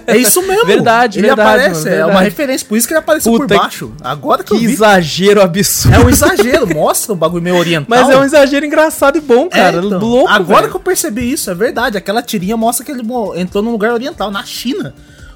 é 0.06 0.16
isso 0.16 0.40
mesmo. 0.42 0.64
Verdade, 0.72 1.18
ele 1.18 1.26
verdade, 1.26 1.48
aparece, 1.50 1.74
mano, 1.80 1.86
é 1.88 1.90
verdade. 1.90 2.10
uma 2.10 2.20
referência, 2.22 2.66
por 2.66 2.78
isso 2.78 2.86
que 2.88 2.94
ele 2.94 3.00
apareceu 3.00 3.32
Puta 3.32 3.46
por 3.54 3.60
baixo. 3.60 3.92
Agora 4.02 4.42
que, 4.42 4.48
Que 4.50 4.54
eu 4.54 4.60
vi. 4.60 4.72
exagero 4.72 5.42
absurdo. 5.42 5.94
É 5.94 5.98
um 6.00 6.08
exagero, 6.08 6.74
mostra 6.74 7.12
um 7.12 7.16
bagulho 7.16 7.42
meio 7.42 7.56
oriental. 7.56 7.86
Mas 7.88 8.08
é 8.08 8.16
um 8.18 8.24
exagero 8.24 8.64
engraçado 8.64 9.18
e 9.18 9.20
bom, 9.20 9.46
É, 9.46 9.48
cara. 9.50 9.76
então. 9.84 9.98
louco, 9.98 10.28
Agora 10.32 10.60
velho. 10.62 10.70
que 10.70 10.76
eu 10.76 10.80
percebi 10.80 11.30
isso, 11.30 11.50
é 11.50 11.54
verdade. 11.54 11.98
Aquela 11.98 12.22
tirinha 12.22 12.56
mostra 12.56 12.84
que 12.84 12.92
ele 12.92 13.02
entrou 13.36 13.62
num 13.62 13.72
lugar 13.72 13.92
oriental, 13.92 14.30
na 14.30 14.42
China. 14.42 14.94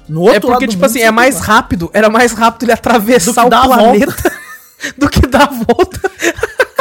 No 0.09 0.21
outro 0.21 0.35
É 0.35 0.39
porque, 0.39 0.65
do 0.65 0.71
tipo 0.71 0.85
assim, 0.85 1.01
é 1.01 1.11
mais 1.11 1.39
rápido. 1.41 1.91
Era 1.93 2.09
mais 2.09 2.31
rápido 2.31 2.63
ele 2.63 2.71
atravessar 2.71 3.45
o 3.45 3.49
planeta 3.49 4.15
do 4.97 5.09
que 5.09 5.27
dar 5.27 5.43
a 5.43 5.47
volta. 5.73 5.99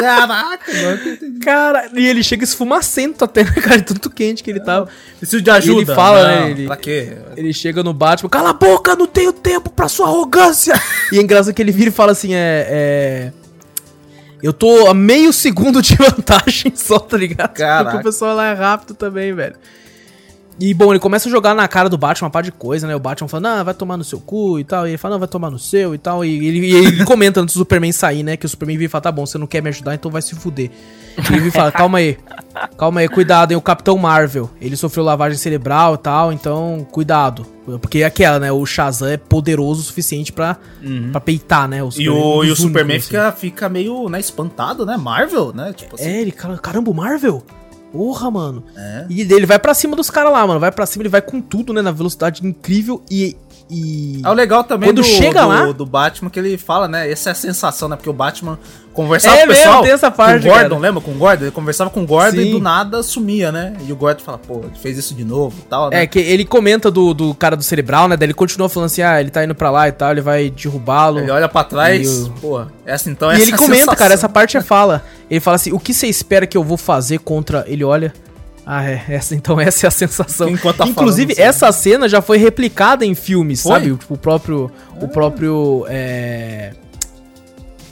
Caraca, 0.06 0.72
agora 0.72 0.96
que 0.98 1.08
eu 1.08 1.12
entendi. 1.14 1.38
Cara, 1.40 1.90
e 1.94 2.06
ele 2.06 2.22
chega 2.22 2.44
esfumacento 2.44 3.24
até, 3.24 3.44
né, 3.44 3.52
cara? 3.52 3.76
de 3.78 3.84
Tanto 3.84 4.08
quente 4.10 4.42
que 4.42 4.50
ele 4.50 4.60
tava. 4.60 4.88
Preciso 5.18 5.42
de 5.42 5.50
ajuda. 5.50 5.80
ele 5.82 5.86
fala, 5.94 6.22
Não, 6.22 6.40
né, 6.44 6.50
ele- 6.50 6.66
Pra 6.66 6.76
quê? 6.76 7.12
Ele 7.36 7.52
chega 7.52 7.82
no 7.82 7.92
Batman, 7.92 8.28
cala 8.30 8.50
a 8.50 8.52
boca, 8.52 8.94
não 8.96 9.06
tenho 9.06 9.32
tempo 9.32 9.70
pra 9.70 9.88
sua 9.88 10.06
arrogância. 10.06 10.74
e 11.12 11.18
é 11.18 11.22
engraçado 11.22 11.54
que 11.54 11.60
ele 11.62 11.72
vira 11.72 11.90
e 11.90 11.92
fala 11.92 12.12
assim, 12.12 12.34
é... 12.34 12.66
é... 12.68 13.32
Eu 14.42 14.52
tô 14.52 14.86
a 14.86 14.94
meio 14.94 15.32
segundo 15.32 15.80
de 15.80 15.94
vantagem 15.96 16.72
só, 16.76 16.98
tá 16.98 17.16
ligado? 17.16 17.52
Caraca. 17.54 17.84
Porque 17.90 17.96
o 18.08 18.10
pessoal 18.12 18.36
lá 18.36 18.46
é 18.48 18.54
rápido 18.54 18.94
também, 18.94 19.32
velho. 19.34 19.56
E, 20.58 20.72
bom, 20.72 20.90
ele 20.90 20.98
começa 20.98 21.28
a 21.28 21.30
jogar 21.30 21.54
na 21.54 21.68
cara 21.68 21.88
do 21.88 21.98
Batman 21.98 22.26
uma 22.26 22.30
par 22.30 22.42
de 22.42 22.50
coisa, 22.50 22.86
né? 22.86 22.96
O 22.96 23.00
Batman 23.00 23.28
fala, 23.28 23.60
ah, 23.60 23.62
vai 23.62 23.74
tomar 23.74 23.98
no 23.98 24.04
seu 24.04 24.18
cu 24.18 24.58
e 24.58 24.64
tal. 24.64 24.86
E 24.86 24.90
ele 24.92 24.96
fala, 24.98 25.14
não, 25.14 25.18
vai 25.18 25.28
tomar 25.28 25.50
no 25.50 25.58
seu 25.58 25.94
e 25.94 25.98
tal. 25.98 26.24
E 26.24 26.46
ele, 26.48 26.60
e 26.66 26.74
ele 26.74 27.04
comenta 27.06 27.40
antes 27.40 27.54
do 27.54 27.58
Superman 27.58 27.92
sair, 27.92 28.22
né? 28.22 28.36
Que 28.38 28.46
o 28.46 28.48
Superman 28.48 28.78
vira 28.78 28.86
e 28.86 28.90
fala, 28.90 29.02
tá 29.02 29.12
bom, 29.12 29.26
você 29.26 29.36
não 29.36 29.46
quer 29.46 29.62
me 29.62 29.68
ajudar, 29.68 29.94
então 29.94 30.10
vai 30.10 30.22
se 30.22 30.34
fuder. 30.34 30.70
E 31.18 31.20
ele 31.32 31.36
vira 31.36 31.48
e 31.48 31.50
fala, 31.50 31.70
calma 31.70 31.98
aí, 31.98 32.16
calma 32.78 33.00
aí, 33.00 33.08
cuidado, 33.08 33.52
hein? 33.52 33.56
O 33.58 33.60
Capitão 33.60 33.98
Marvel, 33.98 34.50
ele 34.58 34.76
sofreu 34.76 35.04
lavagem 35.04 35.36
cerebral 35.38 35.94
e 35.94 35.98
tal, 35.98 36.32
então 36.32 36.86
cuidado. 36.90 37.46
Porque 37.82 37.98
é 37.98 38.04
aquela, 38.04 38.38
né? 38.38 38.50
O 38.50 38.64
Shazam 38.64 39.08
é 39.08 39.16
poderoso 39.18 39.80
o 39.80 39.84
suficiente 39.84 40.32
pra, 40.32 40.56
pra 41.12 41.20
peitar, 41.20 41.68
né? 41.68 41.78
E 41.86 41.92
Superman, 41.92 42.14
o, 42.14 42.44
e 42.44 42.50
o 42.50 42.56
Superman 42.56 42.94
únicos, 42.94 43.08
fica, 43.08 43.32
fica 43.32 43.68
meio 43.68 44.08
né, 44.08 44.20
espantado, 44.20 44.86
né? 44.86 44.96
Marvel, 44.96 45.52
né? 45.52 45.74
Tipo 45.74 45.96
assim. 45.96 46.04
É, 46.08 46.20
ele, 46.22 46.32
cara- 46.32 46.56
caramba, 46.56 46.90
o 46.90 46.94
Marvel? 46.94 47.42
Porra, 47.96 48.30
mano. 48.30 48.62
É. 48.76 49.06
E 49.08 49.20
ele 49.22 49.46
vai 49.46 49.58
pra 49.58 49.72
cima 49.72 49.96
dos 49.96 50.10
caras 50.10 50.32
lá, 50.32 50.46
mano. 50.46 50.60
Vai 50.60 50.70
pra 50.70 50.84
cima, 50.84 51.02
ele 51.02 51.08
vai 51.08 51.22
com 51.22 51.40
tudo, 51.40 51.72
né? 51.72 51.80
Na 51.80 51.90
velocidade 51.90 52.46
incrível 52.46 53.02
e. 53.10 53.36
e... 53.70 54.20
É 54.24 54.28
o 54.30 54.32
legal 54.32 54.62
também 54.64 54.88
Quando 54.90 54.96
do, 55.02 55.04
chega 55.04 55.42
do, 55.42 55.48
lá- 55.48 55.72
do 55.72 55.86
Batman 55.86 56.30
que 56.30 56.38
ele 56.38 56.56
fala, 56.56 56.86
né? 56.86 57.10
Essa 57.10 57.30
é 57.30 57.32
a 57.32 57.34
sensação, 57.34 57.88
né? 57.88 57.96
Porque 57.96 58.08
o 58.08 58.12
Batman 58.12 58.58
conversava 58.92 59.36
É 59.36 59.40
com 59.40 59.44
o 59.52 59.54
pessoal. 59.54 59.80
mesmo, 59.82 59.94
essa 59.94 60.10
parte, 60.10 60.42
Com 60.42 60.48
o 60.48 60.52
Gordon, 60.52 60.68
cara. 60.68 60.80
lembra? 60.80 61.00
Com 61.00 61.10
o 61.10 61.14
Gordon. 61.14 61.44
Ele 61.44 61.50
conversava 61.50 61.90
com 61.90 62.02
o 62.02 62.06
Gordon 62.06 62.40
Sim. 62.40 62.48
e 62.48 62.50
do 62.52 62.60
nada 62.60 63.02
sumia, 63.02 63.50
né? 63.52 63.74
E 63.86 63.92
o 63.92 63.96
Gordon 63.96 64.22
fala, 64.22 64.38
pô, 64.38 64.62
fez 64.80 64.96
isso 64.96 65.14
de 65.14 65.24
novo 65.24 65.54
e 65.58 65.62
tal, 65.68 65.90
né? 65.90 66.02
É, 66.02 66.06
que 66.06 66.18
ele 66.18 66.44
comenta 66.44 66.90
do, 66.90 67.12
do 67.12 67.34
cara 67.34 67.56
do 67.56 67.62
cerebral, 67.62 68.08
né? 68.08 68.16
Daí 68.16 68.26
ele 68.26 68.34
continua 68.34 68.68
falando 68.68 68.86
assim: 68.86 69.02
ah, 69.02 69.20
ele 69.20 69.30
tá 69.30 69.44
indo 69.44 69.54
pra 69.54 69.70
lá 69.70 69.88
e 69.88 69.92
tal, 69.92 70.12
ele 70.12 70.20
vai 70.20 70.48
derrubá-lo. 70.48 71.18
Ele 71.18 71.30
olha 71.30 71.48
pra 71.48 71.64
trás, 71.64 72.08
E 72.08 72.22
o- 72.28 72.30
pô, 72.40 72.62
essa 72.84 73.10
então 73.10 73.30
E 73.30 73.34
essa 73.34 73.42
ele 73.42 73.52
é 73.52 73.56
comenta, 73.56 73.74
sensação. 73.78 73.96
cara, 73.96 74.14
essa 74.14 74.28
parte 74.28 74.56
é 74.56 74.62
fala. 74.62 75.02
Ele 75.30 75.40
fala 75.40 75.56
assim: 75.56 75.72
o 75.72 75.78
que 75.80 75.92
você 75.92 76.06
espera 76.06 76.46
que 76.46 76.56
eu 76.56 76.62
vou 76.62 76.76
fazer 76.76 77.18
contra. 77.18 77.64
Ele 77.66 77.82
olha. 77.84 78.12
Ah, 78.68 78.84
é, 78.84 79.04
essa, 79.08 79.36
então 79.36 79.58
essa 79.60 79.86
é 79.86 79.88
a 79.88 79.90
sensação. 79.92 80.48
Enquanto 80.48 80.78
tá 80.78 80.88
Inclusive, 80.88 81.36
falando, 81.36 81.48
essa 81.48 81.70
cena 81.70 82.08
já 82.08 82.20
foi 82.20 82.36
replicada 82.36 83.06
em 83.06 83.14
filmes, 83.14 83.62
Foi? 83.62 83.72
sabe? 83.72 83.96
Tipo, 83.96 84.14
o 84.14 84.18
próprio. 84.18 84.70
O 85.00 85.06
próprio. 85.06 85.86
É. 85.88 86.72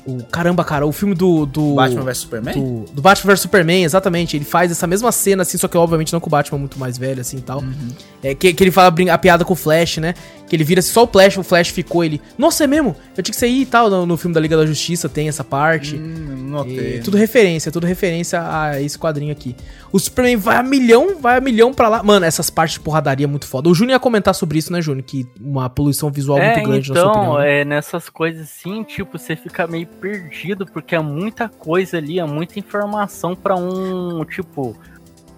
O, 0.06 0.22
caramba, 0.24 0.62
cara, 0.64 0.86
o 0.86 0.92
filme 0.92 1.14
do. 1.14 1.46
do 1.46 1.74
Batman 1.74 2.02
vs 2.02 2.18
Superman? 2.18 2.54
do, 2.54 2.92
do 2.92 3.02
Batman 3.02 3.32
vs 3.32 3.40
Superman, 3.40 3.84
exatamente. 3.84 4.36
Ele 4.36 4.44
faz 4.44 4.70
essa 4.70 4.86
mesma 4.86 5.10
cena, 5.10 5.42
assim, 5.42 5.56
só 5.56 5.66
que 5.66 5.76
obviamente 5.78 6.12
não 6.12 6.20
com 6.20 6.26
o 6.26 6.30
Batman 6.30 6.58
muito 6.58 6.78
mais 6.78 6.98
velho, 6.98 7.20
assim 7.20 7.38
e 7.38 7.42
tal. 7.42 7.60
Uhum. 7.60 7.88
É, 8.22 8.34
que, 8.34 8.52
que 8.52 8.64
ele 8.64 8.70
fala 8.70 8.94
a 9.10 9.18
piada 9.18 9.44
com 9.44 9.52
o 9.52 9.56
Flash, 9.56 9.98
né? 9.98 10.14
Que 10.46 10.56
ele 10.56 10.64
vira 10.64 10.80
assim, 10.80 10.92
só 10.92 11.04
o 11.04 11.06
Flash, 11.06 11.38
o 11.38 11.42
Flash 11.42 11.68
ficou 11.68 12.04
ele. 12.04 12.20
Nossa, 12.36 12.64
é 12.64 12.66
mesmo? 12.66 12.94
Eu 13.16 13.22
tinha 13.22 13.32
que 13.32 13.40
sair 13.40 13.62
e 13.62 13.66
tal. 13.66 13.88
No, 13.88 14.04
no 14.04 14.16
filme 14.16 14.34
da 14.34 14.40
Liga 14.40 14.56
da 14.56 14.66
Justiça 14.66 15.08
tem 15.08 15.26
essa 15.28 15.42
parte. 15.42 15.96
Hum, 15.96 16.48
notei. 16.50 16.96
E 16.96 17.00
tudo 17.00 17.16
referência, 17.16 17.72
tudo 17.72 17.86
referência 17.86 18.40
a 18.42 18.80
esse 18.80 18.98
quadrinho 18.98 19.32
aqui. 19.32 19.56
O 19.90 19.98
Superman 19.98 20.36
vai 20.36 20.56
a 20.56 20.62
milhão, 20.62 21.18
vai 21.18 21.38
a 21.38 21.40
milhão 21.40 21.72
pra 21.72 21.88
lá. 21.88 22.02
Mano, 22.02 22.26
essas 22.26 22.50
partes 22.50 22.74
de 22.74 22.80
porradaria 22.80 23.24
é 23.24 23.28
muito 23.28 23.46
foda. 23.46 23.68
O 23.70 23.74
Júnior 23.74 23.94
ia 23.96 24.00
comentar 24.00 24.34
sobre 24.34 24.58
isso, 24.58 24.70
né, 24.72 24.82
Júnior? 24.82 25.04
Que 25.04 25.26
uma 25.40 25.70
poluição 25.70 26.10
visual 26.10 26.38
É, 26.38 26.54
muito 26.56 26.68
grande 26.68 26.88
na 26.90 26.94
sua 26.94 27.10
então, 27.10 27.22
opinião. 27.22 27.38
né? 27.38 27.60
é, 27.60 27.64
nessas 27.64 28.08
coisas 28.10 28.42
assim, 28.42 28.82
tipo, 28.84 29.18
você 29.18 29.34
fica 29.36 29.66
meio 29.66 29.86
perdido, 29.94 30.66
porque 30.66 30.94
é 30.94 31.00
muita 31.00 31.48
coisa 31.48 31.96
ali, 31.96 32.18
é 32.18 32.24
muita 32.24 32.58
informação 32.58 33.34
pra 33.34 33.56
um, 33.56 34.24
tipo, 34.24 34.76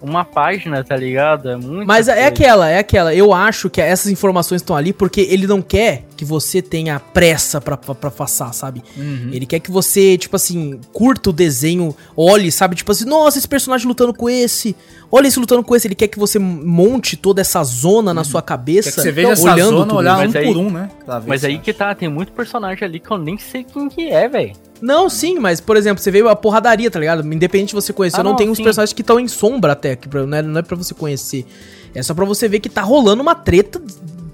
uma 0.01 0.25
página, 0.25 0.83
tá 0.85 0.97
ligado? 0.97 1.51
É 1.51 1.57
muito. 1.57 1.87
Mas 1.87 2.09
é 2.09 2.27
aquela, 2.27 2.69
é 2.69 2.79
aquela. 2.79 3.15
Eu 3.15 3.33
acho 3.33 3.71
que 3.71 3.81
essas 3.81 4.11
informações 4.11 4.61
estão 4.61 4.77
ali 4.77 4.93
porque 4.93 5.21
ele 5.21 5.47
não 5.47 5.63
quer 5.63 6.05
que 6.17 6.25
você 6.25 6.63
tenha 6.63 6.99
pressa 6.99 7.61
pra, 7.61 7.77
pra, 7.77 7.95
pra 7.95 8.11
passar, 8.11 8.53
sabe? 8.55 8.83
Uhum. 8.97 9.31
Ele 9.33 9.45
quer 9.47 9.61
que 9.61 9.71
você, 9.71 10.17
tipo 10.17 10.35
assim, 10.35 10.81
curta 10.93 11.31
o 11.31 11.33
desenho, 11.33 11.95
olhe, 12.17 12.51
sabe? 12.51 12.75
Tipo 12.75 12.93
assim, 12.93 13.05
nossa, 13.05 13.39
esse 13.39 13.47
personagem 13.47 13.87
lutando 13.87 14.15
com 14.15 14.29
esse. 14.31 14.75
Olha 15.13 15.29
esse 15.29 15.39
lutando 15.39 15.63
com 15.63 15.77
esse. 15.77 15.87
Ele 15.87 15.95
quer 15.95 16.09
que 16.09 16.19
você 16.19 16.39
monte 16.39 17.17
toda 17.17 17.41
essa 17.41 17.63
zona 17.63 18.15
na 18.15 18.25
sua 18.25 18.41
cabeça. 18.43 18.91
Quer 18.91 18.97
que 18.97 19.03
você 19.03 19.13
veja 19.13 19.33
essa 19.33 19.53
olhando 19.53 19.71
zona, 19.71 19.85
tudo 19.87 19.97
olhar 19.99 20.19
um 20.19 20.33
aí- 20.39 20.47
por 20.47 20.57
um, 20.57 20.71
né? 20.71 20.91
Ver 21.07 21.23
Mas 21.29 21.45
aí 21.45 21.59
que 21.59 21.73
tá, 21.73 21.95
tem 21.95 22.09
muito 22.09 22.33
personagem 22.33 22.83
ali 22.85 22.99
que 22.99 23.11
eu 23.11 23.19
nem 23.19 23.37
sei 23.39 23.63
quem 23.63 23.89
que 23.89 24.09
é, 24.11 24.29
velho. 24.29 24.53
Não, 24.81 25.09
sim, 25.09 25.39
mas, 25.39 25.59
por 25.61 25.77
exemplo, 25.77 26.03
você 26.03 26.11
veio 26.11 26.29
a 26.29 26.37
porradaria, 26.37 26.91
tá 26.91 26.99
ligado? 26.99 27.27
Independente 27.33 27.69
de 27.71 27.75
você 27.75 27.93
conhecer, 27.93 28.21
Ah, 28.21 28.23
não, 28.23 28.31
não, 28.33 28.37
tem 28.37 28.51
uns 28.51 28.61
personagens 28.61 28.93
que 28.93 29.01
estão 29.01 29.19
em 29.19 29.27
sombra 29.27 29.73
até, 29.73 29.97
que 29.97 30.07
não 30.15 30.37
é, 30.37 30.43
não 30.43 30.59
é 30.59 30.63
pra 30.63 30.77
você 30.77 30.93
conhecer. 30.93 31.47
É 31.95 32.03
só 32.03 32.13
pra 32.13 32.27
você 32.27 32.47
ver 32.47 32.61
que 32.61 32.69
tá 32.69 32.83
rolando 32.83 33.23
uma 33.23 33.35
treta 33.35 33.81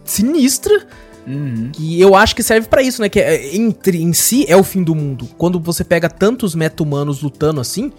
sinistra 0.05 0.85
Uhum. 1.27 1.71
que 1.73 2.01
eu 2.01 2.15
acho 2.15 2.35
que 2.35 2.43
serve 2.43 2.67
pra 2.69 2.83
isso, 2.83 3.01
né? 3.01 3.09
Que 3.09 3.21
é, 3.21 3.57
entre, 3.57 4.03
em 4.03 4.13
si 4.13 4.45
é 4.49 4.57
o 4.57 4.65
fim 4.65 4.83
do 4.83 4.95
mundo. 4.95 5.29
Quando 5.39 5.61
você 5.61 5.85
pega 5.85 6.09
tantos 6.09 6.55
meta-humanos 6.55 7.23
lutando 7.23 7.61
assim, 7.61 7.93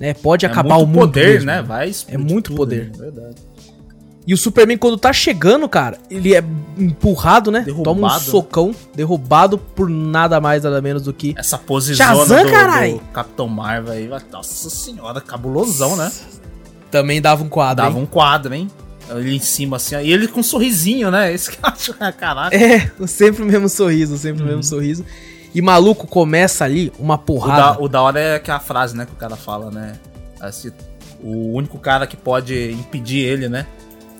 né? 0.00 0.14
Pode 0.14 0.44
acabar 0.44 0.74
é 0.74 0.78
o 0.78 0.86
muito 0.86 0.88
mundo. 0.88 1.08
poder, 1.08 1.34
mesmo. 1.34 1.46
né? 1.46 1.62
Vai 1.62 1.88
explodir 1.88 2.18
muito 2.18 2.46
tudo, 2.46 2.56
poder. 2.56 2.86
né? 2.86 2.92
Verdade. 2.98 3.54
E 4.26 4.32
o 4.32 4.38
Superman, 4.38 4.78
quando 4.78 4.96
tá 4.96 5.12
chegando, 5.12 5.68
cara, 5.68 5.98
ele 6.10 6.34
é 6.34 6.42
empurrado, 6.78 7.50
né? 7.50 7.60
Derrubado. 7.60 7.94
Toma 7.94 8.16
um 8.16 8.18
socão, 8.18 8.74
derrubado 8.94 9.58
por 9.58 9.90
nada 9.90 10.40
mais, 10.40 10.62
nada 10.62 10.80
menos 10.80 11.02
do 11.02 11.12
que. 11.12 11.34
Essa 11.36 11.58
posição 11.58 12.06
Shazam, 12.06 12.44
do, 12.44 12.98
do 12.98 13.12
Capitão 13.12 13.46
Marvel 13.48 13.92
aí, 13.92 14.10
nossa 14.32 14.70
senhora, 14.70 15.20
cabulosão, 15.20 15.94
né? 15.94 16.10
Também 16.90 17.20
dava 17.20 17.44
um 17.44 17.48
quadro. 17.50 17.84
Dava 17.84 17.98
hein? 17.98 18.02
um 18.02 18.06
quadro, 18.06 18.54
hein? 18.54 18.70
Ele 19.10 19.36
em 19.36 19.40
cima, 19.40 19.76
assim, 19.76 19.96
e 19.96 20.12
ele 20.12 20.26
com 20.28 20.40
um 20.40 20.42
sorrisinho, 20.42 21.10
né? 21.10 21.32
Esse 21.32 21.50
que 21.50 21.58
eu 21.58 21.68
acho, 21.70 21.94
caraca. 22.18 22.56
É, 22.56 22.90
sempre 23.06 23.42
o 23.42 23.46
mesmo 23.46 23.68
sorriso, 23.68 24.16
sempre 24.16 24.42
o 24.42 24.46
mesmo 24.46 24.62
sorriso. 24.62 25.04
E 25.54 25.60
maluco, 25.62 26.06
começa 26.06 26.64
ali 26.64 26.92
uma 26.98 27.14
O 27.14 27.18
porrada. 27.18 27.74
da, 27.76 27.80
o 27.84 27.88
da 27.88 28.02
hora 28.02 28.18
é 28.20 28.38
que 28.38 28.50
a 28.50 28.58
frase, 28.58 28.96
né, 28.96 29.04
que 29.06 29.12
o 29.12 29.16
cara 29.16 29.36
fala, 29.36 29.70
né? 29.70 29.92
Assim, 30.40 30.72
o 31.22 31.52
único 31.54 31.78
cara 31.78 32.06
que 32.06 32.16
pode 32.16 32.72
impedir 32.72 33.18
ele, 33.20 33.48
né? 33.48 33.66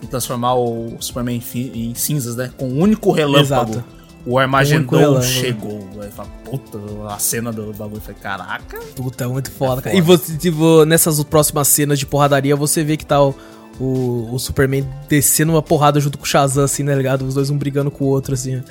E 0.02 0.06
transformar 0.06 0.54
o 0.54 0.96
Superman 1.00 1.42
em, 1.54 1.94
cinzas, 1.94 2.36
né? 2.36 2.50
Com 2.56 2.68
um 2.68 2.80
único 2.80 3.10
relâmpago. 3.10 3.72
Exato. 3.72 3.84
O 4.26 4.38
Armagedon 4.38 5.20
chegou. 5.22 5.86
Aí 6.00 6.10
fala, 6.10 6.28
puta, 6.44 6.78
a 7.10 7.18
cena 7.18 7.52
do 7.52 7.72
bagulho 7.74 8.00
foi, 8.00 8.14
caraca. 8.14 8.78
Puta, 8.96 9.28
muito 9.28 9.50
foda, 9.50 9.80
É 9.80 9.84
cara. 9.84 9.96
foda. 9.96 9.98
E 9.98 10.00
você, 10.00 10.36
tipo, 10.38 10.84
nessas 10.86 11.22
próximas 11.24 11.68
cenas 11.68 11.98
de 11.98 12.06
porradaria, 12.06 12.54
você 12.56 12.82
vê 12.82 12.96
que 12.96 13.04
tá 13.04 13.22
o, 13.22 13.34
o, 13.80 14.28
o 14.32 14.38
Superman 14.38 14.88
descendo 15.08 15.52
uma 15.52 15.62
porrada 15.62 15.98
junto 16.00 16.16
com 16.18 16.24
o 16.24 16.26
Shazam, 16.26 16.64
assim, 16.64 16.82
né, 16.82 16.94
ligado? 16.94 17.26
Os 17.26 17.34
dois 17.34 17.50
um 17.50 17.58
brigando 17.58 17.90
com 17.90 18.04
o 18.04 18.08
outro, 18.08 18.34
assim. 18.34 18.62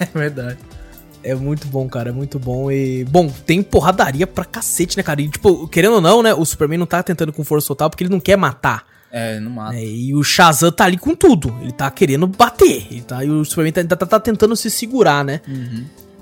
É 0.00 0.06
verdade. 0.18 0.58
É 1.22 1.34
muito 1.34 1.66
bom, 1.66 1.86
cara, 1.88 2.08
é 2.08 2.12
muito 2.12 2.38
bom. 2.38 2.70
E, 2.70 3.04
bom, 3.04 3.28
tem 3.44 3.62
porradaria 3.62 4.26
pra 4.26 4.44
cacete, 4.44 4.96
né, 4.96 5.02
cara? 5.02 5.20
E, 5.20 5.28
tipo, 5.28 5.68
querendo 5.68 5.94
ou 5.96 6.00
não, 6.00 6.22
né, 6.22 6.32
o 6.34 6.44
Superman 6.44 6.78
não 6.78 6.86
tá 6.86 7.02
tentando 7.02 7.32
com 7.32 7.44
força 7.44 7.68
total 7.68 7.90
porque 7.90 8.04
ele 8.04 8.10
não 8.10 8.20
quer 8.20 8.36
matar. 8.36 8.84
É, 9.12 9.38
não 9.40 9.50
mata. 9.50 9.72
né? 9.72 9.84
E 9.84 10.14
o 10.14 10.22
Shazam 10.22 10.70
tá 10.72 10.84
ali 10.84 10.96
com 10.96 11.14
tudo. 11.14 11.54
Ele 11.60 11.72
tá 11.72 11.90
querendo 11.90 12.26
bater. 12.26 12.86
Ele 12.90 13.02
tá, 13.02 13.24
e 13.24 13.28
o 13.28 13.44
Superman 13.44 13.72
tá, 13.72 13.96
tá- 13.96 14.06
tá 14.06 14.20
tentando 14.20 14.54
se 14.56 14.70
segurar, 14.70 15.24
né? 15.24 15.40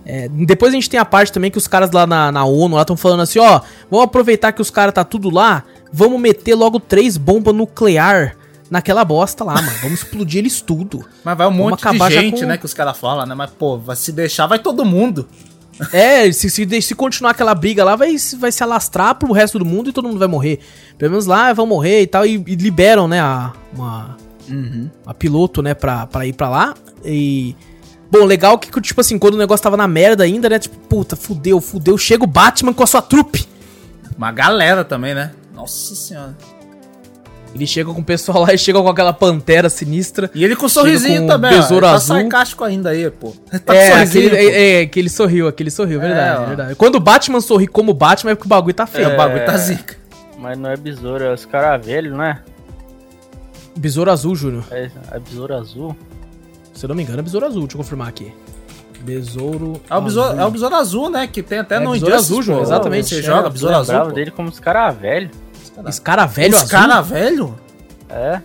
É, 0.04 0.26
depois 0.28 0.72
a 0.72 0.74
gente 0.74 0.88
tem 0.88 0.98
a 0.98 1.04
parte 1.04 1.30
também 1.30 1.50
que 1.50 1.58
os 1.58 1.68
caras 1.68 1.90
lá 1.92 2.06
na, 2.06 2.32
na 2.32 2.44
ONU 2.44 2.76
lá 2.76 2.80
estão 2.82 2.96
falando 2.96 3.20
assim, 3.20 3.38
ó, 3.38 3.60
vamos 3.90 4.06
aproveitar 4.06 4.52
que 4.52 4.62
os 4.62 4.70
caras 4.70 4.94
tá 4.94 5.04
tudo 5.04 5.28
lá, 5.28 5.64
vamos 5.92 6.20
meter 6.20 6.54
logo 6.54 6.78
três 6.80 7.16
bombas 7.16 7.54
nuclear 7.54 8.36
naquela 8.70 9.04
bosta 9.04 9.44
lá, 9.44 9.54
mano. 9.54 9.78
Vamos 9.82 10.00
explodir 10.02 10.38
eles 10.40 10.60
tudo. 10.60 11.04
Mas 11.24 11.36
vai 11.38 11.46
um 11.46 11.50
Vamos 11.56 11.70
monte 11.70 11.90
de 12.08 12.14
gente, 12.14 12.40
com- 12.40 12.46
né? 12.46 12.56
Que 12.58 12.66
os 12.66 12.74
caras 12.74 12.96
falam, 12.98 13.24
né? 13.26 13.34
Mas, 13.34 13.50
pô, 13.50 13.78
vai 13.78 13.96
se 13.96 14.12
deixar, 14.12 14.46
vai 14.46 14.58
todo 14.58 14.84
mundo. 14.84 15.28
É, 15.92 16.32
se, 16.32 16.50
se, 16.50 16.82
se 16.82 16.92
continuar 16.96 17.30
aquela 17.30 17.54
briga 17.54 17.84
lá, 17.84 17.94
vai, 17.94 18.18
se- 18.18 18.34
vai 18.34 18.50
se 18.50 18.60
alastrar 18.64 19.14
pro 19.14 19.30
resto 19.32 19.60
do 19.60 19.64
mundo 19.64 19.88
e 19.88 19.92
todo 19.92 20.08
mundo 20.08 20.18
vai 20.18 20.26
morrer. 20.26 20.58
Pelo 20.98 21.12
menos 21.12 21.24
lá 21.24 21.52
vão 21.52 21.66
morrer 21.66 22.02
e 22.02 22.06
tal, 22.08 22.26
e, 22.26 22.32
e 22.34 22.54
liberam, 22.56 23.06
né, 23.06 23.20
a, 23.20 23.52
uma, 23.72 24.16
a 25.06 25.14
piloto, 25.14 25.62
né, 25.62 25.74
pra, 25.74 26.04
pra 26.08 26.26
ir 26.26 26.32
pra 26.32 26.48
lá. 26.48 26.74
E. 27.04 27.54
Bom, 28.10 28.24
legal 28.24 28.58
que, 28.58 28.80
tipo 28.80 29.00
assim, 29.00 29.20
quando 29.20 29.34
o 29.34 29.38
negócio 29.38 29.62
tava 29.62 29.76
na 29.76 29.86
merda 29.86 30.24
ainda, 30.24 30.48
né? 30.48 30.58
Tipo, 30.58 30.76
puta, 30.88 31.14
fudeu, 31.14 31.60
fudeu. 31.60 31.96
Chega 31.96 32.24
o 32.24 32.26
Batman 32.26 32.72
com 32.74 32.82
a 32.82 32.86
sua 32.86 33.00
trupe. 33.00 33.46
Uma 34.16 34.32
galera 34.32 34.84
também, 34.84 35.14
né? 35.14 35.30
Nossa 35.58 35.94
senhora. 35.94 36.36
Ele 37.54 37.66
chega 37.66 37.92
com 37.92 38.00
o 38.00 38.04
pessoal 38.04 38.42
lá 38.42 38.52
e 38.54 38.58
chega 38.58 38.80
com 38.80 38.88
aquela 38.88 39.12
pantera 39.12 39.68
sinistra. 39.70 40.30
E 40.34 40.44
ele 40.44 40.54
com 40.54 40.66
um 40.66 40.68
sorrisinho 40.68 41.22
com 41.22 41.26
também, 41.28 41.50
besouro 41.50 41.86
ó. 41.86 41.88
Ele 41.88 41.96
azul. 41.96 42.14
Tá 42.16 42.20
sarcástico 42.22 42.62
ainda 42.64 42.90
aí, 42.90 43.10
pô. 43.10 43.34
Ele 43.50 43.58
tá 43.58 43.74
é, 43.74 43.90
com 43.90 43.96
aquele, 43.96 44.30
pô. 44.30 44.36
é, 44.36 44.82
é, 44.82 44.86
que 44.86 44.98
ele 45.00 45.08
sorriu, 45.08 45.48
aquele 45.48 45.70
sorriu, 45.70 45.98
verdade, 45.98 46.40
ó. 46.42 46.44
verdade. 46.46 46.74
Quando 46.74 46.96
o 46.96 47.00
Batman 47.00 47.40
sorri 47.40 47.66
como 47.66 47.92
Batman 47.94 48.32
é 48.32 48.34
porque 48.34 48.46
o 48.46 48.50
bagulho 48.50 48.74
tá 48.74 48.86
feio. 48.86 49.08
É, 49.08 49.14
o 49.14 49.16
bagulho 49.16 49.44
tá 49.46 49.54
É. 49.54 49.58
zica. 49.58 49.96
Mas 50.38 50.56
não 50.58 50.70
é 50.70 50.76
besouro, 50.76 51.24
é 51.24 51.32
os 51.32 51.44
caras 51.46 51.84
velhos, 51.84 52.16
né? 52.16 52.38
Besouro 53.76 54.10
azul, 54.12 54.36
Júnior. 54.36 54.64
É, 54.70 54.90
é 55.10 55.18
besouro 55.18 55.54
azul. 55.56 55.96
Se 56.74 56.84
eu 56.84 56.88
não 56.88 56.94
me 56.94 57.02
engano, 57.02 57.18
é 57.18 57.22
besouro 57.22 57.46
azul, 57.46 57.62
deixa 57.62 57.74
eu 57.76 57.78
confirmar 57.78 58.08
aqui. 58.08 58.32
Besouro. 59.00 59.80
É 59.88 59.96
o, 59.96 60.00
besouro, 60.02 60.28
azul. 60.30 60.40
é 60.40 60.46
o 60.46 60.50
besouro 60.50 60.74
azul, 60.76 61.10
né? 61.10 61.26
Que 61.26 61.42
tem 61.42 61.58
até 61.60 61.76
É, 61.76 61.80
no 61.80 61.92
besouro 61.92 62.12
Injustice, 62.14 62.32
azul, 62.32 62.42
João, 62.42 62.58
pô. 62.58 62.64
exatamente. 62.64 63.08
Você 63.08 63.18
É, 63.20 63.22
joga 63.22 63.46
Eu 63.48 63.50
besouro 63.52 63.74
azul. 63.76 64.00
pô. 64.00 64.12
dele 64.12 64.30
como 64.30 64.48
os 64.48 64.60
caras 64.60 64.96
velhos. 64.96 65.30
Esse 65.86 66.00
cara 66.00 66.26
velho 66.26 66.54
Os 66.54 66.62
azul. 66.62 66.70
cara 66.78 67.00
velho? 67.00 67.54
É. 68.10 68.40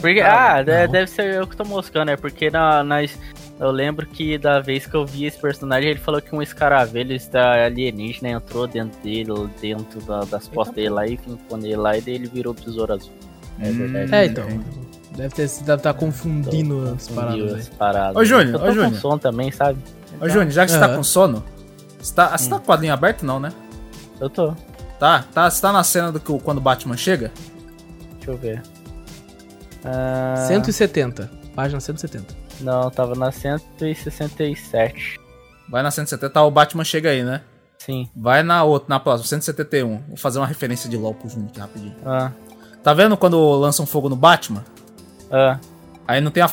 Porque, 0.00 0.20
ah, 0.20 0.56
não. 0.58 0.64
deve 0.92 1.06
ser 1.06 1.34
eu 1.34 1.46
que 1.46 1.56
tô 1.56 1.64
moscando, 1.64 2.10
é 2.10 2.16
porque 2.16 2.50
na, 2.50 2.82
nas, 2.84 3.16
eu 3.58 3.70
lembro 3.70 4.06
que 4.06 4.36
da 4.36 4.60
vez 4.60 4.86
que 4.86 4.94
eu 4.94 5.06
vi 5.06 5.24
esse 5.24 5.38
personagem, 5.38 5.90
ele 5.90 6.00
falou 6.00 6.20
que 6.20 6.34
um 6.34 6.42
escaravelho 6.42 7.14
está 7.14 7.64
alienígena 7.64 8.30
entrou 8.30 8.66
dentro 8.66 9.00
dele, 9.02 9.48
dentro 9.60 10.00
da- 10.02 10.24
das 10.24 10.48
costas 10.48 10.74
dele 10.74 10.88
lá 10.90 11.06
e 11.06 11.16
ficou 11.16 11.56
nele 11.56 11.76
lá, 11.76 11.96
e 11.96 12.00
daí 12.00 12.14
ele 12.14 12.26
virou 12.28 12.52
besouro 12.52 12.92
azul. 12.94 13.12
É 13.60 13.70
verdade. 13.70 14.14
É, 14.14 14.26
então. 14.26 14.44
Deve 15.16 15.32
ter 15.34 15.48
deve 15.62 15.74
estar 15.76 15.94
confundindo 15.94 16.92
as 16.96 17.06
Confundiu 17.06 17.14
paradas 17.46 17.54
as 17.60 17.68
paradas. 17.68 18.16
Ô, 18.16 18.24
Júnior, 18.24 18.56
ô, 18.56 18.58
com 18.58 18.72
Júnior. 18.72 18.94
som 18.96 19.16
também, 19.16 19.52
sabe? 19.52 19.78
Ô, 20.20 20.28
Júnior, 20.28 20.50
já 20.50 20.66
que 20.66 20.72
você 20.72 20.78
tá 20.80 20.88
com 20.94 21.02
sono, 21.04 21.44
você 22.00 22.12
tá, 22.14 22.36
você 22.36 22.50
tá 22.50 22.56
com 22.58 22.62
o 22.64 22.66
quadrinho 22.66 22.92
aberto, 22.92 23.24
não, 23.24 23.38
né? 23.38 23.52
Eu 24.20 24.28
tô. 24.28 24.52
Tá? 24.98 25.24
tá 25.32 25.50
você 25.50 25.60
tá 25.60 25.72
na 25.72 25.82
cena 25.84 26.10
do 26.12 26.20
que 26.20 26.30
o- 26.32 26.38
quando 26.38 26.58
o 26.58 26.60
Batman 26.60 26.96
chega? 26.96 27.30
Deixa 28.16 28.30
eu 28.30 28.36
ver. 28.38 28.62
Ah, 29.84 30.44
170. 30.48 31.30
Página 31.54 31.80
170. 31.80 32.34
Não, 32.60 32.90
tava 32.90 33.14
na 33.14 33.30
167. 33.32 35.18
Vai 35.68 35.82
na 35.82 35.90
170, 35.90 36.30
tá, 36.32 36.42
o 36.42 36.50
Batman 36.50 36.84
chega 36.84 37.10
aí, 37.10 37.22
né? 37.22 37.40
Sim. 37.78 38.08
Vai 38.16 38.42
na 38.42 38.62
outra, 38.64 38.86
na 38.88 39.00
próxima, 39.00 39.26
171. 39.28 40.02
Vou 40.08 40.16
fazer 40.16 40.38
uma 40.38 40.46
referência 40.46 40.88
de 40.88 40.96
LOL 40.96 41.14
pro 41.14 41.28
Júnior 41.28 41.50
aqui 41.50 41.60
rapidinho. 41.60 41.94
Ah, 42.04 42.30
Tá 42.82 42.92
vendo 42.92 43.16
quando 43.16 43.38
lançam 43.58 43.86
fogo 43.86 44.08
no 44.10 44.16
Batman? 44.16 44.62
ah, 45.30 45.58
Aí 46.06 46.20
não 46.20 46.30
tem 46.30 46.42
a, 46.42 46.46
a, 46.46 46.50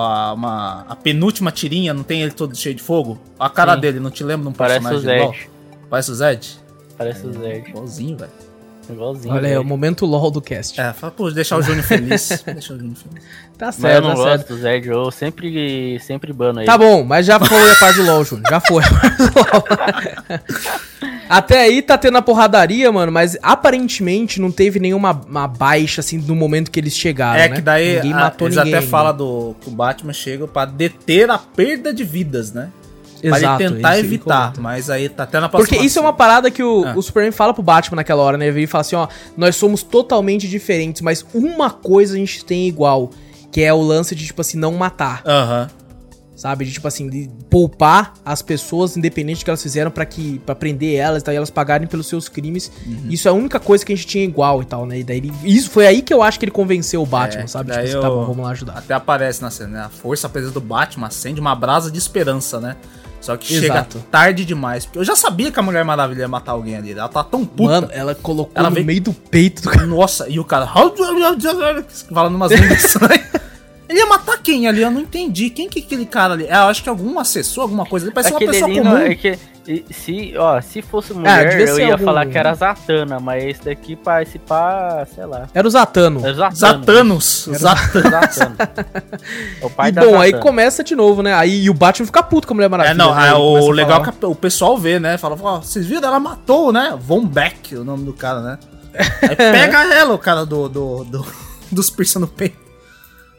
a, 0.00 0.32
uma, 0.32 0.86
a 0.88 0.96
penúltima 0.96 1.52
tirinha, 1.52 1.92
não 1.92 2.02
tem 2.02 2.22
ele 2.22 2.30
todo 2.32 2.56
cheio 2.56 2.74
de 2.74 2.82
fogo? 2.82 3.18
A 3.38 3.50
cara 3.50 3.74
Sim. 3.74 3.80
dele, 3.80 4.00
não 4.00 4.10
te 4.10 4.24
lembra 4.24 4.44
de 4.44 4.48
um 4.48 4.52
parece 4.56 4.80
personagem 4.88 5.10
o 5.10 5.12
de 5.18 5.22
LOL? 5.22 5.32
Zed. 5.34 5.50
Parece 5.90 6.10
o 6.10 6.14
Zed? 6.14 6.60
Parece 6.96 7.26
o 7.26 7.32
Zed. 7.32 7.68
Igualzinho, 7.68 8.16
velho. 8.16 8.30
Igualzinho. 8.88 9.34
Olha 9.34 9.48
aí, 9.48 9.54
é 9.54 9.58
o 9.58 9.64
momento 9.64 10.06
LOL 10.06 10.30
do 10.30 10.40
cast. 10.40 10.80
É, 10.80 10.92
fala, 10.92 11.10
pô, 11.10 11.28
deixar 11.30 11.56
o 11.58 11.62
Júnior 11.62 11.84
feliz. 11.84 12.42
deixar 12.46 12.74
o 12.74 12.78
Júnior 12.78 12.96
feliz. 12.96 13.24
Tá 13.58 13.66
Mas 13.66 13.76
eu 13.76 13.80
certo, 13.82 14.04
não 14.04 14.10
tá 14.10 14.16
certo. 14.22 14.36
gosto 14.38 14.48
do 14.48 14.58
Zed, 14.60 14.88
eu 14.88 15.10
sempre, 15.10 15.98
sempre 16.00 16.32
bano 16.32 16.60
ele. 16.60 16.66
Tá 16.66 16.78
bom, 16.78 17.02
mas 17.02 17.26
já 17.26 17.40
foi 17.40 17.70
a 17.70 17.74
parte 17.76 17.96
do 17.96 18.04
LoL, 18.04 18.24
Júnior. 18.24 18.46
Já 18.48 18.60
foi 18.60 18.84
a 18.84 18.88
parte 18.88 19.16
do 19.16 19.24
LoL. 19.24 19.64
Até 21.28 21.62
aí 21.62 21.82
tá 21.82 21.98
tendo 21.98 22.16
a 22.18 22.22
porradaria, 22.22 22.90
mano, 22.92 23.10
mas 23.10 23.36
aparentemente 23.42 24.40
não 24.40 24.52
teve 24.52 24.78
nenhuma 24.78 25.10
uma 25.28 25.48
baixa, 25.48 26.00
assim, 26.00 26.18
no 26.18 26.36
momento 26.36 26.70
que 26.70 26.78
eles 26.78 26.96
chegaram, 26.96 27.40
é 27.40 27.48
né? 27.48 27.56
que 27.56 27.60
daí 27.62 27.96
Ninguém 27.96 28.12
a- 28.12 28.16
matou 28.16 28.46
eles 28.46 28.56
ninguém. 28.56 28.72
até 28.74 28.78
ainda. 28.84 28.90
falam 28.90 29.16
do 29.16 29.56
que 29.60 29.68
o 29.68 29.72
Batman 29.72 30.12
chega 30.12 30.46
pra 30.46 30.64
deter 30.64 31.28
a 31.28 31.36
perda 31.36 31.92
de 31.92 32.04
vidas, 32.04 32.52
né? 32.52 32.68
Pra 33.20 33.38
Exato, 33.38 33.62
ele 33.62 33.74
tentar 33.76 33.98
evitar, 33.98 34.52
mas 34.58 34.90
aí 34.90 35.08
tá 35.08 35.22
até 35.22 35.40
na 35.40 35.48
próxima 35.48 35.68
Porque 35.74 35.86
isso 35.86 35.98
é 35.98 36.02
uma 36.02 36.12
parada 36.12 36.50
que 36.50 36.62
o, 36.62 36.84
Ah. 36.86 36.94
o 36.96 37.02
Superman 37.02 37.32
fala 37.32 37.54
pro 37.54 37.62
Batman 37.62 37.96
naquela 37.96 38.22
hora, 38.22 38.36
né? 38.36 38.46
Ele 38.48 38.66
fala 38.66 38.80
assim, 38.82 38.96
ó, 38.96 39.08
nós 39.36 39.56
somos 39.56 39.82
totalmente 39.82 40.46
diferentes, 40.48 41.00
mas 41.02 41.24
uma 41.34 41.70
coisa 41.70 42.14
a 42.14 42.18
gente 42.18 42.44
tem 42.44 42.68
igual, 42.68 43.10
que 43.50 43.62
é 43.62 43.72
o 43.72 43.80
lance 43.80 44.14
de, 44.14 44.26
tipo 44.26 44.40
assim, 44.40 44.58
não 44.58 44.72
matar, 44.72 45.22
Aham. 45.26 45.68
sabe? 46.34 46.66
De, 46.66 46.72
tipo 46.72 46.86
assim, 46.86 47.08
de 47.08 47.30
poupar 47.48 48.12
as 48.22 48.42
pessoas, 48.42 48.94
independente 48.98 49.38
do 49.40 49.44
que 49.44 49.50
elas 49.50 49.62
fizeram, 49.62 49.90
pra 49.90 50.04
que 50.04 50.38
para 50.44 50.54
prender 50.54 50.94
elas, 50.96 51.22
tá? 51.22 51.32
e 51.32 51.36
elas 51.36 51.48
pagarem 51.48 51.86
pelos 51.88 52.06
seus 52.06 52.28
crimes. 52.28 52.70
Uhum. 52.86 53.06
Isso 53.08 53.26
é 53.26 53.30
a 53.30 53.34
única 53.34 53.58
coisa 53.58 53.86
que 53.86 53.90
a 53.94 53.96
gente 53.96 54.06
tinha 54.06 54.22
igual 54.22 54.60
e 54.60 54.66
tal, 54.66 54.84
né? 54.84 54.98
E 54.98 55.04
daí 55.04 55.16
ele- 55.16 55.32
isso 55.42 55.70
foi 55.70 55.86
aí 55.86 56.02
que 56.02 56.12
eu 56.12 56.22
acho 56.22 56.38
que 56.38 56.44
ele 56.44 56.52
convenceu 56.52 57.02
o 57.02 57.06
Batman, 57.06 57.44
É, 57.44 57.46
sabe? 57.46 57.70
daí 57.70 57.86
Tipo 57.86 57.98
assim, 57.98 58.00
tá 58.06 58.12
eu- 58.12 58.16
bom, 58.20 58.26
vamos 58.26 58.44
lá 58.44 58.50
ajudar. 58.50 58.74
Até 58.74 58.92
aparece 58.92 59.40
na 59.40 59.50
cena, 59.50 59.68
né? 59.70 59.80
A 59.86 59.88
força 59.88 60.28
presa 60.28 60.50
do 60.50 60.60
Batman 60.60 61.06
acende 61.06 61.40
uma 61.40 61.54
brasa 61.54 61.90
de 61.90 61.96
esperança, 61.98 62.60
né? 62.60 62.76
Só 63.26 63.36
que 63.36 63.52
Exato. 63.54 63.98
chega 63.98 64.06
tarde 64.10 64.44
demais. 64.44 64.84
Porque 64.86 64.98
eu 65.00 65.04
já 65.04 65.16
sabia 65.16 65.50
que 65.50 65.58
a 65.58 65.62
Mulher 65.62 65.84
Maravilha 65.84 66.20
ia 66.20 66.28
matar 66.28 66.52
alguém 66.52 66.76
ali. 66.76 66.92
Ela 66.92 67.08
tá 67.08 67.24
tão 67.24 67.44
puta. 67.44 67.72
Mano, 67.72 67.88
ela 67.90 68.14
colocou 68.14 68.52
Ela 68.54 68.68
no 68.70 68.74
veio- 68.74 68.86
meio 68.86 69.00
do 69.00 69.12
peito 69.12 69.62
do 69.62 69.68
cara. 69.70 69.84
Nossa, 69.86 70.28
e 70.28 70.38
o 70.38 70.44
cara. 70.44 70.66
Falando 72.12 72.36
umas 72.36 72.52
línguas 72.52 72.84
estranhas. 72.84 73.26
Ele 73.88 73.98
ia 74.00 74.06
matar 74.06 74.38
quem 74.38 74.66
ali? 74.66 74.82
Eu 74.82 74.90
não 74.90 75.00
entendi. 75.00 75.48
Quem 75.50 75.68
que 75.68 75.78
é 75.78 75.82
aquele 75.82 76.06
cara 76.06 76.34
ali? 76.34 76.44
É, 76.46 76.54
eu 76.56 76.64
acho 76.64 76.82
que 76.82 76.88
algum 76.88 77.18
assessor, 77.18 77.62
alguma 77.62 77.86
coisa 77.86 78.06
ali. 78.06 78.14
Parece 78.14 78.32
uma 78.32 78.38
Aquele 78.38 78.52
pessoa 78.52 78.70
comum. 78.70 78.84
não, 78.84 78.96
é 78.98 79.14
que, 79.14 79.38
se, 79.92 80.34
ó, 80.36 80.60
se 80.60 80.82
fosse 80.82 81.12
mulher, 81.12 81.50
devia 81.50 81.66
eu 81.66 81.78
ia 81.78 81.92
algum- 81.92 82.04
falar 82.04 82.26
que 82.26 82.36
era 82.36 82.52
Zatanna, 82.54 83.20
mas 83.20 83.44
esse 83.44 83.64
daqui 83.64 83.94
parece 83.96 84.38
pá, 84.40 85.06
sei 85.14 85.24
lá. 85.26 85.48
Era 85.54 85.66
o 85.66 85.70
Zatano. 85.70 86.18
É 86.26 86.32
Zatanna. 86.32 86.54
Zatanos. 86.56 87.48
Zatanos. 87.52 88.34
Zatanna. 88.34 88.56
É 89.60 89.66
o 89.66 89.70
pai 89.70 89.88
E 89.88 89.92
da 89.92 90.02
bom, 90.04 90.20
aí 90.20 90.30
Zatanna. 90.30 90.42
começa 90.42 90.84
de 90.84 90.94
novo, 90.96 91.22
né? 91.22 91.32
Aí 91.34 91.62
e 91.64 91.70
o 91.70 91.74
Batman 91.74 92.06
fica 92.06 92.22
puto 92.22 92.46
com 92.48 92.54
a 92.54 92.56
Mulher 92.56 92.68
Maravilha. 92.68 92.92
É, 92.92 92.94
não, 92.96 93.14
né? 93.14 93.26
é, 93.28 93.30
Ele 93.30 93.38
o 93.38 93.70
legal 93.70 94.00
é 94.00 94.04
falar. 94.04 94.12
que 94.16 94.26
o 94.26 94.34
pessoal 94.34 94.76
vê, 94.76 94.98
né? 94.98 95.16
Fala, 95.16 95.36
ó, 95.40 95.60
vocês 95.60 95.86
viram? 95.86 96.08
Ela 96.08 96.18
matou, 96.20 96.72
né? 96.72 96.96
Von 97.00 97.24
Beck, 97.24 97.74
o 97.76 97.84
nome 97.84 98.04
do 98.04 98.12
cara, 98.12 98.40
né? 98.40 98.58
Aí 99.22 99.36
pega 99.36 99.94
ela, 99.94 100.14
o 100.14 100.18
cara 100.18 100.44
do, 100.44 100.68
do, 100.68 101.04
do- 101.04 101.26
dos 101.70 101.88
piercing 101.90 102.18
no 102.20 102.26
peito. 102.28 102.65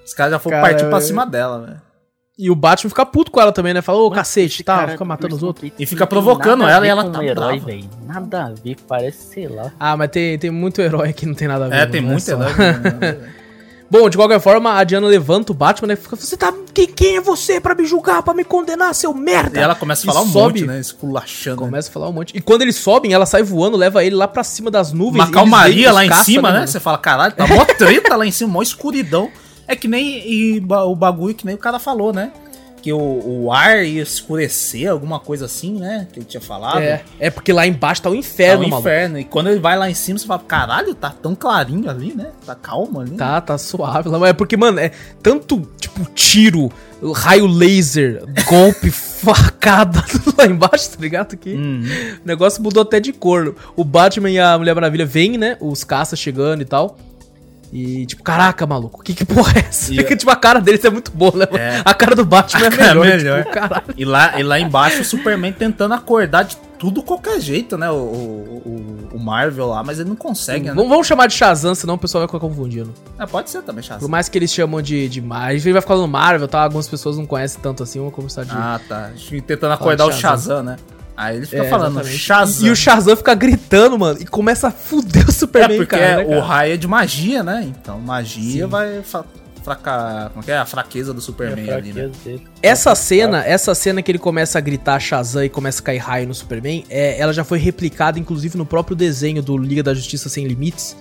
Os 0.08 0.14
caras 0.14 0.32
já 0.32 0.40
foram 0.40 0.58
Cara, 0.62 0.70
partir 0.70 0.88
pra 0.88 0.98
eu- 0.98 1.02
cima 1.02 1.26
dela, 1.26 1.60
velho. 1.66 1.82
E 2.40 2.52
o 2.52 2.56
Batman 2.56 2.90
fica 2.90 3.04
puto 3.04 3.32
com 3.32 3.42
ela 3.42 3.52
também, 3.52 3.74
né? 3.74 3.82
Fala, 3.82 3.98
ô 4.00 4.12
cacete, 4.12 4.64
tá? 4.64 4.78
cara 4.78 4.92
Fica 4.92 5.04
matando 5.04 5.36
os 5.36 5.42
outros. 5.42 5.72
E 5.78 5.86
fica 5.88 6.06
provocando 6.06 6.68
ela 6.68 6.86
e 6.86 6.90
ela 6.90 7.10
tá 7.10 7.20
um 7.20 7.24
herói, 7.24 7.34
brava. 7.60 7.66
velho. 7.66 7.90
Nada 8.06 8.46
a 8.46 8.50
ver, 8.52 8.78
parece, 8.88 9.34
sei 9.34 9.48
lá. 9.48 9.72
Ah, 9.80 9.98
mas 9.98 10.10
tem, 10.12 10.38
tem 10.38 10.52
muito 10.52 10.80
herói 10.80 11.14
que 11.14 11.26
não 11.26 11.34
tem 11.34 11.48
nada 11.48 11.66
a 11.66 11.68
ver. 11.70 11.76
É, 11.76 11.80
mano, 11.80 11.92
tem 11.92 12.02
muito 12.02 12.22
só- 12.24 12.34
herói. 12.34 12.54
né? 13.02 13.30
Bom, 13.90 14.08
de 14.10 14.18
qualquer 14.18 14.40
forma, 14.40 14.74
a 14.78 14.84
Diana 14.84 15.08
levanta 15.08 15.52
o 15.52 15.56
Batman, 15.56 15.88
né? 15.88 15.96
Fica, 15.96 16.16
você 16.16 16.38
tá. 16.38 16.54
Quem, 16.76 16.86
quem 16.88 17.16
é 17.18 17.22
você 17.22 17.60
pra 17.60 17.74
me 17.74 17.86
julgar, 17.88 18.22
pra 18.22 18.34
me 18.36 18.44
condenar, 18.44 18.94
seu 18.94 19.14
merda? 19.16 19.58
E 19.60 19.64
ela 19.64 19.74
começa 19.74 20.04
a 20.08 20.14
falar 20.14 20.24
um 20.24 20.32
sobe- 20.32 20.60
monte, 20.60 20.68
né? 20.68 20.80
Esculachando. 20.80 21.58
Começa 21.58 21.90
a 21.90 21.92
falar 21.92 22.10
um 22.10 22.12
monte. 22.12 22.38
E 22.38 22.42
quando 22.42 22.62
eles 22.62 22.76
sobem, 22.76 23.14
ela 23.14 23.26
sai 23.26 23.42
voando, 23.42 23.78
leva 23.78 24.04
ele 24.04 24.16
lá 24.16 24.28
pra 24.28 24.44
cima 24.44 24.70
das 24.70 24.92
nuvens. 24.92 25.24
Uma 25.24 25.32
calmaria 25.32 25.92
lá 25.92 26.06
em 26.06 26.10
caça, 26.10 26.26
cima, 26.26 26.50
né? 26.50 26.56
mano? 26.56 26.68
Você 26.68 26.80
fala, 26.80 26.98
caralho, 27.00 27.34
tá 27.34 27.48
mó 27.48 27.66
treta 27.66 28.16
lá 28.16 28.26
em 28.28 28.32
cima, 28.32 28.52
mó 28.52 28.62
escuridão. 28.62 29.32
É 29.68 29.76
que 29.76 29.88
nem 29.88 30.64
o 30.66 30.96
bagulho 30.96 31.36
que 31.36 31.46
nem 31.46 31.56
o 31.56 31.58
cara 31.60 31.78
falou, 31.80 32.14
né? 32.14 32.32
Que 32.82 32.94
o, 32.94 32.98
o 33.46 33.52
ar 33.52 33.84
ia 33.84 34.04
escurecer, 34.04 34.90
alguma 34.90 35.20
coisa 35.20 35.46
assim, 35.46 35.74
né? 35.80 36.08
Que 36.14 36.20
ele 36.20 36.26
tinha 36.26 36.40
falado. 36.40 36.80
É, 36.80 37.02
é 37.20 37.30
porque 37.30 37.52
lá 37.52 37.66
embaixo 37.68 38.02
tá 38.04 38.10
o 38.10 38.14
Tá 38.14 38.18
inferno, 38.20 38.66
um 38.66 38.70
maluco. 38.70 38.88
inferno. 38.88 39.20
E 39.20 39.24
quando 39.26 39.48
ele 39.50 39.60
vai 39.60 39.76
lá 39.78 39.90
em 39.90 39.94
cima, 39.96 40.18
você 40.20 40.28
fala, 40.28 40.44
caralho, 40.48 40.94
tá 40.96 41.10
tão 41.10 41.36
clarinho 41.36 41.90
ali, 41.90 42.14
né? 42.16 42.28
Tá 42.46 42.54
calmo 42.56 43.02
ali. 43.02 43.12
Tá, 43.18 43.42
tá 43.42 43.58
suave 43.58 44.08
lá. 44.10 44.28
É 44.30 44.32
porque, 44.34 44.56
mano, 44.56 44.80
é 44.80 44.92
tanto, 45.22 45.68
tipo, 45.80 46.06
tiro, 46.14 46.72
raio 47.16 47.48
laser, 47.48 48.24
golpe, 48.48 48.92
facada 49.28 50.02
lá 50.38 50.46
embaixo, 50.46 50.92
tá 50.92 50.98
ligado? 51.00 51.36
Que 51.36 51.56
Uhum. 51.56 51.84
o 52.24 52.28
negócio 52.28 52.62
mudou 52.62 52.84
até 52.84 53.00
de 53.00 53.12
cor. 53.12 53.56
O 53.76 53.84
Batman 53.84 54.30
e 54.30 54.40
a 54.40 54.58
Mulher 54.58 54.76
Maravilha 54.76 55.06
vêm, 55.06 55.38
né? 55.38 55.58
Os 55.60 55.84
caças 55.84 56.20
chegando 56.20 56.62
e 56.62 56.66
tal. 56.66 56.98
E, 57.72 58.06
tipo, 58.06 58.24
caraca, 58.24 58.66
maluco, 58.66 59.04
que 59.04 59.14
que 59.14 59.26
porra 59.26 59.54
é 59.58 59.60
essa? 59.68 59.94
E- 59.94 59.98
Porque, 59.98 60.16
tipo, 60.16 60.32
a 60.32 60.36
cara 60.36 60.60
deles 60.62 60.84
é 60.86 60.90
muito 60.90 61.12
boa, 61.12 61.34
né? 61.36 61.46
É. 61.54 61.82
A 61.84 61.94
cara 61.94 62.16
do 62.16 62.24
Batman 62.26 62.62
é 62.62 62.64
A 62.64 62.68
é 62.68 62.78
melhor. 62.94 63.06
melhor. 63.06 63.44
Tipo. 63.44 63.94
E 63.98 64.06
lá, 64.06 64.40
e 64.40 64.44
lá 64.44 64.58
embaixo 64.60 65.02
o 65.02 65.06
Superman 65.06 65.52
tentando 65.52 65.94
acordar 65.94 66.44
de 66.44 66.56
tudo 66.80 67.02
qualquer 67.04 67.40
jeito, 67.42 67.78
né? 67.78 67.90
O, 67.90 67.96
o, 67.96 68.62
o- 69.12 69.18
o 69.18 69.20
Marvel 69.20 69.68
lá, 69.68 69.84
mas 69.84 70.00
ele 70.00 70.10
não 70.10 70.16
consegue, 70.16 70.68
né? 70.68 70.74
Vamos, 70.74 70.90
vamos 70.90 71.08
chamar 71.08 71.28
de 71.28 71.34
Shazam, 71.34 71.74
senão 71.76 71.96
o 71.96 71.98
pessoal 71.98 72.22
vai 72.22 72.28
ficar 72.28 72.40
confundindo. 72.40 72.94
É, 73.20 73.26
pode 73.26 73.50
ser 73.50 73.62
também, 73.64 73.82
Por 73.84 73.88
Shazam. 73.88 74.08
mais 74.10 74.30
que 74.30 74.38
eles 74.38 74.54
chamam 74.54 74.82
de, 74.82 75.10
de 75.10 75.20
Marvel, 75.22 75.58
ele 75.58 75.74
vai 75.74 75.82
ficar 75.82 75.96
no 75.96 76.08
Marvel, 76.08 76.48
tá? 76.48 76.62
Algumas 76.64 76.88
pessoas 76.88 77.18
não 77.18 77.26
conhecem 77.26 77.60
tanto 77.62 77.82
assim, 77.84 78.00
vão 78.00 78.12
começar 78.12 78.44
de... 78.44 78.52
Ah, 78.52 78.80
tá. 78.88 79.10
Tentando 79.46 79.74
acordar 79.74 80.06
o 80.06 80.12
Shazam. 80.12 80.20
Shazam, 80.58 80.64
né? 80.64 80.76
Aí 81.18 81.38
ele 81.38 81.46
fica 81.48 81.64
É, 81.64 81.70
falando 81.70 81.94
exatamente. 81.96 82.18
Shazam. 82.20 82.68
E 82.68 82.70
o 82.70 82.76
Shazam 82.76 83.18
fica 83.18 83.34
gritando, 83.34 83.98
mano, 83.98 84.20
e 84.22 84.26
começa 84.26 84.68
a 84.68 84.72
fuder 84.72 85.26
o 85.26 85.30
É 85.30 85.34
Superman, 85.34 85.78
porque 85.78 85.98
cara, 85.98 86.24
né, 86.24 86.38
o 86.38 86.40
raio 86.40 86.76
é 86.76 86.78
de 86.78 86.88
magia, 86.88 87.42
né? 87.42 87.66
Então 87.68 88.00
magia 88.00 88.64
Sim. 88.66 88.70
vai 88.70 89.02
fa 89.02 89.26
fracar. 89.64 90.30
Como 90.30 90.42
é 90.44 90.46
que 90.46 90.52
é? 90.52 90.58
A 90.58 90.66
fraqueza 90.66 91.14
do 91.14 91.20
Superman 91.20 91.68
É 91.68 91.74
a 91.74 91.76
ali, 91.78 91.92
né? 91.92 92.04
fraqueza 92.04 92.24
dele. 92.24 92.48
Essa 92.62 92.96
cena, 92.96 93.44
essa 93.44 93.76
cena 93.76 94.02
que 94.02 94.10
ele 94.12 94.20
começa 94.20 94.58
a 94.58 94.62
gritar 94.62 94.98
Shazam 95.00 95.44
e 95.44 95.50
começa 95.50 95.82
a 95.82 95.84
cair 95.84 95.98
raio 95.98 96.28
no 96.28 96.34
Superman, 96.36 96.86
é, 96.90 97.20
ela 97.20 97.34
já 97.34 97.44
foi 97.44 97.58
replicada, 97.60 98.18
inclusive, 98.20 98.58
no 98.58 98.66
próprio 98.66 98.96
desenho 98.96 99.42
do 99.42 99.58
Liga 99.58 99.82
da 99.84 99.94
Justiça 99.94 100.30
Sem 100.30 100.46
Limites. 100.48 100.96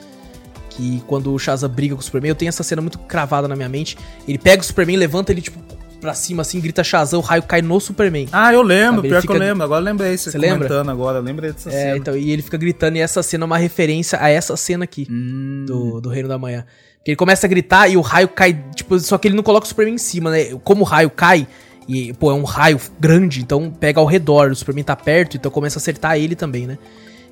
Que 0.70 1.01
quando 1.06 1.32
o 1.32 1.38
Shazam 1.38 1.70
briga 1.70 1.94
com 1.94 2.01
o 2.01 2.05
Superman, 2.05 2.30
eu 2.30 2.34
tenho 2.34 2.48
essa 2.48 2.62
cena 2.62 2.82
muito 2.82 2.98
cravada 2.98 3.47
na 3.47 3.55
minha 3.55 3.68
mente. 3.68 3.97
Ele 4.26 4.36
pega 4.36 4.60
o 4.62 4.64
Superman, 4.64 4.97
levanta 4.97 5.30
ele, 5.32 5.40
tipo, 5.43 5.59
pra 6.06 6.14
cima, 6.14 6.42
assim, 6.42 6.60
grita 6.60 6.84
Shazam, 6.84 7.18
o 7.18 7.22
raio 7.22 7.42
cai 7.42 7.60
no 7.60 7.80
Superman. 7.80 8.28
Ah, 8.30 8.52
eu 8.52 8.62
lembro, 8.62 8.96
Sabe, 8.96 9.08
pior 9.08 9.18
ele 9.18 9.26
que 9.26 9.32
eu 9.32 9.34
fica- 9.34 9.44
lembro. 9.44 9.64
Agora 9.64 9.80
eu 9.80 9.84
lembrei 9.84 10.16
você 10.16 10.30
Você 10.30 10.38
lembra? 10.38 10.68
comentando 10.68 10.90
agora, 10.90 11.18
eu 11.18 11.22
lembrei 11.22 11.50
dessa 11.52 11.68
É, 11.68 11.72
cena. 11.72 11.96
então, 11.96 12.16
e 12.16 12.30
ele 12.30 12.42
fica 12.42 12.56
gritando, 12.56 12.96
e 12.96 13.00
essa 13.00 13.22
cena 13.24 13.42
é 13.44 13.46
uma 13.46 13.58
referência 13.58 14.18
a 14.22 14.28
essa 14.28 14.56
cena 14.56 14.84
aqui, 14.84 15.06
Hum. 15.10 15.64
do, 15.66 16.00
do 16.00 16.08
Reino 16.08 16.28
da 16.28 16.38
Manhã. 16.38 16.64
Porque 16.98 17.10
ele 17.10 17.16
começa 17.16 17.46
a 17.46 17.50
gritar 17.50 17.88
e 17.88 17.96
o 17.96 18.00
raio 18.00 18.28
cai, 18.28 18.56
tipo, 18.74 18.98
só 19.00 19.18
que 19.18 19.26
ele 19.28 19.34
não 19.36 19.42
coloca 19.42 19.64
o 19.64 19.68
Superman 19.68 19.94
em 19.94 19.98
cima, 19.98 20.30
né? 20.30 20.56
Como 20.62 20.82
o 20.82 20.84
raio 20.84 21.10
cai, 21.10 21.46
e, 21.88 22.12
pô, 22.14 22.30
é 22.30 22.34
um 22.34 22.44
raio 22.44 22.80
grande, 23.00 23.40
então 23.40 23.70
pega 23.70 23.98
ao 24.00 24.06
redor, 24.06 24.50
o 24.50 24.56
Superman 24.56 24.84
tá 24.84 24.94
perto, 24.96 25.36
então 25.36 25.50
começa 25.50 25.78
a 25.78 25.80
acertar 25.80 26.16
ele 26.16 26.34
também, 26.36 26.66
né? 26.68 26.78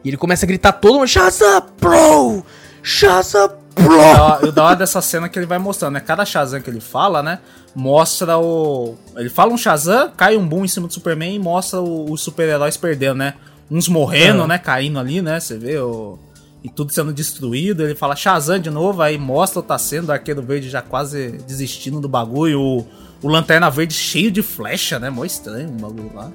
E 0.05 0.09
ele 0.09 0.16
começa 0.16 0.44
a 0.44 0.48
gritar 0.48 0.72
todo 0.72 0.94
mundo, 0.98 1.06
Shazam, 1.09 1.62
bro! 1.80 2.44
Shazam, 2.85 3.51
bro! 3.74 3.97
Da- 3.98 4.40
o 4.43 4.52
da 4.52 4.65
hora 4.65 4.77
dessa 4.77 5.01
cena 5.01 5.28
que 5.28 5.39
ele 5.39 5.47
vai 5.47 5.59
mostrando, 5.59 5.94
né? 5.94 6.01
Cada 6.01 6.24
Shazam 6.24 6.61
que 6.61 6.69
ele 6.69 6.81
fala, 6.81 7.23
né? 7.23 7.39
Mostra 7.74 8.39
o. 8.39 8.94
Ele 9.16 9.31
fala 9.31 9.52
um 9.52 9.56
Shazam, 9.59 10.11
cai 10.16 10.36
um 10.36 10.47
boom 10.47 10.65
em 10.65 10.69
cima 10.69 10.86
do 10.86 10.93
Superman 10.93 11.35
e 11.35 11.39
mostra 11.39 11.81
os 11.81 12.20
super-heróis 12.20 12.77
perdendo, 12.77 13.16
né? 13.16 13.35
Uns 13.70 13.89
morrendo, 13.89 14.43
Ah. 14.43 14.47
né? 14.47 14.59
Caindo 14.59 14.98
ali, 14.98 15.23
né? 15.23 15.40
Você 15.40 15.56
vê 15.59 15.78
o. 15.78 16.19
E 16.62 16.69
tudo 16.69 16.93
sendo 16.93 17.12
destruído. 17.12 17.82
Ele 17.82 17.94
fala 17.94 18.15
Shazam 18.15 18.59
de 18.59 18.70
novo, 18.70 19.01
aí 19.02 19.19
mostra 19.19 19.61
o 19.61 19.62
tá 19.62 19.77
sendo, 19.78 20.09
o 20.09 20.12
Arqueiro 20.12 20.43
Verde 20.43 20.69
já 20.70 20.81
quase 20.82 21.32
desistindo 21.47 22.01
do 22.01 22.09
bagulho. 22.09 22.61
O, 22.61 22.86
o 23.23 23.28
Lanterna 23.28 23.70
Verde 23.70 23.94
cheio 23.94 24.31
de 24.31 24.43
flecha, 24.43 24.98
né? 24.98 25.09
Mó 25.11 25.24
estranho 25.24 25.69
o 25.69 25.73
bagulho 25.73 26.11
lá. 26.15 26.31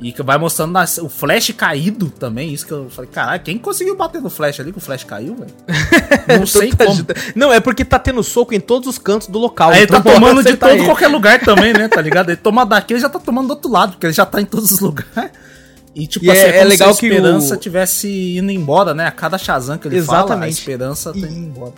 E 0.00 0.12
que 0.12 0.22
vai 0.22 0.38
mostrando 0.38 0.70
nas- 0.72 0.98
o 0.98 1.08
Flash 1.08 1.50
caído 1.56 2.08
também. 2.08 2.52
Isso 2.54 2.64
que 2.64 2.72
eu 2.72 2.88
falei, 2.88 3.10
caralho, 3.10 3.42
quem 3.42 3.58
conseguiu 3.58 3.96
bater 3.96 4.22
no 4.22 4.30
Flash 4.30 4.60
ali 4.60 4.70
que 4.70 4.78
o 4.78 4.80
Flash 4.80 5.02
caiu, 5.02 5.34
velho? 5.34 5.50
Não 6.38 6.46
sei 6.46 6.70
como. 6.72 6.94
gente- 6.94 7.08
Não, 7.34 7.52
é 7.52 7.58
porque 7.58 7.84
tá 7.84 7.98
tendo 7.98 8.22
soco 8.22 8.54
em 8.54 8.60
todos 8.60 8.88
os 8.88 8.96
cantos 8.96 9.26
do 9.26 9.38
local. 9.40 9.70
Aí 9.70 9.78
ele 9.78 9.86
tá 9.88 9.98
então 9.98 10.14
tomando 10.14 10.42
de 10.44 10.56
todo 10.56 10.70
ele. 10.70 10.84
qualquer 10.84 11.08
lugar 11.08 11.40
também, 11.40 11.72
né? 11.72 11.88
Tá 11.88 12.00
ligado? 12.00 12.28
Ele 12.30 12.36
toma 12.36 12.64
daqui, 12.64 12.92
ele 12.92 13.00
já 13.00 13.08
tá 13.08 13.18
tomando 13.18 13.48
do 13.48 13.50
outro 13.54 13.70
lado, 13.70 13.92
porque 13.92 14.06
ele 14.06 14.12
já 14.12 14.24
tá 14.24 14.40
em 14.40 14.44
todos 14.44 14.70
os 14.70 14.78
lugares. 14.80 15.30
E 15.96 16.06
tipo 16.06 16.26
E 16.26 16.30
assim, 16.30 16.40
é- 16.42 16.50
é, 16.50 16.58
é 16.58 16.64
legal 16.64 16.94
se 16.94 17.00
que 17.00 17.06
a 17.06 17.08
esperança 17.08 17.54
o- 17.54 17.58
tivesse 17.58 18.36
indo 18.38 18.52
embora, 18.52 18.94
né? 18.94 19.06
A 19.06 19.10
cada 19.10 19.36
Shazam 19.36 19.78
que 19.78 19.88
ele 19.88 20.00
fala, 20.02 20.18
a 20.18 20.22
Exatamente. 20.26 20.52
esperança 20.52 21.12
E- 21.12 21.20
tá 21.20 21.26
indo 21.26 21.38
embora. 21.38 21.72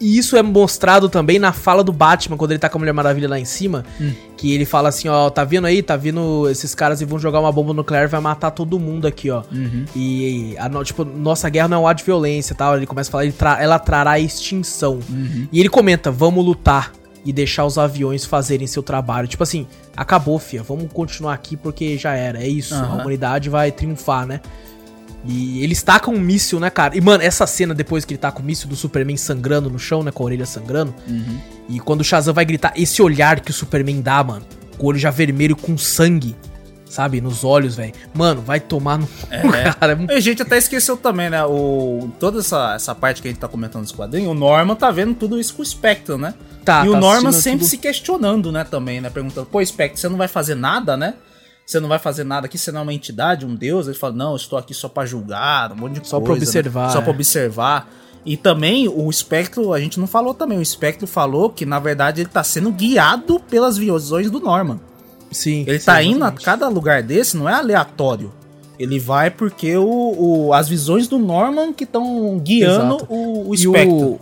E 0.00 0.16
isso 0.16 0.36
é 0.36 0.42
mostrado 0.42 1.08
também 1.08 1.38
na 1.40 1.52
fala 1.52 1.82
do 1.82 1.92
Batman, 1.92 2.36
quando 2.36 2.52
ele 2.52 2.58
tá 2.60 2.68
com 2.68 2.78
a 2.78 2.80
Mulher 2.80 2.92
Maravilha 2.92 3.28
lá 3.28 3.38
em 3.40 3.44
cima. 3.44 3.84
Hum. 4.00 4.12
Que 4.36 4.54
ele 4.54 4.64
fala 4.64 4.88
assim, 4.90 5.08
ó, 5.08 5.28
tá 5.28 5.42
vendo 5.42 5.66
aí? 5.66 5.82
Tá 5.82 5.96
vindo 5.96 6.48
esses 6.48 6.72
caras 6.72 7.00
e 7.00 7.04
vão 7.04 7.18
jogar 7.18 7.40
uma 7.40 7.50
bomba 7.50 7.74
nuclear 7.74 8.04
e 8.04 8.06
vai 8.06 8.20
matar 8.20 8.52
todo 8.52 8.78
mundo 8.78 9.06
aqui, 9.08 9.28
ó. 9.28 9.42
Uhum. 9.50 9.84
E, 9.96 10.54
a, 10.56 10.70
tipo, 10.84 11.04
nossa 11.04 11.48
guerra 11.48 11.66
não 11.66 11.78
é 11.78 11.80
um 11.80 11.88
ato 11.88 11.98
de 11.98 12.04
violência 12.04 12.52
e 12.52 12.56
tal. 12.56 12.76
Ele 12.76 12.86
começa 12.86 13.10
a 13.10 13.12
falar, 13.12 13.32
tra- 13.32 13.60
ela 13.60 13.78
trará 13.80 14.20
extinção. 14.20 15.00
Uhum. 15.10 15.48
E 15.50 15.58
ele 15.58 15.68
comenta, 15.68 16.12
vamos 16.12 16.44
lutar 16.44 16.92
e 17.24 17.32
deixar 17.32 17.64
os 17.64 17.76
aviões 17.76 18.24
fazerem 18.24 18.68
seu 18.68 18.84
trabalho. 18.84 19.26
Tipo 19.26 19.42
assim, 19.42 19.66
acabou, 19.96 20.38
fia. 20.38 20.62
Vamos 20.62 20.92
continuar 20.92 21.34
aqui 21.34 21.56
porque 21.56 21.98
já 21.98 22.14
era. 22.14 22.40
É 22.40 22.46
isso. 22.46 22.72
A 22.74 22.78
Aham. 22.78 23.00
humanidade 23.00 23.50
vai 23.50 23.72
triunfar, 23.72 24.24
né? 24.24 24.40
E 25.28 25.62
eles 25.62 25.82
tacam 25.82 26.14
um 26.14 26.18
míssil, 26.18 26.58
né, 26.58 26.70
cara? 26.70 26.96
E, 26.96 27.02
mano, 27.02 27.22
essa 27.22 27.46
cena 27.46 27.74
depois 27.74 28.02
que 28.02 28.14
ele 28.14 28.18
taca 28.18 28.40
o 28.40 28.42
míssil 28.42 28.66
do 28.66 28.74
Superman 28.74 29.18
sangrando 29.18 29.68
no 29.68 29.78
chão, 29.78 30.02
né? 30.02 30.10
Com 30.10 30.22
a 30.22 30.26
orelha 30.26 30.46
sangrando. 30.46 30.94
Uhum. 31.06 31.38
E 31.68 31.78
quando 31.78 32.00
o 32.00 32.04
Shazam 32.04 32.32
vai 32.32 32.46
gritar, 32.46 32.72
esse 32.74 33.02
olhar 33.02 33.40
que 33.40 33.50
o 33.50 33.54
Superman 33.54 34.00
dá, 34.00 34.24
mano. 34.24 34.46
Com 34.78 34.86
o 34.86 34.88
olho 34.88 34.98
já 34.98 35.10
vermelho 35.10 35.54
com 35.54 35.76
sangue, 35.76 36.34
sabe? 36.88 37.20
Nos 37.20 37.44
olhos, 37.44 37.76
velho. 37.76 37.92
Mano, 38.14 38.40
vai 38.40 38.58
tomar 38.58 38.96
no. 38.96 39.06
cu, 39.06 39.52
cara. 39.78 39.98
E 40.08 40.14
a 40.14 40.20
gente 40.20 40.40
até 40.40 40.56
esqueceu 40.56 40.96
também, 40.96 41.28
né? 41.28 41.44
O, 41.44 42.10
toda 42.18 42.38
essa, 42.38 42.74
essa 42.74 42.94
parte 42.94 43.20
que 43.20 43.28
a 43.28 43.30
gente 43.30 43.40
tá 43.40 43.48
comentando 43.48 43.82
dos 43.82 43.92
quadrinhos, 43.92 44.30
o 44.30 44.34
Norman 44.34 44.76
tá 44.76 44.90
vendo 44.90 45.14
tudo 45.14 45.38
isso 45.38 45.54
com 45.54 45.60
o 45.60 45.66
Spectre, 45.66 46.16
né? 46.16 46.32
Tá, 46.64 46.86
e 46.86 46.88
o 46.88 46.92
tá 46.92 47.00
Norman 47.00 47.28
assistindo 47.28 47.42
sempre 47.42 47.58
tudo. 47.60 47.68
se 47.68 47.76
questionando, 47.76 48.50
né, 48.50 48.64
também, 48.64 48.98
né? 49.00 49.10
Perguntando, 49.10 49.46
pô, 49.46 49.64
Spectre, 49.64 50.00
você 50.00 50.08
não 50.08 50.16
vai 50.16 50.28
fazer 50.28 50.54
nada, 50.54 50.96
né? 50.96 51.14
Você 51.68 51.78
não 51.80 51.88
vai 51.88 51.98
fazer 51.98 52.24
nada 52.24 52.46
aqui, 52.46 52.56
você 52.56 52.72
não 52.72 52.80
é 52.80 52.82
uma 52.84 52.94
entidade, 52.94 53.44
um 53.44 53.54
deus? 53.54 53.86
Ele 53.86 53.94
fala, 53.94 54.14
não, 54.14 54.30
eu 54.30 54.36
estou 54.36 54.58
aqui 54.58 54.72
só 54.72 54.88
pra 54.88 55.04
julgar, 55.04 55.70
um 55.70 55.76
monte 55.76 56.00
de 56.00 56.08
Só 56.08 56.18
pra 56.18 56.28
coisa. 56.28 56.40
né? 56.42 56.48
observar, 56.48 56.90
Só 56.90 57.00
é. 57.00 57.02
pra 57.02 57.10
observar. 57.10 57.92
E 58.24 58.38
também 58.38 58.88
o 58.88 59.10
Espectro, 59.10 59.74
a 59.74 59.78
gente 59.78 60.00
não 60.00 60.06
falou 60.06 60.32
também, 60.32 60.56
o 60.58 60.62
Espectro 60.62 61.06
falou 61.06 61.50
que, 61.50 61.66
na 61.66 61.78
verdade, 61.78 62.22
ele 62.22 62.28
tá 62.30 62.42
sendo 62.42 62.70
guiado 62.72 63.38
pelas 63.50 63.76
visões 63.76 64.30
do 64.30 64.40
Norman. 64.40 64.80
Sim. 65.30 65.64
Ele 65.66 65.78
sim, 65.78 65.84
tá 65.84 66.02
indo 66.02 66.24
a 66.24 66.32
cada 66.32 66.68
lugar 66.68 67.02
desse, 67.02 67.36
não 67.36 67.46
é 67.46 67.52
aleatório. 67.52 68.32
Ele 68.78 68.98
vai 68.98 69.30
porque 69.30 69.76
o, 69.76 70.46
o- 70.46 70.54
as 70.54 70.70
visões 70.70 71.06
do 71.06 71.18
Norman 71.18 71.74
que 71.74 71.84
estão 71.84 72.38
guiando 72.38 72.94
Exato. 72.96 73.12
o, 73.12 73.50
o 73.50 73.54
E 73.54 73.58
Spectre. 73.58 74.18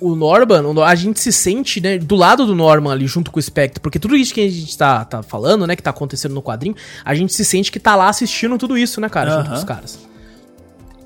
O, 0.00 0.16
Norman, 0.16 0.62
a 0.84 0.94
gente 0.94 1.20
se 1.20 1.32
sente, 1.32 1.80
né, 1.80 1.98
do 1.98 2.16
lado 2.16 2.46
do 2.46 2.54
Norman 2.54 2.92
ali, 2.92 3.06
junto 3.06 3.30
com 3.30 3.38
o 3.38 3.42
Spectre, 3.42 3.80
porque 3.80 3.98
tudo 3.98 4.16
isso 4.16 4.32
que 4.32 4.40
a 4.40 4.48
gente 4.48 4.76
tá, 4.76 5.04
tá 5.04 5.22
falando, 5.22 5.66
né, 5.66 5.76
que 5.76 5.82
tá 5.82 5.90
acontecendo 5.90 6.34
no 6.34 6.42
quadrinho, 6.42 6.74
a 7.04 7.14
gente 7.14 7.32
se 7.32 7.44
sente 7.44 7.70
que 7.70 7.78
tá 7.78 7.94
lá 7.94 8.08
assistindo 8.08 8.56
tudo 8.58 8.76
isso, 8.76 9.00
né, 9.00 9.08
cara, 9.08 9.38
junto 9.38 9.50
com 9.50 9.56
os 9.56 9.64
caras. 9.64 9.98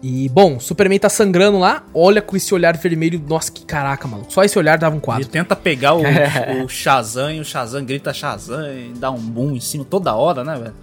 E, 0.02 0.28
bom, 0.28 0.56
o 0.56 0.60
Superman 0.60 0.98
tá 0.98 1.08
sangrando 1.08 1.58
lá, 1.58 1.82
olha 1.94 2.20
com 2.20 2.36
esse 2.36 2.52
olhar 2.52 2.76
vermelho, 2.76 3.22
nossa, 3.26 3.50
que 3.50 3.64
caraca, 3.64 4.06
maluco, 4.06 4.32
só 4.32 4.44
esse 4.44 4.58
olhar 4.58 4.76
dava 4.76 4.94
um 4.94 4.98
Ele 4.98 5.04
quadro. 5.04 5.28
tenta 5.28 5.56
pegar 5.56 5.94
o, 5.94 6.02
o 6.62 6.68
Shazam 6.68 7.32
e 7.32 7.40
o 7.40 7.44
Shazam 7.44 7.84
grita 7.84 8.12
Shazam 8.12 8.70
e 8.70 8.92
dá 8.96 9.10
um 9.10 9.18
boom 9.18 9.52
em 9.56 9.60
cima 9.60 9.84
toda 9.84 10.14
hora, 10.14 10.44
né, 10.44 10.58
velho? 10.58 10.74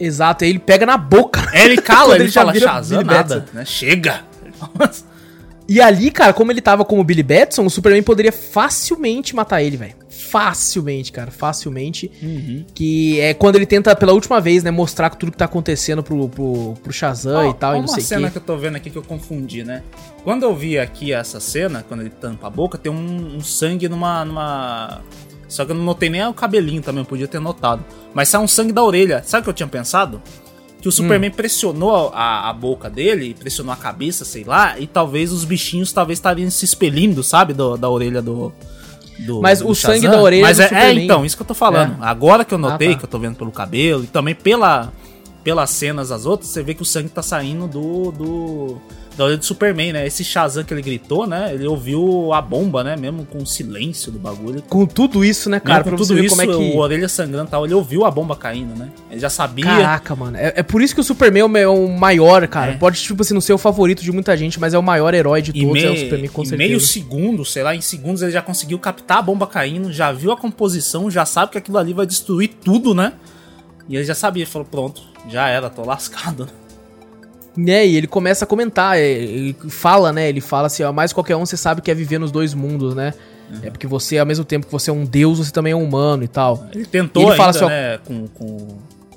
Exato, 0.00 0.44
aí 0.44 0.50
ele 0.50 0.58
pega 0.58 0.84
na 0.84 0.96
boca. 0.96 1.46
Aí 1.52 1.66
ele 1.66 1.76
cala, 1.76 2.14
ele, 2.16 2.24
ele 2.24 2.32
fala 2.32 2.54
Shazam 2.54 3.02
nada, 3.02 3.46
né? 3.52 3.64
Chega! 3.64 4.24
E 5.68 5.80
ali, 5.80 6.10
cara, 6.10 6.32
como 6.32 6.52
ele 6.52 6.60
tava 6.60 6.84
como 6.84 7.02
Billy 7.02 7.22
Batson, 7.22 7.64
o 7.64 7.70
Superman 7.70 8.02
poderia 8.02 8.30
facilmente 8.32 9.34
matar 9.34 9.62
ele, 9.62 9.76
velho. 9.76 9.94
Facilmente, 10.08 11.10
cara, 11.10 11.30
facilmente. 11.30 12.10
Que 12.74 13.20
é 13.20 13.34
quando 13.34 13.56
ele 13.56 13.66
tenta 13.66 13.94
pela 13.96 14.12
última 14.12 14.40
vez, 14.40 14.62
né, 14.62 14.70
mostrar 14.70 15.10
tudo 15.10 15.32
que 15.32 15.38
tá 15.38 15.44
acontecendo 15.44 16.02
pro, 16.02 16.28
pro, 16.28 16.74
pro 16.82 16.92
Shazam 16.92 17.48
Ó, 17.48 17.50
e 17.50 17.54
tal, 17.54 17.72
e 17.72 17.78
não 17.78 17.86
uma 17.86 17.94
sei 17.94 18.02
cena 18.02 18.22
o 18.22 18.24
que 18.26 18.32
quê. 18.32 18.38
eu 18.38 18.42
tô 18.42 18.56
vendo 18.56 18.76
aqui 18.76 18.90
que 18.90 18.96
eu 18.96 19.02
confundi, 19.02 19.64
né? 19.64 19.82
Quando 20.22 20.44
eu 20.44 20.54
vi 20.54 20.78
aqui 20.78 21.12
essa 21.12 21.40
cena, 21.40 21.84
quando 21.86 22.00
ele 22.00 22.10
tampa 22.10 22.46
a 22.46 22.50
boca, 22.50 22.78
tem 22.78 22.90
um, 22.90 23.36
um 23.36 23.40
sangue 23.40 23.88
numa, 23.88 24.24
numa. 24.24 25.00
Só 25.48 25.64
que 25.64 25.72
eu 25.72 25.76
não 25.76 25.84
notei 25.84 26.08
nem 26.08 26.24
o 26.26 26.34
cabelinho 26.34 26.82
também, 26.82 27.02
eu 27.02 27.06
podia 27.06 27.28
ter 27.28 27.40
notado. 27.40 27.84
Mas 28.14 28.28
sai 28.28 28.40
um 28.40 28.48
sangue 28.48 28.72
da 28.72 28.82
orelha. 28.82 29.22
Sabe 29.24 29.42
o 29.42 29.44
que 29.44 29.50
eu 29.50 29.54
tinha 29.54 29.68
pensado? 29.68 30.20
Que 30.86 30.88
o 30.88 30.92
Superman 30.92 31.32
pressionou 31.32 32.12
a, 32.14 32.48
a 32.48 32.52
boca 32.52 32.88
dele, 32.88 33.34
pressionou 33.36 33.72
a 33.72 33.76
cabeça, 33.76 34.24
sei 34.24 34.44
lá, 34.44 34.78
e 34.78 34.86
talvez 34.86 35.32
os 35.32 35.42
bichinhos 35.44 35.92
talvez 35.92 36.20
estariam 36.20 36.48
se 36.48 36.64
expelindo, 36.64 37.24
sabe? 37.24 37.52
Do- 37.52 37.76
da 37.76 37.90
orelha 37.90 38.22
do. 38.22 38.52
do- 39.18 39.40
Mas 39.42 39.58
do 39.58 39.68
o 39.68 39.74
sangue 39.74 40.02
Shazam. 40.02 40.12
da 40.16 40.22
orelha 40.22 40.42
Mas 40.44 40.60
é, 40.60 40.68
é, 40.72 40.92
então, 40.94 41.24
isso 41.24 41.34
que 41.36 41.42
eu 41.42 41.46
tô 41.46 41.54
falando. 41.54 41.96
Agora 42.00 42.44
que 42.44 42.54
eu 42.54 42.58
notei, 42.58 42.90
Ah, 42.90 42.92
tá. 42.92 42.98
que 43.00 43.04
eu 43.04 43.08
tô 43.08 43.18
vendo 43.18 43.34
pelo 43.34 43.50
cabelo, 43.50 44.04
e 44.04 44.06
também 44.06 44.32
pela, 44.32 44.92
pelas 45.42 45.70
cenas 45.70 46.12
as 46.12 46.24
outras, 46.24 46.50
você 46.50 46.62
vê 46.62 46.72
que 46.72 46.82
o 46.82 46.84
sangue 46.84 47.08
tá 47.08 47.20
saindo 47.20 47.66
do. 47.66 48.12
do 48.12 48.76
do 49.16 49.42
Superman, 49.44 49.94
né? 49.94 50.06
Esse 50.06 50.22
Shazam 50.22 50.62
que 50.62 50.74
ele 50.74 50.82
gritou, 50.82 51.26
né? 51.26 51.54
Ele 51.54 51.66
ouviu 51.66 52.32
a 52.34 52.42
bomba, 52.42 52.84
né? 52.84 52.96
Mesmo 52.96 53.24
com 53.24 53.38
o 53.38 53.46
silêncio 53.46 54.12
do 54.12 54.18
bagulho. 54.18 54.62
Com 54.68 54.84
tudo 54.86 55.24
isso, 55.24 55.48
né, 55.48 55.58
cara, 55.58 55.78
Mesmo 55.78 55.84
pra 55.84 55.92
com 55.92 56.02
tudo 56.04 56.18
isso, 56.22 56.36
como 56.36 56.42
é 56.42 56.46
que... 56.46 56.76
o 56.76 56.78
orelha 56.78 57.08
sangrando 57.08 57.48
e 57.48 57.50
tal, 57.50 57.64
ele 57.64 57.72
ouviu 57.74 58.04
a 58.04 58.10
bomba 58.10 58.36
caindo, 58.36 58.78
né? 58.78 58.90
Ele 59.10 59.18
já 59.18 59.30
sabia. 59.30 59.64
Caraca, 59.64 60.14
mano. 60.14 60.36
É, 60.36 60.52
é 60.56 60.62
por 60.62 60.82
isso 60.82 60.94
que 60.94 61.00
o 61.00 61.04
Superman 61.04 61.42
é 61.56 61.66
o 61.68 61.86
é 61.86 61.98
maior, 61.98 62.46
cara. 62.46 62.72
É. 62.72 62.76
Pode, 62.76 63.00
tipo 63.00 63.22
assim, 63.22 63.32
não 63.32 63.40
ser 63.40 63.54
o 63.54 63.58
favorito 63.58 64.02
de 64.02 64.12
muita 64.12 64.36
gente, 64.36 64.60
mas 64.60 64.74
é 64.74 64.78
o 64.78 64.82
maior 64.82 65.14
herói 65.14 65.40
de 65.40 65.52
todos, 65.52 65.72
me- 65.72 65.82
é 65.84 65.90
o 65.90 65.96
Superman, 65.96 66.28
com 66.28 66.42
em 66.42 66.46
certeza. 66.46 66.68
meio 66.68 66.80
segundo, 66.80 67.44
sei 67.44 67.62
lá, 67.62 67.74
em 67.74 67.80
segundos 67.80 68.20
ele 68.20 68.32
já 68.32 68.42
conseguiu 68.42 68.78
captar 68.78 69.18
a 69.18 69.22
bomba 69.22 69.46
caindo, 69.46 69.90
já 69.92 70.12
viu 70.12 70.30
a 70.30 70.36
composição, 70.36 71.10
já 71.10 71.24
sabe 71.24 71.52
que 71.52 71.58
aquilo 71.58 71.78
ali 71.78 71.92
vai 71.94 72.04
destruir 72.06 72.48
tudo, 72.62 72.94
né? 72.94 73.14
E 73.88 73.96
ele 73.96 74.04
já 74.04 74.14
sabia, 74.14 74.42
ele 74.42 74.50
falou, 74.50 74.66
pronto, 74.70 75.00
já 75.28 75.48
era, 75.48 75.70
tô 75.70 75.82
lascado. 75.84 76.44
né? 76.44 76.65
Né, 77.56 77.86
e 77.86 77.96
ele 77.96 78.06
começa 78.06 78.44
a 78.44 78.48
comentar, 78.48 78.98
é, 78.98 79.02
ele 79.08 79.56
fala, 79.68 80.12
né? 80.12 80.28
Ele 80.28 80.40
fala 80.40 80.66
assim, 80.66 80.82
ó, 80.82 80.92
mais 80.92 81.12
qualquer 81.12 81.36
um 81.36 81.46
você 81.46 81.56
sabe 81.56 81.80
que 81.80 81.90
é 81.90 81.94
viver 81.94 82.18
nos 82.18 82.30
dois 82.30 82.52
mundos, 82.54 82.94
né? 82.94 83.14
É 83.62 83.70
porque 83.70 83.86
você, 83.86 84.18
ao 84.18 84.26
mesmo 84.26 84.44
tempo 84.44 84.66
que 84.66 84.72
você 84.72 84.90
é 84.90 84.92
um 84.92 85.04
deus, 85.04 85.38
você 85.38 85.52
também 85.52 85.72
é 85.72 85.76
um 85.76 85.84
humano 85.84 86.24
e 86.24 86.28
tal. 86.28 86.66
Ele 86.74 86.84
tentou 86.84 87.22
E 87.22 87.26
ele 87.26 87.32
ainda, 87.32 87.36
fala 87.44 87.50
assim, 87.50 87.64
ó- 87.64 87.68
né, 87.68 87.98
com, 88.04 88.26
com, 88.26 88.66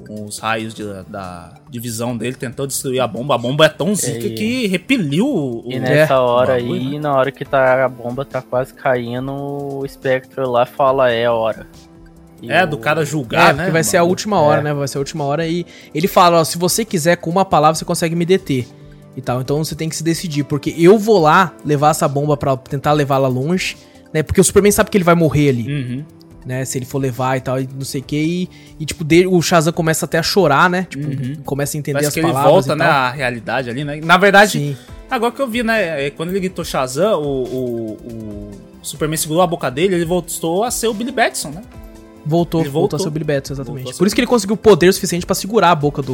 com 0.06 0.26
os 0.26 0.38
raios 0.38 0.74
de- 0.74 0.84
da 1.08 1.56
divisão 1.68 2.16
dele, 2.16 2.36
tentou 2.36 2.68
destruir 2.68 3.00
a 3.00 3.08
bomba. 3.08 3.34
A 3.34 3.38
bomba 3.40 3.66
é 3.66 3.70
tão 3.70 3.94
zica 3.96 4.28
E- 4.28 4.36
que 4.36 4.68
repeliu 4.68 5.26
o... 5.28 5.64
E 5.68 5.80
nessa 5.80 6.14
É, 6.14 6.18
hora 6.18 6.54
bagulho, 6.54 6.74
aí, 6.76 6.90
né? 6.92 7.00
na 7.00 7.14
hora 7.16 7.32
que 7.32 7.44
tá, 7.44 7.84
a 7.86 7.90
bomba 7.90 8.24
tá 8.24 8.40
quase 8.42 8.72
caindo, 8.74 9.34
o 9.34 9.84
Spectre 9.88 10.46
lá 10.46 10.64
fala, 10.66 11.12
é 11.12 11.28
hora. 11.30 11.66
É, 12.48 12.66
do 12.66 12.78
cara 12.78 13.04
julgar, 13.06 13.50
é, 13.50 13.54
né? 13.54 13.58
porque 13.64 13.72
vai 13.72 13.84
ser 13.84 13.98
a 13.98 14.04
última 14.04 14.40
hora, 14.40 14.62
É. 14.62 14.64
né? 14.64 14.74
Vai 14.74 14.88
ser 14.88 14.98
a 14.98 15.02
última 15.02 15.24
hora 15.24 15.46
e 15.48 15.66
ele 15.94 16.08
fala, 16.08 16.40
ó, 16.40 16.44
se 16.44 16.58
você 16.58 16.86
quiser 16.86 17.18
com 17.18 17.30
uma 17.30 17.44
palavra 17.44 17.76
você 17.76 17.86
consegue 17.86 18.16
me 18.16 18.26
deter 18.26 18.66
e 19.18 19.22
tal. 19.22 19.42
Então 19.42 19.64
você 19.64 19.76
tem 19.76 19.90
que 19.90 19.96
se 19.96 20.04
decidir, 20.04 20.44
porque 20.44 20.74
eu 20.78 20.98
vou 20.98 21.20
lá 21.20 21.54
levar 21.66 21.90
essa 21.92 22.08
bomba 22.08 22.38
pra 22.38 22.56
tentar 22.56 22.94
levá-la 22.94 23.28
longe, 23.28 23.76
né? 24.14 24.24
Porque 24.24 24.40
o 24.40 24.44
Superman 24.44 24.72
sabe 24.72 24.90
que 24.90 24.98
ele 24.98 25.04
vai 25.04 25.16
morrer 25.16 25.50
ali. 25.50 25.68
Uhum. 25.68 26.06
né? 26.46 26.64
Se 26.64 26.78
ele 26.78 26.86
for 26.86 27.00
levar 27.00 27.36
e 27.38 27.42
tal, 27.42 27.60
e 27.60 27.68
não 27.76 27.84
sei 27.86 28.00
o 28.02 28.04
que. 28.04 28.16
E, 28.16 28.50
e, 28.80 28.86
tipo, 28.86 29.04
dele, 29.04 29.28
o 29.28 29.42
Shazam 29.42 29.74
começa 29.74 30.06
até 30.06 30.18
a 30.18 30.24
chorar, 30.24 30.70
né? 30.70 30.88
Tipo, 30.90 31.44
começa 31.44 31.76
a 31.76 31.78
entender 31.78 31.96
Parece 31.96 32.08
as 32.08 32.14
que 32.14 32.20
ele 32.22 32.28
palavras 32.28 32.66
volta, 32.66 32.74
e 32.74 32.78
né, 32.78 32.86
à 32.86 33.10
realidade 33.12 33.70
ali, 33.70 33.84
né? 33.84 34.00
Na 34.02 34.18
verdade, 34.18 34.52
Sim. 34.54 34.78
Agora 35.12 35.32
que 35.34 35.42
eu 35.42 35.48
vi, 35.48 35.64
né? 35.64 36.06
é, 36.06 36.10
Quando 36.12 36.30
ele 36.30 36.40
gritou 36.40 36.64
Shazam, 36.64 37.20
o, 37.22 37.44
o, 37.44 37.98
o 38.02 38.52
Superman 38.82 39.18
segurou 39.18 39.42
a 39.42 39.48
boca 39.48 39.70
dele, 39.70 39.96
ele 39.96 40.06
voltou 40.06 40.64
a 40.64 40.72
ser 40.72 40.88
o 40.88 40.94
Billy 40.94 41.12
Batson, 41.12 41.50
né? 41.50 41.62
Voltou, 42.26 42.62
Ele 42.62 42.70
voltou, 42.70 42.82
voltou. 42.82 42.98
a 42.98 43.00
ser 43.00 43.08
o 43.08 43.12
Billy 43.12 43.26
Batson, 43.26 43.54
exatamente. 43.54 43.92
Ser 43.92 43.98
Por 43.98 44.08
isso 44.08 44.16
que 44.16 44.22
ele 44.22 44.28
conseguiu 44.28 44.58
poder 44.58 44.94
suficiente 44.94 45.26
pra 45.26 45.36
segurar 45.36 45.72
a 45.72 45.76
boca 45.76 46.02
do, 46.02 46.14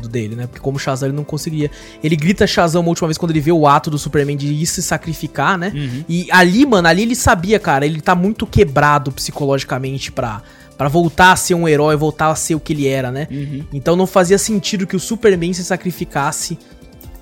do 0.00 0.08
dele, 0.08 0.34
né? 0.34 0.46
Porque 0.46 0.60
como 0.60 0.76
o 0.76 0.80
Shazam 0.80 1.08
ele 1.08 1.16
não 1.16 1.24
conseguiria. 1.24 1.70
Ele 2.02 2.16
grita 2.16 2.46
Shazam 2.46 2.80
uma 2.80 2.88
última 2.88 3.06
vez 3.08 3.18
quando 3.18 3.30
ele 3.30 3.40
vê 3.40 3.52
o 3.52 3.66
ato 3.66 3.90
do 3.90 3.98
Superman 3.98 4.36
de 4.36 4.46
ir 4.46 4.66
se 4.66 4.82
sacrificar, 4.82 5.58
né? 5.58 5.72
Uhum. 5.74 6.04
E 6.08 6.26
ali, 6.30 6.64
mano, 6.66 6.88
ali 6.88 7.02
ele 7.02 7.14
sabia, 7.14 7.58
cara, 7.58 7.84
ele 7.86 8.00
tá 8.00 8.14
muito 8.14 8.46
quebrado 8.46 9.12
psicologicamente 9.12 10.10
pra, 10.10 10.42
pra 10.76 10.88
voltar 10.88 11.32
a 11.32 11.36
ser 11.36 11.54
um 11.54 11.68
herói, 11.68 11.96
voltar 11.96 12.28
a 12.28 12.34
ser 12.34 12.54
o 12.54 12.60
que 12.60 12.72
ele 12.72 12.88
era, 12.88 13.10
né? 13.10 13.28
Uhum. 13.30 13.64
Então 13.72 13.96
não 13.96 14.06
fazia 14.06 14.38
sentido 14.38 14.86
que 14.86 14.96
o 14.96 15.00
Superman 15.00 15.52
se 15.52 15.64
sacrificasse 15.64 16.58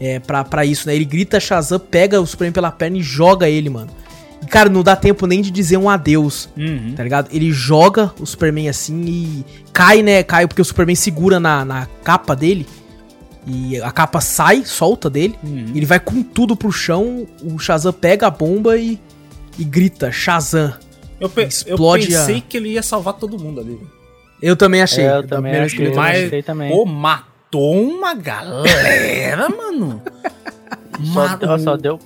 é, 0.01 0.20
pra 0.20 0.65
isso, 0.65 0.87
né? 0.87 0.95
Ele 0.95 1.05
grita 1.05 1.41
Shazam, 1.41 1.79
pega 1.79 2.20
o 2.20 2.27
Superman 2.27 2.53
pela 2.53 2.70
perna 2.70 2.99
e 2.99 3.03
joga 3.03 3.49
ele, 3.49 3.69
mano. 3.69 3.91
Cara, 4.51 4.69
não 4.70 4.82
dá 4.82 4.97
tempo 4.97 5.27
nem 5.27 5.43
de 5.43 5.51
dizer 5.51 5.77
um 5.77 5.90
adeus, 5.90 6.48
Uhum. 6.56 6.94
tá 6.97 7.02
ligado? 7.02 7.28
Ele 7.32 7.51
joga 7.52 8.12
o 8.20 8.24
Superman 8.27 8.69
assim 8.69 9.02
e 9.06 9.44
cai, 9.73 10.02
né? 10.02 10.23
Cai 10.23 10.47
porque 10.47 10.62
o 10.62 10.65
Superman 10.65 10.94
segura 10.97 11.39
na, 11.39 11.65
na 11.65 11.86
capa 12.05 12.35
dele. 12.35 12.66
E 13.47 13.81
a 13.81 13.90
capa 13.90 14.20
sai, 14.20 14.65
solta 14.65 15.09
dele. 15.10 15.35
Uhum. 15.43 15.73
Ele 15.74 15.86
vai 15.86 15.98
com 16.01 16.23
tudo 16.23 16.55
pro 16.56 16.70
chão. 16.73 17.27
O 17.43 17.59
Shazam 17.59 17.93
pega 17.93 18.27
a 18.27 18.31
bomba 18.31 18.77
e, 18.77 18.98
e 19.59 19.65
grita 19.65 20.12
Shazam. 20.12 20.73
Eu, 21.20 21.28
pe- 21.28 21.43
eu 21.43 21.48
Explode 21.48 22.06
pensei 22.06 22.36
a- 22.39 22.43
que 22.48 22.56
ele 22.56 22.70
ia 22.70 22.82
salvar 22.82 23.15
todo 23.15 23.39
mundo 23.39 23.60
ali. 23.60 23.70
velho. 23.74 23.90
Eu 24.40 24.55
também 24.55 24.81
achei. 24.82 25.05
É, 25.05 25.16
eu 25.16 25.27
também 25.27 25.52
vez 25.52 25.73
que 25.73 25.78
achei. 25.78 25.86
ele- 25.89 25.97
Mas, 25.97 26.27
achei 26.27 26.43
também. 26.43 26.70
pô, 26.70 26.85
matou 26.85 27.74
uma 27.82 28.15
galera, 28.15 29.48
mano. 29.56 30.01
Só, 31.12 31.37
deu- 31.37 31.59
só 31.59 31.77
deu. 31.77 32.01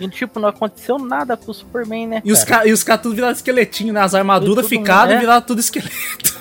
E 0.00 0.08
tipo, 0.08 0.38
não 0.40 0.48
aconteceu 0.48 0.98
nada 0.98 1.36
com 1.36 1.50
o 1.50 1.54
Superman, 1.54 2.06
né? 2.06 2.22
E 2.24 2.32
os 2.32 2.44
cara? 2.44 2.60
caras 2.62 2.72
os 2.72 2.82
cara 2.84 2.98
tudo 2.98 3.14
viraram 3.14 3.32
esqueletinho, 3.34 3.92
né? 3.92 4.00
As 4.00 4.14
armaduras 4.14 4.66
ficaram 4.68 5.12
é. 5.12 5.16
e 5.16 5.18
viraram 5.20 5.42
tudo 5.44 5.60
esqueleto. 5.60 6.36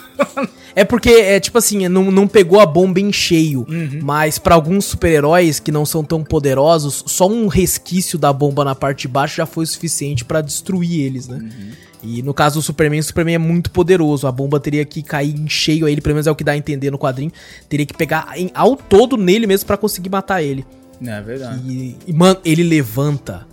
É 0.76 0.84
porque, 0.84 1.10
é 1.10 1.40
tipo 1.40 1.58
assim, 1.58 1.88
não, 1.88 2.10
não 2.12 2.28
pegou 2.28 2.60
a 2.60 2.66
bomba 2.66 3.00
em 3.00 3.12
cheio. 3.12 3.66
Uhum. 3.68 4.00
Mas 4.02 4.38
pra 4.38 4.56
alguns 4.56 4.86
super-heróis 4.86 5.60
que 5.60 5.72
não 5.72 5.86
são 5.86 6.04
tão 6.04 6.24
poderosos, 6.24 7.04
só 7.08 7.28
um 7.28 7.48
resquício 7.48 8.18
da 8.18 8.32
bomba 8.32 8.64
na 8.64 8.76
parte 8.76 9.04
de 9.04 9.08
baixo 9.08 9.38
já 9.38 9.46
foi 9.46 9.64
o 9.64 9.68
suficiente 9.68 10.24
pra 10.26 10.42
destruir 10.42 11.02
eles, 11.02 11.28
né? 11.28 11.38
Uhum. 11.38 11.72
E 12.04 12.22
no 12.22 12.34
caso 12.34 12.60
do 12.60 12.62
Superman, 12.62 13.00
o 13.00 13.04
Superman 13.04 13.36
é 13.36 13.40
muito 13.40 13.72
poderoso. 13.72 14.28
A 14.28 14.32
bomba 14.32 14.60
teria 14.60 14.86
que 14.86 15.02
cair 15.02 15.36
em 15.36 15.50
cheio 15.50 15.86
a 15.86 15.92
ele, 15.92 16.02
pelo 16.02 16.14
menos 16.16 16.28
é 16.28 16.32
o 16.32 16.36
que 16.36 16.44
dá 16.44 16.52
a 16.52 16.58
entender 16.58 16.92
no 16.92 17.00
quadrinho. 17.00 17.32
Teria 17.68 17.86
que 17.86 17.94
pegar 17.94 18.28
em- 18.36 18.52
ao 18.54 18.76
todo 18.76 19.18
nele 19.18 19.48
mesmo 19.48 19.66
pra 19.66 19.76
conseguir 19.78 20.10
matar 20.10 20.42
ele. 20.44 20.66
É 21.02 21.22
verdade. 21.22 21.62
E, 21.68 21.98
e, 22.08 22.14
mano, 22.14 22.40
ele 22.46 22.64
levanta 22.64 23.48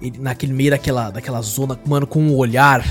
ele, 0.00 0.18
naquele 0.18 0.52
meio 0.52 0.70
daquela, 0.70 1.10
daquela 1.10 1.40
zona, 1.42 1.78
mano, 1.86 2.06
com 2.06 2.20
um 2.20 2.34
olhar 2.36 2.84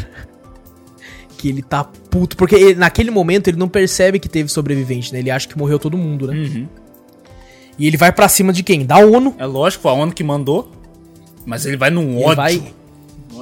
que 1.37 1.47
ele 1.49 1.61
tá 1.61 1.83
puto. 1.83 2.35
Porque 2.37 2.55
ele- 2.55 2.75
naquele 2.75 3.11
momento 3.11 3.47
ele 3.49 3.57
não 3.57 3.67
percebe 3.69 4.19
que 4.19 4.29
teve 4.29 4.49
sobrevivente, 4.49 5.11
né? 5.13 5.19
Ele 5.19 5.31
acha 5.31 5.47
que 5.47 5.57
morreu 5.57 5.77
todo 5.79 5.97
mundo, 5.97 6.27
né? 6.27 6.35
Uhum. 6.35 6.67
E 7.77 7.87
ele 7.87 7.97
vai 7.97 8.11
pra 8.11 8.27
cima 8.29 8.53
de 8.53 8.61
quem? 8.63 8.85
Da 8.85 8.97
ONU. 8.97 9.35
É 9.37 9.45
lógico, 9.45 9.87
a 9.89 9.93
ONU 9.93 10.13
que 10.13 10.23
mandou. 10.23 10.71
Mas 11.45 11.65
ele 11.65 11.75
vai 11.77 11.89
num 11.89 12.11
Ele 12.15 12.23
ódio. 12.23 12.35
vai, 12.35 12.73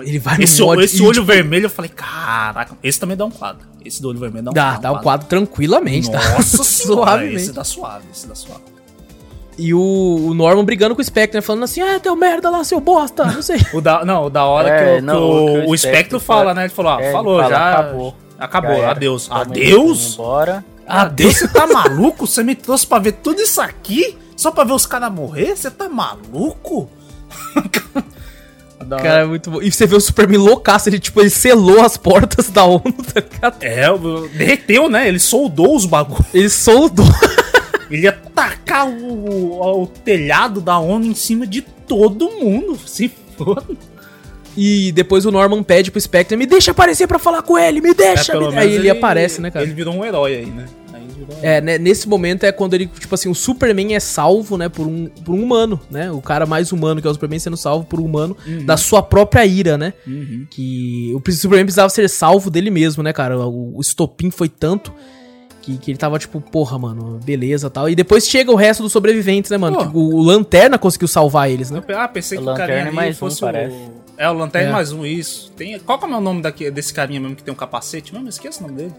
ele 0.07 0.19
vai 0.19 0.37
no 0.37 0.43
esse, 0.43 0.61
ódio. 0.63 0.83
esse 0.83 0.97
e, 0.97 1.01
olho 1.01 1.13
tipo, 1.15 1.25
vermelho, 1.25 1.65
eu 1.65 1.69
falei, 1.69 1.91
caraca, 1.93 2.75
esse 2.81 2.99
também 2.99 3.15
dá 3.17 3.25
um 3.25 3.29
quadro. 3.31 3.67
Esse 3.85 4.01
do 4.01 4.07
olho 4.09 4.19
vermelho 4.19 4.45
dá 4.45 4.51
um 4.51 4.53
Dá, 4.53 4.77
dá 4.77 4.91
o 4.91 5.01
quadro 5.01 5.27
tranquilamente. 5.27 6.09
tá? 6.09 6.17
Nossa 6.33 6.63
senhora, 6.63 7.01
Suavemente. 7.11 7.35
esse 7.35 7.51
dá 7.51 7.63
suave, 7.63 8.05
esse 8.11 8.27
dá 8.27 8.33
suave. 8.35 8.61
E 9.57 9.73
o, 9.73 9.79
o 9.79 10.33
Norman 10.33 10.63
brigando 10.65 10.95
com 10.95 11.01
o 11.01 11.05
Spectre, 11.05 11.37
né? 11.37 11.41
Falando 11.41 11.63
assim, 11.63 11.81
ah, 11.81 11.97
deu 11.97 12.15
merda 12.15 12.49
lá, 12.49 12.63
seu 12.63 12.79
bosta, 12.79 13.25
não 13.25 13.41
sei. 13.41 13.57
O 13.73 13.81
da, 13.81 14.03
não, 14.05 14.25
o 14.25 14.29
da 14.29 14.45
hora 14.45 14.69
É, 14.69 14.77
que, 14.77 14.91
o- 14.91 14.95
que 14.95 15.01
não, 15.01 15.21
o, 15.21 15.43
o 15.43 15.45
que 15.45 15.51
o 15.51 15.71
o 15.71 15.77
Spectre 15.77 15.91
Espectro 15.91 16.19
fala, 16.19 16.39
fala- 16.41 16.53
né? 16.55 16.61
Ele 16.63 16.69
falou, 16.73 16.91
ó, 16.93 16.99
É, 16.99 17.11
falou, 17.11 17.37
fala, 17.41 17.49
já. 17.49 17.71
acabou. 17.71 18.15
Acabou, 18.39 18.77
Já 18.77 18.91
adeus. 18.91 19.27
Adeus? 19.31 20.13
Embora. 20.13 20.65
Adeus, 20.87 21.37
você 21.37 21.47
tá 21.47 21.67
maluco? 21.71 22.25
Você 22.25 22.43
me 22.43 22.55
trouxe 22.55 22.87
pra 22.87 22.97
ver 22.99 23.11
tudo 23.13 23.41
isso 23.41 23.61
aqui? 23.61 24.17
Só 24.35 24.49
pra 24.51 24.63
ver 24.63 24.73
os 24.73 24.85
caras 24.87 25.11
morrer? 25.11 25.55
Você 25.55 25.69
tá 25.69 25.87
maluco? 25.89 26.89
Da 28.85 28.95
hora. 28.95 29.03
Cara, 29.05 29.21
é 29.21 29.25
muito 29.25 29.51
bom. 29.51 29.61
E 29.61 29.71
você 29.71 29.85
vê 29.85 29.95
o 29.95 29.99
Superman 30.01 30.39
loucaço, 30.39 30.89
ele, 30.89 30.99
tipo, 30.99 31.21
ele 31.21 31.29
selou 31.29 31.81
as 31.81 31.97
portas 31.97 32.49
da 32.49 32.65
ONU, 32.65 32.81
tá 33.13 33.21
ligado? 33.21 33.63
É, 33.63 33.85
derreteu, 34.35 34.89
né? 34.89 35.07
Ele 35.07 35.19
soldou 35.19 35.75
os 35.75 35.85
bagulhos. 35.85 36.25
Ele 36.33 36.49
soldou. 36.49 37.05
Ele 37.91 38.01
ia 38.03 38.10
tacar 38.33 38.87
o, 38.87 39.29
o- 39.59 39.83
o 39.83 39.87
telhado 39.87 40.59
da 40.61 40.77
ONU 40.79 41.05
em 41.05 41.13
cima 41.15 41.45
de 41.47 41.61
todo 41.61 42.29
mundo. 42.31 42.77
Se 42.85 43.11
foda. 43.37 43.63
E 44.57 44.91
depois 44.91 45.25
o 45.25 45.31
Norman 45.31 45.63
pede 45.63 45.91
pro 45.91 46.01
Spectre, 46.01 46.35
me 46.35 46.45
deixa 46.45 46.71
aparecer 46.71 47.07
pra 47.07 47.17
falar 47.17 47.41
com 47.41 47.57
ele, 47.57 47.79
me 47.79 47.93
deixa. 47.93 48.33
É, 48.33 48.39
me... 48.39 48.57
Aí 48.57 48.73
ele, 48.73 48.89
aparece, 48.89 49.39
né, 49.39 49.49
cara? 49.49 49.63
Ele 49.63 49.73
virou 49.73 49.93
um 49.95 50.03
herói 50.03 50.35
aí, 50.39 50.45
né? 50.45 50.65
Aí 50.93 51.01
ele 51.03 51.13
virou 51.13 51.37
um 51.37 51.39
É, 51.41 51.61
né, 51.61 51.77
nesse 51.77 52.09
momento 52.09 52.43
é 52.43 52.51
quando 52.51 52.73
ele, 52.73 52.85
tipo 52.87 53.15
assim, 53.15 53.29
o 53.29 53.33
Superman 53.35 53.95
é 53.95 53.99
salvo, 54.01 54.57
né, 54.57 54.67
por 54.67 54.85
um, 54.85 55.05
por 55.23 55.33
um 55.33 55.41
humano, 55.41 55.79
né? 55.89 56.11
O 56.11 56.21
cara 56.21 56.45
mais 56.45 56.73
humano 56.73 57.01
que 57.01 57.07
é 57.07 57.09
o 57.09 57.13
Superman 57.13 57.39
sendo 57.39 57.55
salvo 57.55 57.85
por 57.85 58.01
um 58.01 58.05
humano 58.05 58.35
da 58.65 58.75
sua 58.75 59.01
própria 59.01 59.45
ira, 59.45 59.77
né? 59.77 59.93
Uhum. 60.05 60.45
Que 60.49 61.13
o 61.15 61.31
Superman 61.31 61.63
precisava 61.65 61.87
ser 61.89 62.09
salvo 62.09 62.49
dele 62.49 62.69
mesmo, 62.69 63.01
né, 63.01 63.13
cara? 63.13 63.39
O, 63.47 63.77
o 63.77 63.81
estopim 63.81 64.29
foi 64.29 64.49
tanto 64.49 64.91
que, 65.61 65.77
que 65.77 65.91
ele 65.91 65.97
tava 65.97 66.17
tipo, 66.19 66.41
porra, 66.41 66.77
mano, 66.79 67.19
beleza 67.23 67.69
tal. 67.69 67.87
E 67.89 67.95
depois 67.95 68.27
chega 68.27 68.51
o 68.51 68.55
resto 68.55 68.81
dos 68.83 68.91
sobreviventes, 68.91 69.51
né, 69.51 69.57
mano? 69.57 69.77
Que 69.91 69.97
o, 69.97 70.15
o 70.15 70.21
Lanterna 70.23 70.77
conseguiu 70.77 71.07
salvar 71.07 71.49
eles, 71.51 71.69
né? 71.71 71.81
Eu- 71.87 71.99
Ah, 71.99 72.07
pensei 72.07 72.37
que 72.37 72.43
O 72.43 72.47
o 72.51 72.55
carinha 72.55 72.67
Lanterna 72.67 72.87
ali 72.89 72.95
mais 72.95 73.15
um, 73.15 73.19
fosse 73.19 73.39
parece. 73.41 73.75
o... 73.75 74.01
É, 74.17 74.29
o 74.29 74.33
Lanterna 74.33 74.69
É. 74.69 74.71
mais 74.73 74.91
um, 74.91 75.05
isso. 75.05 75.51
Tem... 75.55 75.79
Qual 75.79 75.97
que 75.99 76.05
é 76.05 76.07
o 76.07 76.21
nome 76.21 76.41
daqui, 76.41 76.69
desse 76.71 76.93
carinha 76.93 77.19
mesmo 77.19 77.35
que 77.35 77.43
tem 77.43 77.53
um 77.53 77.57
capacete 77.57 78.13
mesmo? 78.13 78.27
Esqueço 78.29 78.59
o 78.63 78.67
nome 78.67 78.75
dele. 78.77 78.93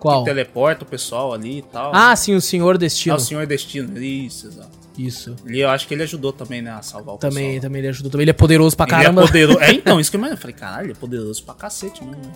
Qual? 0.00 0.20
Que 0.22 0.30
teleporta 0.30 0.84
o 0.84 0.86
pessoal 0.86 1.32
ali 1.32 1.58
e 1.58 1.62
tal. 1.62 1.90
Ah, 1.94 2.14
sim, 2.14 2.34
o 2.34 2.40
Senhor 2.40 2.74
é 2.74 2.78
Destino. 2.78 3.16
o 3.16 3.18
Senhor 3.20 3.46
Destino. 3.46 3.98
Isso, 4.02 4.46
exato. 4.48 4.70
Isso. 4.98 5.34
E 5.46 5.58
eu 5.60 5.70
acho 5.70 5.88
que 5.88 5.94
ele 5.94 6.02
ajudou 6.04 6.32
também, 6.32 6.62
né, 6.62 6.70
a 6.70 6.82
salvar 6.82 7.14
o 7.16 7.18
Também, 7.18 7.46
pessoal. 7.54 7.62
também 7.62 7.78
ele 7.80 7.88
ajudou. 7.88 8.10
Também 8.12 8.24
ele 8.24 8.30
é 8.30 8.34
poderoso 8.34 8.76
pra 8.76 8.84
Ele 8.86 8.90
caramba. 8.92 9.22
é 9.22 9.26
poderoso. 9.26 9.58
É, 9.60 9.72
então, 9.74 9.98
isso 9.98 10.10
que 10.10 10.16
eu 10.16 10.18
imaginei. 10.18 10.36
Eu 10.36 10.40
falei, 10.40 10.54
caralho, 10.56 10.84
ele 10.86 10.92
é 10.92 10.96
poderoso 10.96 11.42
pra 11.42 11.54
cacete 11.54 12.04
mesmo. 12.04 12.20
né? 12.22 12.32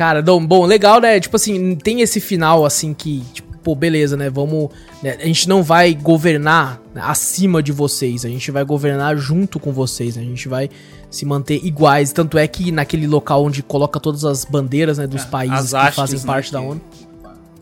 Cara, 0.00 0.22
bom, 0.22 0.64
legal, 0.64 0.98
né? 0.98 1.20
Tipo 1.20 1.36
assim, 1.36 1.74
tem 1.76 2.00
esse 2.00 2.20
final 2.20 2.64
assim 2.64 2.94
que, 2.94 3.22
tipo, 3.34 3.58
pô, 3.58 3.74
beleza, 3.74 4.16
né? 4.16 4.30
Vamos. 4.30 4.70
né, 5.02 5.18
A 5.20 5.26
gente 5.26 5.46
não 5.46 5.62
vai 5.62 5.92
governar 5.94 6.80
né, 6.94 7.02
acima 7.04 7.62
de 7.62 7.70
vocês, 7.70 8.24
a 8.24 8.28
gente 8.30 8.50
vai 8.50 8.64
governar 8.64 9.14
junto 9.18 9.60
com 9.60 9.72
vocês, 9.74 10.16
né? 10.16 10.22
A 10.22 10.24
gente 10.24 10.48
vai 10.48 10.70
se 11.10 11.26
manter 11.26 11.62
iguais. 11.62 12.14
Tanto 12.14 12.38
é 12.38 12.48
que 12.48 12.72
naquele 12.72 13.06
local 13.06 13.44
onde 13.44 13.62
coloca 13.62 14.00
todas 14.00 14.24
as 14.24 14.42
bandeiras, 14.46 14.96
né, 14.96 15.06
dos 15.06 15.20
É, 15.22 15.26
países 15.26 15.70
que 15.74 15.92
fazem 15.92 16.18
né, 16.18 16.24
parte 16.24 16.50
da 16.50 16.60
que- 16.60 16.66
ONU. 16.66 16.80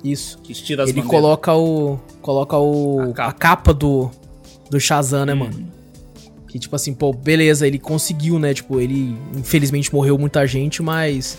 Isso. 0.04 0.38
Que 0.44 0.54
tira 0.54 0.84
as 0.84 0.90
Ele 0.90 1.00
bandeiras. 1.00 1.20
coloca 1.20 1.54
o. 1.56 1.98
Coloca 2.22 2.56
o. 2.56 3.00
A 3.00 3.02
A 3.02 3.12
capa. 3.14 3.32
capa, 3.32 3.74
do. 3.74 4.08
Do 4.70 4.78
Shazam, 4.78 5.26
né, 5.26 5.32
Uhum. 5.32 5.38
mano? 5.40 5.66
Que 6.46 6.56
tipo 6.60 6.76
assim, 6.76 6.94
pô, 6.94 7.12
beleza, 7.12 7.66
ele 7.66 7.80
conseguiu, 7.80 8.38
né? 8.38 8.54
Tipo, 8.54 8.78
ele 8.78 9.16
infelizmente 9.36 9.92
morreu 9.92 10.16
muita 10.16 10.46
gente, 10.46 10.80
mas 10.84 11.36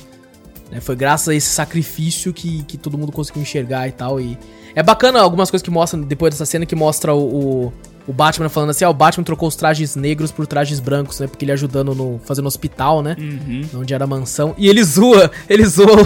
né, 0.71 0.79
foi 0.79 0.95
graças 0.95 1.27
a 1.29 1.35
esse 1.35 1.49
sacrifício 1.49 2.31
que, 2.33 2.63
que 2.63 2.77
todo 2.77 2.97
mundo 2.97 3.11
conseguiu 3.11 3.41
enxergar 3.41 3.87
e 3.87 3.91
tal. 3.91 4.19
E 4.19 4.37
é 4.75 4.83
bacana 4.83 5.19
algumas 5.19 5.49
coisas 5.49 5.63
que 5.63 5.71
mostram 5.71 6.01
depois 6.01 6.33
dessa 6.33 6.45
cena 6.45 6.65
que 6.65 6.75
mostra 6.75 7.13
o, 7.13 7.65
o, 7.65 7.73
o 8.07 8.13
Batman 8.13 8.49
falando 8.49 8.69
assim, 8.69 8.85
ah, 8.85 8.89
o 8.89 8.93
Batman 8.93 9.23
trocou 9.23 9.47
os 9.47 9.55
trajes 9.55 9.95
negros 9.95 10.31
por 10.31 10.45
trajes 10.45 10.79
brancos, 10.79 11.19
né? 11.19 11.27
Porque 11.27 11.43
ele 11.45 11.51
ajudando 11.51 11.93
no 11.95 12.19
fazendo 12.23 12.47
hospital, 12.47 13.01
né? 13.01 13.15
Uhum. 13.19 13.81
Onde 13.81 13.93
era 13.93 14.03
a 14.03 14.07
mansão. 14.07 14.53
E 14.57 14.67
ele 14.67 14.83
zoa, 14.83 15.31
ele 15.49 15.65
zoa 15.65 15.97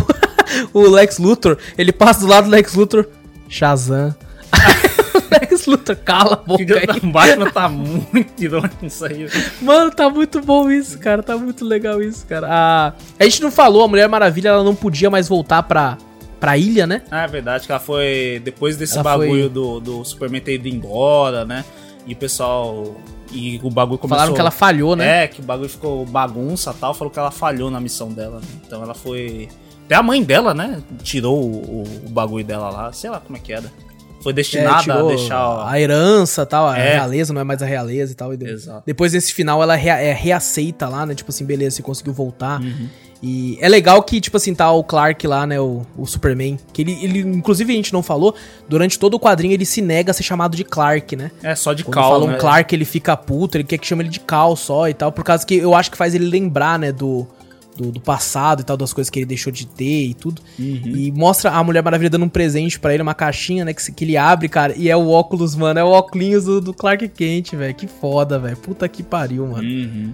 o, 0.74 0.80
o 0.80 0.90
Lex 0.90 1.18
Luthor. 1.18 1.58
Ele 1.78 1.92
passa 1.92 2.22
do 2.22 2.28
lado 2.28 2.46
do 2.46 2.52
Lex 2.52 2.74
Luthor, 2.74 3.08
Shazam. 3.50 4.16
Lex 5.42 5.66
Luthor, 5.66 5.96
cala 5.98 6.34
a 6.34 6.36
boca 6.38 6.58
Filho 6.58 6.78
aí. 6.78 7.00
Batman 7.12 7.52
tá 7.52 7.68
muito 7.70 8.44
irônico 8.44 8.86
isso 8.86 9.06
aí. 9.06 9.28
Mano, 9.62 9.92
tá 9.92 10.10
muito 10.10 10.42
bom 10.42 10.70
isso, 10.70 10.98
cara. 11.00 11.22
Tá 11.24 11.38
muito 11.38 11.66
legal 11.66 12.02
isso, 12.02 12.26
cara. 12.28 12.48
A, 12.50 12.94
a 13.20 13.24
gente 13.24 13.42
não 13.42 13.52
falou, 13.52 13.84
a 13.84 13.88
Mulher 13.88 14.08
Maravilha 14.10 14.50
ela 14.50 14.64
não 14.64 14.76
podia 14.76 15.10
mais 15.10 15.28
voltar 15.28 15.64
pra, 15.64 15.98
pra 16.40 16.58
ilha, 16.58 16.86
né? 16.88 17.02
Ah, 17.12 17.24
é 17.24 17.28
verdade 17.28 17.66
que 17.66 17.72
ela 17.72 17.80
foi. 17.82 18.42
Depois 18.44 18.78
desse 18.78 18.94
Ela 18.96 19.04
bagulho 19.04 19.30
foi- 19.44 19.50
do, 19.50 19.80
do 19.80 20.06
Superman 20.06 20.42
ter 20.42 20.56
ido 20.56 20.68
embora, 20.68 21.44
né? 21.46 21.64
E 22.06 22.14
o 22.14 22.16
pessoal. 22.16 22.96
E 23.32 23.60
o 23.64 23.70
bagulho 23.70 23.98
começou. 23.98 24.18
Falaram 24.18 24.34
que 24.36 24.42
ela 24.42 24.52
falhou, 24.52 24.96
né? 24.96 25.24
É, 25.24 25.28
que 25.28 25.40
o 25.40 25.44
bagulho 25.44 25.70
ficou 25.70 26.06
bagunça 26.06 26.72
e 26.72 26.80
tal. 26.80 26.94
Falou 26.94 27.12
que 27.12 27.18
ela 27.18 27.32
falhou 27.32 27.72
na 27.72 27.80
missão 27.80 28.10
dela. 28.12 28.40
né? 28.40 28.48
Então 28.66 28.84
ela 28.84 28.94
foi. 28.94 29.48
Até 29.86 29.96
a 29.96 30.04
mãe 30.04 30.22
dela, 30.24 30.54
né? 30.54 30.82
Tirou 31.02 31.42
o, 31.42 31.82
o- 31.84 32.02
o 32.06 32.10
bagulho 32.10 32.46
dela 32.46 32.70
lá. 32.70 32.92
Sei 32.94 33.10
lá 33.10 33.20
como 33.20 33.36
é 33.38 33.40
que 33.40 33.52
era. 33.52 33.72
Foi 34.24 34.32
É, 34.32 34.36
destinada 34.36 34.94
a 34.94 35.04
deixar. 35.04 35.68
a 35.70 35.80
herança 35.80 36.42
e 36.44 36.46
tal, 36.46 36.68
a 36.68 36.78
É. 36.78 36.94
realeza 36.94 37.34
não 37.34 37.42
é 37.42 37.44
mais 37.44 37.62
a 37.62 37.66
realeza 37.66 38.14
e 38.14 38.16
tal. 38.16 38.34
E 38.34 38.38
Exato. 38.44 38.84
Depois 38.86 39.12
desse 39.12 39.34
final 39.34 39.62
ela 39.62 39.76
rea- 39.76 40.00
é, 40.00 40.14
reaceita 40.14 40.88
lá, 40.88 41.06
né? 41.06 41.14
Tipo 41.14 41.30
assim, 41.32 41.46
beleza, 41.46 41.76
você 41.76 41.82
conseguiu 41.84 42.14
voltar. 42.14 42.62
Uhum. 42.62 42.88
E 43.26 43.58
é 43.62 43.70
legal 43.70 44.04
que, 44.04 44.20
tipo 44.20 44.36
assim, 44.36 44.54
tá 44.54 44.70
o 44.72 44.84
Clark 44.84 45.26
lá, 45.28 45.48
né? 45.48 45.58
O, 45.58 45.84
o 45.98 46.06
Superman. 46.06 46.60
Que 46.74 46.82
ele, 46.82 46.98
ele, 47.02 47.20
inclusive, 47.20 47.72
a 47.72 47.76
gente 47.76 47.94
não 47.94 48.04
falou, 48.04 48.36
durante 48.68 49.00
todo 49.00 49.14
o 49.14 49.20
quadrinho 49.20 49.54
ele 49.54 49.66
se 49.66 49.82
nega 49.82 50.12
a 50.12 50.14
ser 50.14 50.24
chamado 50.24 50.58
de 50.58 50.66
Clark, 50.66 51.16
né? 51.16 51.32
É, 51.42 51.56
só 51.56 51.72
de 51.74 51.86
Quando 51.86 51.94
cal, 51.94 52.12
falam 52.12 52.28
né? 52.28 52.38
Clark, 52.38 52.76
ele 52.76 52.84
fica 52.84 53.16
puto, 53.16 53.56
ele 53.58 53.64
quer 53.64 53.78
que 53.78 53.88
chame 53.88 54.04
ele 54.04 54.10
de 54.10 54.20
Cal 54.20 54.58
só 54.58 54.90
e 54.90 54.94
tal, 54.94 55.10
por 55.10 55.24
causa 55.24 55.46
que 55.46 55.56
eu 55.56 55.74
acho 55.74 55.90
que 55.90 55.96
faz 55.98 56.14
ele 56.14 56.26
lembrar, 56.26 56.78
né, 56.78 56.92
do, 56.92 57.26
do, 57.76 57.92
do 57.92 58.00
passado 58.00 58.62
e 58.62 58.64
tal, 58.64 58.78
das 58.78 58.94
coisas 58.94 59.10
que 59.10 59.20
ele 59.20 59.26
deixou 59.26 59.52
de 59.52 59.66
ter 59.66 60.08
e 60.08 60.14
tudo. 60.14 60.42
E 60.58 61.12
mostra 61.12 61.52
a 61.52 61.64
Mulher 61.64 61.84
Maravilha 61.84 62.10
dando 62.10 62.26
um 62.26 62.30
presente 62.30 62.80
pra 62.80 62.94
ele, 62.94 63.04
uma 63.04 63.14
caixinha, 63.14 63.66
né, 63.66 63.74
que, 63.74 63.92
que 63.92 64.06
ele 64.06 64.18
abre, 64.18 64.48
cara, 64.50 64.74
e 64.76 64.90
é 64.90 64.96
o 64.96 65.10
óculos, 65.10 65.56
mano, 65.56 65.80
é 65.80 65.84
o 65.84 65.88
óculos 65.88 66.46
do, 66.46 66.62
do 66.62 66.74
Clark 66.74 67.08
Kent, 67.10 67.56
velho. 67.56 67.74
Que 67.74 67.88
foda, 67.88 68.40
velho. 68.40 68.58
Puta 68.58 68.88
que 68.88 69.04
pariu, 69.04 69.48
mano. 69.48 69.68
Uhum. 69.68 70.14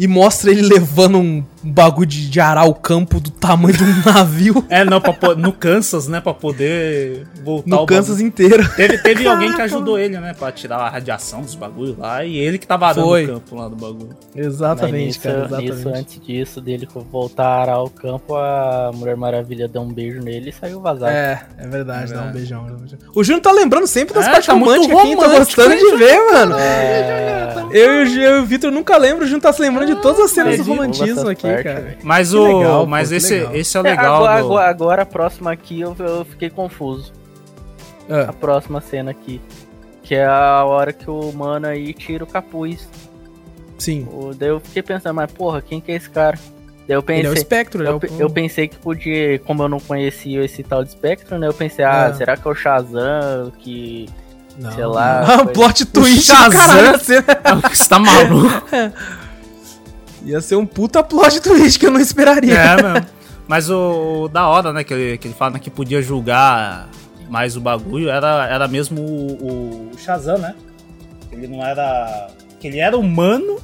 E 0.00 0.08
mostra 0.08 0.50
ele 0.50 0.62
levando 0.62 1.18
um 1.18 1.44
bagulho 1.62 2.06
de, 2.06 2.30
de 2.30 2.40
arar 2.40 2.64
o 2.66 2.74
campo 2.74 3.20
do 3.20 3.30
tamanho 3.30 3.76
de 3.76 3.84
um 3.84 3.94
navio 4.10 4.64
É, 4.70 4.82
não, 4.82 4.98
pra, 4.98 5.34
no 5.34 5.52
Kansas, 5.52 6.08
né, 6.08 6.18
pra 6.22 6.32
poder 6.32 7.26
voltar 7.44 7.68
no 7.68 7.82
o 7.82 7.86
Kansas 7.86 8.16
bagulho. 8.16 8.26
inteiro. 8.26 8.68
Teve, 8.76 8.96
teve 8.98 9.26
alguém 9.28 9.52
que 9.52 9.60
ajudou 9.60 9.98
ele, 9.98 10.18
né, 10.18 10.32
pra 10.32 10.50
tirar 10.50 10.78
a 10.78 10.88
radiação 10.88 11.42
dos 11.42 11.54
bagulhos 11.54 11.98
lá, 11.98 12.24
e 12.24 12.34
ele 12.38 12.56
que 12.56 12.66
tava 12.66 12.86
arando 12.86 13.04
Foi. 13.06 13.24
o 13.24 13.28
campo 13.34 13.56
lá 13.56 13.68
do 13.68 13.76
bagulho. 13.76 14.16
Exatamente, 14.34 15.06
nisso, 15.06 15.20
cara, 15.20 15.38
exatamente. 15.44 15.70
nisso, 15.74 15.88
antes 15.90 16.20
disso, 16.26 16.60
dele 16.62 16.88
voltar 17.12 17.68
ao 17.68 17.90
campo, 17.90 18.34
a 18.36 18.90
Mulher 18.94 19.16
Maravilha 19.18 19.68
deu 19.68 19.82
um 19.82 19.92
beijo 19.92 20.20
nele 20.22 20.48
e 20.48 20.52
saiu 20.52 20.80
vazado. 20.80 21.12
É, 21.12 21.42
é 21.58 21.66
verdade, 21.68 22.10
É 22.12 22.16
dá 22.16 22.22
um 22.22 22.32
beijão. 22.32 22.66
O 23.14 23.22
Júnior 23.22 23.42
tá 23.42 23.52
lembrando 23.52 23.86
sempre 23.86 24.14
das 24.14 24.26
É, 24.26 24.30
partes 24.30 24.46
tá 24.46 24.54
muito 24.54 24.70
românticas 24.70 24.98
aqui, 24.98 25.14
romântico, 25.14 25.38
gostando 25.38 25.76
de 25.76 25.96
ver, 25.98 26.32
mano. 26.32 26.54
É, 26.58 27.54
Eu, 27.72 28.06
e 28.06 28.18
o 28.18 28.22
eu 28.22 28.36
e 28.38 28.40
o 28.40 28.46
Vitor 28.46 28.70
nunca 28.72 28.96
lembro, 28.96 29.24
o 29.24 29.26
Júnior 29.26 29.42
tá 29.42 29.52
se 29.52 29.60
lembrando 29.60 29.89
de 29.94 30.02
todas 30.02 30.20
as 30.24 30.30
cenas 30.30 30.56
do 30.58 30.62
romantismo 30.64 31.28
aqui, 31.28 31.42
partes, 31.42 31.62
cara. 31.64 31.98
Mas 32.02 32.32
o. 32.34 32.44
legal, 32.58 32.86
mas 32.86 33.08
pô, 33.10 33.14
esse, 33.16 33.34
legal. 33.34 33.54
esse 33.56 33.76
é 33.76 33.80
o 33.80 33.86
É, 33.86 33.90
legal. 33.90 34.14
agora, 34.16 34.42
do- 34.42 34.58
agora, 34.58 35.02
a 35.02 35.06
próxima 35.06 35.52
aqui 35.52 35.80
eu, 35.80 35.94
eu 35.98 36.24
fiquei 36.24 36.50
confuso. 36.50 37.12
A 38.08 38.30
Ah, 38.30 38.32
próxima 38.32 38.80
cena 38.80 39.10
aqui. 39.10 39.40
Que 40.02 40.16
é 40.16 40.26
a 40.26 40.64
hora 40.64 40.92
que 40.92 41.08
o 41.08 41.32
mano 41.32 41.66
aí 41.66 41.92
tira 41.94 42.24
o 42.24 42.26
capuz. 42.26 42.88
sim. 43.78 44.06
O- 44.12 44.34
Daí 44.34 44.48
eu 44.48 44.60
fiquei 44.60 44.82
pensando, 44.82 45.14
mas 45.14 45.30
porra, 45.30 45.62
quem 45.62 45.80
que 45.80 45.92
é 45.92 45.96
esse 45.96 46.10
cara? 46.10 46.36
Daí 46.88 46.96
eu 46.96 47.04
Ele 47.08 47.18
é 47.18 47.20
o 47.20 47.24
pensei. 47.30 47.34
espectro, 47.42 47.80
ele 47.82 47.88
é 47.88 47.92
Eu, 47.92 48.00
eu 48.18 48.28
pensei 48.30 48.66
que 48.66 48.76
podia, 48.76 49.38
como 49.40 49.62
eu 49.62 49.68
não 49.68 49.78
conhecia 49.78 50.44
esse 50.44 50.62
tal 50.64 50.82
de 50.82 50.90
Spectrum, 50.90 51.38
né? 51.38 51.46
Eu 51.46 51.54
pensei, 51.54 51.84
ah, 51.84 52.06
Ah. 52.06 52.14
será 52.14 52.36
que 52.36 52.46
é 52.48 52.50
o 52.50 52.54
Shazam 52.54 53.52
que. 53.58 54.08
Não. 54.58 54.72
sei 54.72 54.84
lá, 54.84 55.20
Ah, 55.22 55.38
foi- 55.44 55.52
plot 55.52 55.86
twist, 55.86 56.24
Shazam? 56.26 56.50
caralho. 56.50 56.98
Você 56.98 57.22
tá 57.88 57.98
maluco? 57.98 58.62
Ia 60.24 60.40
ser 60.40 60.56
um 60.56 60.66
puta 60.66 61.02
plot 61.02 61.40
twist 61.40 61.78
que 61.78 61.86
eu 61.86 61.90
não 61.90 62.00
esperaria. 62.00 62.54
É, 62.54 62.76
mesmo. 62.82 63.06
Mas 63.48 63.68
o, 63.70 64.22
o 64.24 64.28
da 64.28 64.46
hora, 64.48 64.72
né, 64.72 64.84
que 64.84 64.94
ele, 64.94 65.18
que 65.18 65.26
ele 65.28 65.34
fala 65.34 65.54
né, 65.54 65.58
que 65.58 65.70
podia 65.70 66.00
julgar 66.00 66.88
mais 67.28 67.56
o 67.56 67.60
bagulho, 67.60 68.08
era, 68.08 68.46
era 68.48 68.68
mesmo 68.68 69.00
o, 69.00 69.90
o 69.92 69.98
Shazam, 69.98 70.38
né? 70.38 70.54
Ele 71.32 71.46
não 71.46 71.64
era. 71.64 72.28
Que 72.60 72.66
ele 72.68 72.78
era 72.78 72.96
humano 72.96 73.58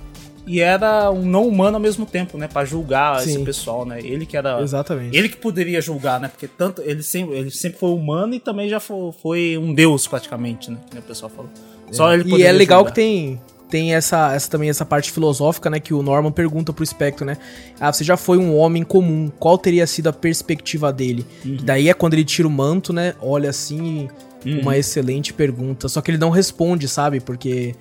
e 0.47 0.61
era 0.61 1.11
um 1.11 1.23
não 1.27 1.47
humano 1.47 1.77
ao 1.77 1.81
mesmo 1.81 2.07
tempo, 2.07 2.39
né? 2.39 2.47
Pra 2.47 2.65
julgar 2.65 3.19
esse 3.19 3.33
Sim. 3.35 3.45
pessoal, 3.45 3.85
né? 3.85 3.99
Ele 4.01 4.25
que 4.25 4.37
era. 4.37 4.61
Exatamente. 4.61 5.17
Ele 5.17 5.29
que 5.29 5.37
poderia 5.37 5.81
julgar, 5.81 6.21
né? 6.21 6.29
Porque 6.29 6.47
tanto 6.47 6.81
ele 6.83 7.03
sempre, 7.03 7.37
ele 7.37 7.51
sempre 7.51 7.79
foi 7.79 7.91
humano 7.91 8.35
e 8.35 8.41
também 8.41 8.69
já 8.69 8.79
foi, 8.79 9.13
foi 9.21 9.59
um 9.59 9.75
deus 9.75 10.07
praticamente, 10.07 10.71
né? 10.71 10.79
Que 10.91 10.99
o 10.99 11.03
pessoal 11.03 11.31
falou. 11.31 11.51
Só 11.91 12.15
ele 12.15 12.37
E 12.37 12.43
é 12.45 12.53
legal 12.53 12.79
julgar. 12.81 12.93
que 12.93 12.97
tem 12.97 13.41
tem 13.69 13.95
essa, 13.95 14.33
essa 14.35 14.51
também 14.51 14.69
essa 14.69 14.85
parte 14.85 15.11
filosófica, 15.11 15.69
né, 15.69 15.81
que 15.81 15.93
o 15.93 16.03
Norman 16.03 16.31
pergunta 16.31 16.73
pro 16.73 16.87
Spectre, 16.87 17.25
né? 17.25 17.37
Ah, 17.81 17.93
você 17.93 18.05
já 18.05 18.17
foi 18.17 18.39
um 18.39 18.57
homem 18.57 18.83
comum, 18.83 19.31
qual 19.39 19.59
teria 19.59 19.87
sido 19.87 20.09
a 20.09 20.13
perspectiva 20.13 20.93
dele? 20.93 21.27
Uhum. 21.45 21.59
Daí 21.63 21.89
é 21.89 21.95
quando 21.95 22.15
ele 22.15 22.25
tira 22.25 22.47
o 22.47 22.51
manto, 22.51 22.93
né? 22.93 23.15
Olha 23.21 23.51
assim, 23.51 24.09
Uhum. 24.45 24.61
uma 24.61 24.77
excelente 24.77 25.33
pergunta. 25.33 25.89
Só 25.89 26.01
que 26.01 26.11
ele 26.11 26.19
não 26.19 26.31
responde, 26.31 26.87
sabe? 26.87 27.19
Porque 27.19 27.75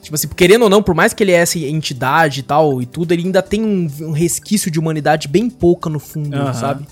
tipo 0.00 0.14
assim, 0.14 0.28
querendo 0.28 0.62
ou 0.62 0.70
não, 0.70 0.82
por 0.82 0.94
mais 0.94 1.12
que 1.12 1.22
ele 1.22 1.32
é 1.32 1.36
essa 1.36 1.58
entidade 1.58 2.40
e 2.40 2.42
tal 2.42 2.80
e 2.82 2.86
tudo, 2.86 3.12
ele 3.12 3.24
ainda 3.24 3.42
tem 3.42 3.62
um, 3.64 3.88
um 4.00 4.10
resquício 4.12 4.70
de 4.70 4.78
humanidade 4.78 5.26
bem 5.28 5.48
pouca 5.50 5.88
no 5.90 5.98
fundo, 5.98 6.36
Aham. 6.36 6.54
sabe? 6.54 6.86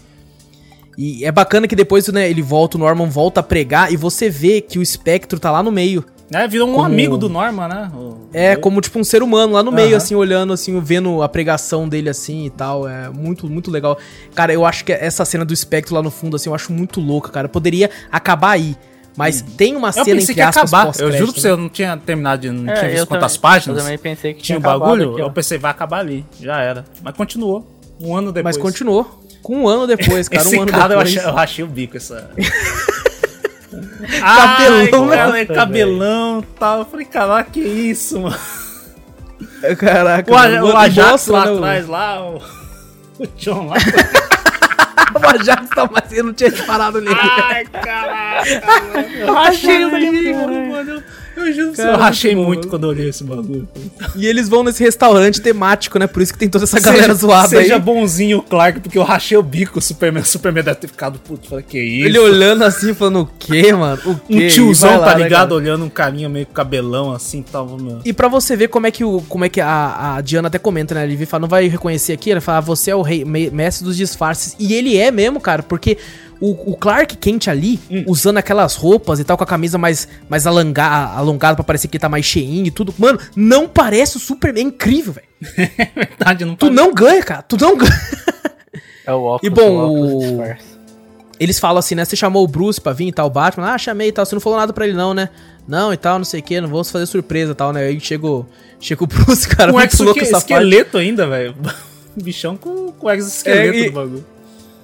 E 0.99 1.25
é 1.25 1.33
bacana 1.33 1.67
que 1.67 1.75
depois, 1.77 2.07
né, 2.09 2.29
ele 2.29 2.43
volta, 2.43 2.77
o 2.77 2.81
Norman 2.81 3.09
volta 3.09 3.41
a 3.41 3.43
pregar 3.43 3.93
e 3.93 3.97
você 3.97 4.29
vê 4.29 4.61
que 4.61 4.79
o 4.79 4.83
espectro 4.83 5.39
tá 5.39 5.51
lá 5.51 5.63
no 5.63 5.71
meio. 5.73 6.05
É, 6.33 6.47
virou 6.47 6.69
um 6.69 6.73
Como- 6.75 6.85
amigo 6.85 7.17
do 7.19 7.29
Norman, 7.29 7.67
né? 7.69 7.91
O- 7.95 8.29
É, 8.33 8.55
como 8.55 8.81
tipo 8.81 8.99
um 8.99 9.05
ser 9.05 9.21
humano 9.23 9.55
lá 9.55 9.63
no 9.65 9.73
meio, 9.73 9.89
Aham. 9.89 9.97
assim, 9.97 10.15
olhando, 10.15 10.53
assim, 10.53 10.79
vendo 10.81 11.23
a 11.23 11.29
pregação 11.29 11.89
dele, 11.89 12.09
assim, 12.09 12.47
e 12.47 12.51
tal. 12.51 12.87
É 12.89 13.09
muito, 13.09 13.49
muito 13.49 13.69
legal. 13.71 13.99
Cara, 14.35 14.53
eu 14.53 14.65
acho 14.65 14.85
que 14.85 14.93
essa 14.93 15.25
cena 15.25 15.45
do 15.45 15.53
espectro 15.53 15.95
lá 15.95 16.03
no 16.03 16.11
fundo, 16.11 16.37
assim, 16.37 16.49
eu 16.49 16.55
acho 16.55 16.73
muito 16.73 17.01
louca, 17.01 17.31
cara. 17.33 17.49
Poderia 17.49 17.91
acabar 18.13 18.51
aí. 18.53 18.77
Mas 19.17 19.43
tem 19.43 19.75
uma 19.75 19.89
Eu 19.89 19.93
cena 19.93 20.05
pensei 20.05 20.23
entre 20.23 20.35
que 20.35 20.41
ia 20.41 20.49
acabar. 20.49 20.93
Eu 21.01 21.11
juro 21.13 21.33
pra 21.33 21.41
você, 21.43 21.49
né? 21.49 21.53
eu 21.55 21.57
não 21.57 21.69
tinha 21.69 21.97
terminado, 21.97 22.43
de, 22.43 22.51
não 22.51 22.73
É, 22.73 22.77
tinha 22.77 22.91
eu 22.91 22.95
visto 22.95 23.07
quantas 23.09 23.33
também- 23.33 23.43
páginas. 23.43 23.77
Eu 23.79 23.83
também 23.83 23.99
pensei 23.99 24.33
que 24.33 24.41
Tinha 24.43 24.57
o 24.57 24.61
tinha 24.61 24.71
acabado 24.71 24.89
bagulho, 24.89 25.13
aqui, 25.15 25.21
eu 25.23 25.31
pensei, 25.33 25.59
vai 25.59 25.71
acabar 25.73 25.99
ali. 25.99 26.25
Já 26.41 26.61
era. 26.61 26.85
Mas 27.03 27.17
continuou. 27.17 27.67
Um 28.01 28.15
ano 28.17 28.31
depois. 28.31 28.57
Mas 28.57 28.63
continuou. 28.63 29.21
Com 29.43 29.57
um 29.65 29.69
ano 29.69 29.85
depois, 29.89 30.29
cara. 30.31 30.47
Esse 30.47 30.57
um 30.57 30.63
ano 30.63 30.71
cara 30.71 30.95
eu 30.95 30.99
depois. 31.01 31.17
achei, 31.19 31.29
eu 31.31 31.37
achei 31.39 31.65
o 31.65 31.67
bico, 31.67 31.97
essa. 31.97 32.31
Cabelão, 34.07 35.11
Ai, 35.11 35.17
cara, 35.17 35.33
né? 35.33 35.45
cabelão 35.47 36.41
e 36.41 36.59
tal. 36.59 36.79
Eu 36.81 36.85
falei, 36.87 37.07
caraca, 37.07 37.51
que 37.51 37.61
isso, 37.61 38.21
mano. 38.21 38.37
Caraca, 39.79 40.31
O, 40.33 40.37
A- 40.37 40.65
o 40.65 40.77
Ajax 40.77 41.11
mostra, 41.29 41.33
lá 41.33 41.45
né, 41.47 41.57
atrás, 41.57 41.87
lá, 41.89 42.23
o, 42.23 42.37
o 43.19 43.27
John 43.37 43.67
lá. 43.69 43.77
O 45.13 45.27
Ajax 45.29 45.69
tá, 45.71 45.89
mas 45.91 46.13
eu 46.13 46.23
não 46.23 46.33
tinha 46.33 46.51
reparado 46.51 47.01
nele. 47.01 47.17
Ai, 47.21 47.65
caraca, 47.65 48.45
mano. 48.95 49.09
Eu 49.19 49.35
rachei 49.35 49.85
o 49.85 49.97
livro, 49.99 50.67
mano. 50.69 51.03
Eu, 51.47 51.53
juro 51.53 51.73
Cara, 51.73 51.93
eu 51.93 51.97
rachei 51.99 52.35
muito 52.35 52.45
bom. 52.45 52.53
muito 52.53 52.69
quando 52.69 52.85
eu 52.85 52.91
olhei 52.91 53.09
esse 53.09 53.25
bagulho. 53.25 53.69
E 54.17 54.27
eles 54.27 54.49
vão 54.49 54.63
nesse 54.65 54.83
restaurante 54.83 55.41
temático, 55.41 55.99
né? 55.99 56.07
Por 56.07 56.23
isso 56.23 56.33
que 56.33 56.39
tem 56.39 56.49
toda 56.49 56.65
essa 56.65 56.79
galera 56.81 57.03
seja, 57.05 57.15
zoada 57.15 57.49
seja 57.49 57.75
aí. 57.75 57.81
bonzinho 57.81 58.39
o 58.39 58.43
Clark, 58.43 58.81
porque 58.81 58.99
eu 58.99 59.03
rachei 59.03 59.37
o 59.37 59.43
bico, 59.43 59.79
o 59.79 59.83
Superman, 59.83 60.23
Superman 60.25 60.63
deve 60.65 60.77
ter 60.81 60.89
ficado 60.89 61.19
puto. 61.19 61.49
Falei, 61.49 61.65
que 61.69 61.81
isso? 61.81 62.07
Ele 62.07 62.19
olhando 62.19 62.65
assim, 62.65 62.93
falando, 62.95 63.21
o 63.23 63.31
quê, 63.39 63.73
mano? 63.73 64.01
O 64.05 64.15
quê? 64.17 64.35
um 64.35 64.39
E 64.41 64.49
tiozão, 64.49 64.99
lá, 65.01 65.07
tá 65.13 65.17
né, 65.19 65.25
ligado? 65.25 65.49
cara? 65.49 65.55
Olhando 65.55 65.85
um 65.85 65.91
carinha 65.91 66.29
meio 66.29 66.47
com 66.47 66.53
cabelão 66.53 67.13
assim, 67.13 67.43
tava, 67.43 67.77
meu. 67.77 67.99
E 68.05 68.13
pra 68.13 68.29
você 68.29 68.57
ver 68.57 68.69
como 68.69 68.87
é 68.87 68.91
que 68.91 69.05
o 69.05 69.21
como 69.29 69.45
é 69.45 69.49
que 69.49 69.61
a, 69.61 70.17
a 70.17 70.21
Diana 70.21 70.49
até 70.49 70.59
comenta, 70.59 70.95
né? 70.95 71.05
Ele 71.05 71.17
vem 71.17 71.25
e 71.25 71.27
fala, 71.27 71.43
não 71.43 71.49
vai 71.49 71.67
reconhecer 71.69 72.13
aqui? 72.13 72.31
Ela 72.31 72.41
fala, 72.41 72.59
"Ah, 72.59 72.61
você 72.61 72.91
é 72.91 72.95
o 72.97 73.03
rei, 73.03 73.25
me- 73.25 73.51
mestre 73.51 73.85
dos 73.85 73.97
disfarces. 73.97 74.55
E 74.59 74.75
ele 74.75 74.97
é 74.97 75.11
mesmo, 75.11 75.41
cara, 75.41 75.63
porque 75.63 75.97
o, 76.41 76.73
o 76.73 76.77
Clark 76.77 77.17
Kent 77.19 77.49
ali, 77.49 77.79
Hum. 77.91 78.05
usando 78.07 78.39
aquelas 78.39 78.75
roupas 78.77 79.21
e 79.21 79.25
tal, 79.25 79.37
com 79.37 79.45
a 79.45 79.47
camisa 79.47 79.77
mais, 79.77 80.09
mais 80.29 80.47
alonga, 80.47 80.85
alongada 81.15 81.55
pra 81.57 81.65
parecer 81.65 81.89
que 81.89 81.97
ele 81.97 82.01
tá 82.03 82.09
mais 82.09 82.25
cheinho 82.25 82.67
e 82.67 82.71
tudo. 82.71 82.95
Mano, 82.99 83.19
não 83.37 83.69
parece 83.69 84.17
o 84.17 84.21
Superman. 84.21 84.65
É 84.65 84.67
incrível, 84.69 85.13
velho. 85.13 85.27
Verdade, 85.95 86.45
não 86.45 86.55
Tu 86.57 86.67
pode- 86.67 86.75
não 86.75 86.95
ganha, 86.95 87.23
cara. 87.23 87.43
Tu 87.43 87.57
não 87.61 87.77
ganha. 87.77 88.01
É 89.07 89.13
o 89.13 89.23
óculos, 89.23 89.41
E 89.43 89.51
bom, 89.51 89.71
o 89.71 89.77
óculos 89.79 90.13
o- 90.15 90.19
disfarce. 90.29 90.71
Eles 91.39 91.59
falam 91.59 91.79
assim, 91.79 91.95
né? 91.95 92.05
Você 92.05 92.17
chamou 92.17 92.45
o 92.45 92.47
Bruce 92.47 92.79
pra 92.81 92.93
vir 92.93 93.09
e 93.09 93.13
tal, 93.13 93.27
o 93.27 93.31
Batman. 93.31 93.73
Ah, 93.73 93.79
chamei 93.79 94.09
e 94.09 94.13
tal. 94.13 94.27
Você 94.27 94.35
não 94.35 94.41
falou 94.43 94.59
nada 94.59 94.73
pra 94.75 94.87
ele, 94.87 94.95
não, 94.95 95.15
né? 95.15 95.31
Não 95.67 95.91
e 95.93 95.97
tal, 95.97 96.19
não 96.19 96.25
sei 96.25 96.41
o 96.41 96.43
que. 96.43 96.61
Não 96.61 96.69
vou 96.69 96.85
fazer 96.85 97.07
surpresa 97.07 97.53
e 97.53 97.55
tal, 97.55 97.73
né? 97.73 97.85
Aí 97.85 97.99
chega 97.99 98.27
o, 98.27 98.45
chega 98.79 99.03
o 99.05 99.07
Bruce, 99.07 99.49
cara. 99.49 99.73
com 99.73 99.79
muito 99.79 100.03
louco 100.05 100.21
essa 100.21 100.33
parte. 100.33 100.53
esqueleto 100.53 100.99
ainda, 100.99 101.27
velho. 101.27 101.55
Bichão 102.15 102.57
com, 102.59 102.93
com 102.93 103.11
exoesqueleto 103.11 103.75
É, 103.75 103.81
e- 103.81 103.85
do 103.87 103.93
bagulho. 103.93 104.25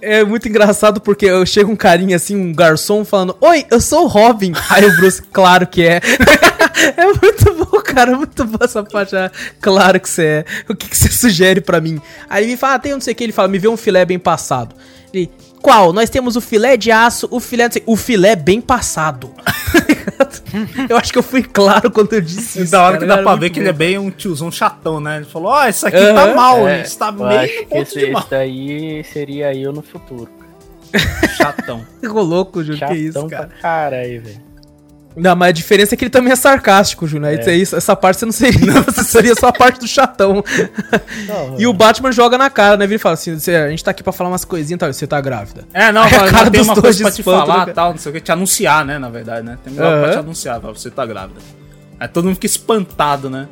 É 0.01 0.25
muito 0.25 0.49
engraçado 0.49 1.01
porque 1.01 1.27
eu 1.27 1.45
chego 1.47 1.73
um 1.73 1.77
carinha 1.77 2.17
assim, 2.17 2.37
um 2.37 2.53
garçom, 2.53 3.05
falando: 3.05 3.37
Oi, 3.41 3.65
eu 3.71 3.81
sou 3.81 4.05
o 4.05 4.07
Robin. 4.07 4.53
Aí 4.71 4.85
o 4.85 4.97
Bruce, 4.97 5.23
claro 5.33 5.67
que 5.67 5.83
é. 5.83 6.01
é 6.97 7.05
muito 7.07 7.65
bom, 7.65 7.81
cara. 7.81 8.17
Muito 8.17 8.45
bom 8.45 8.59
essa 8.61 8.83
parte. 8.83 9.17
ah, 9.17 9.31
Claro 9.61 9.99
que 9.99 10.09
você 10.09 10.25
é. 10.25 10.45
O 10.69 10.75
que, 10.75 10.89
que 10.89 10.97
você 10.97 11.11
sugere 11.11 11.61
pra 11.61 11.81
mim? 11.81 12.01
Aí 12.29 12.45
ele 12.45 12.53
me 12.53 12.57
fala: 12.57 12.75
ah, 12.75 12.79
tem 12.79 12.93
um 12.93 12.97
não 12.97 13.01
sei 13.01 13.13
o 13.13 13.17
que. 13.17 13.25
Ele 13.25 13.33
fala: 13.33 13.49
Me 13.49 13.59
vê 13.59 13.69
um 13.69 13.77
filé 13.77 14.05
bem 14.05 14.19
passado. 14.19 14.75
Ele. 15.13 15.31
Qual? 15.67 15.93
Nós 15.93 16.09
temos 16.09 16.37
o 16.37 16.41
filé 16.41 16.77
de 16.77 16.93
aço, 16.93 17.27
o 17.29 17.41
filé. 17.41 17.69
O 17.87 17.97
filé 17.97 18.37
bem 18.37 18.61
passado. 18.61 19.33
eu 20.89 20.97
acho 20.97 21.13
que 21.13 21.19
eu 21.19 21.23
fui 21.25 21.43
claro 21.43 21.91
quando 21.91 22.13
eu 22.13 22.21
disse 22.21 22.63
isso. 22.63 22.71
da 22.71 22.83
hora 22.85 22.99
cara, 22.99 22.99
que 23.01 23.07
dá 23.17 23.21
pra 23.21 23.35
ver 23.35 23.51
que 23.51 23.59
ele 23.59 23.67
bom. 23.67 23.71
é 23.71 23.73
bem 23.73 23.99
um 23.99 24.09
tiozão 24.09 24.49
chatão, 24.53 25.01
né? 25.01 25.17
Ele 25.17 25.25
falou, 25.25 25.51
ó, 25.51 25.67
isso 25.67 25.85
aqui 25.85 25.97
tá 25.99 26.23
Aham. 26.23 26.35
mal, 26.37 26.69
É, 26.69 26.83
isso 26.83 26.97
tá 26.97 27.11
meio 27.11 27.27
acho 27.41 27.53
no 27.53 27.59
que 27.59 27.65
ponto 27.67 27.83
esse, 27.83 27.99
de 27.99 28.11
mal. 28.13 28.23
esse 28.23 28.31
daí 28.31 29.05
seria 29.13 29.53
eu 29.57 29.73
no 29.73 29.83
futuro. 29.83 30.29
Chatão. 31.37 31.85
Ficou 32.01 32.23
louco, 32.23 32.63
Júlio. 32.63 32.87
Que 32.87 32.95
isso, 32.95 33.27
pra 33.27 33.39
cara. 33.39 33.51
caralho, 33.61 34.23
velho. 34.23 34.46
Não, 35.17 35.35
mas 35.35 35.49
a 35.49 35.53
diferença 35.53 35.95
é 35.95 35.97
que 35.97 36.05
ele 36.05 36.11
também 36.11 36.31
é 36.33 36.37
sarcástico, 36.37 37.07
Júnior. 37.07 37.33
Aí 37.47 37.61
isso- 37.63 37.75
Essa 37.75 37.97
parte 37.97 38.19
você 38.19 38.27
não 38.27 38.33
seria. 38.33 38.73
Você 38.83 39.03
seria 39.03 39.35
só 39.35 39.49
a 39.49 39.53
parte 39.53 39.81
do 39.81 39.89
chatão. 39.89 40.45
e 41.59 41.67
o 41.67 41.73
Batman 41.73 42.13
joga 42.13 42.37
na 42.37 42.51
cara, 42.51 42.77
né? 42.77 42.85
Ele 42.85 42.99
fala 42.99 43.15
assim: 43.15 43.39
"Cê- 43.39 43.57
a 43.57 43.69
gente 43.71 43.83
tá 43.83 43.91
aqui 43.93 44.03
pra 44.03 44.13
falar 44.13 44.31
umas 44.31 44.45
coisinhas, 44.45 44.79
tá? 44.79 44.87
Você 44.93 45.07
tá 45.07 45.19
grávida. 45.21 45.65
É, 45.73 45.91
não, 45.91 46.03
Aí 46.03 46.13
a 46.15 46.21
mas 46.21 46.31
cara 46.31 46.51
tem 46.51 46.61
uma 46.61 46.75
coisa 46.75 46.97
de 46.99 47.03
pra 47.03 47.13
te 47.13 47.21
espanto, 47.21 47.39
né, 47.41 47.47
falar 47.47 47.59
cara? 47.61 47.73
tal, 47.75 47.91
não 47.93 47.99
sei 47.99 48.11
o 48.11 48.15
que, 48.15 48.21
te 48.21 48.31
anunciar, 48.33 48.85
né, 48.85 48.99
na 48.99 49.09
verdade, 49.09 49.45
né? 49.47 49.57
Tem 49.65 49.73
algo 49.79 49.91
pra 49.91 50.03
Aham. 50.05 50.13
te 50.13 50.19
anunciar, 50.19 50.61
fala, 50.61 50.75
você 50.75 50.91
tá 50.91 51.07
grávida. 51.07 51.41
Aí 51.99 52.09
todo 52.09 52.25
mundo 52.27 52.35
fica 52.35 52.47
espantado, 52.47 53.31
né? 53.31 53.49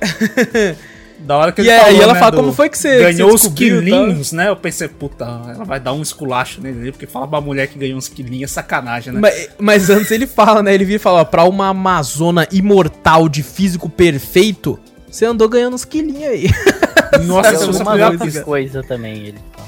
Da 1.18 1.36
hora 1.38 1.50
que 1.52 1.62
E 1.62 1.70
aí 1.70 1.98
ela 2.00 2.14
fala, 2.14 2.30
do- 2.32 2.36
como 2.36 2.52
foi 2.52 2.68
que 2.68 2.76
você- 2.76 2.98
Ganhou 2.98 3.30
que 3.30 3.38
você 3.38 3.46
os 3.48 3.52
quilinhos, 3.54 4.32
né? 4.32 4.48
Eu 4.48 4.56
pensei, 4.56 4.86
puta, 4.86 5.24
ela 5.24 5.64
vai 5.64 5.80
dar 5.80 5.92
um 5.92 6.02
esculacho 6.02 6.60
nele 6.60 6.80
ali, 6.80 6.92
porque 6.92 7.06
fala 7.06 7.26
pra 7.26 7.40
mulher 7.40 7.66
que 7.68 7.78
ganhou 7.78 7.96
uns 7.96 8.08
quilinhos 8.08 8.50
é 8.50 8.54
sacanagem, 8.54 9.12
né? 9.12 9.20
Mas, 9.20 9.48
mas 9.58 9.90
antes 9.90 10.10
ele 10.10 10.26
fala, 10.26 10.62
né? 10.62 10.74
Ele 10.74 10.84
vira 10.84 10.96
e 10.96 10.98
fala: 11.00 11.20
ó, 11.20 11.24
pra 11.24 11.44
uma 11.44 11.68
Amazona 11.68 12.46
imortal 12.52 13.28
de 13.28 13.42
físico 13.42 13.88
perfeito, 13.88 14.78
você 15.10 15.24
andou 15.24 15.48
ganhando 15.48 15.74
uns 15.74 15.84
quilinhos 15.84 16.24
aí. 16.30 16.50
Nossa, 17.24 17.50
Tem 17.50 17.58
se 17.60 17.66
fosse 17.66 17.78
a 17.78 17.80
algumas 17.80 17.88
primeira 17.88 18.06
outras 18.10 18.24
pista. 18.32 18.44
coisas 18.44 18.86
também, 18.86 19.14
ele. 19.28 19.38
então. 19.52 19.66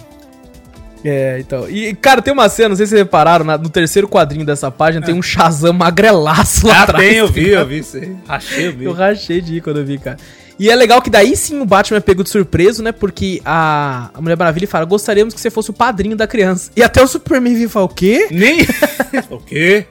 É, 1.04 1.38
então. 1.38 1.70
E, 1.70 1.94
cara, 1.94 2.20
tem 2.20 2.32
uma 2.32 2.48
cena, 2.48 2.70
não 2.70 2.76
sei 2.76 2.84
se 2.86 2.90
vocês 2.90 3.00
repararam, 3.02 3.44
na- 3.44 3.56
no 3.56 3.68
terceiro 3.70 4.08
quadrinho 4.08 4.44
dessa 4.44 4.70
página 4.70 5.04
tem 5.06 5.14
um 5.14 5.22
Shazam 5.22 5.72
magrelaço 5.72 6.66
lá 6.66 6.80
Ah, 6.80 6.82
atrás. 6.82 7.04
tem, 7.08 7.16
eu 7.18 7.26
tá 7.26 7.32
vi, 7.32 7.40
ligado? 7.44 7.60
eu 7.60 7.66
vi 7.82 7.98
aí. 7.98 8.16
Achei, 8.28 8.66
eu 8.66 8.72
vi. 8.72 8.84
Eu 8.84 8.92
rachei 8.92 9.40
de 9.40 9.54
ir 9.56 9.60
quando 9.62 9.78
eu 9.78 9.86
vi, 9.86 9.96
cara. 9.98 10.16
E 10.58 10.70
é 10.70 10.74
legal 10.74 11.00
que 11.00 11.08
daí 11.08 11.36
sim 11.36 11.60
o 11.60 11.64
Batman 11.64 11.98
é 11.98 12.00
pego 12.00 12.24
de 12.24 12.30
surpreso, 12.30 12.82
né? 12.82 12.90
Porque 12.90 13.40
a, 13.44 14.10
a 14.12 14.20
Mulher 14.20 14.36
Maravilha 14.36 14.66
fala: 14.66 14.84
gostaríamos 14.84 15.32
que 15.32 15.40
você 15.40 15.50
fosse 15.50 15.70
o 15.70 15.74
padrinho 15.74 16.16
da 16.16 16.26
criança. 16.26 16.70
E 16.74 16.82
até 16.82 17.02
o 17.02 17.06
Superman 17.06 17.54
vira 17.54 17.66
e 17.66 17.68
fala: 17.68 17.86
o 17.86 17.88
quê? 17.88 18.26
Nem. 18.30 18.60
o 19.30 19.38
quê? 19.38 19.86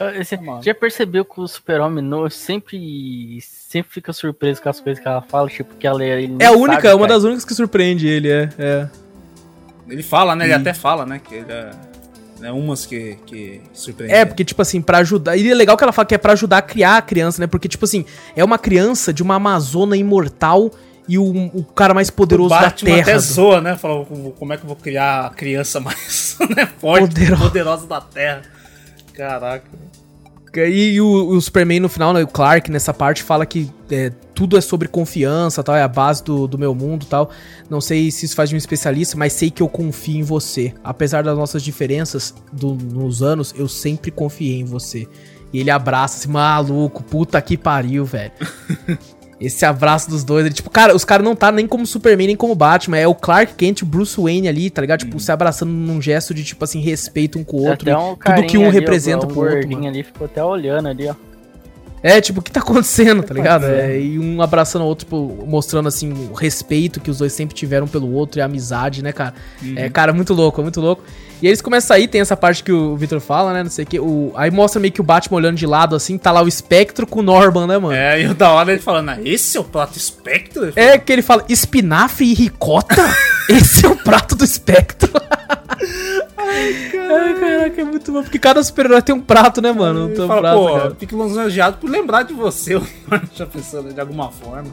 Ah, 0.00 0.12
Você 0.22 0.36
Mano. 0.36 0.62
já 0.62 0.74
percebeu 0.74 1.24
que 1.24 1.40
o 1.40 1.48
super-homem 1.48 2.04
sempre, 2.30 3.38
sempre 3.42 3.92
fica 3.92 4.12
surpreso 4.12 4.62
com 4.62 4.68
as 4.68 4.80
coisas 4.80 5.02
que 5.02 5.08
ela 5.08 5.22
fala? 5.22 5.48
Tipo, 5.48 5.74
que 5.74 5.86
ela 5.86 6.04
ele 6.04 6.28
nem 6.28 6.38
É 6.40 6.46
a 6.46 6.52
única, 6.52 6.74
sabe, 6.82 6.88
é 6.88 6.94
uma 6.94 7.06
cara. 7.06 7.14
das 7.14 7.24
únicas 7.24 7.44
que 7.44 7.54
surpreende 7.54 8.06
ele, 8.06 8.28
é. 8.30 8.48
é. 8.58 8.88
Ele 9.88 10.02
fala, 10.02 10.36
né? 10.36 10.44
Ele 10.44 10.54
até 10.54 10.72
fala, 10.72 11.04
né? 11.04 11.20
Que 11.22 11.36
ele 11.36 11.50
é. 11.52 11.70
Né, 12.38 12.52
umas 12.52 12.86
que, 12.86 13.18
que 13.26 13.60
surpreendem. 13.72 14.16
É, 14.16 14.24
porque, 14.24 14.44
tipo 14.44 14.62
assim, 14.62 14.80
pra 14.80 14.98
ajudar. 14.98 15.36
E 15.36 15.50
é 15.50 15.54
legal 15.54 15.76
que 15.76 15.82
ela 15.82 15.92
fala 15.92 16.06
que 16.06 16.14
é 16.14 16.18
pra 16.18 16.32
ajudar 16.32 16.58
a 16.58 16.62
criar 16.62 16.96
a 16.98 17.02
criança, 17.02 17.40
né? 17.40 17.46
Porque, 17.46 17.68
tipo 17.68 17.84
assim, 17.84 18.04
é 18.36 18.44
uma 18.44 18.58
criança 18.58 19.12
de 19.12 19.22
uma 19.22 19.34
Amazona 19.34 19.96
imortal 19.96 20.70
e 21.08 21.18
o, 21.18 21.24
o 21.54 21.64
cara 21.64 21.94
mais 21.94 22.10
poderoso 22.10 22.50
da 22.50 22.70
Terra. 22.70 23.00
até 23.00 23.18
zoa, 23.18 23.60
né? 23.60 23.76
Fala, 23.76 24.04
como 24.04 24.52
é 24.52 24.56
que 24.56 24.62
eu 24.62 24.68
vou 24.68 24.76
criar 24.76 25.26
a 25.26 25.30
criança 25.30 25.80
mais 25.80 26.36
né, 26.54 26.68
forte, 26.78 27.08
Poderosa. 27.08 27.42
poderosa. 27.42 27.86
da 27.86 28.00
Terra. 28.00 28.42
Caraca. 29.14 29.64
E 30.66 31.00
o, 31.00 31.28
o 31.28 31.40
Superman 31.40 31.80
no 31.80 31.88
final, 31.88 32.12
né, 32.12 32.22
o 32.22 32.26
Clark 32.26 32.70
nessa 32.70 32.92
parte 32.94 33.22
fala 33.22 33.44
que 33.44 33.70
é, 33.90 34.10
tudo 34.34 34.56
é 34.56 34.60
sobre 34.60 34.88
confiança, 34.88 35.62
tal, 35.62 35.74
é 35.76 35.82
a 35.82 35.88
base 35.88 36.22
do, 36.24 36.46
do 36.46 36.58
meu 36.58 36.74
mundo, 36.74 37.06
tal. 37.06 37.30
Não 37.68 37.80
sei 37.80 38.10
se 38.10 38.26
isso 38.26 38.34
faz 38.34 38.48
de 38.48 38.54
um 38.54 38.58
especialista, 38.58 39.16
mas 39.16 39.32
sei 39.32 39.50
que 39.50 39.62
eu 39.62 39.68
confio 39.68 40.18
em 40.18 40.22
você. 40.22 40.72
Apesar 40.82 41.22
das 41.22 41.36
nossas 41.36 41.62
diferenças 41.62 42.34
do- 42.52 42.74
nos 42.74 43.22
anos, 43.22 43.54
eu 43.56 43.68
sempre 43.68 44.10
confiei 44.10 44.60
em 44.60 44.64
você. 44.64 45.06
E 45.52 45.60
ele 45.60 45.70
abraça 45.70 46.18
esse 46.18 46.28
maluco, 46.28 47.02
puta 47.02 47.40
que 47.40 47.56
pariu, 47.56 48.04
velho. 48.04 48.32
Esse 49.40 49.64
abraço 49.64 50.10
dos 50.10 50.24
dois, 50.24 50.44
ele, 50.44 50.54
tipo, 50.54 50.68
cara, 50.68 50.94
os 50.96 51.04
caras 51.04 51.24
não 51.24 51.36
tá 51.36 51.52
nem 51.52 51.66
como 51.66 51.86
Superman, 51.86 52.26
nem 52.26 52.36
como 52.36 52.54
Batman, 52.56 52.98
é 52.98 53.06
o 53.06 53.14
Clark 53.14 53.54
Kent 53.54 53.80
e 53.80 53.82
o 53.84 53.86
Bruce 53.86 54.20
Wayne 54.20 54.48
ali, 54.48 54.68
tá 54.68 54.80
ligado? 54.80 55.00
Tipo, 55.00 55.20
se 55.20 55.30
abraçando 55.30 55.70
num 55.70 56.02
gesto 56.02 56.34
de, 56.34 56.42
tipo 56.42 56.64
assim, 56.64 56.80
respeito 56.80 57.38
um 57.38 57.44
com 57.44 57.58
o 57.58 57.68
outro. 57.68 57.88
e 57.88 57.94
um 57.94 58.16
tudo 58.16 58.46
que 58.46 58.58
um 58.58 58.66
ali, 58.66 58.72
representa 58.72 59.26
um 59.26 59.28
pro 59.28 59.42
outro, 59.42 59.70
mano. 59.70 59.86
ali 59.86 60.02
ficou 60.02 60.24
até 60.24 60.42
olhando 60.42 60.88
ali, 60.88 61.08
ó. 61.08 61.14
É, 62.02 62.20
tipo, 62.20 62.40
o 62.40 62.42
que 62.42 62.50
tá 62.50 62.60
acontecendo, 62.60 63.22
tá 63.22 63.34
ligado? 63.34 63.64
acontecendo? 63.64 63.90
É, 63.90 64.00
e 64.00 64.18
um 64.18 64.42
abraçando 64.42 64.82
o 64.82 64.86
outro, 64.86 65.04
tipo, 65.04 65.46
mostrando, 65.46 65.88
assim, 65.88 66.12
o 66.12 66.34
respeito 66.34 67.00
que 67.00 67.10
os 67.10 67.18
dois 67.18 67.32
sempre 67.32 67.54
tiveram 67.54 67.86
pelo 67.86 68.12
outro 68.12 68.40
e 68.40 68.42
a 68.42 68.44
amizade, 68.44 69.02
né, 69.02 69.12
cara? 69.12 69.34
É, 69.76 69.88
cara, 69.88 70.12
muito 70.12 70.34
louco, 70.34 70.60
é 70.60 70.62
muito 70.64 70.80
louco. 70.80 71.02
E 71.40 71.46
eles 71.46 71.62
começam 71.62 71.94
a 71.94 71.98
sair, 71.98 72.08
tem 72.08 72.20
essa 72.20 72.36
parte 72.36 72.64
que 72.64 72.72
o 72.72 72.96
Victor 72.96 73.20
fala, 73.20 73.52
né, 73.52 73.62
não 73.62 73.70
sei 73.70 73.84
o 73.84 73.86
que. 73.86 74.00
O, 74.00 74.32
aí 74.34 74.50
mostra 74.50 74.80
meio 74.80 74.92
que 74.92 75.00
o 75.00 75.04
Batman 75.04 75.36
olhando 75.36 75.56
de 75.56 75.66
lado, 75.66 75.94
assim, 75.94 76.18
tá 76.18 76.32
lá 76.32 76.42
o 76.42 76.48
Espectro 76.48 77.06
com 77.06 77.20
o 77.20 77.22
Norman, 77.22 77.66
né, 77.66 77.78
mano? 77.78 77.94
É, 77.94 78.08
É, 78.08 78.22
e 78.22 78.26
o 78.26 78.34
da 78.34 78.50
hora 78.50 78.72
ele 78.72 78.80
falando, 78.80 79.10
ah, 79.10 79.18
esse 79.22 79.56
é 79.56 79.60
o 79.60 79.64
prato 79.64 79.96
espectro? 79.96 80.72
Fala, 80.72 80.98
que 80.98 81.12
ele 81.12 81.22
fala, 81.22 81.44
espinafre 81.48 82.26
e 82.26 82.34
ricota? 82.34 82.96
Esse 83.48 83.86
é 83.86 83.88
o 83.88 83.96
prato 83.96 84.34
do 84.34 84.44
Espectro. 84.44 85.10
Ai, 86.36 87.34
caraca, 87.40 87.80
é 87.80 87.84
muito 87.84 88.12
bom. 88.12 88.22
Porque 88.22 88.38
cada 88.38 88.62
super-herói 88.62 89.00
tem 89.00 89.14
um 89.14 89.20
prato, 89.20 89.62
né, 89.62 89.72
mano? 89.72 90.10
Ele 90.10 90.20
um 90.20 90.26
fala, 90.26 90.40
prato, 90.42 90.58
pô, 90.58 90.74
cara. 90.74 90.96
fico 90.98 91.24
lisonjeado 91.24 91.78
por 91.78 91.88
lembrar 91.88 92.24
de 92.24 92.34
você, 92.34 92.76
o 92.76 92.86
já 93.34 93.46
pensando 93.46 93.92
de 93.92 94.00
alguma 94.00 94.30
forma. 94.30 94.66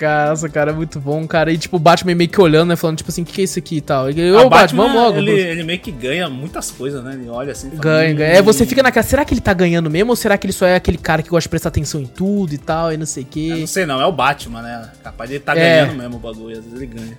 Nossa, 0.00 0.48
cara, 0.48 0.70
é 0.70 0.74
muito 0.74 0.98
bom, 1.00 1.26
cara. 1.26 1.52
E 1.52 1.58
tipo, 1.58 1.76
o 1.76 1.78
Batman 1.80 2.14
meio 2.14 2.28
que 2.30 2.40
olhando, 2.40 2.68
né? 2.70 2.76
Falando, 2.76 2.96
tipo 2.98 3.10
assim, 3.10 3.22
o 3.22 3.24
que, 3.24 3.32
que 3.32 3.40
é 3.40 3.44
isso 3.44 3.58
aqui 3.58 3.76
e 3.76 3.80
tal. 3.80 4.10
E, 4.10 4.34
Ah, 4.36 4.42
Ô, 4.42 4.48
Batman, 4.48 4.84
vamos 4.84 5.02
logo. 5.02 5.18
Ele, 5.18 5.30
ele 5.32 5.62
meio 5.62 5.78
que 5.78 5.90
ganha 5.90 6.28
muitas 6.28 6.70
coisas, 6.70 7.02
né? 7.04 7.14
Ele 7.14 7.28
olha 7.28 7.52
assim 7.52 7.68
fala, 7.70 7.82
Ganha, 7.82 8.12
"Hum, 8.12 8.16
ganha. 8.16 8.30
É, 8.34 8.42
você 8.42 8.64
fica 8.66 8.82
naquela. 8.82 9.02
Será 9.04 9.24
que 9.24 9.34
ele 9.34 9.40
tá 9.40 9.52
ganhando 9.52 9.90
mesmo? 9.90 10.10
Ou 10.10 10.16
será 10.16 10.36
que 10.38 10.46
ele 10.46 10.52
só 10.52 10.66
é 10.66 10.74
aquele 10.76 10.98
cara 10.98 11.22
que 11.22 11.28
gosta 11.30 11.42
de 11.46 11.50
prestar 11.50 11.68
atenção 11.68 12.00
em 12.00 12.06
tudo 12.06 12.52
e 12.54 12.58
tal, 12.58 12.92
e 12.92 12.96
não 12.96 13.06
sei 13.06 13.22
o 13.22 13.26
Eu 13.26 13.30
quê? 13.30 13.54
não 13.60 13.66
sei 13.66 13.86
não, 13.86 14.00
é 14.00 14.06
o 14.06 14.12
Batman, 14.12 14.62
né? 14.62 14.88
Capaz 15.02 15.28
de 15.30 15.36
ele 15.36 15.44
tá 15.44 15.56
É. 15.56 15.82
ganhando 15.84 15.98
mesmo 15.98 16.16
o 16.16 16.18
bagulho, 16.18 16.58
às 16.58 16.64
vezes 16.64 16.72
ele 16.80 16.86
ganha. 16.86 17.16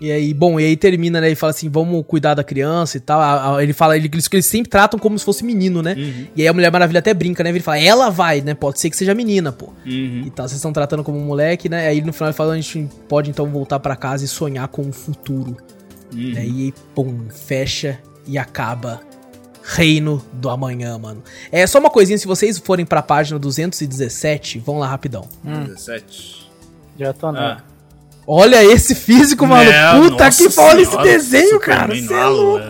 E 0.00 0.10
aí, 0.10 0.34
bom, 0.34 0.58
e 0.58 0.64
aí 0.64 0.76
termina, 0.76 1.20
né? 1.20 1.28
Ele 1.28 1.36
fala 1.36 1.50
assim: 1.50 1.68
vamos 1.68 2.04
cuidar 2.06 2.34
da 2.34 2.42
criança 2.42 2.96
e 2.96 3.00
tal. 3.00 3.60
Ele 3.60 3.72
fala, 3.72 3.96
ele, 3.96 4.10
eles, 4.12 4.28
eles 4.30 4.46
sempre 4.46 4.68
tratam 4.68 4.98
como 4.98 5.18
se 5.18 5.24
fosse 5.24 5.44
menino, 5.44 5.82
né? 5.82 5.94
Uhum. 5.96 6.26
E 6.36 6.42
aí 6.42 6.48
a 6.48 6.52
Mulher 6.52 6.70
Maravilha 6.70 6.98
até 6.98 7.14
brinca, 7.14 7.42
né? 7.44 7.50
Ele 7.50 7.60
fala, 7.60 7.78
ela 7.78 8.10
vai, 8.10 8.40
né? 8.40 8.54
Pode 8.54 8.80
ser 8.80 8.90
que 8.90 8.96
seja 8.96 9.14
menina, 9.14 9.52
pô. 9.52 9.66
Uhum. 9.86 10.24
E 10.26 10.30
tal, 10.30 10.48
vocês 10.48 10.58
estão 10.58 10.72
tratando 10.72 11.04
como 11.04 11.18
um 11.18 11.24
moleque, 11.24 11.68
né? 11.68 11.86
Aí 11.88 12.00
no 12.00 12.12
final 12.12 12.28
ele 12.28 12.36
fala, 12.36 12.52
a 12.52 12.56
gente 12.56 12.88
pode 13.08 13.30
então 13.30 13.46
voltar 13.46 13.78
pra 13.78 13.96
casa 13.96 14.24
e 14.24 14.28
sonhar 14.28 14.68
com 14.68 14.82
o 14.82 14.92
futuro. 14.92 15.56
Uhum. 16.12 16.32
Né? 16.32 16.46
E 16.46 16.64
aí, 16.64 16.74
pum, 16.94 17.28
fecha 17.30 17.98
e 18.26 18.36
acaba. 18.36 19.00
Reino 19.66 20.22
do 20.30 20.50
amanhã, 20.50 20.98
mano. 20.98 21.22
É 21.50 21.66
só 21.66 21.78
uma 21.78 21.88
coisinha, 21.88 22.18
se 22.18 22.26
vocês 22.26 22.58
forem 22.58 22.84
pra 22.84 23.00
página 23.00 23.38
217, 23.38 24.58
vão 24.58 24.78
lá 24.78 24.86
rapidão. 24.86 25.26
17. 25.42 26.50
Já 26.98 27.14
tô 27.14 27.32
não. 27.32 27.40
Ah. 27.40 27.73
Olha 28.26 28.64
esse 28.64 28.94
físico, 28.94 29.46
mano. 29.46 29.70
É, 29.70 30.00
Puta 30.00 30.30
que 30.30 30.50
pariu 30.50 30.82
esse 30.82 30.96
desenho, 30.98 31.60
cara. 31.60 31.94
Superman 31.94 32.08
Cê 32.08 32.14
é 32.14 32.24
louco. 32.26 32.66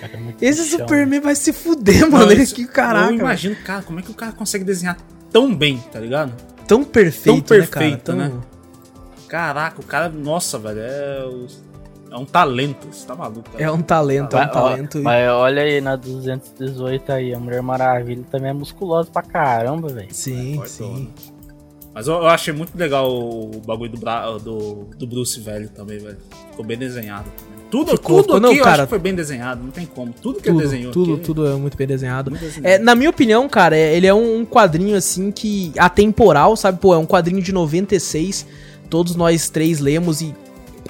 Cara, 0.00 0.12
é 0.40 0.44
Esse 0.46 0.64
chão. 0.68 0.78
Superman 0.80 1.20
vai 1.20 1.34
se 1.34 1.52
fuder, 1.52 2.10
mano. 2.10 2.26
Não, 2.26 2.32
isso- 2.32 2.54
que 2.54 2.66
caraca. 2.66 3.12
Eu 3.12 3.18
imagino, 3.18 3.56
cara, 3.64 3.82
como 3.82 4.00
é 4.00 4.02
que 4.02 4.10
o 4.10 4.14
cara 4.14 4.32
consegue 4.32 4.64
desenhar 4.64 4.96
tão 5.30 5.54
bem, 5.54 5.76
tá 5.92 6.00
ligado? 6.00 6.32
Tão 6.66 6.82
perfeito, 6.84 7.42
Tão 7.48 7.58
né, 7.58 7.66
cara? 7.66 7.84
perfeito, 7.86 8.04
Tão- 8.04 8.16
né? 8.16 8.32
Caraca, 9.28 9.80
o 9.80 9.84
cara, 9.84 10.08
nossa, 10.08 10.58
velho, 10.58 10.80
é, 10.80 11.24
é 12.10 12.16
um 12.16 12.24
talento, 12.24 12.86
você 12.90 13.06
tá 13.06 13.14
maluco, 13.14 13.48
cara. 13.50 13.64
É 13.64 13.70
um 13.70 13.80
talento, 13.80 14.36
é 14.36 14.40
um 14.40 14.44
ó, 14.44 14.46
talento. 14.48 14.98
e- 14.98 15.02
mas 15.02 15.28
olha 15.30 15.62
aí 15.62 15.80
na 15.80 15.96
218 15.96 17.10
aí, 17.12 17.32
a 17.34 17.38
Mulher 17.38 17.62
Maravilha 17.62 18.24
também 18.30 18.50
é 18.50 18.52
musculosa 18.52 19.10
pra 19.10 19.22
caramba, 19.22 19.88
velho. 19.88 20.08
Sim, 20.10 20.56
Fortona. 20.56 20.68
sim. 20.96 21.12
Mas 21.94 22.06
eu, 22.06 22.14
eu 22.14 22.26
achei 22.28 22.52
muito 22.54 22.76
legal 22.76 23.10
o 23.12 23.60
bagulho 23.66 23.90
do, 23.90 23.98
Bra- 24.00 24.38
do, 24.38 24.86
do 24.96 25.06
Bruce 25.06 25.38
velho 25.40 25.68
também, 25.68 25.98
velho. 25.98 26.16
Ficou 26.50 26.64
bem 26.64 26.76
desenhado 26.78 27.24
também. 27.36 27.52
Tudo, 27.70 27.92
Ficou, 27.92 28.22
tudo 28.22 28.34
aqui 28.36 28.42
não, 28.42 28.52
eu 28.52 28.62
cara. 28.64 28.74
acho 28.76 28.82
que 28.84 28.88
foi 28.90 28.98
bem 28.98 29.14
desenhado, 29.14 29.62
não 29.64 29.70
tem 29.70 29.86
como. 29.86 30.12
Tudo 30.12 30.40
que 30.40 30.48
ele 30.48 30.56
Tudo, 30.58 30.62
desenhou 30.62 30.92
tudo, 30.92 31.14
aqui, 31.14 31.22
tudo 31.22 31.46
é 31.46 31.54
muito 31.54 31.76
bem 31.76 31.86
desenhado. 31.86 32.30
muito 32.30 32.42
desenhado. 32.42 32.66
É, 32.68 32.78
na 32.78 32.94
minha 32.94 33.08
opinião, 33.10 33.48
cara, 33.48 33.76
é- 33.76 33.96
ele 33.96 34.06
é 34.06 34.12
um, 34.14 34.40
um 34.40 34.44
quadrinho 34.44 34.94
assim 34.96 35.30
que 35.30 35.72
atemporal, 35.78 36.54
sabe? 36.56 36.78
Pô, 36.78 36.94
é 36.94 36.98
um 36.98 37.06
quadrinho 37.06 37.40
de 37.42 37.50
96. 37.52 38.46
Todos 38.90 39.16
nós 39.16 39.48
três 39.48 39.80
lemos 39.80 40.20
e 40.20 40.34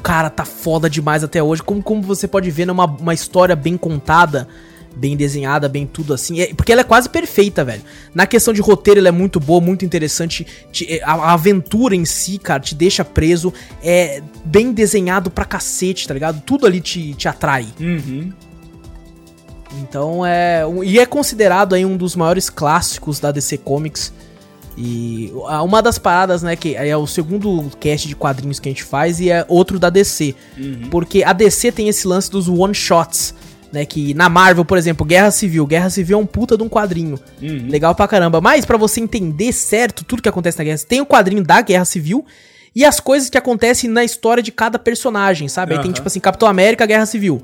cara, 0.02 0.28
tá 0.28 0.44
foda 0.44 0.90
demais 0.90 1.22
até 1.22 1.40
hoje. 1.40 1.62
Como, 1.62 1.80
como 1.80 2.02
você 2.02 2.26
pode 2.26 2.50
ver, 2.50 2.68
é 2.68 2.72
uma, 2.72 2.86
uma 2.86 3.14
história 3.14 3.54
bem 3.54 3.76
contada, 3.76 4.48
bem 4.94 5.16
desenhada, 5.16 5.69
bem 5.69 5.86
tudo 5.86 6.12
assim. 6.14 6.40
É- 6.40 6.55
porque 6.55 6.70
ela 6.73 6.82
é 6.82 6.85
quase 6.85 7.09
perfeita, 7.09 7.64
velho. 7.64 7.82
Na 8.14 8.27
questão 8.27 8.52
de 8.52 8.60
roteiro, 8.60 9.01
ela 9.01 9.09
é 9.09 9.12
muito 9.12 9.40
boa, 9.40 9.60
muito 9.60 9.85
interessante. 9.85 10.47
Te- 10.70 11.01
a, 11.02 11.12
a 11.12 11.32
aventura 11.32 11.94
em 11.97 12.05
si, 12.05 12.39
cara, 12.39 12.60
te 12.60 12.74
deixa 12.74 13.05
preso. 13.05 13.52
É 13.82 14.23
bem 14.44 14.73
desenhado 14.73 15.31
pra 15.31 15.44
cacete, 15.44 16.06
tá 16.06 16.14
ligado? 16.14 16.40
Tudo 16.43 16.66
ali 16.66 16.81
te, 16.81 17.14
te 17.14 17.27
atrai. 17.28 17.66
Uhum. 17.81 18.32
Então 19.81 20.24
é. 20.24 20.66
um- 20.66 20.85
E 20.85 20.98
é 20.98 21.06
considerado 21.06 21.74
aí 21.74 21.85
um 21.85 21.97
dos 21.97 22.14
maiores 22.14 22.51
clássicos 22.51 23.19
da 23.19 23.31
DC 23.32 23.59
Comics. 23.59 24.12
E 24.77 25.31
uma 25.64 25.82
das 25.82 25.98
paradas, 25.98 26.43
né, 26.43 26.56
que 26.56 26.74
é 26.74 26.97
o 26.97 27.06
segundo 27.06 27.70
cast 27.78 28.09
de 28.09 28.16
quadrinhos 28.16 28.59
que 28.59 28.70
a 28.70 28.73
gente 28.73 28.82
faz 28.85 29.20
e 29.20 29.31
é 29.31 29.44
outro 29.47 29.78
da 29.78 29.90
DC. 29.90 30.35
Uhum. 30.56 30.89
Porque 30.90 31.23
a 31.23 31.35
DC 31.35 31.70
tem 31.73 31.89
esse 31.89 32.06
lance 32.09 32.31
dos 32.31 32.48
one 32.48 32.74
shots, 32.74 33.35
né, 33.73 33.86
que 33.86 34.12
na 34.15 34.28
Marvel, 34.28 34.65
por 34.65 34.77
exemplo, 34.77 35.05
Guerra 35.05 35.31
Civil, 35.31 35.66
Guerra 35.66 35.89
Civil 35.89 36.19
é 36.19 36.20
um 36.20 36.27
puta 36.27 36.57
de 36.57 36.62
um 36.62 36.69
quadrinho. 36.69 37.19
Uhum. 37.40 37.69
Legal 37.69 37.94
pra 37.94 38.07
caramba. 38.07 38.40
Mas 38.40 38.65
pra 38.65 38.77
você 38.77 39.01
entender 39.01 39.53
certo 39.53 40.05
tudo 40.05 40.23
que 40.23 40.28
acontece 40.28 40.59
na 40.59 40.65
Guerra 40.65 40.77
Civil, 40.77 40.89
tem 40.89 41.01
o 41.01 41.07
quadrinho 41.07 41.43
da 41.43 41.61
Guerra 41.61 41.85
Civil 41.85 42.24
e 42.74 42.85
as 42.85 43.01
coisas 43.01 43.31
que 43.31 43.39
acontecem 43.39 43.89
na 43.89 44.05
história 44.05 44.43
de 44.43 44.53
cada 44.53 44.78
personagem, 44.78 45.49
sabe? 45.49 45.74
Aí 45.74 45.82
tem 45.82 45.93
tipo 45.93 46.07
assim, 46.07 46.20
Capitão 46.20 46.49
América, 46.49 46.86
Guerra 46.86 47.07
Civil. 47.07 47.43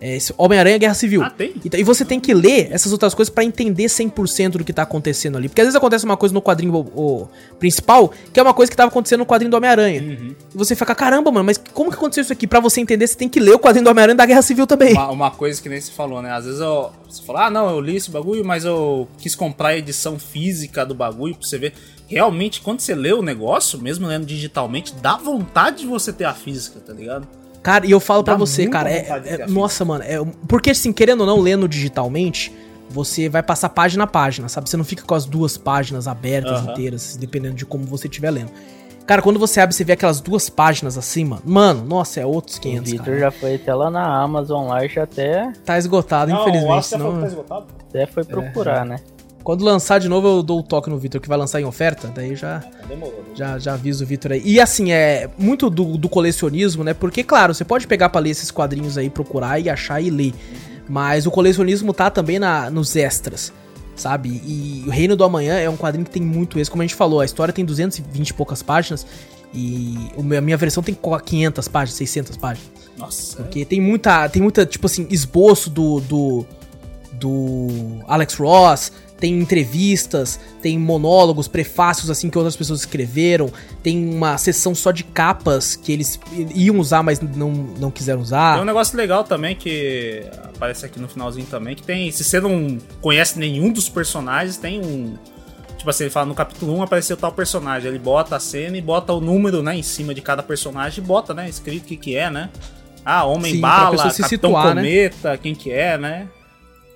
É, 0.00 0.16
Homem-Aranha, 0.38 0.78
Guerra 0.78 0.94
Civil. 0.94 1.22
Ah, 1.22 1.28
tem? 1.28 1.52
Então, 1.62 1.78
e 1.78 1.82
você 1.82 2.06
tem 2.06 2.18
que 2.18 2.32
ler 2.32 2.68
essas 2.72 2.90
outras 2.90 3.12
coisas 3.12 3.32
pra 3.32 3.44
entender 3.44 3.84
100% 3.84 4.52
do 4.52 4.64
que 4.64 4.72
tá 4.72 4.82
acontecendo 4.82 5.36
ali. 5.36 5.46
Porque 5.46 5.60
às 5.60 5.66
vezes 5.66 5.76
acontece 5.76 6.06
uma 6.06 6.16
coisa 6.16 6.32
no 6.32 6.40
quadrinho 6.40 6.74
o, 6.74 7.22
o 7.22 7.28
principal, 7.58 8.10
que 8.32 8.40
é 8.40 8.42
uma 8.42 8.54
coisa 8.54 8.70
que 8.70 8.76
tava 8.76 8.88
acontecendo 8.88 9.20
no 9.20 9.26
quadrinho 9.26 9.50
do 9.50 9.56
Homem-Aranha. 9.58 10.00
Uhum. 10.00 10.34
E 10.54 10.56
você 10.56 10.74
fica, 10.74 10.94
caramba, 10.94 11.30
mano, 11.30 11.44
mas 11.44 11.60
como 11.74 11.90
que 11.90 11.96
aconteceu 11.96 12.22
isso 12.22 12.32
aqui? 12.32 12.46
Pra 12.46 12.60
você 12.60 12.80
entender, 12.80 13.06
você 13.06 13.14
tem 13.14 13.28
que 13.28 13.38
ler 13.38 13.52
o 13.52 13.58
quadrinho 13.58 13.84
do 13.84 13.90
Homem-Aranha 13.90 14.16
da 14.16 14.24
Guerra 14.24 14.40
Civil 14.40 14.66
também. 14.66 14.94
Uma, 14.94 15.10
uma 15.10 15.30
coisa 15.30 15.60
que 15.60 15.68
nem 15.68 15.78
você 15.78 15.92
falou, 15.92 16.22
né? 16.22 16.32
Às 16.32 16.46
vezes 16.46 16.60
eu, 16.60 16.90
você 17.06 17.22
fala, 17.22 17.46
ah, 17.46 17.50
não, 17.50 17.68
eu 17.68 17.80
li 17.80 17.96
esse 17.96 18.10
bagulho, 18.10 18.42
mas 18.42 18.64
eu 18.64 19.06
quis 19.18 19.34
comprar 19.34 19.68
a 19.68 19.76
edição 19.76 20.18
física 20.18 20.86
do 20.86 20.94
bagulho 20.94 21.34
pra 21.34 21.46
você 21.46 21.58
ver. 21.58 21.74
Realmente, 22.06 22.62
quando 22.62 22.80
você 22.80 22.94
lê 22.94 23.12
o 23.12 23.20
negócio, 23.20 23.78
mesmo 23.78 24.06
lendo 24.06 24.24
digitalmente, 24.24 24.94
dá 24.94 25.18
vontade 25.18 25.80
de 25.82 25.86
você 25.86 26.10
ter 26.10 26.24
a 26.24 26.32
física, 26.32 26.80
tá 26.80 26.92
ligado? 26.94 27.28
Cara, 27.62 27.86
e 27.86 27.90
eu 27.90 28.00
falo 28.00 28.24
pra 28.24 28.34
Dá 28.34 28.38
você, 28.38 28.66
cara, 28.66 28.90
é, 28.90 29.06
é- 29.24 29.46
nossa, 29.46 29.84
mano, 29.84 30.02
é, 30.04 30.16
porque 30.48 30.70
assim, 30.70 30.92
querendo 30.92 31.20
ou 31.20 31.26
não, 31.26 31.38
lendo 31.40 31.68
digitalmente, 31.68 32.50
você 32.88 33.28
vai 33.28 33.42
passar 33.42 33.68
página 33.68 34.04
a 34.04 34.06
página, 34.06 34.48
sabe? 34.48 34.68
Você 34.68 34.76
não 34.76 34.84
fica 34.84 35.04
com 35.04 35.14
as 35.14 35.26
duas 35.26 35.56
páginas 35.58 36.08
abertas 36.08 36.58
Aham. 36.60 36.72
inteiras, 36.72 37.16
dependendo 37.16 37.54
de 37.54 37.66
como 37.66 37.84
você 37.84 38.06
estiver 38.08 38.30
lendo. 38.30 38.50
Cara, 39.06 39.22
quando 39.22 39.38
você 39.40 39.60
abre, 39.60 39.74
você 39.74 39.82
vê 39.84 39.92
aquelas 39.92 40.20
duas 40.20 40.48
páginas 40.48 40.96
acima. 40.96 41.40
Mano, 41.44 41.84
nossa, 41.84 42.20
é 42.20 42.26
outros 42.26 42.56
O 42.56 42.60
500, 42.60 42.90
Victor 42.92 43.06
cara. 43.06 43.18
já 43.18 43.30
foi 43.30 43.56
até 43.56 43.74
lá 43.74 43.90
na 43.90 44.22
Amazon 44.22 44.68
lá 44.68 44.84
e 44.84 44.88
já 44.88 45.02
até, 45.02 45.52
Tá 45.64 45.76
esgotado, 45.76 46.30
Não, 46.30 46.38
o 46.38 46.42
infelizmente. 46.42 46.66
Falou 46.68 46.82
senão- 46.82 47.14
que 47.14 47.20
tá 47.20 47.26
esgotado. 47.26 47.66
até 47.88 48.06
foi 48.06 48.24
procurar, 48.24 48.84
né? 48.86 49.00
Quando 49.42 49.64
lançar 49.64 49.98
de 49.98 50.08
novo, 50.08 50.28
eu 50.28 50.42
dou 50.42 50.60
o 50.60 50.62
toque 50.62 50.90
no 50.90 50.98
Vitor, 50.98 51.20
que 51.20 51.28
vai 51.28 51.38
lançar 51.38 51.60
em 51.60 51.64
oferta. 51.64 52.12
Daí 52.14 52.36
já, 52.36 52.62
Demorou. 52.86 53.24
já, 53.34 53.58
já 53.58 53.74
aviso 53.74 54.04
o 54.04 54.06
Vitor 54.06 54.32
aí. 54.32 54.42
E 54.44 54.60
assim, 54.60 54.92
é 54.92 55.28
muito 55.38 55.70
do, 55.70 55.96
do 55.96 56.08
colecionismo, 56.08 56.84
né? 56.84 56.92
Porque, 56.92 57.24
claro, 57.24 57.54
você 57.54 57.64
pode 57.64 57.86
pegar 57.86 58.10
pra 58.10 58.20
ler 58.20 58.30
esses 58.30 58.50
quadrinhos 58.50 58.98
aí, 58.98 59.08
procurar 59.08 59.58
e 59.58 59.70
achar 59.70 60.00
e 60.00 60.10
ler. 60.10 60.34
Mas 60.88 61.26
o 61.26 61.30
colecionismo 61.30 61.94
tá 61.94 62.10
também 62.10 62.38
na, 62.38 62.68
nos 62.68 62.94
extras, 62.96 63.52
sabe? 63.96 64.42
E 64.44 64.84
o 64.86 64.90
Reino 64.90 65.16
do 65.16 65.24
Amanhã 65.24 65.54
é 65.54 65.70
um 65.70 65.76
quadrinho 65.76 66.04
que 66.04 66.10
tem 66.10 66.22
muito 66.22 66.58
extra. 66.58 66.72
Como 66.72 66.82
a 66.82 66.86
gente 66.86 66.96
falou, 66.96 67.20
a 67.20 67.24
história 67.24 67.54
tem 67.54 67.64
220 67.64 68.28
e 68.28 68.34
poucas 68.34 68.62
páginas. 68.62 69.06
E 69.54 69.96
a 70.36 70.40
minha 70.40 70.56
versão 70.56 70.82
tem 70.82 70.94
500 70.94 71.66
páginas, 71.68 71.96
600 71.96 72.36
páginas. 72.36 72.70
Nossa. 72.96 73.36
Porque 73.36 73.64
tem 73.64 73.80
muita, 73.80 74.28
tem 74.28 74.42
muita, 74.42 74.66
tipo 74.66 74.86
assim, 74.86 75.06
esboço 75.10 75.70
do, 75.70 76.00
do, 76.00 76.46
do 77.12 77.68
Alex 78.06 78.34
Ross, 78.34 78.92
tem 79.20 79.38
entrevistas, 79.38 80.40
tem 80.62 80.78
monólogos, 80.78 81.46
prefácios 81.46 82.10
assim 82.10 82.30
que 82.30 82.38
outras 82.38 82.56
pessoas 82.56 82.80
escreveram, 82.80 83.52
tem 83.82 84.12
uma 84.12 84.38
sessão 84.38 84.74
só 84.74 84.90
de 84.90 85.04
capas 85.04 85.76
que 85.76 85.92
eles 85.92 86.18
iam 86.54 86.78
usar, 86.78 87.02
mas 87.02 87.20
não, 87.20 87.50
não 87.50 87.90
quiseram 87.90 88.18
Tem 88.18 88.22
um 88.22 88.26
usar. 88.26 88.64
negócio 88.64 88.96
legal 88.96 89.22
também 89.22 89.54
que 89.54 90.24
aparece 90.44 90.86
aqui 90.86 90.98
no 90.98 91.06
finalzinho 91.06 91.46
também, 91.46 91.76
que 91.76 91.82
tem, 91.82 92.10
se 92.10 92.24
você 92.24 92.40
não 92.40 92.78
conhece 93.00 93.38
nenhum 93.38 93.70
dos 93.70 93.88
personagens, 93.88 94.56
tem 94.56 94.80
um 94.80 95.16
tipo 95.76 95.88
assim, 95.88 96.04
ele 96.04 96.10
fala 96.10 96.26
no 96.26 96.34
capítulo 96.34 96.76
1 96.76 96.82
apareceu 96.82 97.16
tal 97.16 97.32
personagem, 97.32 97.88
ele 97.88 97.98
bota 97.98 98.36
a 98.36 98.40
cena 98.40 98.76
e 98.76 98.82
bota 98.82 99.14
o 99.14 99.20
número, 99.20 99.62
né, 99.62 99.76
em 99.76 99.82
cima 99.82 100.14
de 100.14 100.20
cada 100.20 100.42
personagem 100.42 101.02
e 101.02 101.06
bota, 101.06 101.32
né, 101.32 101.48
escrito 101.48 101.84
o 101.84 101.86
que 101.86 101.96
que 101.96 102.16
é, 102.16 102.30
né? 102.30 102.50
Ah, 103.04 103.24
Homem 103.24 103.54
Sim, 103.54 103.60
pra 103.60 103.70
Bala, 103.70 103.90
pessoa 103.92 104.10
se 104.10 104.22
Capitão 104.22 104.50
situar, 104.50 104.74
né? 104.74 104.82
Cometa, 104.82 105.38
quem 105.38 105.54
que 105.54 105.72
é, 105.72 105.96
né? 105.96 106.28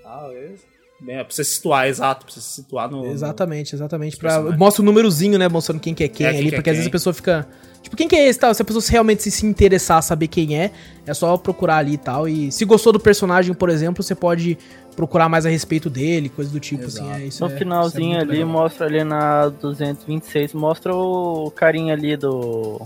Ah, 0.04 0.28
é. 0.32 0.73
Bem, 1.00 1.16
é 1.16 1.24
pra 1.24 1.34
você 1.34 1.44
se 1.44 1.54
situar, 1.56 1.86
exato, 1.86 2.24
pra 2.24 2.32
você 2.34 2.40
se 2.40 2.48
situar 2.48 2.90
no... 2.90 3.04
Exatamente, 3.06 3.74
exatamente. 3.74 4.16
Pra, 4.16 4.40
mostra 4.56 4.80
o 4.80 4.84
númerozinho, 4.84 5.38
né? 5.38 5.48
Mostrando 5.48 5.80
quem 5.80 5.94
que 5.94 6.04
é 6.04 6.08
quem 6.08 6.26
É, 6.26 6.30
quem 6.30 6.38
ali, 6.40 6.48
que 6.48 6.54
é 6.54 6.58
porque 6.58 6.70
às 6.70 6.74
quem. 6.74 6.78
vezes 6.80 6.88
a 6.88 6.92
pessoa 6.92 7.12
fica. 7.12 7.46
Tipo, 7.82 7.96
quem 7.96 8.08
que 8.08 8.16
é 8.16 8.26
esse 8.26 8.38
tal? 8.38 8.54
Se 8.54 8.62
a 8.62 8.64
pessoa 8.64 8.82
realmente 8.88 9.22
se, 9.22 9.30
se 9.30 9.44
interessar, 9.44 10.02
saber 10.02 10.28
quem 10.28 10.56
é, 10.58 10.70
é 11.06 11.12
só 11.12 11.36
procurar 11.36 11.78
ali 11.78 11.94
e 11.94 11.98
tal. 11.98 12.26
E 12.26 12.50
se 12.50 12.64
gostou 12.64 12.92
do 12.92 13.00
personagem, 13.00 13.52
por 13.52 13.68
exemplo, 13.68 14.02
você 14.02 14.14
pode 14.14 14.56
procurar 14.96 15.28
mais 15.28 15.44
a 15.44 15.50
respeito 15.50 15.90
dele, 15.90 16.30
coisa 16.30 16.50
do 16.50 16.60
tipo, 16.60 16.84
Exato. 16.84 17.10
assim. 17.10 17.22
É, 17.22 17.26
isso 17.26 17.40
No 17.40 17.46
é- 17.46 17.48
isso 17.48 17.56
é 17.56 17.58
finalzinho 17.58 18.08
muito 18.16 18.22
ali, 18.22 18.38
legal. 18.38 18.48
mostra 18.48 18.86
ali 18.86 19.04
na 19.04 19.48
226, 19.48 20.54
mostra 20.54 20.94
o 20.94 21.50
carinha 21.50 21.92
ali 21.92 22.16
do. 22.16 22.80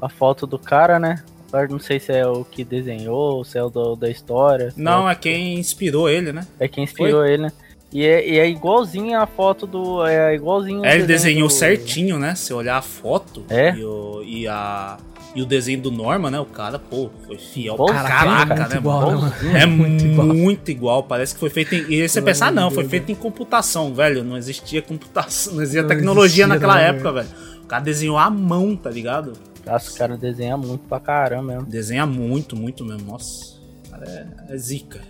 A 0.00 0.08
foto 0.08 0.46
do 0.46 0.58
cara, 0.58 0.98
né? 0.98 1.22
Agora 1.52 1.68
não 1.68 1.78
sei 1.78 2.00
se 2.00 2.10
é 2.12 2.26
o 2.26 2.44
que 2.44 2.64
desenhou, 2.64 3.44
se 3.44 3.58
é 3.58 3.62
o 3.62 3.68
do- 3.68 3.94
da 3.94 4.08
história. 4.08 4.72
Não, 4.74 5.06
é, 5.08 5.12
é 5.12 5.14
quem 5.14 5.58
inspirou 5.58 6.08
ele, 6.08 6.32
né? 6.32 6.46
é 6.58 6.66
quem 6.66 6.84
inspirou 6.84 7.26
ele, 7.26 7.42
né? 7.42 7.52
E 7.92 8.06
é, 8.06 8.26
e 8.26 8.38
é 8.38 8.48
igualzinho 8.48 9.20
a 9.20 9.26
foto 9.26 9.66
do. 9.66 10.06
É 10.06 10.34
igualzinho. 10.34 10.80
o 10.80 10.84
É, 10.86 10.94
ele 10.94 11.02
desenho 11.04 11.08
desenhou 11.44 11.48
do- 11.48 11.52
certinho, 11.52 12.18
né? 12.18 12.34
Se 12.34 12.54
olhar 12.54 12.78
a 12.78 12.82
foto 12.82 13.44
É? 13.50 13.74
e, 13.74 13.84
o, 13.84 14.22
e, 14.24 14.48
a, 14.48 14.96
e 15.34 15.42
o 15.42 15.44
desenho 15.44 15.82
do 15.82 15.90
Norman, 15.90 16.30
né? 16.30 16.40
O 16.40 16.46
cara, 16.46 16.78
pô, 16.78 17.10
foi 17.26 17.36
fiel 17.36 17.76
pra 17.76 17.92
Caraca, 18.02 18.54
é 18.54 18.56
muito 18.56 18.70
né, 18.70 18.76
igual, 18.78 19.00
mano? 19.12 19.20
né, 19.20 19.26
mano? 19.42 19.58
É 19.58 19.66
muito 19.66 20.04
muito 20.06 20.70
igual. 20.70 20.96
igual. 20.96 21.02
Parece 21.02 21.34
que 21.34 21.40
foi 21.40 21.50
feito 21.50 21.74
em. 21.74 21.84
E 21.92 22.08
você 22.08 22.22
pensar, 22.22 22.50
não, 22.50 22.70
foi 22.70 22.84
feito 22.88 23.12
em 23.12 23.14
computação, 23.14 23.92
velho. 23.92 24.24
Não 24.24 24.38
existia 24.38 24.80
computação, 24.80 25.52
não 25.52 25.60
existia 25.60 25.82
Não 25.82 25.88
tecnologia 25.90 26.44
existia, 26.44 26.46
naquela 26.46 26.76
não, 26.76 26.80
época, 26.80 27.12
velho. 27.12 27.28
O 27.62 27.66
cara 27.66 27.82
desenhou 27.84 28.16
à 28.16 28.30
mão, 28.30 28.74
tá 28.74 28.88
ligado? 28.88 29.34
Nossa, 29.66 29.90
o 29.90 29.94
cara 29.94 30.16
desenha 30.16 30.56
muito 30.56 30.86
pra 30.88 30.98
caramba 31.00 31.52
mesmo. 31.54 31.66
Desenha 31.68 32.06
muito, 32.06 32.56
muito 32.56 32.84
mesmo. 32.84 33.10
Nossa, 33.12 33.56
o 33.86 33.90
cara 33.90 34.04
é, 34.48 34.54
é 34.54 34.56
zica. 34.56 35.00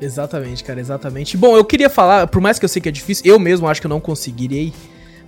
Exatamente, 0.00 0.64
cara, 0.64 0.80
exatamente. 0.80 1.36
Bom, 1.36 1.56
eu 1.56 1.64
queria 1.64 1.88
falar, 1.88 2.26
por 2.26 2.40
mais 2.40 2.58
que 2.58 2.64
eu 2.64 2.68
sei 2.68 2.82
que 2.82 2.88
é 2.88 2.92
difícil, 2.92 3.24
eu 3.26 3.38
mesmo 3.38 3.68
acho 3.68 3.80
que 3.80 3.86
eu 3.86 3.90
não 3.90 4.00
conseguirei. 4.00 4.72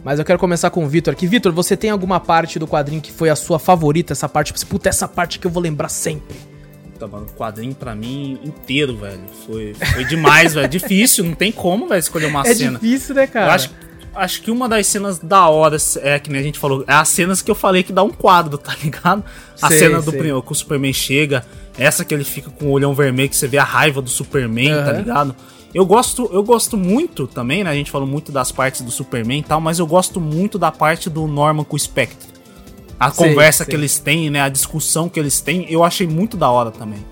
Mas 0.05 0.19
eu 0.19 0.25
quero 0.25 0.39
começar 0.39 0.71
com 0.71 0.85
o 0.85 0.89
Vitor 0.89 1.13
aqui. 1.13 1.27
Vitor, 1.27 1.53
você 1.53 1.77
tem 1.77 1.91
alguma 1.91 2.21
parte 2.21 2.59
do 2.59 2.67
quadrinho 2.67 3.01
que 3.01 3.11
foi 3.11 3.29
a 3.29 3.35
sua 3.35 3.59
favorita? 3.59 4.13
Essa 4.13 4.29
parte, 4.29 4.53
tipo, 4.53 4.67
puta, 4.67 4.89
essa 4.89 5.09
parte 5.09 5.39
que 5.39 5.47
eu 5.47 5.51
vou 5.51 5.63
lembrar 5.63 5.89
sempre. 5.89 6.37
Puta, 6.93 7.09
mano, 7.09 7.27
o 7.27 7.33
quadrinho 7.37 7.75
pra 7.75 7.95
mim 7.95 8.39
inteiro, 8.45 8.97
velho. 8.97 9.23
Foi, 9.47 9.75
foi 9.75 10.05
demais, 10.05 10.55
velho. 10.55 10.69
Difícil, 10.69 11.25
não 11.25 11.35
tem 11.35 11.51
como, 11.51 11.89
velho, 11.89 11.99
escolher 11.99 12.27
uma 12.27 12.43
é 12.47 12.55
cena. 12.55 12.79
difícil, 12.79 13.15
né, 13.17 13.27
cara? 13.27 13.47
Eu 13.47 13.53
acho, 13.53 13.71
acho 14.17 14.43
que 14.43 14.51
uma 14.51 14.69
das 14.69 14.87
cenas 14.87 15.19
da 15.19 15.49
hora, 15.49 15.77
é 16.01 16.19
que 16.19 16.31
nem 16.31 16.41
a 16.41 16.45
gente 16.45 16.59
falou, 16.59 16.85
é 16.87 16.93
as 16.95 17.09
cenas 17.09 17.43
que 17.43 17.51
eu 17.51 17.55
falei 17.55 17.83
que 17.83 17.93
dá 17.93 18.03
um 18.03 18.11
quadro, 18.11 18.57
tá 18.59 18.75
ligado? 18.83 19.23
A 19.61 19.69
Sei, 19.69 19.79
cena 19.79 19.99
do 19.99 20.05
sei. 20.11 20.13
primeiro, 20.13 20.43
que 20.43 20.53
o 20.53 20.55
Superman 20.55 20.93
chega, 20.93 21.45
essa 21.79 22.05
que 22.05 22.13
ele 22.15 22.25
fica 22.25 22.51
com 22.51 22.67
o 22.67 22.71
olhão 22.71 22.95
vermelho, 22.95 23.29
que 23.29 23.37
você 23.37 23.47
vê 23.47 23.59
a 23.59 23.65
raiva 23.65 24.01
do 24.03 24.09
Superman, 24.11 24.71
tá 24.71 24.91
Aham. 24.91 24.93
ligado? 24.99 25.37
Eu 25.75 25.85
gosto, 25.85 26.31
eu 26.33 26.43
gosto 26.43 26.77
muito 26.77 27.27
também, 27.27 27.63
né? 27.63 27.71
A 27.71 27.75
gente 27.75 27.91
falou 27.91 28.07
muito 28.07 28.33
das 28.33 28.51
partes 28.51 28.81
do 28.81 28.91
Superman 28.91 29.41
e 29.41 29.43
tal, 29.43 29.61
mas 29.61 29.79
eu 29.79 29.87
gosto 29.87 30.21
muito 30.21 30.59
da 30.59 30.73
parte 30.73 31.11
do 31.11 31.27
Norman 31.27 31.65
com 31.65 31.77
o 31.77 31.79
Spectre. 31.79 32.29
A 32.99 33.11
Sei, 33.11 33.29
conversa 33.29 33.65
que 33.67 33.77
eles 33.77 33.99
têm, 33.99 34.31
né? 34.31 34.41
A 34.41 34.49
discussão 34.49 35.07
que 35.09 35.21
eles 35.21 35.39
têm, 35.41 35.67
eu 35.71 35.85
achei 35.85 36.07
muito 36.07 36.35
da 36.37 36.49
hora 36.51 36.71
também. 36.71 37.05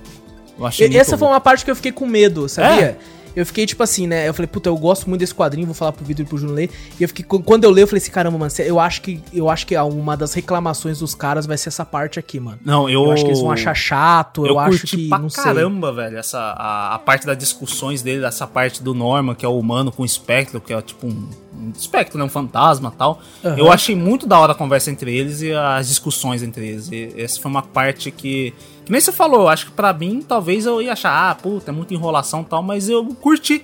Eu 0.58 0.64
achei 0.64 0.88
E- 0.88 0.96
Essa 0.96 1.18
foi 1.18 1.28
uma 1.28 1.40
parte 1.40 1.62
que 1.64 1.70
eu 1.70 1.76
fiquei 1.76 1.92
com 1.92 2.06
medo, 2.06 2.48
sabia? 2.48 2.80
É? 2.82 2.98
Eu 3.34 3.44
fiquei 3.44 3.66
tipo 3.66 3.82
assim, 3.82 4.06
né? 4.06 4.28
Eu 4.28 4.34
falei, 4.34 4.46
puta, 4.46 4.68
eu 4.68 4.76
gosto 4.76 5.08
muito 5.08 5.20
desse 5.20 5.34
quadrinho, 5.34 5.66
vou 5.66 5.74
falar 5.74 5.92
pro 5.92 6.04
Vitor 6.04 6.24
e 6.24 6.28
pro 6.28 6.38
Júnior 6.38 6.56
ler. 6.56 6.70
E 6.98 7.02
eu 7.02 7.08
fiquei, 7.08 7.24
quando 7.24 7.64
eu 7.64 7.70
leio, 7.70 7.84
eu 7.84 7.88
falei 7.88 8.00
assim, 8.00 8.10
caramba, 8.10 8.38
mano, 8.38 8.52
eu 8.58 8.78
acho 8.80 9.02
que 9.02 9.20
eu 9.32 9.48
acho 9.50 9.66
que 9.66 9.76
uma 9.76 10.16
das 10.16 10.32
reclamações 10.34 10.98
dos 10.98 11.14
caras 11.14 11.46
vai 11.46 11.56
ser 11.56 11.68
essa 11.68 11.84
parte 11.84 12.18
aqui, 12.18 12.38
mano. 12.38 12.58
Não, 12.64 12.88
eu, 12.88 13.04
Eu, 13.04 13.12
acho 13.12 13.24
que 13.24 13.30
eles 13.30 13.40
vão 13.40 13.50
achar 13.50 13.74
chato, 13.74 14.46
eu, 14.46 14.52
Eu, 14.52 14.58
acho 14.58 14.86
que 14.86 15.08
pra 15.08 15.18
não 15.18 15.28
sei. 15.28 15.44
caramba, 15.44 15.92
velho, 15.92 16.16
essa, 16.18 16.38
a, 16.38 16.94
a 16.94 16.98
parte 16.98 17.26
das 17.26 17.36
discussões 17.36 18.02
dele, 18.02 18.24
essa 18.24 18.46
parte 18.46 18.82
do 18.82 18.94
Norman, 18.94 19.34
que 19.34 19.44
é 19.44 19.48
o 19.48 19.58
humano 19.58 19.90
com 19.90 20.02
o 20.02 20.06
espectro, 20.06 20.60
que 20.60 20.72
é 20.72 20.80
tipo 20.82 21.06
um, 21.06 21.28
um 21.56 21.72
espectro, 21.76 22.18
né, 22.18 22.24
um 22.24 22.28
fantasma 22.28 22.92
e 22.94 22.98
tal. 22.98 23.20
Aham. 23.44 23.56
Eu 23.58 23.72
achei 23.72 23.94
muito 23.96 24.26
da 24.26 24.38
hora 24.38 24.52
a 24.52 24.54
conversa 24.54 24.90
entre 24.90 25.14
eles 25.16 25.42
e 25.42 25.52
as 25.52 25.88
discussões 25.88 26.42
entre 26.42 26.68
eles. 26.68 26.88
E 26.90 27.12
essa 27.16 27.40
foi 27.40 27.50
uma 27.50 27.62
parte 27.62 28.10
que, 28.10 28.52
que 28.84 28.92
nem 28.92 29.00
você 29.00 29.12
falou, 29.12 29.48
acho 29.48 29.66
que 29.66 29.72
pra 29.72 29.92
mim, 29.92 30.20
talvez 30.20 30.66
eu 30.66 30.82
ia 30.82 30.92
achar, 30.92 31.30
ah, 31.30 31.34
puta, 31.34 31.70
é 31.70 31.74
muita 31.74 31.94
enrolação 31.94 32.42
e 32.42 32.44
tal, 32.44 32.62
mas 32.62 32.88
eu 32.88 33.04
curti. 33.14 33.62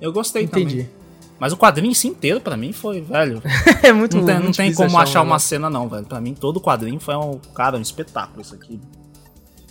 Eu 0.00 0.12
gostei 0.12 0.44
Entendi. 0.44 0.82
também. 0.82 1.00
Mas 1.38 1.54
o 1.54 1.56
quadrinho 1.56 1.90
em 1.90 1.94
si 1.94 2.06
inteiro, 2.08 2.38
pra 2.40 2.56
mim, 2.56 2.70
foi, 2.70 3.00
velho. 3.00 3.42
é 3.82 3.92
muito 3.92 4.18
Não 4.18 4.26
tem, 4.26 4.34
não 4.34 4.42
muito 4.44 4.56
tem 4.56 4.66
difícil 4.66 4.86
como 4.86 4.98
achar 4.98 5.22
um 5.22 5.24
uma 5.24 5.38
cena, 5.38 5.70
não, 5.70 5.88
velho. 5.88 6.04
Pra 6.04 6.20
mim, 6.20 6.34
todo 6.34 6.58
o 6.58 6.60
quadrinho 6.60 7.00
foi 7.00 7.16
um, 7.16 7.38
cara, 7.54 7.78
um 7.78 7.80
espetáculo 7.80 8.42
isso 8.42 8.54
aqui. 8.54 8.78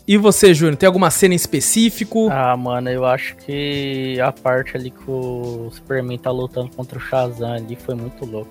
E 0.07 0.17
você, 0.17 0.55
Júnior, 0.55 0.75
tem 0.75 0.87
alguma 0.87 1.11
cena 1.11 1.35
em 1.35 1.37
específico? 1.37 2.29
Ah, 2.31 2.57
mano, 2.57 2.89
eu 2.89 3.05
acho 3.05 3.35
que 3.35 4.19
a 4.19 4.31
parte 4.31 4.75
ali 4.75 4.89
que 4.89 5.03
o 5.07 5.69
Superman 5.71 6.17
tá 6.17 6.31
lutando 6.31 6.71
contra 6.75 6.97
o 6.97 7.01
Shazam 7.01 7.53
ali 7.53 7.75
foi 7.75 7.93
muito 7.93 8.25
louco. 8.25 8.49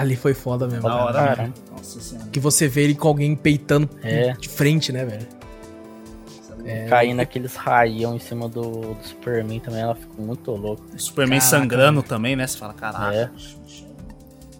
Ali 0.00 0.16
foi 0.16 0.34
foda 0.34 0.66
mesmo. 0.66 0.82
Da 0.82 0.96
hora, 0.96 1.36
mesmo. 1.36 1.54
Nossa 1.70 2.00
senhora. 2.00 2.28
Que 2.30 2.40
você 2.40 2.68
vê 2.68 2.82
ele 2.84 2.94
com 2.94 3.08
alguém 3.08 3.34
peitando 3.34 3.88
É. 4.02 4.32
de 4.32 4.48
frente, 4.48 4.92
né, 4.92 5.04
velho? 5.04 5.26
É, 6.66 6.86
Caindo 6.86 7.20
aqueles 7.20 7.54
raião 7.56 8.16
em 8.16 8.18
cima 8.18 8.48
do, 8.48 8.62
do 8.94 9.06
Superman 9.06 9.60
também, 9.60 9.80
ela 9.82 9.94
ficou 9.94 10.24
muito 10.24 10.50
louca. 10.50 10.82
O 10.94 10.98
Superman 10.98 11.38
Caraca, 11.38 11.58
sangrando 11.58 12.02
também, 12.02 12.34
né? 12.36 12.46
Você 12.46 12.56
fala, 12.56 12.72
caraca. 12.72 13.14
É. 13.14 13.30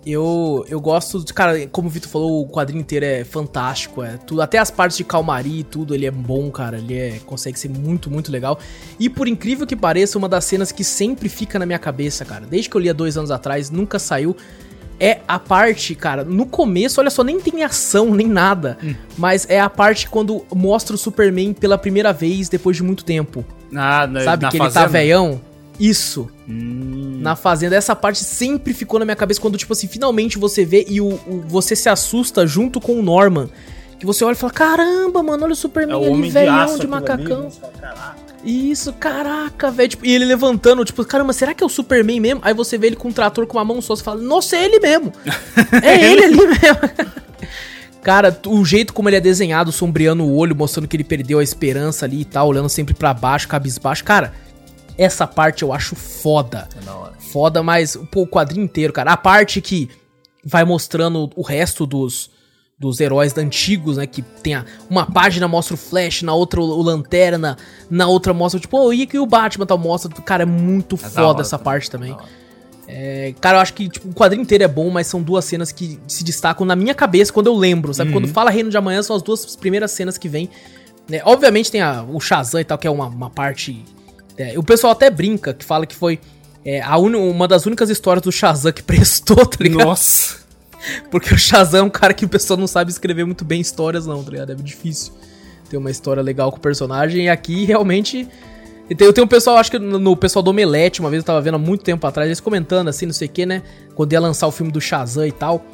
Eu, 0.06 0.66
eu 0.68 0.78
gosto, 0.82 1.24
de, 1.24 1.32
cara, 1.32 1.66
como 1.68 1.88
o 1.88 1.90
Vitor 1.90 2.10
falou, 2.10 2.42
o 2.42 2.46
quadrinho 2.46 2.82
inteiro 2.82 3.06
é 3.06 3.24
fantástico, 3.24 4.02
é 4.02 4.18
tudo, 4.18 4.42
até 4.42 4.58
as 4.58 4.70
partes 4.70 4.98
de 4.98 5.04
calmaria 5.04 5.60
e 5.60 5.64
tudo, 5.64 5.94
ele 5.94 6.04
é 6.04 6.10
bom, 6.10 6.50
cara, 6.50 6.76
ele 6.76 6.94
é, 6.94 7.18
consegue 7.24 7.58
ser 7.58 7.70
muito, 7.70 8.10
muito 8.10 8.30
legal. 8.30 8.58
E 9.00 9.08
por 9.08 9.26
incrível 9.26 9.66
que 9.66 9.74
pareça, 9.74 10.18
uma 10.18 10.28
das 10.28 10.44
cenas 10.44 10.70
que 10.70 10.84
sempre 10.84 11.30
fica 11.30 11.58
na 11.58 11.64
minha 11.64 11.78
cabeça, 11.78 12.22
cara, 12.22 12.44
desde 12.44 12.68
que 12.68 12.76
eu 12.76 12.82
li 12.82 12.90
há 12.90 12.92
dois 12.92 13.16
anos 13.16 13.30
atrás, 13.30 13.70
nunca 13.70 13.98
saiu, 13.98 14.36
é 15.00 15.20
a 15.26 15.38
parte, 15.38 15.94
cara, 15.94 16.24
no 16.24 16.46
começo, 16.46 17.00
olha 17.00 17.10
só, 17.10 17.22
nem 17.24 17.40
tem 17.40 17.62
ação, 17.64 18.14
nem 18.14 18.26
nada, 18.28 18.78
mas 19.18 19.46
é 19.48 19.60
a 19.60 19.68
parte 19.70 20.08
quando 20.08 20.44
mostra 20.54 20.94
o 20.94 20.98
Superman 20.98 21.52
pela 21.52 21.76
primeira 21.76 22.12
vez 22.12 22.48
depois 22.48 22.76
de 22.76 22.82
muito 22.82 23.04
tempo. 23.04 23.44
Ah, 23.74 24.06
na, 24.06 24.20
Sabe 24.22 24.42
na 24.44 24.50
que 24.50 24.56
ele 24.56 24.64
tá 24.64 24.70
fazenda? 24.70 24.88
veião? 24.92 25.40
Isso 25.80 26.28
Hum, 26.48 27.18
na 27.20 27.34
fazenda. 27.34 27.74
Essa 27.74 27.96
parte 27.96 28.22
sempre 28.22 28.72
ficou 28.72 28.98
na 29.00 29.04
minha 29.04 29.16
cabeça 29.16 29.40
quando, 29.40 29.56
tipo 29.58 29.72
assim, 29.72 29.88
finalmente 29.88 30.38
você 30.38 30.64
vê 30.64 30.84
e 30.88 31.00
o, 31.00 31.06
o- 31.26 31.42
você 31.48 31.74
se 31.74 31.88
assusta 31.88 32.46
junto 32.46 32.80
com 32.80 32.98
o 32.98 33.02
Norman. 33.02 33.48
Que 33.98 34.06
você 34.06 34.24
olha 34.24 34.34
e 34.34 34.36
fala: 34.36 34.52
caramba, 34.52 35.22
mano, 35.22 35.44
olha 35.44 35.50
o 35.50 35.54
é 35.54 35.56
Superman 35.56 35.96
o 35.96 36.12
ali, 36.14 36.22
de 36.22 36.30
velhão 36.30 36.54
aço 36.54 36.78
de 36.78 36.86
aquilo 36.86 36.94
ali, 36.94 37.24
Isso, 38.44 38.92
caraca, 38.92 39.70
velho. 39.70 39.88
Tipo, 39.88 40.04
e 40.06 40.14
ele 40.14 40.24
levantando, 40.24 40.84
tipo, 40.84 41.04
caramba, 41.04 41.32
será 41.32 41.54
que 41.54 41.62
é 41.62 41.66
o 41.66 41.70
Superman 41.70 42.20
mesmo? 42.20 42.40
Aí 42.44 42.52
você 42.52 42.76
vê 42.76 42.88
ele 42.88 42.96
com 42.96 43.08
um 43.08 43.12
trator 43.12 43.46
com 43.46 43.56
uma 43.56 43.64
mão 43.64 43.80
só, 43.80 43.96
você 43.96 44.04
fala, 44.04 44.20
nossa, 44.20 44.56
é 44.56 44.64
ele 44.64 44.78
mesmo. 44.80 45.12
é 45.82 46.04
ele 46.12 46.24
ali 46.24 46.36
mesmo. 46.46 47.14
Cara, 48.02 48.38
o 48.46 48.62
jeito 48.66 48.92
como 48.92 49.08
ele 49.08 49.16
é 49.16 49.20
desenhado, 49.20 49.72
sombreando 49.72 50.24
o 50.24 50.36
olho, 50.36 50.54
mostrando 50.54 50.86
que 50.86 50.94
ele 50.94 51.04
perdeu 51.04 51.38
a 51.38 51.42
esperança 51.42 52.04
ali 52.04 52.20
e 52.20 52.24
tal, 52.26 52.48
olhando 52.48 52.68
sempre 52.68 52.92
pra 52.92 53.14
baixo, 53.14 53.48
cabisbaixo. 53.48 54.04
Cara, 54.04 54.34
essa 54.98 55.26
parte 55.26 55.62
eu 55.62 55.72
acho 55.72 55.96
foda 55.96 56.68
É 56.76 56.84
da 56.84 56.94
hora. 56.94 57.14
foda, 57.18 57.62
mas 57.62 57.96
pô, 58.10 58.22
o 58.22 58.26
quadrinho 58.28 58.64
inteiro, 58.64 58.92
cara. 58.92 59.12
A 59.12 59.16
parte 59.16 59.58
que 59.62 59.88
vai 60.44 60.64
mostrando 60.64 61.30
o 61.34 61.40
resto 61.40 61.86
dos, 61.86 62.30
dos 62.78 63.00
heróis 63.00 63.36
antigos, 63.36 63.96
né? 63.96 64.06
Que 64.06 64.22
tem 64.22 64.54
a, 64.54 64.64
uma 64.90 65.06
página 65.06 65.46
mostra 65.48 65.74
o 65.74 65.78
Flash, 65.78 66.22
na 66.22 66.34
outra 66.34 66.60
o, 66.60 66.64
o 66.64 66.82
Lanterna, 66.82 67.56
na 67.90 68.06
outra 68.06 68.34
mostra, 68.34 68.60
tipo, 68.60 68.76
oh, 68.78 68.92
e 68.92 69.08
o 69.18 69.26
Batman 69.26 69.66
tal, 69.66 69.78
mostra. 69.78 70.10
Cara, 70.22 70.42
é 70.42 70.46
muito 70.46 70.96
é 70.96 70.98
foda 70.98 71.42
essa 71.42 71.58
também. 71.58 71.64
parte 71.64 71.90
também. 71.90 72.16
É, 72.86 73.34
cara, 73.40 73.56
eu 73.56 73.60
acho 73.62 73.72
que 73.72 73.88
tipo, 73.88 74.08
o 74.08 74.12
quadrinho 74.12 74.42
inteiro 74.42 74.64
é 74.64 74.68
bom, 74.68 74.90
mas 74.90 75.06
são 75.06 75.22
duas 75.22 75.44
cenas 75.44 75.72
que 75.72 75.98
se 76.06 76.22
destacam 76.22 76.66
na 76.66 76.76
minha 76.76 76.94
cabeça 76.94 77.32
quando 77.32 77.46
eu 77.46 77.54
lembro, 77.54 77.94
sabe? 77.94 78.10
Uhum. 78.10 78.20
Quando 78.20 78.28
fala 78.28 78.50
Reino 78.50 78.70
de 78.70 78.76
Amanhã, 78.76 79.02
são 79.02 79.16
as 79.16 79.22
duas 79.22 79.56
primeiras 79.56 79.90
cenas 79.92 80.18
que 80.18 80.28
vem. 80.28 80.50
Né? 81.08 81.20
Obviamente 81.24 81.70
tem 81.70 81.80
a, 81.80 82.02
o 82.02 82.20
Shazam 82.20 82.60
e 82.60 82.64
tal, 82.64 82.76
que 82.76 82.86
é 82.86 82.90
uma, 82.90 83.06
uma 83.06 83.30
parte. 83.30 83.84
É, 84.36 84.58
o 84.58 84.62
pessoal 84.62 84.92
até 84.92 85.10
brinca, 85.10 85.54
que 85.54 85.64
fala 85.64 85.86
que 85.86 85.94
foi 85.94 86.20
é, 86.64 86.80
a 86.80 86.98
un, 86.98 87.14
uma 87.16 87.48
das 87.48 87.66
únicas 87.66 87.88
histórias 87.88 88.22
do 88.22 88.32
Shazam 88.32 88.72
que 88.72 88.82
prestou, 88.84 89.46
tá 89.46 89.58
ligado? 89.60 89.86
Nossa! 89.86 90.43
Porque 91.10 91.34
o 91.34 91.38
Shazam 91.38 91.80
é 91.80 91.82
um 91.82 91.90
cara 91.90 92.14
que 92.14 92.24
o 92.24 92.28
pessoal 92.28 92.58
não 92.58 92.66
sabe 92.66 92.90
escrever 92.90 93.24
muito 93.24 93.44
bem 93.44 93.60
histórias, 93.60 94.06
não, 94.06 94.22
tá 94.22 94.30
ligado? 94.30 94.52
É 94.52 94.54
difícil 94.54 95.12
ter 95.68 95.76
uma 95.76 95.90
história 95.90 96.22
legal 96.22 96.50
com 96.50 96.58
o 96.58 96.60
personagem. 96.60 97.26
E 97.26 97.28
aqui 97.28 97.64
realmente 97.64 98.28
eu 98.88 99.12
tenho 99.12 99.24
um 99.24 99.28
pessoal, 99.28 99.56
acho 99.56 99.70
que 99.70 99.78
no, 99.78 99.98
no, 99.98 100.16
pessoal 100.16 100.42
do 100.42 100.50
Omelete, 100.50 101.00
uma 101.00 101.08
vez 101.08 101.22
eu 101.22 101.26
tava 101.26 101.40
vendo 101.40 101.54
há 101.54 101.58
muito 101.58 101.82
tempo 101.82 102.06
atrás, 102.06 102.28
eles 102.28 102.40
comentando 102.40 102.88
assim, 102.88 103.06
não 103.06 103.14
sei 103.14 103.28
o 103.28 103.30
que, 103.30 103.46
né? 103.46 103.62
Quando 103.94 104.12
ia 104.12 104.20
lançar 104.20 104.46
o 104.46 104.50
filme 104.50 104.70
do 104.70 104.80
Shazam 104.80 105.26
e 105.26 105.32
tal. 105.32 105.64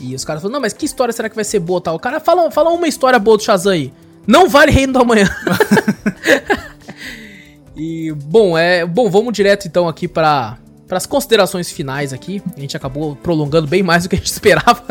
E 0.00 0.14
os 0.14 0.24
caras 0.24 0.42
falaram, 0.42 0.54
não, 0.54 0.60
mas 0.60 0.72
que 0.72 0.86
história 0.86 1.12
será 1.12 1.28
que 1.28 1.34
vai 1.34 1.44
ser 1.44 1.60
boa 1.60 1.80
tal? 1.80 1.94
O 1.94 1.98
cara 1.98 2.18
fala, 2.18 2.50
fala 2.50 2.70
uma 2.70 2.88
história 2.88 3.18
boa 3.18 3.36
do 3.36 3.42
Shazam 3.42 3.72
aí. 3.72 3.92
Não 4.26 4.48
vale 4.48 4.72
Reino 4.72 4.94
do 4.94 4.98
Amanhã. 4.98 5.28
e, 7.76 8.12
bom, 8.12 8.56
é. 8.56 8.84
Bom, 8.86 9.10
vamos 9.10 9.32
direto 9.32 9.68
então 9.68 9.86
aqui 9.86 10.08
para 10.08 10.58
as 10.90 11.06
considerações 11.06 11.70
finais 11.70 12.12
aqui. 12.12 12.42
A 12.56 12.60
gente 12.60 12.76
acabou 12.76 13.16
prolongando 13.16 13.66
bem 13.66 13.82
mais 13.82 14.02
do 14.02 14.08
que 14.08 14.16
a 14.16 14.18
gente 14.18 14.26
esperava. 14.32 14.84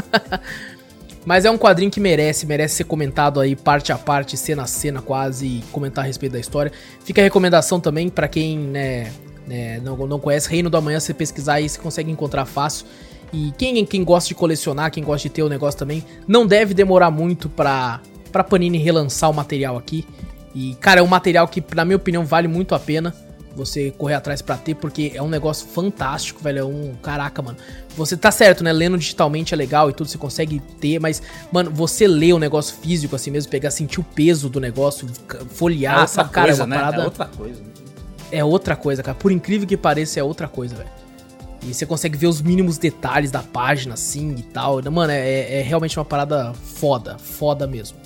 Mas 1.26 1.45
é 1.45 1.52
um 1.52 1.57
quadrinho 1.57 1.90
que 1.90 1.99
merece, 1.99 2.45
merece 2.45 2.76
ser 2.76 2.84
comentado 2.84 3.40
aí 3.40 3.56
parte 3.56 3.91
a 3.91 3.98
parte, 3.98 4.36
cena 4.36 4.64
a 4.64 4.68
cena 4.68 5.02
quase, 5.02 5.45
e 5.45 5.64
comentar 5.72 6.03
a 6.03 6.07
respeito 6.07 6.34
da 6.34 6.40
história. 6.40 6.72
Fica 7.03 7.22
a 7.22 7.24
recomendação 7.24 7.80
também 7.80 8.10
para 8.10 8.28
quem 8.28 8.60
né, 8.60 9.11
né, 9.48 9.80
não, 9.80 9.95
não 10.07 10.20
conhece 10.20 10.49
Reino 10.49 10.70
do 10.70 10.78
Amanhã, 10.78 10.99
você 10.99 11.14
pesquisar 11.14 11.56
aí, 11.56 11.70
você 11.70 11.80
consegue 11.80 12.11
encontrar 12.11 12.45
fácil. 12.45 12.86
E 13.32 13.52
quem, 13.57 13.84
quem 13.86 14.03
gosta 14.03 14.28
de 14.28 14.36
colecionar, 14.36 14.91
quem 14.91 15.03
gosta 15.03 15.28
de 15.28 15.34
ter 15.34 15.44
o 15.44 15.49
negócio 15.49 15.80
também, 15.80 16.03
não 16.28 16.45
deve 16.45 16.74
demorar 16.74 17.10
muito 17.10 17.49
pra, 17.49 17.99
pra 18.32 18.44
Panini 18.44 18.78
relançar 18.78 19.30
o 19.30 19.34
material 19.34 19.78
aqui. 19.78 20.06
E, 20.53 20.76
cara, 20.76 20.99
é 20.99 21.03
um 21.03 21.07
material 21.07 21.48
que, 21.48 21.64
na 21.74 21.84
minha 21.84 21.98
opinião, 21.98 22.26
vale 22.26 22.48
muito 22.48 22.76
a 22.76 22.80
pena 22.80 23.15
você 23.55 23.91
correr 23.91 24.15
atrás 24.15 24.41
para 24.41 24.57
ter, 24.57 24.75
porque 24.75 25.11
é 25.13 25.21
um 25.21 25.30
negócio 25.30 25.67
fantástico, 25.67 26.41
velho. 26.43 26.59
É 26.59 26.63
um. 26.63 26.95
Caraca, 27.01 27.41
mano. 27.41 27.57
Você 27.95 28.17
tá 28.17 28.31
certo, 28.31 28.63
né? 28.63 28.73
Lendo 28.73 28.97
digitalmente 28.97 29.53
é 29.53 29.57
legal 29.57 29.89
e 29.89 29.93
tudo, 29.93 30.09
você 30.09 30.17
consegue 30.17 30.59
ter, 30.80 30.99
mas, 30.99 31.21
mano, 31.51 31.69
você 31.69 32.07
lê 32.07 32.34
o 32.34 32.38
um 32.38 32.39
negócio 32.39 32.75
físico 32.77 33.15
assim 33.15 33.30
mesmo, 33.31 33.51
pegar, 33.51 33.71
sentir 33.71 33.99
o 33.99 34.03
peso 34.03 34.49
do 34.49 34.59
negócio, 34.59 35.07
folhear, 35.49 36.03
é 36.03 36.07
sabe, 36.07 36.31
cara? 36.31 36.47
Coisa, 36.47 36.63
é 36.63 36.65
uma 36.65 36.75
né? 36.75 36.81
parada. 36.81 37.01
É 37.01 37.05
outra 37.05 37.25
coisa. 37.25 37.61
É 38.31 38.43
outra 38.43 38.75
coisa, 38.75 39.03
cara. 39.03 39.15
Por 39.15 39.31
incrível 39.31 39.67
que 39.67 39.77
pareça, 39.77 40.19
é 40.19 40.23
outra 40.23 40.47
coisa, 40.47 40.75
velho. 40.75 40.89
E 41.61 41.73
você 41.73 41.85
consegue 41.85 42.17
ver 42.17 42.27
os 42.27 42.41
mínimos 42.41 42.77
detalhes 42.77 43.31
da 43.31 43.41
página, 43.41 43.93
assim 43.93 44.35
e 44.38 44.43
tal. 44.43 44.81
Mano, 44.91 45.11
é, 45.11 45.59
é 45.59 45.61
realmente 45.61 45.97
uma 45.97 46.05
parada 46.05 46.53
foda, 46.53 47.17
foda 47.17 47.65
mesmo. 47.67 47.97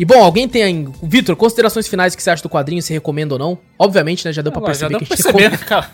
E 0.00 0.04
bom, 0.06 0.24
alguém 0.24 0.48
tem 0.48 0.62
aí. 0.62 0.88
Vitor, 1.02 1.36
considerações 1.36 1.86
finais 1.86 2.16
que 2.16 2.22
você 2.22 2.30
acha 2.30 2.42
do 2.42 2.48
quadrinho, 2.48 2.80
se 2.80 2.90
recomenda 2.90 3.34
ou 3.34 3.38
não? 3.38 3.58
Obviamente, 3.78 4.24
né? 4.24 4.32
Já 4.32 4.40
deu 4.40 4.50
pra 4.50 4.62
perceber 4.62 4.94
já 4.94 4.98
deu 4.98 5.06
que 5.06 5.14
perceber, 5.14 5.58
cara. 5.58 5.90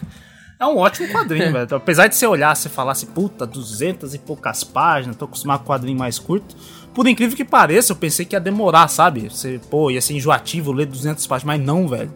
É 0.61 0.65
um 0.65 0.79
ótimo 0.79 1.09
quadrinho, 1.09 1.51
velho. 1.53 1.75
Apesar 1.75 2.07
de 2.07 2.15
você 2.15 2.25
olhar, 2.25 2.55
você 2.55 2.69
falasse, 2.69 3.07
puta, 3.07 3.45
duzentas 3.45 4.15
e 4.15 4.19
poucas 4.21 4.63
páginas, 4.63 5.17
tô 5.17 5.25
acostumado 5.25 5.65
com 5.65 5.73
quadrinho 5.73 5.99
mais 5.99 6.21
curto. 6.21 6.55
Por 6.95 7.09
incrível 7.09 7.37
que 7.37 7.45
pareça, 7.45 7.91
eu 7.91 7.97
pensei 7.97 8.25
que 8.25 8.37
ia 8.37 8.41
demorar, 8.41 8.87
sabe? 8.87 9.29
Você, 9.29 9.61
pô, 9.69 9.91
ia 9.91 10.01
ser 10.01 10.15
enjoativo 10.15 10.71
ler 10.71 10.87
200 10.87 11.27
páginas, 11.27 11.57
mas 11.59 11.67
não, 11.67 11.89
velho. 11.89 12.13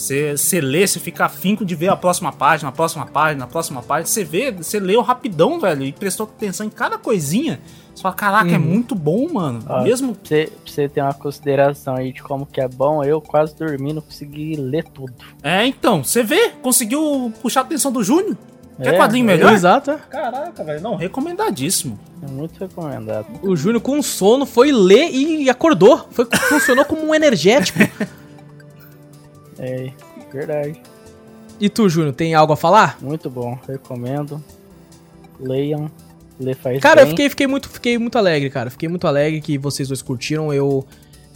Você, 0.00 0.34
você 0.34 0.62
lê, 0.62 0.86
você 0.86 0.98
fica 0.98 1.26
afinco 1.26 1.62
de 1.62 1.74
ver 1.74 1.88
a 1.88 1.96
próxima 1.96 2.32
página, 2.32 2.70
a 2.70 2.72
próxima 2.72 3.04
página, 3.04 3.44
a 3.44 3.46
próxima 3.46 3.82
página. 3.82 4.06
Você 4.06 4.24
vê, 4.24 4.50
você 4.50 4.80
leu 4.80 5.02
rapidão, 5.02 5.60
velho, 5.60 5.84
e 5.84 5.92
prestou 5.92 6.24
atenção 6.24 6.64
em 6.64 6.70
cada 6.70 6.96
coisinha. 6.96 7.60
Você 7.94 8.00
fala, 8.00 8.14
caraca, 8.14 8.48
é 8.48 8.52
uhum. 8.52 8.54
é 8.54 8.58
muito 8.58 8.94
bom, 8.94 9.28
mano. 9.30 9.62
Ó, 9.68 9.82
Mesmo. 9.82 10.14
Pra 10.14 10.24
você, 10.24 10.46
pra 10.46 10.72
você 10.72 10.88
ter 10.88 11.02
uma 11.02 11.12
consideração 11.12 11.96
aí 11.96 12.14
de 12.14 12.22
como 12.22 12.46
que 12.46 12.62
é 12.62 12.66
bom, 12.66 13.04
eu 13.04 13.20
quase 13.20 13.54
dormi, 13.54 13.92
não 13.92 14.00
consegui 14.00 14.56
ler 14.56 14.84
tudo. 14.84 15.12
É, 15.42 15.66
então, 15.66 16.02
você 16.02 16.22
vê, 16.22 16.48
conseguiu 16.62 17.30
puxar 17.42 17.60
a 17.60 17.64
atenção 17.64 17.92
do 17.92 18.02
Júnior. 18.02 18.38
Quer 18.82 18.94
é, 18.94 18.96
quadrinho 18.96 19.26
melhor? 19.26 19.52
Exato. 19.52 19.90
É. 19.90 19.98
Caraca, 20.08 20.64
velho. 20.64 20.80
Não, 20.80 20.96
recomendadíssimo. 20.96 22.00
É 22.22 22.26
muito 22.26 22.58
recomendado. 22.58 23.26
O 23.42 23.54
Júnior 23.54 23.82
com 23.82 24.00
sono 24.00 24.46
foi 24.46 24.72
ler 24.72 25.10
e 25.10 25.50
acordou. 25.50 26.08
Foi, 26.10 26.26
funcionou 26.48 26.86
como 26.86 27.06
um 27.06 27.14
energético. 27.14 27.80
é, 29.60 29.92
verdade. 30.32 30.80
E 31.60 31.68
tu, 31.68 31.88
Júnior, 31.88 32.14
tem 32.14 32.34
algo 32.34 32.54
a 32.54 32.56
falar? 32.56 32.96
Muito 33.00 33.28
bom, 33.28 33.58
recomendo. 33.68 34.42
Leiam. 35.38 35.90
Lê 36.40 36.54
faz 36.54 36.80
cara, 36.80 37.02
bem. 37.02 37.04
eu 37.04 37.10
fiquei, 37.10 37.28
fiquei, 37.28 37.46
muito, 37.46 37.68
fiquei 37.68 37.98
muito 37.98 38.16
alegre, 38.16 38.48
cara. 38.48 38.70
Fiquei 38.70 38.88
muito 38.88 39.06
alegre 39.06 39.42
que 39.42 39.58
vocês 39.58 39.88
dois 39.88 40.00
curtiram. 40.00 40.52
Eu. 40.52 40.86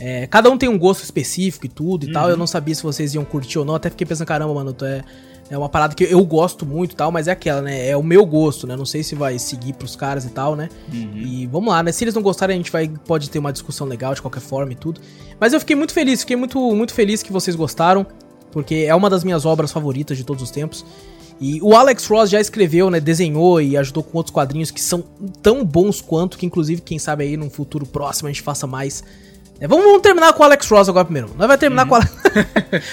É, 0.01 0.27
cada 0.27 0.51
um 0.51 0.57
tem 0.57 0.69
um 0.69 0.79
gosto 0.79 1.05
específico 1.05 1.67
e 1.67 1.69
tudo 1.69 2.05
e 2.05 2.07
uhum. 2.07 2.13
tal. 2.15 2.31
Eu 2.31 2.37
não 2.39 2.47
sabia 2.47 2.75
se 2.75 2.83
vocês 2.83 3.15
iam 3.15 3.25
curtir 3.25 3.59
ou 3.59 3.67
não. 3.67 3.75
Até 3.75 3.91
fiquei 3.91 4.07
pensando, 4.07 4.27
caramba, 4.27 4.55
mano, 4.55 4.73
tu 4.73 4.87
é. 4.87 5.05
É 5.51 5.59
uma 5.59 5.69
parada 5.69 5.95
que 5.95 6.05
eu 6.05 6.25
gosto 6.25 6.65
muito 6.65 6.93
e 6.93 6.97
tal, 6.97 7.13
mas 7.13 7.29
é 7.29 7.33
aquela, 7.33 7.61
né? 7.61 7.89
É 7.89 7.97
o 7.97 8.03
meu 8.03 8.25
gosto, 8.25 8.67
né? 8.67 8.77
Não 8.77 8.87
sei 8.87 9.03
se 9.03 9.15
vai 9.15 9.39
seguir 9.39 9.75
pros 9.75 9.95
caras 9.95 10.25
e 10.25 10.31
tal, 10.31 10.57
né? 10.57 10.69
Uhum. 10.93 11.13
E 11.15 11.47
vamos 11.47 11.69
lá, 11.69 11.83
né? 11.83 11.93
Se 11.93 12.03
eles 12.03 12.15
não 12.15 12.23
gostarem, 12.23 12.55
a 12.55 12.57
gente 12.57 12.73
vai 12.73 12.89
pode 12.89 13.29
ter 13.29 13.39
uma 13.39 13.53
discussão 13.53 13.87
legal 13.87 14.15
de 14.15 14.23
qualquer 14.23 14.41
forma 14.41 14.73
e 14.73 14.77
tudo. 14.77 15.01
Mas 15.39 15.53
eu 15.53 15.61
fiquei 15.61 15.77
muito 15.77 15.93
feliz, 15.93 16.21
fiquei 16.21 16.37
muito, 16.37 16.59
muito 16.75 16.95
feliz 16.95 17.23
que 17.23 17.31
vocês 17.31 17.55
gostaram, 17.55 18.07
porque 18.51 18.87
é 18.89 18.95
uma 18.95 19.11
das 19.11 19.23
minhas 19.23 19.45
obras 19.45 19.71
favoritas 19.71 20.17
de 20.17 20.25
todos 20.25 20.43
os 20.43 20.51
tempos. 20.51 20.85
E 21.41 21.61
o 21.61 21.75
Alex 21.75 22.07
Ross 22.07 22.31
já 22.31 22.41
escreveu, 22.41 22.89
né, 22.89 23.01
desenhou 23.01 23.61
e 23.61 23.77
ajudou 23.77 24.03
com 24.03 24.17
outros 24.17 24.33
quadrinhos 24.33 24.71
que 24.71 24.81
são 24.81 25.05
tão 25.43 25.65
bons 25.65 26.01
quanto, 26.01 26.39
que 26.39 26.47
inclusive, 26.47 26.81
quem 26.81 26.99
sabe 26.99 27.25
aí 27.25 27.37
num 27.37 27.51
futuro 27.51 27.85
próximo 27.85 28.29
a 28.29 28.33
gente 28.33 28.43
faça 28.43 28.67
mais. 28.67 29.03
É, 29.61 29.69
vamos, 29.69 29.85
vamos, 29.85 30.03
terminar 30.03 30.33
com 30.33 30.43
o 30.43 30.47
Alex 30.47 30.69
Ross 30.69 30.89
agora 30.89 31.05
primeiro. 31.05 31.31
Nós 31.37 31.47
vai 31.47 31.57
terminar 31.57 31.85
uhum. 31.85 31.89
com 31.89 31.95
o 31.95 31.99
Alex... 31.99 32.13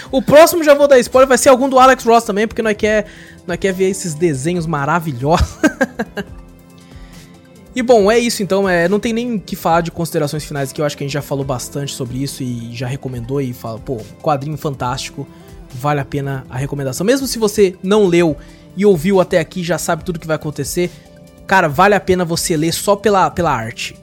O 0.11 0.21
próximo 0.21 0.63
já 0.63 0.73
vou 0.73 0.87
dar 0.87 0.99
spoiler, 0.99 1.27
vai 1.27 1.37
ser 1.37 1.49
algum 1.49 1.67
do 1.67 1.79
Alex 1.79 2.03
Ross 2.03 2.23
também, 2.23 2.47
porque 2.47 2.61
nós 2.61 2.75
quer, 2.77 3.07
nós 3.47 3.57
quer 3.57 3.73
ver 3.73 3.89
esses 3.89 4.13
desenhos 4.13 4.67
maravilhosos. 4.67 5.57
e 7.75 7.81
bom, 7.81 8.11
é 8.11 8.19
isso 8.19 8.43
então, 8.43 8.69
é, 8.69 8.87
não 8.87 8.99
tem 8.99 9.11
nem 9.11 9.39
que 9.39 9.55
falar 9.55 9.81
de 9.81 9.91
considerações 9.91 10.43
finais 10.43 10.71
aqui, 10.71 10.81
eu 10.81 10.85
acho 10.85 10.95
que 10.95 11.03
a 11.03 11.07
gente 11.07 11.13
já 11.13 11.21
falou 11.21 11.43
bastante 11.43 11.93
sobre 11.93 12.21
isso 12.21 12.43
e 12.43 12.69
já 12.73 12.87
recomendou 12.87 13.41
e 13.41 13.53
fala, 13.53 13.79
pô, 13.79 13.97
quadrinho 14.21 14.57
fantástico 14.57 15.27
vale 15.73 15.99
a 15.99 16.05
pena 16.05 16.45
a 16.49 16.57
recomendação. 16.57 17.05
Mesmo 17.05 17.27
se 17.27 17.39
você 17.39 17.75
não 17.81 18.05
leu 18.05 18.37
e 18.75 18.85
ouviu 18.85 19.19
até 19.19 19.39
aqui, 19.39 19.63
já 19.63 19.77
sabe 19.77 20.03
tudo 20.03 20.19
que 20.19 20.27
vai 20.27 20.35
acontecer, 20.35 20.91
cara, 21.47 21.67
vale 21.67 21.95
a 21.95 21.99
pena 21.99 22.23
você 22.23 22.55
ler 22.55 22.71
só 22.73 22.95
pela, 22.95 23.29
pela 23.29 23.51
arte. 23.51 23.95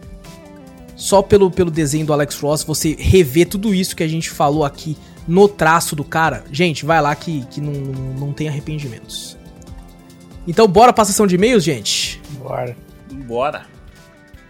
Só 0.99 1.23
pelo, 1.23 1.49
pelo 1.49 1.71
desenho 1.71 2.05
do 2.05 2.13
Alex 2.13 2.41
Ross, 2.41 2.65
você 2.65 2.97
rever 2.99 3.49
tudo 3.49 3.73
isso 3.73 3.95
que 3.95 4.03
a 4.03 4.09
gente 4.09 4.29
falou 4.29 4.65
aqui 4.65 4.97
no 5.29 5.47
traço 5.47 5.95
do 5.95 6.03
cara. 6.03 6.43
Gente, 6.51 6.85
vai 6.85 7.01
lá 7.01 7.15
que, 7.15 7.47
que 7.47 7.61
não, 7.61 7.73
não 8.19 8.33
tem 8.33 8.49
arrependimentos. 8.49 9.39
Então, 10.45 10.67
bora 10.67 10.93
pra 10.93 11.05
sessão 11.05 11.25
de 11.25 11.37
e-mails, 11.37 11.63
gente? 11.63 12.21
Bora. 12.41 12.77
Bora. 13.13 13.67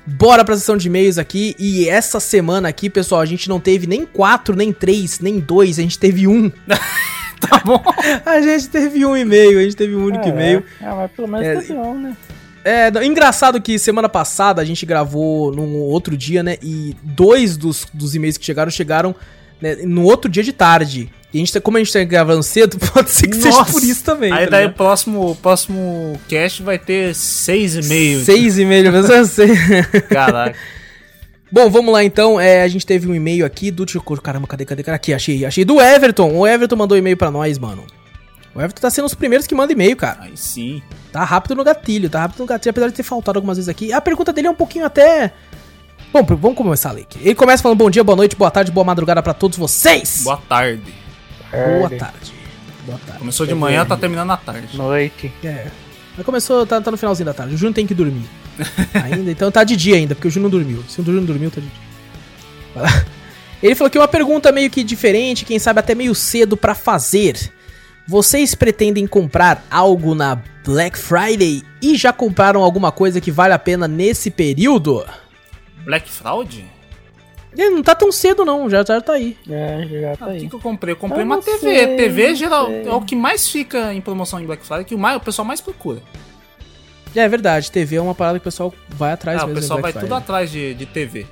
Bora 0.06 0.42
pra 0.42 0.56
sessão 0.56 0.78
de 0.78 0.88
e-mails 0.88 1.18
aqui. 1.18 1.54
E 1.58 1.86
essa 1.86 2.18
semana 2.18 2.66
aqui, 2.70 2.88
pessoal, 2.88 3.20
a 3.20 3.26
gente 3.26 3.46
não 3.46 3.60
teve 3.60 3.86
nem 3.86 4.06
quatro, 4.06 4.56
nem 4.56 4.72
três, 4.72 5.20
nem 5.20 5.38
dois, 5.38 5.78
a 5.78 5.82
gente 5.82 5.98
teve 5.98 6.26
um. 6.26 6.50
tá 7.40 7.60
bom? 7.62 7.82
A 8.24 8.40
gente 8.40 8.70
teve 8.70 9.04
um 9.04 9.14
e-mail, 9.14 9.58
a 9.58 9.62
gente 9.64 9.76
teve 9.76 9.94
um 9.94 10.02
único 10.02 10.24
é, 10.24 10.28
e-mail. 10.30 10.64
É, 10.80 10.94
mas 10.94 11.10
pelo 11.10 11.28
menos 11.28 11.46
é, 11.46 11.56
teve 11.56 11.74
um, 11.74 12.00
né? 12.00 12.16
É, 12.68 13.04
engraçado 13.04 13.60
que 13.62 13.78
semana 13.78 14.10
passada 14.10 14.60
a 14.60 14.64
gente 14.64 14.84
gravou 14.84 15.50
num 15.50 15.76
outro 15.76 16.14
dia, 16.16 16.42
né? 16.42 16.58
E 16.62 16.94
dois 17.02 17.56
dos, 17.56 17.86
dos 17.94 18.14
e-mails 18.14 18.36
que 18.36 18.44
chegaram, 18.44 18.70
chegaram 18.70 19.14
né, 19.58 19.76
no 19.84 20.02
outro 20.02 20.30
dia 20.30 20.42
de 20.42 20.52
tarde. 20.52 21.10
E 21.32 21.38
a 21.38 21.40
gente 21.40 21.52
tá, 21.52 21.62
como 21.62 21.78
a 21.78 21.80
gente 21.80 21.92
tá 21.92 22.04
gravando 22.04 22.42
cedo, 22.42 22.78
pode 22.92 23.10
ser 23.10 23.28
que 23.28 23.38
Nossa. 23.38 23.64
seja 23.64 23.64
por 23.64 23.82
isso 23.82 24.04
também. 24.04 24.30
Aí 24.30 24.44
tá 24.44 24.50
daí 24.50 24.66
o 24.66 24.72
próximo, 24.72 25.34
próximo 25.36 26.20
cast 26.28 26.62
vai 26.62 26.78
ter 26.78 27.14
seis 27.14 27.74
e 27.74 27.82
meio. 27.88 28.22
Seis 28.22 28.58
e 28.58 28.66
meio, 28.66 28.92
mas 28.92 29.08
eu 29.08 29.24
sei. 29.24 29.48
Caraca. 30.10 30.54
Bom, 31.50 31.70
vamos 31.70 31.90
lá 31.90 32.04
então. 32.04 32.38
É, 32.38 32.62
a 32.62 32.68
gente 32.68 32.84
teve 32.84 33.08
um 33.08 33.14
e-mail 33.14 33.46
aqui 33.46 33.70
do. 33.70 33.86
Caramba, 34.22 34.46
cadê, 34.46 34.66
cadê, 34.66 34.82
cadê? 34.82 34.94
Aqui, 34.94 35.14
achei, 35.14 35.46
achei. 35.46 35.64
Do 35.64 35.80
Everton. 35.80 36.32
O 36.34 36.46
Everton 36.46 36.76
mandou 36.76 36.96
um 36.96 36.98
e-mail 36.98 37.16
pra 37.16 37.30
nós, 37.30 37.58
mano. 37.58 37.86
O 38.58 38.60
Everton 38.60 38.80
tá 38.80 38.90
sendo 38.90 39.04
os 39.04 39.14
primeiros 39.14 39.46
que 39.46 39.54
manda 39.54 39.72
e-mail, 39.72 39.96
cara. 39.96 40.22
Aí 40.22 40.36
sim. 40.36 40.82
Tá 41.12 41.22
rápido 41.22 41.54
no 41.54 41.62
gatilho, 41.62 42.10
tá 42.10 42.22
rápido 42.22 42.40
no 42.40 42.46
gatilho, 42.46 42.70
apesar 42.70 42.88
de 42.88 42.92
ter 42.92 43.04
faltado 43.04 43.38
algumas 43.38 43.56
vezes 43.56 43.68
aqui. 43.68 43.92
A 43.92 44.00
pergunta 44.00 44.32
dele 44.32 44.48
é 44.48 44.50
um 44.50 44.54
pouquinho 44.54 44.84
até. 44.84 45.32
Bom, 46.12 46.24
vamos 46.24 46.58
começar 46.58 46.88
a 46.88 46.92
ler 46.92 47.02
aqui. 47.02 47.20
Ele 47.22 47.36
começa 47.36 47.62
falando 47.62 47.78
bom 47.78 47.88
dia, 47.88 48.02
boa 48.02 48.16
noite, 48.16 48.34
boa 48.34 48.50
tarde, 48.50 48.72
boa 48.72 48.84
madrugada 48.84 49.22
para 49.22 49.32
todos 49.32 49.56
vocês. 49.56 50.22
Boa 50.24 50.38
tarde. 50.48 50.92
Boa 51.52 51.88
tarde. 51.88 52.34
Boa 52.84 52.98
tarde. 52.98 53.20
Começou 53.20 53.46
de 53.46 53.54
manhã, 53.54 53.86
tá 53.86 53.96
terminando 53.96 54.32
à 54.32 54.36
tarde. 54.36 54.76
Noite. 54.76 55.32
É. 55.44 55.68
Mas 56.16 56.26
começou, 56.26 56.66
tá, 56.66 56.80
tá 56.80 56.90
no 56.90 56.96
finalzinho 56.96 57.26
da 57.26 57.34
tarde. 57.34 57.54
O 57.54 57.56
Júnior 57.56 57.74
tem 57.76 57.86
que 57.86 57.94
dormir. 57.94 58.28
ainda. 59.04 59.30
Então 59.30 59.52
tá 59.52 59.62
de 59.62 59.76
dia 59.76 59.94
ainda, 59.94 60.16
porque 60.16 60.26
o 60.26 60.30
Júnior 60.32 60.50
não 60.50 60.58
dormiu. 60.58 60.82
Se 60.88 61.00
o 61.00 61.04
Júnior 61.04 61.20
não 61.20 61.28
dormiu, 61.28 61.48
tá 61.48 61.60
de 61.60 61.68
dia. 61.68 63.04
Ele 63.62 63.76
falou 63.76 63.88
que 63.88 63.98
uma 63.98 64.08
pergunta 64.08 64.50
meio 64.50 64.68
que 64.68 64.82
diferente, 64.82 65.44
quem 65.44 65.60
sabe 65.60 65.78
até 65.78 65.94
meio 65.94 66.12
cedo 66.12 66.56
pra 66.56 66.74
fazer. 66.74 67.52
Vocês 68.08 68.54
pretendem 68.54 69.06
comprar 69.06 69.64
algo 69.70 70.14
na 70.14 70.40
Black 70.64 70.96
Friday 70.98 71.62
e 71.82 71.94
já 71.96 72.12
compraram 72.12 72.62
alguma 72.62 72.90
coisa 72.90 73.20
que 73.20 73.30
vale 73.30 73.52
a 73.52 73.58
pena 73.58 73.86
nesse 73.86 74.30
período? 74.30 75.04
Black 75.84 76.10
Fraud? 76.10 76.64
Ele 77.56 77.70
não 77.70 77.82
tá 77.82 77.94
tão 77.94 78.10
cedo 78.12 78.44
não, 78.44 78.68
já, 78.70 78.84
já 78.84 79.00
tá 79.00 79.14
aí. 79.14 79.36
É, 79.48 79.86
já 79.90 80.16
tá 80.16 80.26
Ah, 80.26 80.28
o 80.28 80.30
aí. 80.32 80.40
que, 80.40 80.48
que 80.48 80.54
eu 80.54 80.60
comprei? 80.60 80.92
Eu 80.92 80.96
comprei 80.96 81.22
Eu 81.22 81.26
uma 81.26 81.42
TV. 81.42 81.58
sei, 81.58 81.96
TV 81.96 82.34
geral 82.34 82.66
sei. 82.66 82.86
é 82.86 82.92
o 82.92 83.00
que 83.00 83.16
mais 83.16 83.48
fica 83.48 83.92
em 83.92 84.00
promoção 84.00 84.40
em 84.40 84.46
Black 84.46 84.64
Friday, 84.64 84.84
que 84.84 84.94
o, 84.94 84.98
mais, 84.98 85.16
o 85.16 85.20
pessoal 85.20 85.44
mais 85.46 85.60
procura. 85.60 86.00
É 87.14 87.26
verdade, 87.28 87.70
TV 87.70 87.96
é 87.96 88.00
uma 88.00 88.14
parada 88.14 88.38
que 88.38 88.42
o 88.42 88.44
pessoal 88.44 88.72
vai 88.90 89.12
atrás 89.12 89.40
Ah, 89.40 89.44
o 89.44 89.48
mesmo. 89.48 89.60
pessoal 89.60 89.80
vai 89.80 89.92
Black 89.92 90.06
tudo 90.06 90.14
Friday. 90.14 90.22
atrás 90.24 90.50
de, 90.50 90.74
de 90.74 90.86
TV. 90.86 91.26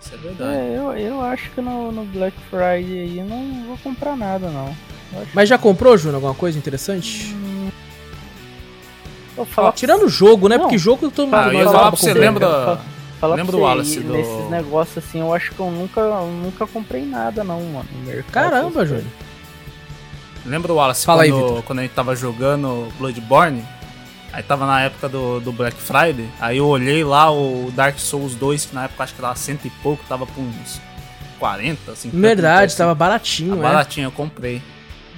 Isso 0.00 0.14
é 0.14 0.16
verdade. 0.18 0.56
É, 0.56 0.76
eu, 0.78 0.92
eu 0.92 1.20
acho 1.22 1.48
que 1.50 1.60
no, 1.60 1.90
no 1.90 2.04
Black 2.06 2.36
Friday 2.50 3.00
aí 3.00 3.18
eu 3.18 3.24
não 3.24 3.64
vou 3.66 3.78
comprar 3.78 4.16
nada, 4.16 4.50
não. 4.50 4.76
Eu 5.14 5.26
Mas 5.34 5.48
já 5.48 5.58
comprou, 5.58 5.96
Júnior, 5.96 6.16
alguma 6.16 6.34
coisa 6.34 6.56
interessante? 6.58 7.34
eu 9.36 9.44
falar 9.46 9.72
Tirando 9.72 10.04
o 10.04 10.08
jogo, 10.08 10.48
né? 10.48 10.56
Não. 10.56 10.64
Porque 10.64 10.78
jogo 10.78 11.10
todo 11.10 11.26
mundo 11.26 11.34
Ah, 11.36 11.48
eu 11.48 11.54
ia 11.60 11.64
falar 11.64 11.90
pra 11.90 12.00
você, 12.00 12.12
lembra- 12.14 12.80
Falar 13.18 13.36
lembra 13.36 13.52
pra 13.52 13.60
do 13.60 13.62
Wallace, 13.64 14.00
do- 14.00 14.12
Nesses 14.14 14.50
negócios 14.50 14.98
assim, 14.98 15.20
eu 15.20 15.32
acho 15.32 15.52
que 15.52 15.60
eu 15.60 15.70
nunca, 15.70 16.00
eu 16.00 16.26
nunca 16.26 16.66
comprei 16.66 17.04
nada, 17.06 17.44
não, 17.44 17.60
mano. 17.60 17.88
no 17.92 18.00
mercado, 18.06 18.50
Caramba, 18.50 18.84
Júnior. 18.84 19.04
Lembra 20.44 20.72
o 20.72 20.76
Wallace 20.76 21.06
Fala 21.06 21.22
aí, 21.22 21.30
quando, 21.30 21.46
Vitor. 21.46 21.62
quando 21.62 21.78
a 21.78 21.82
gente 21.82 21.92
tava 21.92 22.16
jogando 22.16 22.88
Bloodborne? 22.98 23.64
Aí 24.32 24.42
tava 24.42 24.66
na 24.66 24.80
época 24.80 25.08
do, 25.08 25.38
do 25.38 25.52
Black 25.52 25.76
Friday. 25.76 26.28
Aí 26.40 26.56
eu 26.58 26.66
olhei 26.66 27.04
lá 27.04 27.30
o 27.30 27.70
Dark 27.76 27.96
Souls 27.98 28.34
2, 28.34 28.66
que 28.66 28.74
na 28.74 28.84
época 28.86 29.04
acho 29.04 29.14
que 29.14 29.20
tava 29.20 29.36
cento 29.36 29.66
e 29.66 29.70
pouco, 29.70 30.02
tava 30.08 30.26
por 30.26 30.40
uns 30.40 30.80
40, 31.38 31.94
50. 31.94 32.18
Verdade, 32.26 32.64
assim. 32.66 32.78
tava 32.78 32.94
baratinho, 32.94 33.50
Tá 33.50 33.56
né? 33.56 33.62
baratinho, 33.62 34.06
eu 34.06 34.10
comprei. 34.12 34.60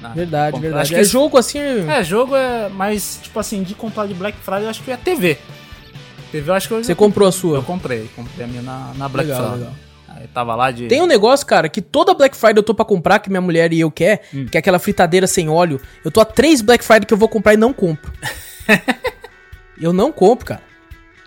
Na- 0.08 0.14
Verdade, 0.14 0.60
verdade. 0.60 0.82
Acho 0.82 0.94
que 0.94 1.00
É 1.00 1.04
jogo 1.04 1.38
assim. 1.38 1.58
É, 1.88 2.04
jogo 2.04 2.36
é. 2.36 2.68
Mas, 2.68 3.20
tipo 3.22 3.38
assim, 3.40 3.62
de 3.62 3.74
comprar 3.74 4.06
de 4.06 4.14
Black 4.14 4.36
Friday, 4.38 4.64
eu 4.64 4.70
acho 4.70 4.82
que 4.82 4.90
é 4.90 4.96
TV. 4.96 5.38
TV 6.30 6.50
eu 6.50 6.54
acho 6.54 6.68
que 6.68 6.74
eu, 6.74 6.84
Você 6.84 6.94
comprou 6.94 7.26
a 7.26 7.28
eu 7.28 7.32
sua. 7.32 7.62
comprei. 7.62 8.10
Comprei 8.14 8.44
a 8.44 8.48
minha 8.48 8.62
na, 8.62 8.92
na 8.96 9.08
Black 9.08 9.28
Legal, 9.28 9.42
Friday. 9.50 9.58
legal. 9.68 9.74
Aí 10.16 10.28
tava 10.28 10.54
lá 10.54 10.70
de. 10.70 10.86
Tem 10.88 11.00
um 11.02 11.06
negócio, 11.06 11.46
cara, 11.46 11.68
que 11.68 11.80
toda 11.80 12.12
Black 12.14 12.36
Friday 12.36 12.58
eu 12.58 12.62
tô 12.62 12.74
pra 12.74 12.84
comprar, 12.84 13.18
que 13.18 13.28
minha 13.30 13.40
mulher 13.40 13.72
e 13.72 13.80
eu 13.80 13.90
quer, 13.90 14.22
Hum. 14.34 14.46
que 14.46 14.56
é 14.56 14.60
aquela 14.60 14.78
fritadeira 14.78 15.26
sem 15.26 15.48
óleo. 15.48 15.80
Eu 16.04 16.10
tô 16.10 16.20
a 16.20 16.24
três 16.24 16.60
Black 16.60 16.84
Friday 16.84 17.06
que 17.06 17.14
eu 17.14 17.18
vou 17.18 17.28
comprar 17.28 17.54
e 17.54 17.56
não 17.56 17.72
compro. 17.72 18.12
eu 19.80 19.92
não 19.92 20.12
compro, 20.12 20.46
cara. 20.46 20.62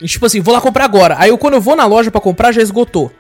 E, 0.02 0.06
tipo 0.08 0.26
assim, 0.26 0.40
vou 0.42 0.54
lá 0.54 0.62
comprar 0.62 0.86
agora. 0.86 1.16
Aí 1.18 1.30
eu, 1.30 1.38
quando 1.38 1.56
eu 1.56 1.62
vou 1.62 1.76
na 1.76 1.86
loja 1.86 2.12
pra 2.12 2.22
comprar, 2.22 2.52
já 2.52 2.62
esgotou. 2.62 3.12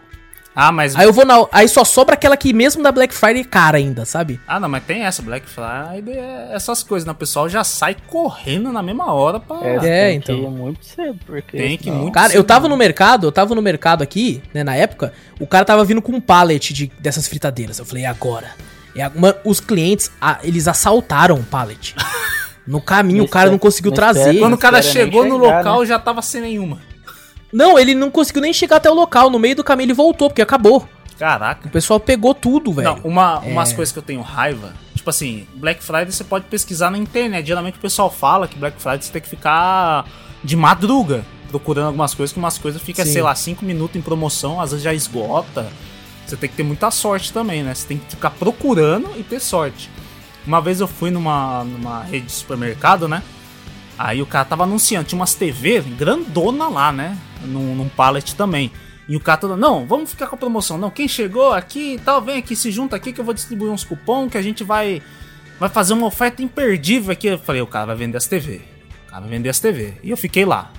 Ah, 0.59 0.71
mas. 0.71 0.95
Aí 0.95 1.05
eu 1.05 1.13
vou 1.13 1.23
na. 1.23 1.45
Aí 1.51 1.67
só 1.67 1.84
sobra 1.85 2.15
aquela 2.15 2.35
que 2.35 2.51
mesmo 2.51 2.81
da 2.81 2.91
Black 2.91 3.13
Friday 3.13 3.41
é 3.41 3.43
cara 3.43 3.77
ainda, 3.77 4.05
sabe? 4.05 4.39
Ah, 4.47 4.59
não, 4.59 4.67
mas 4.67 4.84
tem 4.85 5.03
essa 5.03 5.21
Black 5.21 5.45
Friday, 5.47 6.17
é 6.17 6.49
essas 6.51 6.81
coisas, 6.81 7.05
né? 7.05 7.11
O 7.11 7.15
pessoal 7.15 7.47
já 7.47 7.63
sai 7.63 7.95
correndo 8.07 8.71
na 8.71 8.81
mesma 8.81 9.13
hora 9.13 9.39
pra. 9.39 9.57
É, 9.61 9.75
É, 9.75 9.79
tem 10.09 10.17
então. 10.17 10.35
que 10.35 10.41
ir 10.41 10.49
muito 10.49 10.84
cedo, 10.84 11.19
porque... 11.27 11.57
Tem 11.57 11.77
que 11.77 11.84
ir 11.84 11.91
senão- 11.91 11.99
muito 12.01 12.13
Cara, 12.15 12.29
eu 12.34 12.38
cedo, 12.38 12.43
tava 12.45 12.63
né? 12.63 12.69
no 12.69 12.77
mercado, 12.77 13.27
eu 13.27 13.31
tava 13.31 13.53
no 13.53 13.61
mercado 13.61 14.01
aqui, 14.01 14.41
né, 14.51 14.63
na 14.63 14.75
época, 14.75 15.13
o 15.39 15.45
cara 15.45 15.63
tava 15.63 15.85
vindo 15.85 16.01
com 16.01 16.11
um 16.13 16.19
pallet 16.19 16.73
de, 16.73 16.91
dessas 16.99 17.27
fritadeiras. 17.27 17.77
Eu 17.77 17.85
falei, 17.85 18.03
e 18.03 18.05
agora? 18.07 18.47
É, 18.95 19.03
a- 19.03 19.11
mano, 19.13 19.35
os 19.45 19.59
clientes, 19.59 20.09
ah, 20.19 20.39
eles 20.41 20.67
assaltaram 20.67 21.35
o 21.35 21.43
pallet. 21.43 21.93
No 22.65 22.81
caminho, 22.81 23.19
Não 23.19 23.25
o 23.25 23.29
cara 23.29 23.45
não 23.45 23.55
espera- 23.55 23.59
conseguiu 23.71 23.91
não 23.91 23.95
trazer. 23.95 24.39
Quando 24.39 24.53
o 24.55 24.57
cara 24.57 24.81
chegou 24.81 25.23
no 25.23 25.39
chegar, 25.39 25.57
local, 25.59 25.79
né? 25.79 25.85
já 25.85 25.97
tava 25.97 26.21
sem 26.21 26.41
nenhuma. 26.41 26.79
Não, 27.52 27.78
ele 27.80 27.94
não 27.95 28.10
conseguiu 28.11 28.41
nem 28.41 28.53
chegar 28.53 28.78
até 28.78 28.90
o 28.90 28.94
local. 28.94 29.30
No 29.30 29.40
meio 29.40 29.56
do 29.56 29.64
caminho 29.64 29.88
ele 29.88 29.94
voltou, 29.94 30.30
porque 30.30 30.41
acabou. 30.41 30.88
Caraca. 31.18 31.68
O 31.68 31.72
pessoal 31.72 31.99
pegou 31.99 32.34
tudo, 32.36 32.72
velho. 32.72 32.90
Não, 32.90 32.99
uma, 33.03 33.41
É. 33.44 33.49
umas 33.52 33.74
coisas 33.74 33.91
que 33.91 33.98
eu 33.99 34.03
tenho 34.03 34.22
raiva, 34.22 34.74
tipo 34.95 35.10
assim, 35.10 35.48
Black 35.56 35.84
Friday 35.84 36.11
você 36.11 36.24
pode 36.24 36.45
pesquisar 36.45 36.91
na 36.91 36.98
internet. 36.98 37.45
Geralmente 37.48 37.76
o 37.78 37.82
pessoal 37.82 38.11
fala 38.11 38.48
que 38.48 38.57
Black 38.57 38.80
Friday 38.82 39.02
você 39.02 39.11
tem 39.11 39.22
que 39.22 39.30
ficar 39.30 40.06
de 40.44 40.56
madruga 40.56 41.26
procurando 41.49 41.88
algumas 41.88 42.14
coisas, 42.14 42.34
que 42.34 42.38
umas 42.40 42.57
coisas 42.57 42.82
fica, 42.82 43.03
Sim. 43.06 43.14
sei 43.14 43.22
lá, 43.22 43.34
5 43.34 43.64
minutos 43.65 43.95
em 43.95 44.02
promoção, 44.02 44.60
às 44.61 44.72
vezes 44.72 44.84
já 44.84 44.94
esgota. 44.94 45.68
Você 46.26 46.36
tem 46.36 46.49
que 46.49 46.56
ter 46.57 46.64
muita 46.64 46.91
sorte 46.91 47.32
também, 47.32 47.64
né? 47.64 47.74
Você 47.74 47.88
tem 47.88 47.98
que 47.98 48.10
ficar 48.11 48.32
procurando 48.32 49.10
e 49.18 49.24
ter 49.24 49.40
sorte. 49.40 49.90
Uma 50.45 50.60
vez 50.61 50.82
eu 50.82 50.88
fui 50.88 51.10
numa, 51.10 51.64
numa 51.64 52.03
rede 52.03 52.26
de 52.28 52.32
supermercado, 52.34 53.07
né? 53.07 53.24
Aí 53.98 54.22
o 54.22 54.26
cara 54.26 54.45
tava 54.45 54.64
anunciando, 54.64 55.07
tinha 55.07 55.19
umas 55.19 55.34
TV 55.34 55.82
grandona 55.82 56.68
lá, 56.68 56.91
né? 56.91 57.18
Num, 57.41 57.76
num 57.76 57.90
pallet 57.90 58.36
também. 58.36 58.72
E 59.10 59.15
o 59.15 59.19
cara 59.19 59.38
todo, 59.40 59.56
não, 59.56 59.86
vamos 59.88 60.10
ficar 60.10 60.28
com 60.28 60.36
a 60.36 60.38
promoção. 60.38 60.78
Não, 60.78 60.90
quem 60.91 61.07
chegou 61.07 61.53
aqui 61.53 61.94
e 61.95 61.99
tal, 61.99 62.22
vem 62.22 62.38
aqui, 62.38 62.56
se 62.56 62.72
junta 62.72 62.95
aqui 62.95 63.14
que 63.14 63.22
eu 63.22 63.26
vou 63.26 63.34
distribuir 63.34 63.72
uns 63.72 63.84
cupom 63.84 64.30
que 64.30 64.38
a 64.38 64.41
gente 64.41 64.64
vai 64.64 65.02
vai 65.60 65.69
fazer 65.69 65.94
uma 65.94 66.06
oferta 66.06 66.44
imperdível 66.44 67.11
aqui. 67.11 67.28
Eu 67.28 67.40
falei, 67.40 67.61
o 67.61 67.68
cara 67.68 67.88
vai 67.88 67.95
vender 67.95 68.18
as 68.18 68.28
TV. 68.28 68.61
O 69.07 69.10
cara 69.10 69.22
vai 69.22 69.30
vender 69.30 69.49
as 69.49 69.60
TV. 69.60 69.94
E 70.03 70.11
eu 70.11 70.18
fiquei 70.18 70.45
lá. 70.45 70.72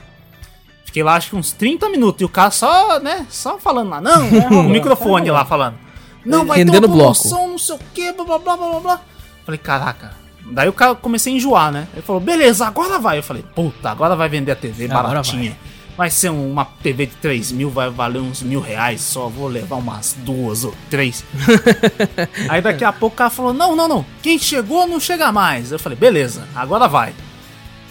Fiquei 0.85 1.03
lá 1.03 1.16
acho 1.16 1.31
que 1.31 1.36
uns 1.36 1.53
30 1.53 1.89
minutos. 1.89 2.20
E 2.20 2.24
o 2.24 2.28
cara 2.28 2.51
só, 2.51 3.01
né, 3.01 3.27
só 3.28 3.59
falando 3.59 3.89
lá. 3.90 4.01
Não, 4.01 4.28
o 4.61 4.69
microfone 4.69 5.31
lá 5.31 5.45
falando. 5.45 5.77
Não, 6.24 6.45
vai 6.45 6.59
Rendendo 6.59 6.82
ter 6.82 6.86
uma 6.86 6.95
bloco. 6.97 7.20
promoção, 7.20 7.49
não 7.49 7.59
sei 7.59 7.74
o 7.77 7.78
que, 7.95 8.12
blá 8.12 8.24
blá 8.24 8.39
blá 8.39 8.57
blá, 8.57 8.81
blá. 8.81 9.01
Falei, 9.45 9.59
caraca. 9.59 10.27
Daí 10.50 10.68
o 10.68 10.72
cara 10.72 10.94
comecei 10.94 11.32
a 11.32 11.36
enjoar, 11.36 11.70
né? 11.72 11.86
Ele 11.92 12.02
falou, 12.02 12.20
beleza, 12.20 12.66
agora 12.66 12.98
vai. 12.98 13.18
Eu 13.18 13.22
falei, 13.22 13.44
puta, 13.54 13.90
agora 13.90 14.16
vai 14.16 14.28
vender 14.28 14.52
a 14.52 14.56
TV 14.56 14.86
Agora 14.86 15.08
baratinha. 15.08 15.56
Vai. 15.96 16.10
ser 16.10 16.30
um- 16.30 16.50
uma 16.52 16.64
TV 16.64 17.06
de 17.06 17.16
3 17.16 17.50
mil, 17.52 17.70
vai 17.70 17.90
valer 17.90 18.20
uns 18.20 18.40
mil 18.42 18.60
reais 18.60 19.00
só. 19.00 19.28
Vou 19.28 19.48
levar 19.48 19.76
umas 19.76 20.16
duas 20.20 20.64
ou 20.64 20.72
três. 20.88 21.24
Aí 22.48 22.60
daqui 22.62 22.84
a 22.84 22.92
pouco 22.92 23.14
o 23.14 23.16
cara 23.18 23.30
falou: 23.30 23.52
Não, 23.52 23.74
não, 23.74 23.88
não. 23.88 24.06
Quem 24.22 24.38
chegou 24.38 24.86
não 24.86 25.00
chega 25.00 25.30
mais. 25.32 25.72
Eu 25.72 25.78
falei: 25.78 25.98
Beleza, 25.98 26.46
agora 26.54 26.86
vai. 26.88 27.12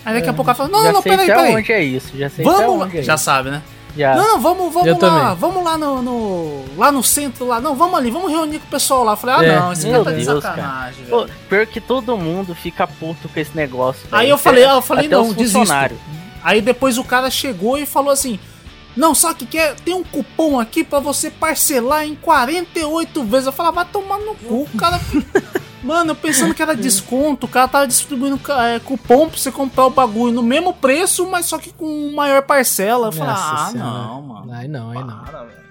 Aí 0.06 0.14
daqui 0.14 0.30
a 0.30 0.34
pouco 0.34 0.44
o 0.44 0.56
cara 0.56 0.56
falou: 0.56 0.72
Não, 0.72 0.86
já 0.86 0.94
não, 0.94 1.02
sei 1.02 1.12
peraí, 1.12 1.28
peraí. 1.28 1.56
onde 1.56 1.72
é 1.72 1.84
isso, 1.84 2.18
já 2.18 2.30
sei 2.30 2.46
Vamos 2.46 2.86
onde 2.86 2.98
é 3.00 3.04
Já 3.04 3.16
isso. 3.16 3.24
sabe, 3.26 3.52
né? 3.52 3.62
Já. 3.98 4.16
Não, 4.16 4.34
não, 4.34 4.40
vamos, 4.40 4.74
vamos 4.74 4.88
Eu 4.88 4.94
lá. 4.94 5.00
também. 5.00 5.36
Vamos 5.36 5.64
lá 5.64 5.78
no, 5.78 6.02
no- 6.02 6.66
Lá 6.78 6.92
no 6.92 7.02
centro 7.04 7.46
lá. 7.48 7.60
Não, 7.60 7.76
vamos 7.76 7.98
ali, 7.98 8.12
vamos 8.12 8.32
reunir 8.32 8.60
com 8.60 8.68
o 8.68 8.70
pessoal 8.70 9.04
lá. 9.04 9.14
Eu 9.14 9.18
falei: 9.18 9.36
Ah, 9.36 9.44
É. 9.44 9.60
não, 9.60 9.74
esse 9.74 9.90
cara 9.90 10.04
tá 10.04 10.12
de 10.12 10.26
sacanagem, 10.26 11.06
Pô, 11.06 11.28
pior 11.50 11.66
que 11.66 11.82
todo 11.82 12.18
mundo 12.18 12.54
fica 12.56 12.86
puto 12.88 13.28
com 13.28 13.40
esse 13.40 13.56
negócio. 13.56 14.08
Aí 14.12 14.26
velho. 14.28 14.34
eu 14.34 14.38
falei, 14.38 14.64
ah, 14.66 14.74
eu 14.76 14.82
falei, 14.82 15.06
Até 15.08 15.16
não, 15.16 15.34
desisto. 15.34 15.58
funcionários. 15.60 16.00
Aí 16.44 16.62
depois 16.62 16.98
o 16.98 17.04
cara 17.04 17.30
chegou 17.32 17.78
e 17.78 17.86
falou 17.86 18.12
assim: 18.12 18.40
Não, 18.96 19.12
o 19.12 19.36
que, 19.36 19.46
que 19.46 19.58
é? 19.58 19.74
Tem 19.74 19.94
um 19.94 20.04
cupom 20.04 20.60
aqui 20.60 20.84
pra 20.84 21.00
você 21.00 21.30
parcelar 21.30 22.06
em 22.06 22.16
48 22.16 23.24
vezes. 23.24 23.48
Eu 23.48 23.52
falava, 23.52 23.76
vai 23.78 23.86
tomar 23.86 24.18
no 24.20 24.34
cu, 24.36 24.68
cara. 24.78 25.00
Mano, 25.88 26.12
eu 26.12 26.16
pensando 26.16 26.54
que 26.54 26.62
era 26.62 26.76
desconto, 26.76 27.46
o 27.46 27.50
cara 27.50 27.68
tava 27.68 27.88
distribuindo 27.88 28.40
é, 28.62 28.78
cupom 28.80 29.30
pra 29.30 29.38
você 29.38 29.50
comprar 29.50 29.86
o 29.86 29.90
bagulho 29.90 30.34
no 30.34 30.44
mesmo 30.44 30.74
preço, 30.74 31.26
mas 31.30 31.46
só 31.46 31.58
que 31.58 31.72
com 31.72 32.12
maior 32.14 32.42
parcela. 32.42 33.08
Eu 33.08 33.12
falei, 33.14 33.34
Nossa 33.34 33.54
ah, 33.54 33.72
Senhora. 33.72 33.90
não, 33.90 34.22
mano. 34.22 34.52
Aí 34.52 34.68
não, 34.68 34.92
aí 34.92 35.00
não. 35.00 35.24
Para, 35.24 35.44
velho. 35.46 35.68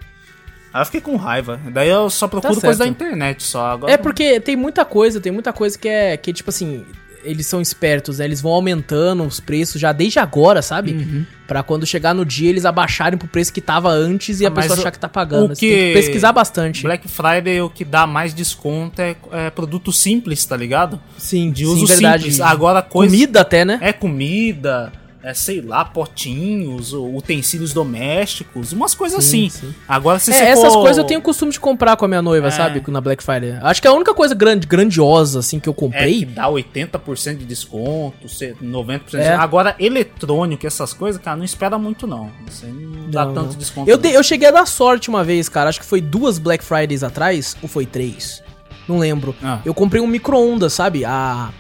Aí 0.73 0.81
eu 0.81 0.87
fiquei 0.87 1.01
com 1.03 1.17
raiva. 1.17 1.61
Daí 1.71 1.89
eu 1.89 2.09
só 2.09 2.27
procuro 2.27 2.55
Tá 2.55 2.61
coisa 2.61 2.79
da 2.79 2.87
internet 2.87 3.43
só. 3.43 3.67
Agora 3.67 3.93
É 3.93 3.97
porque 3.99 4.41
tem 4.41 4.57
muita 4.57 4.85
coisa, 4.87 5.21
tem 5.21 5.33
muita 5.33 5.53
coisa 5.53 5.79
que 5.79 5.89
é 5.89 6.17
que 6.17 6.33
tipo 6.33 6.49
assim, 6.49 6.85
eles 7.25 7.47
são 7.47 7.61
espertos, 7.61 8.19
né? 8.19 8.25
Eles 8.25 8.41
vão 8.41 8.53
aumentando 8.53 9.23
os 9.25 9.41
preços 9.41 9.81
já 9.81 9.93
desde 9.93 10.19
agora, 10.19 10.63
sabe? 10.63 10.93
Uhum. 10.93 11.25
Pra 11.47 11.63
quando 11.63 11.87
chegar 11.87 12.13
no 12.15 12.25
dia 12.25 12.49
eles 12.51 12.65
abaixarem 12.65 13.19
pro 13.19 13.29
preço 13.29 13.53
que 13.53 13.61
tava 13.61 13.89
antes 13.89 14.41
e 14.41 14.45
Ah, 14.45 14.49
a 14.49 14.51
pessoa 14.51 14.79
achar 14.79 14.91
que 14.91 14.99
tá 14.99 15.09
pagando. 15.09 15.53
o 15.53 15.55
Você 15.55 15.61
tem 15.61 15.71
que 15.71 15.77
que- 15.87 15.93
pesquisar 15.95 16.33
bastante. 16.33 16.83
Black 16.83 17.07
Friday 17.09 17.61
o 17.61 17.71
que 17.71 17.85
dá 17.85 18.07
mais 18.07 18.35
desconto 18.35 19.01
é, 19.01 19.15
é 19.33 19.51
produto 19.51 19.93
simples, 19.93 20.45
tá 20.45 20.57
ligado? 20.57 21.01
Sim, 21.19 21.51
De 21.53 21.65
sim, 21.65 21.71
uso 21.73 21.87
verdade. 21.87 22.25
simples. 22.25 22.41
Agora 22.41 22.83
coisa. 22.83 23.13
Comida 23.15 23.41
até, 23.43 23.65
né? 23.65 23.79
É 23.81 23.93
comida, 23.93 24.93
é 25.29 25.35
sei 25.35 25.61
lá, 25.61 25.85
potinhos, 25.85 26.93
utensílios 26.93 27.73
domésticos, 27.73 28.73
umas 28.73 28.95
coisas 28.95 29.25
Sim, 29.25 29.47
assim. 29.49 29.67
sim. 29.69 29.75
Agora 29.89 30.19
se 30.19 30.31
É, 30.31 30.35
você 30.35 30.43
essas 30.45 30.73
for- 30.73 30.81
coisas 30.83 30.99
eu 30.99 31.05
tenho 31.05 31.21
o 31.21 31.23
costume 31.23 31.51
de 31.53 31.59
comprar 31.59 31.97
com 31.97 32.05
a 32.05 32.09
minha 32.09 32.23
noiva, 32.23 32.47
É. 32.49 32.51
sabe? 32.51 32.83
Na 32.89 33.01
Black 33.01 33.23
Friday. 33.23 33.59
Acho 33.61 33.83
que 33.83 33.89
a 33.89 33.93
única 33.93 34.15
coisa 34.15 34.35
grande, 34.35 34.67
grandiosa, 34.67 35.41
assim, 35.41 35.59
que 35.59 35.69
eu 35.69 35.73
É, 35.73 35.75
que 35.75 35.81
comprei. 35.81 36.25
dá 36.25 36.49
80% 36.49 37.39
de 37.39 37.45
desconto, 37.45 38.29
se- 38.29 38.55
90%. 38.61 39.21
É. 39.23 39.35
Agora, 39.35 39.75
eletrônico, 39.79 40.67
essas 40.67 40.93
coisas, 40.93 41.21
cara, 41.21 41.37
não 41.37 41.45
espera 41.45 41.77
muito 41.79 42.07
não. 42.07 42.31
Você 42.49 42.67
não, 42.67 43.11
dá 43.11 43.25
Não, 43.25 43.35
tanto 43.35 43.49
não. 43.53 43.59
desconto. 43.59 43.91
Eu, 43.91 43.97
não. 43.97 44.03
dei- 44.03 44.17
eu 44.17 44.23
cheguei 44.23 44.49
a 44.49 44.53
dar 44.53 44.67
sorte 44.67 45.09
uma 45.09 45.25
vez, 45.25 45.49
cara. 45.49 45.69
Acho 45.69 45.81
que 45.81 45.87
foi 45.87 46.01
duas 46.01 46.39
Black 46.39 46.65
Fridays 46.65 47.03
atrás, 47.03 47.57
ou 47.63 47.69
foi 47.69 47.85
três? 47.85 48.43
Não 48.89 48.99
lembro. 48.99 49.35
Ah. 49.43 49.59
Eu 49.65 49.75
comprei 49.75 50.01
um 50.01 50.07
micro-ondas, 50.07 50.73
sabe? 50.73 51.05
A, 51.05 51.51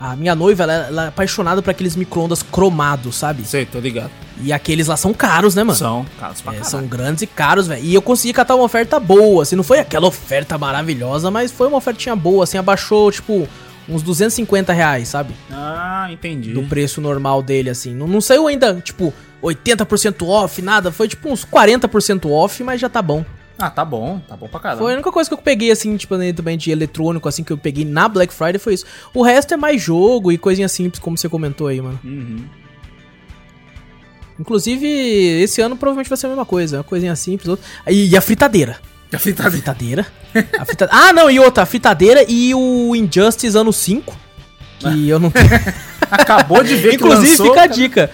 a 0.00 0.14
minha 0.16 0.34
noiva, 0.34 0.62
ela, 0.64 0.72
ela 0.72 1.04
é 1.04 1.08
apaixonada 1.08 1.62
por 1.62 1.70
aqueles 1.70 1.96
micro-ondas 1.96 2.42
cromados, 2.42 3.16
sabe? 3.16 3.44
Sei, 3.44 3.64
tô 3.64 3.78
ligado. 3.80 4.10
E 4.42 4.52
aqueles 4.52 4.86
lá 4.86 4.96
são 4.96 5.14
caros, 5.14 5.54
né, 5.54 5.62
mano? 5.64 5.78
São 5.78 6.06
caros 6.20 6.40
pra 6.42 6.52
É, 6.52 6.56
caralho. 6.56 6.70
são 6.70 6.86
grandes 6.86 7.22
e 7.22 7.26
caros, 7.26 7.66
velho. 7.66 7.82
E 7.82 7.94
eu 7.94 8.02
consegui 8.02 8.32
catar 8.34 8.54
uma 8.54 8.64
oferta 8.64 9.00
boa, 9.00 9.42
assim, 9.42 9.56
não 9.56 9.64
foi 9.64 9.78
aquela 9.78 10.06
oferta 10.06 10.58
maravilhosa, 10.58 11.30
mas 11.30 11.50
foi 11.50 11.68
uma 11.68 11.78
ofertinha 11.78 12.14
boa, 12.14 12.44
assim, 12.44 12.58
abaixou, 12.58 13.10
tipo, 13.10 13.48
Uns 13.88 14.02
250 14.02 14.72
reais, 14.72 15.06
sabe? 15.06 15.32
Ah, 15.48 16.08
entendi. 16.10 16.52
Do 16.52 16.64
preço 16.64 17.00
normal 17.00 17.40
dele, 17.40 17.70
assim. 17.70 17.94
Não, 17.94 18.08
não 18.08 18.20
saiu 18.20 18.48
ainda, 18.48 18.74
tipo, 18.82 19.14
80% 19.40 20.26
off, 20.26 20.60
nada. 20.60 20.90
Foi 20.90 21.06
tipo 21.06 21.28
uns 21.30 21.44
40% 21.44 22.28
off, 22.28 22.64
mas 22.64 22.80
já 22.80 22.88
tá 22.88 23.00
bom. 23.00 23.24
Ah, 23.58 23.70
tá 23.70 23.84
bom, 23.84 24.20
tá 24.28 24.36
bom 24.36 24.46
pra 24.48 24.60
caramba. 24.60 24.82
Foi 24.82 24.92
a 24.92 24.94
única 24.96 25.10
coisa 25.10 25.30
que 25.30 25.34
eu 25.34 25.38
peguei, 25.38 25.70
assim, 25.70 25.96
tipo, 25.96 26.14
né, 26.16 26.32
também 26.32 26.58
de 26.58 26.70
eletrônico, 26.70 27.26
assim, 27.28 27.42
que 27.42 27.52
eu 27.52 27.56
peguei 27.58 27.84
na 27.86 28.06
Black 28.08 28.32
Friday 28.32 28.58
foi 28.58 28.74
isso. 28.74 28.84
O 29.14 29.22
resto 29.22 29.54
é 29.54 29.56
mais 29.56 29.80
jogo 29.80 30.30
e 30.30 30.36
coisinha 30.36 30.68
simples, 30.68 31.00
como 31.00 31.16
você 31.16 31.28
comentou 31.28 31.66
aí, 31.68 31.80
mano. 31.80 31.98
Uhum. 32.04 32.44
Inclusive, 34.38 34.86
esse 35.42 35.60
ano 35.62 35.76
provavelmente 35.76 36.08
vai 36.08 36.18
ser 36.18 36.26
a 36.26 36.28
mesma 36.30 36.44
coisa. 36.44 36.78
Uma 36.78 36.84
coisinha 36.84 37.16
simples. 37.16 37.48
Outra... 37.48 37.64
E, 37.88 38.08
e 38.10 38.16
a 38.16 38.20
fritadeira. 38.20 38.78
A 39.12 39.16
A 39.16 39.18
fritadeira. 39.18 39.50
fritadeira. 39.52 40.06
A 40.58 40.64
frita- 40.66 40.88
Ah, 40.92 41.12
não, 41.12 41.30
e 41.30 41.38
outra, 41.38 41.62
a 41.62 41.66
fritadeira 41.66 42.24
e 42.28 42.54
o 42.54 42.94
Injustice 42.94 43.56
ano 43.56 43.72
5. 43.72 44.14
Que 44.78 45.08
eu 45.08 45.18
não 45.18 45.30
tenho. 45.30 45.48
Acabou 46.10 46.62
de 46.62 46.76
ver 46.76 46.90
que 46.90 46.94
Inclusive, 46.96 47.36
fica 47.36 47.62
a 47.62 47.66
dica. 47.66 48.10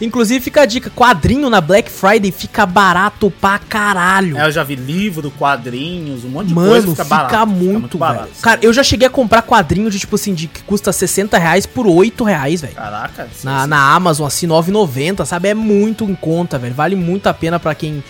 Inclusive, 0.00 0.40
fica 0.44 0.62
a 0.62 0.66
dica. 0.66 0.90
Quadrinho 0.90 1.48
na 1.48 1.60
Black 1.60 1.90
Friday 1.90 2.30
fica 2.30 2.66
barato 2.66 3.30
pra 3.40 3.58
caralho. 3.58 4.36
É, 4.38 4.46
eu 4.46 4.52
já 4.52 4.62
vi 4.62 4.74
livro, 4.76 5.30
quadrinhos, 5.30 6.24
um 6.24 6.28
monte 6.28 6.48
de 6.48 6.54
Mano, 6.54 6.68
coisa 6.70 6.86
fica, 6.88 7.04
fica, 7.04 7.16
barato. 7.16 7.46
muito, 7.46 7.96
barato. 7.98 8.24
velho. 8.24 8.34
Cara, 8.42 8.60
eu 8.62 8.72
já 8.72 8.82
cheguei 8.82 9.06
a 9.06 9.10
comprar 9.10 9.42
quadrinho 9.42 9.90
de, 9.90 9.98
tipo 9.98 10.14
assim, 10.16 10.34
de 10.34 10.46
que 10.48 10.62
custa 10.62 10.92
60 10.92 11.38
reais 11.38 11.64
por 11.66 11.86
8 11.86 12.22
reais, 12.24 12.60
velho. 12.60 12.74
Caraca. 12.74 13.28
sim, 13.34 13.46
Na, 13.46 13.62
sim. 13.62 13.68
na 13.68 13.94
Amazon, 13.94 14.26
assim, 14.26 14.46
9,90, 14.46 15.24
sabe? 15.24 15.48
É 15.48 15.54
muito 15.54 16.04
em 16.04 16.14
conta, 16.14 16.58
velho. 16.58 16.74
Vale 16.74 16.94
muito 16.96 17.26
a 17.28 17.34
pena 17.34 17.58
pra 17.58 17.74
quem 17.74 18.02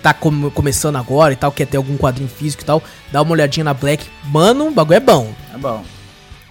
tá 0.00 0.14
com- 0.14 0.48
começando 0.50 0.96
agora 0.96 1.32
e 1.32 1.36
tal, 1.36 1.50
quer 1.50 1.66
ter 1.66 1.76
algum 1.76 1.96
quadrinho 1.96 2.28
físico 2.30 2.62
e 2.62 2.66
tal. 2.66 2.82
Dá 3.10 3.20
uma 3.20 3.32
olhadinha 3.32 3.64
na 3.64 3.74
Black. 3.74 4.06
Mano, 4.24 4.68
o 4.68 4.70
bagulho 4.70 4.96
é 4.96 5.00
bom. 5.00 5.32
É 5.52 5.58
bom. 5.58 5.82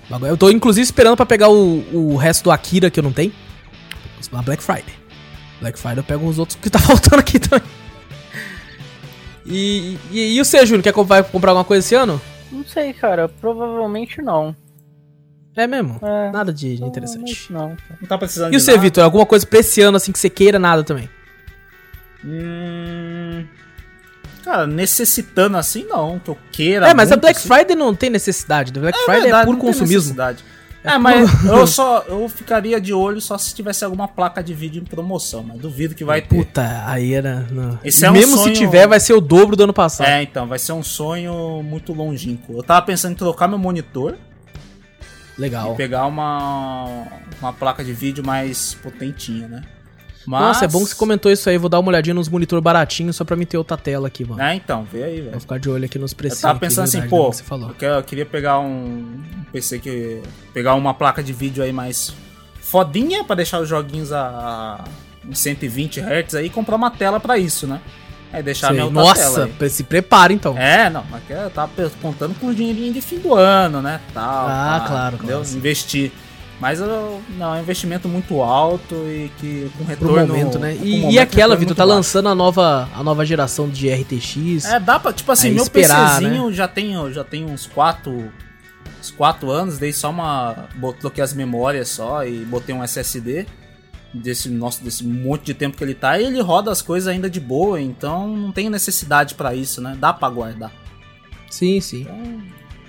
Bagulho- 0.09 0.31
Eu 0.31 0.37
tô, 0.37 0.49
inclusive, 0.49 0.83
esperando 0.83 1.15
pra 1.15 1.25
pegar 1.25 1.47
o, 1.49 1.83
o 1.93 2.17
resto 2.17 2.43
do 2.43 2.51
Akira 2.51 2.89
que 2.89 2.99
eu 2.99 3.03
não 3.03 3.13
tenho. 3.13 3.31
Isso 4.21 4.33
Na 4.33 4.41
Black 4.41 4.61
Friday. 4.63 4.93
Black 5.59 5.77
Friday 5.77 5.99
eu 5.99 6.03
pego 6.03 6.25
os 6.27 6.39
outros 6.39 6.57
que 6.61 6.69
tá 6.69 6.79
faltando 6.79 7.19
aqui 7.19 7.39
também. 7.39 7.67
E, 9.45 9.97
e, 10.11 10.35
e 10.35 10.41
o 10.41 10.45
você, 10.45 10.65
Júnior, 10.65 10.83
quer 10.83 10.93
comp- 10.93 11.07
vai 11.07 11.23
comprar 11.23 11.51
alguma 11.51 11.65
coisa 11.65 11.85
esse 11.85 11.95
ano? 11.95 12.21
Não 12.51 12.63
sei, 12.65 12.93
cara. 12.93 13.27
Provavelmente 13.27 14.21
não. 14.21 14.55
É 15.55 15.67
mesmo? 15.67 15.99
É, 16.01 16.31
Nada 16.31 16.53
de 16.53 16.77
de 16.77 16.83
interessante. 16.83 17.51
Não. 17.51 17.75
Não 17.99 18.07
tá 18.07 18.17
precisando 18.17 18.53
E 18.53 18.57
o 18.57 18.59
nada? 18.59 18.77
Vitor? 18.77 19.03
Alguma 19.03 19.25
coisa 19.25 19.45
pra 19.45 19.59
esse 19.59 19.81
ano, 19.81 19.97
assim, 19.97 20.11
que 20.11 20.19
você 20.19 20.29
queira? 20.29 20.57
Nada 20.59 20.83
também? 20.83 21.09
Hum... 22.23 23.45
Cara, 24.43 24.65
necessitando 24.65 25.57
assim 25.57 25.85
não, 25.85 26.17
que 26.19 26.29
eu 26.29 26.37
queira. 26.51 26.87
É, 26.89 26.93
mas 26.93 27.11
a 27.11 27.17
Black 27.17 27.37
assim. 27.37 27.47
Friday 27.47 27.75
não 27.75 27.93
tem 27.93 28.09
necessidade. 28.09 28.71
A 28.75 28.79
Black 28.79 28.97
É 28.97 29.03
Friday 29.03 29.21
verdade, 29.23 29.43
é 29.43 29.45
puro 29.45 29.57
não 29.57 29.63
tem 29.63 29.71
consumismo. 29.73 29.97
necessidade. 29.99 30.43
É 30.83 30.91
É, 30.93 30.97
mas 30.97 31.43
eu 31.45 31.65
só 31.67 31.99
eu 32.07 32.27
ficaria 32.27 32.79
de 32.81 32.93
olho 32.93 33.21
só 33.21 33.37
se 33.37 33.53
tivesse 33.53 33.83
alguma 33.85 34.07
placa 34.07 34.43
de 34.43 34.53
vídeo 34.53 34.81
em 34.81 34.85
promoção, 34.85 35.43
mas 35.43 35.59
duvido 35.59 35.93
que 35.93 36.03
vai 36.03 36.21
ter. 36.21 36.35
Puta, 36.35 36.83
aí 36.85 37.13
era. 37.13 37.45
Não. 37.51 37.79
Esse 37.83 38.05
é 38.05 38.09
um 38.09 38.13
Mesmo 38.13 38.37
se 38.37 38.43
sonho- 38.43 38.55
tiver, 38.55 38.87
vai 38.87 38.99
ser 38.99 39.13
o 39.13 39.21
dobro 39.21 39.55
do 39.55 39.63
ano 39.63 39.73
passado. 39.73 40.07
É, 40.07 40.23
então, 40.23 40.47
vai 40.47 40.57
ser 40.59 40.71
um 40.73 40.83
sonho 40.83 41.61
muito 41.63 41.93
longínquo. 41.93 42.53
Eu 42.53 42.63
tava 42.63 42.85
pensando 42.85 43.11
em 43.13 43.15
trocar 43.15 43.47
meu 43.47 43.57
monitor 43.59 44.15
Legal. 45.37 45.73
e 45.73 45.77
pegar 45.77 46.05
uma, 46.07 47.05
uma 47.39 47.53
placa 47.53 47.83
de 47.83 47.93
vídeo 47.93 48.25
mais 48.25 48.73
potentinha, 48.75 49.47
né? 49.47 49.61
Mas... 50.25 50.41
Nossa, 50.41 50.65
é 50.65 50.67
bom 50.67 50.79
que 50.83 50.89
você 50.89 50.95
comentou 50.95 51.31
isso 51.31 51.49
aí. 51.49 51.57
Vou 51.57 51.69
dar 51.69 51.79
uma 51.79 51.89
olhadinha 51.89 52.13
nos 52.13 52.29
monitor 52.29 52.61
baratinhos 52.61 53.15
só 53.15 53.23
pra 53.25 53.35
me 53.35 53.45
ter 53.45 53.57
outra 53.57 53.75
tela 53.77 54.07
aqui, 54.07 54.23
mano. 54.23 54.41
É, 54.41 54.53
então, 54.55 54.85
vê 54.91 55.03
aí, 55.03 55.15
velho. 55.21 55.31
Vou 55.31 55.39
ficar 55.39 55.59
de 55.59 55.69
olho 55.69 55.85
aqui 55.85 55.97
nos 55.97 56.11
Eu 56.11 56.17
precinhos. 56.17 56.41
tava 56.41 56.53
aqui, 56.53 56.59
pensando 56.67 56.83
assim, 56.83 56.99
verdade, 57.01 57.15
né, 57.15 57.23
pô, 57.25 57.29
que 57.31 57.37
você 57.37 57.43
falou. 57.43 57.69
eu, 57.69 57.73
que- 57.75 57.85
eu 57.85 58.03
queria 58.03 58.25
pegar 58.25 58.59
um, 58.59 59.19
PC 59.51 59.79
que. 59.79 60.21
pegar 60.53 60.75
uma 60.75 60.93
placa 60.93 61.23
de 61.23 61.33
vídeo 61.33 61.63
aí 61.63 61.73
mais 61.73 62.13
fodinha 62.61 63.23
pra 63.23 63.35
deixar 63.35 63.59
os 63.59 63.67
joguinhos 63.67 64.11
a, 64.11 64.21
a 64.21 64.83
em 65.27 65.33
120 65.35 65.99
Hz 66.01 66.35
aí 66.35 66.45
e 66.47 66.49
comprar 66.49 66.75
uma 66.75 66.89
tela 66.91 67.19
pra 67.19 67.37
isso, 67.37 67.67
né? 67.67 67.79
Aí 68.33 68.41
deixar 68.41 68.67
Sei. 68.67 68.75
minha 68.75 68.85
outra 68.85 69.01
Nossa, 69.01 69.47
tela. 69.47 69.69
se 69.69 69.83
prepara 69.83 70.31
então. 70.31 70.57
É, 70.57 70.89
não, 70.89 71.03
mas 71.11 71.21
eu 71.29 71.49
tava 71.49 71.71
contando 72.01 72.33
com 72.39 72.47
o 72.47 72.55
dinheirinho 72.55 72.93
de 72.93 73.01
fim 73.01 73.19
do 73.19 73.33
ano, 73.35 73.81
né? 73.81 73.99
Tal, 74.13 74.47
Ah, 74.47 74.79
pá, 74.81 74.87
claro, 74.87 75.15
entendeu? 75.17 75.39
claro. 75.41 75.57
Investir. 75.57 76.11
Mas 76.61 76.79
eu, 76.79 77.19
não, 77.39 77.55
é 77.55 77.57
um 77.57 77.61
investimento 77.63 78.07
muito 78.07 78.39
alto 78.39 78.93
e 78.93 79.31
que 79.39 79.71
com 79.75 79.83
Pro 79.83 80.13
retorno. 80.13 80.27
momento, 80.27 80.59
né? 80.59 80.75
E, 80.75 80.99
momento, 80.99 81.13
e 81.15 81.17
aquela, 81.17 81.55
Vitor, 81.55 81.75
tá 81.75 81.83
baixo. 81.83 81.95
lançando 81.95 82.29
a 82.29 82.35
nova, 82.35 82.87
a 82.93 83.03
nova 83.03 83.25
geração 83.25 83.67
de 83.67 83.89
RTX. 83.89 84.65
É, 84.65 84.79
dá 84.79 84.99
pra, 84.99 85.11
tipo 85.11 85.31
assim, 85.31 85.49
meu 85.49 85.63
esperar, 85.63 86.21
né? 86.21 86.29
PCzinho 86.29 86.53
já 86.53 86.67
tem, 86.67 87.11
já 87.11 87.23
tem 87.23 87.45
uns 87.45 87.65
4 87.65 88.31
uns 88.99 89.09
quatro 89.09 89.49
anos, 89.49 89.79
dei 89.79 89.91
só 89.91 90.11
uma. 90.11 90.69
Troquei 90.99 91.23
as 91.23 91.33
memórias 91.33 91.89
só 91.89 92.23
e 92.23 92.45
botei 92.45 92.75
um 92.75 92.83
SSD. 92.83 93.47
Desse, 94.13 94.47
nossa, 94.49 94.83
desse 94.83 95.03
monte 95.03 95.45
de 95.45 95.53
tempo 95.53 95.77
que 95.77 95.83
ele 95.83 95.95
tá, 95.95 96.19
e 96.19 96.25
ele 96.25 96.41
roda 96.41 96.69
as 96.69 96.81
coisas 96.81 97.07
ainda 97.07 97.29
de 97.29 97.39
boa, 97.39 97.79
então 97.79 98.27
não 98.27 98.51
tem 98.51 98.69
necessidade 98.69 99.35
pra 99.35 99.55
isso, 99.55 99.81
né? 99.81 99.95
Dá 99.97 100.11
pra 100.11 100.29
guardar. 100.29 100.71
Sim, 101.49 101.79
sim. 101.79 102.05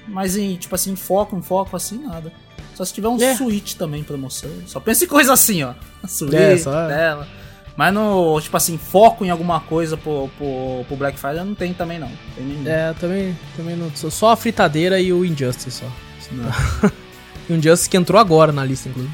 Mas 0.08 0.36
em, 0.36 0.56
tipo 0.56 0.74
assim, 0.74 0.96
foco, 0.96 1.36
em 1.36 1.40
foco 1.40 1.76
assim, 1.76 2.04
nada. 2.04 2.32
Só 2.74 2.84
se 2.84 2.92
tiver 2.94 3.08
um 3.08 3.20
É. 3.22 3.34
Switch 3.36 3.74
também 3.74 4.00
em 4.00 4.04
promoção. 4.04 4.50
Só 4.66 4.80
pensa 4.80 5.04
em 5.04 5.08
coisa 5.08 5.32
assim, 5.32 5.62
ó. 5.62 5.74
Switch, 6.06 6.32
É, 6.34 6.56
só- 6.56 6.86
tela. 6.88 7.28
Mas 7.76 7.94
no, 7.94 8.38
tipo 8.40 8.54
assim, 8.56 8.76
foco 8.76 9.24
em 9.24 9.30
alguma 9.30 9.58
coisa 9.60 9.96
pro, 9.96 10.28
pro, 10.36 10.84
pro 10.86 10.96
Black 10.96 11.18
Friday 11.18 11.42
não 11.44 11.54
tem 11.54 11.72
também 11.72 11.98
não. 11.98 12.10
Tem 12.36 12.44
nenhum. 12.44 12.68
É, 12.68 12.92
também, 13.00 13.38
também 13.56 13.76
não. 13.76 13.90
só- 13.94 14.30
a 14.32 14.36
fritadeira 14.36 15.00
e 15.00 15.12
o 15.12 15.24
Injustice 15.24 15.70
só. 15.70 15.86
Não. 16.30 16.50
E 17.48 17.52
o 17.52 17.56
Injustice 17.56 17.90
que 17.90 17.96
entrou 17.96 18.20
agora 18.20 18.52
na 18.52 18.64
lista, 18.64 18.88
inclusive. 18.88 19.12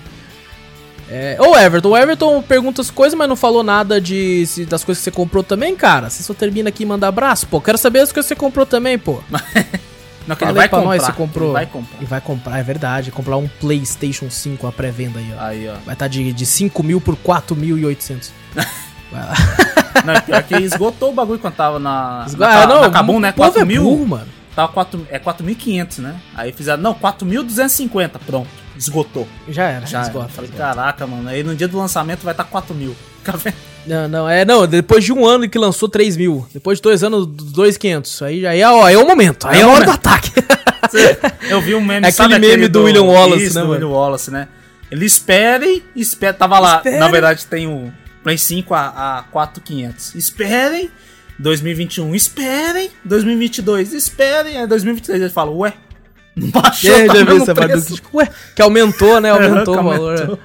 É, 1.10 1.38
ô 1.40 1.56
Everton, 1.56 1.88
o 1.88 1.96
Everton 1.96 2.42
pergunta 2.42 2.82
as 2.82 2.90
coisas, 2.90 3.16
mas 3.18 3.26
não 3.26 3.36
falou 3.36 3.62
nada 3.62 3.98
de 3.98 4.44
se- 4.46 4.66
das 4.66 4.84
coisas 4.84 5.00
que 5.02 5.04
você 5.10 5.16
comprou 5.16 5.42
também, 5.42 5.74
cara. 5.74 6.10
Você 6.10 6.22
só 6.22 6.34
termina 6.34 6.68
aqui 6.68 6.82
e 6.82 6.86
manda 6.86 7.08
abraço, 7.08 7.46
pô. 7.46 7.58
Quero 7.62 7.78
saber 7.78 8.00
as 8.00 8.12
coisas 8.12 8.28
que 8.28 8.34
você 8.34 8.38
comprou 8.38 8.66
também, 8.66 8.98
pô. 8.98 9.22
Não, 10.28 10.36
que 10.36 10.44
ele 10.44 10.52
vai 10.52 10.68
pra 10.68 10.78
comprar. 10.78 10.94
nós, 10.94 11.02
você 11.02 11.12
comprou. 11.12 11.46
Ele 11.48 11.52
vai 11.54 11.66
comprar. 11.66 12.02
E 12.02 12.04
vai 12.04 12.20
comprar, 12.20 12.58
é 12.58 12.62
verdade. 12.62 13.10
Comprar 13.10 13.36
um 13.38 13.48
PlayStation 13.48 14.30
5 14.30 14.66
a 14.66 14.72
pré-venda 14.72 15.18
aí, 15.18 15.34
ó. 15.34 15.42
Aí, 15.42 15.68
ó. 15.68 15.74
Vai 15.86 15.94
estar 15.94 16.06
de, 16.06 16.32
de 16.32 16.44
5 16.46 16.82
mil 16.82 17.00
por 17.00 17.16
4.800. 17.16 18.28
Vai 19.10 19.22
lá. 19.24 19.34
Não, 20.04 20.20
pior 20.20 20.42
que 20.42 20.54
esgotou 20.56 21.10
o 21.10 21.14
bagulho 21.14 21.38
quando 21.38 21.54
tava 21.54 21.78
na. 21.78 22.26
Ah, 22.40 22.66
na, 22.66 22.80
na 22.82 22.90
Kabum, 22.90 23.18
né? 23.18 23.30
o 23.30 23.32
povo 23.32 23.48
4 23.52 23.62
é 23.62 23.64
mil. 23.64 23.82
burro, 23.82 24.06
mano. 24.06 24.26
Tava 24.54 24.70
4, 24.72 25.06
é 25.10 25.18
4.500, 25.18 25.98
né? 26.00 26.20
Aí 26.36 26.52
fizeram, 26.52 26.82
não, 26.82 26.94
4.250. 26.94 28.10
Pronto. 28.26 28.48
Esgotou. 28.76 29.26
Já 29.48 29.64
era, 29.64 29.86
Já. 29.86 30.02
esgota. 30.02 30.28
Falei, 30.28 30.50
esgota. 30.50 30.74
caraca, 30.74 31.06
mano. 31.06 31.28
Aí 31.28 31.42
no 31.42 31.54
dia 31.54 31.66
do 31.68 31.78
lançamento 31.78 32.22
vai 32.22 32.32
estar 32.32 32.44
4 32.44 32.74
mil. 32.74 32.94
Fica 33.18 33.36
vendo? 33.36 33.54
Não, 33.86 34.06
não, 34.08 34.28
é, 34.28 34.44
não, 34.44 34.66
depois 34.66 35.02
de 35.04 35.12
um 35.12 35.24
ano 35.26 35.48
que 35.48 35.58
lançou 35.58 35.88
3 35.88 36.16
mil, 36.16 36.46
depois 36.52 36.78
de 36.78 36.82
dois 36.82 37.02
anos, 37.02 37.26
2,500, 37.26 38.22
aí, 38.22 38.46
aí, 38.46 38.60
é, 38.60 38.68
ó, 38.68 38.86
é 38.88 38.98
o 38.98 39.06
momento, 39.06 39.46
aí 39.48 39.58
É 39.58 39.60
é, 39.60 39.62
a 39.64 39.68
hora 39.68 39.84
do 39.86 39.90
ataque. 39.92 40.30
Eu 41.48 41.60
vi 41.60 41.74
um 41.74 41.80
meme, 41.84 42.06
É 42.06 42.10
sabe 42.10 42.34
aquele 42.34 42.56
meme 42.56 42.68
do 42.68 42.84
William 42.84 43.02
Wallace, 43.04 43.44
Isso, 43.44 43.58
né, 43.58 43.64
do? 43.64 43.70
William 43.70 43.88
Wallace, 43.88 44.30
né? 44.30 44.48
Ele 44.90 45.04
esperem, 45.06 45.82
espera, 45.96 46.32
tava 46.34 46.58
lá, 46.58 46.76
Esperem. 46.76 46.98
na 47.00 47.08
verdade 47.08 47.46
tem 47.46 47.66
o 47.66 47.92
Play 48.22 48.38
5 48.38 48.74
a, 48.74 49.18
a 49.18 49.22
4,500. 49.30 50.14
Esperem, 50.14 50.90
2021, 51.38 52.14
esperem, 52.14 52.90
2022, 53.04 53.92
esperem, 53.92 54.58
aí 54.58 54.66
2023 54.66 55.20
ele 55.22 55.30
fala, 55.30 55.50
ué, 55.50 55.74
não 56.34 56.48
baixou, 56.50 56.90
É, 56.90 57.06
tá 57.06 57.14
já 57.16 57.24
mesmo 57.24 57.42
essa 57.42 57.54
preço. 57.54 57.88
do 57.90 57.94
tipo, 57.96 58.16
ué, 58.18 58.28
que 58.56 58.62
aumentou, 58.62 59.20
né? 59.20 59.30
Aumentou 59.32 59.78
o 59.78 59.82
valor. 59.82 60.14
aumentou. 60.14 60.38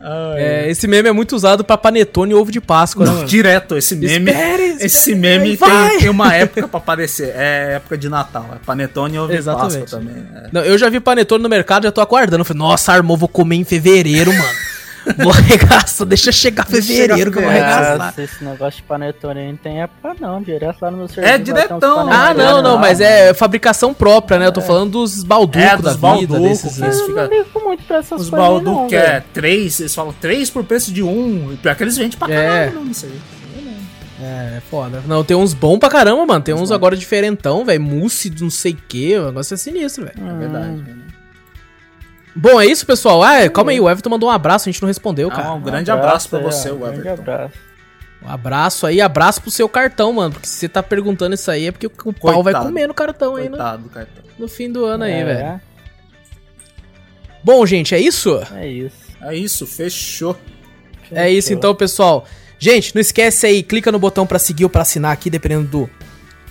Ai, 0.00 0.40
É, 0.42 0.70
esse 0.70 0.86
meme 0.86 1.08
é 1.08 1.12
muito 1.12 1.34
usado 1.34 1.64
pra 1.64 1.76
panetone 1.78 2.32
e 2.32 2.34
ovo 2.34 2.50
de 2.52 2.60
Páscoa, 2.60 3.04
né, 3.04 3.10
Não, 3.10 3.16
mano? 3.18 3.28
direto, 3.28 3.76
esse 3.76 3.94
meme. 3.96 4.30
Espere, 4.30 4.62
esse 4.80 4.86
espere, 4.86 5.14
meme 5.16 5.56
vai. 5.56 5.90
tem, 5.90 5.98
tem 6.00 6.08
uma 6.10 6.34
época 6.34 6.68
pra 6.68 6.78
aparecer. 6.78 7.32
É 7.34 7.74
época 7.76 7.96
de 7.98 8.08
Natal. 8.08 8.46
É 8.54 8.58
panetone 8.64 9.14
e 9.16 9.18
ovo 9.18 9.28
de 9.32 9.36
Exatamente. 9.38 9.80
Páscoa 9.80 9.98
também. 9.98 10.16
é. 10.34 10.48
Não, 10.52 10.60
eu 10.62 10.76
já 10.78 10.88
vi 10.88 11.00
panetone 11.00 11.42
no 11.42 11.48
mercado, 11.48 11.84
já 11.84 11.92
tô 11.92 12.00
aguardando. 12.00 12.40
Eu 12.40 12.44
falei, 12.44 12.58
nossa, 12.58 12.92
armou, 12.92 13.16
vou 13.16 13.28
comer 13.28 13.56
em 13.56 13.64
fevereiro, 13.64 14.32
mano. 14.32 14.65
Vou 15.18 15.32
arregaçar, 15.32 16.06
deixa 16.06 16.32
chegar 16.32 16.66
fevereiro 16.66 17.30
que 17.30 17.38
eu 17.38 17.42
vou 17.42 17.50
arregaçar. 17.50 17.98
Nossa, 17.98 18.22
esse 18.22 18.42
negócio 18.44 18.80
de 18.80 18.82
panetone 18.82 19.48
não 19.48 19.56
tem 19.56 19.82
época 19.82 20.14
não, 20.20 20.42
direto 20.42 20.78
lá 20.82 20.90
no 20.90 20.96
meu 20.98 21.08
serviço. 21.08 21.32
É 21.34 21.38
ter 21.38 21.42
uns 21.42 21.44
diretão. 21.44 22.08
Ah, 22.12 22.34
não, 22.34 22.60
não, 22.62 22.74
lá. 22.74 22.80
mas 22.80 23.00
é 23.00 23.32
fabricação 23.32 23.94
própria, 23.94 24.38
né? 24.38 24.46
Eu 24.46 24.52
tô 24.52 24.60
falando 24.60 24.90
dos 24.92 25.22
balducos 25.22 25.62
É, 25.62 25.68
da 25.70 25.76
dos 25.76 25.92
vida, 25.92 25.98
balduco, 26.00 26.40
desses... 26.40 26.78
né? 26.78 26.86
eles 26.88 26.98
Eu 26.98 27.06
fica- 27.06 27.28
não 27.28 27.30
ligo 27.38 27.60
muito 27.64 27.84
pra 27.84 27.96
essas 27.98 28.20
Os 28.22 28.30
coisas 28.30 28.34
aí, 28.34 28.52
baldu 28.54 28.70
não, 28.72 28.88
que 28.88 28.96
é 28.96 29.22
3, 29.32 29.80
eles 29.80 29.94
falam 29.94 30.12
3 30.20 30.50
por 30.50 30.64
preço 30.64 30.92
de 30.92 31.02
1. 31.02 31.52
E 31.52 31.56
pior 31.56 31.74
que 31.76 31.82
eles 31.84 31.96
vendem 31.96 32.18
pra 32.18 32.32
É. 32.34 32.46
caralho, 32.66 32.74
não, 32.74 32.90
isso 32.90 33.06
aí. 33.06 33.20
É, 34.18 34.56
é 34.56 34.62
foda. 34.70 35.02
Não, 35.06 35.22
tem 35.22 35.36
uns 35.36 35.52
bons 35.52 35.78
pra 35.78 35.90
caramba, 35.90 36.24
mano. 36.24 36.40
Tem 36.42 36.54
uns 36.54 36.72
agora 36.72 36.96
diferentão, 36.96 37.64
velho. 37.66 37.80
Mousse 37.82 38.30
de 38.30 38.42
não 38.42 38.48
sei 38.50 38.72
o 38.72 38.78
que. 38.88 39.14
O 39.18 39.26
negócio 39.26 39.52
é 39.52 39.56
sinistro, 39.58 40.06
velho. 40.06 40.16
É 40.26 40.38
verdade. 40.38 40.84
Bom, 42.36 42.60
é 42.60 42.66
isso, 42.66 42.84
pessoal. 42.86 43.22
Ah, 43.22 43.40
é, 43.40 43.48
calma 43.48 43.70
aí. 43.70 43.80
O 43.80 43.88
Everton 43.88 44.10
mandou 44.10 44.28
um 44.28 44.32
abraço, 44.32 44.68
a 44.68 44.72
gente 44.72 44.80
não 44.82 44.86
respondeu, 44.88 45.30
cara. 45.30 45.48
Ah, 45.48 45.54
um 45.54 45.60
grande 45.60 45.90
abraço 45.90 46.28
pra 46.28 46.38
aí, 46.40 46.44
você, 46.44 46.70
ó, 46.70 46.74
o 46.74 46.78
grande 46.78 47.00
Everton. 47.00 47.22
abraço. 47.22 47.54
Um 48.22 48.28
abraço 48.30 48.86
aí, 48.86 49.00
abraço 49.00 49.40
pro 49.40 49.50
seu 49.50 49.68
cartão, 49.68 50.12
mano. 50.12 50.32
Porque 50.32 50.46
se 50.48 50.54
você 50.56 50.68
tá 50.68 50.82
perguntando 50.82 51.34
isso 51.34 51.50
aí 51.50 51.66
é 51.66 51.72
porque 51.72 51.86
o 51.86 51.90
pau 52.12 52.42
vai 52.42 52.52
Coitado. 52.52 52.66
comer 52.66 52.86
no 52.88 52.94
cartão 52.94 53.36
aí 53.36 53.44
no, 53.48 53.50
Coitado 53.56 53.82
do 53.84 53.88
cartão. 53.88 54.24
no 54.38 54.48
fim 54.48 54.70
do 54.70 54.84
ano 54.84 55.04
aí, 55.04 55.12
É. 55.12 55.24
velho. 55.24 55.60
Bom, 57.42 57.64
gente, 57.64 57.94
é 57.94 58.00
isso? 58.00 58.40
É 58.54 58.66
isso. 58.66 58.96
É 59.22 59.34
isso, 59.34 59.66
fechou. 59.66 60.36
É 61.12 61.30
isso 61.30 61.52
então, 61.52 61.74
pessoal. 61.74 62.24
Gente, 62.58 62.94
não 62.94 63.00
esquece 63.00 63.46
aí, 63.46 63.62
clica 63.62 63.92
no 63.92 63.98
botão 63.98 64.26
pra 64.26 64.38
seguir 64.38 64.64
ou 64.64 64.70
pra 64.70 64.82
assinar 64.82 65.12
aqui, 65.12 65.30
dependendo 65.30 65.68
do, 65.68 65.90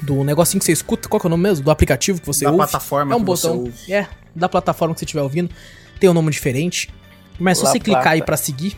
do 0.02 0.24
negocinho 0.24 0.60
que 0.60 0.66
você 0.66 0.72
escuta. 0.72 1.08
Qual 1.10 1.20
que 1.20 1.26
é 1.26 1.30
o 1.30 1.32
nome 1.32 1.44
mesmo? 1.44 1.64
Do 1.64 1.72
aplicativo 1.72 2.20
que 2.22 2.28
você 2.28 2.46
Da 2.46 2.52
ouve. 2.52 2.64
plataforma 2.64 3.14
é 3.14 3.16
um 3.16 3.20
que 3.20 3.26
você 3.26 3.48
botão. 3.48 3.60
ouve. 3.64 3.94
É, 3.94 4.08
da 4.36 4.50
plataforma 4.50 4.94
que 4.94 5.00
você 5.00 5.06
estiver 5.06 5.22
ouvindo. 5.22 5.50
Tem 6.00 6.10
um 6.10 6.14
nome 6.14 6.32
diferente. 6.32 6.90
Mas 7.40 7.58
é 7.58 7.62
só 7.62 7.72
você 7.72 7.80
clicar 7.80 8.08
aí 8.10 8.20
Plata. 8.20 8.26
pra 8.26 8.38
seguir. 8.38 8.78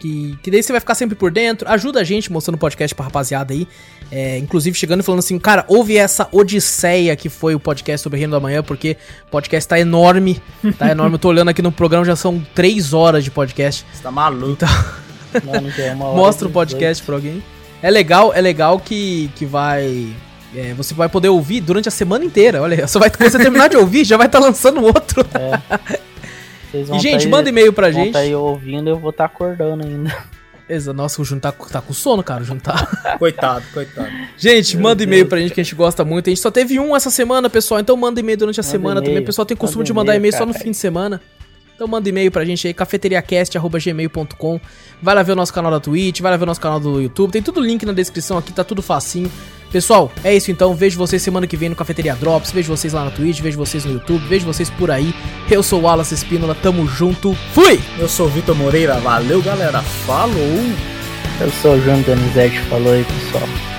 Que, 0.00 0.36
que 0.42 0.50
daí 0.50 0.60
você 0.60 0.72
vai 0.72 0.80
ficar 0.80 0.96
sempre 0.96 1.14
por 1.14 1.30
dentro. 1.30 1.68
Ajuda 1.68 2.00
a 2.00 2.04
gente 2.04 2.32
mostrando 2.32 2.56
o 2.56 2.58
podcast 2.58 2.92
pra 2.92 3.04
rapaziada 3.04 3.54
aí. 3.54 3.68
É, 4.10 4.36
inclusive 4.38 4.76
chegando 4.76 4.98
e 5.00 5.02
falando 5.04 5.20
assim, 5.20 5.38
cara, 5.38 5.64
ouve 5.68 5.96
essa 5.96 6.28
odisseia 6.32 7.14
que 7.14 7.28
foi 7.28 7.54
o 7.54 7.60
podcast 7.60 8.02
sobre 8.02 8.18
Reino 8.18 8.32
da 8.32 8.40
Manhã, 8.40 8.62
porque 8.64 8.96
o 9.28 9.30
podcast 9.30 9.68
tá 9.68 9.78
enorme. 9.78 10.42
Tá 10.76 10.90
enorme. 10.90 11.14
Eu 11.14 11.18
tô 11.20 11.28
olhando 11.28 11.48
aqui 11.50 11.62
no 11.62 11.70
programa, 11.70 12.04
já 12.04 12.16
são 12.16 12.44
três 12.54 12.92
horas 12.92 13.22
de 13.22 13.30
podcast. 13.30 13.86
Você 13.92 14.02
tá 14.02 14.10
maluco. 14.10 14.52
Então, 14.52 14.68
uma 15.94 16.06
hora 16.06 16.16
mostra 16.16 16.48
o 16.48 16.50
podcast 16.50 17.02
pra 17.04 17.14
alguém. 17.14 17.42
É 17.80 17.88
legal, 17.90 18.32
é 18.34 18.40
legal 18.40 18.80
que, 18.80 19.30
que 19.36 19.46
vai. 19.46 20.12
É, 20.54 20.74
você 20.74 20.94
vai 20.94 21.08
poder 21.08 21.28
ouvir 21.28 21.60
durante 21.60 21.88
a 21.88 21.90
semana 21.92 22.24
inteira. 22.24 22.60
Olha, 22.62 22.86
só 22.86 22.98
vai, 22.98 23.10
quando 23.10 23.30
você 23.30 23.38
terminar 23.38 23.68
de 23.68 23.76
ouvir, 23.76 24.04
já 24.04 24.16
vai 24.16 24.26
estar 24.26 24.38
lançando 24.38 24.82
outro. 24.84 25.24
18. 26.72 26.94
É. 26.94 26.96
E, 26.96 27.00
gente, 27.00 27.12
tá 27.20 27.24
aí- 27.24 27.28
manda 27.28 27.48
e-mail 27.48 27.72
pra 27.72 27.90
vão 27.90 28.00
gente. 28.04 28.12
tá 28.12 28.20
aí 28.20 28.34
ouvindo, 28.34 28.88
eu 28.90 28.98
vou 28.98 29.10
estar 29.10 29.26
acordando 29.26 29.84
ainda. 29.86 30.14
Nossa, 30.94 31.20
o 31.20 31.24
Jun 31.24 31.38
tá, 31.38 31.52
tá 31.52 31.82
com 31.82 31.92
sono, 31.92 32.22
cara. 32.22 32.42
O 32.42 32.46
Jun 32.46 32.58
tá. 32.58 32.86
Coitado, 33.18 33.62
coitado. 33.74 34.08
Gente, 34.38 34.74
Meu 34.76 34.84
manda 34.84 35.02
e-mail 35.02 35.26
pra 35.26 35.38
gente 35.38 35.52
que 35.52 35.60
a 35.60 35.64
gente 35.64 35.74
gosta 35.74 36.02
muito. 36.02 36.28
A 36.28 36.30
gente 36.30 36.40
só 36.40 36.50
teve 36.50 36.80
um 36.80 36.96
essa 36.96 37.10
semana, 37.10 37.50
pessoal. 37.50 37.78
Então 37.78 37.94
manda 37.94 38.18
e-mail 38.20 38.38
durante 38.38 38.58
a 38.58 38.62
Manda 38.62 38.70
semana 38.70 39.02
também. 39.02 39.18
O 39.18 39.24
pessoal 39.24 39.44
tem 39.44 39.54
costume 39.54 39.80
Manda 39.80 39.86
de 39.86 39.92
mandar 39.92 40.16
e-mail, 40.16 40.32
só 40.32 40.46
no 40.46 40.54
fim 40.54 40.70
de 40.70 40.76
semana. 40.78 41.20
Então 41.74 41.86
manda 41.86 42.08
e-mail 42.08 42.30
pra 42.30 42.42
gente 42.46 42.66
aí, 42.66 42.72
cafeteriacast.gmail.com. 42.72 44.60
Vai 45.02 45.16
lá 45.16 45.22
ver 45.22 45.32
o 45.32 45.36
nosso 45.36 45.52
canal 45.52 45.70
da 45.70 45.80
Twitch, 45.80 46.20
vai 46.20 46.30
lá 46.30 46.36
ver 46.36 46.44
o 46.44 46.46
nosso 46.46 46.60
canal 46.60 46.78
do 46.78 47.00
YouTube. 47.00 47.32
Tem 47.32 47.42
tudo 47.42 47.60
link 47.60 47.84
na 47.84 47.92
descrição 47.92 48.38
aqui, 48.38 48.52
tá 48.52 48.62
tudo 48.62 48.80
facinho. 48.80 49.30
Pessoal, 49.72 50.12
é 50.22 50.36
isso 50.36 50.50
então. 50.50 50.74
Vejo 50.74 50.96
vocês 50.96 51.20
semana 51.20 51.46
que 51.46 51.56
vem 51.56 51.68
no 51.68 51.74
Cafeteria 51.74 52.14
Drops. 52.14 52.52
Vejo 52.52 52.74
vocês 52.74 52.92
lá 52.92 53.06
na 53.06 53.10
Twitch, 53.10 53.40
vejo 53.40 53.58
vocês 53.58 53.84
no 53.84 53.94
YouTube, 53.94 54.24
vejo 54.28 54.46
vocês 54.46 54.70
por 54.70 54.90
aí. 54.90 55.12
Eu 55.50 55.62
sou 55.62 55.80
o 55.80 55.82
Wallace 55.82 56.14
Espínola, 56.14 56.54
tamo 56.54 56.86
junto. 56.86 57.34
Fui! 57.52 57.80
Eu 57.98 58.08
sou 58.08 58.26
o 58.26 58.30
Vitor 58.30 58.54
Moreira, 58.54 59.00
valeu 59.00 59.42
galera, 59.42 59.82
falou! 59.82 60.36
Eu 61.40 61.50
sou 61.60 61.74
o 61.74 61.80
João 61.80 62.00
Donizete, 62.02 62.60
falou 62.68 62.92
aí, 62.92 63.04
pessoal. 63.04 63.71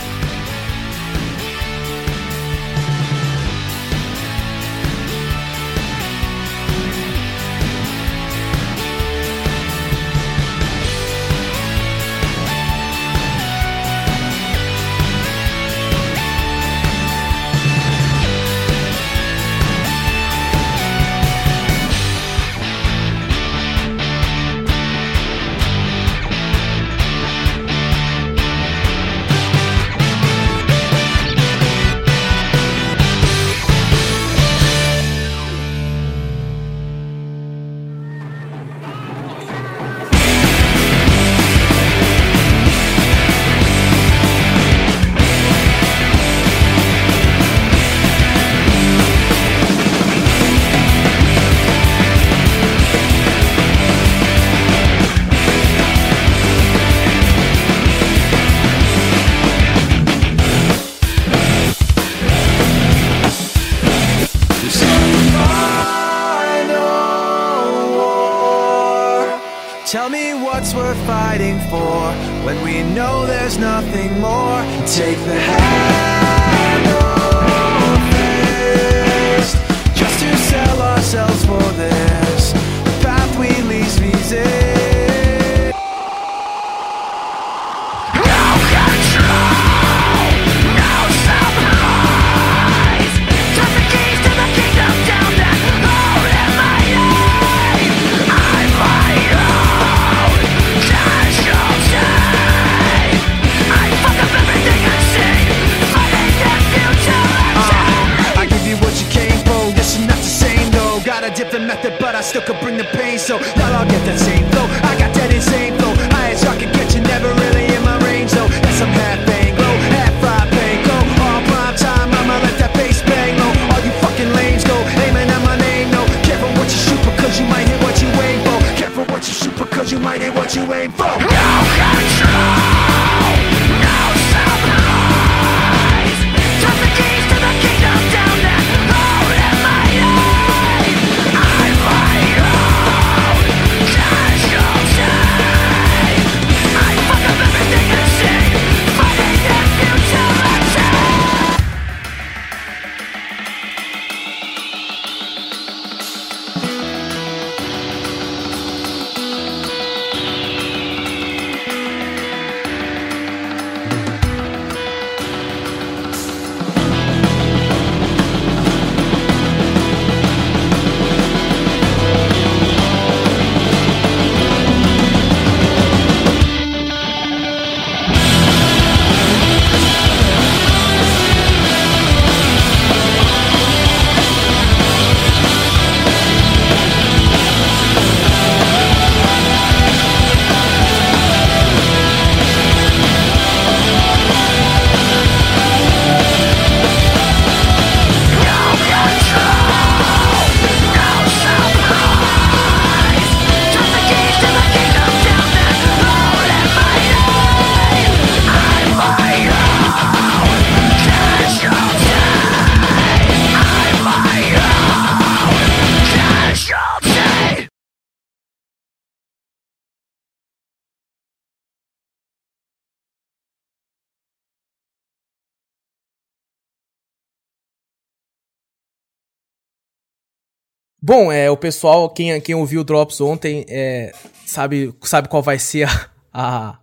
Bom, 231.06 231.30
é, 231.30 231.52
o 231.52 231.58
pessoal, 231.58 232.10
quem, 232.10 232.40
quem 232.40 232.56
ouviu 232.56 232.80
o 232.80 232.84
Drops 232.86 233.20
ontem, 233.20 233.66
é, 233.68 234.14
sabe, 234.46 234.94
sabe 235.04 235.28
qual 235.28 235.44
vai 235.44 235.60
ser 235.60 235.86
a, 236.32 236.70
a- 236.70 236.80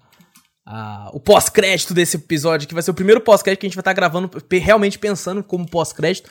a- 0.66 1.10
o 1.14 1.18
pós-crédito 1.18 1.94
desse 1.94 2.18
episódio, 2.18 2.68
que 2.68 2.74
vai 2.74 2.82
ser 2.82 2.90
o 2.90 2.94
primeiro 2.94 3.22
pós-crédito 3.22 3.60
que 3.60 3.66
a 3.66 3.68
gente 3.70 3.76
vai 3.76 3.80
estar 3.80 3.94
gravando, 3.94 4.28
pe- 4.28 4.58
realmente 4.58 4.98
pensando 4.98 5.42
como 5.42 5.66
pós-crédito, 5.66 6.28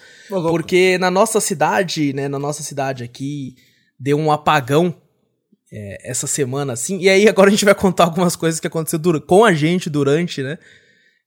porque 0.51 0.99
na 0.99 1.09
nossa 1.09 1.41
cidade, 1.41 2.13
né, 2.13 2.27
na 2.27 2.37
nossa 2.37 2.61
cidade 2.61 3.03
aqui, 3.03 3.55
deu 3.99 4.19
um 4.19 4.31
apagão 4.31 4.95
é, 5.73 6.11
essa 6.11 6.27
semana, 6.27 6.73
assim, 6.73 6.99
e 6.99 7.09
aí 7.09 7.27
agora 7.27 7.47
a 7.47 7.51
gente 7.51 7.65
vai 7.65 7.73
contar 7.73 8.03
algumas 8.03 8.35
coisas 8.35 8.59
que 8.59 8.67
aconteceu 8.67 8.99
com 9.25 9.43
a 9.43 9.51
gente 9.51 9.89
durante, 9.89 10.43
né, 10.43 10.59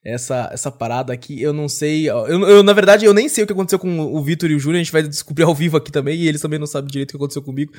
essa, 0.04 0.50
essa 0.52 0.70
parada 0.70 1.12
aqui, 1.12 1.40
eu 1.40 1.52
não 1.52 1.68
sei. 1.68 2.10
Eu, 2.10 2.26
eu, 2.26 2.62
na 2.62 2.72
verdade, 2.72 3.04
eu 3.04 3.14
nem 3.14 3.28
sei 3.28 3.44
o 3.44 3.46
que 3.46 3.52
aconteceu 3.52 3.78
com 3.78 4.00
o 4.00 4.22
Vitor 4.22 4.50
e 4.50 4.54
o 4.54 4.58
Júnior. 4.58 4.80
A 4.80 4.82
gente 4.82 4.92
vai 4.92 5.02
descobrir 5.02 5.44
ao 5.44 5.54
vivo 5.54 5.76
aqui 5.76 5.92
também. 5.92 6.18
E 6.18 6.28
eles 6.28 6.40
também 6.40 6.58
não 6.58 6.66
sabem 6.66 6.90
direito 6.90 7.10
o 7.10 7.12
que 7.12 7.16
aconteceu 7.16 7.42
comigo. 7.42 7.72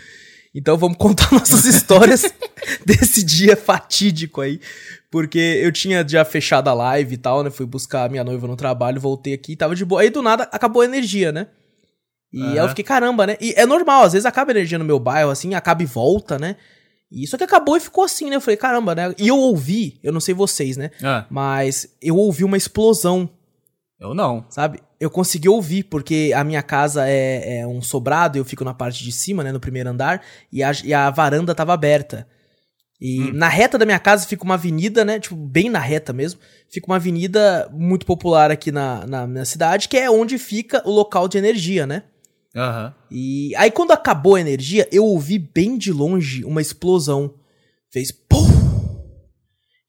Então 0.56 0.78
vamos 0.78 0.96
contar 1.00 1.32
nossas 1.32 1.66
histórias 1.66 2.24
desse 2.86 3.24
dia 3.24 3.58
fatídico 3.58 4.40
aí. 4.40 4.60
Porque 5.12 5.38
eu 5.38 5.72
tinha 5.72 6.08
já 6.08 6.24
fechado 6.24 6.70
a 6.70 6.74
live 6.74 7.16
e 7.16 7.18
tal, 7.18 7.44
né? 7.44 7.50
Fui 7.50 7.66
buscar 7.66 8.06
a 8.06 8.10
minha 8.10 8.24
noiva 8.24 8.48
no 8.48 8.56
trabalho, 8.56 9.02
voltei 9.02 9.34
aqui, 9.34 9.56
tava 9.56 9.76
de 9.76 9.84
boa. 9.84 10.02
Aí 10.02 10.10
do 10.10 10.22
nada 10.22 10.48
acabou 10.52 10.82
a 10.82 10.86
energia, 10.86 11.32
né? 11.32 11.48
E 12.32 12.42
aí 12.42 12.58
eu 12.58 12.70
fiquei, 12.70 12.84
caramba, 12.84 13.28
né? 13.28 13.38
E 13.40 13.54
é 13.56 13.64
normal, 13.64 14.06
às 14.06 14.14
vezes 14.14 14.26
acaba 14.26 14.50
a 14.50 14.54
energia 14.56 14.80
no 14.80 14.86
meu 14.86 14.98
bairro, 14.98 15.30
assim, 15.30 15.54
acaba 15.54 15.84
e 15.84 15.86
volta, 15.86 16.40
né? 16.40 16.56
E 17.14 17.28
só 17.28 17.38
que 17.38 17.44
acabou 17.44 17.78
e 17.78 17.80
ficou 17.80 18.04
assim, 18.04 18.28
né? 18.30 18.36
Eu 18.38 18.42
falei, 18.42 18.58
caramba, 18.58 18.96
né? 18.96 19.14
E 19.20 19.28
eu 19.28 19.38
ouvi, 19.38 20.00
eu 20.02 20.12
não 20.12 20.20
sei 20.20 20.34
vocês, 20.34 20.76
né? 20.76 20.90
Ah, 21.04 21.26
Mas 21.30 21.96
eu 22.02 22.18
ouvi 22.18 22.44
uma 22.44 22.58
explosão, 22.58 23.30
eu 24.00 24.16
não. 24.16 24.46
sabe? 24.50 24.80
Eu 25.00 25.12
consegui 25.12 25.48
ouvir, 25.48 25.84
porque 25.84 26.32
a 26.36 26.44
minha 26.44 26.64
casa 26.64 27.08
é, 27.08 27.60
é 27.60 27.68
um 27.68 27.82
sobrado, 27.82 28.38
eu 28.38 28.44
fico 28.44 28.64
na 28.64 28.74
parte 28.74 29.04
de 29.04 29.12
cima, 29.12 29.44
né, 29.44 29.52
no 29.52 29.60
primeiro 29.60 29.90
andar, 29.90 30.24
e 30.52 30.64
a, 30.64 30.72
e 30.84 30.94
a 30.94 31.10
varanda 31.12 31.54
tava 31.54 31.74
aberta. 31.74 32.28
E 33.00 33.32
na 33.34 33.50
reta 33.50 33.78
da 33.78 33.86
minha 33.86 34.00
casa 34.00 34.26
fica 34.26 34.44
uma 34.46 34.54
avenida, 34.54 35.04
né, 35.04 35.20
tipo, 35.20 35.36
bem 35.36 35.70
na 35.70 35.80
reta 35.80 36.14
mesmo, 36.14 36.40
fica 36.70 36.88
uma 36.88 36.96
avenida 36.96 37.70
muito 37.72 38.06
popular 38.06 38.50
aqui 38.50 38.72
na, 38.72 39.06
na 39.06 39.28
minha 39.28 39.46
cidade, 39.46 39.90
que 39.90 39.98
é 39.98 40.10
onde 40.10 40.38
fica 40.38 40.82
o 40.86 40.92
local 40.92 41.28
de 41.28 41.38
energia, 41.38 41.86
né? 41.86 42.04
Aham. 42.56 42.94
E 43.10 43.56
aí 43.56 43.72
quando 43.72 43.92
acabou 43.92 44.36
a 44.36 44.42
energia, 44.42 44.88
eu 44.92 45.06
ouvi 45.06 45.40
bem 45.40 45.78
de 45.78 45.92
longe 45.92 46.44
uma 46.46 46.62
explosão. 46.62 47.34
Fez 47.92 48.12
pum! 48.12 48.44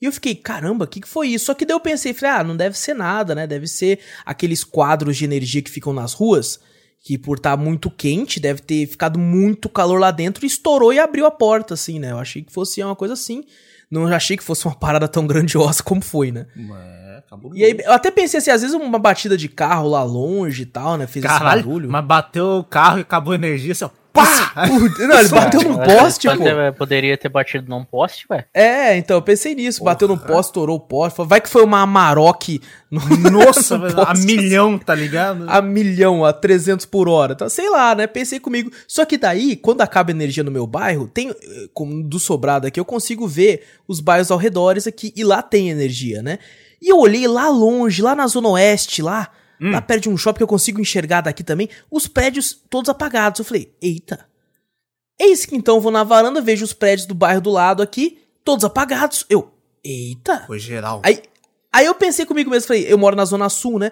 E 0.01 0.07
eu 0.07 0.13
fiquei, 0.13 0.35
caramba, 0.35 0.85
o 0.85 0.89
que, 0.89 1.01
que 1.01 1.09
foi 1.09 1.29
isso? 1.29 1.47
Só 1.47 1.55
que 1.55 1.65
daí 1.65 1.75
eu 1.75 1.81
pensei, 1.81 2.13
falei, 2.13 2.37
ah, 2.37 2.45
não 2.45 2.57
deve 2.57 2.77
ser 2.77 2.95
nada, 2.95 3.35
né? 3.35 3.47
Deve 3.47 3.67
ser 3.67 4.01
aqueles 4.27 4.63
quadros 4.63 5.17
de 5.17 5.25
energia 5.25 5.63
que 5.63 5.71
ficam 5.71 5.95
nas 5.95 6.13
ruas, 6.13 6.61
que 7.01 7.17
por 7.17 7.39
estar 7.39 7.57
muito 7.57 7.91
quente, 7.91 8.39
deve 8.39 8.61
ter 8.61 8.87
ficado 8.87 9.19
muito 9.19 9.67
calor 9.67 9.99
lá 9.99 10.11
dentro, 10.11 10.45
estourou 10.45 10.93
e 10.93 10.99
abriu 10.99 11.25
a 11.25 11.31
porta, 11.31 11.73
assim, 11.73 11.99
né? 11.99 12.11
Eu 12.11 12.19
achei 12.19 12.43
que 12.43 12.53
fosse 12.53 12.83
uma 12.83 12.95
coisa 12.95 13.15
assim. 13.15 13.45
Não 13.91 14.07
achei 14.07 14.37
que 14.37 14.43
fosse 14.43 14.67
uma 14.67 14.75
parada 14.75 15.09
tão 15.09 15.27
grandiosa 15.27 15.83
como 15.83 16.03
foi, 16.03 16.31
né? 16.33 16.47
É, 16.55 17.04
acabou. 17.35 17.57
E 17.57 17.65
aí, 17.65 17.77
eu 17.85 17.93
até 17.93 18.11
pensei 18.11 18.39
assim, 18.39 18.51
às 18.51 18.63
vezes 18.63 18.75
uma 18.77 18.99
batida 18.99 19.37
de 19.37 19.49
carro 19.49 19.89
lá 19.89 20.03
longe 20.03 20.63
e 20.63 20.67
tal, 20.67 20.97
né? 20.97 21.07
Fez 21.07 21.25
esse 21.25 21.35
Caralho, 21.35 21.63
barulho. 21.63 21.91
mas 21.91 22.05
bateu 22.05 22.47
o 22.59 22.65
carro 22.65 22.99
e 22.99 23.03
acabou 23.03 23.33
a 23.33 23.37
energia, 23.37 23.73
assim, 23.73 23.85
ó. 23.85 23.91
Pá! 24.15 24.53
Não, 24.69 25.19
ele 25.19 25.27
bateu 25.35 25.61
num 25.63 25.77
poste, 25.77 26.29
pô. 26.29 26.37
Poder- 26.37 26.73
Poderia 26.75 27.19
ter 27.19 27.29
batido 27.29 27.69
num 27.69 27.85
poste, 27.85 28.25
ué. 28.31 28.47
É, 28.55 28.97
então, 28.97 29.17
eu 29.17 29.23
pensei 29.23 29.57
nisso. 29.57 29.83
Bateu 29.83 30.07
no 30.07 30.17
poste, 30.17 30.51
estourou 30.51 30.77
o 30.77 30.81
poste. 30.81 31.21
Vai 31.25 31.41
que 31.41 31.49
foi 31.49 31.65
uma 31.65 31.81
Amarok 31.81 32.61
no, 32.89 33.01
Nossa, 33.29 33.77
no 33.77 34.03
a 34.03 34.15
milhão, 34.15 34.79
tá 34.79 34.95
ligado? 34.95 35.47
a 35.49 35.61
milhão, 35.61 36.25
a 36.25 36.33
300 36.33 36.87
por 36.87 37.09
hora. 37.09 37.33
Então, 37.33 37.49
sei 37.49 37.69
lá, 37.69 37.93
né? 37.97 38.07
Pensei 38.07 38.39
comigo. 38.39 38.71
Só 38.87 39.05
que 39.05 39.19
daí, 39.19 39.57
quando 39.57 39.81
acaba 39.81 40.13
a 40.13 40.15
energia 40.15 40.45
no 40.45 40.51
meu 40.53 40.65
bairro, 40.65 41.09
tem, 41.09 41.31
eh, 41.31 41.35
como 41.75 42.01
do 42.01 42.21
sobrado 42.21 42.69
aqui, 42.69 42.79
eu 42.79 42.85
consigo 42.85 43.27
ver 43.27 43.65
os 43.89 43.99
bairros 43.99 44.31
ao 44.31 44.39
redor 44.39 44.77
aqui 44.87 45.13
e 45.17 45.25
lá 45.25 45.43
tem 45.43 45.71
energia, 45.71 46.23
né? 46.23 46.39
E 46.85 46.91
eu 46.91 46.99
olhei 46.99 47.27
lá 47.27 47.49
longe, 47.49 48.03
lá 48.03 48.15
na 48.15 48.27
zona 48.27 48.51
oeste, 48.51 49.01
lá, 49.01 49.31
lá 49.59 49.81
perto 49.81 50.03
de 50.03 50.11
um 50.11 50.19
shopping 50.19 50.37
que 50.37 50.43
eu 50.43 50.49
consigo 50.49 50.79
enxergar 50.79 51.23
daqui 51.23 51.43
também, 51.43 51.71
os 51.91 52.07
prédios 52.07 52.53
todos 52.69 52.91
apagados. 52.91 53.39
Eu 53.39 53.45
falei, 53.47 53.75
eita. 53.81 54.27
Eis 55.19 55.47
que 55.47 55.57
então 55.57 55.77
eu 55.77 55.81
vou 55.81 55.91
na 55.91 56.05
varanda, 56.05 56.43
vejo 56.43 56.63
os 56.63 56.75
prédios 56.75 57.07
do 57.07 57.15
bairro 57.15 57.41
do 57.41 57.49
lado 57.49 57.83
aqui, 57.83 58.19
todos 58.45 58.67
apagados. 58.67 59.25
Eu, 59.31 59.51
eita. 59.83 60.45
Foi 60.47 60.59
geral. 60.59 61.01
Aí, 61.03 61.23
aí 61.73 61.87
eu 61.87 61.95
pensei 61.95 62.27
comigo 62.27 62.51
mesmo, 62.51 62.69
falei, 62.69 62.85
eu 62.87 62.99
moro 62.99 63.17
na 63.17 63.25
Zona 63.25 63.49
Sul, 63.49 63.79
né? 63.79 63.91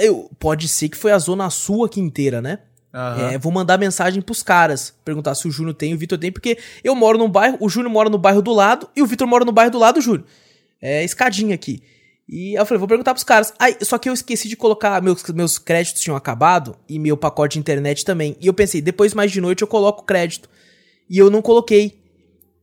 Eu, 0.00 0.30
pode 0.38 0.68
ser 0.68 0.88
que 0.88 0.96
foi 0.96 1.12
a 1.12 1.18
Zona 1.18 1.50
Sul 1.50 1.84
aqui 1.84 2.00
inteira, 2.00 2.40
né? 2.40 2.60
Aham. 2.94 3.32
É, 3.32 3.36
vou 3.36 3.52
mandar 3.52 3.76
mensagem 3.76 4.22
pros 4.22 4.42
caras, 4.42 4.94
perguntar 5.04 5.34
se 5.34 5.46
o 5.46 5.50
Júnior 5.50 5.74
tem 5.74 5.92
o 5.92 5.98
Vitor 5.98 6.16
tem, 6.16 6.32
porque 6.32 6.56
eu 6.82 6.94
moro 6.94 7.18
num 7.18 7.28
bairro, 7.28 7.58
o 7.60 7.68
Júnior 7.68 7.92
mora 7.92 8.08
no 8.08 8.16
bairro 8.16 8.40
do 8.40 8.54
lado 8.54 8.88
e 8.96 9.02
o 9.02 9.06
Vitor 9.06 9.26
mora 9.26 9.44
no 9.44 9.52
bairro 9.52 9.70
do 9.70 9.78
lado 9.78 9.96
do 9.96 10.00
Júnior. 10.00 10.24
É 10.80 11.04
escadinha 11.04 11.54
aqui. 11.54 11.82
E 12.32 12.54
eu 12.54 12.64
falei, 12.64 12.78
vou 12.78 12.88
perguntar 12.88 13.12
pros 13.12 13.24
caras. 13.24 13.52
Aí, 13.58 13.76
só 13.82 13.98
que 13.98 14.08
eu 14.08 14.14
esqueci 14.14 14.48
de 14.48 14.56
colocar, 14.56 15.02
meus, 15.02 15.22
meus 15.34 15.58
créditos 15.58 16.00
tinham 16.00 16.16
acabado 16.16 16.74
e 16.88 16.98
meu 16.98 17.14
pacote 17.14 17.52
de 17.52 17.58
internet 17.58 18.06
também. 18.06 18.38
E 18.40 18.46
eu 18.46 18.54
pensei, 18.54 18.80
depois 18.80 19.12
mais 19.12 19.30
de 19.30 19.38
noite 19.38 19.60
eu 19.60 19.68
coloco 19.68 20.00
o 20.00 20.06
crédito. 20.06 20.48
E 21.10 21.18
eu 21.18 21.28
não 21.28 21.42
coloquei. 21.42 22.00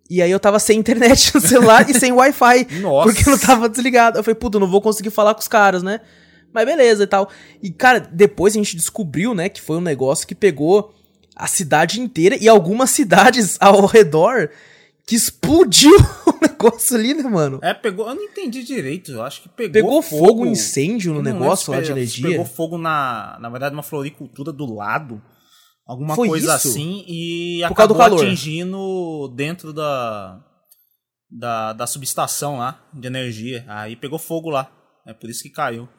E 0.09 0.23
aí 0.23 0.31
eu 0.31 0.39
tava 0.39 0.57
sem 0.57 0.79
internet 0.79 1.35
no 1.35 1.39
celular 1.39 1.87
e 1.87 1.93
sem 1.93 2.11
Wi-Fi. 2.11 2.67
Nossa. 2.81 3.13
Porque 3.13 3.29
não 3.29 3.37
tava 3.37 3.69
desligado. 3.69 4.17
Eu 4.17 4.23
falei, 4.23 4.33
puta, 4.33 4.57
eu 4.57 4.59
não 4.59 4.67
vou 4.67 4.81
conseguir 4.81 5.11
falar 5.11 5.35
com 5.35 5.41
os 5.41 5.47
caras, 5.47 5.83
né? 5.83 6.01
Mas 6.51 6.65
beleza 6.65 7.03
e 7.03 7.07
tal. 7.07 7.29
E, 7.61 7.69
cara, 7.69 7.99
depois 7.99 8.55
a 8.55 8.57
gente 8.57 8.75
descobriu, 8.75 9.35
né, 9.35 9.49
que 9.49 9.61
foi 9.61 9.77
um 9.77 9.81
negócio 9.81 10.25
que 10.25 10.33
pegou 10.33 10.95
a 11.35 11.45
cidade 11.45 12.01
inteira 12.01 12.35
e 12.41 12.49
algumas 12.49 12.89
cidades 12.89 13.55
ao 13.59 13.85
redor 13.85 14.49
que 15.09 15.15
explodiu 15.15 15.89
o 16.27 16.39
negócio 16.39 16.95
ali, 16.95 17.15
né, 17.15 17.23
mano? 17.23 17.59
É, 17.63 17.73
pegou. 17.73 18.07
Eu 18.07 18.13
não 18.13 18.21
entendi 18.21 18.63
direito. 18.63 19.11
Eu 19.11 19.23
acho 19.23 19.41
que 19.41 19.49
pegou. 19.49 19.73
Pegou 19.73 20.01
fogo, 20.03 20.45
incêndio 20.45 21.15
no 21.15 21.19
lembro 21.21 21.41
negócio 21.41 21.73
lá 21.73 21.81
de 21.81 21.89
energia. 21.89 22.29
Pegou 22.29 22.45
fogo 22.45 22.77
na. 22.77 23.35
Na 23.41 23.49
verdade, 23.49 23.73
uma 23.73 23.81
floricultura 23.81 24.53
do 24.53 24.71
lado. 24.71 25.19
Alguma 25.87 26.13
Foi 26.15 26.27
coisa 26.27 26.55
isso? 26.55 26.67
assim. 26.67 27.03
E 27.07 27.61
Por 27.67 27.73
acabou 27.73 27.97
calor. 27.97 28.23
atingindo 28.23 29.33
dentro 29.35 29.73
da. 29.73 30.45
Da, 31.31 31.73
da 31.73 31.87
subestação 31.87 32.57
lá 32.59 32.87
de 32.93 33.07
energia. 33.07 33.65
Aí 33.67 33.95
pegou 33.95 34.19
fogo 34.19 34.51
lá. 34.51 34.71
É 35.07 35.13
por 35.13 35.27
isso 35.27 35.41
que 35.41 35.49
caiu. 35.49 35.89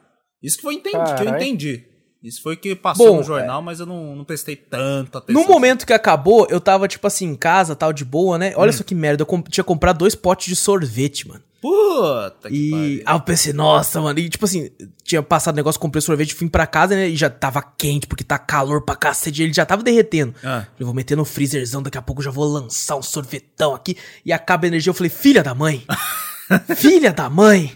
Isso 0.41 0.55
que 0.55 0.63
foi 0.63 0.75
entendi, 0.75 1.15
que 1.15 1.23
eu 1.23 1.29
entendi. 1.29 1.85
Isso 2.23 2.41
foi 2.43 2.55
que 2.55 2.75
passou 2.75 3.07
Bom, 3.07 3.17
no 3.17 3.23
jornal, 3.23 3.61
mas 3.63 3.79
eu 3.79 3.85
não, 3.85 4.15
não 4.15 4.23
prestei 4.23 4.55
tanta 4.55 5.17
atenção. 5.17 5.41
No 5.41 5.47
momento 5.49 5.87
que 5.87 5.93
acabou, 5.93 6.45
eu 6.51 6.61
tava, 6.61 6.87
tipo 6.87 7.07
assim, 7.07 7.25
em 7.25 7.35
casa, 7.35 7.75
tal, 7.75 7.91
de 7.91 8.05
boa, 8.05 8.37
né? 8.37 8.51
Hum. 8.51 8.53
Olha 8.57 8.71
só 8.71 8.83
que 8.83 8.93
merda, 8.93 9.23
eu 9.23 9.25
com- 9.25 9.41
tinha 9.41 9.63
comprado 9.63 9.97
dois 9.97 10.13
potes 10.13 10.45
de 10.47 10.55
sorvete, 10.55 11.27
mano. 11.27 11.41
Puta 11.59 12.47
que 12.49 12.55
E 12.55 12.71
pariu. 12.71 13.03
aí 13.05 13.15
eu 13.15 13.19
pensei, 13.21 13.53
nossa, 13.53 13.99
mano. 14.01 14.17
E 14.19 14.29
tipo 14.29 14.45
assim, 14.45 14.69
tinha 15.03 15.21
passado 15.23 15.53
o 15.53 15.57
negócio, 15.57 15.79
comprei 15.81 16.01
sorvete, 16.01 16.33
fui 16.35 16.49
pra 16.49 16.65
casa, 16.67 16.95
né? 16.95 17.07
E 17.09 17.15
já 17.15 17.29
tava 17.29 17.61
quente, 17.61 18.05
porque 18.07 18.23
tá 18.23 18.37
calor 18.39 18.81
pra 18.83 18.95
cacete. 18.95 19.41
Ele 19.43 19.53
já 19.53 19.65
tava 19.65 19.81
derretendo. 19.83 20.33
Ah. 20.43 20.65
Eu 20.79 20.85
vou 20.87 20.93
meter 20.95 21.15
no 21.15 21.25
freezerzão, 21.25 21.81
daqui 21.83 21.97
a 21.97 22.01
pouco 22.01 22.21
eu 22.21 22.25
já 22.25 22.31
vou 22.31 22.45
lançar 22.45 22.95
um 22.97 23.01
sorvetão 23.03 23.73
aqui. 23.75 23.95
E 24.25 24.31
acaba 24.33 24.65
a 24.65 24.69
energia. 24.69 24.89
Eu 24.89 24.95
falei, 24.95 25.09
filha 25.09 25.43
da 25.43 25.53
mãe. 25.55 25.83
filha 26.75 27.11
da 27.13 27.29
mãe. 27.29 27.71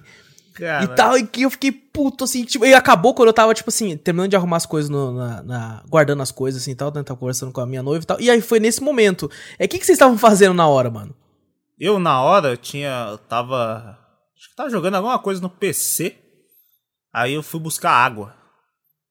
Cara, 0.55 0.83
E 0.85 0.87
tal, 0.95 1.17
e 1.17 1.27
que 1.27 1.41
eu 1.43 1.49
fiquei 1.49 1.71
puto, 1.71 2.23
assim, 2.23 2.43
tipo, 2.45 2.65
e 2.65 2.73
acabou 2.73 3.13
quando 3.13 3.27
eu 3.27 3.33
tava, 3.33 3.53
tipo 3.53 3.69
assim, 3.69 3.95
terminando 3.97 4.29
de 4.29 4.35
arrumar 4.35 4.57
as 4.57 4.65
coisas, 4.65 4.89
no- 4.89 5.11
na, 5.13 5.43
na- 5.43 5.83
guardando 5.89 6.21
as 6.21 6.31
coisas, 6.31 6.61
assim, 6.61 6.71
e 6.71 6.75
tal, 6.75 6.91
né, 6.93 7.03
tava 7.03 7.19
conversando 7.19 7.51
com 7.51 7.59
a 7.61 7.65
minha 7.65 7.83
noiva 7.83 8.03
e 8.03 8.07
tal, 8.07 8.19
e 8.21 8.29
aí 8.29 8.41
foi 8.41 8.59
nesse 8.59 8.81
momento. 8.81 9.29
É, 9.59 9.65
o 9.65 9.67
que, 9.67 9.77
que 9.79 9.85
vocês 9.85 9.95
estavam 9.97 10.17
fazendo 10.17 10.53
na 10.53 10.67
hora, 10.67 10.89
mano? 10.89 11.13
Eu, 11.79 11.99
na 11.99 12.21
hora, 12.21 12.49
eu 12.49 12.57
tinha. 12.57 13.09
Eu 13.11 13.17
tava. 13.17 13.97
Acho 14.37 14.49
que 14.49 14.55
tava 14.55 14.69
jogando 14.69 14.95
alguma 14.95 15.19
coisa 15.19 15.41
no 15.41 15.49
PC. 15.49 16.15
Aí 17.13 17.33
eu 17.33 17.43
fui 17.43 17.59
buscar 17.59 17.91
água. 17.91 18.33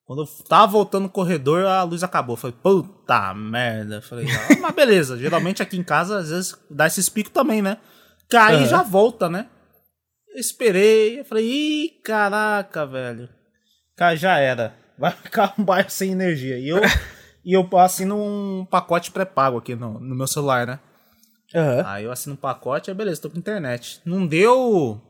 Quando 0.03 0.23
eu 0.23 0.27
tava 0.47 0.67
voltando 0.71 1.03
no 1.03 1.09
corredor, 1.09 1.65
a 1.65 1.83
luz 1.83 2.03
acabou. 2.03 2.33
Eu 2.33 2.37
Falei, 2.37 2.55
puta 2.63 3.33
merda. 3.35 3.95
Eu 3.97 4.01
Falei, 4.01 4.25
ah, 4.31 4.57
mas 4.61 4.73
beleza. 4.75 5.15
Geralmente 5.17 5.61
aqui 5.61 5.77
em 5.77 5.83
casa, 5.83 6.17
às 6.17 6.29
vezes, 6.29 6.55
dá 6.69 6.87
esses 6.87 7.07
picos 7.07 7.31
também, 7.31 7.61
né? 7.61 7.77
Cai 8.29 8.53
e 8.53 8.57
Aham. 8.57 8.65
já 8.67 8.81
volta, 8.83 9.29
né? 9.29 9.47
Esperei. 10.35 11.19
Eu 11.19 11.25
falei, 11.25 11.45
ih, 11.45 11.89
caraca, 12.03 12.85
velho. 12.85 13.29
Cara, 13.95 14.15
já 14.15 14.37
era. 14.37 14.75
Vai 14.97 15.11
ficar 15.11 15.53
um 15.57 15.63
bairro 15.63 15.89
sem 15.89 16.11
energia. 16.11 16.57
E 16.57 16.69
eu, 16.69 16.77
e 17.43 17.53
eu 17.53 17.67
assino 17.77 18.17
um 18.17 18.65
pacote 18.65 19.11
pré-pago 19.11 19.57
aqui 19.57 19.75
no, 19.75 19.99
no 19.99 20.15
meu 20.15 20.27
celular, 20.27 20.67
né? 20.67 20.79
Aham. 21.53 21.83
Aí 21.85 22.03
eu 22.03 22.11
assino 22.11 22.33
um 22.33 22.37
pacote, 22.37 22.89
aí 22.89 22.95
beleza, 22.95 23.21
tô 23.21 23.29
com 23.29 23.37
internet. 23.37 24.01
Não 24.03 24.25
deu, 24.25 25.01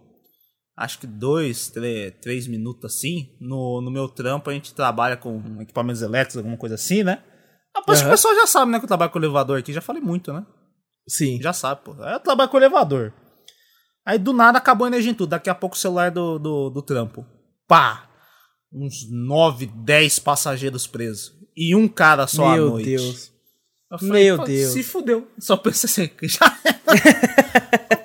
acho 0.78 1.00
que 1.00 1.08
dois, 1.08 1.70
três, 1.70 2.14
três 2.22 2.48
minutos 2.48 2.94
assim. 2.94 3.36
No, 3.40 3.82
no 3.82 3.90
meu 3.90 4.08
trampo 4.08 4.50
a 4.50 4.54
gente 4.54 4.74
trabalha 4.74 5.18
com 5.18 5.42
equipamentos 5.62 6.02
elétricos, 6.02 6.38
alguma 6.38 6.58
coisa 6.58 6.76
assim, 6.76 7.04
né? 7.04 7.24
Aposto 7.74 8.02
que 8.02 8.06
Aham. 8.06 8.10
o 8.10 8.16
pessoal 8.16 8.36
já 8.36 8.48
sabe, 8.48 8.72
né, 8.72 8.80
que 8.80 8.86
eu 8.86 8.88
trabalho 8.88 9.12
com 9.12 9.20
elevador 9.20 9.60
aqui. 9.60 9.74
Já 9.74 9.82
falei 9.82 10.02
muito, 10.02 10.32
né? 10.32 10.46
Sim. 11.08 11.42
Já 11.42 11.54
sabe, 11.54 11.82
pô. 11.84 11.94
Eu 11.94 12.20
trabalho 12.20 12.50
com 12.50 12.58
elevador. 12.58 13.14
Aí 14.06 14.18
do 14.20 14.32
nada 14.34 14.58
acabou 14.58 14.86
a 14.86 14.88
energia 14.88 15.12
em 15.12 15.16
tudo. 15.16 15.30
Daqui 15.32 15.50
a 15.50 15.56
pouco 15.56 15.76
o 15.76 15.80
celular 15.80 16.12
do, 16.12 16.38
do, 16.38 16.70
do 16.70 16.82
trampo. 16.82 17.26
Pá! 17.68 18.08
Uns 18.72 19.10
9, 19.10 19.66
10 19.68 20.20
passageiros 20.20 20.86
presos. 20.86 21.34
E 21.56 21.76
um 21.76 21.88
cara 21.88 22.28
só 22.28 22.48
à 22.50 22.54
Meu 22.56 22.70
noite. 22.72 22.90
Deus. 22.90 23.32
Eu 23.90 24.08
Meu 24.08 24.38
Deus. 24.44 24.74
Se 24.74 24.84
fudeu. 24.84 25.28
Só 25.40 25.56
pensei 25.58 25.88
assim, 26.06 26.12
já 26.28 26.60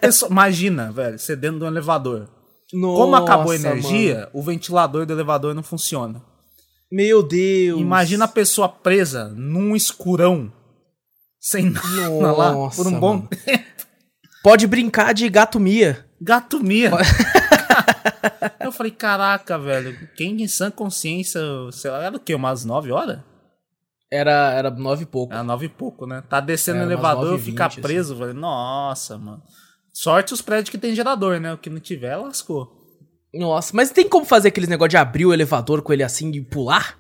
pessoa- 0.01 0.31
Imagina, 0.31 0.93
velho, 0.93 1.19
você 1.19 1.35
dentro 1.37 1.59
de 1.59 1.65
um 1.65 1.69
elevador. 1.69 2.29
Como 2.71 3.17
acabou 3.17 3.53
a 3.53 3.55
Nossa, 3.57 3.69
energia, 3.69 4.15
mano. 4.17 4.29
o 4.35 4.43
ventilador 4.43 5.05
do 5.05 5.13
elevador 5.13 5.55
não 5.55 5.63
funciona. 5.63 6.23
Meu 6.91 7.23
Deus. 7.23 7.81
Imagina 7.81 8.25
a 8.27 8.29
pessoa 8.29 8.69
presa 8.69 9.29
num 9.37 9.75
escurão. 9.75 10.53
Sem 11.41 11.71
nada 11.71 12.33
lá 12.33 12.53
por 12.53 12.87
um 12.87 12.91
Nossa, 12.91 12.91
bom 13.01 13.15
mano. 13.17 13.29
Pode 14.43 14.67
brincar 14.67 15.13
de 15.13 15.29
gato 15.29 15.61
Mia. 15.61 16.07
Gato 16.21 16.63
Mia. 16.63 16.91
eu 18.61 18.73
falei, 18.73 18.93
caraca, 18.93 19.59
velho, 19.59 20.09
quem 20.17 20.43
em 20.43 20.49
sã 20.49 20.71
consciência, 20.71 21.41
sei 21.73 21.91
lá, 21.91 22.05
era 22.05 22.17
o 22.17 22.21
quê? 22.21 22.35
Umas 22.35 22.65
9 22.65 22.91
horas? 22.91 23.19
Era, 24.11 24.53
era 24.53 24.71
nove 24.71 25.05
e 25.05 25.07
pouco. 25.07 25.33
Era 25.33 25.45
9 25.45 25.67
e 25.67 25.69
pouco, 25.69 26.05
né? 26.05 26.23
Tá 26.29 26.41
descendo 26.41 26.79
umas 26.81 26.91
elevador, 26.91 27.39
9h20, 27.39 27.43
ficar 27.43 27.67
assim. 27.67 27.81
preso, 27.81 28.17
velho. 28.17 28.35
Nossa, 28.35 29.17
mano. 29.17 29.43
Sorte 29.93 30.35
os 30.35 30.43
prédios 30.43 30.71
que 30.71 30.79
tem 30.79 30.95
gerador, 30.95 31.39
né? 31.39 31.53
O 31.53 31.59
que 31.59 31.71
não 31.71 31.79
tiver, 31.79 32.17
lascou. 32.17 32.77
Nossa, 33.33 33.73
mas 33.77 33.91
tem 33.91 34.09
como 34.09 34.27
fazer 34.27 34.49
aqueles 34.49 34.69
negócio 34.69 34.91
de 34.91 34.97
abrir 34.97 35.27
o 35.27 35.33
elevador 35.33 35.83
com 35.83 35.93
ele 35.93 36.03
assim 36.03 36.31
e 36.33 36.41
pular? 36.41 36.99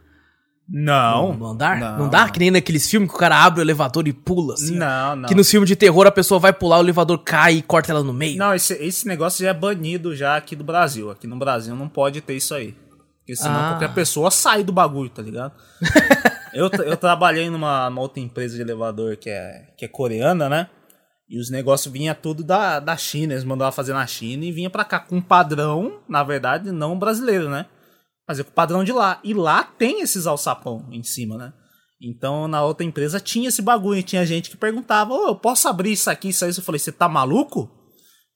Não. 0.73 1.32
No 1.34 1.47
andar? 1.47 1.78
Não, 1.81 1.99
Não, 1.99 2.08
dá? 2.08 2.28
Que 2.28 2.39
nem 2.39 2.50
naqueles 2.50 2.89
filmes 2.89 3.10
que 3.10 3.16
o 3.16 3.18
cara 3.18 3.36
abre 3.42 3.60
o 3.60 3.62
elevador 3.65 4.07
e 4.07 4.12
pula, 4.12 4.55
assim. 4.55 4.76
Não, 4.76 5.16
não. 5.16 5.28
Que 5.28 5.34
nos 5.34 5.50
filmes 5.50 5.66
de 5.68 5.74
terror 5.74 6.07
a 6.07 6.12
pessoa 6.12 6.39
vai 6.39 6.52
pular, 6.52 6.78
o 6.78 6.82
elevador 6.82 7.18
cai 7.18 7.55
e 7.55 7.62
corta 7.62 7.90
ela 7.90 8.05
no 8.05 8.12
meio. 8.12 8.39
Não, 8.39 8.55
esse, 8.55 8.74
esse 8.74 9.07
negócio 9.08 9.42
já 9.44 9.50
é 9.50 9.55
banido 9.55 10.15
já 10.15 10.36
aqui 10.36 10.55
do 10.55 10.62
Brasil. 10.62 11.10
Aqui 11.10 11.26
no 11.26 11.36
Brasil 11.36 11.74
não 11.74 11.89
pode 11.89 12.20
ter 12.20 12.34
isso 12.34 12.55
aí. 12.55 12.76
Porque 13.18 13.34
senão 13.34 13.60
Ah. 13.60 13.68
qualquer 13.70 13.92
pessoa 13.94 14.31
sai 14.31 14.62
do 14.62 14.73
bagulho, 14.73 15.10
tá 15.10 15.23
ligado? 15.23 15.52
eu, 16.55 16.70
eu 16.84 16.97
trabalhei 16.97 17.50
numa, 17.50 17.90
numa 17.90 18.00
outra 18.02 18.20
empresa 18.20 18.55
de 18.55 18.62
elevador 18.62 19.16
que 19.16 19.28
é, 19.28 19.65
que 19.76 19.84
é 19.84 19.89
coreana, 19.89 20.49
né? 20.49 20.68
E 21.28 21.39
os 21.39 21.50
negócios 21.50 21.92
vinha 21.92 22.12
tudo 22.15 22.42
da, 22.42 22.81
da 22.81 22.97
China, 22.97 23.32
eles 23.34 23.44
mandavam 23.44 23.70
fazer 23.73 23.92
na 23.92 24.05
China 24.07 24.44
e 24.44 24.50
vinha 24.50 24.68
pra 24.68 24.84
cá 24.84 24.99
com 24.99 25.16
um 25.16 25.20
padrão, 25.20 25.99
na 26.08 26.24
verdade, 26.24 26.73
não 26.73 26.99
brasileiro, 26.99 27.49
né? 27.49 27.66
Fazer 28.31 28.44
com 28.44 28.50
o 28.50 28.55
padrão 28.55 28.84
de 28.84 28.92
lá. 28.92 29.18
E 29.25 29.34
lá 29.34 29.65
tem 29.65 30.02
esses 30.02 30.25
alçapão 30.25 30.86
em 30.92 31.02
cima, 31.02 31.36
né? 31.36 31.52
Então 32.00 32.47
na 32.47 32.62
outra 32.62 32.86
empresa 32.86 33.18
tinha 33.18 33.49
esse 33.49 33.60
bagulho 33.60 34.05
tinha 34.05 34.25
gente 34.25 34.49
que 34.49 34.57
perguntava: 34.57 35.12
Ô, 35.12 35.31
eu 35.31 35.34
posso 35.34 35.67
abrir 35.67 35.91
isso 35.91 36.09
aqui, 36.09 36.28
isso 36.28 36.44
aí? 36.44 36.52
Eu 36.57 36.62
falei: 36.62 36.78
você 36.78 36.92
tá 36.92 37.09
maluco? 37.09 37.68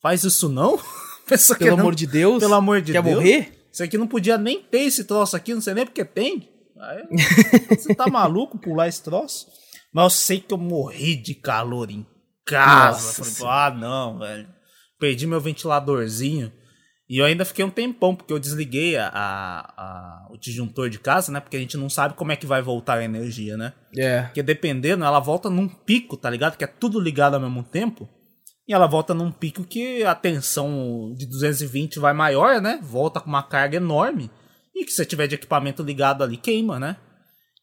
Faz 0.02 0.24
isso 0.24 0.48
não? 0.48 0.80
Pelo 1.60 1.80
amor 1.80 1.94
de 1.94 2.08
Deus. 2.08 2.40
Pelo 2.40 2.54
amor 2.54 2.82
de 2.82 2.90
Quer 2.90 3.04
Deus. 3.04 3.14
morrer? 3.14 3.68
Isso 3.72 3.84
aqui 3.84 3.96
não 3.96 4.08
podia 4.08 4.36
nem 4.36 4.60
ter 4.60 4.80
esse 4.80 5.04
troço 5.04 5.36
aqui, 5.36 5.54
não 5.54 5.60
sei 5.60 5.74
nem 5.74 5.84
porque 5.84 6.04
tem. 6.04 6.48
Aí, 6.76 7.04
você 7.70 7.94
tá 7.94 8.08
maluco 8.08 8.58
pular 8.58 8.88
esse 8.88 9.00
troço? 9.00 9.46
Mas 9.92 10.02
eu 10.02 10.10
sei 10.10 10.40
que 10.40 10.52
eu 10.52 10.58
morri 10.58 11.14
de 11.14 11.36
calor 11.36 11.88
em 11.88 12.04
casa. 12.44 13.18
Nossa 13.18 13.24
Falei, 13.24 13.54
ah, 13.54 13.70
não, 13.70 14.18
velho. 14.18 14.48
Perdi 14.98 15.24
meu 15.24 15.40
ventiladorzinho. 15.40 16.52
E 17.08 17.18
eu 17.18 17.24
ainda 17.26 17.44
fiquei 17.44 17.62
um 17.64 17.70
tempão, 17.70 18.14
porque 18.16 18.32
eu 18.32 18.38
desliguei 18.38 18.96
a, 18.96 19.08
a- 19.08 19.74
a- 19.76 20.26
o 20.30 20.38
disjuntor 20.38 20.88
de 20.88 20.98
casa, 20.98 21.30
né? 21.30 21.38
Porque 21.38 21.56
a 21.56 21.60
gente 21.60 21.76
não 21.76 21.90
sabe 21.90 22.14
como 22.14 22.32
é 22.32 22.36
que 22.36 22.46
vai 22.46 22.62
voltar 22.62 22.98
a 22.98 23.04
energia, 23.04 23.56
né? 23.58 23.74
É. 23.96 24.22
Porque 24.22 24.42
dependendo, 24.42 25.04
ela 25.04 25.20
volta 25.20 25.50
num 25.50 25.68
pico, 25.68 26.16
tá 26.16 26.30
ligado? 26.30 26.56
Que 26.56 26.64
é 26.64 26.66
tudo 26.66 26.98
ligado 26.98 27.34
ao 27.34 27.40
mesmo 27.40 27.62
tempo. 27.62 28.08
E 28.66 28.72
ela 28.72 28.86
volta 28.86 29.12
num 29.12 29.30
pico 29.30 29.62
que 29.64 30.02
a 30.04 30.14
tensão 30.14 31.12
de 31.14 31.26
220 31.26 31.98
vai 31.98 32.14
maior, 32.14 32.62
né? 32.62 32.80
Volta 32.82 33.20
com 33.20 33.28
uma 33.28 33.42
carga 33.42 33.76
enorme. 33.76 34.30
E 34.74 34.84
que 34.86 34.90
se 34.90 34.96
você 34.96 35.04
tiver 35.04 35.26
de 35.26 35.34
equipamento 35.34 35.82
ligado 35.82 36.24
ali, 36.24 36.38
queima, 36.38 36.80
né? 36.80 36.96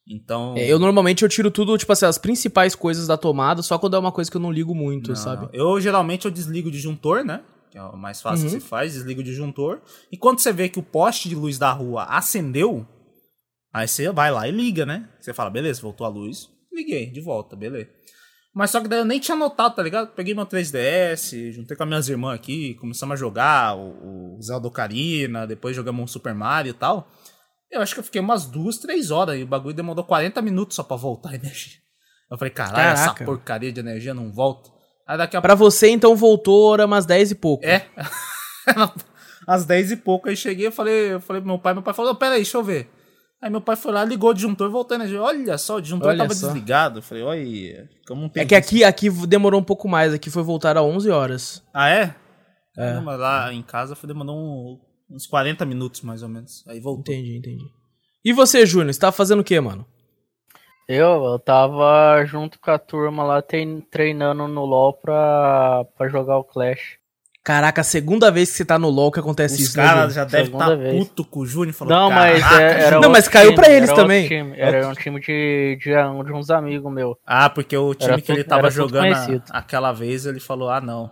Então. 0.08 0.56
É, 0.58 0.68
eu 0.68 0.78
normalmente 0.78 1.24
eu 1.24 1.30
tiro 1.30 1.50
tudo, 1.50 1.78
tipo 1.78 1.92
assim, 1.92 2.06
as 2.06 2.18
principais 2.20 2.76
coisas 2.76 3.08
da 3.08 3.18
tomada, 3.18 3.62
só 3.64 3.78
quando 3.80 3.96
é 3.96 4.00
uma 4.00 4.12
coisa 4.12 4.30
que 4.30 4.38
eu 4.38 4.42
não 4.42 4.52
ligo 4.52 4.76
muito, 4.76 5.10
Não, 5.10 5.16
sabe? 5.16 5.44
não. 5.46 5.50
Eu 5.54 5.82
geralmente 5.82 6.26
eu 6.26 6.32
desligo 6.32 6.70
o 6.70 6.72
disjuntor, 6.72 7.24
né? 7.24 7.42
Que 7.72 7.78
é 7.78 7.82
o 7.84 7.96
mais 7.98 8.22
fácil 8.22 8.46
que 8.48 8.54
Uhum. 8.54 8.60
você 8.60 8.68
faz, 8.68 8.94
desliga 8.94 9.22
o 9.22 9.24
disjuntor. 9.24 9.82
E 10.12 10.18
quando 10.18 10.40
você 10.40 10.52
vê 10.52 10.68
que 10.70 10.78
o 10.80 10.84
poste 10.84 11.30
de 11.30 11.36
luz 11.36 11.58
da 11.58 11.72
rua 11.72 12.04
acendeu, 12.04 12.86
aí 13.74 13.88
você 13.88 14.12
vai 14.12 14.30
lá 14.30 14.48
e 14.48 14.52
liga, 14.52 14.86
né? 14.86 15.10
Você 15.20 15.34
fala, 15.34 15.50
beleza, 15.50 15.82
voltou 15.82 16.06
a 16.06 16.10
luz. 16.10 16.50
Liguei, 16.72 17.10
de 17.10 17.22
volta, 17.22 17.56
beleza. 17.56 17.90
Mas 18.54 18.70
só 18.72 18.82
que 18.82 18.90
daí 18.90 19.00
eu 19.00 19.06
nem 19.06 19.20
tinha 19.20 19.38
notado, 19.38 19.76
tá 19.76 19.82
ligado? 19.82 20.14
Peguei 20.14 20.34
meu 20.34 20.46
3DS, 20.46 21.54
juntei 21.54 21.78
com 21.78 21.84
as 21.84 21.90
minhas 21.90 22.10
irmãs 22.10 22.36
aqui, 22.36 22.74
começamos 22.76 23.14
a 23.14 23.16
jogar 23.16 23.78
o, 23.78 24.36
o 24.38 24.42
Zelda 24.42 24.68
Ocarina, 24.68 25.48
depois 25.48 25.74
jogamos 25.76 26.04
um 26.04 26.08
Super 26.08 26.36
Mario 26.36 26.72
e 26.72 26.74
tal. 26.74 27.10
Eu 27.72 27.82
acho 27.82 27.94
que 27.94 28.02
eu 28.02 28.04
fiquei 28.04 28.20
umas 28.20 28.46
duas, 28.46 28.78
três 28.78 29.10
horas 29.12 29.40
e 29.40 29.44
o 29.44 29.48
bagulho 29.48 29.74
demorou 29.74 30.04
40 30.04 30.42
minutos 30.42 30.76
só 30.76 30.84
pra 30.84 30.98
voltar 30.98 31.30
a 31.30 31.36
energia. 31.36 31.78
Eu 32.30 32.38
falei, 32.38 32.54
caralho, 32.54 32.90
essa 32.92 33.14
porcaria 33.26 33.72
de 33.72 33.80
energia 33.80 34.14
não 34.14 34.30
volta. 34.34 34.70
Daqui 35.18 35.38
a 35.38 35.42
Pra 35.42 35.56
você, 35.56 35.90
então, 35.90 36.16
voltou 36.16 36.74
era 36.74 36.86
umas 36.86 37.06
10 37.06 37.32
e 37.32 37.36
pouco. 37.36 37.66
é. 37.66 37.86
Às 39.48 39.66
10 39.66 39.92
e 39.92 39.98
pouco 39.98 40.30
aí 40.30 40.36
cheguei, 40.38 40.68
eu 40.68 40.72
falei, 40.72 41.14
eu 41.14 41.20
falei 41.20 41.42
pro 41.42 41.50
meu 41.50 41.58
pai, 41.60 41.74
meu 41.74 41.82
pai 41.82 41.94
falou, 41.94 42.14
pera 42.16 42.36
aí, 42.36 42.42
deixa 42.42 42.58
eu 42.58 42.64
ver. 42.64 42.90
Aí 43.42 43.50
meu 43.50 43.60
pai 43.60 43.76
foi 43.76 43.92
lá, 43.92 44.06
ligou 44.06 44.30
o 44.30 44.34
disjuntor, 44.36 44.70
voltou 44.70 44.94
a 44.94 45.00
energia. 45.00 45.20
Olha 45.22 45.58
só, 45.58 45.78
o 45.78 45.82
disjuntor 45.82 46.10
Olha 46.10 46.18
tava 46.20 46.34
só. 46.36 46.46
desligado. 46.46 47.00
Eu 47.00 47.04
falei, 47.04 47.24
olha, 47.24 47.90
como 48.08 48.26
um 48.26 48.32
É 48.36 48.46
que 48.46 48.54
aqui, 48.54 48.84
aqui 48.84 49.10
demorou 49.26 49.60
um 49.60 49.64
pouco 49.64 49.90
mais, 49.90 50.14
aqui 50.14 50.30
foi 50.30 50.44
voltar 50.44 50.78
a 50.78 50.84
11 50.84 51.10
horas. 51.10 51.64
Ah, 51.74 51.90
é? 51.90 52.16
É. 52.78 52.94
Não, 52.94 53.02
mas 53.04 53.20
lá 53.20 53.52
em 53.52 53.64
casa 53.64 53.96
foi 53.96 54.08
demorou 54.08 54.36
um- 54.38 54.80
uns 55.16 55.26
40 55.26 55.66
minutos, 55.66 56.02
mais 56.02 56.22
ou 56.22 56.30
menos. 56.30 56.64
Aí 56.68 56.80
voltou. 56.80 57.02
Entendi, 57.14 57.38
entendi. 57.38 57.66
E 58.24 58.32
você, 58.32 58.64
Júnior, 58.64 58.94
você 58.94 59.00
tava 59.00 59.12
fazendo 59.12 59.40
o 59.40 59.44
quê, 59.44 59.60
mano? 59.60 59.88
Eu, 60.88 61.24
eu 61.24 61.40
tava 61.40 62.24
junto 62.26 62.60
com 62.60 62.72
a 62.72 62.78
turma 62.80 63.24
lá 63.24 63.42
trein- 63.42 63.82
treinando 63.82 64.48
no 64.48 64.66
LoL 64.66 64.94
pra, 64.94 65.86
pra 65.98 66.08
jogar 66.10 66.38
o 66.38 66.44
Clash. 66.44 67.00
Caraca, 67.44 67.82
a 67.82 67.84
segunda 67.84 68.30
vez 68.30 68.52
que 68.52 68.58
você 68.58 68.66
tá 68.66 68.78
no 68.78 68.90
LoL 68.90 69.12
que 69.12 69.20
acontece 69.20 69.56
Os 69.56 69.62
isso, 69.62 69.78
né, 69.78 69.84
caras 69.84 70.14
Júnior? 70.14 70.14
já 70.14 70.24
devem 70.26 70.46
Segunda 70.46 70.64
estar 70.66 70.76
vez. 70.76 71.08
puto 71.08 71.26
com 71.26 71.40
o 71.40 71.46
Júnior 71.46 71.70
e 71.70 71.74
falou, 71.74 71.94
Não, 71.94 72.12
mas 72.12 72.40
"Caraca, 72.44 72.62
é- 72.64 72.82
era 72.84 73.00
Não, 73.00 73.10
mas 73.10 73.28
caiu 73.28 73.50
time, 73.52 73.56
pra 73.64 73.72
eles 73.74 73.90
era 73.90 73.96
também. 74.00 74.28
time, 74.28 74.54
Era 74.60 74.88
um 74.88 74.94
time 74.94 75.20
de, 75.20 75.78
de, 75.82 75.96
um- 75.98 76.24
de 76.24 76.34
uns 76.34 76.50
amigos 76.52 76.92
meus. 76.94 77.18
Ah, 77.26 77.50
porque 77.50 77.76
o 77.76 77.96
time 77.96 78.12
Era 78.14 78.22
que 78.22 78.32
ele 78.32 78.44
tudo- 78.44 78.50
tava 78.50 78.68
era 78.68 78.72
tudo 78.76 78.90
jogando 78.96 79.16
a- 79.16 79.58
aquela 79.58 79.92
vez, 79.92 80.26
ele 80.28 80.40
falou, 80.40 80.70
ah, 80.70 80.80
não. 80.82 81.10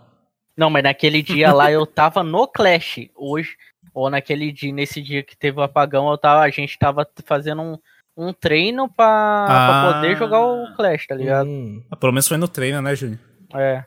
Não, 0.56 0.70
mas 0.70 0.84
naquele 0.84 1.20
dia 1.22 1.52
lá 1.52 1.72
eu 1.72 1.84
tava 1.84 2.22
no 2.22 2.46
Clash. 2.46 3.08
Hoje, 3.16 3.56
ou 3.92 4.08
naquele 4.08 4.52
dia, 4.52 4.72
nesse 4.72 5.02
dia 5.02 5.24
que 5.24 5.36
teve 5.36 5.58
o 5.58 5.62
apagão, 5.62 6.08
eu 6.10 6.18
tava, 6.18 6.42
a 6.42 6.50
gente 6.50 6.78
tava 6.78 7.04
fazendo 7.24 7.60
um, 7.62 7.78
um 8.20 8.32
treino 8.32 8.88
pra, 8.88 9.44
pra 9.46 9.88
Ah. 9.90 9.92
poder 9.94 10.16
jogar 10.16 10.40
o 10.40 10.74
Clash, 10.76 11.06
tá 11.06 11.14
ligado? 11.14 11.46
Hum. 11.48 11.82
Ah, 11.90 11.96
Pelo 11.96 12.12
menos 12.12 12.28
foi 12.28 12.36
no 12.36 12.48
treino, 12.48 12.80
né, 12.82 12.94
Júnior? 12.94 13.18
É. 13.54 13.84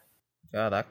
Caraca. 0.52 0.90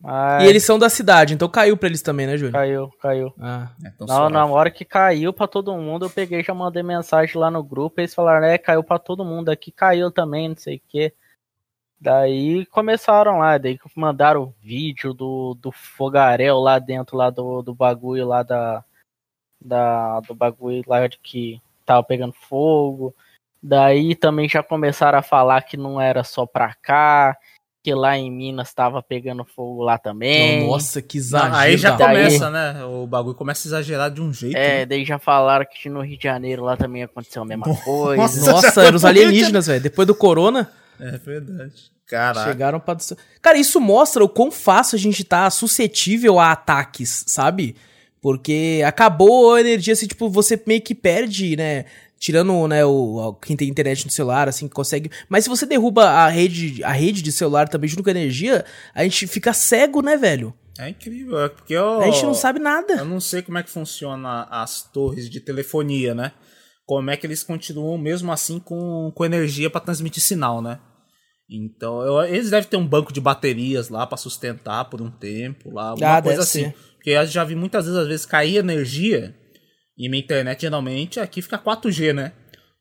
Mas 0.00 0.44
E 0.44 0.46
eles 0.48 0.62
são 0.64 0.78
da 0.78 0.88
cidade, 0.90 1.32
então 1.32 1.48
caiu 1.48 1.76
pra 1.78 1.88
eles 1.88 2.02
também, 2.02 2.26
né, 2.26 2.36
Júnior? 2.36 2.52
caiu, 2.52 2.90
caiu. 3.00 3.32
Ah. 3.40 3.70
É, 3.84 3.92
Não, 4.00 4.06
suave. 4.06 4.32
na 4.34 4.44
hora 4.46 4.70
que 4.70 4.84
caiu 4.84 5.32
pra 5.32 5.46
todo 5.46 5.74
mundo, 5.76 6.04
eu 6.06 6.10
peguei 6.10 6.40
e 6.40 6.44
já 6.44 6.52
mandei 6.52 6.82
mensagem 6.82 7.36
lá 7.40 7.50
no 7.50 7.62
grupo. 7.62 8.00
Eles 8.00 8.14
falaram, 8.14 8.46
é, 8.46 8.58
caiu 8.58 8.82
pra 8.84 8.98
todo 8.98 9.24
mundo 9.24 9.48
aqui, 9.48 9.72
caiu 9.72 10.10
também, 10.10 10.48
não 10.50 10.56
sei 10.56 10.76
o 10.76 10.80
quê. 10.88 11.14
Daí 12.00 12.66
começaram 12.66 13.38
lá, 13.38 13.56
daí 13.56 13.78
mandaram 13.96 14.42
o 14.42 14.54
vídeo 14.60 15.14
do, 15.14 15.54
do 15.54 15.72
fogaréu 15.72 16.58
lá 16.58 16.78
dentro 16.78 17.16
lá 17.16 17.30
do, 17.30 17.62
do 17.62 17.74
bagulho 17.74 18.26
lá 18.26 18.42
da, 18.42 18.84
da. 19.58 20.20
Do 20.20 20.34
bagulho 20.34 20.82
lá 20.86 21.06
de 21.06 21.18
que 21.18 21.62
tava 21.84 22.02
pegando 22.02 22.34
fogo. 22.48 23.14
Daí 23.62 24.14
também 24.14 24.48
já 24.48 24.62
começaram 24.62 25.18
a 25.18 25.22
falar 25.22 25.62
que 25.62 25.76
não 25.76 26.00
era 26.00 26.22
só 26.22 26.44
pra 26.44 26.74
cá, 26.82 27.34
que 27.82 27.94
lá 27.94 28.16
em 28.16 28.30
Minas 28.30 28.72
tava 28.74 29.02
pegando 29.02 29.44
fogo 29.44 29.82
lá 29.82 29.96
também. 29.96 30.66
Nossa, 30.66 31.00
que 31.00 31.18
exagero. 31.18 31.54
aí 31.54 31.76
já 31.76 31.92
daí- 31.96 32.24
começa, 32.24 32.50
né? 32.50 32.84
O 32.84 33.06
bagulho 33.06 33.34
começa 33.34 33.66
a 33.66 33.68
exagerar 33.70 34.10
de 34.10 34.20
um 34.20 34.32
jeito. 34.32 34.56
É, 34.56 34.78
né? 34.80 34.86
daí 34.86 35.04
já 35.04 35.18
falaram 35.18 35.64
que 35.70 35.88
no 35.88 36.02
Rio 36.02 36.18
de 36.18 36.24
Janeiro 36.24 36.62
lá 36.64 36.76
também 36.76 37.02
aconteceu 37.02 37.42
a 37.42 37.46
mesma 37.46 37.64
coisa. 37.84 38.20
Nossa, 38.20 38.50
Nossa, 38.52 38.72
já 38.72 38.84
eram 38.86 38.96
os 38.96 39.04
alienígenas, 39.04 39.66
velho. 39.66 39.80
Depois 39.82 40.06
do 40.06 40.14
corona, 40.14 40.70
É 41.00 41.16
verdade. 41.18 41.92
Caraca. 42.06 42.50
chegaram 42.50 42.78
pra... 42.78 42.96
Cara, 43.40 43.56
isso 43.56 43.80
mostra 43.80 44.22
o 44.22 44.28
quão 44.28 44.50
fácil 44.50 44.96
a 44.96 44.98
gente 44.98 45.24
tá 45.24 45.48
suscetível 45.48 46.38
a 46.38 46.52
ataques, 46.52 47.24
sabe? 47.26 47.76
Porque 48.24 48.80
acabou 48.86 49.52
a 49.52 49.60
energia, 49.60 49.92
assim, 49.92 50.06
tipo, 50.06 50.30
você 50.30 50.58
meio 50.66 50.80
que 50.80 50.94
perde, 50.94 51.56
né? 51.56 51.84
Tirando, 52.18 52.66
né, 52.66 52.82
o, 52.82 53.34
quem 53.34 53.54
tem 53.54 53.68
internet 53.68 54.06
no 54.06 54.10
celular, 54.10 54.48
assim, 54.48 54.66
que 54.66 54.72
consegue... 54.72 55.10
Mas 55.28 55.44
se 55.44 55.50
você 55.50 55.66
derruba 55.66 56.04
a 56.08 56.26
rede, 56.30 56.82
a 56.82 56.90
rede 56.90 57.20
de 57.20 57.30
celular 57.30 57.68
também 57.68 57.86
junto 57.86 58.02
com 58.02 58.08
a 58.08 58.12
energia, 58.12 58.64
a 58.94 59.02
gente 59.02 59.26
fica 59.26 59.52
cego, 59.52 60.00
né, 60.00 60.16
velho? 60.16 60.54
É 60.78 60.88
incrível, 60.88 61.38
é 61.38 61.50
porque 61.50 61.74
eu, 61.74 62.00
A 62.00 62.06
gente 62.06 62.24
não 62.24 62.32
sabe 62.32 62.58
nada. 62.58 62.94
eu 62.94 63.04
não 63.04 63.20
sei 63.20 63.42
como 63.42 63.58
é 63.58 63.62
que 63.62 63.68
funciona 63.68 64.44
as 64.50 64.80
torres 64.90 65.28
de 65.28 65.38
telefonia, 65.40 66.14
né? 66.14 66.32
Como 66.86 67.10
é 67.10 67.18
que 67.18 67.26
eles 67.26 67.42
continuam 67.42 67.98
mesmo 67.98 68.32
assim 68.32 68.58
com, 68.58 69.12
com 69.14 69.24
energia 69.26 69.68
pra 69.68 69.82
transmitir 69.82 70.22
sinal, 70.22 70.62
né? 70.62 70.78
Então, 71.50 72.00
eu- 72.00 72.22
eles 72.24 72.48
devem 72.48 72.66
ter 72.70 72.78
um 72.78 72.86
banco 72.86 73.12
de 73.12 73.20
baterias 73.20 73.90
lá 73.90 74.06
pra 74.06 74.16
sustentar 74.16 74.86
por 74.86 75.02
um 75.02 75.10
tempo, 75.10 75.70
lá, 75.74 75.90
alguma 75.90 76.16
Ah, 76.16 76.22
coisa 76.22 76.40
assim. 76.40 76.62
ser. 76.62 76.74
Porque 77.04 77.10
eu 77.10 77.26
já 77.26 77.44
vi 77.44 77.54
muitas 77.54 77.84
vezes, 77.84 78.00
às 78.00 78.08
vezes, 78.08 78.24
cair 78.24 78.56
energia 78.56 79.34
e 79.96 80.08
minha 80.08 80.22
internet, 80.22 80.62
geralmente, 80.62 81.20
aqui 81.20 81.42
fica 81.42 81.58
4G, 81.58 82.14
né? 82.14 82.32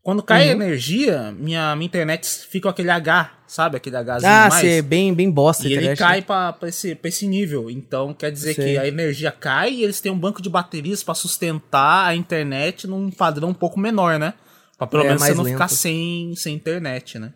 Quando 0.01 0.23
cai 0.23 0.45
Uhum. 0.45 0.51
energia, 0.61 1.33
minha, 1.37 1.75
minha 1.75 1.85
internet 1.85 2.25
fica 2.49 2.63
com 2.63 2.69
aquele 2.69 2.89
H, 2.89 3.31
sabe? 3.45 3.75
Aquele 3.75 3.97
Hzinho 3.97 4.19
Ah, 4.23 4.47
mais. 4.49 4.63
é 4.65 4.81
bem, 4.81 5.13
bem 5.13 5.29
bosta. 5.29 5.63
E 5.67 5.73
ele 5.73 5.75
internet, 5.81 5.97
cai 5.99 6.17
né? 6.19 6.23
pra, 6.25 6.53
pra, 6.53 6.69
esse, 6.69 6.95
pra 6.95 7.09
esse 7.09 7.27
nível. 7.27 7.69
Então 7.69 8.13
quer 8.13 8.31
dizer 8.31 8.53
Sei. 8.53 8.63
que 8.75 8.77
a 8.77 8.87
energia 8.87 9.29
cai 9.31 9.73
e 9.73 9.83
eles 9.83 9.99
têm 9.99 10.11
um 10.11 10.17
banco 10.17 10.41
de 10.41 10.49
baterias 10.49 11.03
pra 11.03 11.13
sustentar 11.13 12.07
a 12.07 12.15
internet 12.15 12.87
num 12.87 13.11
padrão 13.11 13.49
um 13.49 13.53
pouco 13.53 13.77
menor, 13.77 14.17
né? 14.17 14.33
Pra 14.77 14.87
pelo 14.87 15.03
É, 15.03 15.07
menos 15.07 15.21
você 15.21 15.33
não 15.33 15.43
lento. 15.43 15.53
ficar 15.55 15.67
sem, 15.67 16.33
sem 16.37 16.55
internet, 16.55 17.19
né? 17.19 17.33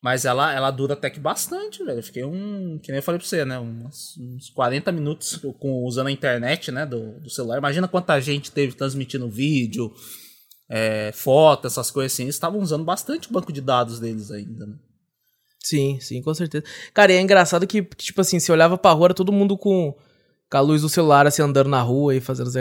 Mas 0.00 0.24
ela, 0.24 0.52
ela 0.52 0.70
dura 0.70 0.92
até 0.94 1.10
que 1.10 1.18
bastante, 1.18 1.82
velho. 1.84 1.98
Eu 1.98 2.02
fiquei 2.02 2.24
um. 2.24 2.78
Que 2.80 2.92
nem 2.92 2.98
eu 2.98 3.02
falei 3.02 3.18
pra 3.18 3.26
você, 3.28 3.44
né? 3.44 3.58
Uns, 3.58 4.16
uns 4.16 4.48
40 4.50 4.92
minutos 4.92 5.40
com, 5.58 5.84
usando 5.84 6.06
a 6.06 6.12
internet, 6.12 6.70
né? 6.70 6.86
Do, 6.86 7.18
do 7.20 7.28
celular. 7.28 7.58
Imagina 7.58 7.88
quanta 7.88 8.20
gente 8.20 8.52
teve 8.52 8.74
transmitindo 8.74 9.28
vídeo, 9.28 9.92
é, 10.70 11.10
foto, 11.12 11.66
essas 11.66 11.90
coisas 11.90 12.12
assim. 12.12 12.22
Eles 12.24 12.36
estavam 12.36 12.60
usando 12.60 12.84
bastante 12.84 13.28
o 13.28 13.32
banco 13.32 13.52
de 13.52 13.60
dados 13.60 13.98
deles 13.98 14.30
ainda, 14.30 14.66
né? 14.66 14.76
Sim, 15.60 15.98
sim, 16.00 16.22
com 16.22 16.32
certeza. 16.32 16.64
Cara, 16.94 17.12
e 17.12 17.16
é 17.16 17.20
engraçado 17.20 17.66
que, 17.66 17.82
tipo 17.82 18.20
assim, 18.20 18.38
você 18.38 18.52
olhava 18.52 18.78
pra 18.78 18.92
rua, 18.92 19.08
era 19.08 19.14
todo 19.14 19.32
mundo 19.32 19.58
com, 19.58 19.92
com 20.48 20.56
a 20.56 20.60
luz 20.60 20.82
do 20.82 20.88
celular, 20.88 21.26
assim, 21.26 21.42
andando 21.42 21.68
na 21.68 21.82
rua 21.82 22.14
e 22.14 22.20
fazendo... 22.20 22.50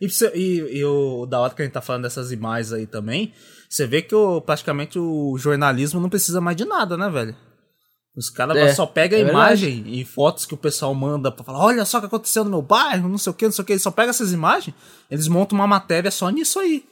E, 0.00 0.06
e- 0.36 0.78
e 0.78 0.84
o 0.84 1.26
da 1.26 1.40
hora 1.40 1.52
que 1.52 1.62
a 1.62 1.64
gente 1.64 1.74
tá 1.74 1.80
falando 1.80 2.02
dessas 2.02 2.30
imagens 2.30 2.72
aí 2.72 2.86
também, 2.86 3.32
você 3.72 3.86
vê 3.86 4.02
que 4.02 4.14
o, 4.14 4.38
praticamente 4.42 4.98
o 4.98 5.34
jornalismo 5.38 5.98
não 5.98 6.10
precisa 6.10 6.42
mais 6.42 6.54
de 6.54 6.64
nada, 6.66 6.94
né, 6.94 7.08
velho? 7.08 7.34
Os 8.14 8.28
caras 8.28 8.54
É, 8.54 8.74
só 8.74 8.84
pegam 8.84 9.18
a 9.18 9.22
é 9.22 9.26
imagem 9.26 9.84
e 9.86 10.04
fotos 10.04 10.44
que 10.44 10.52
o 10.52 10.58
pessoal 10.58 10.94
manda 10.94 11.32
pra 11.32 11.42
falar, 11.42 11.64
olha 11.64 11.84
só 11.86 11.96
o 11.96 12.00
que 12.00 12.06
aconteceu 12.06 12.44
no 12.44 12.50
meu 12.50 12.60
bairro, 12.60 13.08
não 13.08 13.16
sei 13.16 13.30
o 13.30 13.34
que, 13.34 13.46
não 13.46 13.52
sei 13.52 13.62
o 13.62 13.64
que. 13.64 13.72
Eles 13.72 13.82
só 13.82 13.90
pegam 13.90 14.10
essas 14.10 14.30
imagens, 14.30 14.76
eles 15.10 15.26
montam 15.26 15.58
uma 15.58 15.66
matéria 15.66 16.10
só 16.10 16.28
nisso 16.28 16.60
aí. 16.60 16.84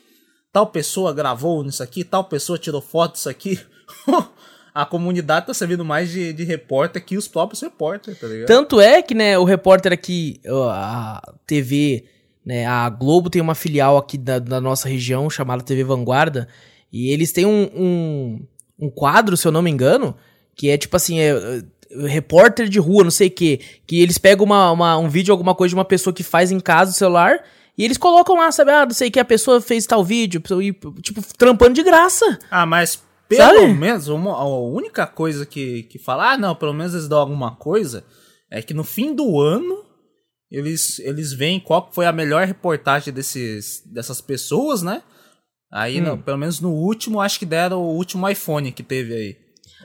Tal 0.50 0.68
pessoa 0.68 1.12
gravou 1.12 1.62
nisso 1.62 1.82
aqui, 1.82 2.02
tal 2.02 2.24
pessoa 2.24 2.58
tirou 2.58 2.80
foto 2.80 3.12
disso 3.12 3.28
aqui. 3.28 3.60
a 4.74 4.86
comunidade 4.86 5.48
tá 5.48 5.52
servindo 5.52 5.84
mais 5.84 6.08
de, 6.08 6.32
de 6.32 6.44
repórter 6.44 7.04
que 7.04 7.18
os 7.18 7.28
próprios 7.28 7.60
repórteres, 7.60 8.18
tá 8.18 8.26
ligado? 8.26 8.46
Tanto 8.46 8.80
é 8.80 9.02
que, 9.02 9.14
né, 9.14 9.38
o 9.38 9.44
repórter 9.44 9.92
aqui, 9.92 10.40
a 10.48 11.34
TV, 11.46 12.06
né, 12.42 12.64
a 12.64 12.88
Globo 12.88 13.28
tem 13.28 13.42
uma 13.42 13.54
filial 13.54 13.98
aqui 13.98 14.16
da, 14.16 14.38
da 14.38 14.62
nossa 14.62 14.88
região 14.88 15.28
chamada 15.28 15.62
TV 15.62 15.84
Vanguarda, 15.84 16.48
e 16.92 17.10
eles 17.12 17.32
têm 17.32 17.46
um, 17.46 17.70
um, 17.74 18.46
um 18.78 18.90
quadro, 18.90 19.36
se 19.36 19.46
eu 19.46 19.52
não 19.52 19.62
me 19.62 19.70
engano, 19.70 20.16
que 20.56 20.68
é 20.70 20.76
tipo 20.78 20.96
assim, 20.96 21.18
é, 21.20 21.28
é, 21.30 21.62
repórter 22.06 22.68
de 22.68 22.78
rua, 22.78 23.04
não 23.04 23.10
sei 23.10 23.28
o 23.28 23.30
quê, 23.30 23.60
que 23.86 24.00
eles 24.00 24.18
pegam 24.18 24.44
uma, 24.46 24.70
uma- 24.70 24.98
um 24.98 25.08
vídeo, 25.08 25.32
alguma 25.32 25.54
coisa 25.54 25.70
de 25.70 25.76
uma 25.76 25.84
pessoa 25.84 26.12
que 26.14 26.22
faz 26.22 26.50
em 26.50 26.60
casa 26.60 26.90
o 26.92 26.94
celular, 26.94 27.42
e 27.78 27.84
eles 27.84 27.96
colocam 27.96 28.36
lá, 28.36 28.50
sabe, 28.52 28.70
ah, 28.72 28.84
não 28.84 28.92
sei 28.92 29.08
o 29.08 29.10
que, 29.10 29.18
a 29.20 29.24
pessoa 29.24 29.60
fez 29.60 29.86
tal 29.86 30.04
vídeo, 30.04 30.42
e, 30.60 30.72
tipo, 31.00 31.22
trampando 31.36 31.74
de 31.74 31.82
graça. 31.82 32.38
Ah, 32.50 32.66
mas 32.66 33.02
pelo 33.28 33.42
Sabe? 33.60 33.72
menos, 33.74 34.08
uma- 34.08 34.34
a 34.34 34.44
única 34.44 35.06
coisa 35.06 35.46
que, 35.46 35.84
que 35.84 35.98
fala, 35.98 36.32
ah, 36.32 36.38
não, 36.38 36.54
pelo 36.54 36.74
menos 36.74 36.92
eles 36.94 37.08
dão 37.08 37.18
alguma 37.20 37.54
coisa, 37.56 38.04
é 38.50 38.60
que 38.60 38.74
no 38.74 38.82
fim 38.84 39.14
do 39.14 39.40
ano 39.40 39.84
eles, 40.50 40.98
eles 40.98 41.32
veem 41.32 41.60
qual 41.60 41.88
foi 41.92 42.06
a 42.06 42.12
melhor 42.12 42.44
reportagem 42.44 43.14
desses, 43.14 43.82
dessas 43.86 44.20
pessoas, 44.20 44.82
né? 44.82 45.00
Aí, 45.70 46.00
Hum. 46.00 46.04
não, 46.04 46.18
pelo 46.18 46.38
menos 46.38 46.60
no 46.60 46.70
último, 46.70 47.20
acho 47.20 47.38
que 47.38 47.46
deram 47.46 47.78
o 47.80 47.94
último 47.94 48.28
iPhone 48.28 48.72
que 48.72 48.82
teve 48.82 49.14
aí. 49.14 49.36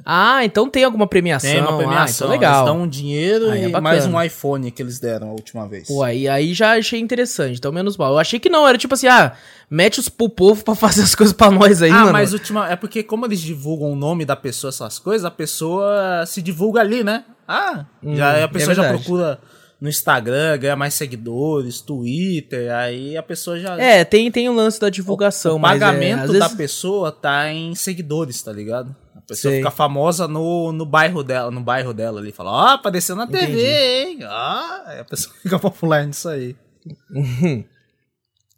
Ah, 0.05 0.43
então 0.43 0.69
tem 0.69 0.83
alguma 0.83 1.07
premiação. 1.07 1.49
Tem 1.49 1.61
uma 1.61 1.73
Ah, 1.73 1.77
premiação, 1.77 2.27
então 2.27 2.29
legal. 2.29 2.53
eles 2.55 2.65
dão 2.65 2.81
um 2.81 2.87
dinheiro 2.87 3.49
Aí 3.49 3.61
é 3.61 3.65
e 3.65 3.71
bacana. 3.71 3.81
mais 3.81 4.05
um 4.05 4.21
iPhone 4.21 4.69
que 4.69 4.81
eles 4.81 4.99
deram 4.99 5.29
a 5.29 5.31
última 5.31 5.67
vez. 5.69 5.87
Pô, 5.87 6.03
aí, 6.03 6.27
aí 6.27 6.53
já 6.53 6.73
achei 6.77 6.99
interessante, 6.99 7.57
então 7.59 7.71
menos 7.71 7.95
mal. 7.95 8.11
Eu 8.11 8.19
achei 8.19 8.37
que 8.37 8.49
não, 8.49 8.67
era 8.67 8.77
tipo 8.77 8.93
assim, 8.93 9.07
ah, 9.07 9.31
mete 9.69 9.99
os 10.01 10.09
pro 10.09 10.27
povo 10.27 10.65
pra 10.65 10.75
fazer 10.75 11.01
as 11.03 11.15
coisas 11.15 11.33
pra 11.33 11.49
nós 11.49 11.81
aí, 11.81 11.91
ah, 11.91 11.99
mano. 11.99 12.11
mas 12.11 12.33
última, 12.33 12.69
é 12.69 12.75
porque 12.75 13.03
como 13.03 13.25
eles 13.25 13.39
divulgam 13.39 13.89
o 13.89 13.95
nome 13.95 14.25
da 14.25 14.35
pessoa, 14.35 14.67
essas 14.69 14.99
coisas, 14.99 15.23
a 15.23 15.31
pessoa 15.31 16.25
se 16.27 16.41
divulga 16.41 16.81
ali, 16.81 17.01
né? 17.01 17.23
Ah, 17.47 17.85
já, 18.03 18.43
a 18.43 18.47
Hum, 18.47 18.51
pessoa 18.51 18.73
é 18.73 18.75
já 18.75 18.89
procura 18.89 19.39
no 19.79 19.89
Instagram, 19.89 20.57
ganha 20.57 20.75
mais 20.75 20.93
seguidores, 20.93 21.81
Twitter, 21.81 22.73
aí 22.73 23.17
a 23.17 23.21
pessoa 23.23 23.59
já... 23.59 23.77
É, 23.79 24.03
tem, 24.05 24.31
tem 24.31 24.47
o 24.49 24.53
lance 24.53 24.79
da 24.79 24.89
divulgação, 24.89 25.57
o 25.57 25.59
mas 25.59 25.81
é, 25.81 25.85
pagamento 25.85 26.23
às 26.23 26.27
da 26.31 26.39
vezes- 26.45 26.55
pessoa 26.57 27.11
tá 27.11 27.51
em 27.51 27.75
seguidores, 27.75 28.41
tá 28.41 28.51
ligado? 28.53 28.95
A 29.15 29.21
pessoa 29.21 29.51
Sei. 29.51 29.59
fica 29.59 29.71
famosa 29.71 30.27
no, 30.27 30.71
no 30.71 30.85
bairro 30.85 31.23
dela, 31.23 31.49
no 31.51 31.61
bairro 31.61 31.93
dela 31.93 32.19
ali, 32.19 32.31
fala, 32.31 32.51
ó, 32.51 32.67
apareceu 32.75 33.15
na 33.15 33.25
TV, 33.27 33.43
Entendi. 33.45 33.65
hein? 33.65 34.19
Ó, 34.23 34.99
a 35.01 35.05
pessoa 35.09 35.35
fica 35.41 35.57
popular 35.59 36.05
nisso 36.05 36.29
aí. 36.29 36.55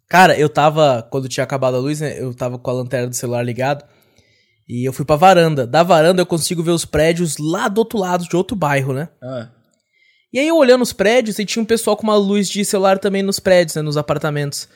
Cara, 0.09 0.37
eu 0.39 0.47
tava, 0.49 1.05
quando 1.09 1.27
tinha 1.27 1.43
acabado 1.43 1.75
a 1.75 1.79
luz, 1.79 1.99
né, 1.99 2.21
eu 2.21 2.33
tava 2.33 2.57
com 2.57 2.69
a 2.69 2.73
lanterna 2.73 3.07
do 3.07 3.15
celular 3.15 3.43
ligado, 3.43 3.83
e 4.67 4.87
eu 4.87 4.93
fui 4.93 5.05
pra 5.05 5.15
varanda. 5.15 5.65
Da 5.65 5.83
varanda 5.83 6.21
eu 6.21 6.25
consigo 6.25 6.61
ver 6.63 6.71
os 6.71 6.85
prédios 6.85 7.37
lá 7.37 7.67
do 7.67 7.79
outro 7.79 7.97
lado, 7.97 8.25
de 8.27 8.35
outro 8.35 8.55
bairro, 8.55 8.93
né? 8.93 9.09
Ah. 9.21 9.47
E 10.37 10.39
aí 10.39 10.47
eu 10.49 10.55
olhando 10.55 10.83
os 10.83 10.93
prédios, 10.93 11.39
e 11.39 11.45
tinha 11.45 11.63
um 11.63 11.65
pessoal 11.65 11.97
com 11.97 12.03
uma 12.03 12.15
luz 12.15 12.47
de 12.47 12.63
celular 12.63 12.99
também 12.99 13.23
nos 13.23 13.39
prédios, 13.39 13.75
né, 13.75 13.81
nos 13.81 13.97
apartamentos. 13.97 14.69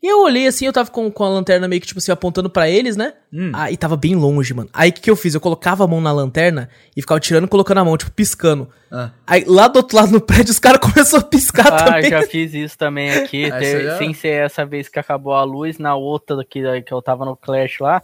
E 0.00 0.06
eu 0.06 0.22
olhei 0.22 0.46
assim, 0.46 0.64
eu 0.64 0.72
tava 0.72 0.90
com, 0.92 1.10
com 1.10 1.24
a 1.24 1.28
lanterna 1.28 1.66
meio 1.66 1.80
que, 1.80 1.88
tipo 1.88 1.98
assim, 1.98 2.12
apontando 2.12 2.48
pra 2.48 2.68
eles, 2.70 2.96
né? 2.96 3.12
Hum. 3.32 3.50
Ah, 3.52 3.68
e 3.68 3.76
tava 3.76 3.96
bem 3.96 4.14
longe, 4.14 4.54
mano. 4.54 4.70
Aí 4.72 4.90
o 4.90 4.92
que, 4.92 5.00
que 5.00 5.10
eu 5.10 5.16
fiz? 5.16 5.34
Eu 5.34 5.40
colocava 5.40 5.82
a 5.82 5.86
mão 5.88 6.00
na 6.00 6.12
lanterna 6.12 6.68
e 6.96 7.00
ficava 7.00 7.18
tirando 7.18 7.46
e 7.46 7.48
colocando 7.48 7.78
a 7.78 7.84
mão, 7.84 7.96
tipo, 7.96 8.12
piscando. 8.12 8.68
Ah. 8.92 9.10
Aí 9.26 9.44
lá 9.44 9.66
do 9.66 9.78
outro 9.78 9.96
lado 9.96 10.12
no 10.12 10.20
prédio 10.20 10.52
os 10.52 10.60
caras 10.60 10.78
começaram 10.82 11.24
a 11.24 11.28
piscar 11.28 11.66
Ah, 11.66 11.84
também. 11.84 12.08
já 12.10 12.22
fiz 12.22 12.54
isso 12.54 12.78
também 12.78 13.10
aqui. 13.12 13.46
Ah, 13.52 13.58
te- 13.58 13.64
você 13.64 13.82
já- 13.84 13.98
Sem 13.98 14.14
ser 14.14 14.44
essa 14.44 14.64
vez 14.64 14.88
que 14.88 15.00
acabou 15.00 15.34
a 15.34 15.42
luz, 15.42 15.78
na 15.78 15.96
outra 15.96 16.36
que, 16.48 16.62
que 16.82 16.92
eu 16.94 17.02
tava 17.02 17.24
no 17.24 17.36
Clash 17.36 17.78
lá. 17.80 18.00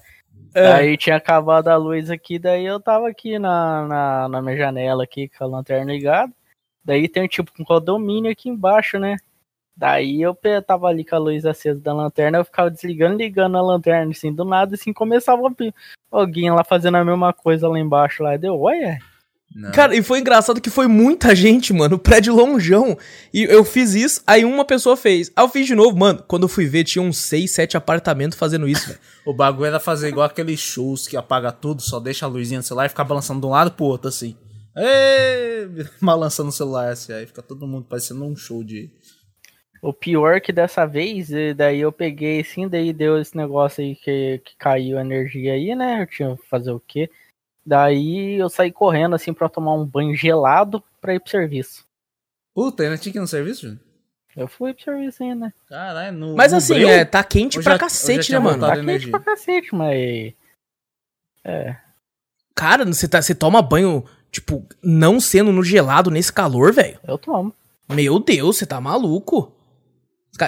É. 0.54 0.72
Aí 0.72 0.96
tinha 0.96 1.14
acabado 1.16 1.68
a 1.68 1.76
luz 1.76 2.10
aqui, 2.10 2.38
daí 2.38 2.64
eu 2.66 2.80
tava 2.80 3.08
aqui 3.08 3.38
na, 3.38 3.86
na, 3.86 4.28
na 4.28 4.42
minha 4.42 4.56
janela 4.56 5.04
aqui 5.04 5.28
com 5.36 5.44
a 5.44 5.46
lanterna 5.46 5.92
ligada. 5.92 6.32
Daí 6.88 7.06
tem 7.06 7.28
tipo 7.28 7.52
um 7.60 7.64
condomínio 7.64 8.32
aqui 8.32 8.48
embaixo, 8.48 8.98
né? 8.98 9.18
Daí 9.76 10.22
eu 10.22 10.34
tava 10.66 10.86
ali 10.86 11.04
com 11.04 11.16
a 11.16 11.18
luz 11.18 11.44
acesa 11.44 11.78
da 11.78 11.92
lanterna, 11.92 12.38
eu 12.38 12.44
ficava 12.46 12.70
desligando 12.70 13.20
e 13.20 13.26
ligando 13.26 13.58
a 13.58 13.62
lanterna, 13.62 14.10
assim, 14.10 14.32
do 14.32 14.42
nada, 14.42 14.74
assim, 14.74 14.90
começava 14.90 15.42
alguém 16.10 16.50
lá 16.50 16.64
fazendo 16.64 16.96
a 16.96 17.04
mesma 17.04 17.30
coisa 17.34 17.68
lá 17.68 17.78
embaixo 17.78 18.22
lá. 18.22 18.38
Deu, 18.38 18.58
olha, 18.58 18.98
Não. 19.54 19.70
Cara, 19.70 19.94
e 19.94 20.02
foi 20.02 20.20
engraçado 20.20 20.62
que 20.62 20.70
foi 20.70 20.86
muita 20.86 21.36
gente, 21.36 21.74
mano, 21.74 21.96
o 21.96 21.98
prédio 21.98 22.34
longeão. 22.34 22.96
E 23.34 23.42
eu 23.44 23.66
fiz 23.66 23.94
isso, 23.94 24.22
aí 24.26 24.46
uma 24.46 24.64
pessoa 24.64 24.96
fez. 24.96 25.30
Aí 25.36 25.44
eu 25.44 25.48
fiz 25.50 25.66
de 25.66 25.74
novo, 25.74 25.94
mano. 25.94 26.24
Quando 26.26 26.44
eu 26.44 26.48
fui 26.48 26.64
ver, 26.64 26.84
tinha 26.84 27.02
uns 27.02 27.18
6, 27.18 27.50
7 27.50 27.76
apartamentos 27.76 28.38
fazendo 28.38 28.66
isso, 28.66 28.88
velho. 28.88 28.98
O 29.26 29.34
bagulho 29.34 29.66
era 29.66 29.78
fazer 29.78 30.08
igual 30.08 30.24
aqueles 30.24 30.58
shows 30.58 31.06
que 31.06 31.14
apaga 31.14 31.52
tudo, 31.52 31.82
só 31.82 32.00
deixa 32.00 32.24
a 32.24 32.28
luzinha 32.30 32.60
no 32.60 32.64
celular 32.64 32.86
e 32.86 32.88
ficar 32.88 33.04
balançando 33.04 33.42
de 33.42 33.46
um 33.46 33.50
lado 33.50 33.72
pro 33.72 33.84
outro, 33.84 34.08
assim. 34.08 34.34
Ê, 34.76 35.66
balançando 36.00 36.48
o 36.50 36.52
celular, 36.52 36.90
assim. 36.90 37.12
Aí 37.12 37.26
fica 37.26 37.42
todo 37.42 37.66
mundo 37.66 37.86
parecendo 37.86 38.24
um 38.24 38.36
show 38.36 38.62
de. 38.62 38.90
O 39.80 39.92
pior 39.92 40.40
que 40.40 40.52
dessa 40.52 40.84
vez, 40.86 41.28
daí 41.56 41.80
eu 41.80 41.92
peguei 41.92 42.40
assim, 42.40 42.66
daí 42.68 42.92
deu 42.92 43.20
esse 43.20 43.36
negócio 43.36 43.82
aí 43.82 43.94
que, 43.94 44.40
que 44.44 44.56
caiu 44.56 44.98
a 44.98 45.02
energia 45.02 45.52
aí, 45.52 45.74
né? 45.74 46.02
Eu 46.02 46.06
tinha 46.06 46.36
que 46.36 46.48
fazer 46.48 46.72
o 46.72 46.80
quê? 46.80 47.08
Daí 47.64 48.34
eu 48.40 48.48
saí 48.48 48.72
correndo 48.72 49.14
assim 49.14 49.32
pra 49.32 49.48
tomar 49.48 49.74
um 49.74 49.84
banho 49.86 50.16
gelado 50.16 50.82
pra 51.00 51.14
ir 51.14 51.20
pro 51.20 51.30
serviço. 51.30 51.84
Puta, 52.54 52.82
ainda 52.82 52.98
tinha 52.98 53.12
que 53.12 53.18
ir 53.18 53.20
no 53.20 53.28
serviço, 53.28 53.62
Júnior? 53.62 53.80
Eu 54.36 54.48
fui 54.48 54.74
pro 54.74 54.82
serviço 54.82 55.22
ainda. 55.22 55.54
Caralho, 55.68 56.16
no. 56.16 56.34
Mas 56.34 56.50
no 56.50 56.58
assim, 56.58 56.84
é, 56.84 57.04
tá 57.04 57.22
quente 57.22 57.60
pra 57.62 57.74
já- 57.74 57.78
cacete, 57.78 58.32
né, 58.32 58.38
mano? 58.40 58.60
Tá 58.66 58.72
quente 58.74 58.82
energia. 58.82 59.10
pra 59.12 59.20
cacete, 59.20 59.74
mas. 59.74 60.32
Cara, 62.54 62.84
você, 62.84 63.06
tá, 63.06 63.22
você 63.22 63.34
toma 63.34 63.62
banho, 63.62 64.04
tipo, 64.30 64.66
não 64.82 65.20
sendo 65.20 65.52
no 65.52 65.62
gelado 65.62 66.10
nesse 66.10 66.32
calor, 66.32 66.72
velho. 66.72 66.98
Eu 67.06 67.18
tomo. 67.18 67.52
Meu 67.90 68.18
Deus, 68.18 68.58
você 68.58 68.66
tá 68.66 68.80
maluco. 68.80 69.52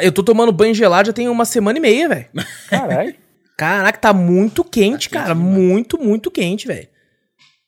Eu 0.03 0.13
tô 0.13 0.23
tomando 0.23 0.53
banho 0.53 0.75
gelado 0.75 1.07
já 1.09 1.13
tem 1.13 1.29
uma 1.29 1.45
semana 1.45 1.79
e 1.79 1.81
meia, 1.81 2.09
velho. 2.09 2.27
Caralho, 2.69 3.15
Caraca, 3.57 3.99
tá 3.99 4.13
muito 4.13 4.63
quente, 4.65 4.93
Tá 4.93 4.99
quente 4.99 5.09
cara. 5.11 5.35
demais. 5.35 5.55
Muito, 5.59 5.99
muito 5.99 6.31
quente, 6.31 6.67
velho. 6.67 6.87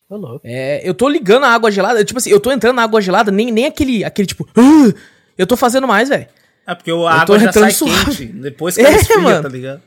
tô 0.07 0.15
louco. 0.15 0.41
É, 0.43 0.81
eu 0.87 0.93
tô 0.93 1.07
ligando 1.09 1.43
a 1.43 1.49
água 1.49 1.69
gelada, 1.71 2.03
tipo 2.05 2.17
assim, 2.17 2.29
eu 2.29 2.39
tô 2.39 2.51
entrando 2.51 2.75
na 2.77 2.83
água 2.83 3.01
gelada, 3.01 3.31
nem, 3.31 3.51
nem 3.51 3.65
aquele, 3.65 4.03
aquele 4.03 4.25
tipo, 4.27 4.47
"Ah!" 4.55 4.93
eu 5.37 5.45
tô 5.45 5.57
fazendo 5.57 5.87
mais, 5.87 6.09
velho. 6.09 6.27
É 6.65 6.73
porque 6.75 6.91
o 6.91 7.01
tô 7.01 7.07
água 7.07 7.39
já 7.39 7.47
entrando 7.49 7.63
sai 7.63 7.71
suave. 7.71 8.05
quente. 8.05 8.25
Depois 8.27 8.75
que 8.77 8.81
É, 8.81 8.85
ela 8.85 8.95
esfria, 8.95 9.19
mano. 9.19 9.41
tá 9.43 9.49
ligado? 9.49 9.81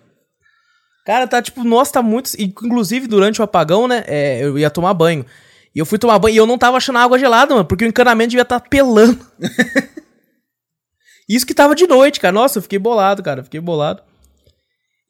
Cara, 1.06 1.26
tá 1.26 1.40
tipo, 1.40 1.62
nossa, 1.64 1.92
tá 1.94 2.02
muito. 2.02 2.30
Inclusive, 2.38 3.06
durante 3.06 3.40
o 3.40 3.44
apagão, 3.44 3.86
né? 3.88 4.04
é, 4.06 4.42
eu 4.44 4.58
ia 4.58 4.68
tomar 4.68 4.92
banho. 4.92 5.24
E 5.76 5.78
eu 5.78 5.84
fui 5.84 5.98
tomar 5.98 6.18
banho 6.18 6.34
e 6.34 6.38
eu 6.38 6.46
não 6.46 6.56
tava 6.56 6.78
achando 6.78 6.96
a 6.96 7.02
água 7.02 7.18
gelada, 7.18 7.52
mano, 7.52 7.66
porque 7.66 7.84
o 7.84 7.88
encanamento 7.88 8.30
devia 8.30 8.42
estar 8.44 8.58
pelando. 8.60 9.20
Isso 11.28 11.44
que 11.46 11.52
tava 11.54 11.74
de 11.74 11.86
noite, 11.86 12.18
cara. 12.20 12.32
Nossa, 12.32 12.58
eu 12.58 12.62
fiquei 12.62 12.78
bolado, 12.78 13.22
cara. 13.22 13.42
Fiquei 13.44 13.60
bolado. 13.60 14.02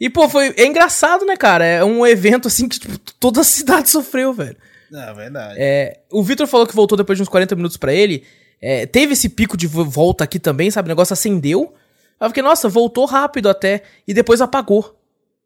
E, 0.00 0.08
pô, 0.10 0.28
foi. 0.28 0.52
É 0.56 0.66
engraçado, 0.66 1.24
né, 1.24 1.36
cara? 1.36 1.64
É 1.64 1.84
um 1.84 2.06
evento 2.06 2.48
assim 2.48 2.68
que 2.68 2.78
tipo, 2.80 2.98
toda 3.20 3.40
a 3.42 3.44
cidade 3.44 3.88
sofreu, 3.90 4.32
velho. 4.32 4.56
É 4.92 5.12
verdade. 5.14 5.54
É, 5.58 6.00
o 6.10 6.22
Vitor 6.22 6.46
falou 6.46 6.66
que 6.66 6.74
voltou 6.74 6.96
depois 6.96 7.16
de 7.18 7.22
uns 7.22 7.28
40 7.28 7.54
minutos 7.54 7.76
pra 7.76 7.92
ele. 7.92 8.24
É, 8.60 8.86
teve 8.86 9.12
esse 9.12 9.28
pico 9.28 9.56
de 9.56 9.66
vo- 9.66 9.84
volta 9.84 10.24
aqui 10.24 10.38
também, 10.38 10.70
sabe? 10.70 10.88
O 10.88 10.90
negócio 10.90 11.12
acendeu. 11.12 11.74
Aí 12.18 12.26
eu 12.26 12.30
fiquei, 12.30 12.42
nossa, 12.42 12.68
voltou 12.68 13.04
rápido 13.04 13.48
até. 13.48 13.82
E 14.08 14.14
depois 14.14 14.40
apagou. 14.40 14.98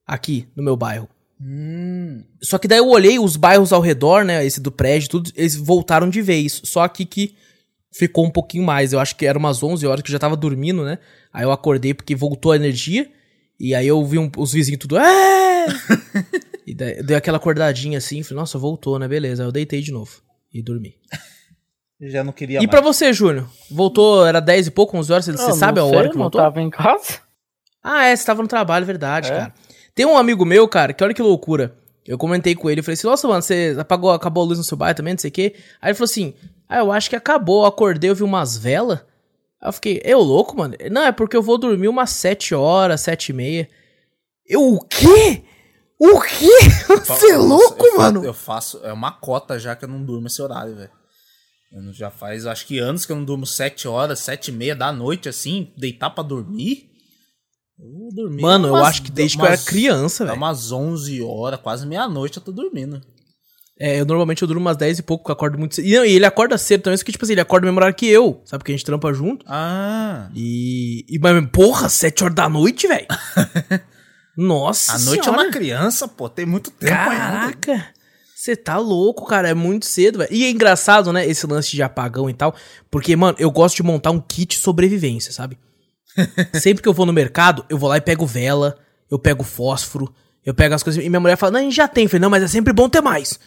aqui 0.07 0.49
no 0.57 0.63
meu 0.63 0.77
bairro. 0.77 1.09
Hum. 1.41 2.23
Só 2.43 2.59
que 2.59 2.69
daí 2.69 2.79
eu 2.79 2.89
olhei 2.89 3.19
os 3.19 3.37
bairros 3.37 3.73
ao 3.73 3.81
redor, 3.81 4.25
né? 4.25 4.45
Esse 4.45 4.61
do 4.61 4.71
prédio, 4.71 5.09
tudo, 5.09 5.31
eles 5.35 5.57
voltaram 5.57 6.09
de 6.11 6.21
vez. 6.21 6.61
Só 6.65 6.83
aqui 6.83 7.05
que 7.07 7.35
ficou 7.93 8.27
um 8.27 8.31
pouquinho 8.31 8.65
mais. 8.65 8.93
Eu 8.93 9.01
acho 9.01 9.17
que 9.17 9.25
era 9.27 9.39
umas 9.39 9.63
11 9.63 9.87
horas 9.87 10.03
que 10.03 10.11
eu 10.11 10.13
já 10.13 10.19
tava 10.19 10.37
dormindo, 10.37 10.85
né? 10.85 10.99
Aí 11.33 11.45
eu 11.45 11.53
acordei 11.53 11.95
porque 11.95 12.15
voltou 12.15 12.53
a 12.53 12.57
energia. 12.57 13.11
E 13.59 13.75
aí 13.75 13.87
eu 13.87 14.05
vi 14.05 14.19
um- 14.19 14.31
os 14.37 14.53
vizinhos 14.53 14.79
tudo. 14.81 14.99
"É!" 14.99 15.67
e 16.67 16.75
daí, 16.75 17.03
dei 17.03 17.17
aquela 17.17 17.37
acordadinha 17.39 17.99
assim. 17.99 18.23
Falei, 18.23 18.41
nossa, 18.41 18.59
voltou, 18.59 18.99
né? 18.99 19.09
Beleza. 19.09 19.43
Aí 19.43 19.49
eu 19.49 19.53
deitei 19.53 19.81
de 19.81 19.93
novo. 19.93 20.21
E 20.53 20.63
dormi. 20.63 20.95
Já 22.03 22.25
não 22.25 22.33
queria 22.33 22.63
E 22.63 22.67
pra 22.69 22.81
você, 22.81 23.13
Júnior? 23.13 23.47
Voltou, 23.71 24.27
era 24.27 24.41
10 24.41 24.69
e 24.69 24.71
pouco, 24.71 24.97
11 24.97 25.13
horas? 25.13 25.25
Você, 25.27 25.33
você 25.33 25.51
Eu 25.51 25.55
sabe 25.55 25.79
a 25.81 25.83
não 25.83 25.89
hora 25.91 26.01
sei, 26.03 26.09
que 26.11 26.15
não 26.17 26.23
voltou? 26.25 26.41
tava 26.41 26.61
em 26.63 26.71
casa. 26.71 27.19
Ah, 27.83 28.07
é, 28.07 28.17
você 28.17 28.25
tava 28.25 28.41
no 28.41 28.49
trabalho, 28.49 28.87
verdade, 28.87 29.29
É? 29.29 29.31
cara. 29.37 29.55
Tem 29.95 30.07
um 30.07 30.17
amigo 30.17 30.45
meu, 30.45 30.67
cara, 30.69 30.93
que 30.93 31.03
olha 31.03 31.15
que 31.15 31.23
loucura. 31.23 31.77
Eu 32.07 32.17
comentei 32.19 32.55
com 32.55 32.71
ele, 32.71 32.81
eu 32.81 32.85
falei 32.85 32.95
assim, 32.95 33.07
nossa, 33.07 33.29
mano, 33.29 33.43
você 33.43 33.77
apagou, 33.79 34.11
acabou 34.11 34.43
a 34.43 34.47
luz 34.47 34.59
no 34.59 34.65
seu 34.65 34.77
bairro 34.77 34.97
também, 34.97 35.15
não 35.15 35.19
sei 35.19 35.29
o 35.29 35.33
quê. 35.33 35.55
Aí 35.81 35.91
ele 35.91 35.95
falou 35.95 36.11
assim, 36.11 36.35
ah, 36.69 36.79
eu 36.79 36.91
acho 36.91 37.11
que 37.11 37.17
acabou, 37.17 37.63
eu 37.63 37.67
acordei, 37.67 38.11
eu 38.11 38.15
vi 38.15 38.23
umas 38.23 38.57
velas. 38.57 39.01
Aí 39.61 39.69
eu 39.69 39.73
fiquei, 39.73 40.01
eu 40.05 40.21
louco, 40.21 40.57
mano? 40.57 40.75
Não, 40.91 41.03
é 41.03 41.13
porque 41.13 41.37
eu 41.37 41.43
vou 41.43 41.59
dormir 41.59 41.89
umas 41.89 42.11
7 42.11 42.55
horas, 42.55 43.03
7 43.03 43.29
e 43.29 43.33
meia. 43.33 43.69
Eu, 44.47 44.75
o 44.75 44.81
quê? 44.81 45.43
O 45.99 46.21
quê? 46.21 46.49
Você 47.05 47.33
é 47.33 47.37
louco, 47.37 47.87
eu 47.87 47.99
mano? 47.99 48.25
Eu 48.25 48.33
faço. 48.33 48.81
É 48.83 48.93
uma 48.93 49.13
cota 49.13 49.59
já 49.59 49.77
que 49.77 49.85
eu 49.85 49.89
não 49.89 50.03
durmo 50.03 50.27
esse 50.29 50.41
horário, 50.41 50.75
velho. 50.75 50.91
Já 51.93 52.11
faz, 52.11 52.47
acho 52.47 52.67
que 52.67 52.79
anos 52.79 53.07
que 53.07 53.13
eu 53.13 53.17
não 53.17 53.25
durmo 53.25 53.47
7 53.47 53.87
horas, 53.87 54.19
7 54.21 54.49
e 54.49 54.53
meia 54.53 54.75
da 54.75 54.91
noite, 54.91 55.29
assim, 55.29 55.73
deitar 55.77 56.11
pra 56.11 56.25
dormir. 56.25 56.90
Eu 57.83 58.09
dormir. 58.15 58.43
Mano, 58.43 58.69
eu 58.69 58.73
umas- 58.75 58.89
acho 58.89 59.03
que 59.03 59.11
desde 59.11 59.37
que 59.37 59.43
eu 59.43 59.47
era 59.47 59.55
umas- 59.57 59.65
criança, 59.65 60.25
É 60.25 60.27
velho. 60.27 60.37
umas 60.39 60.71
11 60.73 61.23
horas, 61.23 61.61
quase 61.61 61.87
meia-noite 61.87 62.37
eu 62.39 62.43
tô 62.43 62.53
dormindo. 62.53 63.01
É, 63.83 63.99
eu 63.99 64.05
normalmente 64.05 64.43
eu 64.43 64.49
durmo 64.49 64.61
umas 64.61 64.77
10 64.77 64.99
e 64.99 65.03
pouco, 65.03 65.31
eu 65.31 65.33
acordo 65.33 65.59
muito 65.59 65.75
cedo. 65.77 65.87
E, 65.87 65.95
não, 65.97 66.05
e 66.05 66.13
ele 66.13 66.27
acorda 66.27 66.59
cedo 66.59 66.83
também, 66.83 66.97
só 66.99 67.03
que, 67.05 67.13
tipo 67.13 67.25
assim, 67.25 67.33
ele 67.33 67.41
acorda 67.41 67.65
no 67.65 67.73
mesmo 67.73 67.79
horário 67.79 67.97
que 67.97 68.07
eu, 68.07 68.43
sabe? 68.45 68.59
Porque 68.61 68.73
a 68.73 68.77
gente 68.77 68.85
trampa 68.85 69.11
junto. 69.15 69.45
Ah. 69.49 70.29
E. 70.35 71.07
e 71.09 71.19
mas, 71.19 71.47
porra, 71.51 71.89
7 71.89 72.23
horas 72.23 72.37
da 72.37 72.47
noite, 72.49 72.87
velho? 72.87 73.07
Nossa 74.37 74.93
A 74.95 74.99
noite 74.99 75.21
é 75.21 75.25
senhora. 75.25 75.43
uma 75.43 75.51
criança, 75.51 76.07
pô, 76.09 76.29
tem 76.29 76.47
muito 76.47 76.71
tempo 76.71 76.93
ainda. 76.93 77.15
Caraca! 77.17 77.87
Você 78.35 78.57
tá 78.57 78.79
louco, 78.79 79.27
cara. 79.27 79.49
É 79.51 79.55
muito 79.55 79.85
cedo, 79.85 80.19
velho. 80.21 80.33
E 80.33 80.45
é 80.45 80.51
engraçado, 80.51 81.13
né? 81.13 81.27
Esse 81.27 81.47
lance 81.47 81.73
de 81.73 81.83
apagão 81.83 82.29
e 82.31 82.33
tal. 82.35 82.55
Porque, 82.91 83.15
mano, 83.15 83.37
eu 83.39 83.51
gosto 83.51 83.77
de 83.77 83.83
montar 83.83 84.11
um 84.13 84.21
kit 84.21 84.59
sobrevivência, 84.59 85.31
sabe? 85.33 85.59
Sempre 86.55 86.83
que 86.83 86.89
eu 86.89 86.93
vou 86.95 87.07
no 87.07 87.13
mercado, 87.13 87.65
eu 87.69 87.79
vou 87.79 87.89
lá 87.89 87.97
e 87.97 88.01
pego 88.01 88.27
vela, 88.27 88.79
eu 89.11 89.19
pego 89.19 89.43
fósforo, 89.45 90.13
eu 90.45 90.55
pego 90.55 90.75
as 90.75 90.83
coisas. 90.83 91.05
E 91.05 91.09
minha 91.09 91.21
mulher 91.21 91.37
fala, 91.37 91.53
não, 91.53 91.61
a 91.61 91.63
gente 91.63 91.77
já 91.77 91.89
tem. 91.89 92.05
Eu 92.05 92.11
falei, 92.11 92.21
não, 92.21 92.31
mas 92.31 92.43
é 92.43 92.49
sempre 92.49 92.73
bom 92.73 92.89
ter 92.89 93.01
mais. 93.01 93.39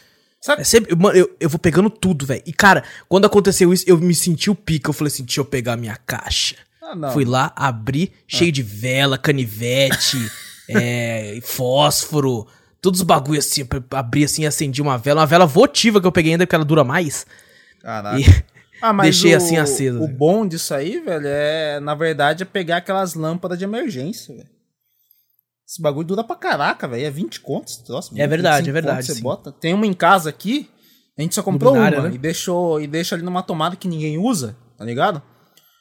Sabe- 0.42 0.62
É 0.62 0.66
sempre. 0.66 0.96
Mano, 0.96 1.18
eu, 1.18 1.36
eu 1.40 1.50
vou 1.50 1.60
pegando 1.60 1.90
tudo, 1.90 2.26
velho. 2.26 2.44
E, 2.46 2.52
cara, 2.54 2.84
quando 3.08 3.26
aconteceu 3.26 3.74
isso, 3.74 3.86
eu 3.88 3.98
me 3.98 4.14
senti 4.14 4.50
o 4.50 4.56
pico. 4.56 4.90
Eu 4.90 4.94
falei 4.94 5.12
assim, 5.12 5.24
deixa 5.24 5.40
eu 5.42 5.46
pegar 5.46 5.74
a 5.74 5.78
minha 5.78 5.96
caixa. 6.06 6.56
Ah. 6.82 7.12
Fui 7.12 7.24
lá, 7.26 7.52
abri, 7.56 8.12
cheio 8.28 8.52
de 8.52 8.62
vela, 8.62 9.18
canivete, 9.18 10.18
é, 10.70 11.40
fósforo, 11.44 12.46
todos 12.82 13.00
os 13.00 13.06
bagulhos 13.06 13.46
assim. 13.48 13.62
eu 13.62 13.84
Abri 13.98 14.24
assim, 14.26 14.46
acendi 14.46 14.82
uma 14.82 14.98
vela, 14.98 15.22
uma 15.22 15.28
vela 15.28 15.46
votiva 15.46 16.02
que 16.02 16.06
eu 16.08 16.12
peguei 16.12 16.34
ainda 16.34 16.46
porque 16.46 16.56
ela 16.56 16.66
dura 16.66 16.84
mais. 16.84 17.26
Caraca. 17.82 18.20
E 18.20 18.26
Ah, 18.86 18.92
deixei 19.02 19.34
assim 19.34 19.56
aceso, 19.58 19.98
O 19.98 20.06
velho. 20.08 20.18
bom 20.18 20.46
disso 20.46 20.74
aí, 20.74 21.00
velho, 21.00 21.26
é, 21.26 21.80
na 21.80 21.96
verdade, 21.96 22.44
é 22.44 22.46
pegar 22.46 22.78
aquelas 22.78 23.14
lâmpadas 23.14 23.58
de 23.58 23.64
emergência, 23.64 24.36
velho. 24.36 24.50
Esse 25.66 25.82
bagulho 25.82 26.06
dura 26.06 26.24
pra 26.24 26.36
caraca, 26.36 26.88
velho. 26.88 27.06
É 27.06 27.10
20 27.10 27.40
contos. 27.40 27.82
Nossa, 27.88 28.12
É 28.20 28.28
verdade, 28.28 28.66
25 28.66 28.70
é 28.70 28.74
verdade, 28.74 29.06
Você 29.08 29.16
sim. 29.16 29.24
bota. 29.24 29.52
Tem 29.54 29.74
uma 29.74 29.88
em 29.88 29.94
casa 29.94 30.30
aqui, 30.30 30.70
a 31.18 31.22
gente 31.22 31.34
só 31.34 31.42
comprou 31.42 31.72
Luminária, 31.72 32.00
uma 32.00 32.10
né? 32.10 32.16
e 32.16 32.18
deixou 32.18 32.82
e 32.82 32.86
deixa 32.88 33.16
ali 33.16 33.24
numa 33.24 33.42
tomada 33.42 33.76
que 33.78 33.88
ninguém 33.88 34.18
usa, 34.18 34.58
tá 34.78 34.84
ligado? 34.84 35.22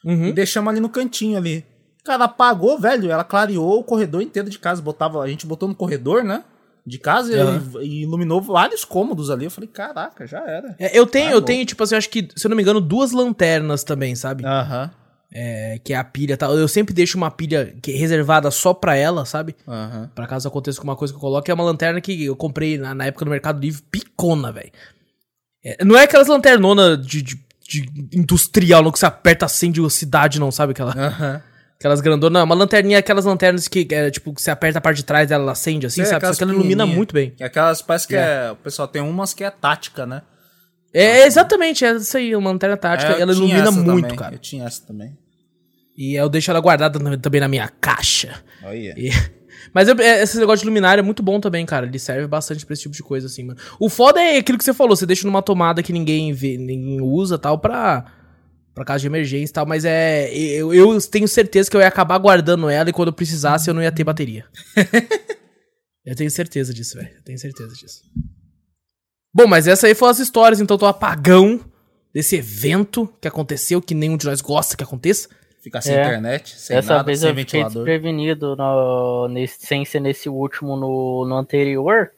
Uhum. 0.05 0.27
E 0.27 0.33
deixamos 0.33 0.71
ali 0.71 0.79
no 0.79 0.89
cantinho 0.89 1.37
ali. 1.37 1.65
Cara, 2.05 2.23
apagou, 2.25 2.79
velho. 2.79 3.11
Ela 3.11 3.23
clareou 3.23 3.79
o 3.79 3.83
corredor 3.83 4.21
inteiro 4.21 4.49
de 4.49 4.59
casa. 4.59 4.81
Botava, 4.81 5.21
a 5.21 5.27
gente 5.27 5.45
botou 5.45 5.67
no 5.69 5.75
corredor, 5.75 6.23
né? 6.23 6.43
De 6.85 6.97
casa 6.97 7.33
e- 7.33 7.39
Aham. 7.39 7.63
e, 7.81 8.01
iluminou 8.03 8.41
vários 8.41 8.83
cômodos 8.83 9.29
ali. 9.29 9.45
Eu 9.45 9.51
falei, 9.51 9.69
caraca, 9.69 10.27
já 10.27 10.39
era. 10.45 10.75
É, 10.77 10.97
eu 10.97 11.05
tenho, 11.05 11.29
Ah, 11.29 11.31
eu 11.33 11.41
tenho, 11.41 11.65
tipo 11.65 11.81
assim, 11.83 11.95
acho 11.95 12.09
que, 12.09 12.27
se 12.35 12.45
eu 12.45 12.49
não 12.49 12.57
me 12.57 12.61
engano, 12.63 12.81
duas 12.81 13.11
lanternas 13.11 13.83
também, 13.83 14.15
sabe? 14.15 14.45
Aham, 14.45 14.91
É, 15.35 15.79
que 15.83 15.93
é 15.93 15.95
a 15.95 16.03
pilha 16.03 16.37
tal. 16.37 16.55
Eu 16.57 16.67
sempre 16.67 16.93
deixo 16.93 17.17
uma 17.17 17.31
pilha 17.31 17.73
que 17.81 17.91
é 17.91 17.95
reservada 17.95 18.51
só 18.51 18.73
pra 18.73 18.95
ela, 18.95 19.25
sabe? 19.25 19.55
aham. 19.67 20.11
Pra 20.13 20.27
caso 20.27 20.47
aconteça 20.47 20.79
alguma 20.79 20.95
coisa 20.95 21.11
que 21.13 21.17
eu 21.17 21.21
coloque, 21.21 21.49
é 21.49 21.53
uma 21.53 21.63
lanterna 21.63 21.99
que 22.01 22.25
eu 22.25 22.35
comprei 22.35 22.77
na, 22.77 22.93
na 22.93 23.05
época 23.05 23.25
no 23.25 23.31
Mercado 23.31 23.59
Livre, 23.59 23.81
picona, 23.89 24.51
velho. 24.51 24.71
É, 25.65 25.83
não 25.83 25.97
é 25.97 26.03
aquelas 26.03 26.27
lanternonas 26.27 27.03
de, 27.07 27.21
de, 27.21 27.39
de 27.61 27.89
industrial, 28.17 28.83
não, 28.83 28.91
que 28.91 28.99
você 28.99 29.05
aperta, 29.05 29.45
acende 29.45 29.83
a 29.83 29.89
cidade, 29.89 30.39
não, 30.39 30.51
sabe? 30.51 30.71
Aquela, 30.73 30.91
Aham. 30.91 31.41
Aquelas 31.83 31.99
grandonas. 31.99 32.31
Não, 32.33 32.39
é 32.39 32.43
uma 32.45 32.55
lanterninha, 32.55 32.97
aquelas 32.99 33.25
lanternas 33.25 33.67
que, 33.67 33.85
é, 33.91 34.09
tipo, 34.09 34.33
que 34.33 34.41
você 34.41 34.49
aperta 34.49 34.77
a 34.79 34.81
parte 34.81 34.97
de 34.97 35.03
trás 35.03 35.27
dela, 35.27 35.43
ela 35.43 35.51
acende, 35.51 35.85
assim, 35.85 36.01
É, 36.01 36.05
sabe? 36.05 36.25
Só 36.27 36.33
que 36.33 36.43
ela 36.43 36.53
ilumina 36.53 36.85
muito 36.85 37.13
bem. 37.13 37.33
E 37.37 37.43
aquelas, 37.43 37.81
parece 37.81 38.07
que 38.07 38.15
é. 38.15 38.51
O 38.51 38.55
pessoal 38.55 38.87
tem 38.87 39.01
umas 39.01 39.33
que 39.33 39.43
é 39.43 39.49
tática, 39.51 40.05
né? 40.05 40.21
É, 40.93 41.25
exatamente, 41.25 41.83
é 41.83 41.91
isso 41.95 42.15
aí, 42.15 42.33
uma 42.35 42.51
lanterna 42.51 42.77
tática. 42.77 43.13
É, 43.13 43.21
ela 43.21 43.33
ilumina 43.33 43.69
muito, 43.71 44.01
também, 44.03 44.15
cara. 44.15 44.35
Eu 44.35 44.39
tinha 44.39 44.63
essa 44.65 44.81
também. 44.85 45.17
E 45.97 46.15
eu 46.15 46.29
deixo 46.29 46.49
ela 46.51 46.59
guardada 46.61 46.97
também 47.19 47.41
na 47.41 47.47
minha 47.49 47.67
caixa. 47.81 48.33
Olha. 48.63 48.93
E- 48.97 49.09
Mas 49.73 49.87
eu- 49.89 49.95
é, 49.99 50.21
esse 50.23 50.37
negócio 50.39 50.59
de 50.59 50.65
luminária 50.65 51.01
é 51.01 51.03
muito 51.03 51.21
bom 51.23 51.39
também, 51.39 51.65
cara. 51.65 51.85
Ele 51.85 51.97
serve 51.99 52.27
bastante 52.27 52.65
pra 52.65 52.73
esse 52.73 52.83
tipo 52.83 52.95
de 52.95 53.01
coisa, 53.03 53.27
assim, 53.27 53.43
mano. 53.43 53.59
O 53.79 53.89
foda 53.89 54.21
é 54.21 54.37
aquilo 54.37 54.57
que 54.57 54.63
você 54.63 54.73
falou, 54.73 54.95
você 54.95 55.05
deixa 55.05 55.25
numa 55.27 55.41
tomada 55.41 55.81
que 55.83 55.91
ninguém 55.93 56.31
vê, 56.31 56.57
ninguém 56.57 57.01
usa 57.01 57.37
tal, 57.37 57.57
pra, 57.59 58.05
pra 58.73 58.85
caso 58.85 59.01
de 59.01 59.07
emergência 59.07 59.51
e 59.51 59.53
tal. 59.53 59.65
Mas 59.65 59.85
é. 59.85 60.33
Eu, 60.33 60.73
eu 60.73 61.01
tenho 61.01 61.27
certeza 61.27 61.69
que 61.69 61.75
eu 61.77 61.81
ia 61.81 61.87
acabar 61.87 62.17
guardando 62.17 62.69
ela 62.69 62.89
e 62.89 62.93
quando 62.93 63.09
eu 63.09 63.13
precisasse 63.13 63.69
eu 63.69 63.73
não 63.73 63.81
ia 63.81 63.91
ter 63.91 64.03
bateria. 64.03 64.45
eu 66.05 66.15
tenho 66.15 66.29
certeza 66.31 66.73
disso, 66.73 66.97
velho. 66.97 67.09
Eu 67.15 67.23
tenho 67.23 67.37
certeza 67.39 67.73
disso. 67.75 68.01
Bom, 69.33 69.47
mas 69.47 69.67
essa 69.67 69.87
aí 69.87 69.95
foram 69.95 70.11
as 70.11 70.19
histórias, 70.19 70.59
então, 70.61 70.77
do 70.77 70.85
apagão 70.85 71.59
desse 72.13 72.35
evento 72.35 73.11
que 73.19 73.27
aconteceu, 73.27 73.81
que 73.81 73.95
nenhum 73.95 74.15
de 74.15 74.27
nós 74.27 74.41
gosta 74.41 74.77
que 74.77 74.83
aconteça. 74.83 75.27
Ficar 75.63 75.81
sem 75.81 75.95
É. 75.95 76.01
internet, 76.01 76.59
sem 76.59 76.75
Dessa 76.75 76.93
nada, 76.95 77.03
vez 77.05 77.19
sem 77.21 77.29
eu 77.29 77.35
fiquei 77.35 77.61
ventilador. 77.61 77.85
desprevenido 77.85 78.55
no, 78.55 79.27
nesse, 79.29 79.65
sem 79.65 79.85
ser 79.85 80.01
nesse 80.01 80.27
último 80.29 80.75
no, 80.75 81.25
no 81.25 81.35
anterior. 81.37 82.11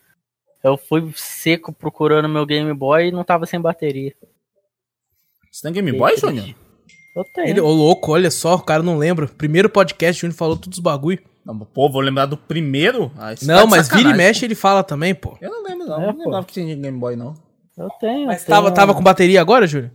Eu 0.64 0.76
fui 0.78 1.14
seco 1.16 1.72
procurando 1.72 2.28
meu 2.28 2.44
Game 2.46 2.74
Boy 2.74 3.08
e 3.08 3.12
não 3.12 3.24
tava 3.24 3.46
sem 3.46 3.62
bateria. 3.62 4.14
Você 5.56 5.62
tem 5.62 5.72
Game 5.72 5.98
Boy, 5.98 6.18
Júnior? 6.18 6.54
Eu 7.16 7.24
tenho. 7.24 7.48
Ele, 7.48 7.62
ô 7.62 7.72
louco, 7.72 8.12
olha 8.12 8.30
só, 8.30 8.56
o 8.56 8.62
cara 8.62 8.84
não 8.84 8.98
lembra. 8.98 9.26
Primeiro 9.26 9.70
podcast, 9.70 10.20
o 10.20 10.22
Júnior 10.24 10.38
falou 10.38 10.58
todos 10.58 10.80
os 10.80 10.84
bagulho. 10.84 11.18
Não, 11.46 11.58
pô, 11.58 11.90
vou 11.90 12.02
lembrar 12.02 12.26
do 12.26 12.36
primeiro. 12.36 13.10
Ah, 13.18 13.34
tá 13.34 13.38
Não, 13.44 13.64
de 13.64 13.70
mas 13.70 13.88
vira 13.88 14.10
e 14.10 14.14
mexe 14.14 14.44
ele 14.44 14.54
fala 14.54 14.84
também, 14.84 15.16
pô. 15.16 15.38
Eu 15.40 15.50
não 15.50 15.64
lembro, 15.64 15.88
não. 15.88 16.02
É, 16.02 16.08
não 16.08 16.14
pô. 16.14 16.24
lembrava 16.24 16.46
que 16.46 16.52
tinha 16.52 16.76
Game 16.76 17.00
Boy, 17.00 17.16
não. 17.16 17.36
Eu 17.78 17.90
tenho. 18.02 18.28
Mas 18.28 18.42
eu 18.42 18.48
tenho. 18.48 18.58
tava, 18.58 18.72
tava 18.74 18.94
com 18.94 19.02
bateria 19.02 19.40
agora, 19.40 19.66
Júnior? 19.66 19.92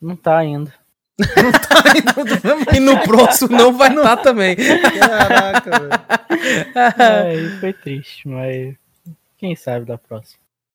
Não 0.00 0.16
tá 0.16 0.38
ainda. 0.38 0.72
E 2.74 2.80
no 2.80 2.98
próximo 3.00 3.54
não 3.54 3.76
vai 3.76 3.94
estar 3.94 4.16
também. 4.16 4.56
Caraca, 4.56 5.70
velho. 5.80 5.90
Aí 6.96 7.50
foi 7.60 7.74
triste, 7.74 8.26
mas 8.26 8.74
quem 9.36 9.54
sabe 9.54 9.84
da 9.84 9.98
próxima. 9.98 10.41